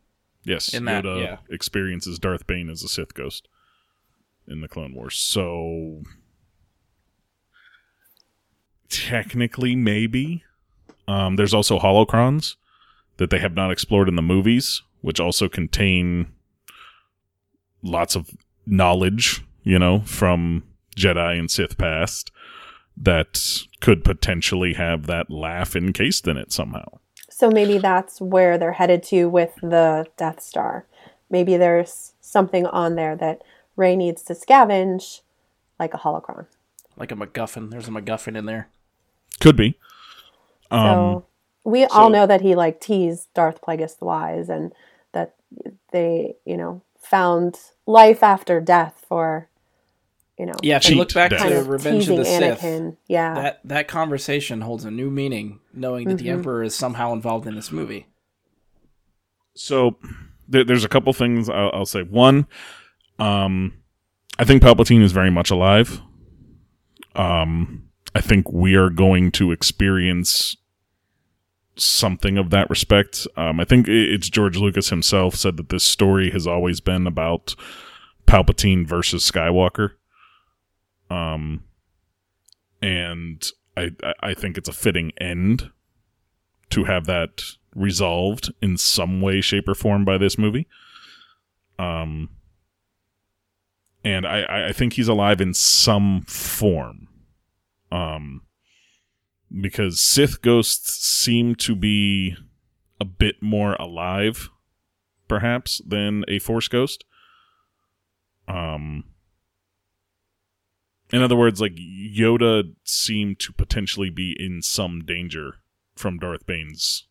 Yes, 0.46 0.74
In 0.74 0.84
that, 0.86 1.06
Yoda 1.06 1.22
yeah. 1.22 1.38
experiences 1.50 2.20
Darth 2.20 2.46
Bane 2.46 2.70
as 2.70 2.84
a 2.84 2.90
Sith 2.90 3.14
ghost 3.14 3.48
in 4.48 4.60
the 4.62 4.68
Clone 4.68 4.94
Wars. 4.94 5.16
So 5.16 6.02
technically, 8.94 9.76
maybe. 9.76 10.44
Um, 11.08 11.36
there's 11.36 11.54
also 11.54 11.80
holocrons 11.80 12.56
that 13.18 13.30
they 13.30 13.40
have 13.40 13.56
not 13.56 13.72
explored 13.72 14.08
in 14.08 14.16
the 14.16 14.22
movies, 14.22 14.82
which 15.02 15.20
also 15.20 15.50
contain 15.50 16.28
lots 17.82 18.16
of 18.16 18.30
knowledge, 18.66 19.44
you 19.64 19.78
know, 19.78 20.02
from 20.02 20.64
Jedi 20.96 21.38
and 21.38 21.50
Sith 21.50 21.78
past 21.78 22.32
that 22.96 23.64
could 23.82 24.04
potentially 24.04 24.74
have 24.74 25.08
that 25.08 25.30
laugh 25.30 25.76
encased 25.76 26.28
in 26.28 26.38
it 26.38 26.52
somehow. 26.52 27.00
So 27.30 27.50
maybe 27.50 27.80
that's 27.80 28.22
where 28.22 28.58
they're 28.58 28.74
headed 28.74 29.04
to 29.04 29.26
with 29.26 29.56
the 29.56 30.06
Death 30.18 30.40
Star. 30.42 30.86
Maybe 31.30 31.58
there's 31.58 32.14
something 32.22 32.68
on 32.68 32.96
there 32.96 33.16
that 33.16 33.42
Rey 33.76 33.96
needs 33.96 34.22
to 34.24 34.34
scavenge, 34.34 35.22
like 35.80 35.94
a 35.94 35.98
holocron. 35.98 36.46
Like 36.96 37.12
a 37.12 37.16
MacGuffin. 37.16 37.72
There's 37.72 37.88
a 37.88 37.92
MacGuffin 37.92 38.38
in 38.38 38.46
there. 38.46 38.70
Could 39.40 39.56
be. 39.56 39.78
Um, 40.72 40.80
So 40.82 41.26
we 41.64 41.86
all 41.86 42.10
know 42.10 42.26
that 42.28 42.42
he 42.42 42.56
like 42.56 42.80
teased 42.82 43.28
Darth 43.34 43.62
Plagueis 43.62 43.98
the 44.00 44.06
Wise, 44.06 44.50
and 44.50 44.74
that 45.14 45.36
they, 45.92 46.36
you 46.46 46.58
know, 46.58 46.82
found 47.00 47.60
life 47.86 48.24
after 48.24 48.60
death 48.62 49.04
for, 49.08 49.50
you 50.40 50.46
know, 50.46 50.54
Yeah. 50.62 50.78
If 50.78 50.90
you 50.90 50.96
look 50.96 51.14
back 51.14 51.30
death. 51.32 51.40
to 51.42 51.46
kind 51.50 51.56
of 51.58 51.68
Revenge 51.68 51.96
of 51.96 52.00
teasing 52.02 52.18
the 52.18 52.26
Sith, 52.26 52.62
Anakin. 52.62 52.98
Yeah. 53.08 53.34
that 53.36 53.60
that 53.66 53.88
conversation 53.88 54.62
holds 54.62 54.86
a 54.86 54.92
new 54.92 55.10
meaning, 55.12 55.60
knowing 55.74 56.08
that 56.08 56.18
the 56.18 56.28
Mhm. 56.28 56.34
Emperor 56.34 56.64
is 56.64 56.76
somehow 56.76 57.14
involved 57.14 57.46
in 57.48 57.56
this 57.56 57.72
movie. 57.72 58.08
So 59.56 59.98
there, 60.48 60.64
there's 60.64 60.84
a 60.84 60.90
couple 60.90 61.14
things 61.14 61.50
I'll, 61.50 61.70
I'll 61.74 61.86
say. 61.86 62.02
One, 62.02 62.48
um, 63.20 63.74
I 64.40 64.46
think 64.46 64.64
Palpatine 64.64 65.04
is 65.04 65.12
very 65.12 65.30
much 65.30 65.52
alive. 65.52 66.02
Um, 67.16 67.90
I 68.16 68.22
think 68.22 68.52
we 68.52 68.76
are 68.76 68.90
going 68.90 69.32
to 69.34 69.52
experience 69.52 70.56
something 71.76 72.38
of 72.38 72.52
that 72.52 72.70
respect. 72.70 73.26
Um, 73.36 73.60
I 73.60 73.66
think 73.66 73.88
it's 73.88 74.30
George 74.30 74.58
Lucas 74.58 74.90
himself 74.90 75.36
said 75.36 75.58
that 75.58 75.70
this 75.70 75.84
story 75.84 76.30
has 76.30 76.46
always 76.46 76.80
been 76.80 77.08
about 77.08 77.56
Palpatine 78.28 78.86
versus 78.88 79.30
Skywalker. 79.30 79.92
Um, 81.10 81.64
and 82.82 83.44
I 83.76 83.92
I- 84.22 84.34
think 84.36 84.58
it's 84.58 84.70
a 84.70 84.74
fitting 84.74 85.12
end 85.20 85.72
to 86.70 86.84
have 86.84 87.06
that 87.06 87.44
resolved 87.76 88.54
in 88.62 88.78
some 88.78 89.20
way, 89.22 89.42
shape, 89.42 89.68
or 89.68 89.76
form 89.76 90.06
by 90.06 90.18
this 90.18 90.38
movie. 90.38 90.68
Um, 91.80 92.30
and 94.04 94.26
I 94.28 94.68
I 94.68 94.72
think 94.72 94.94
he's 94.94 95.08
alive 95.08 95.42
in 95.42 95.54
some 95.54 96.22
form. 96.24 97.08
Um, 97.94 98.42
because 99.62 100.02
Sith 100.02 100.42
ghosts 100.42 101.06
seem 101.06 101.54
to 101.56 101.76
be 101.76 102.36
a 103.00 103.06
bit 103.06 103.36
more 103.42 103.74
alive, 103.76 104.50
perhaps, 105.28 105.80
than 105.86 106.24
a 106.28 106.40
Force 106.40 106.68
ghost. 106.68 107.06
Um, 108.48 109.04
in 111.12 111.22
other 111.22 111.36
words, 111.36 111.62
like 111.62 111.76
Yoda 111.76 112.74
seemed 112.84 113.40
to 113.40 113.54
potentially 113.54 114.10
be 114.10 114.36
in 114.40 114.62
some 114.64 115.04
danger 115.06 115.56
from 115.96 116.18
Darth 116.18 116.46
Bane's 116.48 117.08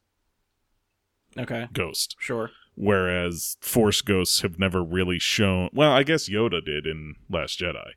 Okay, 1.38 1.68
ghost, 1.72 2.16
sure. 2.18 2.50
whereas 2.74 3.56
Force 3.60 4.02
ghosts 4.02 4.40
have 4.40 4.58
never 4.58 4.82
really 4.82 5.18
shown. 5.20 5.70
Well, 5.72 5.92
I 5.92 6.02
guess 6.02 6.28
Yoda 6.28 6.62
did 6.64 6.86
in 6.86 7.14
Last 7.30 7.60
Jedi 7.60 7.92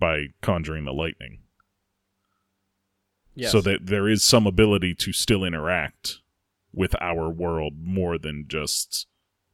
by 0.00 0.28
conjuring 0.40 0.84
the 0.86 0.92
lightning. 0.94 1.40
Yes. 3.36 3.52
So 3.52 3.60
that 3.60 3.86
there 3.86 4.08
is 4.08 4.24
some 4.24 4.46
ability 4.46 4.94
to 4.94 5.12
still 5.12 5.44
interact 5.44 6.18
with 6.72 6.94
our 7.00 7.28
world 7.28 7.74
more 7.82 8.18
than 8.18 8.46
just 8.48 9.06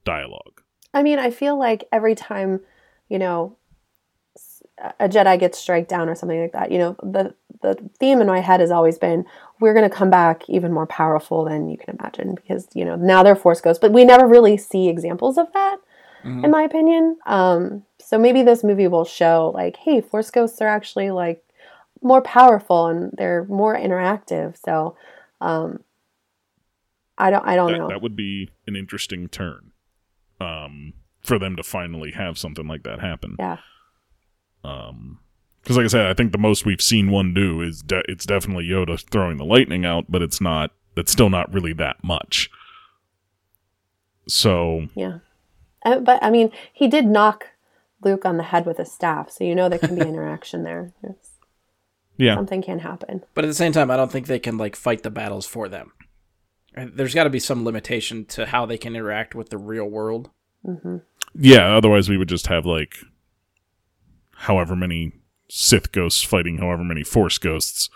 dialogue. 0.04 0.62
I 0.94 1.02
mean, 1.02 1.18
I 1.18 1.30
feel 1.30 1.58
like 1.58 1.84
every 1.92 2.14
time, 2.14 2.60
you 3.08 3.18
know, 3.18 3.56
a 4.98 5.08
Jedi 5.08 5.38
gets 5.38 5.58
strike 5.58 5.88
down 5.88 6.08
or 6.08 6.14
something 6.14 6.40
like 6.40 6.52
that, 6.52 6.72
you 6.72 6.78
know, 6.78 6.96
the 7.02 7.34
the 7.60 7.76
theme 8.00 8.20
in 8.20 8.26
my 8.26 8.40
head 8.40 8.58
has 8.60 8.70
always 8.72 8.98
been 8.98 9.24
we're 9.60 9.74
going 9.74 9.88
to 9.88 9.94
come 9.94 10.10
back 10.10 10.48
even 10.48 10.72
more 10.72 10.86
powerful 10.86 11.44
than 11.44 11.68
you 11.68 11.78
can 11.78 11.96
imagine 11.96 12.34
because 12.34 12.66
you 12.74 12.84
know 12.84 12.96
now 12.96 13.22
they're 13.22 13.36
Force 13.36 13.60
ghosts, 13.60 13.80
but 13.80 13.92
we 13.92 14.04
never 14.04 14.26
really 14.26 14.56
see 14.56 14.88
examples 14.88 15.38
of 15.38 15.52
that, 15.52 15.76
Mhm. 16.24 16.44
in 16.44 16.50
my 16.50 16.62
opinion. 16.62 17.18
Um, 17.26 17.84
so 18.00 18.18
maybe 18.18 18.42
this 18.42 18.64
movie 18.64 18.88
will 18.88 19.04
show 19.04 19.52
like, 19.54 19.76
hey, 19.76 20.00
Force 20.00 20.30
ghosts 20.30 20.60
are 20.60 20.68
actually 20.68 21.10
like 21.10 21.44
more 22.02 22.20
powerful 22.22 22.86
and 22.86 23.12
they're 23.16 23.44
more 23.44 23.76
interactive. 23.76 24.56
So, 24.64 24.96
um, 25.40 25.80
I 27.18 27.30
don't, 27.30 27.46
I 27.46 27.56
don't 27.56 27.72
that, 27.72 27.78
know. 27.78 27.88
that 27.88 28.02
would 28.02 28.16
be 28.16 28.50
an 28.66 28.74
interesting 28.74 29.28
turn 29.28 29.72
um, 30.40 30.94
for 31.20 31.38
them 31.38 31.56
to 31.56 31.62
finally 31.62 32.12
have 32.12 32.38
something 32.38 32.66
like 32.66 32.82
that 32.84 33.00
happen. 33.00 33.36
yeah. 33.38 33.58
Um, 34.64 35.18
because 35.62 35.76
like 35.76 35.84
I 35.84 35.88
said, 35.88 36.06
I 36.06 36.14
think 36.14 36.32
the 36.32 36.38
most 36.38 36.66
we've 36.66 36.80
seen 36.82 37.10
one 37.12 37.34
do 37.34 37.60
is 37.60 37.82
de- 37.82 38.02
it's 38.10 38.26
definitely 38.26 38.64
Yoda 38.66 39.00
throwing 39.10 39.36
the 39.36 39.44
lightning 39.44 39.84
out, 39.84 40.06
but 40.08 40.20
it's 40.22 40.40
not. 40.40 40.72
That's 40.96 41.12
still 41.12 41.30
not 41.30 41.52
really 41.54 41.72
that 41.74 42.02
much. 42.02 42.50
So 44.28 44.88
Yeah. 44.94 45.18
Uh, 45.84 45.98
but 46.00 46.22
I 46.22 46.30
mean, 46.30 46.50
he 46.72 46.88
did 46.88 47.06
knock 47.06 47.48
Luke 48.02 48.24
on 48.24 48.36
the 48.36 48.42
head 48.44 48.66
with 48.66 48.78
a 48.78 48.84
staff, 48.84 49.30
so 49.30 49.44
you 49.44 49.54
know 49.54 49.68
there 49.68 49.78
can 49.78 49.94
be 49.94 50.00
interaction 50.08 50.64
there. 50.64 50.92
It's- 51.02 51.31
yeah, 52.16 52.34
Something 52.36 52.62
can 52.62 52.78
happen. 52.80 53.24
But 53.34 53.44
at 53.44 53.48
the 53.48 53.54
same 53.54 53.72
time, 53.72 53.90
I 53.90 53.96
don't 53.96 54.10
think 54.12 54.26
they 54.26 54.38
can 54.38 54.56
like 54.58 54.76
fight 54.76 55.02
the 55.02 55.10
battles 55.10 55.46
for 55.46 55.68
them. 55.68 55.92
There's 56.76 57.14
got 57.14 57.24
to 57.24 57.30
be 57.30 57.38
some 57.40 57.64
limitation 57.64 58.24
to 58.26 58.46
how 58.46 58.64
they 58.66 58.78
can 58.78 58.94
interact 58.96 59.34
with 59.34 59.50
the 59.50 59.58
real 59.58 59.86
world. 59.86 60.30
hmm 60.64 60.98
yeah. 61.34 61.74
Otherwise, 61.76 62.08
we 62.10 62.16
would 62.18 62.28
just 62.28 62.46
have 62.48 62.66
like 62.66 62.96
however 64.36 64.74
many 64.76 65.12
Sith 65.48 65.92
ghosts 65.92 66.22
fighting 66.22 66.58
however 66.58 66.84
many 66.84 67.02
Force 67.04 67.38
ghosts 67.38 67.88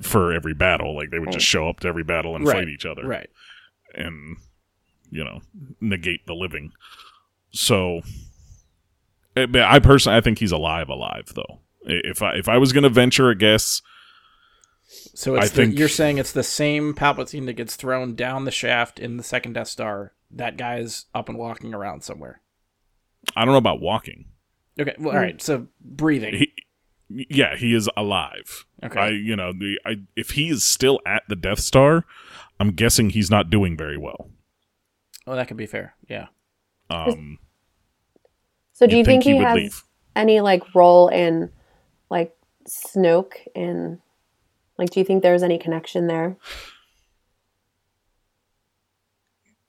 for 0.00 0.32
every 0.32 0.54
battle. 0.54 0.94
Like 0.96 1.10
they 1.10 1.18
would 1.18 1.32
just 1.32 1.46
show 1.46 1.68
up 1.68 1.80
to 1.80 1.88
every 1.88 2.04
battle 2.04 2.34
and 2.36 2.46
Right. 2.46 2.56
fight 2.58 2.68
each 2.68 2.86
other. 2.86 3.04
Right. 3.06 3.30
and 3.94 4.36
you 5.10 5.24
know 5.24 5.40
negate 5.80 6.26
the 6.26 6.34
living. 6.34 6.72
So, 7.50 8.02
eh, 9.36 9.46
I 9.56 9.78
personally, 9.78 10.18
I 10.18 10.20
think 10.20 10.38
he's 10.38 10.52
alive, 10.52 10.88
alive 10.90 11.32
though. 11.34 11.60
I- 11.88 12.00
If 12.04 12.22
I 12.22 12.34
if 12.36 12.48
I 12.48 12.58
was 12.58 12.72
going 12.72 12.82
to 12.84 12.88
venture 12.90 13.30
a 13.30 13.34
guess, 13.36 13.82
So 15.14 15.34
it's 15.36 15.46
I 15.46 15.48
the, 15.48 15.54
think- 15.54 15.78
you're 15.78 15.88
saying 15.88 16.18
it's 16.18 16.32
the 16.32 16.42
same 16.42 16.94
Palpatine 16.94 17.46
that 17.46 17.54
gets 17.54 17.76
thrown 17.76 18.14
down 18.14 18.44
the 18.44 18.50
shaft 18.50 18.98
in 18.98 19.16
the 19.16 19.22
second 19.22 19.54
Death 19.54 19.68
Star. 19.68 20.12
That 20.30 20.56
guy 20.56 20.78
is 20.78 21.06
up 21.14 21.28
and 21.28 21.38
walking 21.38 21.72
around 21.74 22.02
somewhere. 22.02 22.42
I 23.34 23.44
don't 23.44 23.52
know 23.52 23.58
about 23.58 23.80
walking. 23.80 24.26
Okay. 24.78 24.94
Well, 24.98 25.14
all 25.14 25.20
right. 25.20 25.40
So 25.42 25.66
breathing. 25.80 26.34
He, 26.34 26.52
yeah, 27.30 27.56
he 27.56 27.74
is 27.74 27.88
alive. 27.96 28.66
Okay. 28.84 29.00
I, 29.00 29.08
you 29.08 29.34
know, 29.34 29.52
the 29.52 29.78
I 29.84 29.96
if 30.14 30.30
he 30.32 30.50
is 30.50 30.64
still 30.64 31.00
at 31.06 31.22
the 31.28 31.34
Death 31.36 31.60
Star, 31.60 32.04
I'm 32.60 32.72
guessing 32.72 33.10
he's 33.10 33.30
not 33.30 33.48
doing 33.50 33.76
very 33.76 33.96
well. 33.96 34.30
oh, 35.26 35.34
that 35.34 35.48
could 35.48 35.56
be 35.56 35.66
fair. 35.66 35.94
Yeah. 36.08 36.26
Um, 36.90 37.38
So 38.72 38.86
do 38.86 38.92
you'd 38.92 38.98
you 39.00 39.04
think, 39.04 39.24
he, 39.24 39.34
would 39.34 39.44
has 39.46 39.56
leave. 39.56 39.82
any 40.14 40.40
like 40.40 40.62
role 40.74 41.08
in 41.08 41.50
like 42.10 42.36
Snoke 42.68 43.34
and 43.54 43.98
like 44.78 44.90
do 44.90 45.00
you 45.00 45.04
think 45.04 45.22
there's 45.22 45.42
any 45.42 45.58
connection 45.58 46.06
there? 46.06 46.36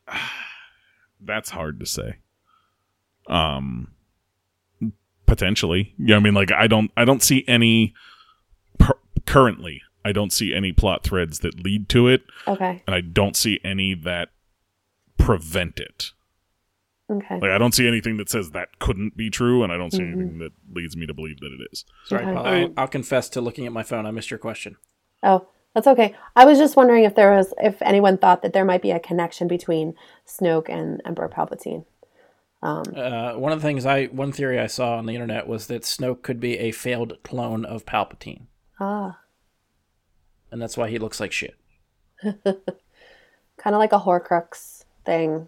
That's 1.22 1.50
hard 1.50 1.80
to 1.80 1.86
say. 1.86 2.16
Um, 3.28 3.92
potentially, 5.26 5.94
yeah. 6.00 6.16
I 6.16 6.20
mean, 6.20 6.34
like 6.34 6.52
I 6.52 6.68
don't, 6.68 6.92
I 6.98 7.06
don't 7.06 7.22
see 7.22 7.44
any 7.48 7.94
per- 8.78 8.98
currently. 9.26 9.82
I 10.04 10.12
don't 10.14 10.32
see 10.32 10.54
any 10.54 10.72
plot 10.72 11.04
threads 11.04 11.40
that 11.40 11.62
lead 11.64 11.90
to 11.90 12.08
it, 12.08 12.24
Okay. 12.48 12.82
and 12.88 12.96
I 12.96 13.02
don't 13.02 13.36
see 13.36 13.60
any 13.64 13.94
that 13.94 14.30
prevent 15.18 15.80
it. 15.80 16.12
Okay. 17.10 17.40
Like 17.40 17.52
I 17.52 17.58
don't 17.58 17.74
see 17.74 17.88
anything 17.88 18.18
that 18.18 18.30
says 18.30 18.52
that 18.52 18.78
couldn't 18.80 19.18
be 19.18 19.30
true, 19.30 19.64
and 19.64 19.72
I 19.74 19.78
don't 19.78 19.92
see 19.92 20.00
Mhm. 20.04 20.14
anything 20.14 20.38
that 20.40 20.52
leads 20.72 20.96
me 20.96 21.06
to 21.08 21.14
believe 21.14 21.40
that 21.40 21.52
it 21.52 21.68
is. 21.72 21.84
Sorry, 22.06 22.24
Okay. 22.24 22.34
Paul. 22.34 22.46
I- 22.46 22.60
I'll, 22.62 22.74
I'll 22.78 22.88
confess 22.88 23.30
to 23.30 23.42
looking 23.42 23.66
at 23.66 23.72
my 23.72 23.84
phone. 23.84 24.06
I 24.06 24.12
missed 24.12 24.30
your 24.30 24.38
question. 24.38 24.78
Oh, 25.24 25.48
that's 25.74 25.88
okay. 25.88 26.16
I 26.36 26.46
was 26.46 26.58
just 26.60 26.76
wondering 26.76 27.04
if 27.06 27.16
there 27.16 27.36
was 27.36 27.54
if 27.60 27.82
anyone 27.82 28.18
thought 28.18 28.42
that 28.44 28.54
there 28.54 28.66
might 28.66 28.82
be 28.84 28.92
a 28.92 29.00
connection 29.00 29.48
between 29.48 29.96
Snoke 30.28 30.70
and 30.70 31.02
Emperor 31.06 31.30
Palpatine. 31.30 31.86
Um, 32.62 32.84
Uh, 32.96 33.34
one 33.36 33.52
of 33.54 33.62
the 33.62 33.68
things 33.68 33.86
I, 33.86 34.06
one 34.08 34.32
theory 34.34 34.60
I 34.60 34.68
saw 34.68 34.98
on 34.98 35.06
the 35.06 35.14
internet 35.16 35.48
was 35.48 35.68
that 35.68 35.84
Snoke 35.84 36.22
could 36.24 36.40
be 36.40 36.58
a 36.60 36.72
failed 36.72 37.18
clone 37.24 37.64
of 37.66 37.86
Palpatine, 37.86 38.44
ah, 38.82 39.18
and 40.52 40.62
that's 40.62 40.76
why 40.78 40.90
he 40.90 41.00
looks 41.00 41.20
like 41.22 41.32
shit. 41.32 41.56
kind 42.22 42.36
of 43.66 43.80
like 43.80 43.94
a 43.94 44.00
Horcrux 44.00 44.84
thing, 45.06 45.48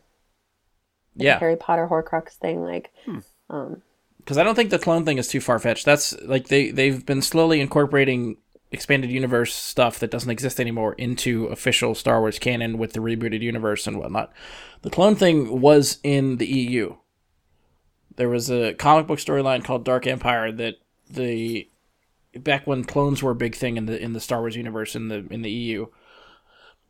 like 1.22 1.26
Yeah, 1.34 1.40
Harry 1.40 1.56
Potter 1.56 1.88
Horcrux 1.90 2.32
thing. 2.34 2.64
Like, 2.64 2.92
Hmm. 3.06 3.20
um, 3.50 3.82
because 4.18 4.38
I 4.38 4.44
don't 4.44 4.56
think 4.56 4.70
the 4.70 4.78
clone 4.80 5.04
thing 5.06 5.18
is 5.18 5.28
too 5.28 5.42
far 5.42 5.58
fetched. 5.60 5.86
That's 5.86 6.20
like 6.22 6.48
they 6.48 6.72
they've 6.72 7.04
been 7.06 7.22
slowly 7.22 7.60
incorporating 7.60 8.38
expanded 8.72 9.12
universe 9.12 9.54
stuff 9.54 10.00
that 10.00 10.12
doesn't 10.12 10.30
exist 10.30 10.60
anymore 10.60 10.94
into 10.94 11.48
official 11.48 11.94
Star 11.96 12.20
Wars 12.22 12.40
canon 12.40 12.78
with 12.78 12.94
the 12.94 13.00
rebooted 13.00 13.42
universe 13.42 13.86
and 13.88 13.98
whatnot. 14.00 14.32
The 14.84 14.90
clone 14.90 15.16
thing 15.16 15.60
was 15.60 15.98
in 16.04 16.38
the 16.38 16.46
EU. 16.48 16.96
There 18.16 18.30
was 18.30 18.50
a 18.52 18.74
comic 18.76 19.08
book 19.08 19.20
storyline 19.20 19.64
called 19.64 19.84
Dark 19.86 20.06
Empire 20.08 20.52
that 20.52 20.76
the 21.10 21.68
back 22.36 22.66
when 22.68 22.84
clones 22.86 23.22
were 23.22 23.32
a 23.32 23.36
big 23.36 23.56
thing 23.56 23.76
in 23.76 23.88
the 23.88 24.02
in 24.02 24.14
the 24.14 24.20
Star 24.22 24.40
Wars 24.40 24.56
universe 24.56 24.96
in 24.96 25.08
the 25.08 25.26
in 25.32 25.42
the 25.42 25.52
EU. 25.52 25.88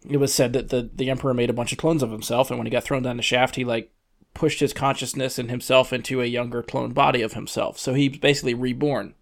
It 0.09 0.17
was 0.17 0.33
said 0.33 0.53
that 0.53 0.69
the 0.69 0.89
the 0.93 1.09
Emperor 1.09 1.33
made 1.33 1.49
a 1.49 1.53
bunch 1.53 1.71
of 1.71 1.77
clones 1.77 2.03
of 2.03 2.11
himself, 2.11 2.49
and 2.49 2.59
when 2.59 2.67
he 2.67 2.71
got 2.71 2.83
thrown 2.83 3.03
down 3.03 3.17
the 3.17 3.23
shaft, 3.23 3.55
he 3.55 3.63
like 3.63 3.91
pushed 4.33 4.59
his 4.59 4.73
consciousness 4.73 5.37
and 5.37 5.49
himself 5.49 5.91
into 5.91 6.21
a 6.21 6.25
younger 6.25 6.63
clone 6.63 6.93
body 6.93 7.21
of 7.21 7.33
himself. 7.33 7.77
So 7.77 7.93
he's 7.93 8.17
basically 8.17 8.53
reborn. 8.53 9.15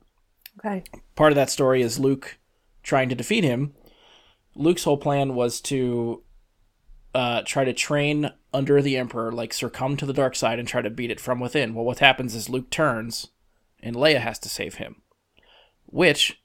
okay, 0.60 0.84
Part 1.15 1.31
of 1.31 1.36
that 1.36 1.49
story 1.49 1.81
is 1.81 1.99
Luke 1.99 2.38
trying 2.84 3.10
to 3.10 3.15
defeat 3.15 3.44
him. 3.44 3.73
Luke's 4.56 4.84
whole 4.84 4.98
plan 4.98 5.36
was 5.36 5.61
to 5.61 6.23
uh, 7.14 7.41
try 7.45 7.64
to 7.64 7.73
train 7.73 8.31
under 8.53 8.81
the 8.81 8.98
Emperor, 8.98 9.31
like 9.31 9.53
succumb 9.53 9.98
to 9.98 10.06
the 10.06 10.14
dark 10.14 10.36
side 10.36 10.60
and 10.60 10.68
try 10.68 10.81
to 10.81 10.90
beat 10.90 11.11
it 11.11 11.19
from 11.19 11.40
within. 11.40 11.73
Well, 11.73 11.86
what 11.86 11.99
happens 11.99 12.36
is 12.36 12.49
Luke 12.49 12.69
turns, 12.69 13.27
and 13.81 13.95
Leia 13.95 14.19
has 14.19 14.40
to 14.40 14.49
save 14.49 14.76
him. 14.76 15.02
Which, 15.86 16.41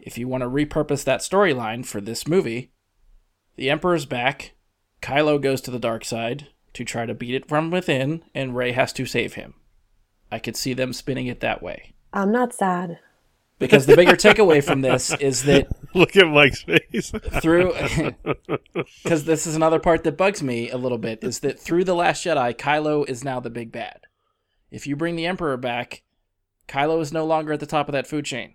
if 0.00 0.16
you 0.16 0.28
want 0.28 0.42
to 0.42 0.48
repurpose 0.48 1.04
that 1.04 1.20
storyline 1.20 1.84
for 1.84 2.00
this 2.00 2.26
movie, 2.26 2.72
the 3.56 3.70
Emperor's 3.70 4.06
back, 4.06 4.52
Kylo 5.02 5.40
goes 5.40 5.60
to 5.62 5.70
the 5.70 5.78
dark 5.78 6.04
side 6.04 6.48
to 6.74 6.84
try 6.84 7.06
to 7.06 7.14
beat 7.14 7.34
it 7.34 7.48
from 7.48 7.70
within, 7.70 8.22
and 8.34 8.56
Rey 8.56 8.72
has 8.72 8.92
to 8.94 9.06
save 9.06 9.34
him. 9.34 9.54
I 10.30 10.38
could 10.38 10.56
see 10.56 10.74
them 10.74 10.92
spinning 10.92 11.26
it 11.26 11.40
that 11.40 11.62
way. 11.62 11.94
I'm 12.12 12.32
not 12.32 12.52
sad. 12.52 12.98
Because 13.58 13.86
the 13.86 13.96
bigger 13.96 14.12
takeaway 14.12 14.62
from 14.62 14.82
this 14.82 15.12
is 15.14 15.44
that 15.44 15.68
Look 15.94 16.16
at 16.16 16.28
Mike's 16.28 16.62
face. 16.62 17.10
through 17.40 17.72
because 19.02 19.24
this 19.24 19.46
is 19.46 19.56
another 19.56 19.80
part 19.80 20.04
that 20.04 20.16
bugs 20.16 20.42
me 20.42 20.70
a 20.70 20.76
little 20.76 20.98
bit 20.98 21.24
is 21.24 21.40
that 21.40 21.58
through 21.58 21.82
the 21.82 21.94
last 21.94 22.24
jedi 22.24 22.54
kylo 22.56 23.08
is 23.08 23.24
now 23.24 23.40
the 23.40 23.50
big 23.50 23.72
bad 23.72 24.02
if 24.70 24.86
you 24.86 24.94
bring 24.94 25.16
the 25.16 25.26
emperor 25.26 25.56
back 25.56 26.02
Kylo 26.68 27.00
is 27.00 27.12
no 27.12 27.24
longer 27.24 27.54
at 27.54 27.60
the 27.60 27.66
top 27.66 27.88
of 27.88 27.92
that 27.92 28.06
food 28.06 28.26
chain, 28.26 28.54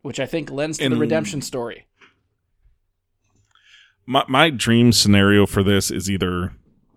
which 0.00 0.18
I 0.18 0.26
think 0.26 0.50
lends 0.50 0.78
to 0.78 0.88
the 0.88 0.96
redemption 0.96 1.42
story. 1.42 1.86
My 4.06 4.24
my 4.28 4.50
dream 4.50 4.92
scenario 4.92 5.46
for 5.46 5.62
this 5.62 5.90
is 5.90 6.10
either 6.10 6.52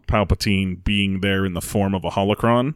Palpatine 0.07 0.83
being 0.83 1.21
there 1.21 1.45
in 1.45 1.53
the 1.53 1.61
form 1.61 1.93
of 1.93 2.03
a 2.03 2.09
holocron 2.09 2.75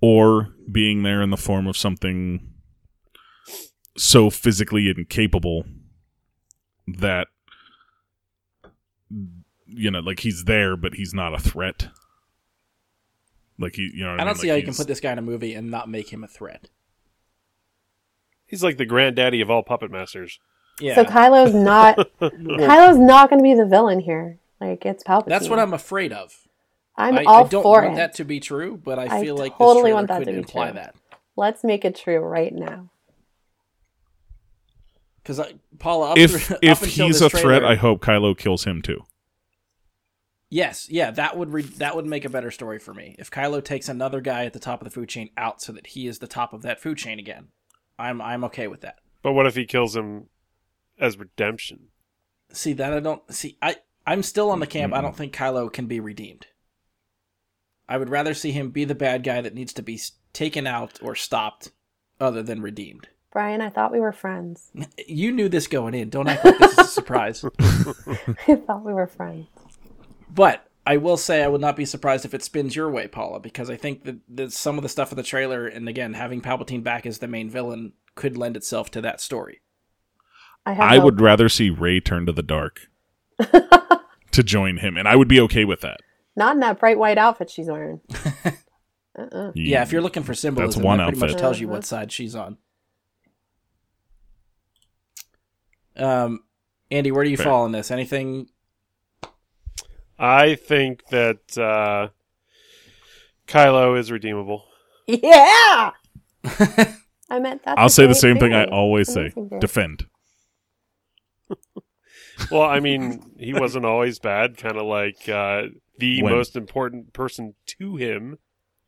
or 0.00 0.54
being 0.70 1.02
there 1.02 1.22
in 1.22 1.30
the 1.30 1.36
form 1.36 1.66
of 1.66 1.76
something 1.76 2.48
so 3.96 4.30
physically 4.30 4.88
incapable 4.88 5.64
that 6.86 7.28
you 9.66 9.90
know 9.90 10.00
like 10.00 10.20
he's 10.20 10.44
there 10.44 10.76
but 10.76 10.94
he's 10.94 11.12
not 11.12 11.34
a 11.34 11.38
threat 11.38 11.88
like 13.60 13.76
he 13.76 13.90
you 13.94 14.04
know 14.04 14.12
what 14.12 14.20
I 14.20 14.22
I, 14.22 14.24
don't 14.24 14.34
mean? 14.34 14.40
see 14.40 14.48
Like 14.48 14.52
how 14.52 14.56
you 14.56 14.64
can 14.64 14.74
put 14.74 14.88
this 14.88 15.00
guy 15.00 15.12
in 15.12 15.18
a 15.18 15.22
movie 15.22 15.54
and 15.54 15.70
not 15.70 15.88
make 15.88 16.12
him 16.12 16.24
a 16.24 16.28
threat. 16.28 16.70
He's 18.46 18.64
like 18.64 18.78
the 18.78 18.86
granddaddy 18.86 19.40
of 19.42 19.50
all 19.50 19.62
puppet 19.62 19.92
masters. 19.92 20.40
Yeah, 20.80 20.94
So 20.94 21.04
Kylo's 21.04 21.54
not 21.54 21.96
Kylo's 22.20 22.98
not 22.98 23.30
going 23.30 23.38
to 23.38 23.42
be 23.42 23.54
the 23.54 23.66
villain 23.66 24.00
here. 24.00 24.38
Like 24.60 24.84
it's 24.84 25.02
Palpatine. 25.04 25.26
that's 25.26 25.48
what 25.48 25.58
I'm 25.58 25.72
afraid 25.74 26.12
of. 26.12 26.32
I'm 26.96 27.18
I, 27.18 27.24
all 27.24 27.44
I 27.46 27.48
don't 27.48 27.62
for 27.62 27.80
want 27.82 27.94
it. 27.94 27.96
that 27.96 28.14
to 28.16 28.24
be 28.24 28.40
true, 28.40 28.76
but 28.82 28.98
I 28.98 29.18
I 29.18 29.22
feel 29.22 29.36
like 29.36 29.56
totally 29.56 29.90
this 29.90 29.94
want 29.94 30.08
that 30.08 30.18
could 30.18 30.26
to 30.26 30.32
be 30.32 30.38
imply 30.38 30.66
true. 30.70 30.74
that. 30.80 30.94
Let's 31.36 31.64
make 31.64 31.84
it 31.84 31.96
true 31.96 32.18
right 32.18 32.52
now. 32.54 32.90
Because 35.22 35.40
uh, 35.40 35.52
Paula, 35.78 36.10
up 36.12 36.18
if 36.18 36.30
through- 36.46 36.56
if 36.62 36.82
up 36.82 36.88
he's 36.88 37.20
this 37.20 37.32
a 37.34 37.38
threat 37.38 37.64
I 37.64 37.76
hope 37.76 38.02
Kylo 38.02 38.36
kills 38.36 38.64
him 38.64 38.82
too 38.82 39.04
Yes, 40.52 40.88
yeah, 40.90 41.12
that 41.12 41.36
would 41.38 41.52
re- 41.52 41.62
that 41.62 41.94
would 41.94 42.06
make 42.06 42.24
a 42.24 42.28
better 42.28 42.50
story 42.50 42.80
for 42.80 42.92
me. 42.92 43.14
If 43.20 43.30
Kylo 43.30 43.64
takes 43.64 43.88
another 43.88 44.20
guy 44.20 44.46
at 44.46 44.52
the 44.52 44.58
top 44.58 44.80
of 44.80 44.84
the 44.84 44.90
food 44.90 45.08
chain 45.08 45.30
out 45.36 45.62
so 45.62 45.72
that 45.72 45.86
he 45.86 46.08
is 46.08 46.18
the 46.18 46.26
top 46.26 46.52
of 46.52 46.62
that 46.62 46.80
food 46.80 46.98
chain 46.98 47.20
again, 47.20 47.48
I'm 48.00 48.20
I'm 48.20 48.42
okay 48.44 48.66
with 48.66 48.80
that. 48.80 48.96
But 49.22 49.32
what 49.34 49.46
if 49.46 49.54
he 49.54 49.64
kills 49.64 49.94
him 49.94 50.26
as 51.00 51.18
redemption? 51.18 51.88
See 52.52 52.72
that 52.74 52.92
I 52.92 53.00
don't 53.00 53.22
see. 53.32 53.56
I 53.62 53.76
I'm 54.06 54.22
still 54.22 54.50
on 54.50 54.60
the 54.60 54.66
camp. 54.66 54.92
I 54.94 55.00
don't 55.00 55.16
think 55.16 55.34
Kylo 55.34 55.72
can 55.72 55.86
be 55.86 56.00
redeemed. 56.00 56.46
I 57.88 57.96
would 57.96 58.08
rather 58.08 58.34
see 58.34 58.52
him 58.52 58.70
be 58.70 58.84
the 58.84 58.94
bad 58.94 59.24
guy 59.24 59.40
that 59.40 59.54
needs 59.54 59.72
to 59.74 59.82
be 59.82 60.00
taken 60.32 60.66
out 60.66 61.00
or 61.02 61.14
stopped, 61.14 61.72
other 62.20 62.42
than 62.42 62.62
redeemed. 62.62 63.08
Brian, 63.32 63.60
I 63.60 63.70
thought 63.70 63.92
we 63.92 64.00
were 64.00 64.12
friends. 64.12 64.70
You 65.06 65.32
knew 65.32 65.48
this 65.48 65.66
going 65.66 65.94
in. 65.94 66.08
Don't 66.08 66.28
act 66.28 66.44
like 66.44 66.58
this 66.58 66.72
is 66.72 66.78
a 66.78 66.84
surprise. 66.84 67.44
I 67.60 68.54
thought 68.54 68.84
we 68.84 68.92
were 68.92 69.08
friends. 69.08 69.48
But 70.32 70.68
I 70.86 70.96
will 70.96 71.16
say 71.16 71.42
I 71.42 71.48
would 71.48 71.60
not 71.60 71.76
be 71.76 71.84
surprised 71.84 72.24
if 72.24 72.34
it 72.34 72.44
spins 72.44 72.76
your 72.76 72.90
way, 72.90 73.08
Paula, 73.08 73.40
because 73.40 73.70
I 73.70 73.76
think 73.76 74.04
that, 74.04 74.18
that 74.28 74.52
some 74.52 74.76
of 74.76 74.82
the 74.82 74.88
stuff 74.88 75.10
in 75.10 75.16
the 75.16 75.22
trailer, 75.22 75.66
and 75.66 75.88
again, 75.88 76.14
having 76.14 76.40
Palpatine 76.40 76.84
back 76.84 77.06
as 77.06 77.18
the 77.18 77.28
main 77.28 77.50
villain, 77.50 77.92
could 78.14 78.36
lend 78.36 78.56
itself 78.56 78.90
to 78.92 79.00
that 79.00 79.20
story. 79.20 79.60
I 80.66 80.72
have 80.74 80.90
I 80.90 80.94
hope. 80.96 81.04
would 81.04 81.20
rather 81.20 81.48
see 81.48 81.70
Rey 81.70 82.00
turn 82.00 82.26
to 82.26 82.32
the 82.32 82.42
dark 82.42 82.88
to 83.38 84.42
join 84.42 84.78
him, 84.78 84.96
and 84.96 85.08
I 85.08 85.16
would 85.16 85.28
be 85.28 85.40
okay 85.40 85.64
with 85.64 85.80
that. 85.80 86.00
not 86.36 86.54
in 86.54 86.60
that 86.60 86.78
bright 86.78 86.98
white 86.98 87.18
outfit 87.18 87.50
she's 87.50 87.66
wearing. 87.68 88.00
uh-uh. 89.18 89.52
Yeah, 89.54 89.82
if 89.82 89.90
you're 89.92 90.02
looking 90.02 90.22
for 90.22 90.34
symbolism, 90.34 90.80
that's 90.82 90.84
one 90.84 90.98
that 90.98 91.04
pretty 91.04 91.20
much 91.20 91.28
outfit. 91.30 91.40
tells 91.40 91.60
you 91.60 91.66
Uh-huh. 91.68 91.76
what 91.76 91.84
side 91.84 92.12
she's 92.12 92.34
on. 92.34 92.58
Um, 95.96 96.40
Andy, 96.90 97.10
where 97.10 97.24
do 97.24 97.30
you 97.30 97.36
Fair. 97.36 97.46
fall 97.46 97.64
on 97.64 97.72
this? 97.72 97.90
Anything? 97.90 98.48
I 100.18 100.54
think 100.54 101.06
that 101.08 101.56
uh, 101.58 102.08
Kylo 103.48 103.98
is 103.98 104.10
redeemable. 104.12 104.64
Yeah. 105.06 105.90
I 107.30 107.38
meant 107.38 107.62
that. 107.64 107.78
I'll 107.78 107.88
say 107.88 108.02
the 108.04 108.08
great 108.08 108.16
same 108.20 108.38
thing 108.38 108.52
I 108.54 108.64
always 108.66 109.12
say: 109.12 109.32
defend. 109.60 110.06
Well, 112.50 112.62
I 112.62 112.80
mean, 112.80 113.32
he 113.38 113.52
wasn't 113.52 113.84
always 113.84 114.18
bad. 114.18 114.56
Kind 114.56 114.76
of 114.76 114.84
like 114.86 115.28
uh, 115.28 115.64
the 115.98 116.22
When? 116.22 116.32
most 116.34 116.56
important 116.56 117.12
person 117.12 117.54
to 117.78 117.96
him 117.96 118.38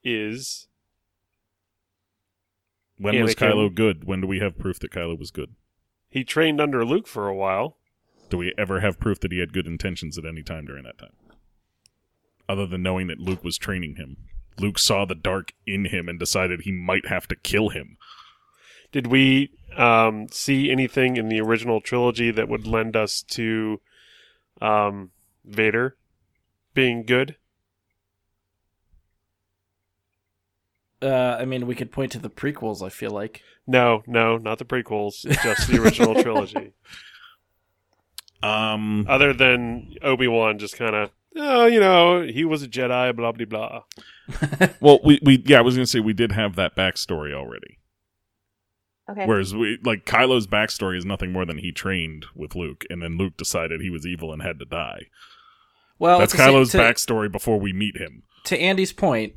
is 0.02 0.68
When 2.98 3.20
was 3.22 3.34
Kylo 3.34 3.72
good? 3.74 4.04
When 4.04 4.20
do 4.20 4.26
we 4.26 4.40
have 4.40 4.58
proof 4.58 4.78
that 4.80 4.90
Kylo 4.92 5.18
was 5.18 5.30
good? 5.30 5.54
he 6.08 6.24
trained 6.24 6.60
under 6.60 6.84
Luke 6.84 7.06
for 7.06 7.26
a 7.26 7.34
while. 7.34 7.78
Do 8.28 8.36
we 8.38 8.52
ever 8.58 8.80
have 8.80 9.00
proof 9.00 9.18
that 9.20 9.32
he 9.32 9.38
had 9.38 9.52
good 9.54 9.66
intentions 9.66 10.18
at 10.18 10.26
any 10.26 10.42
time 10.42 10.66
during 10.66 10.84
that 10.84 10.98
time? 10.98 11.12
Other 12.48 12.66
than 12.66 12.82
knowing 12.82 13.06
that 13.06 13.18
Luke 13.18 13.42
was 13.42 13.56
training 13.56 13.96
him. 13.96 14.16
Luke 14.58 14.78
saw 14.78 15.04
the 15.06 15.14
dark 15.14 15.52
in 15.66 15.86
him 15.86 16.08
and 16.10 16.18
decided 16.18 16.60
he 16.62 16.72
might 16.72 17.06
have 17.06 17.26
to 17.28 17.36
kill 17.36 17.70
him. 17.70 17.96
Did 18.90 19.06
we 19.06 19.50
um, 19.76 20.28
see 20.30 20.70
anything 20.70 21.16
in 21.16 21.28
the 21.28 21.40
original 21.40 21.80
trilogy 21.80 22.30
that 22.30 22.48
would 22.48 22.66
lend 22.66 22.96
us 22.96 23.22
to 23.30 23.80
um, 24.60 25.10
Vader 25.44 25.96
being 26.74 27.04
good? 27.04 27.36
Uh, 31.02 31.36
I 31.38 31.44
mean, 31.44 31.66
we 31.66 31.74
could 31.74 31.90
point 31.90 32.12
to 32.12 32.18
the 32.18 32.30
prequels. 32.30 32.84
I 32.84 32.88
feel 32.88 33.10
like. 33.10 33.42
No, 33.66 34.02
no, 34.06 34.36
not 34.36 34.58
the 34.58 34.64
prequels, 34.64 35.22
just 35.42 35.68
the 35.68 35.82
original 35.82 36.14
trilogy. 36.22 36.72
Um, 38.42 39.06
Other 39.08 39.32
than 39.32 39.94
Obi 40.02 40.26
Wan, 40.26 40.58
just 40.58 40.76
kind 40.76 40.94
of, 40.94 41.10
oh, 41.36 41.66
you 41.66 41.78
know, 41.78 42.22
he 42.22 42.44
was 42.44 42.62
a 42.62 42.68
Jedi, 42.68 43.14
blah 43.14 43.32
blah 43.32 43.46
blah. 43.46 43.82
well, 44.80 45.00
we, 45.04 45.20
we 45.22 45.42
yeah, 45.46 45.58
I 45.58 45.62
was 45.62 45.74
gonna 45.74 45.86
say 45.86 46.00
we 46.00 46.12
did 46.12 46.32
have 46.32 46.56
that 46.56 46.76
backstory 46.76 47.32
already. 47.32 47.78
Okay. 49.10 49.26
Whereas 49.26 49.54
we 49.54 49.78
like 49.84 50.04
Kylo's 50.06 50.46
backstory 50.46 50.96
is 50.96 51.04
nothing 51.04 51.32
more 51.32 51.44
than 51.44 51.58
he 51.58 51.72
trained 51.72 52.26
with 52.34 52.54
Luke, 52.54 52.84
and 52.88 53.02
then 53.02 53.18
Luke 53.18 53.36
decided 53.36 53.80
he 53.80 53.90
was 53.90 54.06
evil 54.06 54.32
and 54.32 54.40
had 54.42 54.58
to 54.60 54.64
die. 54.64 55.06
Well, 55.98 56.18
That's 56.20 56.32
to 56.32 56.38
say- 56.38 56.44
Kylo's 56.44 56.70
to- 56.72 56.78
backstory 56.78 57.30
before 57.30 57.58
we 57.60 57.72
meet 57.72 57.96
him. 57.96 58.22
to 58.44 58.58
Andy's 58.58 58.92
point, 58.92 59.34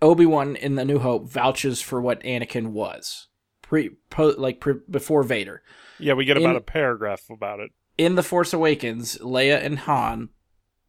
Obi 0.00 0.26
Wan 0.26 0.56
in 0.56 0.74
the 0.76 0.84
New 0.84 0.98
Hope 0.98 1.28
vouches 1.28 1.80
for 1.80 2.00
what 2.00 2.20
Anakin 2.22 2.68
was 2.68 3.28
pre, 3.62 3.90
po, 4.10 4.34
like 4.36 4.60
pre, 4.60 4.74
before 4.90 5.22
Vader. 5.22 5.62
Yeah, 5.98 6.14
we 6.14 6.24
get 6.24 6.36
about 6.36 6.50
In- 6.50 6.56
a 6.56 6.60
paragraph 6.60 7.22
about 7.30 7.60
it. 7.60 7.70
In 7.98 8.14
the 8.16 8.22
Force 8.22 8.52
Awakens, 8.52 9.18
Leia 9.18 9.62
and 9.62 9.80
Han 9.80 10.30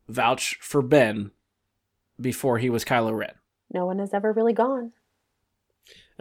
vouch 0.08 0.58
for 0.62 0.82
Ben 0.82 1.32
before 2.20 2.58
he 2.60 2.70
was 2.70 2.84
Kylo 2.86 3.16
Ren. 3.18 3.34
no 3.72 3.86
one 3.86 4.00
has 4.00 4.14
ever 4.14 4.32
really 4.34 4.54
gone. 4.54 4.92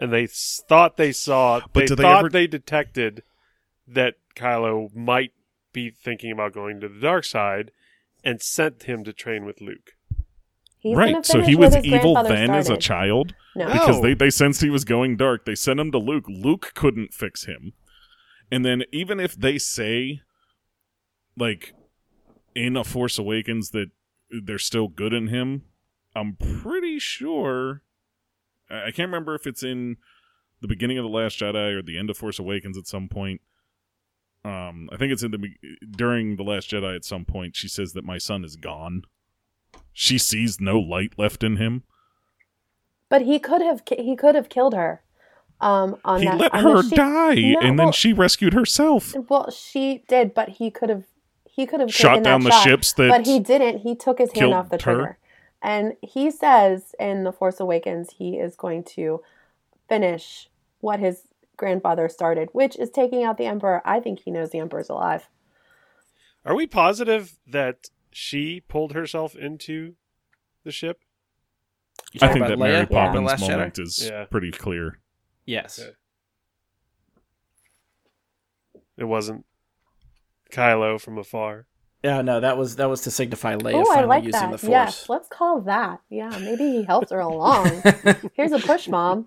And 0.03 0.11
they 0.11 0.27
thought 0.27 0.97
they 0.97 1.13
saw, 1.13 1.61
But 1.61 1.73
they 1.73 1.85
did 1.85 1.97
they 1.97 2.03
thought 2.03 2.19
ever- 2.19 2.29
they 2.29 2.45
detected 2.47 3.23
that 3.87 4.15
Kylo 4.35 4.93
might 4.93 5.31
be 5.71 5.89
thinking 5.89 6.31
about 6.31 6.53
going 6.53 6.81
to 6.81 6.89
the 6.89 6.99
dark 6.99 7.23
side, 7.23 7.71
and 8.23 8.41
sent 8.41 8.83
him 8.83 9.03
to 9.05 9.13
train 9.13 9.45
with 9.45 9.61
Luke. 9.61 9.91
He's 10.79 10.95
right. 10.95 11.25
So 11.25 11.41
he 11.41 11.55
was 11.55 11.75
evil 11.77 12.13
grandfather 12.13 12.29
then 12.29 12.51
as 12.51 12.69
a 12.69 12.77
child 12.77 13.33
No. 13.55 13.71
because 13.71 14.01
they, 14.01 14.13
they 14.13 14.29
sensed 14.29 14.61
he 14.61 14.69
was 14.69 14.83
going 14.85 15.15
dark. 15.15 15.45
They 15.45 15.55
sent 15.55 15.79
him 15.79 15.91
to 15.93 15.97
Luke. 15.97 16.25
Luke 16.27 16.71
couldn't 16.75 17.13
fix 17.13 17.45
him. 17.45 17.71
And 18.51 18.65
then 18.65 18.83
even 18.91 19.19
if 19.19 19.35
they 19.35 19.57
say 19.57 20.21
like 21.37 21.73
in 22.53 22.75
a 22.77 22.83
Force 22.83 23.17
Awakens 23.17 23.69
that 23.71 23.87
they're 24.29 24.59
still 24.59 24.87
good 24.89 25.13
in 25.13 25.27
him, 25.27 25.63
I'm 26.15 26.35
pretty 26.35 26.99
sure 26.99 27.81
I 28.73 28.91
can't 28.91 29.07
remember 29.09 29.35
if 29.35 29.45
it's 29.45 29.63
in 29.63 29.97
the 30.61 30.67
beginning 30.67 30.97
of 30.97 31.03
the 31.03 31.09
Last 31.09 31.39
Jedi 31.39 31.77
or 31.77 31.81
the 31.81 31.97
end 31.97 32.09
of 32.09 32.17
Force 32.17 32.39
Awakens 32.39 32.77
at 32.77 32.87
some 32.87 33.07
point. 33.07 33.41
Um, 34.45 34.89
I 34.91 34.97
think 34.97 35.13
it's 35.13 35.23
in 35.23 35.31
the 35.31 35.39
during 35.91 36.35
the 36.35 36.43
Last 36.43 36.69
Jedi 36.69 36.95
at 36.95 37.05
some 37.05 37.25
point. 37.25 37.55
She 37.55 37.67
says 37.67 37.93
that 37.93 38.03
my 38.03 38.17
son 38.17 38.43
is 38.43 38.55
gone. 38.55 39.03
She 39.93 40.17
sees 40.17 40.59
no 40.59 40.79
light 40.79 41.13
left 41.17 41.43
in 41.43 41.57
him. 41.57 41.83
But 43.09 43.21
he 43.21 43.39
could 43.39 43.61
have 43.61 43.83
he 43.97 44.15
could 44.15 44.35
have 44.35 44.49
killed 44.49 44.73
her. 44.73 45.03
Um, 45.61 45.95
on 46.03 46.19
he 46.19 46.25
that, 46.25 46.39
let 46.39 46.55
her 46.55 46.83
ship- 46.83 46.95
die, 46.95 47.35
No, 47.35 47.59
and 47.61 47.79
then 47.79 47.85
well- 47.85 47.91
she 47.91 48.11
rescued 48.11 48.53
herself. 48.53 49.13
Well, 49.29 49.49
she 49.49 50.03
did, 50.09 50.33
but 50.33 50.49
he 50.49 50.69
could 50.71 50.89
have 50.89 51.05
he 51.45 51.65
could 51.65 51.79
have 51.79 51.93
Shot 51.93 52.23
down 52.23 52.43
the 52.43 52.49
shot, 52.49 52.63
ships 52.63 52.93
that 52.93 53.09
but 53.09 53.25
he 53.27 53.39
didn't. 53.39 53.79
He 53.79 53.95
took 53.95 54.17
his 54.17 54.31
hand 54.33 54.53
off 54.53 54.69
the 54.69 54.81
her? 54.83 55.19
Trigger, 55.63 55.73
and 55.77 55.93
he 56.01 56.31
says 56.31 56.95
in 56.99 57.23
the 57.23 57.31
Force 57.31 57.59
Awakens 57.59 58.11
he 58.17 58.37
is 58.37 58.55
going 58.55 58.83
to 58.95 59.21
finish 59.87 60.49
what 60.79 60.99
his 60.99 61.23
grandfather 61.57 62.09
started, 62.09 62.49
which 62.51 62.77
is 62.77 62.89
taking 62.89 63.23
out 63.23 63.37
the 63.37 63.45
Emperor. 63.45 63.81
I 63.85 63.99
think 63.99 64.19
he 64.19 64.31
knows 64.31 64.49
the 64.51 64.59
Emperor's 64.59 64.89
alive. 64.89 65.29
Are 66.45 66.55
we 66.55 66.67
positive 66.67 67.37
that 67.47 67.89
she 68.11 68.61
pulled 68.67 68.93
herself 68.93 69.35
into 69.35 69.95
the 70.63 70.71
ship? 70.71 70.99
I 72.21 72.27
think 72.33 72.45
that 72.47 72.59
Mary 72.59 72.73
Leia 72.73 72.79
in 72.81 72.85
The 72.89 72.93
Poppins 72.93 73.25
Last 73.27 73.43
Jedi? 73.43 73.49
moment 73.51 73.79
is 73.79 74.09
Yeah. 74.09 74.25
pretty 74.25 74.51
clear. 74.51 74.99
Yes. 75.45 75.79
Okay. 75.79 75.91
It 78.97 79.05
wasn't 79.05 79.45
Kylo 80.51 80.99
from 81.01 81.17
afar. 81.17 81.65
Yeah, 82.03 82.21
no, 82.21 82.41
that 82.41 82.57
was 82.57 82.75
that 82.75 82.89
was 82.89 83.01
to 83.01 83.11
signify 83.11 83.55
Leia 83.55 83.75
Oh, 83.75 83.81
I 83.91 83.95
finally 83.95 84.07
like 84.07 84.23
using 84.25 84.41
that. 84.41 84.51
the 84.51 84.57
Force. 84.57 84.69
Yes, 84.69 85.09
let's 85.09 85.27
call 85.29 85.61
that. 85.61 86.01
Yeah, 86.09 86.29
maybe 86.39 86.63
he 86.71 86.83
helped 86.83 87.11
her 87.11 87.19
along. 87.31 87.81
Here's 88.33 88.51
a 88.51 88.59
push, 88.59 88.87
mom. 88.89 89.25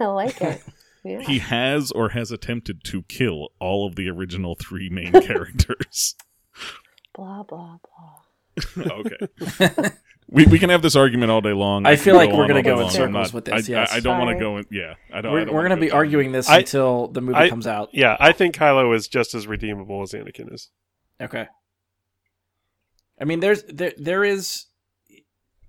I 0.00 0.06
like 0.06 0.40
it. 0.40 0.62
Yeah. 1.04 1.20
He 1.20 1.38
has 1.38 1.90
or 1.92 2.10
has 2.10 2.30
attempted 2.30 2.84
to 2.84 3.02
kill 3.02 3.48
all 3.58 3.86
of 3.86 3.96
the 3.96 4.08
original 4.08 4.54
three 4.54 4.88
main 4.90 5.12
characters. 5.22 6.14
Blah 7.14 7.42
blah 7.42 7.78
blah. 8.76 8.84
okay. 8.98 9.90
We, 10.32 10.46
we 10.46 10.58
can 10.60 10.70
have 10.70 10.80
this 10.82 10.94
argument 10.96 11.30
all 11.32 11.40
day 11.40 11.52
long. 11.52 11.86
I 11.86 11.96
can 11.96 12.04
feel 12.04 12.14
like 12.16 12.30
go 12.30 12.36
we're 12.38 12.46
gonna 12.46 12.62
go 12.62 12.76
in 12.76 12.82
long. 12.82 12.90
Circles 12.90 13.12
not- 13.12 13.32
with 13.34 13.44
this, 13.46 13.68
I, 13.68 13.72
yes. 13.72 13.92
I, 13.92 13.96
I 13.96 14.00
don't 14.00 14.18
want 14.18 14.36
to 14.38 14.42
go 14.42 14.58
in. 14.58 14.66
Yeah, 14.70 14.94
I 15.12 15.20
don't. 15.20 15.32
We're, 15.32 15.46
we're 15.52 15.60
going 15.66 15.70
to 15.70 15.76
be 15.76 15.88
down 15.88 15.96
arguing 15.96 16.32
this 16.32 16.48
I- 16.48 16.58
until 16.60 17.08
the 17.08 17.20
movie 17.20 17.36
I- 17.36 17.48
comes 17.50 17.66
out. 17.66 17.90
Yeah, 17.92 18.16
I 18.20 18.32
think 18.32 18.54
Kylo 18.54 18.94
is 18.94 19.08
just 19.08 19.34
as 19.34 19.46
redeemable 19.46 20.02
as 20.02 20.12
Anakin 20.12 20.52
is. 20.54 20.70
Okay. 21.20 21.46
I 23.20 23.24
mean, 23.24 23.40
there's 23.40 23.62
there 23.64 23.92
there 23.98 24.24
is. 24.24 24.66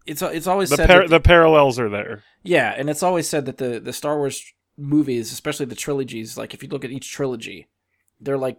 It's 0.05 0.21
it's 0.21 0.47
always 0.47 0.69
The 0.69 0.77
said 0.77 0.87
par- 0.89 1.01
that- 1.01 1.09
the 1.09 1.19
parallels 1.19 1.77
are 1.79 1.89
there. 1.89 2.23
yeah, 2.43 2.73
and 2.75 2.89
it's 2.89 3.03
always 3.03 3.27
said 3.27 3.45
that 3.45 3.57
the 3.57 3.79
the 3.79 3.93
Star 3.93 4.17
Wars 4.17 4.43
movies, 4.77 5.31
especially 5.31 5.65
the 5.67 5.75
trilogies, 5.75 6.37
like 6.37 6.53
if 6.53 6.63
you 6.63 6.69
look 6.69 6.83
at 6.85 6.91
each 6.91 7.11
trilogy, 7.11 7.67
they're 8.19 8.37
like 8.37 8.57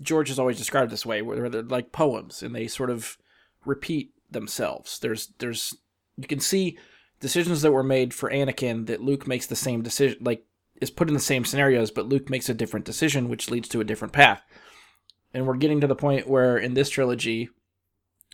George 0.00 0.28
has 0.28 0.38
always 0.38 0.56
described 0.56 0.90
this 0.90 1.04
way, 1.04 1.20
where 1.22 1.48
they're 1.50 1.62
like 1.62 1.92
poems 1.92 2.42
and 2.42 2.54
they 2.54 2.66
sort 2.66 2.88
of 2.90 3.18
repeat 3.66 4.12
themselves. 4.30 4.98
There's 5.00 5.32
there's 5.38 5.76
you 6.16 6.26
can 6.28 6.40
see 6.40 6.78
decisions 7.20 7.60
that 7.62 7.72
were 7.72 7.82
made 7.82 8.14
for 8.14 8.30
Anakin 8.30 8.86
that 8.86 9.02
Luke 9.02 9.26
makes 9.26 9.46
the 9.46 9.56
same 9.56 9.82
decision, 9.82 10.18
like 10.22 10.44
is 10.80 10.90
put 10.90 11.08
in 11.08 11.14
the 11.14 11.20
same 11.20 11.44
scenarios, 11.44 11.90
but 11.90 12.06
Luke 12.08 12.30
makes 12.30 12.48
a 12.48 12.54
different 12.54 12.86
decision, 12.86 13.28
which 13.28 13.50
leads 13.50 13.68
to 13.68 13.80
a 13.80 13.84
different 13.84 14.14
path. 14.14 14.40
And 15.34 15.46
we're 15.46 15.56
getting 15.58 15.80
to 15.82 15.86
the 15.86 15.94
point 15.94 16.26
where 16.26 16.56
in 16.56 16.72
this 16.72 16.88
trilogy, 16.88 17.50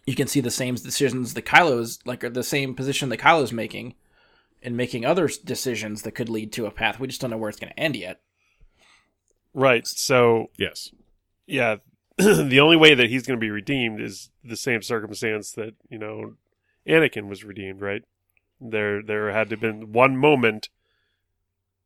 you 0.07 0.15
can 0.15 0.29
see 0.29 0.41
the 0.41 0.51
same 0.51 0.75
decisions 0.77 1.35
that 1.35 1.45
Kylo's 1.45 1.99
like 2.05 2.23
are 2.25 2.31
the 2.31 2.43
same 2.45 2.75
position 2.75 3.09
that 3.09 3.19
Kylo's 3.19 3.53
making, 3.53 3.95
and 4.63 4.77
making 4.77 5.05
other 5.05 5.29
decisions 5.45 6.03
that 6.03 6.13
could 6.13 6.29
lead 6.29 6.53
to 6.53 6.67
a 6.67 6.71
path. 6.71 6.99
We 7.01 7.09
just 7.09 7.21
don't 7.21 7.31
know 7.31 7.37
where 7.37 7.51
it's 7.51 7.59
going 7.61 7.73
to 7.73 7.81
end 7.81 7.97
yet. 7.97 8.21
Right. 9.55 9.87
So 9.87 10.51
Yes. 10.59 10.91
yeah, 11.47 11.77
the 12.19 12.61
only 12.61 12.77
way 12.77 12.95
that 12.95 13.09
he's 13.09 13.27
going 13.27 13.39
to 13.39 13.45
be 13.45 13.51
redeemed 13.51 14.01
is 14.01 14.31
the 14.45 14.57
same 14.57 14.83
circumstance 14.83 15.53
that 15.53 15.75
you 15.89 15.99
know 15.99 16.35
Anakin 16.87 17.29
was 17.29 17.45
redeemed. 17.45 17.81
Right. 17.81 18.03
There, 18.61 19.03
there 19.03 19.31
had 19.33 19.51
to 19.51 19.55
have 19.55 19.61
been 19.61 19.93
one 19.93 20.17
moment 20.17 20.69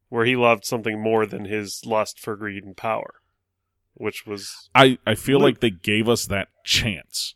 where 0.09 0.25
he 0.25 0.37
loved 0.37 0.65
something 0.65 1.01
more 1.01 1.27
than 1.27 1.45
his 1.45 1.83
lust 1.87 2.19
for 2.21 2.37
greed 2.37 2.65
and 2.65 2.77
power, 2.77 3.15
which 3.95 4.27
was 4.27 4.69
I, 4.75 4.99
I 5.07 5.15
feel 5.15 5.39
Luke. 5.39 5.45
like 5.55 5.61
they 5.61 5.71
gave 5.71 6.09
us 6.09 6.27
that 6.27 6.49
chance. 6.65 7.35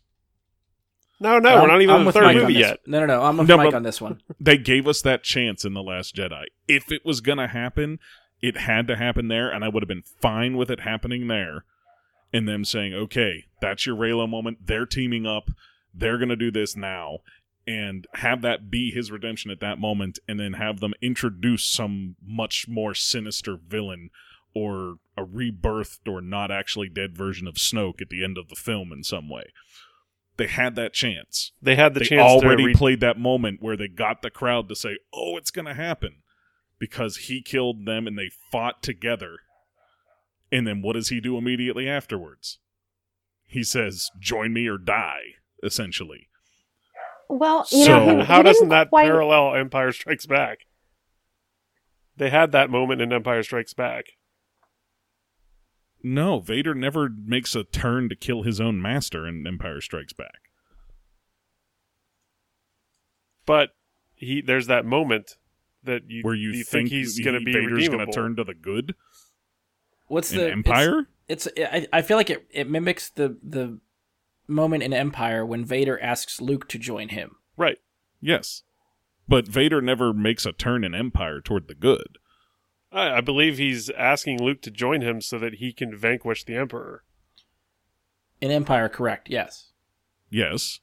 No, 1.25 1.39
no. 1.39 1.49
I'm- 1.49 1.61
we're 1.61 1.67
not 1.67 1.81
even 1.81 1.95
I'm 1.95 2.01
in 2.01 2.03
the 2.03 2.07
with 2.07 2.15
third 2.15 2.23
Mike 2.23 2.37
movie 2.37 2.53
yet. 2.53 2.79
No, 2.85 2.99
no, 2.99 3.05
no. 3.07 3.23
I'm 3.23 3.37
with 3.37 3.47
No, 3.47 3.57
Mike 3.57 3.73
on 3.73 3.83
this 3.83 3.99
one. 3.99 4.21
They 4.39 4.57
gave 4.57 4.87
us 4.87 5.01
that 5.01 5.23
chance 5.23 5.65
in 5.65 5.73
The 5.73 5.81
Last 5.83 6.15
Jedi. 6.15 6.45
If 6.67 6.91
it 6.91 7.05
was 7.05 7.21
going 7.21 7.37
to 7.39 7.47
happen, 7.47 7.99
it 8.41 8.57
had 8.57 8.87
to 8.87 8.95
happen 8.95 9.27
there, 9.27 9.49
and 9.49 9.63
I 9.65 9.69
would 9.69 9.81
have 9.83 9.87
been 9.87 10.03
fine 10.21 10.55
with 10.57 10.69
it 10.69 10.81
happening 10.81 11.27
there. 11.27 11.65
And 12.33 12.47
them 12.47 12.65
saying, 12.65 12.93
okay, 12.93 13.45
that's 13.61 13.85
your 13.85 13.95
Reylo 13.95 14.27
moment. 14.29 14.59
They're 14.65 14.85
teaming 14.85 15.25
up. 15.25 15.49
They're 15.93 16.17
going 16.17 16.29
to 16.29 16.35
do 16.35 16.51
this 16.51 16.75
now. 16.75 17.19
And 17.65 18.05
have 18.15 18.41
that 18.43 18.69
be 18.69 18.91
his 18.91 19.09
redemption 19.09 19.49
at 19.51 19.61
that 19.61 19.79
moment, 19.79 20.19
and 20.27 20.39
then 20.39 20.53
have 20.53 20.79
them 20.81 20.93
introduce 21.01 21.63
some 21.65 22.15
much 22.23 22.67
more 22.67 22.93
sinister 22.93 23.57
villain 23.57 24.09
or 24.53 24.97
a 25.17 25.23
rebirthed 25.23 26.07
or 26.07 26.21
not 26.21 26.51
actually 26.51 26.89
dead 26.89 27.15
version 27.17 27.47
of 27.47 27.55
Snoke 27.55 28.01
at 28.01 28.09
the 28.09 28.23
end 28.23 28.37
of 28.37 28.49
the 28.49 28.55
film 28.55 28.91
in 28.91 29.03
some 29.03 29.29
way. 29.29 29.45
They 30.37 30.47
had 30.47 30.75
that 30.75 30.93
chance 30.93 31.53
They 31.61 31.75
had 31.75 31.93
the 31.93 32.01
they 32.01 32.07
chance 32.07 32.21
already 32.21 32.63
to 32.63 32.67
re- 32.67 32.73
played 32.73 32.99
that 32.99 33.17
moment 33.17 33.61
where 33.61 33.77
they 33.77 33.87
got 33.87 34.21
the 34.21 34.29
crowd 34.29 34.67
to 34.69 34.75
say, 34.75 34.97
"Oh, 35.13 35.37
it's 35.37 35.51
going 35.51 35.65
to 35.65 35.73
happen," 35.73 36.23
because 36.79 37.17
he 37.17 37.41
killed 37.41 37.85
them 37.85 38.05
and 38.07 38.17
they 38.17 38.29
fought 38.51 38.83
together. 38.83 39.37
And 40.51 40.67
then 40.67 40.81
what 40.81 40.93
does 40.93 41.09
he 41.09 41.19
do 41.21 41.37
immediately 41.37 41.87
afterwards? 41.87 42.59
He 43.45 43.63
says, 43.63 44.09
"Join 44.19 44.51
me 44.53 44.67
or 44.67 44.77
die." 44.77 45.21
Essentially, 45.63 46.27
Well, 47.29 47.65
you 47.71 47.85
So- 47.85 48.05
know, 48.05 48.19
he, 48.19 48.25
How 48.25 48.37
he 48.37 48.43
doesn't 48.43 48.59
didn't 48.65 48.69
that 48.69 48.89
quite, 48.89 49.05
parallel 49.05 49.55
Empire 49.55 49.91
Strikes 49.93 50.25
Back? 50.27 50.59
They 52.17 52.29
had 52.29 52.51
that 52.51 52.69
moment 52.69 53.01
in 53.01 53.11
Empire 53.11 53.41
Strikes 53.41 53.73
Back. 53.73 54.05
No. 56.05 56.39
Vader 56.39 56.73
never 56.73 57.09
makes 57.09 57.55
a 57.55 57.63
turn 57.63 58.07
to 58.09 58.15
kill 58.15 58.43
his 58.43 58.61
own 58.61 58.81
master 58.81 59.27
in 59.27 59.45
Empire 59.45 59.81
Strikes 59.81 60.13
Back. 60.13 60.49
But 63.45 63.69
he 64.15 64.41
there's 64.41 64.67
that 64.67 64.85
moment 64.85 65.37
that 65.83 66.03
you 66.09 66.23
Where 66.23 66.33
you, 66.33 66.63
think, 66.63 66.89
he's 66.89 67.17
he- 67.17 67.23
going 67.23 67.37
to 67.39 67.45
be 67.45 67.53
Vader's 67.53 67.87
going 67.89 68.05
to 68.05 68.11
turn 68.11 68.35
to 68.37 68.43
the 68.43 68.53
good 68.55 68.95
What's 70.07 70.31
in 70.31 70.37
the 70.39 70.51
Empire? 70.51 71.07
It's, 71.27 71.47
it's 71.55 71.59
I, 71.71 71.87
I 71.97 72.01
feel 72.01 72.17
like 72.17 72.29
it, 72.29 72.45
it 72.51 72.69
mimics 72.69 73.09
the 73.09 73.37
the 73.43 73.79
moment 74.47 74.83
in 74.83 74.93
Empire 74.93 75.45
when 75.45 75.65
Vader 75.65 75.99
asks 76.01 76.39
Luke 76.39 76.67
to 76.69 76.77
join 76.79 77.09
him. 77.09 77.37
right. 77.57 77.77
Yes, 78.21 78.63
but 79.27 79.47
Vader 79.47 79.81
never 79.81 80.11
makes 80.13 80.45
a 80.47 80.51
turn 80.51 80.83
in 80.83 80.95
Empire 80.95 81.41
toward 81.41 81.67
the 81.67 81.75
good. 81.75 82.17
I, 82.95 83.17
I 83.17 83.21
believe 83.21 83.57
he's 83.57 83.89
asking 83.91 84.41
Luke 84.41 84.61
to 84.61 84.71
join 84.71 85.01
him 85.01 85.21
so 85.21 85.37
that 85.37 85.55
he 85.55 85.73
can 85.73 85.95
vanquish 85.95 86.45
the 86.45 86.55
Emperor. 86.55 87.03
An 88.41 88.49
Empire, 88.49 88.89
correct? 88.89 89.29
Yes. 89.29 89.71
Yes, 90.29 90.79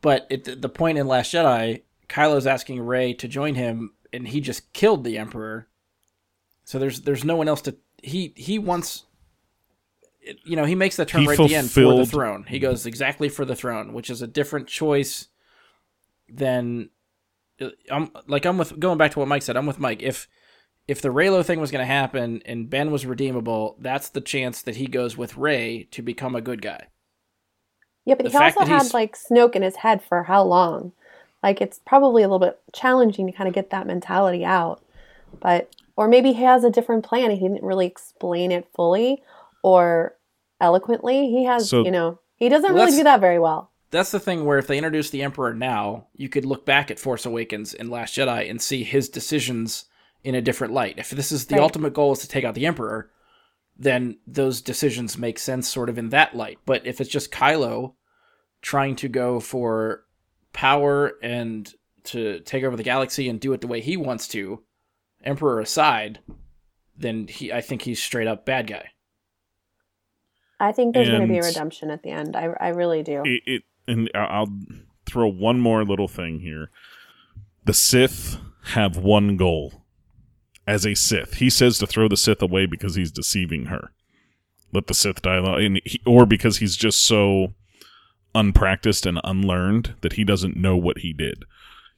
But 0.00 0.30
at 0.32 0.62
the 0.62 0.68
point 0.68 0.98
in 0.98 1.06
Last 1.06 1.32
Jedi, 1.32 1.82
Kylo's 2.08 2.46
asking 2.46 2.80
Rey 2.80 3.12
to 3.14 3.28
join 3.28 3.54
him, 3.54 3.92
and 4.12 4.26
he 4.26 4.40
just 4.40 4.72
killed 4.72 5.04
the 5.04 5.18
Emperor. 5.18 5.68
So 6.64 6.78
there's 6.78 7.02
there's 7.02 7.24
no 7.24 7.36
one 7.36 7.48
else 7.48 7.62
to 7.62 7.76
he 8.02 8.32
he 8.36 8.58
wants. 8.58 9.04
You 10.44 10.56
know, 10.56 10.64
he 10.64 10.74
makes 10.74 10.96
that 10.96 11.08
turn 11.08 11.22
He 11.22 11.28
right 11.28 11.38
at 11.38 11.48
the 11.48 11.54
end 11.54 11.70
for 11.70 11.94
the 11.94 12.06
throne. 12.06 12.44
He 12.48 12.58
goes 12.58 12.86
exactly 12.86 13.28
for 13.28 13.44
the 13.44 13.56
throne, 13.56 13.92
which 13.92 14.10
is 14.10 14.22
a 14.22 14.26
different 14.26 14.66
choice 14.66 15.28
than. 16.28 16.90
I'm 17.90 18.10
like 18.26 18.44
I'm 18.44 18.58
with 18.58 18.78
going 18.78 18.98
back 18.98 19.12
to 19.12 19.18
what 19.18 19.28
Mike 19.28 19.42
said. 19.42 19.56
I'm 19.56 19.66
with 19.66 19.78
Mike. 19.78 20.02
If 20.02 20.28
if 20.88 21.00
the 21.00 21.10
Reylo 21.10 21.44
thing 21.44 21.60
was 21.60 21.70
going 21.70 21.82
to 21.82 21.86
happen 21.92 22.42
and 22.44 22.68
Ben 22.68 22.90
was 22.90 23.06
redeemable, 23.06 23.76
that's 23.80 24.08
the 24.08 24.20
chance 24.20 24.62
that 24.62 24.76
he 24.76 24.86
goes 24.86 25.16
with 25.16 25.36
Rey 25.36 25.86
to 25.92 26.02
become 26.02 26.34
a 26.34 26.40
good 26.40 26.60
guy. 26.60 26.88
Yeah, 28.04 28.14
but 28.16 28.24
The 28.24 28.30
he 28.30 28.36
also 28.36 28.60
that 28.60 28.68
he's- 28.68 28.82
had 28.86 28.94
like 28.94 29.16
Snoke 29.16 29.54
in 29.54 29.62
his 29.62 29.76
head 29.76 30.02
for 30.02 30.24
how 30.24 30.42
long? 30.42 30.92
Like 31.42 31.60
it's 31.60 31.80
probably 31.86 32.22
a 32.22 32.26
little 32.26 32.38
bit 32.40 32.60
challenging 32.72 33.26
to 33.26 33.32
kind 33.32 33.48
of 33.48 33.54
get 33.54 33.70
that 33.70 33.86
mentality 33.86 34.44
out. 34.44 34.82
But 35.40 35.74
or 35.96 36.08
maybe 36.08 36.32
he 36.32 36.42
has 36.44 36.64
a 36.64 36.70
different 36.70 37.04
plan 37.04 37.30
and 37.30 37.38
he 37.38 37.46
didn't 37.48 37.62
really 37.64 37.86
explain 37.86 38.50
it 38.52 38.66
fully 38.74 39.22
or 39.62 40.16
eloquently. 40.60 41.28
He 41.30 41.44
has, 41.44 41.68
So- 41.68 41.84
you 41.84 41.90
know, 41.90 42.18
he 42.36 42.48
doesn't 42.48 42.72
Well, 42.74 42.84
really 42.86 42.96
do 42.98 43.04
that 43.04 43.20
very 43.20 43.38
well. 43.38 43.70
That's 43.92 44.10
the 44.10 44.18
thing 44.18 44.44
where 44.44 44.58
if 44.58 44.66
they 44.66 44.78
introduce 44.78 45.10
the 45.10 45.22
Emperor 45.22 45.54
now, 45.54 46.06
you 46.16 46.28
could 46.28 46.44
look 46.46 46.64
back 46.66 46.90
at 46.90 46.98
Force 46.98 47.24
Awakens 47.26 47.74
and 47.74 47.90
Last 47.90 48.16
Jedi 48.16 48.50
and 48.50 48.60
see 48.60 48.82
his 48.84 49.08
decisions 49.08 49.84
in 50.24 50.34
a 50.34 50.40
different 50.40 50.72
light. 50.72 50.98
If 50.98 51.10
this 51.10 51.30
is 51.30 51.46
the 51.46 51.56
Right. 51.56 51.62
ultimate 51.62 51.92
goal 51.92 52.12
is 52.12 52.20
to 52.20 52.28
take 52.28 52.42
out 52.42 52.54
the 52.54 52.66
Emperor, 52.66 53.10
then 53.78 54.18
those 54.26 54.62
decisions 54.62 55.18
make 55.18 55.38
sense 55.38 55.68
sort 55.68 55.88
of 55.90 55.98
in 55.98 56.08
that 56.08 56.34
light. 56.34 56.58
But 56.64 56.86
if 56.86 57.00
it's 57.00 57.10
just 57.10 57.30
Kylo 57.30 57.94
trying 58.62 58.96
to 58.96 59.08
go 59.08 59.40
for 59.40 60.04
power 60.52 61.12
and 61.22 61.72
to 62.04 62.40
take 62.40 62.64
over 62.64 62.76
the 62.76 62.82
galaxy 62.82 63.28
and 63.28 63.38
do 63.38 63.52
it 63.52 63.60
the 63.60 63.66
way 63.66 63.80
he 63.80 63.96
wants 63.96 64.26
to, 64.28 64.62
Emperor 65.22 65.60
aside, 65.60 66.20
then 66.96 67.26
he 67.28 67.52
I 67.52 67.60
think 67.60 67.82
he's 67.82 68.02
straight 68.02 68.26
up 68.26 68.44
bad 68.46 68.66
guy. 68.66 68.90
I 70.58 70.72
think 70.72 70.94
there's 70.94 71.08
going 71.08 71.22
to 71.22 71.28
be 71.28 71.38
a 71.38 71.42
redemption 71.42 71.90
at 71.90 72.02
the 72.02 72.10
end. 72.10 72.36
I, 72.36 72.54
I 72.58 72.68
really 72.68 73.02
do. 73.02 73.22
it, 73.24 73.42
it 73.46 73.62
and 73.86 74.10
I'll 74.14 74.52
throw 75.06 75.28
one 75.28 75.60
more 75.60 75.84
little 75.84 76.08
thing 76.08 76.40
here. 76.40 76.70
The 77.64 77.74
Sith 77.74 78.38
have 78.66 78.96
one 78.96 79.36
goal. 79.36 79.84
As 80.66 80.86
a 80.86 80.94
Sith, 80.94 81.34
he 81.34 81.50
says 81.50 81.78
to 81.78 81.86
throw 81.86 82.08
the 82.08 82.16
Sith 82.16 82.40
away 82.40 82.66
because 82.66 82.94
he's 82.94 83.10
deceiving 83.10 83.66
her. 83.66 83.92
Let 84.72 84.86
the 84.86 84.94
Sith 84.94 85.20
die, 85.22 85.40
he, 85.84 86.00
or 86.06 86.24
because 86.24 86.58
he's 86.58 86.76
just 86.76 87.04
so 87.04 87.54
unpracticed 88.34 89.04
and 89.04 89.20
unlearned 89.24 89.94
that 90.00 90.14
he 90.14 90.24
doesn't 90.24 90.56
know 90.56 90.76
what 90.76 90.98
he 90.98 91.12
did. 91.12 91.44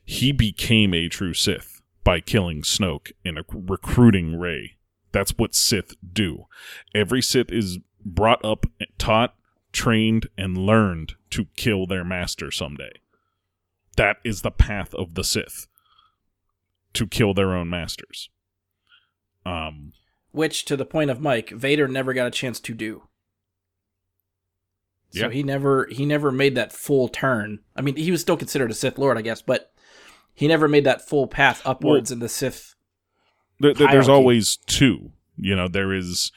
He 0.05 0.32
became 0.32 0.93
a 0.93 1.09
true 1.09 1.35
Sith 1.35 1.82
by 2.02 2.20
killing 2.20 2.62
Snoke 2.62 3.12
and 3.24 3.39
recruiting 3.52 4.39
Rey. 4.39 4.77
That's 5.12 5.32
what 5.39 5.55
Sith 5.55 5.94
do. 6.12 6.47
Every 6.94 7.23
Sith 7.23 7.52
is 7.52 7.78
brought 8.05 8.44
up, 8.44 8.66
taught, 8.98 9.35
trained, 9.75 10.29
and 10.39 10.57
learned 10.57 11.15
to 11.31 11.47
kill 11.57 11.87
their 11.87 12.05
master 12.05 12.51
someday. 12.51 12.93
That 13.97 14.17
is 14.25 14.41
the 14.41 14.51
path 14.51 14.95
of 14.95 15.15
the 15.15 15.25
Sith. 15.25 15.67
To 16.95 17.07
kill 17.07 17.35
their 17.35 17.53
own 17.55 17.69
masters. 17.69 18.31
Um 19.45 19.93
Which, 20.31 20.65
to 20.67 20.77
the 20.77 20.87
point 20.87 21.11
of 21.11 21.21
Mike, 21.21 21.51
Vader 21.51 21.87
never 21.89 22.15
got 22.15 22.27
a 22.27 22.31
chance 22.31 22.59
to 22.61 22.73
do. 22.75 23.09
So 25.11 25.27
Yeah. 25.27 25.31
he 25.31 25.43
never 25.43 25.87
he 25.91 26.07
never 26.07 26.33
made 26.33 26.55
that 26.55 26.73
full 26.73 27.09
turn. 27.09 27.61
I 27.77 27.83
mean, 27.83 27.97
he 27.97 28.11
was 28.11 28.21
still 28.21 28.37
considered 28.37 28.71
a 28.71 28.75
Sith 28.75 28.99
Lord, 28.99 29.19
I 29.19 29.23
guess, 29.23 29.43
but 29.43 29.73
he 30.35 30.49
never 30.49 30.67
made 30.69 30.85
that 30.85 31.07
full 31.07 31.27
path 31.29 31.63
upwards 31.65 32.11
in 32.11 32.19
the 32.21 32.29
Sith. 32.29 32.75
There- 33.61 33.75
there's 33.75 34.09
always 34.09 34.57
two. 34.57 35.13
You 35.37 35.55
know, 35.57 35.69
there 35.69 35.93
is 35.93 36.33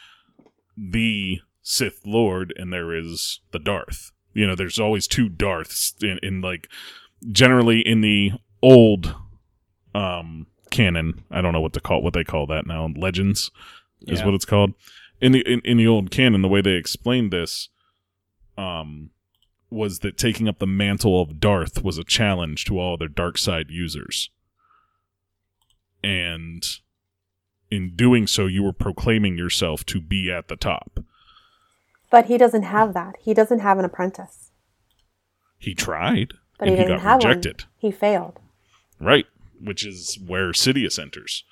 the 0.75 1.39
Sith 1.69 1.99
Lord 2.05 2.53
and 2.55 2.71
there 2.71 2.93
is 2.95 3.41
the 3.51 3.59
Darth. 3.59 4.13
You 4.33 4.47
know, 4.47 4.55
there's 4.55 4.79
always 4.79 5.05
two 5.05 5.27
Darths 5.27 5.93
in, 6.01 6.17
in 6.23 6.39
like 6.39 6.69
generally 7.29 7.81
in 7.81 7.99
the 7.99 8.31
old 8.61 9.13
um 9.93 10.47
canon. 10.71 11.25
I 11.29 11.41
don't 11.41 11.51
know 11.51 11.59
what 11.59 11.73
to 11.73 11.81
call 11.81 12.01
what 12.01 12.13
they 12.13 12.23
call 12.23 12.47
that 12.47 12.67
now. 12.67 12.87
Legends 12.95 13.51
is 14.07 14.19
Yeah. 14.21 14.25
what 14.27 14.33
it's 14.33 14.45
called. 14.45 14.75
In 15.19 15.33
the 15.33 15.41
in, 15.41 15.59
in 15.65 15.75
the 15.75 15.87
old 15.87 16.09
canon, 16.09 16.41
the 16.41 16.47
way 16.47 16.61
they 16.61 16.75
explained 16.75 17.31
this 17.33 17.67
um 18.57 19.09
was 19.69 19.99
that 19.99 20.17
taking 20.17 20.47
up 20.47 20.59
the 20.59 20.65
mantle 20.65 21.21
of 21.21 21.41
Darth 21.41 21.83
was 21.83 21.97
a 21.97 22.05
challenge 22.05 22.63
to 22.63 22.79
all 22.79 22.93
other 22.93 23.09
dark 23.09 23.37
side 23.37 23.69
users. 23.69 24.29
And 26.01 26.65
in 27.69 27.93
doing 27.93 28.25
so, 28.25 28.45
you 28.45 28.63
were 28.63 28.71
proclaiming 28.71 29.37
yourself 29.37 29.85
to 29.87 29.99
be 29.99 30.31
at 30.31 30.47
the 30.47 30.55
top. 30.55 31.01
But 32.09 32.25
he 32.25 32.37
doesn't 32.37 32.63
have 32.63 32.93
that. 32.93 33.15
He 33.21 33.33
doesn't 33.33 33.59
have 33.59 33.79
an 33.79 33.85
apprentice. 33.85 34.51
He 35.57 35.73
tried, 35.73 36.33
But 36.57 36.69
and 36.69 36.77
he 36.77 36.83
he, 36.83 36.87
got 36.89 37.01
have 37.01 37.17
rejected. 37.23 37.61
one. 37.63 37.69
He 37.77 37.91
failed. 37.91 38.39
Right, 38.99 39.25
which 39.61 39.85
is 39.85 40.17
where 40.25 40.51
Sidious 40.51 40.97
enters, 40.99 41.43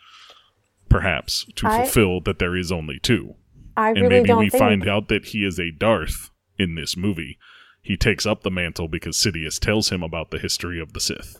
perhaps 0.89 1.45
to 1.55 1.67
I- 1.67 1.77
fulfill 1.79 2.21
that 2.21 2.39
there 2.39 2.55
is 2.55 2.71
only 2.71 2.99
two. 2.99 3.35
I 3.77 3.89
and 3.89 3.97
really 4.03 4.09
maybe 4.09 4.27
don't 4.27 4.39
we 4.39 4.49
think. 4.49 4.59
find 4.61 4.87
out 4.87 5.09
that 5.09 5.25
he 5.27 5.43
is 5.45 5.59
a 5.59 5.69
Darth 5.71 6.29
in 6.57 6.75
this 6.75 6.95
movie. 6.95 7.37
He 7.81 7.97
takes 7.97 8.25
up 8.25 8.41
the 8.43 8.49
mantle 8.51 8.87
because 8.87 9.17
Sidious 9.17 9.59
tells 9.59 9.89
him 9.89 10.01
about 10.01 10.31
the 10.31 10.39
history 10.39 10.79
of 10.79 10.93
the 10.93 11.01
Sith. 11.01 11.39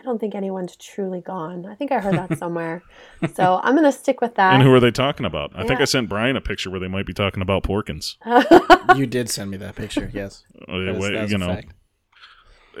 I 0.00 0.02
don't 0.02 0.18
think 0.18 0.34
anyone's 0.34 0.76
truly 0.76 1.20
gone. 1.20 1.66
I 1.66 1.74
think 1.74 1.92
I 1.92 2.00
heard 2.00 2.14
that 2.14 2.38
somewhere. 2.38 2.82
so 3.34 3.60
I'm 3.62 3.74
going 3.74 3.84
to 3.84 3.92
stick 3.92 4.20
with 4.22 4.34
that. 4.36 4.54
and 4.54 4.62
who 4.62 4.72
are 4.72 4.80
they 4.80 4.90
talking 4.90 5.26
about? 5.26 5.52
I 5.54 5.66
think 5.66 5.80
I 5.80 5.84
sent 5.84 6.08
Brian 6.08 6.36
a 6.36 6.40
picture 6.40 6.70
where 6.70 6.80
they 6.80 6.88
might 6.88 7.06
be 7.06 7.12
talking 7.12 7.42
about 7.42 7.62
Porkins. 7.64 8.16
You 8.96 9.06
did 9.06 9.30
send 9.30 9.50
me 9.52 9.56
that 9.58 9.76
picture, 9.76 10.10
yes. 10.12 10.42
Uh, 10.68 10.78
That's- 10.80 11.00
wait, 11.00 11.12
that's 11.14 11.30
you 11.30 11.36
a 11.36 11.38
know, 11.38 11.46
fact. 11.46 11.72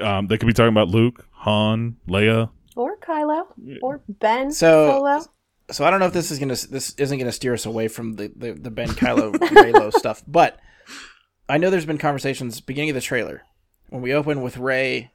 um, 0.02 0.26
they 0.26 0.36
could 0.38 0.46
be 0.46 0.52
talking 0.52 0.72
about 0.72 0.88
Luke, 0.88 1.24
Han, 1.32 1.96
Leia. 2.08 2.50
or 2.74 2.96
Kylo. 2.98 3.44
Or 3.82 4.00
Ben 4.08 4.50
So- 4.50 4.90
Solo. 4.90 5.24
So 5.70 5.84
I 5.84 5.90
don't 5.90 6.00
know 6.00 6.06
if 6.06 6.12
this 6.12 6.32
is 6.32 6.40
gonna 6.40 6.56
this 6.68 6.94
isn't 6.96 7.16
gonna 7.18 7.30
steer 7.30 7.54
us 7.54 7.64
away 7.64 7.86
from 7.86 8.14
the 8.14 8.32
the, 8.34 8.52
the 8.54 8.70
Ben 8.72 8.88
Kylo 8.88 9.32
Reylo 9.34 9.92
stuff, 9.92 10.20
but 10.26 10.58
I 11.48 11.58
know 11.58 11.70
there's 11.70 11.86
been 11.86 11.96
conversations 11.98 12.60
beginning 12.60 12.90
of 12.90 12.94
the 12.96 13.00
trailer 13.00 13.42
when 13.88 14.02
we 14.02 14.12
open 14.12 14.42
with 14.42 14.56
Rey 14.56 15.12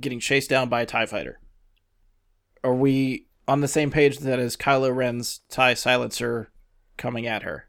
getting 0.00 0.20
chased 0.20 0.50
down 0.50 0.68
by 0.68 0.82
a 0.82 0.86
Tie 0.86 1.06
fighter. 1.06 1.38
Are 2.62 2.74
we 2.74 3.26
on 3.46 3.60
the 3.60 3.68
same 3.68 3.90
page 3.90 4.18
that 4.20 4.38
is 4.38 4.56
Kylo 4.56 4.94
Ren's 4.94 5.40
Tie 5.48 5.74
silencer 5.74 6.50
coming 6.96 7.26
at 7.26 7.42
her? 7.42 7.68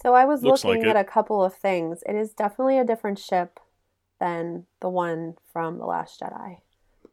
So 0.00 0.14
I 0.14 0.24
was 0.24 0.42
Looks 0.42 0.64
looking 0.64 0.82
like 0.82 0.90
at 0.90 0.96
it. 0.96 1.00
a 1.00 1.04
couple 1.04 1.42
of 1.42 1.54
things. 1.54 2.02
It 2.06 2.14
is 2.14 2.32
definitely 2.32 2.78
a 2.78 2.84
different 2.84 3.18
ship 3.18 3.58
than 4.20 4.66
the 4.80 4.88
one 4.88 5.34
from 5.52 5.78
The 5.78 5.86
Last 5.86 6.20
Jedi. 6.20 6.58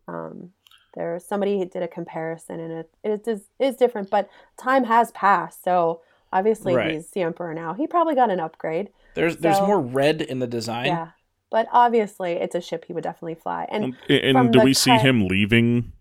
Um, 0.08 0.52
there, 0.94 1.18
somebody 1.20 1.64
did 1.66 1.82
a 1.82 1.88
comparison, 1.88 2.60
and 2.60 2.72
it, 2.72 2.90
it 3.04 3.28
is, 3.28 3.42
is 3.58 3.76
different, 3.78 4.10
but 4.12 4.30
time 4.62 4.84
has 4.84 5.12
passed. 5.12 5.64
So 5.64 6.02
obviously, 6.32 6.76
Right. 6.76 6.92
he's 6.92 7.10
the 7.10 7.22
Emperor 7.22 7.54
now. 7.54 7.74
He 7.74 7.88
probably 7.88 8.14
got 8.16 8.30
an 8.30 8.40
upgrade. 8.40 8.90
There's 9.16 9.38
there's 9.38 9.60
more 9.62 9.80
red 9.80 10.22
in 10.22 10.40
the 10.40 10.48
design. 10.48 10.88
Yeah. 10.88 11.08
But 11.54 11.68
obviously, 11.72 12.32
it's 12.32 12.56
a 12.56 12.62
ship 12.62 12.86
he 12.86 12.94
would 12.94 13.04
definitely 13.04 13.36
fly. 13.36 13.68
And 13.70 13.96
And, 14.10 14.36
and 14.36 14.52
do 14.52 14.58
the 14.58 14.66
we 14.66 14.74
see 14.74 14.98
him 14.98 15.28
leaving 15.28 15.92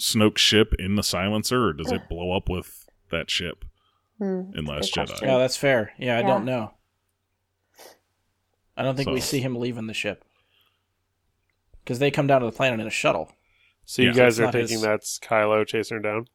Snoke's 0.00 0.40
ship 0.40 0.74
in 0.80 0.96
the 0.96 1.04
silencer, 1.04 1.64
or 1.68 1.72
does 1.72 1.92
it 1.92 2.08
blow 2.08 2.36
up 2.36 2.48
with 2.48 2.88
that 3.12 3.30
ship 3.30 3.64
hmm, 4.18 4.50
in 4.52 4.64
Last 4.64 4.92
good 4.92 5.02
Jedi? 5.02 5.06
question. 5.10 5.30
Oh, 5.30 5.38
that's 5.38 5.56
fair. 5.56 5.92
Yeah, 5.96 6.16
I 6.16 6.22
Yeah. 6.22 6.26
don't 6.26 6.44
know. 6.44 6.72
I 8.76 8.82
don't 8.82 8.96
think 8.96 9.10
we 9.10 9.20
see 9.20 9.38
him 9.40 9.54
leaving 9.54 9.86
the 9.86 9.94
ship 9.94 10.24
because 11.84 12.00
they 12.00 12.10
come 12.10 12.26
down 12.26 12.40
to 12.40 12.46
the 12.46 12.52
planet 12.52 12.80
in 12.80 12.86
a 12.88 12.90
shuttle. 12.90 13.30
So 13.84 14.02
you 14.02 14.08
Yeah, 14.08 14.14
guys 14.14 14.40
it's 14.40 14.48
are 14.48 14.50
thinking 14.50 14.74
his- 14.78 14.82
that's 14.82 15.20
Kylo 15.20 15.64
chasing 15.64 15.98
her 15.98 16.02
down? 16.02 16.26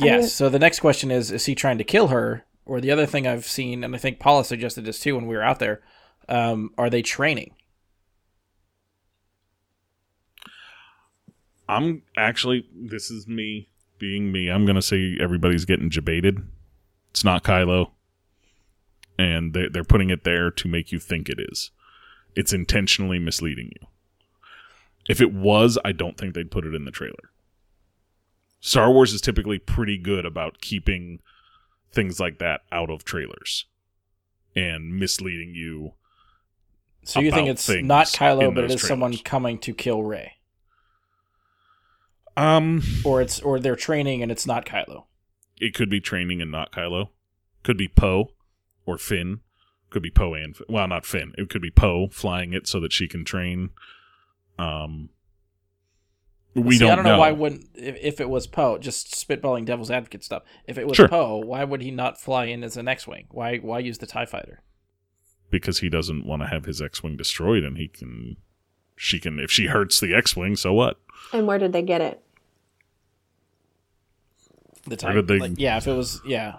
I 0.00 0.04
Yes. 0.04 0.20
mean- 0.20 0.28
so 0.28 0.48
the 0.48 0.60
next 0.60 0.78
question 0.78 1.10
is: 1.10 1.32
Is 1.32 1.46
he 1.46 1.56
trying 1.56 1.78
to 1.78 1.84
kill 1.84 2.08
her, 2.08 2.44
or 2.64 2.80
the 2.80 2.92
other 2.92 3.06
thing 3.06 3.26
I've 3.26 3.44
seen, 3.46 3.82
and 3.82 3.92
I 3.92 3.98
think 3.98 4.20
Paula 4.20 4.44
suggested 4.44 4.84
this 4.84 5.00
too 5.00 5.16
when 5.16 5.26
we 5.26 5.34
were 5.34 5.42
out 5.42 5.58
there? 5.58 5.82
Um, 6.28 6.70
are 6.78 6.90
they 6.90 7.02
training? 7.02 7.56
I'm 11.68 12.02
actually, 12.16 12.66
this 12.74 13.10
is 13.10 13.26
me 13.28 13.68
being 13.98 14.32
me. 14.32 14.48
I'm 14.48 14.64
going 14.64 14.76
to 14.76 14.82
say 14.82 15.16
everybody's 15.20 15.64
getting 15.64 15.88
debated. 15.88 16.46
It's 17.10 17.24
not 17.24 17.44
Kylo. 17.44 17.90
And 19.18 19.52
they, 19.52 19.68
they're 19.68 19.84
putting 19.84 20.10
it 20.10 20.24
there 20.24 20.50
to 20.50 20.68
make 20.68 20.92
you 20.92 20.98
think 20.98 21.28
it 21.28 21.38
is. 21.38 21.70
It's 22.34 22.52
intentionally 22.52 23.18
misleading 23.18 23.72
you. 23.80 23.86
If 25.08 25.20
it 25.20 25.32
was, 25.32 25.78
I 25.84 25.92
don't 25.92 26.16
think 26.16 26.34
they'd 26.34 26.50
put 26.50 26.66
it 26.66 26.74
in 26.74 26.84
the 26.84 26.90
trailer. 26.90 27.30
Star 28.60 28.90
Wars 28.92 29.12
is 29.12 29.20
typically 29.20 29.58
pretty 29.58 29.98
good 29.98 30.24
about 30.24 30.60
keeping 30.60 31.20
things 31.92 32.20
like 32.20 32.38
that 32.38 32.62
out 32.70 32.90
of 32.90 33.04
trailers 33.04 33.64
and 34.54 34.98
misleading 34.98 35.54
you. 35.54 35.92
So 37.04 37.20
you 37.20 37.30
think 37.30 37.48
it's 37.48 37.68
not 37.68 38.08
Kylo, 38.08 38.54
but 38.54 38.64
it 38.64 38.70
is 38.70 38.82
is 38.82 38.86
someone 38.86 39.16
coming 39.18 39.58
to 39.60 39.72
kill 39.72 40.02
Rey, 40.02 40.32
Um, 42.38 42.82
or 43.04 43.20
it's 43.20 43.40
or 43.40 43.58
they're 43.58 43.76
training 43.76 44.22
and 44.22 44.30
it's 44.30 44.46
not 44.46 44.64
Kylo. 44.64 45.04
it 45.60 45.74
could 45.74 45.90
be 45.90 46.00
training 46.00 46.40
and 46.40 46.50
not 46.50 46.72
Kylo. 46.72 47.08
Could 47.64 47.76
be 47.76 47.88
Poe 47.88 48.32
or 48.86 48.96
Finn. 48.96 49.40
Could 49.90 50.02
be 50.02 50.10
Poe 50.10 50.34
and 50.34 50.56
well, 50.68 50.86
not 50.86 51.04
Finn. 51.04 51.32
It 51.36 51.50
could 51.50 51.62
be 51.62 51.70
Poe 51.70 52.08
flying 52.12 52.52
it 52.52 52.66
so 52.68 52.78
that 52.80 52.92
she 52.92 53.08
can 53.08 53.24
train. 53.24 53.70
Um, 54.58 55.08
we 56.54 56.74
See, 56.76 56.80
don't, 56.80 56.92
I 56.92 56.94
don't 56.96 57.04
know, 57.04 57.18
why 57.18 57.30
wouldn't 57.32 57.66
if, 57.74 57.96
if 58.00 58.20
it 58.20 58.28
was 58.28 58.46
Poe, 58.46 58.78
just 58.78 59.14
spitballing 59.14 59.64
devil's 59.64 59.90
advocate 59.90 60.24
stuff. 60.24 60.42
If 60.66 60.78
it 60.78 60.86
was 60.86 60.96
Sure. 60.96 61.08
Poe, 61.08 61.38
why 61.38 61.64
would 61.64 61.82
he 61.82 61.90
not 61.90 62.20
fly 62.20 62.44
in 62.46 62.62
as 62.64 62.76
an 62.76 62.88
X-wing? 62.88 63.26
Why 63.30 63.58
why 63.58 63.80
use 63.80 63.98
the 63.98 64.06
Tie 64.06 64.26
Fighter? 64.26 64.62
because 65.50 65.78
he 65.78 65.88
doesn't 65.88 66.26
want 66.26 66.42
to 66.42 66.46
have 66.48 66.66
his 66.66 66.82
X-wing 66.82 67.16
destroyed, 67.16 67.64
and 67.64 67.78
he 67.78 67.88
can. 67.88 68.36
She 68.96 69.18
can 69.18 69.38
if 69.38 69.50
she 69.50 69.66
hurts 69.66 69.98
the 69.98 70.14
X-wing, 70.14 70.56
so 70.56 70.72
what? 70.72 70.98
and 71.32 71.46
where 71.46 71.58
did 71.58 71.72
they 71.72 71.82
get 71.82 72.00
it? 72.00 72.22
The 74.88 74.96
Tie, 74.96 75.12
did 75.12 75.40
like, 75.40 75.52
yeah, 75.56 75.76
if 75.76 75.86
it 75.86 75.94
was 75.94 76.20
yeah, 76.24 76.56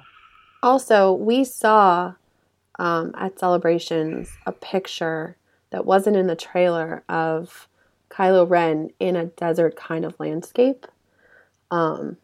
Also, 0.62 1.14
we 1.14 1.44
saw 1.44 2.14
um, 2.78 3.14
at 3.18 3.40
celebrations 3.40 4.30
a 4.46 4.52
picture 4.52 5.38
that 5.72 5.86
wasn't 5.86 6.16
in 6.16 6.28
the 6.28 6.36
trailer 6.36 7.04
of 7.10 7.68
Kylo 8.10 8.50
Ren 8.50 8.90
in 9.00 9.16
a 9.16 9.26
desert 9.26 9.76
kind 9.76 10.06
of 10.06 10.20
landscape. 10.20 10.86
Um, 11.72 12.18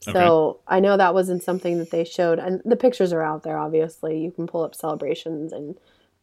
so 0.00 0.60
I 0.68 0.80
know 0.80 0.96
that 0.96 1.14
wasn't 1.14 1.42
something 1.42 1.78
that 1.78 1.90
they 1.90 2.04
showed, 2.04 2.38
and 2.38 2.62
the 2.64 2.76
pictures 2.76 3.12
are 3.12 3.22
out 3.22 3.42
there. 3.42 3.58
Obviously, 3.58 4.18
you 4.18 4.30
can 4.30 4.46
pull 4.46 4.62
up 4.62 4.74
celebrations 4.74 5.52
and 5.52 5.76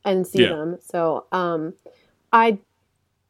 and 0.06 0.26
see 0.26 0.40
Yeah. 0.44 0.50
them. 0.50 0.78
So 0.82 1.26
um, 1.32 1.74
I 2.32 2.60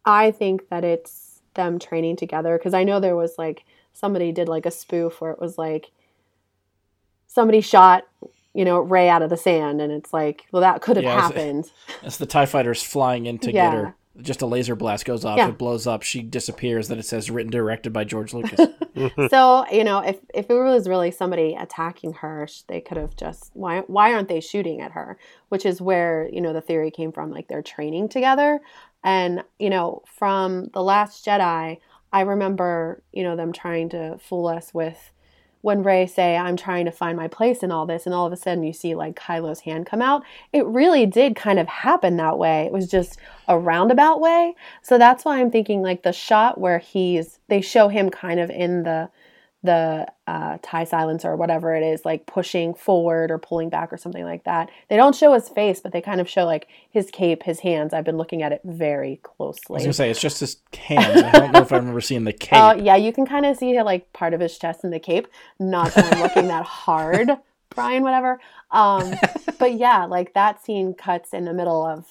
I 0.06 0.32
think 0.32 0.70
that 0.70 0.84
it's 0.84 1.42
them 1.56 1.80
training 1.80 2.18
together 2.18 2.58
because 2.58 2.74
I 2.74 2.84
know 2.84 3.00
there 3.00 3.16
was 3.16 3.36
like 3.38 3.64
somebody 3.94 4.32
did 4.32 4.50
like 4.50 4.66
a 4.66 4.72
spoof 4.72 5.22
where 5.22 5.32
it 5.32 5.40
was 5.40 5.58
like 5.58 5.92
somebody 7.28 7.62
shot 7.62 8.04
you 8.54 8.64
know 8.66 8.80
Rey 8.80 9.10
out 9.10 9.24
of 9.24 9.30
the 9.30 9.38
sand, 9.38 9.82
and 9.82 9.92
it's 9.92 10.14
like, 10.14 10.44
well, 10.52 10.62
that 10.62 10.82
could 10.82 10.98
have 10.98 11.04
Yeah, 11.06 11.20
happened. 11.22 11.72
As 12.04 12.18
the 12.18 12.26
TIE 12.28 12.46
fighter's 12.46 12.84
flying 12.84 13.26
in 13.26 13.40
to 13.40 13.52
Yeah. 13.52 13.64
get 13.64 13.74
her, 13.74 13.96
just 14.22 14.44
a 14.44 14.46
laser 14.46 14.76
blast 14.76 15.06
goes 15.06 15.26
off, 15.26 15.38
Yeah. 15.38 15.50
it 15.50 15.58
blows 15.58 15.88
up, 15.88 16.04
she 16.04 16.22
disappears, 16.22 16.88
then 16.88 17.00
it 17.00 17.06
says 17.06 17.32
written 17.32 17.50
directed 17.50 17.92
by 17.94 18.04
George 18.04 18.32
Lucas. 18.36 18.60
so 19.32 19.66
you 19.72 19.84
know, 19.84 20.00
if 20.02 20.20
if 20.36 20.52
it 20.52 20.54
was 20.54 20.88
really 20.88 21.10
somebody 21.10 21.56
attacking 21.56 22.14
her, 22.14 22.48
they 22.68 22.80
could 22.80 22.98
have 22.98 23.16
just 23.16 23.50
why 23.56 23.80
why 23.88 24.14
aren't 24.14 24.28
they 24.28 24.40
shooting 24.40 24.82
at 24.82 24.92
her? 24.92 25.18
Which 25.50 25.66
is 25.66 25.82
where 25.82 26.30
you 26.32 26.40
know 26.42 26.54
the 26.54 26.62
theory 26.62 26.92
came 26.92 27.12
from, 27.12 27.32
like 27.32 27.48
they're 27.48 27.64
training 27.64 28.10
together, 28.10 28.60
and 29.04 29.44
you 29.58 29.72
know 29.72 30.04
from 30.06 30.66
the 30.76 30.84
Last 30.84 31.26
Jedi, 31.26 31.80
I 32.14 32.22
remember 32.22 33.04
you 33.12 33.24
know 33.24 33.36
them 33.36 33.52
trying 33.52 33.90
to 33.90 34.18
fool 34.20 34.48
us 34.48 34.74
with 34.74 35.12
when 35.62 35.82
Rey 35.82 36.06
say 36.06 36.36
I'm 36.36 36.58
trying 36.58 36.84
to 36.86 36.92
find 36.92 37.18
my 37.18 37.28
place 37.28 37.64
in 37.64 37.72
all 37.72 37.86
this, 37.86 38.06
and 38.06 38.14
all 38.14 38.28
of 38.28 38.34
a 38.34 38.38
sudden 38.38 38.64
you 38.64 38.74
see 38.74 38.96
like 38.96 39.16
Kylo's 39.16 39.62
hand 39.62 39.86
come 39.86 40.02
out. 40.02 40.24
It 40.52 40.66
really 40.66 41.06
did 41.06 41.36
kind 41.36 41.58
of 41.58 41.68
happen 41.68 42.18
that 42.18 42.38
way. 42.38 42.66
It 42.66 42.72
was 42.72 42.90
just 42.90 43.18
a 43.48 43.58
roundabout 43.58 44.22
way. 44.22 44.56
So 44.82 44.98
that's 44.98 45.26
why 45.26 45.40
I'm 45.40 45.52
thinking 45.52 45.82
like 45.82 46.04
the 46.04 46.14
shot 46.14 46.60
where 46.60 46.80
he's 46.80 47.40
they 47.48 47.62
show 47.62 47.88
him 47.88 48.10
kind 48.10 48.40
of 48.40 48.50
in 48.50 48.84
the 48.84 49.10
the 49.64 50.06
uh, 50.28 50.58
tie 50.62 50.84
silencer 50.84 51.30
or 51.30 51.36
whatever 51.38 51.74
it 51.74 51.84
is, 51.84 52.04
like 52.04 52.26
pushing 52.26 52.74
forward 52.74 53.32
or 53.32 53.38
pulling 53.38 53.70
back 53.70 53.94
or 53.94 53.98
something 53.98 54.26
like 54.26 54.44
that. 54.44 54.70
They 54.90 54.98
don't 54.98 55.16
show 55.16 55.34
his 55.34 55.48
face, 55.48 55.80
but 55.80 55.94
they 55.94 56.02
kind 56.02 56.20
of 56.20 56.30
show 56.30 56.44
like 56.44 56.68
his 56.90 57.10
cape, 57.10 57.44
his 57.44 57.62
hands. 57.62 57.94
I've 57.94 58.04
been 58.04 58.18
looking 58.18 58.44
at 58.44 58.52
it 58.52 58.62
very 58.66 59.22
closely. 59.24 59.76
I 59.76 59.78
was 59.78 59.84
gonna 59.84 59.94
say 59.94 60.10
it's 60.10 60.20
just 60.20 60.42
his 60.42 60.58
hands. 60.78 61.24
I 61.24 61.32
don't 61.32 61.52
know 61.54 61.62
if 61.62 61.72
I 61.72 61.78
remember 61.78 62.02
seeing 62.02 62.26
the 62.26 62.34
cape. 62.34 62.60
Oh 62.60 62.74
yeah, 62.74 62.98
you 62.98 63.14
can 63.14 63.26
kind 63.26 63.46
of 63.46 63.56
see 63.56 63.82
like 63.82 64.12
part 64.12 64.34
of 64.34 64.42
his 64.42 64.58
chest 64.58 64.84
in 64.84 64.92
the 64.92 65.00
cape. 65.00 65.28
Not 65.60 65.94
that 65.94 66.14
I'm 66.14 66.22
looking 66.22 66.48
that 66.50 66.66
hard, 66.66 67.32
Brian. 67.70 68.04
Whatever. 68.04 68.42
Um, 68.70 69.14
but 69.60 69.76
yeah, 69.76 70.06
like 70.06 70.34
that 70.34 70.64
scene 70.64 70.94
cuts 70.94 71.34
in 71.34 71.46
the 71.46 71.54
middle 71.54 71.86
of 71.86 72.06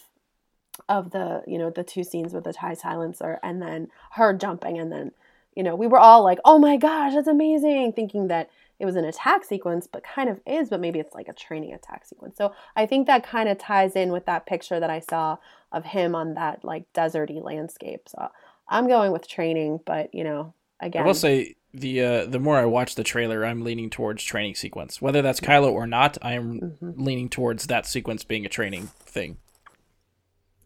of 0.89 1.11
the 1.11 1.43
you 1.47 1.59
know 1.59 1.69
the 1.69 1.85
two 1.85 2.03
scenes 2.03 2.33
with 2.33 2.45
the 2.45 2.53
tie 2.55 2.75
silencer, 2.75 3.39
and 3.43 3.61
then 3.61 3.89
her 4.13 4.33
jumping, 4.33 4.79
and 4.79 4.91
then 4.91 5.13
you 5.55 5.63
know 5.63 5.75
we 5.77 5.87
were 5.87 5.99
all 5.99 6.23
like, 6.23 6.39
oh 6.45 6.59
my 6.59 6.77
gosh, 6.77 7.15
that's 7.15 7.29
amazing, 7.29 7.93
thinking 7.93 8.29
that 8.29 8.51
it 8.79 8.85
was 8.85 8.97
an 8.97 9.05
attack 9.05 9.45
sequence, 9.45 9.87
but 9.87 10.03
kind 10.03 10.29
of 10.29 10.41
is, 10.47 10.69
but 10.69 10.81
maybe 10.81 10.99
it's 10.99 11.15
like 11.15 11.29
a 11.29 11.33
training 11.33 11.73
attack 11.73 12.05
sequence. 12.05 12.37
So 12.37 12.53
I 12.75 12.87
think 12.87 13.07
that 13.07 13.23
kind 13.25 13.49
of 13.49 13.57
ties 13.59 13.95
in 13.95 14.11
with 14.11 14.27
that 14.27 14.45
picture 14.47 14.81
that 14.81 14.91
I 14.91 14.99
saw 14.99 15.37
of 15.71 15.85
him 15.85 16.15
on 16.15 16.35
that 16.35 16.65
like 16.65 16.93
deserty 16.93 17.41
landscape. 17.43 18.09
So 18.09 18.29
I'm 18.69 18.89
going 18.89 19.13
with 19.13 19.29
training, 19.29 19.81
but 19.87 20.13
you 20.15 20.25
know, 20.25 20.55
again, 20.81 21.03
I 21.03 21.07
will 21.07 21.15
say 21.15 21.55
the 21.73 22.03
uh, 22.03 22.27
the 22.27 22.39
more 22.41 22.59
I 22.59 22.65
watch 22.65 22.97
the 22.97 23.05
trailer, 23.05 23.45
I'm 23.47 23.63
leaning 23.63 23.89
towards 23.89 24.25
training 24.25 24.57
sequence. 24.57 25.01
Whether 25.01 25.23
that's 25.23 25.41
Kylo 25.41 25.73
or 25.73 25.87
not, 25.87 26.19
I 26.21 26.33
am 26.33 26.77
Mhm. 26.83 26.95
leaning 26.97 27.29
towards 27.29 27.69
that 27.69 27.87
sequence 27.87 28.25
being 28.25 28.45
a 28.45 28.49
training 28.49 28.89
thing. 29.07 29.37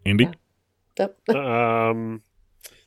Andy? 0.06 0.30
Yep. 0.98 1.28
um, 1.36 2.22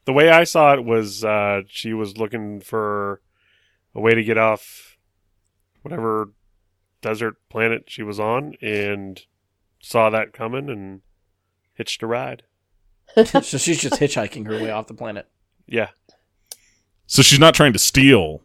the 0.05 0.13
way 0.13 0.29
I 0.29 0.43
saw 0.43 0.73
it 0.73 0.83
was 0.83 1.23
uh, 1.23 1.61
she 1.67 1.93
was 1.93 2.17
looking 2.17 2.61
for 2.61 3.21
a 3.95 3.99
way 4.01 4.13
to 4.15 4.23
get 4.23 4.37
off 4.37 4.97
whatever 5.81 6.31
desert 7.01 7.35
planet 7.49 7.83
she 7.87 8.03
was 8.03 8.19
on 8.19 8.55
and 8.61 9.21
saw 9.81 10.09
that 10.09 10.33
coming 10.33 10.69
and 10.69 11.01
hitched 11.73 12.03
a 12.03 12.07
ride. 12.07 12.43
so 13.25 13.41
she's 13.41 13.81
just 13.81 13.95
hitchhiking 13.99 14.45
her 14.45 14.53
way 14.61 14.71
off 14.71 14.87
the 14.87 14.93
planet. 14.93 15.27
Yeah. 15.67 15.89
So 17.07 17.21
she's 17.21 17.39
not 17.39 17.53
trying 17.55 17.73
to 17.73 17.79
steal 17.79 18.41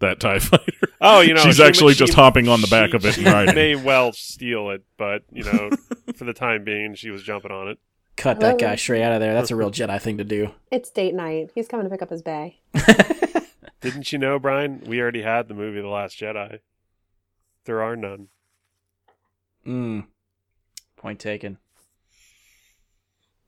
that 0.00 0.20
TIE 0.20 0.38
fighter. 0.38 0.72
Oh, 1.00 1.20
you 1.20 1.32
know, 1.34 1.42
She's 1.42 1.56
she- 1.56 1.62
actually 1.64 1.94
she- 1.94 2.00
just 2.00 2.12
hopping 2.14 2.48
on 2.48 2.60
the 2.60 2.66
back 2.66 2.90
she- 2.90 2.96
of 2.96 3.04
it 3.06 3.16
and 3.16 3.26
she 3.26 3.32
riding. 3.32 3.54
May 3.54 3.74
well 3.76 4.12
steal 4.12 4.70
it, 4.70 4.84
but 4.98 5.22
you 5.32 5.44
know, 5.44 5.70
for 6.16 6.24
the 6.24 6.34
time 6.34 6.64
being, 6.64 6.94
she 6.94 7.10
was 7.10 7.22
jumping 7.22 7.50
on 7.52 7.68
it. 7.68 7.78
Cut 8.16 8.40
that 8.40 8.58
guy 8.58 8.76
straight 8.76 9.02
out 9.02 9.12
of 9.12 9.20
there. 9.20 9.34
That's 9.34 9.50
a 9.50 9.56
real 9.56 9.70
Jedi 9.70 10.00
thing 10.00 10.18
to 10.18 10.24
do. 10.24 10.52
it's 10.70 10.90
date 10.90 11.14
night. 11.14 11.50
He's 11.54 11.68
coming 11.68 11.84
to 11.84 11.90
pick 11.90 12.02
up 12.02 12.10
his 12.10 12.22
bay. 12.22 12.60
Didn't 13.82 14.10
you 14.10 14.18
know, 14.18 14.38
Brian? 14.38 14.82
We 14.86 15.00
already 15.00 15.22
had 15.22 15.48
the 15.48 15.54
movie 15.54 15.80
The 15.80 15.88
Last 15.88 16.18
Jedi. 16.18 16.60
There 17.66 17.82
are 17.82 17.94
none. 17.94 18.28
Mm. 19.66 20.06
Point 20.96 21.20
taken. 21.20 21.58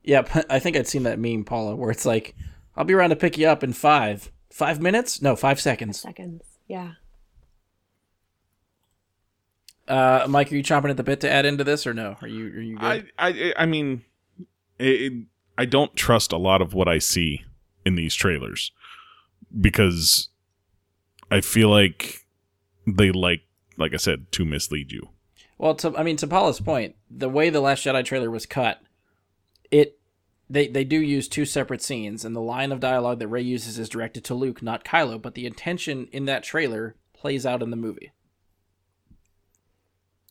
Yeah, 0.02 0.22
I 0.50 0.58
think 0.58 0.76
I'd 0.76 0.86
seen 0.86 1.04
that 1.04 1.18
meme, 1.18 1.44
Paula, 1.44 1.74
where 1.74 1.90
it's 1.90 2.04
like, 2.06 2.34
"I'll 2.76 2.84
be 2.84 2.94
around 2.94 3.10
to 3.10 3.16
pick 3.16 3.38
you 3.38 3.48
up 3.48 3.64
in 3.64 3.72
five, 3.72 4.30
five 4.50 4.80
minutes? 4.80 5.22
No, 5.22 5.34
five 5.34 5.60
seconds." 5.60 6.00
Seconds. 6.00 6.42
Yeah. 6.66 6.92
Uh, 9.86 10.26
Mike, 10.28 10.52
are 10.52 10.56
you 10.56 10.62
chomping 10.62 10.90
at 10.90 10.98
the 10.98 11.02
bit 11.02 11.20
to 11.20 11.30
add 11.30 11.46
into 11.46 11.64
this, 11.64 11.86
or 11.86 11.94
no? 11.94 12.16
Are 12.20 12.28
you 12.28 12.46
are 12.48 12.60
you 12.60 12.76
good? 12.78 13.10
I, 13.18 13.28
I, 13.28 13.54
I 13.56 13.66
mean, 13.66 14.02
it, 14.78 15.12
it- 15.12 15.12
I 15.56 15.64
don't 15.64 15.96
trust 15.96 16.30
a 16.32 16.36
lot 16.36 16.62
of 16.62 16.72
what 16.72 16.86
I 16.86 16.98
see 17.00 17.44
in 17.84 17.96
these 17.96 18.14
trailers 18.14 18.70
because 19.60 20.28
I 21.30 21.40
feel 21.40 21.68
like 21.68 22.26
they 22.86 23.10
like, 23.10 23.40
like 23.76 23.92
I 23.92 23.96
said, 23.96 24.30
to 24.32 24.44
mislead 24.44 24.92
you. 24.92 25.08
Well, 25.58 25.74
to, 25.76 25.96
I 25.96 26.04
mean, 26.04 26.16
to 26.18 26.28
Paula's 26.28 26.60
point, 26.60 26.94
the 27.10 27.28
way 27.28 27.50
the 27.50 27.60
Last 27.60 27.84
Jedi 27.84 28.04
trailer 28.04 28.30
was 28.30 28.46
cut, 28.46 28.80
it 29.70 29.98
they 30.48 30.68
they 30.68 30.84
do 30.84 31.00
use 31.00 31.26
two 31.28 31.44
separate 31.44 31.82
scenes, 31.82 32.24
and 32.24 32.34
the 32.36 32.40
line 32.40 32.70
of 32.72 32.78
dialogue 32.80 33.18
that 33.18 33.28
Rey 33.28 33.42
uses 33.42 33.78
is 33.78 33.88
directed 33.88 34.24
to 34.26 34.34
Luke, 34.34 34.62
not 34.62 34.84
Kylo. 34.84 35.20
But 35.20 35.34
the 35.34 35.44
intention 35.46 36.06
in 36.12 36.24
that 36.26 36.44
trailer 36.44 36.94
plays 37.12 37.44
out 37.44 37.62
in 37.62 37.70
the 37.70 37.76
movie. 37.76 38.12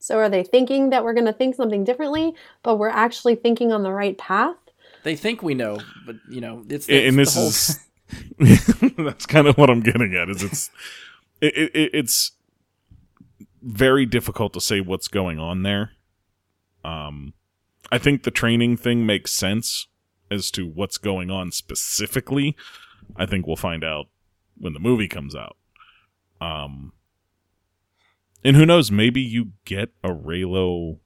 So 0.07 0.19
are 0.19 0.29
they 0.29 0.45
thinking 0.45 0.91
that 0.91 1.03
we're 1.03 1.13
going 1.13 1.25
to 1.25 1.33
think 1.33 1.55
something 1.55 1.83
differently, 1.83 2.33
but 2.63 2.77
we're 2.77 2.87
actually 2.87 3.35
thinking 3.35 3.73
on 3.73 3.83
the 3.83 3.91
right 3.91 4.17
path? 4.17 4.55
They 5.03 5.17
think 5.17 5.43
we 5.43 5.53
know, 5.53 5.79
but 6.05 6.15
you 6.29 6.39
know, 6.39 6.63
it's, 6.69 6.87
and, 6.87 6.95
it's 6.95 7.07
and 7.07 7.17
the 7.17 7.23
this 7.23 7.35
whole- 7.35 7.47
is 7.47 8.93
that's 8.97 9.25
kind 9.25 9.47
of 9.47 9.57
what 9.57 9.69
I'm 9.69 9.81
getting 9.81 10.15
at. 10.15 10.29
Is 10.29 10.43
it's 10.43 10.69
it, 11.41 11.57
it, 11.75 11.89
it's 11.93 12.31
very 13.61 14.05
difficult 14.05 14.53
to 14.53 14.61
say 14.61 14.79
what's 14.79 15.09
going 15.09 15.39
on 15.39 15.63
there. 15.63 15.91
Um, 16.85 17.33
I 17.91 17.97
think 17.97 18.23
the 18.23 18.31
training 18.31 18.77
thing 18.77 19.05
makes 19.05 19.33
sense 19.33 19.87
as 20.31 20.51
to 20.51 20.65
what's 20.65 20.97
going 20.97 21.29
on 21.29 21.51
specifically. 21.51 22.55
I 23.17 23.25
think 23.25 23.45
we'll 23.45 23.57
find 23.57 23.83
out 23.83 24.05
when 24.57 24.71
the 24.71 24.79
movie 24.79 25.09
comes 25.09 25.35
out. 25.35 25.57
Um, 26.39 26.93
and 28.43 28.55
who 28.55 28.65
knows? 28.65 28.91
Maybe 28.91 29.21
you 29.21 29.53
get 29.65 29.89
a 30.03 30.09
Reylo 30.09 30.99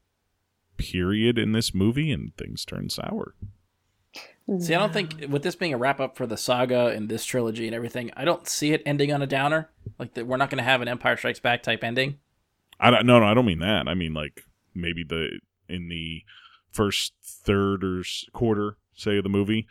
period 0.78 1.38
in 1.38 1.52
this 1.52 1.74
movie, 1.74 2.12
and 2.12 2.36
things 2.38 2.66
turn 2.66 2.90
sour. 2.90 3.36
See, 4.60 4.74
I 4.76 4.80
don't 4.80 4.92
think 4.92 5.28
with 5.30 5.44
this 5.44 5.56
being 5.56 5.74
a 5.74 5.78
wrap 5.78 6.00
up 6.00 6.18
for 6.18 6.28
the 6.28 6.36
saga 6.36 6.88
and 6.88 7.08
this 7.08 7.24
trilogy 7.24 7.68
and 7.68 7.76
everything, 7.76 8.12
I 8.18 8.26
don't 8.26 8.48
see 8.48 8.74
it 8.74 8.82
ending 8.86 9.14
on 9.14 9.22
a 9.22 9.28
downer. 9.28 9.70
Like 9.98 10.16
that, 10.16 10.28
we're 10.28 10.38
not 10.38 10.50
going 10.50 10.58
to 10.58 10.64
have 10.64 10.82
an 10.82 10.88
Empire 10.88 11.16
Strikes 11.16 11.40
Back 11.40 11.64
type 11.64 11.84
ending. 11.84 12.18
I 12.80 12.90
don't 12.90 13.06
no 13.06 13.20
no 13.20 13.28
I 13.28 13.34
don't 13.34 13.46
mean 13.46 13.60
that. 13.60 13.88
I 13.88 13.94
mean 13.94 14.14
like 14.14 14.44
maybe 14.74 15.04
the 15.08 15.40
in 15.70 15.88
the 15.88 16.24
first 16.72 17.14
third 17.24 17.84
or 17.84 18.04
quarter 18.34 18.78
say 18.94 19.18
of 19.18 19.24
the 19.24 19.30
movie, 19.30 19.68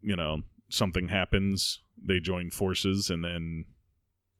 you 0.00 0.16
know, 0.16 0.42
something 0.68 1.08
happens, 1.08 1.82
they 2.00 2.20
join 2.20 2.50
forces 2.50 3.10
and 3.10 3.24
then 3.24 3.64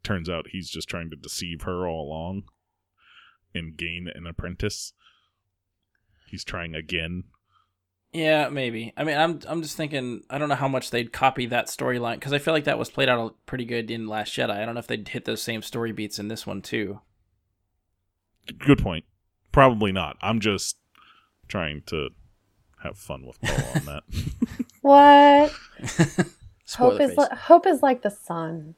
turns 0.06 0.28
out 0.28 0.48
he's 0.52 0.70
just 0.70 0.88
trying 0.88 1.10
to 1.10 1.16
deceive 1.16 1.62
her 1.62 1.86
all 1.86 2.08
along 2.08 2.44
and 3.54 3.76
gain 3.76 4.08
an 4.14 4.26
apprentice. 4.26 4.92
He's 6.28 6.44
trying 6.44 6.74
again. 6.74 7.24
Yeah, 8.12 8.48
maybe. 8.48 8.92
I 8.96 9.04
mean, 9.04 9.18
I'm 9.18 9.40
I'm 9.46 9.62
just 9.62 9.76
thinking. 9.76 10.22
I 10.30 10.38
don't 10.38 10.48
know 10.48 10.54
how 10.54 10.68
much 10.68 10.90
they'd 10.90 11.12
copy 11.12 11.46
that 11.46 11.66
storyline 11.66 12.14
because 12.14 12.32
I 12.32 12.38
feel 12.38 12.54
like 12.54 12.64
that 12.64 12.78
was 12.78 12.88
played 12.88 13.08
out 13.08 13.36
pretty 13.44 13.64
good 13.64 13.90
in 13.90 14.06
Last 14.06 14.32
Jedi. 14.32 14.50
I 14.50 14.64
don't 14.64 14.74
know 14.74 14.78
if 14.78 14.86
they'd 14.86 15.06
hit 15.08 15.24
those 15.26 15.42
same 15.42 15.60
story 15.60 15.92
beats 15.92 16.18
in 16.18 16.28
this 16.28 16.46
one 16.46 16.62
too. 16.62 17.00
Good 18.58 18.82
point. 18.82 19.04
Probably 19.52 19.92
not. 19.92 20.16
I'm 20.22 20.40
just 20.40 20.76
trying 21.48 21.82
to 21.86 22.10
have 22.82 22.96
fun 22.96 23.26
with 23.26 23.40
Paul 23.40 23.64
on 23.74 23.84
that. 23.86 24.02
What? 24.82 25.52
Hope 26.76 27.00
is 27.00 27.16
li- 27.16 27.26
hope 27.32 27.66
is 27.66 27.82
like 27.82 28.02
the 28.02 28.10
sun. 28.10 28.76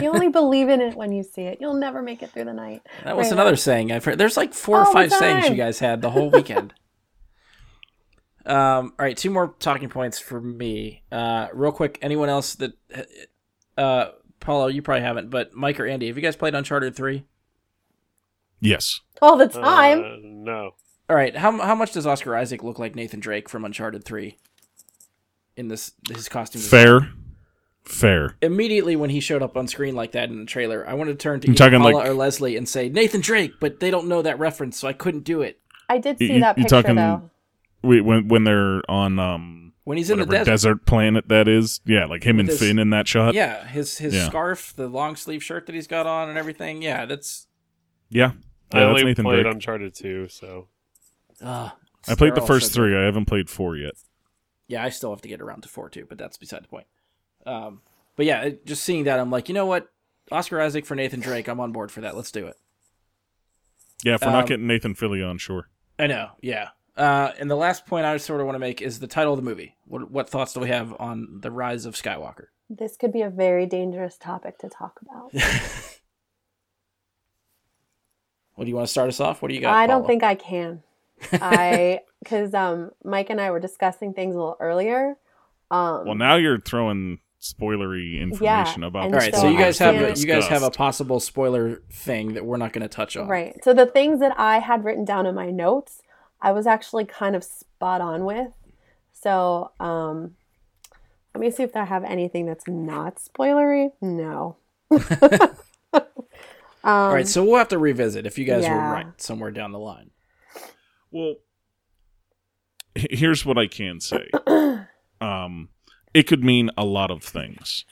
You 0.00 0.08
only 0.08 0.28
believe 0.28 0.68
in 0.68 0.80
it 0.80 0.96
when 0.96 1.12
you 1.12 1.22
see 1.22 1.42
it. 1.42 1.58
You'll 1.60 1.74
never 1.74 2.02
make 2.02 2.22
it 2.22 2.30
through 2.30 2.44
the 2.44 2.52
night. 2.52 2.82
that 3.04 3.16
was 3.16 3.26
Right. 3.26 3.32
another 3.34 3.56
saying 3.56 3.92
I've 3.92 4.04
heard. 4.04 4.18
There's 4.18 4.36
like 4.36 4.54
four 4.54 4.78
or 4.80 4.86
All 4.86 4.92
the 4.92 4.98
five 5.08 5.12
sayings 5.12 5.48
you 5.48 5.54
guys 5.56 5.78
had 5.78 6.00
the 6.02 6.10
whole 6.10 6.30
weekend. 6.30 6.74
um. 8.46 8.92
All 8.98 9.04
right, 9.04 9.16
two 9.16 9.30
more 9.30 9.54
talking 9.58 9.88
points 9.88 10.18
for 10.18 10.40
me. 10.40 11.02
Uh, 11.10 11.48
real 11.52 11.72
quick. 11.72 11.98
Anyone 12.02 12.28
else 12.28 12.54
that, 12.56 12.72
uh, 13.78 14.06
Paulo, 14.40 14.66
you 14.66 14.82
probably 14.82 15.02
haven't, 15.02 15.30
but 15.30 15.54
Mike 15.54 15.78
or 15.80 15.86
Andy, 15.86 16.06
have 16.08 16.16
you 16.16 16.22
guys 16.22 16.36
played 16.36 16.54
Uncharted 16.54 16.94
three? 16.96 17.24
yes. 18.60 19.00
All 19.22 19.36
the 19.36 19.48
time. 19.48 20.00
Uh, 20.00 20.16
no. 20.22 20.70
All 21.08 21.16
right, 21.16 21.36
how 21.36 21.52
how 21.60 21.74
much 21.74 21.92
does 21.92 22.06
Oscar 22.06 22.34
Isaac 22.36 22.62
look 22.62 22.78
like 22.78 22.94
Nathan 22.94 23.20
Drake 23.20 23.48
from 23.48 23.64
Uncharted 23.64 24.04
Three? 24.04 24.38
In 25.56 25.68
this 25.68 25.92
his 26.08 26.28
costume. 26.28 26.62
design? 26.62 26.84
Fair. 27.00 27.08
Fair. 27.84 28.36
Immediately 28.40 28.96
when 28.96 29.10
he 29.10 29.20
showed 29.20 29.42
up 29.42 29.56
on 29.56 29.68
screen 29.68 29.94
like 29.94 30.12
that 30.12 30.30
in 30.30 30.38
the 30.40 30.46
trailer, 30.46 30.88
I 30.88 30.94
wanted 30.94 31.12
to 31.18 31.22
turn 31.22 31.40
to 31.40 31.48
You're 31.48 31.54
talking 31.54 31.80
Paula 31.80 31.92
like- 31.96 32.08
or 32.08 32.14
Leslie 32.14 32.56
and 32.56 32.68
say 32.68 32.88
Nathan 32.88 33.20
Drake, 33.20 33.52
but 33.60 33.80
they 33.80 33.90
don't 33.90 34.08
know 34.08 34.22
that 34.22 34.38
reference, 34.38 34.78
so 34.78 34.88
I 34.88 34.94
couldn't 34.94 35.24
do 35.24 35.42
it. 35.42 35.60
I 35.88 35.98
did 35.98 36.18
see 36.18 36.32
you- 36.34 36.40
that 36.40 36.56
you 36.56 36.64
picture 36.64 36.82
talking- 36.82 36.96
though. 36.96 37.30
Wait, 37.82 38.00
when 38.00 38.28
when 38.28 38.44
they're 38.44 38.80
on 38.90 39.18
um 39.18 39.72
When 39.84 39.98
he's 39.98 40.08
in 40.08 40.18
the 40.18 40.24
desert. 40.24 40.44
desert. 40.46 40.86
planet 40.86 41.28
that 41.28 41.46
is, 41.46 41.82
yeah, 41.84 42.06
like 42.06 42.22
him 42.24 42.36
With 42.38 42.40
and 42.44 42.48
his- 42.48 42.58
Finn 42.60 42.78
in 42.78 42.88
that 42.90 43.06
shot. 43.06 43.34
Yeah, 43.34 43.66
his 43.66 43.98
his 43.98 44.14
Yeah. 44.14 44.26
scarf, 44.28 44.72
the 44.74 44.88
long 44.88 45.14
sleeve 45.16 45.42
shirt 45.44 45.66
that 45.66 45.74
he's 45.74 45.86
got 45.86 46.06
on, 46.06 46.30
and 46.30 46.38
everything. 46.38 46.80
Yeah, 46.80 47.04
that's. 47.04 47.46
yeah, 48.08 48.24
I 48.24 48.28
Yeah, 48.28 48.32
that's 48.70 48.88
only 48.88 49.04
Nathan 49.04 49.24
played 49.26 49.42
Drake. 49.42 49.54
Uncharted 49.54 49.94
2, 49.94 50.28
so. 50.28 50.68
Uh, 51.42 51.68
I 52.08 52.14
played 52.14 52.34
the 52.34 52.40
first 52.40 52.72
three. 52.72 52.96
I 52.96 53.02
haven't 53.02 53.26
played 53.26 53.50
four 53.50 53.76
yet. 53.76 53.92
Yeah, 54.68 54.82
I 54.82 54.88
still 54.88 55.10
have 55.10 55.20
to 55.20 55.28
get 55.28 55.42
around 55.42 55.62
to 55.64 55.68
four 55.68 55.90
too, 55.90 56.06
but 56.08 56.16
that's 56.16 56.38
beside 56.38 56.64
the 56.64 56.68
point. 56.68 56.86
Um, 57.46 57.80
but 58.16 58.26
yeah, 58.26 58.50
just 58.64 58.82
seeing 58.82 59.04
that, 59.04 59.18
I'm 59.20 59.30
like, 59.30 59.48
you 59.48 59.54
know 59.54 59.66
what, 59.66 59.88
Oscar 60.32 60.60
Isaac 60.60 60.86
for 60.86 60.94
Nathan 60.94 61.20
Drake, 61.20 61.48
I'm 61.48 61.60
on 61.60 61.72
board 61.72 61.90
for 61.92 62.00
that. 62.02 62.16
Let's 62.16 62.30
do 62.32 62.46
it. 62.46 62.56
Yeah, 64.04 64.14
if 64.14 64.22
we're 64.22 64.28
Um, 64.28 64.32
not 64.34 64.46
getting 64.46 64.66
Nathan 64.66 64.94
Fillion, 64.94 65.38
sure. 65.40 65.68
I 65.98 66.06
know, 66.06 66.30
yeah. 66.40 66.70
Uh, 66.96 67.32
and 67.40 67.50
the 67.50 67.56
last 67.56 67.86
point 67.86 68.06
I 68.06 68.16
sort 68.18 68.40
of 68.40 68.46
want 68.46 68.54
to 68.54 68.60
make 68.60 68.80
is 68.80 69.00
the 69.00 69.06
title 69.06 69.32
of 69.32 69.38
the 69.38 69.42
movie. 69.44 69.76
What 69.86 70.10
what 70.10 70.28
thoughts 70.30 70.52
do 70.52 70.60
we 70.60 70.68
have 70.68 70.94
on 71.00 71.40
the 71.40 71.50
rise 71.50 71.86
of 71.86 71.94
Skywalker? 71.94 72.46
This 72.70 72.96
could 72.96 73.12
be 73.12 73.22
a 73.22 73.30
very 73.30 73.66
dangerous 73.66 74.16
topic 74.16 74.58
to 74.58 74.68
talk 74.68 75.00
about. 75.02 75.32
Well, 78.56 78.64
do 78.64 78.68
you 78.70 78.76
want 78.76 78.86
to 78.86 78.90
start 78.92 79.08
us 79.08 79.18
off? 79.20 79.42
What 79.42 79.48
do 79.48 79.54
you 79.54 79.60
got? 79.60 79.74
I 79.74 79.86
don't 79.86 80.06
think 80.06 80.22
I 80.22 80.36
can. 80.36 80.82
I 81.32 82.00
because 82.22 82.54
um 82.54 82.90
Mike 83.02 83.30
and 83.30 83.40
I 83.40 83.50
were 83.50 83.60
discussing 83.60 84.14
things 84.14 84.34
a 84.34 84.38
little 84.38 84.56
earlier. 84.60 85.16
Um, 85.70 86.04
Well, 86.06 86.14
now 86.14 86.36
you're 86.36 86.60
throwing 86.60 87.18
spoilery 87.44 88.20
information 88.20 88.82
about. 88.82 89.04
and 89.04 89.14
All 89.14 89.20
right, 89.20 89.34
So 89.34 89.42
so 89.42 89.48
you 89.48 89.58
guys 89.58 89.78
have 89.78 89.94
a, 89.96 90.18
you 90.18 90.26
guys 90.26 90.46
have 90.46 90.62
a 90.62 90.70
possible 90.70 91.20
spoiler 91.20 91.82
thing 91.92 92.34
that 92.34 92.44
we're 92.44 92.56
not 92.56 92.72
going 92.72 92.82
to 92.82 92.88
touch 92.88 93.16
on. 93.16 93.28
Right. 93.28 93.62
So 93.62 93.74
the 93.74 93.86
things 93.86 94.20
that 94.20 94.38
I 94.38 94.58
had 94.58 94.84
written 94.84 95.04
down 95.04 95.26
in 95.26 95.34
my 95.34 95.50
notes, 95.50 96.00
I 96.40 96.52
was 96.52 96.66
actually 96.66 97.04
kind 97.04 97.36
of 97.36 97.44
spot 97.44 98.00
on 98.00 98.24
with. 98.24 98.52
So, 99.12 99.72
um 99.78 100.36
let 101.34 101.40
me 101.40 101.50
see 101.50 101.64
if 101.64 101.74
I 101.74 101.84
have 101.84 102.04
anything 102.04 102.46
that's 102.46 102.68
not 102.68 103.16
spoilery. 103.16 103.90
No. 104.00 104.56
um, 104.90 105.00
All 106.84 107.12
right, 107.12 107.26
so 107.26 107.42
we'll 107.44 107.56
have 107.56 107.68
to 107.68 107.78
revisit 107.78 108.24
if 108.24 108.38
you 108.38 108.44
guys 108.44 108.68
were 108.68 108.76
right 108.76 109.06
somewhere 109.20 109.50
down 109.50 109.72
the 109.72 109.80
line. 109.80 110.10
Well, 111.10 111.34
here's 112.94 113.44
what 113.44 113.58
I 113.58 113.66
can 113.66 114.00
say. 114.00 114.28
um, 115.20 115.68
it 116.14 116.28
could 116.28 116.44
mean 116.44 116.70
a 116.78 116.84
lot 116.84 117.10
of 117.10 117.22
things. 117.22 117.84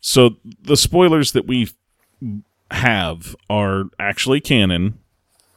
So 0.00 0.36
the 0.62 0.76
spoilers 0.76 1.32
that 1.32 1.46
we 1.46 1.68
have 2.70 3.36
are 3.48 3.84
actually 4.00 4.40
canon, 4.40 4.98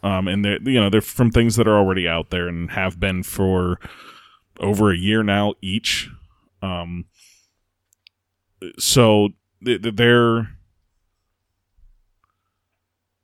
um, 0.04 0.28
and 0.28 0.44
they're 0.44 0.62
you 0.62 0.80
know 0.80 0.90
they're 0.90 1.02
from 1.02 1.32
things 1.32 1.56
that 1.56 1.68
are 1.68 1.78
already 1.78 2.08
out 2.08 2.30
there 2.30 2.48
and 2.48 2.72
have 2.72 3.00
been 3.00 3.24
for 3.24 3.80
over 4.60 4.92
a 4.92 4.98
year 4.98 5.24
now 5.24 5.54
each. 5.62 6.10
Um, 6.62 7.06
so 8.78 9.30
th- 9.64 9.82
th- 9.82 9.96
they're 9.96 10.50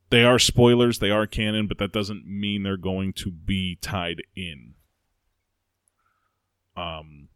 they 0.08 0.24
are 0.24 0.38
spoilers, 0.38 1.00
they 1.00 1.10
are 1.10 1.26
canon, 1.26 1.66
but 1.66 1.78
that 1.78 1.92
doesn't 1.92 2.26
mean 2.26 2.62
they're 2.62 2.76
going 2.76 3.12
to 3.14 3.30
be 3.30 3.76
tied 3.80 4.22
in 4.34 4.74
um 6.76 7.28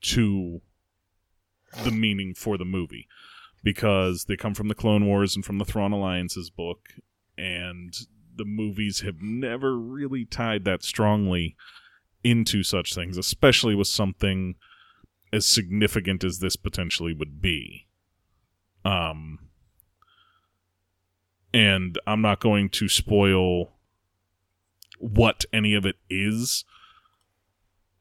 to 0.00 0.60
the 1.84 1.90
meaning 1.90 2.34
for 2.34 2.58
the 2.58 2.64
movie 2.64 3.08
because 3.62 4.24
they 4.24 4.36
come 4.36 4.54
from 4.54 4.68
the 4.68 4.74
Clone 4.74 5.06
Wars 5.06 5.36
and 5.36 5.44
from 5.44 5.58
the 5.58 5.64
Thrawn 5.64 5.92
Alliances 5.92 6.50
book 6.50 6.90
and 7.38 7.96
the 8.34 8.44
movies 8.44 9.00
have 9.00 9.20
never 9.20 9.76
really 9.78 10.24
tied 10.24 10.64
that 10.64 10.82
strongly 10.82 11.56
into 12.24 12.62
such 12.62 12.94
things, 12.94 13.16
especially 13.16 13.74
with 13.74 13.88
something 13.88 14.54
as 15.32 15.46
significant 15.46 16.24
as 16.24 16.38
this 16.38 16.56
potentially 16.56 17.12
would 17.12 17.40
be. 17.40 17.86
Um 18.84 19.38
and 21.54 21.98
I'm 22.06 22.22
not 22.22 22.40
going 22.40 22.70
to 22.70 22.88
spoil 22.88 23.72
what 24.98 25.44
any 25.52 25.74
of 25.74 25.84
it 25.84 25.96
is. 26.08 26.64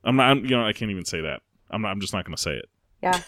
I'm 0.04 0.16
not. 0.16 0.30
I'm, 0.30 0.46
you 0.46 0.52
know, 0.52 0.66
I 0.66 0.74
can't 0.74 0.92
even 0.92 1.06
say 1.06 1.22
that. 1.22 1.42
I'm 1.70 1.82
not. 1.82 1.90
I'm 1.90 2.00
just 2.00 2.14
not 2.14 2.26
going 2.26 2.36
to 2.36 2.42
say 2.42 2.54
it. 2.54 2.70
yeah. 3.02 3.22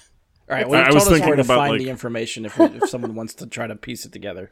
All 0.54 0.58
right, 0.60 0.66
I- 0.66 0.70
well, 0.70 0.84
I 0.86 0.90
you 0.90 0.94
was 0.96 1.04
us 1.04 1.10
thinking 1.10 1.28
where 1.28 1.36
to 1.38 1.42
about, 1.42 1.56
find 1.58 1.72
like- 1.74 1.82
the 1.82 1.90
information 1.90 2.46
if, 2.46 2.60
if 2.60 2.90
someone 2.90 3.16
wants 3.16 3.34
to 3.36 3.48
try 3.48 3.68
to 3.68 3.76
piece 3.76 4.06
it 4.06 4.12
together. 4.12 4.52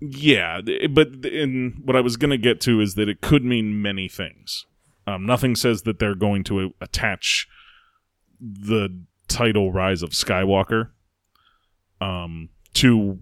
Yeah, 0.00 0.60
but 0.90 1.24
in 1.24 1.80
what 1.84 1.96
I 1.96 2.00
was 2.00 2.16
going 2.16 2.30
to 2.32 2.38
get 2.38 2.60
to 2.62 2.80
is 2.80 2.94
that 2.94 3.08
it 3.08 3.20
could 3.20 3.44
mean 3.44 3.80
many 3.80 4.08
things. 4.08 4.66
Um, 5.06 5.24
nothing 5.24 5.54
says 5.54 5.82
that 5.82 5.98
they're 5.98 6.14
going 6.16 6.42
to 6.44 6.74
attach 6.80 7.46
the 8.40 8.88
title 9.28 9.72
"Rise 9.72 10.02
of 10.02 10.10
Skywalker" 10.10 10.90
um, 12.00 12.48
to 12.74 13.18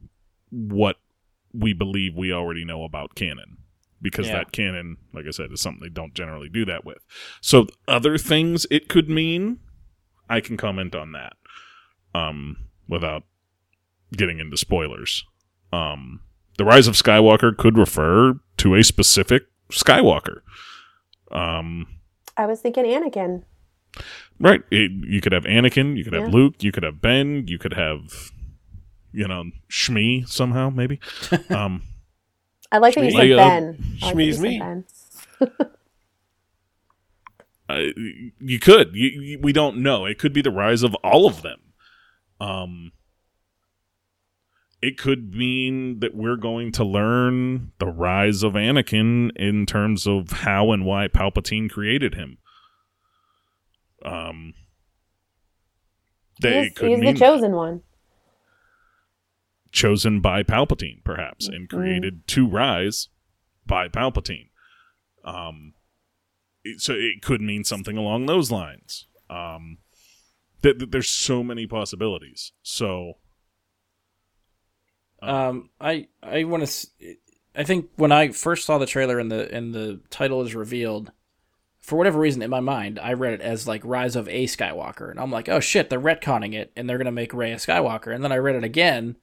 what 0.50 0.96
we 1.52 1.72
believe 1.72 2.14
we 2.16 2.32
already 2.32 2.64
know 2.64 2.84
about 2.84 3.14
canon, 3.14 3.58
because 4.00 4.26
Yeah. 4.28 4.36
that 4.38 4.52
canon, 4.52 4.96
like 5.12 5.26
I 5.26 5.30
said, 5.30 5.52
is 5.52 5.60
something 5.60 5.82
they 5.82 5.92
don't 5.92 6.14
generally 6.14 6.48
do 6.48 6.64
that 6.64 6.84
with. 6.84 7.04
So 7.40 7.66
other 7.86 8.16
things 8.16 8.66
it 8.70 8.88
could 8.88 9.10
mean, 9.10 9.58
I 10.28 10.40
can 10.40 10.56
comment 10.56 10.94
on 10.94 11.12
that, 11.12 11.34
um, 12.14 12.56
without 12.88 13.24
getting 14.16 14.38
into 14.38 14.56
spoilers. 14.56 15.24
Um, 15.72 16.20
the 16.58 16.64
rise 16.64 16.86
of 16.86 16.94
Skywalker 16.94 17.56
could 17.56 17.78
refer 17.78 18.38
to 18.58 18.74
a 18.74 18.84
specific 18.84 19.44
Skywalker. 19.70 20.42
Um, 21.30 21.86
I 22.36 22.46
was 22.46 22.60
thinking 22.60 22.84
Anakin. 22.84 23.44
right. 24.38 24.62
It, 24.70 24.90
you 25.06 25.20
could 25.20 25.32
have 25.32 25.44
Anakin, 25.44 25.96
you 25.96 26.04
could 26.04 26.12
have 26.12 26.32
Luke, 26.32 26.62
you 26.62 26.72
could 26.72 26.82
have 26.82 27.00
Ben, 27.00 27.46
you 27.46 27.58
could 27.58 27.72
have, 27.72 28.30
you 29.12 29.26
know, 29.26 29.44
Shmi 29.70 30.28
somehow, 30.28 30.70
maybe. 30.70 31.00
Um, 31.50 31.82
I 32.70 32.78
like 32.78 32.94
that 32.94 33.04
you 33.04 33.10
said 33.10 33.20
Shmi- 33.20 33.36
Ben. 33.36 33.98
I 34.02 34.06
like 34.12 34.16
you 34.16 34.38
me. 34.38 34.58
Ben. 34.58 34.84
uh, 37.68 37.82
you 38.40 38.58
could. 38.58 38.94
You, 38.94 39.08
you, 39.08 39.38
we 39.40 39.52
don't 39.52 39.78
know. 39.78 40.06
It 40.06 40.18
could 40.18 40.32
be 40.32 40.40
the 40.40 40.50
rise 40.50 40.82
of 40.82 40.94
all 40.96 41.26
of 41.26 41.42
them. 41.42 41.60
Um, 42.42 42.92
it 44.80 44.98
could 44.98 45.34
mean 45.34 46.00
that 46.00 46.14
we're 46.14 46.36
going 46.36 46.72
to 46.72 46.84
learn 46.84 47.70
the 47.78 47.86
rise 47.86 48.42
of 48.42 48.54
Anakin 48.54 49.30
in 49.36 49.64
terms 49.64 50.08
of 50.08 50.30
how 50.30 50.72
and 50.72 50.84
why 50.84 51.06
Palpatine 51.06 51.70
created 51.70 52.14
him. 52.14 52.38
Um, 54.04 54.54
that 56.40 56.52
it 56.52 56.62
He's, 56.64 56.72
could 56.72 56.90
he's 56.90 57.00
the 57.00 57.14
chosen 57.14 57.52
one. 57.52 57.82
chosen 59.70 60.20
by 60.20 60.42
Palpatine, 60.42 61.04
perhaps, 61.04 61.46
and 61.46 61.68
Mhm. 61.68 61.70
created 61.70 62.26
to 62.28 62.46
rise 62.48 63.08
by 63.64 63.86
Palpatine. 63.88 64.48
Um, 65.24 65.74
so 66.78 66.94
it 66.94 67.22
could 67.22 67.40
mean 67.40 67.62
something 67.62 67.96
along 67.96 68.26
those 68.26 68.50
lines. 68.50 69.06
Um, 69.30 69.78
th- 70.62 70.78
th- 70.78 70.90
there's 70.90 71.10
so 71.10 71.42
many 71.42 71.66
possibilities. 71.66 72.52
So, 72.62 73.14
Um, 75.20 75.70
I 75.80 76.08
I 76.22 76.44
want 76.44 76.66
to. 76.66 77.16
I 77.54 77.64
think 77.64 77.90
when 77.96 78.12
I 78.12 78.28
first 78.28 78.64
saw 78.64 78.78
the 78.78 78.86
trailer 78.86 79.18
and 79.18 79.30
the 79.30 79.54
and 79.54 79.74
the 79.74 80.00
title 80.10 80.42
is 80.42 80.54
revealed, 80.54 81.12
for 81.80 81.96
whatever 81.96 82.18
reason 82.18 82.42
in 82.42 82.50
my 82.50 82.60
mind, 82.60 82.98
I 82.98 83.12
read 83.12 83.34
it 83.34 83.40
as 83.40 83.68
like 83.68 83.84
Rise 83.84 84.16
of 84.16 84.28
a 84.28 84.46
Skywalker, 84.46 85.10
and 85.10 85.20
I'm 85.20 85.30
like, 85.30 85.48
oh 85.48 85.60
shit, 85.60 85.90
they're 85.90 86.00
retconning 86.00 86.54
it, 86.54 86.72
and 86.76 86.88
they're 86.88 86.98
gonna 86.98 87.12
make 87.12 87.32
Rey 87.34 87.52
a 87.52 87.56
Skywalker. 87.56 88.12
And 88.14 88.24
then 88.24 88.32
I 88.32 88.38
read 88.38 88.56
it 88.56 88.64
again, 88.64 89.16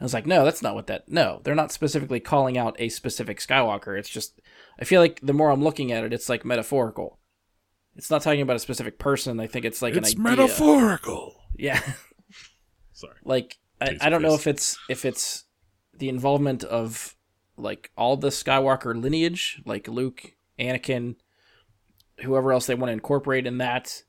I 0.00 0.04
was 0.04 0.14
like, 0.14 0.26
no, 0.26 0.44
that's 0.44 0.62
not 0.62 0.74
what 0.74 0.86
that. 0.88 1.08
No, 1.08 1.40
they're 1.44 1.54
not 1.54 1.70
specifically 1.70 2.18
calling 2.20 2.56
out 2.58 2.74
a 2.78 2.88
specific 2.88 3.38
Skywalker. 3.38 3.96
It's 3.98 4.08
just, 4.08 4.40
I 4.80 4.84
feel 4.84 5.00
like 5.00 5.20
the 5.22 5.32
more 5.32 5.50
I'm 5.50 5.62
looking 5.62 5.92
at 5.92 6.02
it, 6.02 6.12
it's 6.12 6.28
like 6.28 6.44
metaphorical. 6.44 7.18
It's 7.96 8.10
not 8.10 8.22
talking 8.22 8.40
about 8.40 8.56
a 8.56 8.60
specific 8.60 8.98
person. 8.98 9.40
I 9.40 9.46
think 9.46 9.64
it's 9.64 9.82
like 9.82 9.94
it's 9.94 10.12
an 10.14 10.26
idea. 10.26 10.44
It's 10.44 10.58
metaphorical. 10.58 11.36
Yeah. 11.56 11.80
Sorry. 12.92 13.16
like 13.24 13.58
I, 13.80 13.96
I 14.00 14.08
don't 14.10 14.22
know 14.22 14.34
if 14.34 14.46
it's 14.46 14.78
if 14.88 15.04
it's 15.04 15.44
the 15.94 16.08
involvement 16.08 16.64
of 16.64 17.16
like 17.56 17.90
all 17.96 18.16
the 18.16 18.28
Skywalker 18.28 19.00
lineage, 19.00 19.60
like 19.64 19.88
Luke, 19.88 20.34
Anakin, 20.58 21.16
whoever 22.22 22.52
else 22.52 22.66
they 22.66 22.74
want 22.74 22.88
to 22.88 22.94
incorporate 22.94 23.46
in 23.46 23.58
that, 23.58 24.02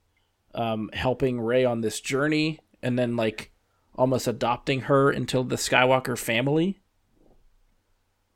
um, 0.56 0.90
helping 0.94 1.42
Rey 1.42 1.66
on 1.66 1.82
this 1.82 2.00
journey, 2.00 2.60
and 2.82 2.98
then 2.98 3.16
like 3.16 3.52
almost 3.96 4.28
adopting 4.28 4.82
her 4.82 5.12
into 5.12 5.44
the 5.44 5.56
Skywalker 5.56 6.18
family. 6.18 6.80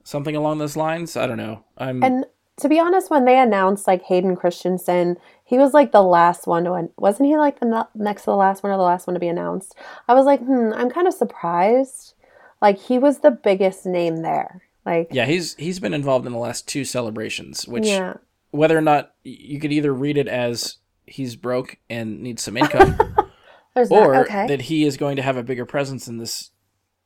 Something 0.03 0.35
along 0.35 0.59
those 0.59 0.77
lines. 0.77 1.17
I 1.17 1.27
don't 1.27 1.37
know. 1.37 1.65
I'm 1.77 2.03
And 2.03 2.25
to 2.57 2.67
be 2.67 2.79
honest, 2.79 3.09
when 3.09 3.25
they 3.25 3.39
announced 3.39 3.87
like 3.87 4.03
Hayden 4.03 4.35
Christensen, 4.35 5.17
he 5.43 5.57
was 5.57 5.73
like 5.73 5.91
the 5.91 6.01
last 6.01 6.47
one 6.47 6.63
to 6.65 6.89
wasn't 6.97 7.29
he 7.29 7.37
like 7.37 7.59
the 7.59 7.87
next 7.95 8.23
to 8.23 8.31
the 8.31 8.35
last 8.35 8.63
one 8.63 8.71
or 8.71 8.77
the 8.77 8.83
last 8.83 9.07
one 9.07 9.13
to 9.13 9.19
be 9.19 9.27
announced? 9.27 9.75
I 10.07 10.13
was 10.13 10.25
like, 10.25 10.41
hmm, 10.41 10.71
I'm 10.73 10.89
kind 10.89 11.07
of 11.07 11.13
surprised. 11.13 12.13
Like 12.61 12.79
he 12.79 12.97
was 12.97 13.19
the 13.19 13.31
biggest 13.31 13.85
name 13.85 14.17
there. 14.17 14.63
Like 14.85 15.09
yeah. 15.11 15.25
He's 15.25 15.55
he's 15.55 15.79
been 15.79 15.93
involved 15.93 16.25
in 16.25 16.31
the 16.31 16.39
last 16.39 16.67
two 16.67 16.83
celebrations, 16.83 17.67
which 17.67 17.85
yeah, 17.85 18.15
whether 18.51 18.77
or 18.77 18.81
not 18.81 19.13
you 19.23 19.59
could 19.59 19.71
either 19.71 19.93
read 19.93 20.17
it 20.17 20.27
as 20.27 20.77
he's 21.05 21.35
broke 21.35 21.77
and 21.89 22.21
needs 22.21 22.41
some 22.41 22.57
income. 22.57 22.97
or 23.75 23.85
that. 23.85 24.25
Okay, 24.25 24.47
that 24.47 24.61
he 24.61 24.83
is 24.83 24.97
going 24.97 25.15
to 25.17 25.21
have 25.21 25.37
a 25.37 25.43
bigger 25.43 25.65
presence 25.65 26.07
in 26.07 26.17
this 26.17 26.51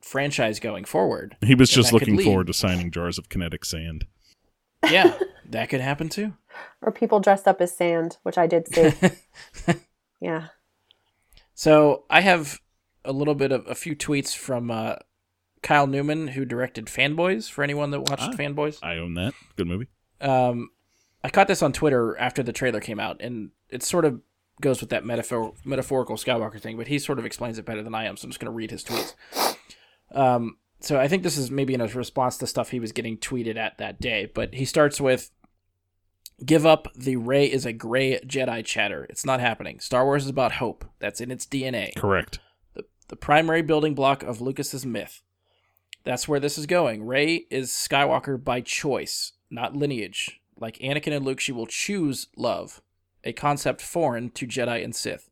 franchise 0.00 0.58
going 0.60 0.84
forward. 0.84 1.36
He 1.42 1.54
was 1.54 1.70
just 1.70 1.92
looking 1.92 2.18
forward 2.18 2.46
to 2.46 2.54
signing 2.54 2.90
jars 2.90 3.18
of 3.18 3.28
kinetic 3.28 3.64
sand. 3.64 4.06
Yeah, 4.90 5.16
that 5.50 5.68
could 5.68 5.80
happen 5.80 6.08
too. 6.08 6.34
or 6.80 6.92
people 6.92 7.20
dressed 7.20 7.46
up 7.48 7.60
as 7.60 7.76
sand, 7.76 8.18
which 8.22 8.36
I 8.38 8.46
did 8.46 8.68
see. 8.68 8.92
yeah, 10.20 10.48
So 11.54 12.04
I 12.10 12.20
have 12.20 12.60
a 13.04 13.12
little 13.12 13.34
bit 13.34 13.52
of 13.52 13.66
a 13.66 13.74
few 13.74 13.94
tweets 13.96 14.36
from 14.36 14.70
uh, 14.70 14.96
Kyle 15.62 15.86
Newman, 15.86 16.28
who 16.28 16.44
directed 16.44 16.86
Fanboys. 16.86 17.50
For 17.50 17.62
anyone 17.64 17.90
that 17.92 18.00
watched 18.00 18.22
Ah. 18.22 18.32
Fanboys, 18.32 18.78
I 18.82 18.96
own 18.98 19.14
that. 19.14 19.34
Good 19.56 19.66
movie. 19.66 19.88
um, 20.20 20.70
I 21.24 21.28
caught 21.30 21.46
this 21.48 21.62
on 21.62 21.72
Twitter 21.72 22.16
after 22.18 22.42
the 22.42 22.52
trailer 22.52 22.80
came 22.80 22.98
out, 22.98 23.20
and 23.20 23.50
it 23.70 23.82
sort 23.82 24.04
of 24.04 24.20
goes 24.60 24.80
with 24.80 24.90
that 24.90 25.04
metaphor 25.04 25.54
metaphorical 25.64 26.16
Skywalker 26.16 26.60
thing, 26.60 26.76
but 26.76 26.88
he 26.88 26.98
sort 26.98 27.18
of 27.18 27.24
explains 27.26 27.58
it 27.58 27.64
better 27.64 27.82
than 27.82 27.94
I 27.94 28.04
am. 28.06 28.16
So 28.16 28.26
I'm 28.26 28.30
just 28.30 28.40
going 28.40 28.50
to 28.52 28.56
read 28.56 28.70
his 28.72 28.84
tweets. 28.84 29.14
Um, 30.12 30.56
so 30.82 30.98
I 30.98 31.08
think 31.08 31.22
this 31.22 31.38
is 31.38 31.50
maybe 31.50 31.74
in 31.74 31.80
a 31.80 31.86
response 31.86 32.36
to 32.38 32.46
stuff 32.46 32.70
he 32.70 32.80
was 32.80 32.92
getting 32.92 33.16
tweeted 33.16 33.56
at 33.56 33.78
that 33.78 34.00
day. 34.00 34.30
But 34.32 34.54
he 34.54 34.64
starts 34.64 35.00
with, 35.00 35.30
"Give 36.44 36.66
up. 36.66 36.88
The 36.94 37.16
Rey 37.16 37.46
is 37.46 37.64
a 37.64 37.72
gray 37.72 38.18
Jedi 38.20 38.64
chatter. 38.64 39.04
It's 39.08 39.24
not 39.24 39.40
happening. 39.40 39.80
Star 39.80 40.04
Wars 40.04 40.24
is 40.24 40.30
about 40.30 40.52
hope. 40.52 40.84
That's 40.98 41.20
in 41.20 41.30
its 41.30 41.46
DNA. 41.46 41.94
Correct. 41.96 42.40
The 42.74 42.84
the 43.08 43.16
primary 43.16 43.62
building 43.62 43.94
block 43.94 44.22
of 44.22 44.40
Lucas's 44.40 44.84
myth. 44.84 45.22
That's 46.04 46.26
where 46.26 46.40
this 46.40 46.58
is 46.58 46.66
going. 46.66 47.04
Rey 47.04 47.46
is 47.50 47.70
Skywalker 47.70 48.42
by 48.42 48.60
choice, 48.60 49.32
not 49.50 49.76
lineage. 49.76 50.40
Like 50.58 50.78
Anakin 50.78 51.14
and 51.14 51.24
Luke, 51.24 51.40
she 51.40 51.52
will 51.52 51.66
choose 51.66 52.26
love, 52.36 52.82
a 53.24 53.32
concept 53.32 53.80
foreign 53.80 54.30
to 54.30 54.46
Jedi 54.46 54.82
and 54.82 54.94
Sith. 54.94 55.30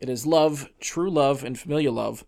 It 0.00 0.08
is 0.08 0.26
love, 0.26 0.68
true 0.80 1.10
love, 1.10 1.42
and 1.42 1.58
familial 1.58 1.94
love 1.94 2.24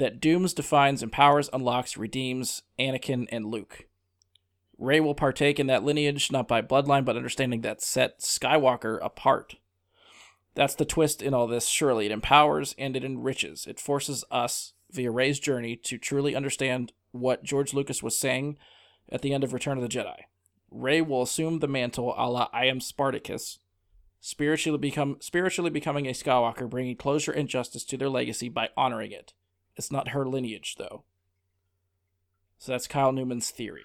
that 0.00 0.20
dooms, 0.20 0.52
defines, 0.52 1.02
empowers, 1.02 1.48
unlocks, 1.52 1.96
redeems 1.96 2.62
Anakin 2.78 3.28
and 3.30 3.46
Luke. 3.46 3.86
Rey 4.78 4.98
will 4.98 5.14
partake 5.14 5.60
in 5.60 5.66
that 5.66 5.84
lineage 5.84 6.32
not 6.32 6.48
by 6.48 6.62
bloodline, 6.62 7.04
but 7.04 7.16
understanding 7.16 7.60
that 7.60 7.82
set 7.82 8.20
Skywalker 8.20 8.98
apart. 9.02 9.56
That's 10.54 10.74
the 10.74 10.84
twist 10.84 11.22
in 11.22 11.34
all 11.34 11.46
this, 11.46 11.66
surely. 11.66 12.06
It 12.06 12.12
empowers 12.12 12.74
and 12.78 12.96
it 12.96 13.04
enriches. 13.04 13.66
It 13.66 13.78
forces 13.78 14.24
us, 14.30 14.72
via 14.90 15.10
Rey's 15.10 15.38
journey, 15.38 15.76
to 15.76 15.98
truly 15.98 16.34
understand 16.34 16.92
what 17.12 17.44
George 17.44 17.74
Lucas 17.74 18.02
was 18.02 18.18
saying 18.18 18.58
at 19.10 19.22
the 19.22 19.34
end 19.34 19.44
of 19.44 19.52
Return 19.52 19.76
of 19.76 19.82
the 19.82 19.88
Jedi. 19.88 20.22
Rey 20.70 21.00
will 21.00 21.22
assume 21.22 21.58
the 21.58 21.68
mantle 21.68 22.14
a 22.16 22.28
la 22.28 22.48
I 22.52 22.66
am 22.66 22.80
Spartacus, 22.80 23.58
spiritually 24.20 24.78
become 24.78 25.16
spiritually 25.20 25.70
becoming 25.70 26.06
a 26.06 26.12
Skywalker, 26.12 26.68
bringing 26.70 26.96
closure 26.96 27.32
and 27.32 27.48
justice 27.48 27.84
to 27.84 27.96
their 27.96 28.08
legacy 28.08 28.48
by 28.48 28.70
honoring 28.76 29.12
it. 29.12 29.34
It's 29.80 29.90
not 29.90 30.08
her 30.08 30.26
lineage, 30.26 30.74
though. 30.76 31.04
So 32.58 32.72
that's 32.72 32.86
Kyle 32.86 33.12
Newman's 33.12 33.50
theory, 33.50 33.84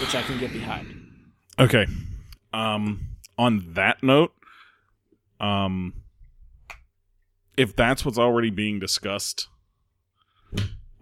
which 0.00 0.14
I 0.14 0.22
can 0.22 0.38
get 0.38 0.50
behind. 0.50 1.06
Okay. 1.58 1.86
Um, 2.54 3.08
on 3.36 3.74
that 3.74 4.02
note, 4.02 4.32
um, 5.40 5.92
if 7.58 7.76
that's 7.76 8.02
what's 8.02 8.16
already 8.16 8.48
being 8.48 8.80
discussed, 8.80 9.48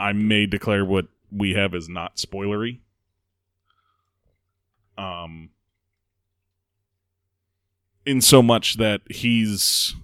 I 0.01 0.13
may 0.15 0.47
declare 0.47 0.85
what 0.85 1.07
we 1.31 1.55
have 1.55 1.77
is 1.77 1.89
not 1.89 2.17
spoilery. 2.17 2.81
Um, 4.97 5.51
in 8.05 8.21
so 8.21 8.43
much 8.43 8.79
that 8.79 9.03
he's 9.09 9.95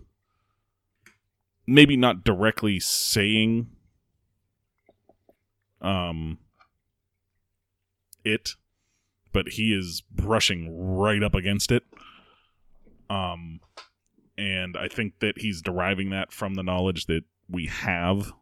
maybe 1.67 1.97
not 1.97 2.25
directly 2.25 2.79
saying 2.79 3.69
um 5.81 6.39
it 8.25 8.57
but 9.35 9.49
he 9.51 9.75
is 9.75 10.03
brushing 10.11 10.97
right 10.97 11.23
up 11.23 11.35
against 11.35 11.71
it. 11.71 11.83
Um, 13.11 13.61
and 14.39 14.77
I 14.77 14.89
think 14.89 15.19
that 15.19 15.39
he's 15.39 15.61
deriving 15.61 16.09
that 16.11 16.33
from 16.33 16.55
the 16.55 16.63
knowledge 16.63 17.07
that 17.07 17.25
we 17.51 17.67
have 17.67 18.33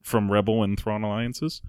from 0.00 0.30
Rebel 0.30 0.62
and 0.62 0.78
Thrawn 0.80 1.02
Alliances. 1.02 1.60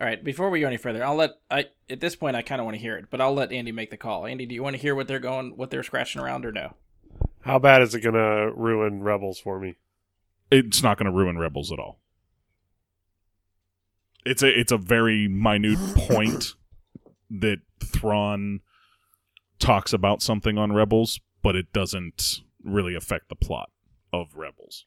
All 0.00 0.06
right, 0.06 0.22
before 0.22 0.50
we 0.50 0.60
go 0.60 0.66
any 0.66 0.76
further, 0.76 1.04
I'll 1.04 1.14
let 1.14 1.30
I 1.50 1.66
at 1.88 2.00
this 2.00 2.14
point 2.14 2.36
I 2.36 2.42
kind 2.42 2.60
of 2.60 2.64
want 2.64 2.76
to 2.76 2.80
hear 2.80 2.96
it, 2.96 3.06
but 3.10 3.20
I'll 3.20 3.34
let 3.34 3.52
Andy 3.52 3.72
make 3.72 3.90
the 3.90 3.96
call. 3.96 4.26
Andy, 4.26 4.46
do 4.46 4.54
you 4.54 4.62
want 4.62 4.76
to 4.76 4.82
hear 4.82 4.94
what 4.94 5.08
they're 5.08 5.20
going, 5.20 5.56
what 5.56 5.70
they're 5.70 5.82
scratching 5.82 6.20
around, 6.20 6.44
or 6.44 6.52
no? 6.52 6.74
How 7.42 7.58
bad 7.58 7.82
is 7.82 7.94
it 7.94 8.00
going 8.00 8.14
to 8.14 8.52
ruin 8.56 9.02
Rebels 9.02 9.38
for 9.40 9.58
me? 9.58 9.76
It's 10.50 10.82
not 10.82 10.96
going 10.98 11.06
to 11.06 11.12
ruin 11.16 11.38
Rebels 11.38 11.72
at 11.72 11.78
all. 11.78 11.98
It's 14.24 14.42
a 14.42 14.48
it's 14.58 14.70
a 14.70 14.78
very 14.78 15.26
minute 15.26 15.78
point 15.96 16.54
that 17.30 17.58
Thrawn 17.82 18.60
talks 19.58 19.92
about 19.92 20.22
something 20.22 20.58
on 20.58 20.72
Rebels, 20.72 21.18
but 21.42 21.56
it 21.56 21.72
doesn't 21.72 22.40
really 22.62 22.94
affect 22.94 23.28
the 23.28 23.34
plot 23.34 23.70
of 24.12 24.36
Rebels. 24.36 24.86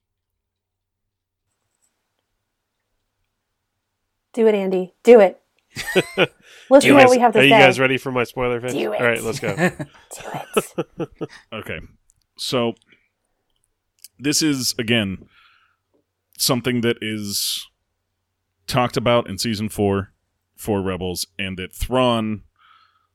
Do 4.34 4.48
it, 4.48 4.56
Andy. 4.56 4.94
Do 5.04 5.20
it. 5.20 5.42
Let's 6.70 6.86
You 6.86 6.94
hear 6.96 7.04
what 7.06 7.10
we 7.10 7.20
have 7.20 7.34
to 7.34 7.40
are 7.40 7.42
say. 7.42 7.46
you 7.48 7.52
guys 7.52 7.80
ready 7.80 7.98
for 7.98 8.12
my 8.12 8.24
spoiler 8.24 8.62
pitch? 8.62 8.72
Do 8.72 8.94
it. 8.94 9.02
All 9.02 9.08
right, 9.08 9.22
let's 9.22 9.40
go. 9.40 9.56
Do 9.56 9.76
it. 10.98 11.10
Okay. 11.54 11.80
So 12.38 12.76
this 14.20 14.42
is 14.42 14.74
again 14.78 15.28
something 16.38 16.82
that 16.82 16.98
is 17.02 17.66
talked 18.68 18.98
about 18.98 19.30
in 19.30 19.38
season 19.38 19.70
4 19.70 20.12
for 20.58 20.82
Rebels 20.82 21.28
and 21.40 21.58
that 21.58 21.74
Thrawn 21.74 22.44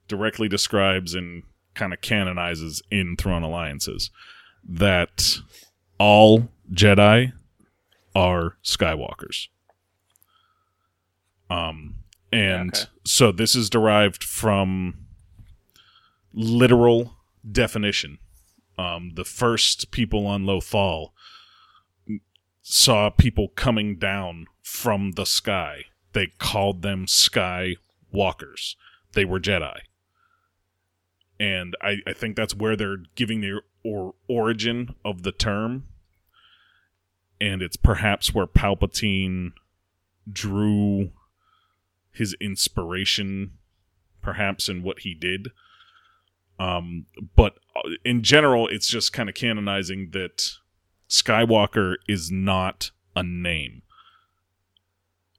directly 0.09 0.49
describes 0.49 1.15
and 1.15 1.43
kind 1.75 1.93
of 1.93 2.01
canonizes 2.01 2.83
in 2.91 3.17
Thrawn 3.17 3.43
Alliances 3.43 4.11
that 4.67 5.37
all 5.99 6.49
Jedi 6.73 7.33
are 8.15 8.57
Skywalkers. 8.65 9.49
Um 11.51 11.97
and 12.33 12.71
Okay. 12.75 12.85
so 13.05 13.33
this 13.33 13.55
is 13.57 13.69
derived 13.69 14.23
from 14.23 14.95
literal 16.33 17.17
definition. 17.51 18.19
Um, 18.81 19.13
the 19.15 19.27
first 19.27 19.91
people 19.91 20.27
on 20.27 20.45
Lothal 20.45 21.11
saw 22.63 23.11
people 23.11 23.49
coming 23.49 23.97
down 23.97 24.47
from 24.63 25.13
the 25.13 25.27
sky. 25.27 25.85
They 26.15 26.29
called 26.39 26.81
them 26.81 27.07
sky 27.07 27.77
walkers. 28.11 28.77
They 29.13 29.27
were 29.27 29.39
Jedi. 29.39 29.81
And 31.39 31.77
I, 31.83 31.99
I 32.07 32.15
think 32.15 32.37
that's 32.37 32.55
where 32.55 32.75
they're 32.75 33.03
giving 33.17 33.43
the 33.43 33.61
or, 33.85 34.15
origin 34.29 34.95
of 35.05 35.25
the 35.25 35.33
term. 35.33 35.85
And 37.39 37.61
it's 37.61 37.77
perhaps 37.77 38.33
where 38.33 38.47
Palpatine 38.47 39.53
drew 40.31 41.11
his 42.13 42.35
inspiration, 42.41 43.59
perhaps, 44.23 44.71
in 44.71 44.83
what 44.83 45.01
he 45.01 45.15
did. 45.15 45.49
Um, 46.61 47.07
but 47.35 47.55
uh, 47.75 47.89
in 48.05 48.23
general, 48.23 48.69
it's 48.69 48.87
just 48.87 49.15
kind 49.15 49.31
of 49.31 49.35
canonizing 49.35 50.11
that 50.13 50.51
Skywalker 51.09 51.95
is 52.07 52.31
not 52.31 52.91
a 53.17 53.23
name. 53.23 53.81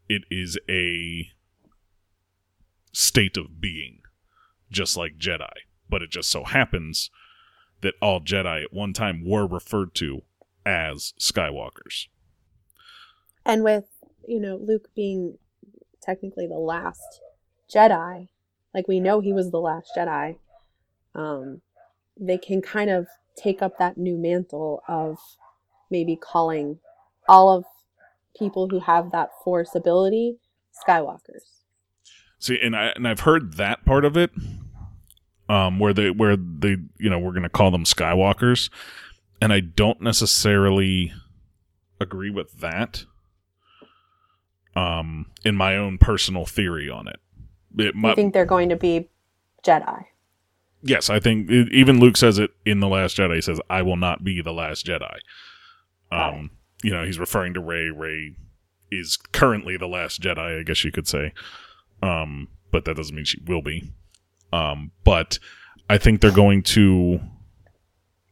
It 0.09 0.23
is 0.31 0.57
a 0.67 1.29
state 2.91 3.37
of 3.37 3.61
being, 3.61 3.99
just 4.71 4.97
like 4.97 5.19
Jedi. 5.19 5.53
But 5.87 6.01
it 6.01 6.09
just 6.09 6.31
so 6.31 6.43
happens 6.43 7.11
that 7.81 7.93
all 8.01 8.19
Jedi 8.19 8.63
at 8.63 8.73
one 8.73 8.93
time 8.93 9.23
were 9.23 9.45
referred 9.45 9.93
to 9.95 10.23
as 10.65 11.13
Skywalkers. 11.19 12.07
And 13.45 13.63
with, 13.63 13.85
you 14.27 14.39
know, 14.39 14.55
Luke 14.55 14.89
being 14.95 15.37
technically 16.01 16.47
the 16.47 16.55
last 16.55 17.21
Jedi, 17.73 18.29
like 18.73 18.87
we 18.87 18.99
know 18.99 19.19
he 19.19 19.33
was 19.33 19.51
the 19.51 19.59
last 19.59 19.91
Jedi, 19.95 20.37
um, 21.15 21.61
they 22.19 22.37
can 22.37 22.61
kind 22.61 22.89
of 22.89 23.07
take 23.35 23.61
up 23.61 23.77
that 23.77 23.97
new 23.97 24.17
mantle 24.17 24.83
of 24.87 25.17
maybe 25.89 26.15
calling 26.15 26.79
all 27.27 27.55
of 27.55 27.65
people 28.37 28.67
who 28.69 28.79
have 28.79 29.11
that 29.11 29.29
force 29.43 29.75
ability 29.75 30.37
Skywalkers. 30.87 31.61
See, 32.39 32.57
and 32.61 32.75
I 32.75 32.87
and 32.95 33.07
I've 33.07 33.19
heard 33.21 33.57
that 33.57 33.85
part 33.85 34.03
of 34.03 34.17
it, 34.17 34.31
um, 35.47 35.79
where 35.79 35.93
they 35.93 36.09
where 36.09 36.35
they 36.35 36.77
you 36.97 37.09
know 37.09 37.19
we're 37.19 37.33
gonna 37.33 37.49
call 37.49 37.71
them 37.71 37.83
Skywalkers, 37.83 38.69
and 39.41 39.53
I 39.53 39.59
don't 39.59 40.01
necessarily 40.01 41.13
agree 41.99 42.31
with 42.31 42.59
that. 42.59 43.05
Um, 44.73 45.25
in 45.43 45.55
my 45.55 45.75
own 45.75 45.97
personal 45.97 46.45
theory 46.45 46.89
on 46.89 47.07
it, 47.07 47.19
it 47.77 47.93
I 47.93 47.99
might, 47.99 48.15
think 48.15 48.33
they're 48.33 48.45
going 48.45 48.69
to 48.69 48.77
be 48.77 49.09
Jedi. 49.63 50.05
Yes, 50.83 51.09
I 51.09 51.19
think 51.19 51.49
it, 51.49 51.71
even 51.71 51.99
Luke 51.99 52.17
says 52.17 52.39
it 52.39 52.51
in 52.65 52.79
the 52.79 52.87
Last 52.87 53.15
Jedi. 53.17 53.35
He 53.35 53.41
says, 53.41 53.59
"I 53.69 53.81
will 53.83 53.97
not 53.97 54.23
be 54.23 54.41
the 54.41 54.51
last 54.53 54.85
Jedi." 54.85 55.17
Got 56.11 56.33
Um, 56.33 56.51
you 56.83 56.91
know, 56.91 57.03
he's 57.05 57.19
referring 57.19 57.53
to 57.53 57.59
Rey. 57.59 57.89
Rey 57.89 58.35
is 58.91 59.17
currently 59.31 59.77
the 59.77 59.87
last 59.87 60.19
Jedi, 60.21 60.59
I 60.59 60.63
guess 60.63 60.83
you 60.83 60.91
could 60.91 61.07
say. 61.07 61.33
Um, 62.01 62.47
but 62.71 62.85
that 62.85 62.95
doesn't 62.97 63.15
mean 63.15 63.25
she 63.25 63.39
will 63.45 63.61
be. 63.61 63.91
Um, 64.51 64.91
but 65.03 65.37
I 65.89 65.97
think 65.97 66.19
they're 66.19 66.31
going 66.31 66.63
to 66.63 67.19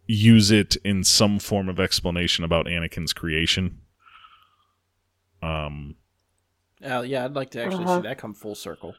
use 0.07 0.49
it 0.49 0.75
in 0.83 1.03
some 1.03 1.37
form 1.39 1.69
of 1.69 1.79
explanation 1.79 2.43
about 2.43 2.65
Anakin's 2.65 3.13
creation. 3.13 3.79
Um, 5.41 5.95
Uh, 6.83 7.01
yeah, 7.05 7.25
I'd 7.25 7.33
like 7.35 7.51
to 7.51 7.63
actually 7.63 7.83
Uh-huh. 7.85 7.97
see 7.97 8.07
that 8.07 8.17
come 8.17 8.33
full 8.33 8.55
circle. 8.55 8.95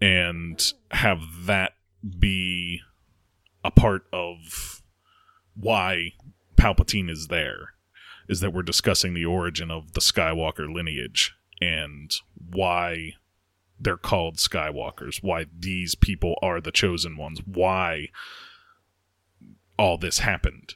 and 0.00 0.72
have 0.90 1.20
that 1.46 1.72
be 2.18 2.80
a 3.64 3.70
part 3.70 4.04
of 4.12 4.82
why 5.54 6.12
Palpatine 6.56 7.10
is 7.10 7.28
there 7.28 7.70
is 8.28 8.40
that 8.40 8.52
we're 8.52 8.62
discussing 8.62 9.14
the 9.14 9.24
origin 9.24 9.70
of 9.70 9.92
the 9.92 10.00
Skywalker 10.00 10.72
lineage 10.72 11.34
and 11.60 12.12
why 12.50 13.14
they're 13.78 13.96
called 13.96 14.36
Skywalkers, 14.36 15.22
why 15.22 15.46
these 15.56 15.94
people 15.94 16.36
are 16.42 16.60
the 16.60 16.72
chosen 16.72 17.16
ones, 17.16 17.40
why 17.44 18.08
all 19.78 19.96
this 19.98 20.18
happened. 20.20 20.74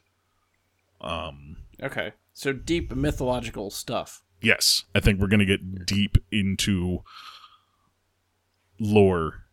Um, 1.01 1.57
Okay. 1.81 2.13
So 2.33 2.53
deep 2.53 2.95
mythological 2.95 3.71
stuff. 3.71 4.23
yes, 4.41 4.85
I 4.95 4.99
think 4.99 5.19
we're 5.19 5.27
going 5.27 5.39
to 5.39 5.45
get 5.45 5.85
deep 5.85 6.17
into 6.31 6.99
lore 8.79 9.43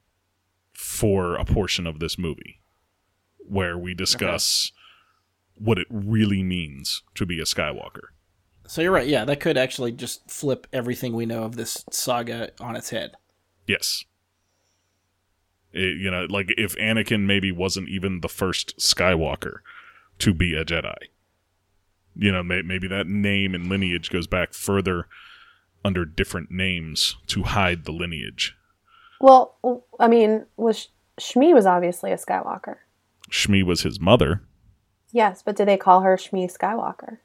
for 0.98 1.36
a 1.36 1.44
portion 1.44 1.86
of 1.86 2.00
this 2.00 2.18
movie 2.18 2.60
where 3.38 3.78
we 3.78 3.94
discuss 3.94 4.72
what 5.54 5.78
it 5.78 5.86
really 5.90 6.42
means 6.42 7.02
to 7.14 7.24
be 7.24 7.38
a 7.38 7.44
Skywalker. 7.44 8.08
So 8.66 8.82
you're 8.82 8.92
right. 8.92 9.06
Yeah, 9.06 9.24
that 9.24 9.38
could 9.40 9.56
actually 9.56 9.92
just 9.92 10.28
flip 10.30 10.66
everything 10.72 11.14
we 11.14 11.24
know 11.24 11.44
of 11.44 11.54
this 11.56 11.84
saga 11.90 12.50
on 12.60 12.74
its 12.76 12.90
head. 12.90 13.12
Yes. 13.66 14.04
It- 15.72 15.98
you 15.98 16.10
know, 16.10 16.26
like 16.28 16.52
if 16.58 16.76
Anakin 16.76 17.22
maybe 17.26 17.52
wasn't 17.52 17.88
even 17.88 18.20
the 18.20 18.28
first 18.28 18.76
Skywalker 18.78 19.58
to 20.18 20.34
be 20.34 20.54
a 20.54 20.64
Jedi. 20.64 20.96
You 22.16 22.32
know, 22.32 22.42
may- 22.42 22.62
maybe 22.62 22.88
that 22.88 23.06
name 23.06 23.54
and 23.54 23.68
lineage 23.68 24.10
goes 24.10 24.26
back 24.26 24.52
further 24.52 25.06
under 25.84 26.04
different 26.04 26.50
names 26.50 27.16
to 27.28 27.44
hide 27.44 27.84
the 27.84 27.92
lineage. 27.92 28.56
Well, 29.20 29.56
I 29.98 30.08
mean, 30.08 30.46
was 30.56 30.88
Shmi 31.20 31.52
was 31.52 31.66
obviously 31.66 32.12
a 32.12 32.16
Skywalker. 32.16 32.76
Shmi 33.30 33.62
was 33.64 33.82
his 33.82 33.98
mother. 34.00 34.42
Yes, 35.12 35.42
but 35.42 35.56
did 35.56 35.66
they 35.68 35.76
call 35.76 36.02
her 36.02 36.16
Shmi 36.16 36.50
Skywalker? 36.54 37.18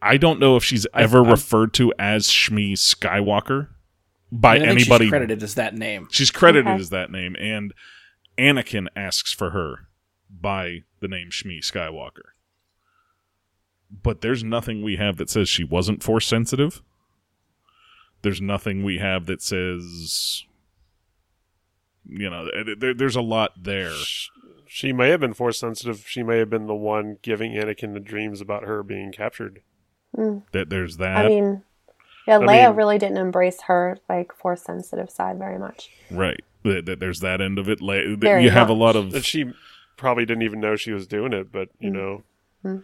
I 0.00 0.16
don't 0.16 0.38
know 0.38 0.56
if 0.56 0.64
she's 0.64 0.86
ever 0.94 1.18
I'm- 1.22 1.30
referred 1.30 1.74
to 1.74 1.92
as 1.98 2.26
Shmi 2.28 2.72
Skywalker 2.74 3.68
by 4.30 4.56
I 4.56 4.58
think 4.58 4.70
anybody. 4.70 5.04
she's 5.06 5.10
credited 5.10 5.42
as 5.42 5.54
that 5.54 5.74
name. 5.74 6.08
She's 6.10 6.30
credited 6.30 6.66
Okay. 6.68 6.80
as 6.80 6.90
that 6.90 7.10
name, 7.10 7.34
and 7.40 7.72
Anakin 8.38 8.86
asks 8.94 9.32
for 9.32 9.50
her 9.50 9.88
by 10.30 10.84
the 11.00 11.08
name 11.08 11.30
Shmi 11.30 11.58
Skywalker. 11.60 12.30
But 13.90 14.20
there's 14.20 14.44
nothing 14.44 14.82
we 14.82 14.96
have 14.96 15.16
that 15.16 15.30
says 15.30 15.48
she 15.48 15.64
wasn't 15.64 16.02
force 16.02 16.26
sensitive. 16.26 16.82
There's 18.22 18.40
nothing 18.40 18.82
we 18.82 18.98
have 18.98 19.26
that 19.26 19.42
says, 19.42 20.44
you 22.04 22.28
know, 22.28 22.48
there, 22.78 22.94
there's 22.94 23.16
a 23.16 23.20
lot 23.20 23.62
there. 23.62 23.94
She 24.66 24.92
may 24.92 25.10
have 25.10 25.20
been 25.20 25.34
force 25.34 25.58
sensitive. 25.58 26.04
She 26.06 26.22
may 26.22 26.38
have 26.38 26.50
been 26.50 26.66
the 26.66 26.74
one 26.74 27.18
giving 27.22 27.52
Anakin 27.52 27.94
the 27.94 28.00
dreams 28.00 28.40
about 28.40 28.64
her 28.64 28.82
being 28.82 29.12
captured. 29.12 29.62
Hmm. 30.14 30.38
That 30.52 30.68
there's 30.68 30.96
that, 30.96 31.26
I 31.26 31.28
mean, 31.28 31.62
yeah, 32.26 32.38
I 32.38 32.42
Leia 32.42 32.68
mean- 32.68 32.76
really 32.76 32.98
didn't 32.98 33.18
embrace 33.18 33.62
her 33.62 33.98
like 34.08 34.34
force 34.34 34.62
sensitive 34.62 35.10
side 35.10 35.38
very 35.38 35.58
much. 35.58 35.90
right? 36.10 36.40
That, 36.64 36.86
that 36.86 37.00
there's 37.00 37.20
that 37.20 37.40
end 37.40 37.58
of 37.58 37.68
it. 37.68 37.80
Like, 37.80 38.04
Very 38.18 38.44
you 38.44 38.50
have 38.50 38.68
a 38.68 38.74
lot 38.74 38.96
of 38.96 39.12
That 39.12 39.24
she 39.24 39.52
probably 39.96 40.26
didn't 40.26 40.42
even 40.42 40.60
know 40.60 40.76
she 40.76 40.92
was 40.92 41.06
doing 41.06 41.32
it, 41.32 41.52
but 41.52 41.68
you 41.78 41.90
hmm. 41.90 41.96
know, 41.96 42.22
hmm. 42.62 42.76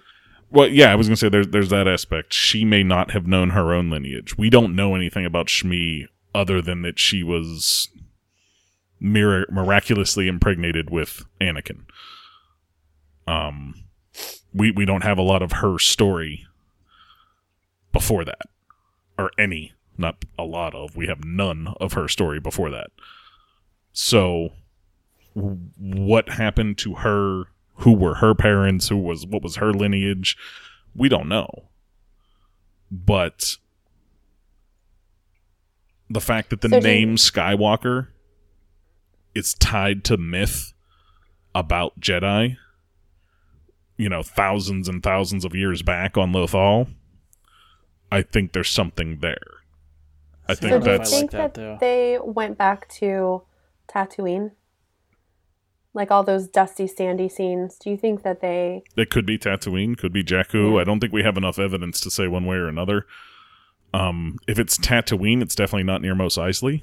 Well, 0.55 0.69
yeah, 0.69 0.93
I 0.93 0.95
was 0.95 1.09
gonna 1.09 1.17
say 1.17 1.29
there's 1.29 1.49
there's 1.49 1.71
that 1.71 1.89
aspect. 1.89 2.33
She 2.33 2.65
may 2.65 2.85
not 2.85 3.11
have 3.11 3.27
known 3.27 3.51
her 3.51 3.75
own 3.75 3.91
lineage. 3.91 4.39
We 4.39 4.51
don't 4.51 4.77
know 4.77 4.95
anything 4.95 5.27
about 5.27 5.49
Shmi 5.49 6.07
other 6.33 6.63
than 6.63 6.83
that 6.83 6.97
she 6.97 7.25
was 7.25 7.89
mir- 9.01 9.49
miraculously 9.51 10.29
impregnated 10.29 10.91
with 10.91 11.25
Anakin. 11.41 11.87
Um, 13.27 13.75
we 14.55 14.71
we 14.71 14.85
don't 14.85 15.03
have 15.03 15.19
a 15.19 15.23
lot 15.23 15.43
of 15.43 15.55
her 15.55 15.77
story 15.81 16.47
before 17.93 18.25
that, 18.25 18.43
or 19.19 19.33
any, 19.37 19.73
not 19.99 20.25
a 20.39 20.45
lot 20.45 20.73
of. 20.77 20.95
We 20.95 21.09
have 21.09 21.25
none 21.25 21.75
of 21.81 21.95
her 21.95 22.07
story 22.07 22.39
before 22.39 22.71
that. 22.71 22.91
So, 23.93 24.51
what 25.35 26.29
happened 26.29 26.79
to 26.79 26.95
her? 26.95 27.47
Who 27.79 27.93
were 27.93 28.17
her 28.17 28.35
parents? 28.35 28.89
Who 28.89 28.97
was 28.99 29.27
what 29.27 29.43
was 29.43 29.57
her 29.57 29.73
lineage? 29.73 30.37
We 30.95 31.09
don't 31.09 31.29
know. 31.29 31.69
But 32.91 33.57
the 36.09 36.21
fact 36.21 36.51
that 36.51 36.61
the 36.61 36.69
So 36.69 36.81
do 36.81 36.89
you- 36.89 36.95
name 36.95 37.17
Skywalker 37.17 38.09
is 39.35 39.55
tied 39.55 40.05
to 40.05 40.17
myth 40.17 40.73
about 41.55 41.99
Jedi, 42.01 42.57
you 43.97 44.09
know, 44.09 44.23
thousands 44.23 44.89
and 44.89 45.03
thousands 45.03 45.45
of 45.45 45.55
years 45.55 45.83
back 45.83 46.17
on 46.17 46.33
Lothal, 46.33 46.89
I 48.13 48.23
think 48.23 48.53
there's 48.53 48.71
something 48.71 49.19
there. 49.19 49.41
I 50.49 50.55
think 50.55 50.73
So 50.73 50.79
do 50.81 50.91
you 50.91 50.99
that's 50.99 51.13
I 51.13 51.17
think 51.17 51.31
that, 51.33 51.55
that, 51.55 51.81
they 51.81 52.19
went 52.23 52.59
back 52.59 52.89
to 53.01 53.43
Tatooine? 53.89 54.53
Like 55.95 56.11
all 56.11 56.25
those 56.25 56.49
dusty, 56.49 56.87
sandy 56.89 57.29
scenes. 57.29 57.79
Do 57.79 57.89
you 57.89 57.97
think 57.97 58.23
that 58.25 58.41
they? 58.41 58.83
It 58.97 59.11
could 59.11 59.25
be 59.25 59.39
Tatooine, 59.39 59.97
could 59.97 60.13
be 60.13 60.25
Jakku. 60.25 60.81
I 60.81 60.85
don't 60.85 60.99
think 61.01 61.13
we 61.13 61.23
have 61.23 61.37
enough 61.37 61.59
evidence 61.59 62.01
to 62.01 62.11
say 62.11 62.27
one 62.27 62.45
way 62.47 62.57
or 62.57 62.67
another. 62.67 63.07
Um, 63.93 64.39
if 64.49 64.59
it's 64.59 64.77
Tatooine, 64.77 65.41
it's 65.41 65.55
definitely 65.55 65.85
not 65.85 66.03
near 66.03 66.17
Mos 66.17 66.37
Eisley. 66.37 66.83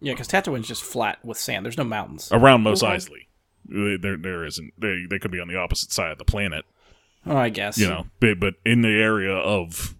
Yeah, 0.00 0.14
because 0.14 0.28
Tatooine's 0.28 0.68
just 0.68 0.82
flat 0.82 1.22
with 1.24 1.36
sand. 1.38 1.64
There's 1.66 1.76
no 1.78 1.84
mountains. 1.84 2.30
Around 2.32 2.62
Mos 2.62 2.82
Okay. 2.82 2.94
Eisley, 2.94 3.98
there 4.00 4.16
there 4.16 4.44
isn't. 4.46 4.72
They 4.78 5.04
they 5.08 5.18
could 5.18 5.30
be 5.30 5.40
on 5.40 5.48
the 5.48 5.56
opposite 5.56 5.92
side 5.92 6.12
of 6.12 6.18
the 6.18 6.24
planet, 6.24 6.64
Oh, 7.26 7.36
I 7.36 7.50
guess. 7.50 7.76
you 7.78 7.88
know. 7.88 8.06
But, 8.20 8.40
but 8.40 8.54
in 8.64 8.80
the 8.82 8.88
area 8.88 9.34
of 9.34 9.94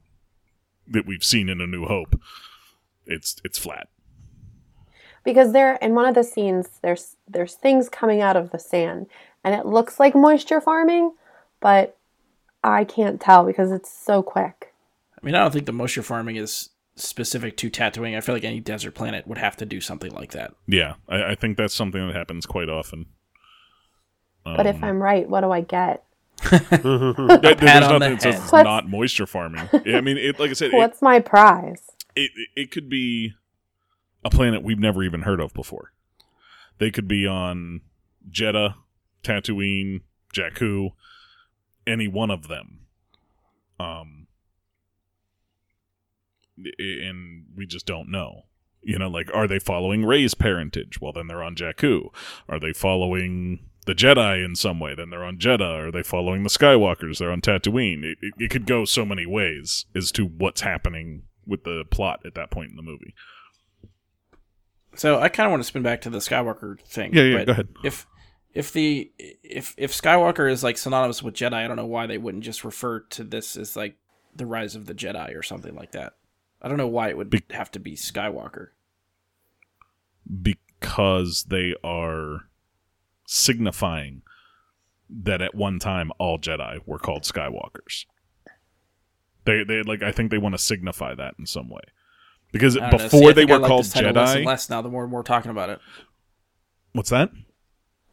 that 0.89 1.07
we've 1.07 1.25
seen 1.25 1.49
in 1.51 1.61
A 1.61 1.67
New 1.67 1.85
Hope, 1.87 2.19
it's 3.07 3.37
it's 3.45 3.59
flat. 3.59 3.89
Because 5.25 5.53
there, 5.53 5.77
in 5.77 5.95
one 5.95 6.07
of 6.07 6.15
the 6.15 6.23
scenes, 6.25 6.69
there's 6.83 7.17
there's 7.27 7.55
things 7.55 7.89
coming 7.89 8.21
out 8.21 8.37
of 8.37 8.51
the 8.51 8.59
sand, 8.59 9.07
and 9.43 9.55
it 9.55 9.65
looks 9.67 9.99
like 9.99 10.15
moisture 10.15 10.61
farming, 10.61 11.13
but 11.61 11.97
I 12.63 12.85
can't 12.85 13.21
tell 13.21 13.45
because 13.45 13.73
it's 13.73 13.91
so 13.91 14.23
quick. 14.23 14.73
I 15.21 15.25
mean, 15.25 15.35
I 15.35 15.39
don't 15.41 15.51
think 15.53 15.67
the 15.67 15.73
moisture 15.73 16.03
farming 16.03 16.37
is 16.37 16.71
specific 16.97 17.57
to 17.57 17.71
Tatooine. 17.71 18.17
I 18.17 18.21
feel 18.21 18.35
like 18.35 18.45
any 18.45 18.61
desert 18.61 18.93
planet 18.95 19.27
would 19.27 19.39
have 19.39 19.57
to 19.57 19.67
do 19.67 19.81
something 19.81 20.13
like 20.13 20.33
that. 20.33 20.55
Yeah, 20.67 20.95
I, 21.09 21.31
I 21.33 21.35
think 21.35 21.57
that's 21.57 21.75
something 21.75 22.07
that 22.07 22.15
happens 22.15 22.45
quite 22.47 22.69
often. 22.69 23.07
But 24.45 24.67
if 24.67 24.77
Um, 24.77 24.85
I'm 24.85 25.03
right, 25.03 25.27
what 25.29 25.41
do 25.41 25.51
I 25.51 25.63
get? 25.63 26.05
there- 26.51 26.59
there's 26.61 26.81
pat 26.81 27.83
the 27.83 27.99
nothing 27.99 27.99
that 28.01 28.23
says 28.23 28.35
it's 28.43 28.53
not 28.53 28.89
moisture 28.89 29.27
farming. 29.27 29.69
I 29.73 30.01
mean, 30.03 30.19
it, 30.19 30.39
like 30.39 30.51
I 30.51 30.53
said, 30.53 30.71
it, 30.73 30.77
What's 30.77 31.01
my 31.01 31.19
prize? 31.21 31.83
it 32.15 32.31
it 32.55 32.71
could 32.71 32.89
be 32.91 33.35
a 34.25 34.31
planet 34.31 34.63
we've 34.63 34.79
never 34.79 35.03
even 35.03 35.23
heard 35.23 35.41
of 35.41 35.53
before. 35.55 35.93
They 36.79 36.91
could 36.91 37.07
be 37.07 37.27
on 37.27 37.83
Jedha, 38.31 38.75
Tatooine, 39.23 40.01
Jakku, 40.35 40.91
any 41.87 42.09
one 42.09 42.31
of 42.31 42.49
them. 42.49 42.87
Um 43.79 44.27
and 46.57 47.47
we 47.57 47.67
just 47.67 47.87
don't 47.87 48.11
know. 48.11 48.43
You 48.83 48.99
know, 48.99 49.09
like 49.09 49.31
are 49.35 49.49
they 49.49 49.59
following 49.59 50.05
Rey's 50.05 50.35
parentage? 50.35 51.01
Well, 51.01 51.13
then 51.13 51.27
they're 51.27 51.43
on 51.43 51.55
Jakku. 51.55 52.09
Are 52.49 52.61
they 52.61 52.73
following 52.73 53.61
the 53.87 53.95
Jedi 53.95 54.45
in 54.45 54.55
some 54.57 54.81
way? 54.81 54.95
Then 54.95 55.11
they're 55.11 55.25
on 55.25 55.39
Jedha. 55.39 55.89
Are 55.89 55.91
they 55.91 56.03
following 56.03 56.43
the 56.43 56.49
Skywalkers? 56.49 57.19
They're 57.19 57.33
on 57.33 57.41
Tatooine. 57.41 58.05
It, 58.05 58.19
it, 58.21 58.35
it 58.39 58.51
could 58.51 58.67
go 58.67 58.85
so 58.85 59.05
many 59.05 59.27
ways 59.27 59.87
as 59.95 60.13
to 60.13 60.25
what's 60.27 60.61
happening 60.61 61.25
with 61.47 61.65
the 61.65 61.85
plot 61.91 62.21
at 62.25 62.35
that 62.35 62.51
point 62.51 62.71
in 62.71 62.77
the 62.77 62.83
movie. 62.83 63.15
So 64.97 65.19
I 65.21 65.29
kind 65.29 65.47
of 65.47 65.51
want 65.51 65.63
to 65.63 65.67
spin 65.67 65.83
back 65.83 66.01
to 66.03 66.11
the 66.11 66.19
Skywalker 66.19 66.81
thing. 66.81 67.15
Yeah, 67.15 67.23
yeah, 67.23 67.37
but 67.39 67.47
go 67.47 67.53
ahead. 67.53 67.69
If 67.85 68.07
if 68.53 68.73
the 68.73 69.11
if 69.19 69.75
if 69.77 69.93
Skywalker 69.93 70.51
is 70.51 70.63
like 70.63 70.79
synonymous 70.79 71.23
with 71.23 71.35
Jedi, 71.35 71.55
I 71.55 71.67
don't 71.67 71.77
know 71.77 71.87
why 71.87 72.07
they 72.07 72.19
wouldn't 72.19 72.45
just 72.45 72.65
refer 72.65 73.01
to 73.01 73.25
this 73.25 73.57
as 73.57 73.77
like 73.77 73.97
the 74.35 74.47
rise 74.47 74.75
of 74.77 74.87
the 74.87 74.95
Jedi 74.95 75.37
or 75.37 75.43
something 75.43 75.75
like 75.75 75.93
that. 75.93 76.15
I 76.63 76.69
don't 76.69 76.79
know 76.79 76.87
why 76.89 77.09
it 77.09 77.17
would 77.17 77.31
Be- 77.31 77.43
have 77.51 77.71
to 77.73 77.79
be 77.79 77.93
Skywalker. 77.97 78.69
because 80.43 81.45
they 81.49 81.75
are 81.85 82.49
signifying 83.27 84.23
that 85.09 85.43
at 85.43 85.55
one 85.55 85.79
time 85.79 86.11
all 86.19 86.39
Jedi 86.39 86.79
were 86.87 86.99
called 86.99 87.23
Skywalkers. 87.25 88.07
They 89.45 89.65
they 89.65 89.83
like 89.83 90.03
I 90.03 90.13
think 90.13 90.31
they 90.31 90.39
want 90.39 90.55
to 90.55 90.59
signify 90.63 91.15
that 91.15 91.35
in 91.39 91.47
some 91.47 91.69
way. 91.69 91.83
Because 92.55 92.77
I. 92.77 92.89
See, 92.89 92.97
before 92.97 93.33
they 93.33 93.45
were 93.45 93.59
like 93.59 93.69
called 93.69 93.85
this 93.85 93.93
title 93.93 94.13
less 94.13 94.37
Jedi, 94.37 94.45
less 94.47 94.71
now 94.71 94.81
the 94.81 94.89
more 94.89 95.03
and 95.03 95.11
more 95.11 95.21
we're 95.21 95.25
talking 95.25 95.51
about 95.51 95.71
it. 95.71 95.81
what's 96.93 97.11
that? 97.11 97.31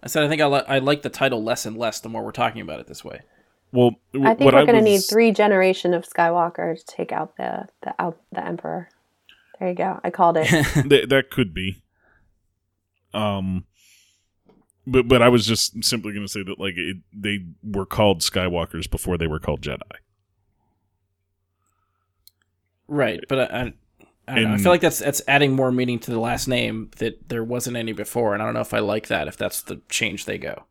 I 0.01 0.07
said 0.07 0.23
I 0.23 0.27
think 0.27 0.41
I, 0.41 0.47
li- 0.47 0.63
I 0.67 0.79
like 0.79 1.03
the 1.03 1.09
title 1.09 1.43
less 1.43 1.63
and 1.67 1.77
less 1.77 1.99
the 1.99 2.09
more 2.09 2.23
we're 2.23 2.31
talking 2.31 2.61
about 2.61 2.79
it 2.79 2.87
this 2.87 3.05
way. 3.05 3.21
Well, 3.71 3.91
I 4.15 4.17
w- 4.17 4.35
think 4.35 4.39
what 4.39 4.53
we're 4.55 4.65
going 4.65 4.83
to 4.83 4.89
need 4.89 5.03
three 5.07 5.31
generation 5.31 5.93
of 5.93 6.09
Skywalker 6.09 6.75
to 6.75 6.85
take 6.85 7.11
out 7.11 7.37
the 7.37 7.67
the 7.83 7.93
out 8.01 8.19
the 8.31 8.43
Emperor. 8.43 8.89
There 9.59 9.69
you 9.69 9.75
go. 9.75 9.99
I 10.03 10.09
called 10.09 10.37
it. 10.37 10.47
Th- 10.89 11.07
that 11.07 11.29
could 11.29 11.53
be. 11.53 11.83
Um, 13.13 13.65
but 14.87 15.07
but 15.07 15.21
I 15.21 15.29
was 15.29 15.45
just 15.45 15.83
simply 15.83 16.13
going 16.13 16.25
to 16.25 16.31
say 16.31 16.41
that 16.41 16.59
like 16.59 16.73
it, 16.77 16.97
they 17.13 17.45
were 17.63 17.85
called 17.85 18.21
Skywalkers 18.21 18.89
before 18.89 19.19
they 19.19 19.27
were 19.27 19.39
called 19.39 19.61
Jedi. 19.61 19.81
Right, 22.87 23.19
but 23.29 23.39
I, 23.39 23.43
I, 23.61 23.73
I, 24.31 24.35
don't 24.35 24.43
know. 24.43 24.53
I 24.53 24.57
feel 24.57 24.71
like 24.71 24.81
that's 24.81 24.99
that's 24.99 25.21
adding 25.27 25.53
more 25.53 25.71
meaning 25.71 25.99
to 25.99 26.11
the 26.11 26.19
last 26.19 26.47
name 26.47 26.91
that 26.97 27.29
there 27.29 27.43
wasn't 27.43 27.77
any 27.77 27.91
before, 27.91 28.33
and 28.33 28.41
I 28.41 28.45
don't 28.45 28.53
know 28.53 28.61
if 28.61 28.73
I 28.73 28.79
like 28.79 29.07
that. 29.07 29.27
If 29.27 29.37
that's 29.37 29.61
the 29.61 29.81
change 29.89 30.25
they 30.25 30.37
go, 30.37 30.65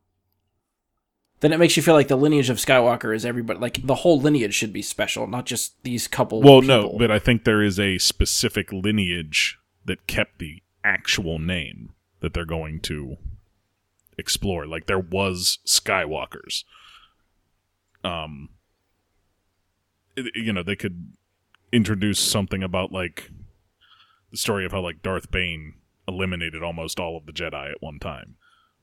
then 1.41 1.53
it 1.53 1.59
makes 1.59 1.77
you 1.77 1.83
feel 1.83 1.95
like 1.95 2.09
the 2.09 2.17
lineage 2.17 2.51
of 2.51 2.59
Skywalker 2.59 3.15
is 3.15 3.25
everybody. 3.25 3.59
Like 3.59 3.87
the 3.87 3.97
whole 3.97 4.21
lineage 4.21 4.55
should 4.55 4.73
be 4.73 4.83
special, 4.83 5.27
not 5.27 5.47
just 5.47 5.83
these 5.83 6.09
couple. 6.09 6.41
Well, 6.41 6.63
no, 6.63 6.97
but 6.99 7.11
I 7.11 7.19
think 7.19 7.45
there 7.45 7.63
is 7.63 7.79
a 7.79 7.99
specific 7.99 8.73
lineage 8.73 9.59
that 9.85 10.07
kept 10.07 10.39
the 10.39 10.63
actual 10.85 11.39
name 11.39 11.93
that 12.21 12.35
they're 12.35 12.45
going 12.45 12.81
to 12.81 13.17
explore. 14.17 14.67
Like 14.67 14.87
there 14.87 14.99
was 14.99 15.59
Skywalkers. 15.67 16.65
Um, 18.05 18.51
you 20.35 20.53
know, 20.53 20.63
they 20.63 20.77
could 20.77 21.13
introduce 21.73 22.19
something 22.19 22.63
about 22.63 22.93
like 22.93 23.31
the 24.31 24.37
story 24.37 24.65
of 24.65 24.73
how 24.73 24.81
like 24.81 25.03
Darth 25.03 25.31
Bane 25.31 25.75
eliminated 26.09 26.63
almost 26.63 26.99
all 27.01 27.17
of 27.17 27.27
the 27.27 27.33
Jedi 27.33 27.71
at 27.71 27.83
one 27.83 27.99
time, 27.99 28.37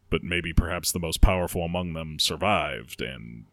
but 0.10 0.24
maybe 0.24 0.54
perhaps 0.54 0.92
the 0.92 1.00
most 1.00 1.22
powerful 1.22 1.64
among 1.64 1.94
them 1.94 2.20
survived 2.20 3.02
and 3.02 3.46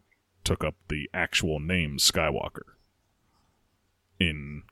took 0.43 0.63
up 0.63 0.75
the 0.89 1.09
actual 1.13 1.59
name 1.59 1.97
Skywalker 1.97 2.61
in 4.19 4.63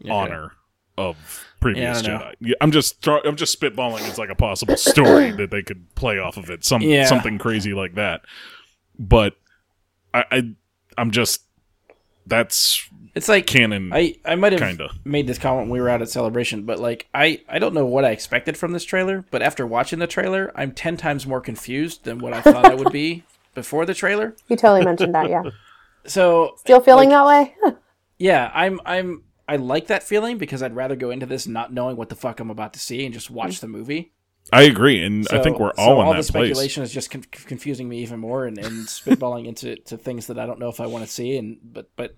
Okay. 0.00 0.10
honor 0.10 0.52
of 0.96 1.44
previous 1.60 2.02
Yeah, 2.06 2.32
Jedi. 2.40 2.52
I'm 2.60 2.72
just 2.72 3.00
throw, 3.02 3.20
I'm 3.24 3.36
just 3.36 3.58
spitballing. 3.60 4.08
It's 4.08 4.18
like 4.18 4.30
a 4.30 4.34
possible 4.34 4.76
story 4.76 5.30
that 5.32 5.50
they 5.50 5.62
could 5.62 5.94
play 5.94 6.18
off 6.18 6.36
of 6.36 6.50
it, 6.50 6.64
some 6.64 6.82
Yeah. 6.82 7.04
something 7.06 7.38
crazy 7.38 7.72
like 7.74 7.94
that. 7.94 8.22
But 8.98 9.36
I, 10.14 10.24
I 10.30 10.42
I'm 10.96 11.10
just 11.10 11.42
that's 12.26 12.88
It's 13.18 13.28
like 13.28 13.48
canon. 13.48 13.90
I 13.92 14.14
I 14.24 14.36
might 14.36 14.52
have 14.52 14.60
Kinda. 14.60 14.90
made 15.04 15.26
this 15.26 15.38
comment 15.38 15.64
when 15.64 15.70
we 15.70 15.80
were 15.80 15.88
out 15.88 16.02
at 16.02 16.08
Celebration, 16.08 16.62
but 16.62 16.78
like 16.78 17.08
I 17.12 17.42
I 17.48 17.58
don't 17.58 17.74
know 17.74 17.84
what 17.84 18.04
I 18.04 18.10
expected 18.10 18.56
from 18.56 18.70
this 18.70 18.84
trailer, 18.84 19.24
but 19.32 19.42
after 19.42 19.66
watching 19.66 19.98
the 19.98 20.06
trailer, 20.06 20.52
I'm 20.54 20.70
ten 20.70 20.96
times 20.96 21.26
more 21.26 21.40
confused 21.40 22.04
than 22.04 22.20
what 22.20 22.32
I 22.32 22.40
thought 22.40 22.64
I 22.64 22.76
would 22.76 22.92
be 22.92 23.24
before 23.56 23.84
the 23.86 23.92
trailer. 23.92 24.36
You 24.46 24.56
totally 24.56 24.84
mentioned 24.84 25.16
that, 25.16 25.28
yeah. 25.28 25.42
So 26.06 26.54
Still 26.58 26.80
feeling 26.80 27.08
that 27.08 27.26
way? 27.26 27.56
yeah, 28.20 28.52
I'm 28.54 28.80
I'm 28.86 29.24
I 29.48 29.56
like 29.56 29.88
that 29.88 30.04
feeling 30.04 30.38
because 30.38 30.62
I'd 30.62 30.76
rather 30.76 30.94
go 30.94 31.10
into 31.10 31.26
this 31.26 31.48
not 31.48 31.72
knowing 31.72 31.96
what 31.96 32.10
the 32.10 32.14
fuck 32.14 32.38
I'm 32.38 32.50
about 32.50 32.72
to 32.74 32.78
see 32.78 33.04
and 33.04 33.12
just 33.12 33.32
watch 33.32 33.58
the 33.58 33.66
movie. 33.66 34.12
I 34.52 34.62
agree, 34.62 35.02
and 35.02 35.26
I 35.32 35.42
think 35.42 35.58
we're 35.58 35.74
so 35.74 35.82
all 35.82 36.00
in 36.00 36.06
all 36.06 36.14
that 36.14 36.24
the 36.24 36.32
place. 36.32 36.50
speculation 36.50 36.84
is 36.84 36.92
just 36.92 37.10
con- 37.10 37.24
confusing 37.32 37.88
me 37.88 37.98
even 37.98 38.20
more 38.20 38.46
and, 38.46 38.56
and 38.58 38.86
spitballing 38.86 39.46
into 39.46 39.74
to 39.74 39.98
things 39.98 40.28
that 40.28 40.38
I 40.38 40.46
don't 40.46 40.60
know 40.60 40.68
if 40.68 40.80
I 40.80 40.86
want 40.86 41.04
to 41.04 41.10
see 41.10 41.36
and 41.36 41.58
but 41.64 41.90
but 41.96 42.14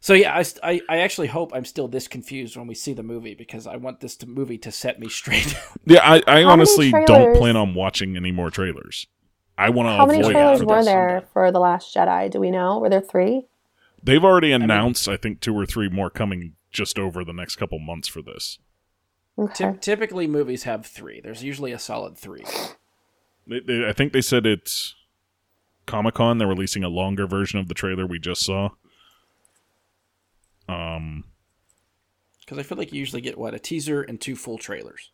so 0.00 0.14
yeah 0.14 0.34
I, 0.34 0.44
I 0.62 0.80
I 0.88 0.98
actually 0.98 1.28
hope 1.28 1.52
I'm 1.54 1.64
still 1.64 1.86
this 1.88 2.08
confused 2.08 2.56
when 2.56 2.66
we 2.66 2.74
see 2.74 2.92
the 2.92 3.02
movie 3.02 3.34
because 3.34 3.66
I 3.66 3.76
want 3.76 4.00
this 4.00 4.16
to, 4.16 4.26
movie 4.26 4.58
to 4.58 4.72
set 4.72 4.98
me 4.98 5.08
straight. 5.20 5.54
Yeah, 5.86 6.00
I, 6.02 6.22
I 6.26 6.34
many 6.34 6.44
honestly 6.44 6.90
don't 7.06 7.36
plan 7.36 7.56
on 7.56 7.74
watching 7.74 8.16
any 8.16 8.32
more 8.32 8.50
trailers. 8.50 9.06
I 9.58 9.68
want 9.68 9.88
to 9.88 9.92
How 9.92 10.06
many 10.06 10.22
trailers 10.22 10.64
were 10.64 10.82
there 10.82 11.10
sometime. 11.18 11.28
for 11.34 11.52
The 11.52 11.60
Last 11.60 11.94
Jedi? 11.94 12.30
Do 12.30 12.40
we 12.40 12.50
know? 12.50 12.78
Were 12.78 12.88
there 12.88 13.02
three? 13.02 13.46
They've 14.02 14.24
already 14.24 14.52
announced, 14.52 15.06
I 15.06 15.18
think, 15.18 15.40
two 15.40 15.54
or 15.54 15.66
three 15.66 15.90
more 15.90 16.08
coming 16.08 16.54
just 16.70 16.98
over 16.98 17.24
the 17.24 17.34
next 17.34 17.56
couple 17.56 17.78
months 17.78 18.08
for 18.08 18.22
this. 18.22 18.58
Okay. 19.38 19.64
Ty- 19.64 19.76
typically 19.80 20.26
movies 20.26 20.62
have 20.62 20.86
three. 20.86 21.20
There's 21.20 21.44
usually 21.44 21.72
a 21.72 21.78
solid 21.78 22.16
three. 22.16 22.44
They, 23.46 23.60
they, 23.60 23.86
I 23.86 23.92
think 23.92 24.14
they 24.14 24.22
said 24.22 24.46
it's 24.46 24.94
Comic 25.86 26.14
Con. 26.14 26.38
They're 26.38 26.48
releasing 26.48 26.82
a 26.82 26.88
longer 26.88 27.26
version 27.26 27.60
of 27.60 27.68
the 27.68 27.74
trailer 27.74 28.06
we 28.06 28.18
just 28.18 28.42
saw. 28.42 28.70
Um, 30.70 31.24
Because 32.40 32.58
I 32.58 32.62
feel 32.62 32.78
like 32.78 32.92
you 32.92 32.98
usually 32.98 33.22
get 33.22 33.38
what 33.38 33.54
a 33.54 33.58
teaser 33.58 34.02
and 34.02 34.20
two 34.20 34.36
full 34.36 34.58
trailers. 34.58 35.10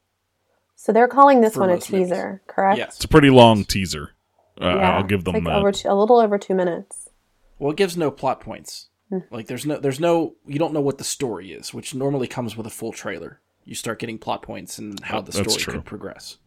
So 0.75 0.93
they're 0.93 1.09
calling 1.09 1.41
this 1.41 1.57
one 1.57 1.71
a 1.71 1.75
most 1.75 1.91
movies. 1.91 2.09
teaser, 2.09 2.43
correct? 2.47 2.79
Yes. 2.79 2.97
it's 2.97 3.05
a 3.05 3.09
pretty 3.09 3.31
long 3.31 3.65
teaser. 3.65 4.13
Uh, 4.61 4.67
Yeah, 4.77 4.97
I'll 4.97 5.03
give 5.05 5.21
it's 5.21 5.25
them 5.25 5.35
like 5.35 5.45
that. 5.45 5.57
over 5.57 5.73
two, 5.73 5.89
a 5.89 5.95
little 5.95 6.19
over 6.21 6.39
two 6.39 6.55
minutes. 6.55 7.09
Well, 7.59 7.71
it 7.71 7.77
gives 7.77 7.97
no 7.97 8.11
plot 8.11 8.41
points. 8.41 8.89
Like 9.31 9.47
there's 9.47 9.65
no 9.65 9.79
there's 9.79 10.01
no 10.01 10.35
you 10.47 10.59
don't 10.59 10.75
know 10.75 10.81
what 10.81 10.99
the 10.99 11.05
story 11.05 11.53
is, 11.53 11.73
which 11.73 11.95
normally 11.95 12.27
comes 12.27 12.57
with 12.57 12.67
a 12.67 12.71
full 12.71 12.91
trailer. 12.93 13.41
You 13.65 13.75
start 13.77 14.01
getting 14.01 14.19
plot 14.19 14.43
points 14.43 14.79
and 14.79 14.99
how 15.05 15.21
the 15.21 15.31
story 15.33 15.63
could 15.63 15.85
progress. 15.85 16.39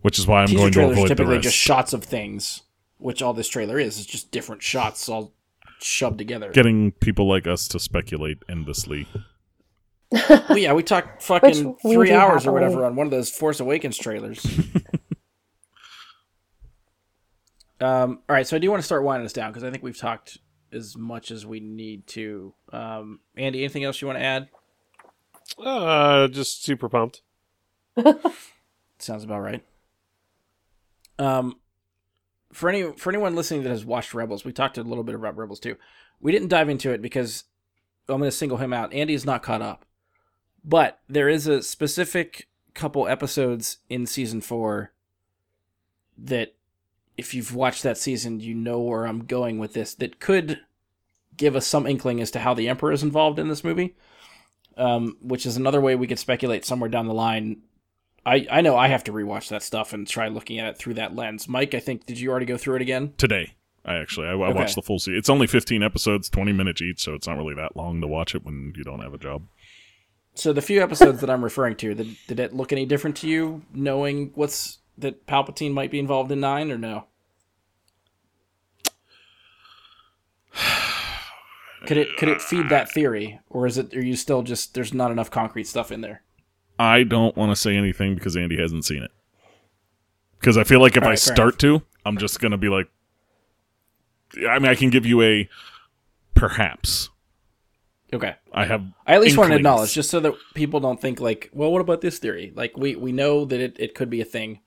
which 0.00 0.18
is 0.18 0.26
why 0.26 0.40
I'm 0.40 0.48
Teaser 0.48 0.58
going 0.58 0.72
to 0.72 0.74
trailers 0.74 0.92
avoid 0.98 1.04
the 1.10 1.14
typically 1.14 1.34
rest. 1.36 1.44
just 1.44 1.56
shots 1.56 1.92
of 1.92 2.02
things, 2.02 2.62
which 2.98 3.22
all 3.22 3.32
this 3.32 3.48
trailer 3.48 3.78
is. 3.78 3.96
It's 3.98 4.06
just 4.06 4.32
different 4.32 4.62
shots 4.62 5.08
all 5.08 5.32
shoved 5.82 6.18
together. 6.18 6.50
Getting 6.50 6.92
people 6.92 7.28
like 7.28 7.46
us 7.46 7.68
to 7.68 7.78
speculate 7.78 8.38
endlessly. 8.48 9.06
well, 10.10 10.58
yeah, 10.58 10.72
we 10.72 10.82
talked 10.82 11.22
fucking 11.28 11.64
Which 11.64 11.78
we 11.84 11.94
three 11.94 12.12
hours 12.12 12.46
or 12.46 12.52
whatever 12.52 12.84
on 12.84 12.96
one 12.96 13.06
of 13.06 13.10
those 13.10 13.30
Force 13.30 13.60
Awakens 13.60 13.96
trailers. 13.96 14.44
um, 17.80 18.20
all 18.28 18.34
right, 18.36 18.46
so 18.46 18.56
I 18.56 18.58
do 18.58 18.70
want 18.70 18.80
to 18.82 18.86
start 18.86 19.04
winding 19.04 19.26
us 19.26 19.32
down 19.32 19.50
because 19.50 19.64
I 19.64 19.70
think 19.70 19.82
we've 19.82 19.96
talked 19.96 20.38
as 20.72 20.96
much 20.96 21.30
as 21.30 21.46
we 21.46 21.60
need 21.60 22.06
to. 22.08 22.54
Um, 22.72 23.20
Andy, 23.36 23.60
anything 23.60 23.84
else 23.84 24.00
you 24.00 24.06
want 24.06 24.18
to 24.18 24.24
add? 24.24 24.48
Uh, 25.58 26.28
just 26.28 26.64
super 26.64 26.88
pumped. 26.88 27.22
Sounds 28.98 29.24
about 29.24 29.40
right. 29.40 29.64
Um, 31.18 31.56
for 32.52 32.68
any 32.68 32.92
for 32.92 33.10
anyone 33.10 33.34
listening 33.34 33.62
that 33.62 33.70
has 33.70 33.84
watched 33.84 34.14
Rebels, 34.14 34.44
we 34.44 34.52
talked 34.52 34.78
a 34.78 34.82
little 34.82 35.04
bit 35.04 35.14
about 35.14 35.36
Rebels 35.36 35.60
too. 35.60 35.76
We 36.20 36.32
didn't 36.32 36.48
dive 36.48 36.68
into 36.68 36.92
it 36.92 37.02
because 37.02 37.44
I'm 38.08 38.18
going 38.18 38.30
to 38.30 38.36
single 38.36 38.58
him 38.58 38.72
out. 38.72 38.92
Andy 38.92 39.14
is 39.14 39.24
not 39.24 39.42
caught 39.42 39.62
up, 39.62 39.84
but 40.64 41.00
there 41.08 41.28
is 41.28 41.46
a 41.46 41.62
specific 41.62 42.48
couple 42.74 43.08
episodes 43.08 43.78
in 43.88 44.06
season 44.06 44.40
four 44.40 44.92
that, 46.16 46.54
if 47.16 47.34
you've 47.34 47.54
watched 47.54 47.82
that 47.82 47.98
season, 47.98 48.40
you 48.40 48.54
know 48.54 48.80
where 48.80 49.06
I'm 49.06 49.24
going 49.24 49.58
with 49.58 49.72
this. 49.72 49.94
That 49.94 50.20
could 50.20 50.60
give 51.36 51.56
us 51.56 51.66
some 51.66 51.86
inkling 51.86 52.20
as 52.20 52.30
to 52.32 52.40
how 52.40 52.54
the 52.54 52.68
Emperor 52.68 52.92
is 52.92 53.02
involved 53.02 53.38
in 53.38 53.48
this 53.48 53.64
movie. 53.64 53.96
Um, 54.74 55.18
which 55.20 55.44
is 55.44 55.58
another 55.58 55.82
way 55.82 55.94
we 55.94 56.06
could 56.06 56.18
speculate 56.18 56.64
somewhere 56.64 56.88
down 56.88 57.06
the 57.06 57.12
line 57.12 57.58
I, 58.24 58.46
I 58.50 58.60
know 58.60 58.76
I 58.76 58.88
have 58.88 59.04
to 59.04 59.12
rewatch 59.12 59.48
that 59.48 59.62
stuff 59.62 59.92
and 59.92 60.06
try 60.06 60.28
looking 60.28 60.58
at 60.58 60.68
it 60.68 60.78
through 60.78 60.94
that 60.94 61.16
lens. 61.16 61.48
Mike, 61.48 61.74
I 61.74 61.80
think 61.80 62.06
did 62.06 62.20
you 62.20 62.30
already 62.30 62.46
go 62.46 62.56
through 62.56 62.76
it 62.76 62.82
again? 62.82 63.14
Today, 63.18 63.54
I 63.84 63.96
actually 63.96 64.28
I, 64.28 64.32
I 64.32 64.48
Okay. 64.48 64.58
watched 64.58 64.76
the 64.76 64.82
full 64.82 64.98
season. 65.00 65.16
It's 65.16 65.28
only 65.30 65.46
15 65.48 65.82
episodes, 65.82 66.28
20 66.30 66.52
minutes 66.52 66.80
each, 66.80 67.00
so 67.02 67.14
it's 67.14 67.26
not 67.26 67.36
really 67.36 67.54
that 67.54 67.76
long 67.76 68.00
to 68.00 68.06
watch 68.06 68.34
it 68.34 68.44
when 68.44 68.72
you 68.76 68.84
don't 68.84 69.00
have 69.00 69.12
a 69.14 69.18
job. 69.18 69.42
So 70.34 70.52
the 70.52 70.62
few 70.62 70.82
episodes 70.82 71.20
that 71.20 71.28
I'm 71.28 71.44
referring 71.44 71.76
to, 71.76 71.94
did, 71.94 72.16
did 72.26 72.40
it 72.40 72.54
look 72.54 72.72
any 72.72 72.86
different 72.86 73.16
to 73.18 73.28
you, 73.28 73.62
knowing 73.74 74.30
what's 74.34 74.78
that 74.98 75.26
Palpatine 75.26 75.72
might 75.72 75.90
be 75.90 75.98
involved 75.98 76.30
in 76.32 76.40
nine 76.40 76.70
or 76.70 76.78
no? 76.78 77.04
Could 81.86 81.96
it 81.96 82.16
could 82.16 82.28
it 82.28 82.40
feed 82.40 82.68
that 82.68 82.92
theory, 82.92 83.40
or 83.50 83.66
is 83.66 83.76
it? 83.76 83.92
Are 83.96 84.04
you 84.04 84.14
still 84.14 84.42
just 84.42 84.72
there's 84.74 84.94
not 84.94 85.10
enough 85.10 85.32
concrete 85.32 85.66
stuff 85.66 85.90
in 85.90 86.00
there? 86.00 86.22
I 86.78 87.02
don't 87.02 87.36
want 87.36 87.52
to 87.52 87.56
say 87.56 87.76
anything 87.76 88.14
because 88.14 88.36
Andy 88.36 88.60
hasn't 88.60 88.84
seen 88.84 89.02
it. 89.02 89.10
Because 90.38 90.58
I 90.58 90.64
feel 90.64 90.80
like 90.80 90.96
if 90.96 91.04
I 91.04 91.10
right, 91.10 91.18
fair 91.18 91.34
start 91.34 91.58
to, 91.60 91.82
I'm 92.04 92.18
just 92.18 92.40
gonna 92.40 92.58
be 92.58 92.68
like, 92.68 92.88
I 94.48 94.58
mean, 94.58 94.70
I 94.70 94.74
can 94.74 94.90
give 94.90 95.06
you 95.06 95.22
a 95.22 95.48
perhaps. 96.34 97.10
Okay, 98.12 98.34
I 98.52 98.66
have. 98.66 98.84
I 99.06 99.14
at 99.14 99.20
least 99.20 99.38
want 99.38 99.50
to 99.50 99.56
acknowledge, 99.56 99.94
just 99.94 100.10
so 100.10 100.20
that 100.20 100.34
people 100.54 100.80
don't 100.80 101.00
think 101.00 101.20
like, 101.20 101.48
well, 101.52 101.70
what 101.70 101.80
about 101.80 102.00
this 102.00 102.18
theory? 102.18 102.52
Like 102.54 102.76
we 102.76 102.96
we 102.96 103.12
know 103.12 103.44
that 103.44 103.60
it, 103.60 103.76
it 103.78 103.94
could 103.94 104.10
be 104.10 104.20
a 104.20 104.24
thing. 104.24 104.60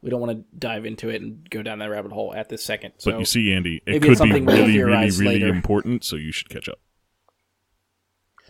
We 0.00 0.10
don't 0.10 0.20
want 0.20 0.32
to 0.38 0.44
dive 0.56 0.86
into 0.86 1.08
it 1.08 1.20
and 1.20 1.48
go 1.50 1.62
down 1.62 1.80
that 1.80 1.90
rabbit 1.90 2.12
hole 2.12 2.32
at 2.34 2.48
this 2.48 2.64
second. 2.64 2.94
So 2.98 3.10
But 3.10 3.18
you 3.18 3.24
see, 3.24 3.52
Andy, 3.52 3.82
it 3.84 4.00
could 4.00 4.10
be 4.10 4.14
something 4.14 4.46
really, 4.46 4.80
really, 4.82 5.10
really 5.10 5.42
important. 5.42 6.04
So 6.04 6.16
you 6.16 6.32
should 6.32 6.48
catch 6.48 6.68
up. 6.68 6.78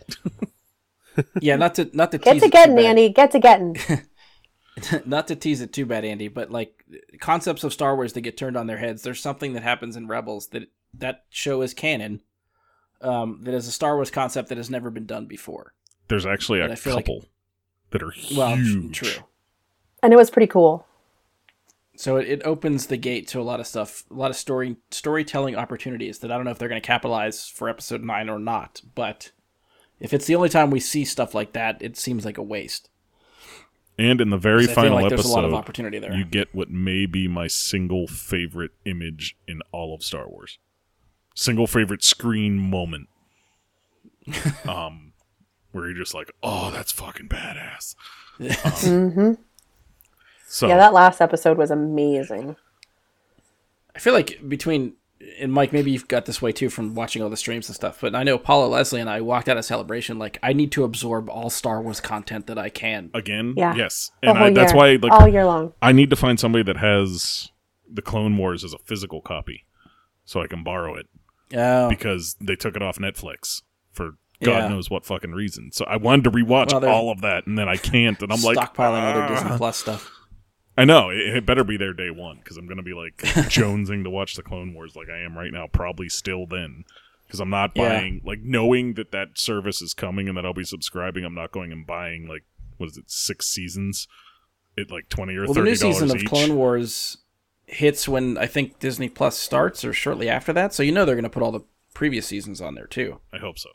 yeah, 1.41 1.55
not 1.55 1.75
to 1.75 1.89
not 1.93 2.11
to 2.11 2.17
Get 2.17 2.33
tease 2.33 2.41
to 2.41 2.47
it 2.47 2.49
too 2.49 2.51
getting, 2.51 2.75
bad. 2.75 2.85
Andy. 2.85 3.09
Get 3.09 3.31
to 3.31 3.39
getting. 3.39 3.77
not 5.05 5.27
to 5.27 5.35
tease 5.35 5.61
it 5.61 5.73
too 5.73 5.85
bad, 5.85 6.05
Andy, 6.05 6.27
but 6.27 6.51
like 6.51 6.83
concepts 7.19 7.63
of 7.63 7.73
Star 7.73 7.95
Wars 7.95 8.13
that 8.13 8.21
get 8.21 8.37
turned 8.37 8.55
on 8.57 8.67
their 8.67 8.77
heads. 8.77 9.01
There's 9.01 9.19
something 9.21 9.53
that 9.53 9.63
happens 9.63 9.95
in 9.95 10.07
Rebels 10.07 10.47
that 10.47 10.69
that 10.93 11.25
show 11.29 11.61
is 11.61 11.73
canon. 11.73 12.21
Um, 13.01 13.39
that 13.43 13.53
is 13.53 13.67
a 13.67 13.71
Star 13.71 13.95
Wars 13.95 14.11
concept 14.11 14.49
that 14.49 14.57
has 14.57 14.69
never 14.69 14.89
been 14.89 15.05
done 15.05 15.25
before. 15.25 15.73
There's 16.09 16.25
actually 16.25 16.59
But 16.59 16.69
a 16.69 16.73
I 16.73 16.75
feel 16.75 16.95
like- 16.95 17.05
couple 17.05 17.25
that 17.91 18.03
are 18.03 18.13
Well, 18.35 18.57
tr- 18.57 18.91
true. 19.05 19.23
And 20.03 20.11
it 20.13 20.17
was 20.17 20.29
pretty 20.29 20.47
cool. 20.47 20.85
So 21.95 22.15
it, 22.17 22.27
it 22.29 22.41
opens 22.45 22.87
the 22.87 22.97
gate 22.97 23.27
to 23.29 23.39
a 23.39 23.43
lot 23.43 23.59
of 23.59 23.67
stuff, 23.67 24.03
a 24.09 24.13
lot 24.13 24.29
of 24.31 24.37
story 24.37 24.77
storytelling 24.91 25.55
opportunities 25.55 26.19
that 26.19 26.31
I 26.31 26.35
don't 26.35 26.45
know 26.45 26.51
if 26.51 26.57
they're 26.57 26.69
going 26.69 26.81
to 26.81 26.85
capitalize 26.85 27.47
for 27.47 27.67
episode 27.67 28.01
nine 28.03 28.29
or 28.29 28.39
not. 28.39 28.81
But 28.95 29.31
if 29.99 30.13
it's 30.13 30.25
the 30.25 30.35
only 30.35 30.49
time 30.49 30.69
we 30.71 30.79
see 30.79 31.05
stuff 31.05 31.33
like 31.33 31.53
that, 31.53 31.81
it 31.81 31.97
seems 31.97 32.25
like 32.25 32.37
a 32.37 32.43
waste. 32.43 32.89
And 33.97 34.21
in 34.21 34.29
the 34.29 34.37
very 34.37 34.65
final 34.67 34.93
like 34.93 35.09
there's 35.09 35.19
episode, 35.21 35.31
a 35.31 35.35
lot 35.41 35.45
of 35.45 35.53
opportunity 35.53 35.99
there. 35.99 36.13
you 36.15 36.23
get 36.23 36.55
what 36.55 36.69
may 36.69 37.05
be 37.05 37.27
my 37.27 37.47
single 37.47 38.07
favorite 38.07 38.71
image 38.85 39.35
in 39.45 39.61
all 39.73 39.93
of 39.93 40.03
Star 40.03 40.29
Wars. 40.29 40.57
Single 41.35 41.67
favorite 41.67 42.03
screen 42.03 42.57
moment. 42.57 43.09
um, 44.67 45.11
where 45.71 45.87
you're 45.87 45.97
just 45.97 46.13
like, 46.13 46.31
oh, 46.41 46.71
that's 46.71 46.91
fucking 46.93 47.27
badass. 47.27 47.95
hmm 48.85 49.33
So 50.47 50.67
Yeah, 50.67 50.77
that 50.77 50.93
last 50.93 51.19
episode 51.19 51.57
was 51.57 51.71
amazing. 51.71 52.55
I 53.95 53.99
feel 53.99 54.13
like 54.13 54.39
between 54.47 54.93
and 55.39 55.51
Mike, 55.51 55.73
maybe 55.73 55.91
you've 55.91 56.07
got 56.07 56.25
this 56.25 56.41
way 56.41 56.51
too 56.51 56.69
from 56.69 56.95
watching 56.95 57.21
all 57.21 57.29
the 57.29 57.35
streams 57.37 57.67
and 57.67 57.75
stuff. 57.75 57.99
But 58.01 58.15
I 58.15 58.23
know 58.23 58.37
Paula 58.37 58.67
Leslie 58.67 59.01
and 59.01 59.09
I 59.09 59.21
walked 59.21 59.49
out 59.49 59.57
of 59.57 59.65
celebration 59.65 60.17
like 60.17 60.37
I 60.41 60.53
need 60.53 60.71
to 60.73 60.83
absorb 60.85 61.29
all 61.29 61.49
Star 61.49 61.81
Wars 61.81 61.99
content 61.99 62.47
that 62.47 62.57
I 62.57 62.69
can. 62.69 63.09
again, 63.13 63.53
Yeah. 63.57 63.75
yes, 63.75 64.11
The 64.21 64.29
and 64.29 64.37
whole 64.37 64.47
I, 64.47 64.51
that's 64.51 64.71
year. 64.73 64.77
why 64.77 64.95
like 65.01 65.11
all 65.11 65.27
year 65.27 65.45
long. 65.45 65.73
I 65.81 65.91
need 65.91 66.09
to 66.11 66.15
find 66.15 66.39
somebody 66.39 66.63
that 66.63 66.77
has 66.77 67.51
the 67.91 68.01
Clone 68.01 68.37
Wars 68.37 68.63
as 68.63 68.73
a 68.73 68.77
physical 68.77 69.19
copy, 69.21 69.65
so 70.25 70.41
I 70.41 70.47
can 70.47 70.63
borrow 70.63 70.95
it 70.95 71.07
Oh, 71.53 71.89
because 71.89 72.35
they 72.39 72.55
took 72.55 72.75
it 72.75 72.81
off 72.83 72.97
Netflix 72.99 73.63
for 73.91 74.11
God 74.41 74.51
Yeah. 74.51 74.67
knows 74.69 74.89
what 74.89 75.03
fucking 75.05 75.31
reason. 75.31 75.71
So 75.73 75.83
I 75.85 75.97
wanted 75.97 76.23
to 76.25 76.31
rewatch 76.31 76.71
Well, 76.71 76.85
all 76.87 77.11
of 77.11 77.21
that, 77.21 77.45
and 77.47 77.57
then 77.57 77.67
I 77.67 77.75
can't, 77.75 78.21
and 78.21 78.31
I'm 78.31 78.41
like 78.41 78.55
stockpiling 78.57 79.03
other 79.11 79.23
"Ah." 79.23 79.27
Disney 79.27 79.57
Plus 79.57 79.77
stuff. 79.77 80.11
I 80.79 80.85
know 80.85 81.09
it, 81.09 81.17
it 81.17 81.45
better 81.45 81.63
be 81.63 81.77
there 81.77 81.93
day 81.93 82.09
one 82.09 82.37
because 82.37 82.57
I'm 82.57 82.67
gonna 82.67 82.83
be 82.83 82.93
like 82.93 83.17
jonesing 83.49 84.03
to 84.03 84.09
watch 84.09 84.35
the 84.35 84.43
Clone 84.43 84.73
Wars 84.73 84.95
like 84.95 85.09
I 85.09 85.19
am 85.19 85.37
right 85.37 85.51
now. 85.51 85.67
Probably 85.67 86.07
still 86.09 86.45
then 86.45 86.85
because 87.27 87.39
I'm 87.39 87.49
not 87.49 87.71
Yeah. 87.75 87.89
buying 87.89 88.21
like 88.25 88.39
knowing 88.41 88.93
that 88.93 89.11
that 89.11 89.37
service 89.37 89.81
is 89.81 89.93
coming 89.93 90.27
and 90.27 90.37
that 90.37 90.45
I'll 90.45 90.53
be 90.53 90.63
subscribing. 90.63 91.25
I'm 91.25 91.35
not 91.35 91.51
going 91.51 91.71
and 91.71 91.85
buying 91.85 92.27
like 92.27 92.43
what 92.77 92.89
is 92.89 92.97
it 92.97 93.11
six 93.11 93.47
seasons 93.47 94.07
at 94.77 94.89
like 94.89 95.09
twenty 95.09 95.35
or 95.35 95.41
Well, 95.45 95.53
the 95.53 95.59
thirty 95.59 95.71
new 95.71 95.77
dollars 95.77 95.97
season 95.99 96.11
of 96.15 96.21
each. 96.23 96.29
Clone 96.29 96.55
Wars 96.55 97.17
hits 97.67 98.07
when 98.07 98.37
I 98.37 98.47
think 98.47 98.79
Disney 98.79 99.09
Plus 99.09 99.37
starts 99.37 99.83
or 99.85 99.91
shortly 99.93 100.29
after 100.29 100.53
that. 100.53 100.73
So 100.73 100.81
you 100.81 100.91
know 100.91 101.03
they're 101.05 101.15
going 101.15 101.23
to 101.23 101.29
put 101.29 101.43
all 101.43 101.51
the 101.51 101.65
previous 101.93 102.25
seasons 102.25 102.61
on 102.61 102.73
there 102.75 102.87
too. 102.87 103.19
I 103.33 103.37
hope 103.37 103.59
so. 103.59 103.69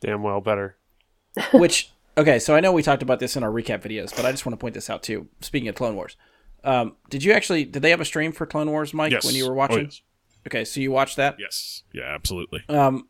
Damn 0.00 0.22
well 0.22 0.40
better. 0.40 0.76
Which 1.52 1.90
okay, 2.18 2.38
so 2.38 2.54
I 2.54 2.60
know 2.60 2.72
we 2.72 2.82
talked 2.82 3.02
about 3.02 3.20
this 3.20 3.36
in 3.36 3.42
our 3.42 3.50
recap 3.50 3.82
videos, 3.82 4.14
but 4.14 4.24
I 4.24 4.30
just 4.30 4.44
want 4.46 4.54
to 4.54 4.62
point 4.62 4.74
this 4.74 4.88
out 4.90 5.02
too. 5.02 5.28
Speaking 5.40 5.68
of 5.68 5.74
Clone 5.74 5.96
Wars, 5.96 6.16
um, 6.64 6.96
did 7.10 7.22
you 7.24 7.32
actually 7.32 7.64
did 7.64 7.82
they 7.82 7.90
have 7.90 8.00
a 8.00 8.04
stream 8.04 8.32
for 8.32 8.46
Clone 8.46 8.70
Wars, 8.70 8.92
Mike, 8.94 9.12
Yes, 9.12 9.24
when 9.24 9.34
you 9.34 9.44
were 9.46 9.52
Oh, 9.52 9.56
watching? 9.56 9.84
yes. 9.84 10.00
Okay, 10.46 10.64
so 10.64 10.80
you 10.80 10.90
watched 10.92 11.16
that. 11.16 11.36
yes, 11.40 11.82
yeah, 11.92 12.04
absolutely. 12.04 12.62
Um, 12.68 13.08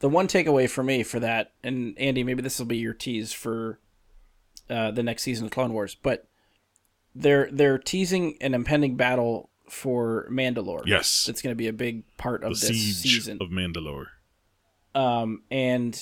the 0.00 0.08
one 0.08 0.28
takeaway 0.28 0.68
for 0.68 0.82
me 0.82 1.02
for 1.02 1.18
that, 1.20 1.52
and 1.62 1.98
Andy, 1.98 2.22
maybe 2.24 2.42
this 2.42 2.58
will 2.58 2.66
be 2.66 2.76
your 2.78 2.92
tease 2.94 3.32
for 3.32 3.80
uh, 4.68 4.90
the 4.90 5.02
next 5.02 5.22
season 5.22 5.46
of 5.46 5.50
Clone 5.52 5.72
Wars, 5.72 5.94
but 6.02 6.26
they're 7.14 7.48
they're 7.50 7.78
teasing 7.78 8.36
an 8.40 8.54
impending 8.54 8.96
battle 8.96 9.48
for 9.68 10.28
Mandalore. 10.30 10.82
Yes, 10.86 11.28
it's 11.28 11.42
going 11.42 11.52
to 11.52 11.56
be 11.56 11.66
a 11.68 11.72
big 11.72 12.04
part 12.16 12.44
of 12.44 12.60
the 12.60 12.68
this 12.68 12.96
season. 13.02 13.38
of 13.40 13.48
Mandalore. 13.48 14.06
Um, 14.94 15.42
and 15.50 15.98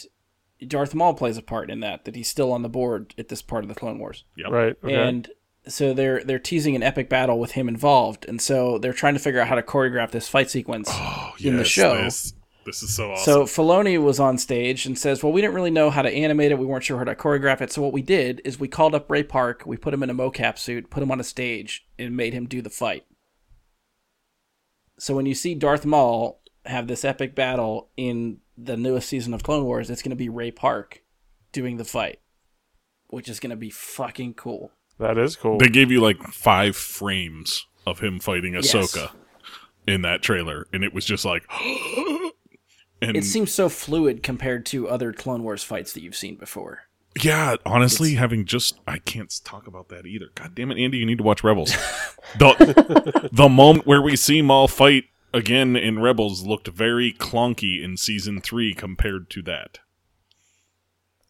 Darth 0.67 0.95
Maul 0.95 1.15
plays 1.15 1.37
a 1.37 1.43
part 1.43 1.71
in 1.71 1.81
that. 1.81 2.05
That 2.05 2.17
he's 2.17 2.29
still 2.29 2.53
on 2.53 2.63
the 2.63 2.69
board 2.69 3.15
at 3.19 3.29
this 3.29 3.43
part 3.43 3.65
of 3.65 3.69
the 3.69 3.75
Clone 3.75 3.99
Wars. 3.99 4.25
Yep. 4.37 4.51
Right. 4.51 4.77
Okay. 4.83 4.95
And 4.95 5.31
so 5.69 5.93
they're 5.93 6.25
they're 6.25 6.39
teasing 6.39 6.75
an 6.75 6.83
epic 6.83 7.09
battle 7.09 7.39
with 7.39 7.53
him 7.53 7.69
involved, 7.69 8.27
and 8.27 8.41
so 8.41 8.79
they're 8.79 8.93
trying 8.93 9.15
to 9.15 9.21
figure 9.21 9.41
out 9.41 9.49
how 9.49 9.55
to 9.55 9.63
choreograph 9.63 10.11
this 10.11 10.29
fight 10.29 10.51
sequence. 10.51 10.89
Oh, 10.91 11.33
in 11.41 11.55
the 11.55 11.63
yes, 11.63 11.69
show. 11.69 12.03
This, 12.03 12.33
this 12.65 12.83
is 12.83 12.95
so 12.95 13.13
awesome. 13.13 13.25
So 13.25 13.45
Filoni 13.45 14.03
was 14.03 14.19
on 14.19 14.39
stage 14.39 14.87
and 14.87 14.99
says, 14.99 15.23
"Well, 15.23 15.33
we 15.33 15.41
didn't 15.41 15.55
really 15.55 15.71
know 15.71 15.91
how 15.91 16.03
to 16.03 16.11
animate 16.11 16.53
it. 16.53 16.59
We 16.59 16.67
weren't 16.67 16.85
sure 16.85 16.99
how 16.99 17.05
to 17.05 17.15
choreograph 17.15 17.61
it. 17.61 17.73
So 17.73 17.83
what 17.83 17.93
we 17.93 18.03
did 18.03 18.41
is 18.45 18.59
we 18.59 18.69
called 18.69 18.95
up 18.95 19.11
Ray 19.11 19.23
Park. 19.23 19.63
We 19.67 19.77
put 19.77 19.95
him 19.95 20.03
in 20.03 20.11
a 20.11 20.15
mocap 20.15 20.59
suit, 20.59 20.91
put 20.91 21.03
him 21.03 21.11
on 21.11 21.21
a 21.21 21.25
stage, 21.25 21.87
and 21.99 22.17
made 22.17 22.35
him 22.35 22.47
do 22.47 22.63
the 22.63 22.71
fight. 22.71 23.05
So 24.99 25.15
when 25.15 25.27
you 25.27 25.35
see 25.35 25.55
Darth 25.55 25.87
Maul 25.87 26.41
have 26.65 26.87
this 26.87 27.05
epic 27.05 27.35
battle 27.35 27.89
in 27.97 28.39
the 28.57 28.77
newest 28.77 29.09
season 29.09 29.33
of 29.35 29.43
Clone 29.43 29.65
Wars, 29.65 29.91
it's 29.91 30.03
going 30.03 30.11
to 30.11 30.17
be 30.17 30.29
Ray 30.29 30.51
Park 30.51 31.03
doing 31.53 31.77
the 31.77 31.85
fight, 31.85 32.21
which 33.09 33.29
is 33.29 33.41
going 33.41 33.51
to 33.51 33.57
be 33.57 33.71
fucking 33.71 34.35
cool. 34.35 34.73
that 34.99 35.17
is 35.19 35.37
cool. 35.37 35.59
they 35.59 35.69
gave 35.69 35.91
you 35.91 36.01
like 36.01 36.21
five 36.25 36.77
frames 36.77 37.67
of 37.87 38.01
him 38.01 38.19
fighting 38.21 38.55
Yes. 38.55 38.73
Ahsoka 38.73 39.11
in 39.87 40.03
that 40.03 40.23
trailer, 40.23 40.67
and 40.73 40.85
it 40.85 40.93
was 40.93 41.05
just 41.07 41.25
like, 41.25 41.45
and 43.01 43.17
It 43.17 43.25
seems 43.25 43.53
so 43.53 43.69
fluid 43.69 44.23
compared 44.23 44.67
to 44.67 44.89
other 44.89 45.13
Clone 45.13 45.43
Wars 45.43 45.63
fights 45.63 45.93
that 45.95 46.03
you've 46.03 46.17
seen 46.17 46.37
before. 46.37 46.83
yeah, 47.23 47.57
honestly, 47.65 48.15
having 48.15 48.45
just 48.45 48.79
I 48.87 48.99
can't 48.99 49.33
talk 49.45 49.67
about 49.67 49.89
that 49.89 50.05
either. 50.07 50.27
God 50.35 50.55
damn 50.55 50.71
it, 50.71 50.79
Andy, 50.83 50.99
you 50.99 51.07
need 51.07 51.19
to 51.19 51.25
watch 51.25 51.43
Rebels. 51.43 51.71
the 52.39 53.31
the 53.33 53.49
moment 53.49 53.87
where 53.87 54.03
we 54.03 54.17
see 54.17 54.43
Maul 54.43 54.69
fight 54.69 55.05
again 55.33 55.77
in 55.77 55.99
Rebels 56.01 56.45
looked 56.47 56.69
very 56.69 57.13
clunky 57.13 57.83
in 57.83 57.97
season 57.97 58.41
three 58.41 58.75
compared 58.75 59.31
to 59.31 59.43
that. 59.43 59.79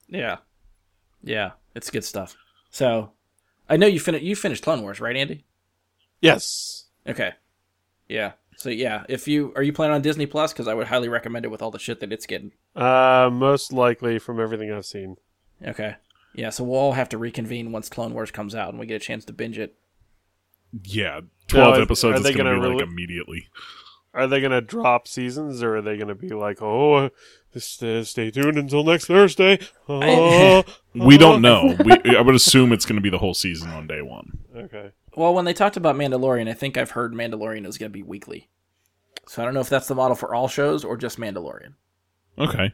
Yeah, 0.09 0.39
yeah, 1.23 1.53
it's 1.75 1.91
good 1.91 2.05
stuff. 2.05 2.37
So, 2.71 3.13
I 3.69 3.77
know 3.77 3.87
you 3.87 4.01
finished. 4.01 4.25
You 4.25 4.35
finished 4.37 4.63
Clone 4.63 4.83
Wars, 4.83 5.01
right, 5.01 5.17
Andy? 5.17 5.45
yes. 6.21 6.85
Okay. 7.07 7.33
Yeah. 8.09 8.33
So 8.57 8.71
yeah, 8.71 9.05
if 9.09 9.29
you 9.29 9.53
are 9.55 9.63
you 9.63 9.73
planning 9.73 9.95
on 9.95 10.03
Disney 10.03 10.27
Plus, 10.27 10.53
because 10.53 10.67
I 10.69 10.75
would 10.75 10.89
highly 10.89 11.09
recommend 11.09 11.45
it 11.45 11.49
with 11.49 11.63
all 11.63 11.71
the 11.71 11.79
shit 11.79 12.01
that 12.01 12.13
it's 12.13 12.27
getting. 12.27 12.53
Uh, 12.75 13.31
most 13.33 13.73
likely 13.73 14.19
from 14.19 14.41
everything 14.41 14.73
I've 14.73 14.85
seen. 14.85 15.17
Okay. 15.65 15.97
Yeah. 16.35 16.51
So 16.51 16.65
we'll 16.65 16.79
all 16.79 16.93
have 16.93 17.09
to 17.11 17.19
reconvene 17.19 17.71
once 17.73 17.89
Clone 17.89 18.13
Wars 18.15 18.31
comes 18.31 18.55
out 18.55 18.71
and 18.71 18.79
we 18.79 18.87
get 18.87 18.97
a 19.01 19.05
chance 19.05 19.25
to 19.27 19.33
binge 19.33 19.59
it. 19.59 19.77
Yeah, 20.85 21.21
twelve 21.47 21.77
is- 21.77 21.83
episodes 21.83 22.17
are 22.17 22.19
is 22.19 22.23
they 22.25 22.33
going 22.35 22.47
to 22.47 22.61
gonna 22.61 22.75
be 22.75 22.83
like 22.83 22.89
immediately. 22.89 23.49
Are 24.15 24.27
they 24.27 24.41
going 24.41 24.53
to 24.53 24.61
drop 24.61 25.07
seasons, 25.07 25.63
or 25.63 25.77
are 25.77 25.83
they 25.83 25.97
going 25.97 26.09
to 26.09 26.15
be 26.15 26.31
like, 26.31 26.61
oh, 26.63 27.11
this, 27.53 27.83
uh, 27.83 28.03
stay 28.05 28.31
tuned 28.31 28.57
until 28.59 28.83
next 28.83 29.07
Thursday? 29.07 29.59
Oh, 29.89 30.65
We 30.95 31.19
don't 31.19 31.43
know. 31.43 31.77
We, 31.85 32.17
I 32.17 32.21
would 32.23 32.35
assume 32.35 32.73
it's 32.73 32.87
going 32.87 32.97
to 32.97 33.03
be 33.03 33.11
the 33.11 33.19
whole 33.19 33.35
season 33.35 33.71
on 33.71 33.87
day 33.87 34.03
one. 34.03 34.39
okay. 34.57 34.93
Well, 35.15 35.35
when 35.35 35.45
they 35.45 35.53
talked 35.53 35.77
about 35.77 35.97
Mandalorian, 35.97 36.49
I 36.49 36.55
think 36.55 36.77
I've 36.77 36.93
heard 36.93 37.13
Mandalorian 37.13 37.67
is 37.67 37.77
going 37.77 37.91
to 37.91 37.97
be 37.97 38.03
weekly. 38.03 38.49
So 39.27 39.43
I 39.43 39.45
don't 39.45 39.55
know 39.55 39.61
if 39.61 39.69
that's 39.69 39.89
the 39.89 39.95
model 39.95 40.15
for 40.17 40.35
all 40.35 40.49
shows 40.49 40.85
or 40.85 40.97
just 40.97 41.19
Mandalorian. 41.19 41.75
Okay. 42.39 42.73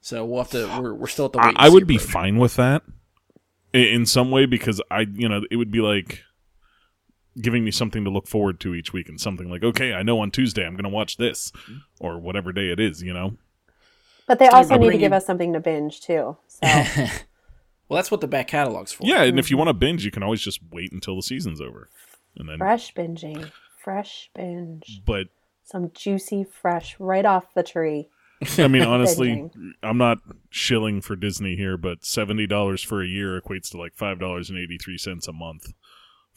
So 0.00 0.24
we'll 0.24 0.42
have 0.42 0.50
to. 0.52 0.66
We're, 0.80 0.94
we're 0.94 1.06
still 1.08 1.26
at 1.26 1.32
the. 1.32 1.40
I, 1.40 1.48
and 1.48 1.58
I 1.58 1.68
see 1.68 1.74
would 1.74 1.86
be 1.86 1.96
approach. 1.96 2.10
fine 2.10 2.36
with 2.38 2.56
that 2.56 2.82
in 3.72 4.06
some 4.06 4.30
way 4.30 4.46
because 4.46 4.80
I, 4.90 5.00
you 5.12 5.28
know, 5.28 5.42
it 5.50 5.56
would 5.56 5.70
be 5.70 5.80
like 5.80 6.22
giving 7.40 7.64
me 7.64 7.70
something 7.70 8.04
to 8.04 8.10
look 8.10 8.26
forward 8.26 8.60
to 8.60 8.74
each 8.74 8.92
week 8.92 9.08
and 9.08 9.20
something 9.20 9.50
like, 9.50 9.62
okay, 9.62 9.94
I 9.94 10.02
know 10.02 10.20
on 10.20 10.30
Tuesday 10.30 10.66
I'm 10.66 10.74
going 10.74 10.84
to 10.84 10.90
watch 10.90 11.16
this 11.16 11.52
mm-hmm. 11.52 11.78
or 12.00 12.18
whatever 12.18 12.52
day 12.52 12.70
it 12.70 12.80
is, 12.80 13.02
you 13.02 13.12
know? 13.12 13.36
But 14.26 14.38
they 14.38 14.48
also 14.48 14.74
I'll 14.74 14.80
need 14.80 14.92
to 14.92 14.98
give 14.98 15.12
you- 15.12 15.16
us 15.16 15.26
something 15.26 15.52
to 15.54 15.60
binge 15.60 16.00
too. 16.00 16.36
So 16.48 16.60
well, 16.66 17.96
that's 17.96 18.10
what 18.10 18.20
the 18.20 18.28
back 18.28 18.48
catalog's 18.48 18.92
for. 18.92 19.06
Yeah, 19.06 19.22
and 19.22 19.38
if 19.38 19.50
you 19.50 19.56
want 19.56 19.68
to 19.68 19.74
binge, 19.74 20.04
you 20.04 20.10
can 20.10 20.22
always 20.22 20.40
just 20.40 20.60
wait 20.70 20.92
until 20.92 21.16
the 21.16 21.22
season's 21.22 21.60
over. 21.60 21.88
And 22.36 22.48
then, 22.48 22.58
fresh 22.58 22.94
binging, 22.94 23.50
fresh 23.82 24.30
binge, 24.34 25.02
but 25.06 25.28
some 25.64 25.90
juicy 25.92 26.44
fresh 26.44 26.96
right 26.98 27.24
off 27.24 27.54
the 27.54 27.62
tree. 27.62 28.10
I 28.58 28.68
mean, 28.68 28.82
honestly, 28.82 29.50
I'm 29.82 29.98
not 29.98 30.18
shilling 30.50 31.00
for 31.00 31.16
Disney 31.16 31.56
here, 31.56 31.76
but 31.76 32.02
$70 32.02 32.84
for 32.84 33.02
a 33.02 33.06
year 33.06 33.40
equates 33.40 33.70
to 33.70 33.78
like 33.78 33.96
$5.83 33.96 35.28
a 35.28 35.32
month 35.32 35.72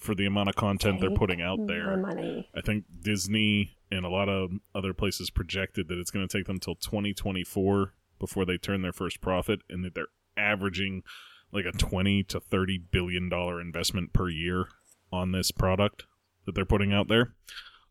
for 0.02 0.14
the 0.16 0.26
amount 0.26 0.50
of 0.50 0.56
content 0.56 1.00
they're 1.00 1.12
putting 1.12 1.42
out 1.42 1.60
My 1.60 1.66
there. 1.68 1.96
money. 1.98 2.50
I 2.56 2.62
think 2.62 2.86
Disney 3.02 3.78
and 3.92 4.04
a 4.06 4.10
lot 4.10 4.28
of 4.30 4.50
other 4.76 4.94
places 4.94 5.30
projected 5.30 5.88
that 5.88 5.98
it's 6.00 6.12
going 6.12 6.28
to 6.28 6.38
take 6.38 6.48
them 6.48 6.60
till 6.60 6.76
2024 6.76 7.94
before 8.20 8.46
they 8.46 8.58
turn 8.58 8.82
their 8.82 8.92
first 8.94 9.22
profit, 9.22 9.62
and 9.70 9.86
that 9.86 9.96
they're 9.96 10.08
averaging 10.38 11.04
like 11.52 11.66
a 11.66 11.72
20 11.72 12.24
to 12.24 12.40
30 12.40 12.78
billion 12.92 13.30
dollar 13.30 13.62
investment 13.62 14.12
per 14.14 14.28
year 14.30 14.68
on 15.12 15.32
this 15.32 15.52
product 15.52 16.06
that 16.46 16.56
they're 16.56 16.66
putting 16.66 16.92
out 16.94 17.08
there. 17.08 17.34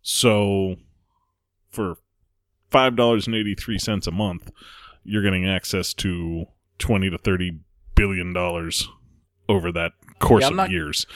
So 0.03 0.77
for 1.71 1.97
five 2.71 2.97
dollars 2.97 3.27
and 3.27 3.37
eighty 3.37 3.55
three 3.55 3.79
cents 3.79 4.07
a 4.07 4.11
month, 4.13 4.51
you're 5.05 5.23
getting 5.23 5.49
access 5.49 5.93
to 5.95 6.47
20 6.79 7.11
to 7.11 7.19
30 7.19 7.61
billion 7.95 8.33
dollars 8.33 8.89
over 9.49 9.71
that 9.73 9.93
course 10.19 10.43
Yeah, 10.43 10.49
of 10.49 10.55
not- 10.57 10.71
years. 10.71 11.07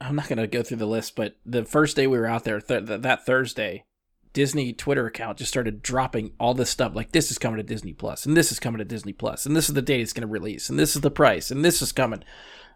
I'm 0.00 0.16
not 0.16 0.28
going 0.28 0.38
to 0.38 0.46
go 0.46 0.62
through 0.62 0.78
the 0.78 0.86
list, 0.86 1.16
but 1.16 1.36
the 1.46 1.64
first 1.64 1.96
day 1.96 2.06
we 2.06 2.18
were 2.18 2.26
out 2.26 2.44
there, 2.44 2.60
th- 2.60 2.86
th- 2.86 3.02
that 3.02 3.24
Thursday, 3.26 3.84
Disney 4.32 4.72
Twitter 4.72 5.06
account 5.06 5.38
just 5.38 5.50
started 5.50 5.82
dropping 5.82 6.32
all 6.38 6.54
this 6.54 6.70
stuff 6.70 6.94
like 6.94 7.12
this 7.12 7.30
is 7.30 7.38
coming 7.38 7.58
to 7.58 7.62
Disney 7.62 7.92
Plus, 7.92 8.26
and 8.26 8.36
this 8.36 8.52
is 8.52 8.60
coming 8.60 8.78
to 8.78 8.84
Disney 8.84 9.12
Plus, 9.12 9.46
and 9.46 9.56
this 9.56 9.68
is 9.68 9.74
the 9.74 9.82
date 9.82 10.00
it's 10.00 10.12
going 10.12 10.26
to 10.26 10.32
release, 10.32 10.68
and 10.68 10.78
this 10.78 10.94
is 10.94 11.02
the 11.02 11.10
price, 11.10 11.50
and 11.50 11.64
this 11.64 11.80
is 11.80 11.92
coming. 11.92 12.22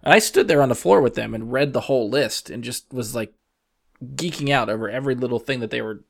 And 0.02 0.12
I 0.12 0.18
stood 0.18 0.48
there 0.48 0.62
on 0.62 0.68
the 0.68 0.74
floor 0.74 1.00
with 1.00 1.14
them 1.14 1.34
and 1.34 1.52
read 1.52 1.72
the 1.72 1.82
whole 1.82 2.08
list 2.08 2.50
and 2.50 2.64
just 2.64 2.92
was 2.92 3.14
like 3.14 3.34
geeking 4.04 4.50
out 4.50 4.68
over 4.68 4.90
every 4.90 5.14
little 5.14 5.38
thing 5.38 5.60
that 5.60 5.70
they 5.70 5.82
were 5.82 6.04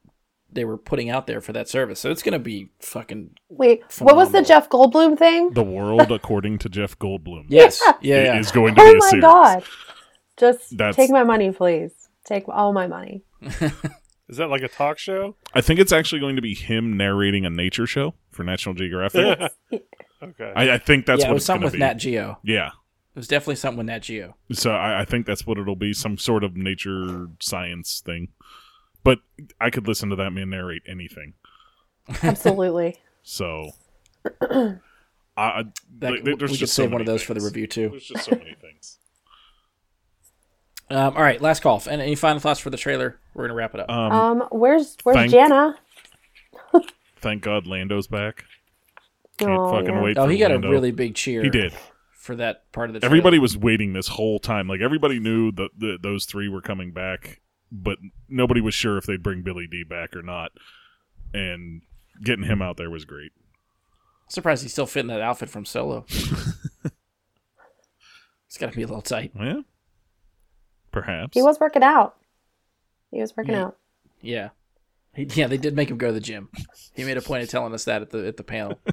they 0.55 0.65
were 0.65 0.77
putting 0.77 1.09
out 1.09 1.27
there 1.27 1.41
for 1.41 1.53
that 1.55 1.69
service. 1.69 1.99
So 2.01 2.11
it's 2.11 2.23
gonna 2.23 2.39
be 2.39 2.71
fucking 2.81 3.31
Wait, 3.49 3.83
what 4.01 4.17
was 4.17 4.33
the 4.33 4.43
Jeff 4.43 4.69
Goldblum 4.69 5.19
thing? 5.19 5.51
The 5.53 5.62
world, 5.62 6.12
according 6.12 6.59
to 6.59 6.69
Jeff 6.69 6.99
Goldblum, 6.99 7.47
yes, 7.49 7.83
yeah, 8.01 8.25
yeah. 8.25 8.39
is 8.39 8.51
going 8.51 8.75
to 8.75 8.81
oh 8.83 8.85
be 8.85 8.91
Oh 8.91 8.99
my 8.99 9.09
series. 9.09 9.23
god! 9.23 9.65
Just 10.36 10.77
That's- 10.77 10.97
take 10.97 11.11
my 11.11 11.25
money, 11.25 11.51
please. 11.52 11.93
Take 12.25 12.49
all 12.49 12.73
my 12.73 12.86
money. 12.86 13.23
Is 14.28 14.36
that 14.39 14.49
like 14.49 14.62
a 14.62 14.69
talk 14.69 14.99
show? 14.99 15.36
I 15.52 15.61
think 15.61 15.81
it's 15.81 15.93
actually 15.93 16.20
going 16.20 16.36
to 16.36 16.43
be 16.43 16.55
him 16.55 16.97
narrating 16.97 17.44
a 17.44 17.51
nature 17.51 17.86
show 17.86 18.15
for 18.31 18.44
National 18.44 18.75
Geographic. 18.75 19.52
okay. 20.23 20.52
I, 20.57 20.75
I 20.75 20.78
think 20.78 21.05
that's 21.05 21.20
yeah, 21.20 21.27
it 21.27 21.31
what 21.31 21.35
was 21.35 21.43
it's 21.43 21.47
something 21.47 21.65
with 21.65 21.73
be. 21.75 21.78
Nat 21.81 21.94
Geo. 21.94 22.39
Yeah. 22.43 22.69
It 22.69 23.19
was 23.19 23.28
definitely 23.28 23.57
something 23.57 23.78
with 23.78 23.86
Nat 23.89 23.99
Geo. 23.99 24.36
So 24.52 24.70
I, 24.70 25.01
I 25.02 25.05
think 25.05 25.27
that's 25.27 25.47
what 25.47 25.59
it'll 25.59 25.77
be, 25.77 25.93
some 25.93 26.17
sort 26.17 26.44
of 26.44 26.57
nature 26.57 27.28
science 27.41 28.01
thing. 28.07 28.28
But 29.05 29.19
I 29.61 29.69
could 29.69 29.86
listen 29.86 30.09
to 30.11 30.17
that 30.17 30.31
man 30.31 30.49
narrate 30.51 30.83
anything. 30.86 31.35
Absolutely. 32.23 32.97
So, 33.25 33.70
I, 34.51 34.75
I 35.36 35.62
That, 36.01 36.11
like, 36.11 36.25
we 36.25 36.35
there's 36.35 36.51
could 36.51 36.59
just 36.59 36.75
so 36.75 36.83
save 36.83 36.91
one 36.93 37.01
of 37.01 37.07
many 37.07 37.15
those 37.17 37.23
for 37.23 37.35
the 37.35 37.41
review 37.41 37.69
too. 37.69 37.91
There's 37.91 38.05
just 38.05 38.25
so 38.25 38.33
many 38.33 38.57
things. 38.61 38.99
Um, 40.93 41.17
all 41.17 41.23
right, 41.23 41.41
last 41.41 41.61
call. 41.62 41.83
And 41.91 42.03
any 42.03 42.15
final 42.15 42.39
thoughts 42.41 42.61
for 42.61 42.71
the 42.71 42.77
trailer? 42.77 43.19
We're 43.35 43.45
gonna 43.45 43.55
wrap 43.55 43.75
it 43.75 43.81
up. 43.81 43.91
Um, 43.91 44.12
Um, 44.12 44.49
where's 44.51 44.97
where's 45.05 45.17
thank- 45.17 45.31
Jana? 45.31 45.77
thank 47.21 47.43
God 47.43 47.67
Lando's 47.67 48.07
back. 48.07 48.45
Can't 49.39 49.51
Oh, 49.53 49.71
fucking 49.73 49.95
yeah. 49.95 50.03
wait. 50.03 50.19
oh, 50.19 50.27
for 50.27 50.31
he 50.33 50.39
got 50.39 50.51
Lando. 50.51 50.69
a 50.69 50.71
really 50.71 50.91
big 50.93 51.15
cheer. 51.15 51.43
He 51.43 51.49
did. 51.51 51.73
for 52.15 52.37
that 52.37 52.71
part 52.73 52.91
of 52.91 52.95
the. 52.95 53.01
Trailer. 53.01 53.11
Everybody 53.11 53.39
was 53.39 53.57
waiting 53.57 53.93
this 53.95 54.09
whole 54.09 54.39
time. 54.39 54.69
Like 54.69 54.81
everybody 54.81 55.19
knew 55.19 55.51
that 55.53 55.71
the, 55.77 55.99
those 56.01 56.27
three 56.27 56.49
were 56.49 56.61
coming 56.61 56.93
back, 56.93 57.41
but 57.73 57.99
nobody 58.29 58.61
was 58.61 58.75
sure 58.75 58.99
if 58.99 59.07
they'd 59.07 59.23
bring 59.23 59.43
Billy 59.43 59.67
Dee 59.67 59.85
back 59.85 60.15
or 60.15 60.23
not. 60.23 60.53
And 61.35 61.83
getting 62.23 62.45
him 62.45 62.61
out 62.61 62.77
there 62.77 62.91
was 62.91 63.05
great. 63.07 63.33
surprised 64.29 64.62
he's 64.62 64.73
still 64.73 64.87
fitting 64.87 65.09
that 65.09 65.23
outfit 65.23 65.49
from 65.49 65.65
Solo. 65.65 66.05
it's 68.47 68.59
got 68.59 68.71
to 68.71 68.77
be 68.77 68.83
a 68.83 68.87
little 68.87 69.01
tight. 69.03 69.33
Yeah, 69.35 69.61
perhaps. 70.93 71.35
He 71.35 71.43
was 71.43 71.59
working 71.59 71.83
out. 71.83 72.17
He 73.11 73.21
was 73.21 73.37
working 73.37 73.55
Yeah. 73.55 73.65
out. 73.65 73.77
Yeah, 74.21 74.49
he, 75.15 75.25
yeah. 75.25 75.49
They 75.49 75.57
did 75.59 75.75
make 75.75 75.91
him 75.91 75.99
go 75.99 76.07
to 76.09 76.12
the 76.12 76.21
gym. 76.21 76.49
He 76.95 77.03
made 77.05 77.17
a 77.17 77.23
point 77.23 77.43
of 77.43 77.49
telling 77.49 77.75
us 77.75 77.85
that 77.87 78.03
at 78.03 78.11
the 78.11 78.27
at 78.27 78.37
the 78.37 78.45
panel. 78.45 78.79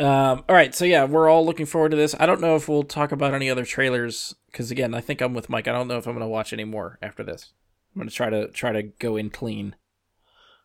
Um, 0.00 0.44
all 0.48 0.54
right, 0.54 0.72
so 0.76 0.84
yeah, 0.84 1.04
we're 1.06 1.28
all 1.28 1.44
looking 1.44 1.66
forward 1.66 1.90
to 1.90 1.96
this. 1.96 2.14
I 2.20 2.26
don't 2.26 2.40
know 2.40 2.54
if 2.54 2.68
we'll 2.68 2.84
talk 2.84 3.10
about 3.10 3.34
any 3.34 3.50
other 3.50 3.64
trailers 3.64 4.32
because 4.46 4.70
again, 4.70 4.94
I 4.94 5.00
think 5.00 5.20
I'm 5.20 5.34
with 5.34 5.48
Mike. 5.48 5.66
I 5.66 5.72
don't 5.72 5.88
know 5.88 5.98
if 5.98 6.06
I'm 6.06 6.12
going 6.14 6.24
to 6.24 6.28
watch 6.28 6.52
any 6.52 6.62
more 6.62 6.98
after 7.02 7.24
this. 7.24 7.52
I'm 7.94 8.00
going 8.02 8.08
to 8.08 8.14
try 8.14 8.30
to 8.30 8.46
try 8.48 8.70
to 8.70 8.84
go 8.84 9.16
in 9.16 9.28
clean 9.28 9.74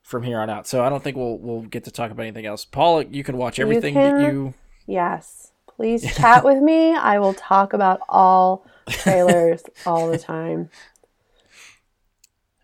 from 0.04 0.22
here 0.22 0.40
on 0.40 0.52
out. 0.52 0.68
So 0.68 0.84
I 0.84 0.90
don't 0.90 1.04
think 1.04 1.18
we'll 1.18 1.40
we'll 1.40 1.62
get 1.64 1.84
to 1.86 1.92
talk 1.92 2.12
about 2.12 2.22
anything 2.24 2.46
else. 2.46 2.64
Paul, 2.64 3.02
you 3.02 3.24
can 3.24 3.36
watch 3.38 3.58
You 3.58 3.64
everything 3.64 3.96
can- 3.96 4.22
that 4.22 4.32
you. 4.32 4.54
Yes. 4.86 5.52
Please 5.66 6.04
chat 6.16 6.44
with 6.46 6.62
me. 6.62 6.94
I 6.96 7.18
will 7.18 7.34
talk 7.34 7.74
about 7.74 8.02
all 8.08 8.68
trailers 8.90 9.64
all 9.86 10.10
the 10.10 10.18
time. 10.18 10.70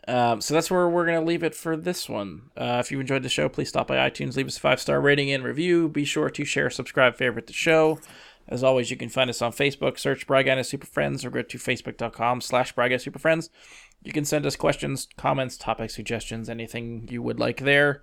Um, 0.08 0.42
so 0.42 0.56
that's 0.56 0.72
where 0.72 0.90
we're 0.90 1.06
going 1.06 1.20
to 1.20 1.26
leave 1.26 1.44
it 1.44 1.54
for 1.54 1.78
this 1.78 2.10
one. 2.10 2.50
Uh, 2.58 2.78
if 2.80 2.92
you 2.92 3.00
enjoyed 3.00 3.22
the 3.22 3.30
show, 3.30 3.48
please 3.48 3.70
stop 3.70 3.86
by 3.86 4.10
iTunes, 4.10 4.36
leave 4.36 4.48
us 4.48 4.58
a 4.58 4.60
five 4.60 4.80
star 4.80 5.00
rating 5.00 5.30
and 5.30 5.44
review. 5.44 5.88
Be 5.88 6.04
sure 6.04 6.32
to 6.32 6.44
share, 6.44 6.72
subscribe, 6.72 7.16
favorite 7.16 7.46
the 7.46 7.54
show. 7.54 8.00
As 8.48 8.64
always, 8.64 8.90
you 8.90 8.98
can 8.98 9.10
find 9.10 9.30
us 9.30 9.44
on 9.44 9.52
Facebook, 9.52 10.00
search 10.00 10.26
Bry 10.26 10.42
and 10.42 10.66
Super 10.66 10.88
Friends, 10.88 11.24
or 11.24 11.30
go 11.30 11.44
to 11.44 11.58
facebook.com 11.60 12.42
slash 12.42 12.74
Super 12.74 13.20
Friends. 13.20 13.52
You 14.02 14.12
can 14.12 14.26
send 14.26 14.48
us 14.48 14.56
questions, 14.56 15.08
comments, 15.16 15.56
topic 15.56 15.92
suggestions, 15.92 16.50
anything 16.50 17.08
you 17.12 17.22
would 17.22 17.40
like 17.40 17.60
there. 17.60 18.02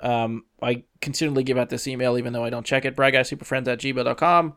Um, 0.00 0.46
I 0.60 0.82
continually 1.00 1.44
give 1.44 1.56
out 1.56 1.68
this 1.68 1.86
email 1.86 2.18
even 2.18 2.32
though 2.32 2.44
I 2.44 2.50
don't 2.50 2.66
check 2.66 2.84
it, 2.84 2.96
bryguysuperfriends 2.96 3.68
at 3.68 3.78
gmail.com, 3.78 4.54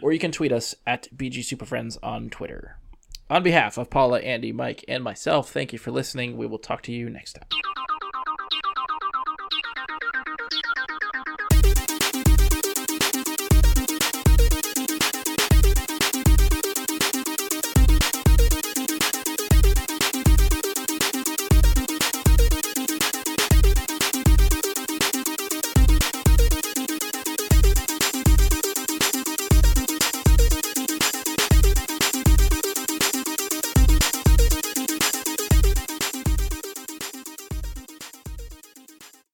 or 0.00 0.12
you 0.12 0.18
can 0.18 0.32
tweet 0.32 0.52
us 0.52 0.74
at 0.86 1.08
bgsuperfriends 1.14 1.98
on 2.02 2.30
Twitter. 2.30 2.78
On 3.28 3.42
behalf 3.42 3.78
of 3.78 3.90
Paula, 3.90 4.20
Andy, 4.20 4.52
Mike, 4.52 4.84
and 4.88 5.02
myself, 5.02 5.50
thank 5.50 5.72
you 5.72 5.78
for 5.78 5.90
listening. 5.90 6.36
We 6.36 6.46
will 6.46 6.58
talk 6.58 6.82
to 6.82 6.92
you 6.92 7.08
next 7.08 7.34
time. 7.34 7.46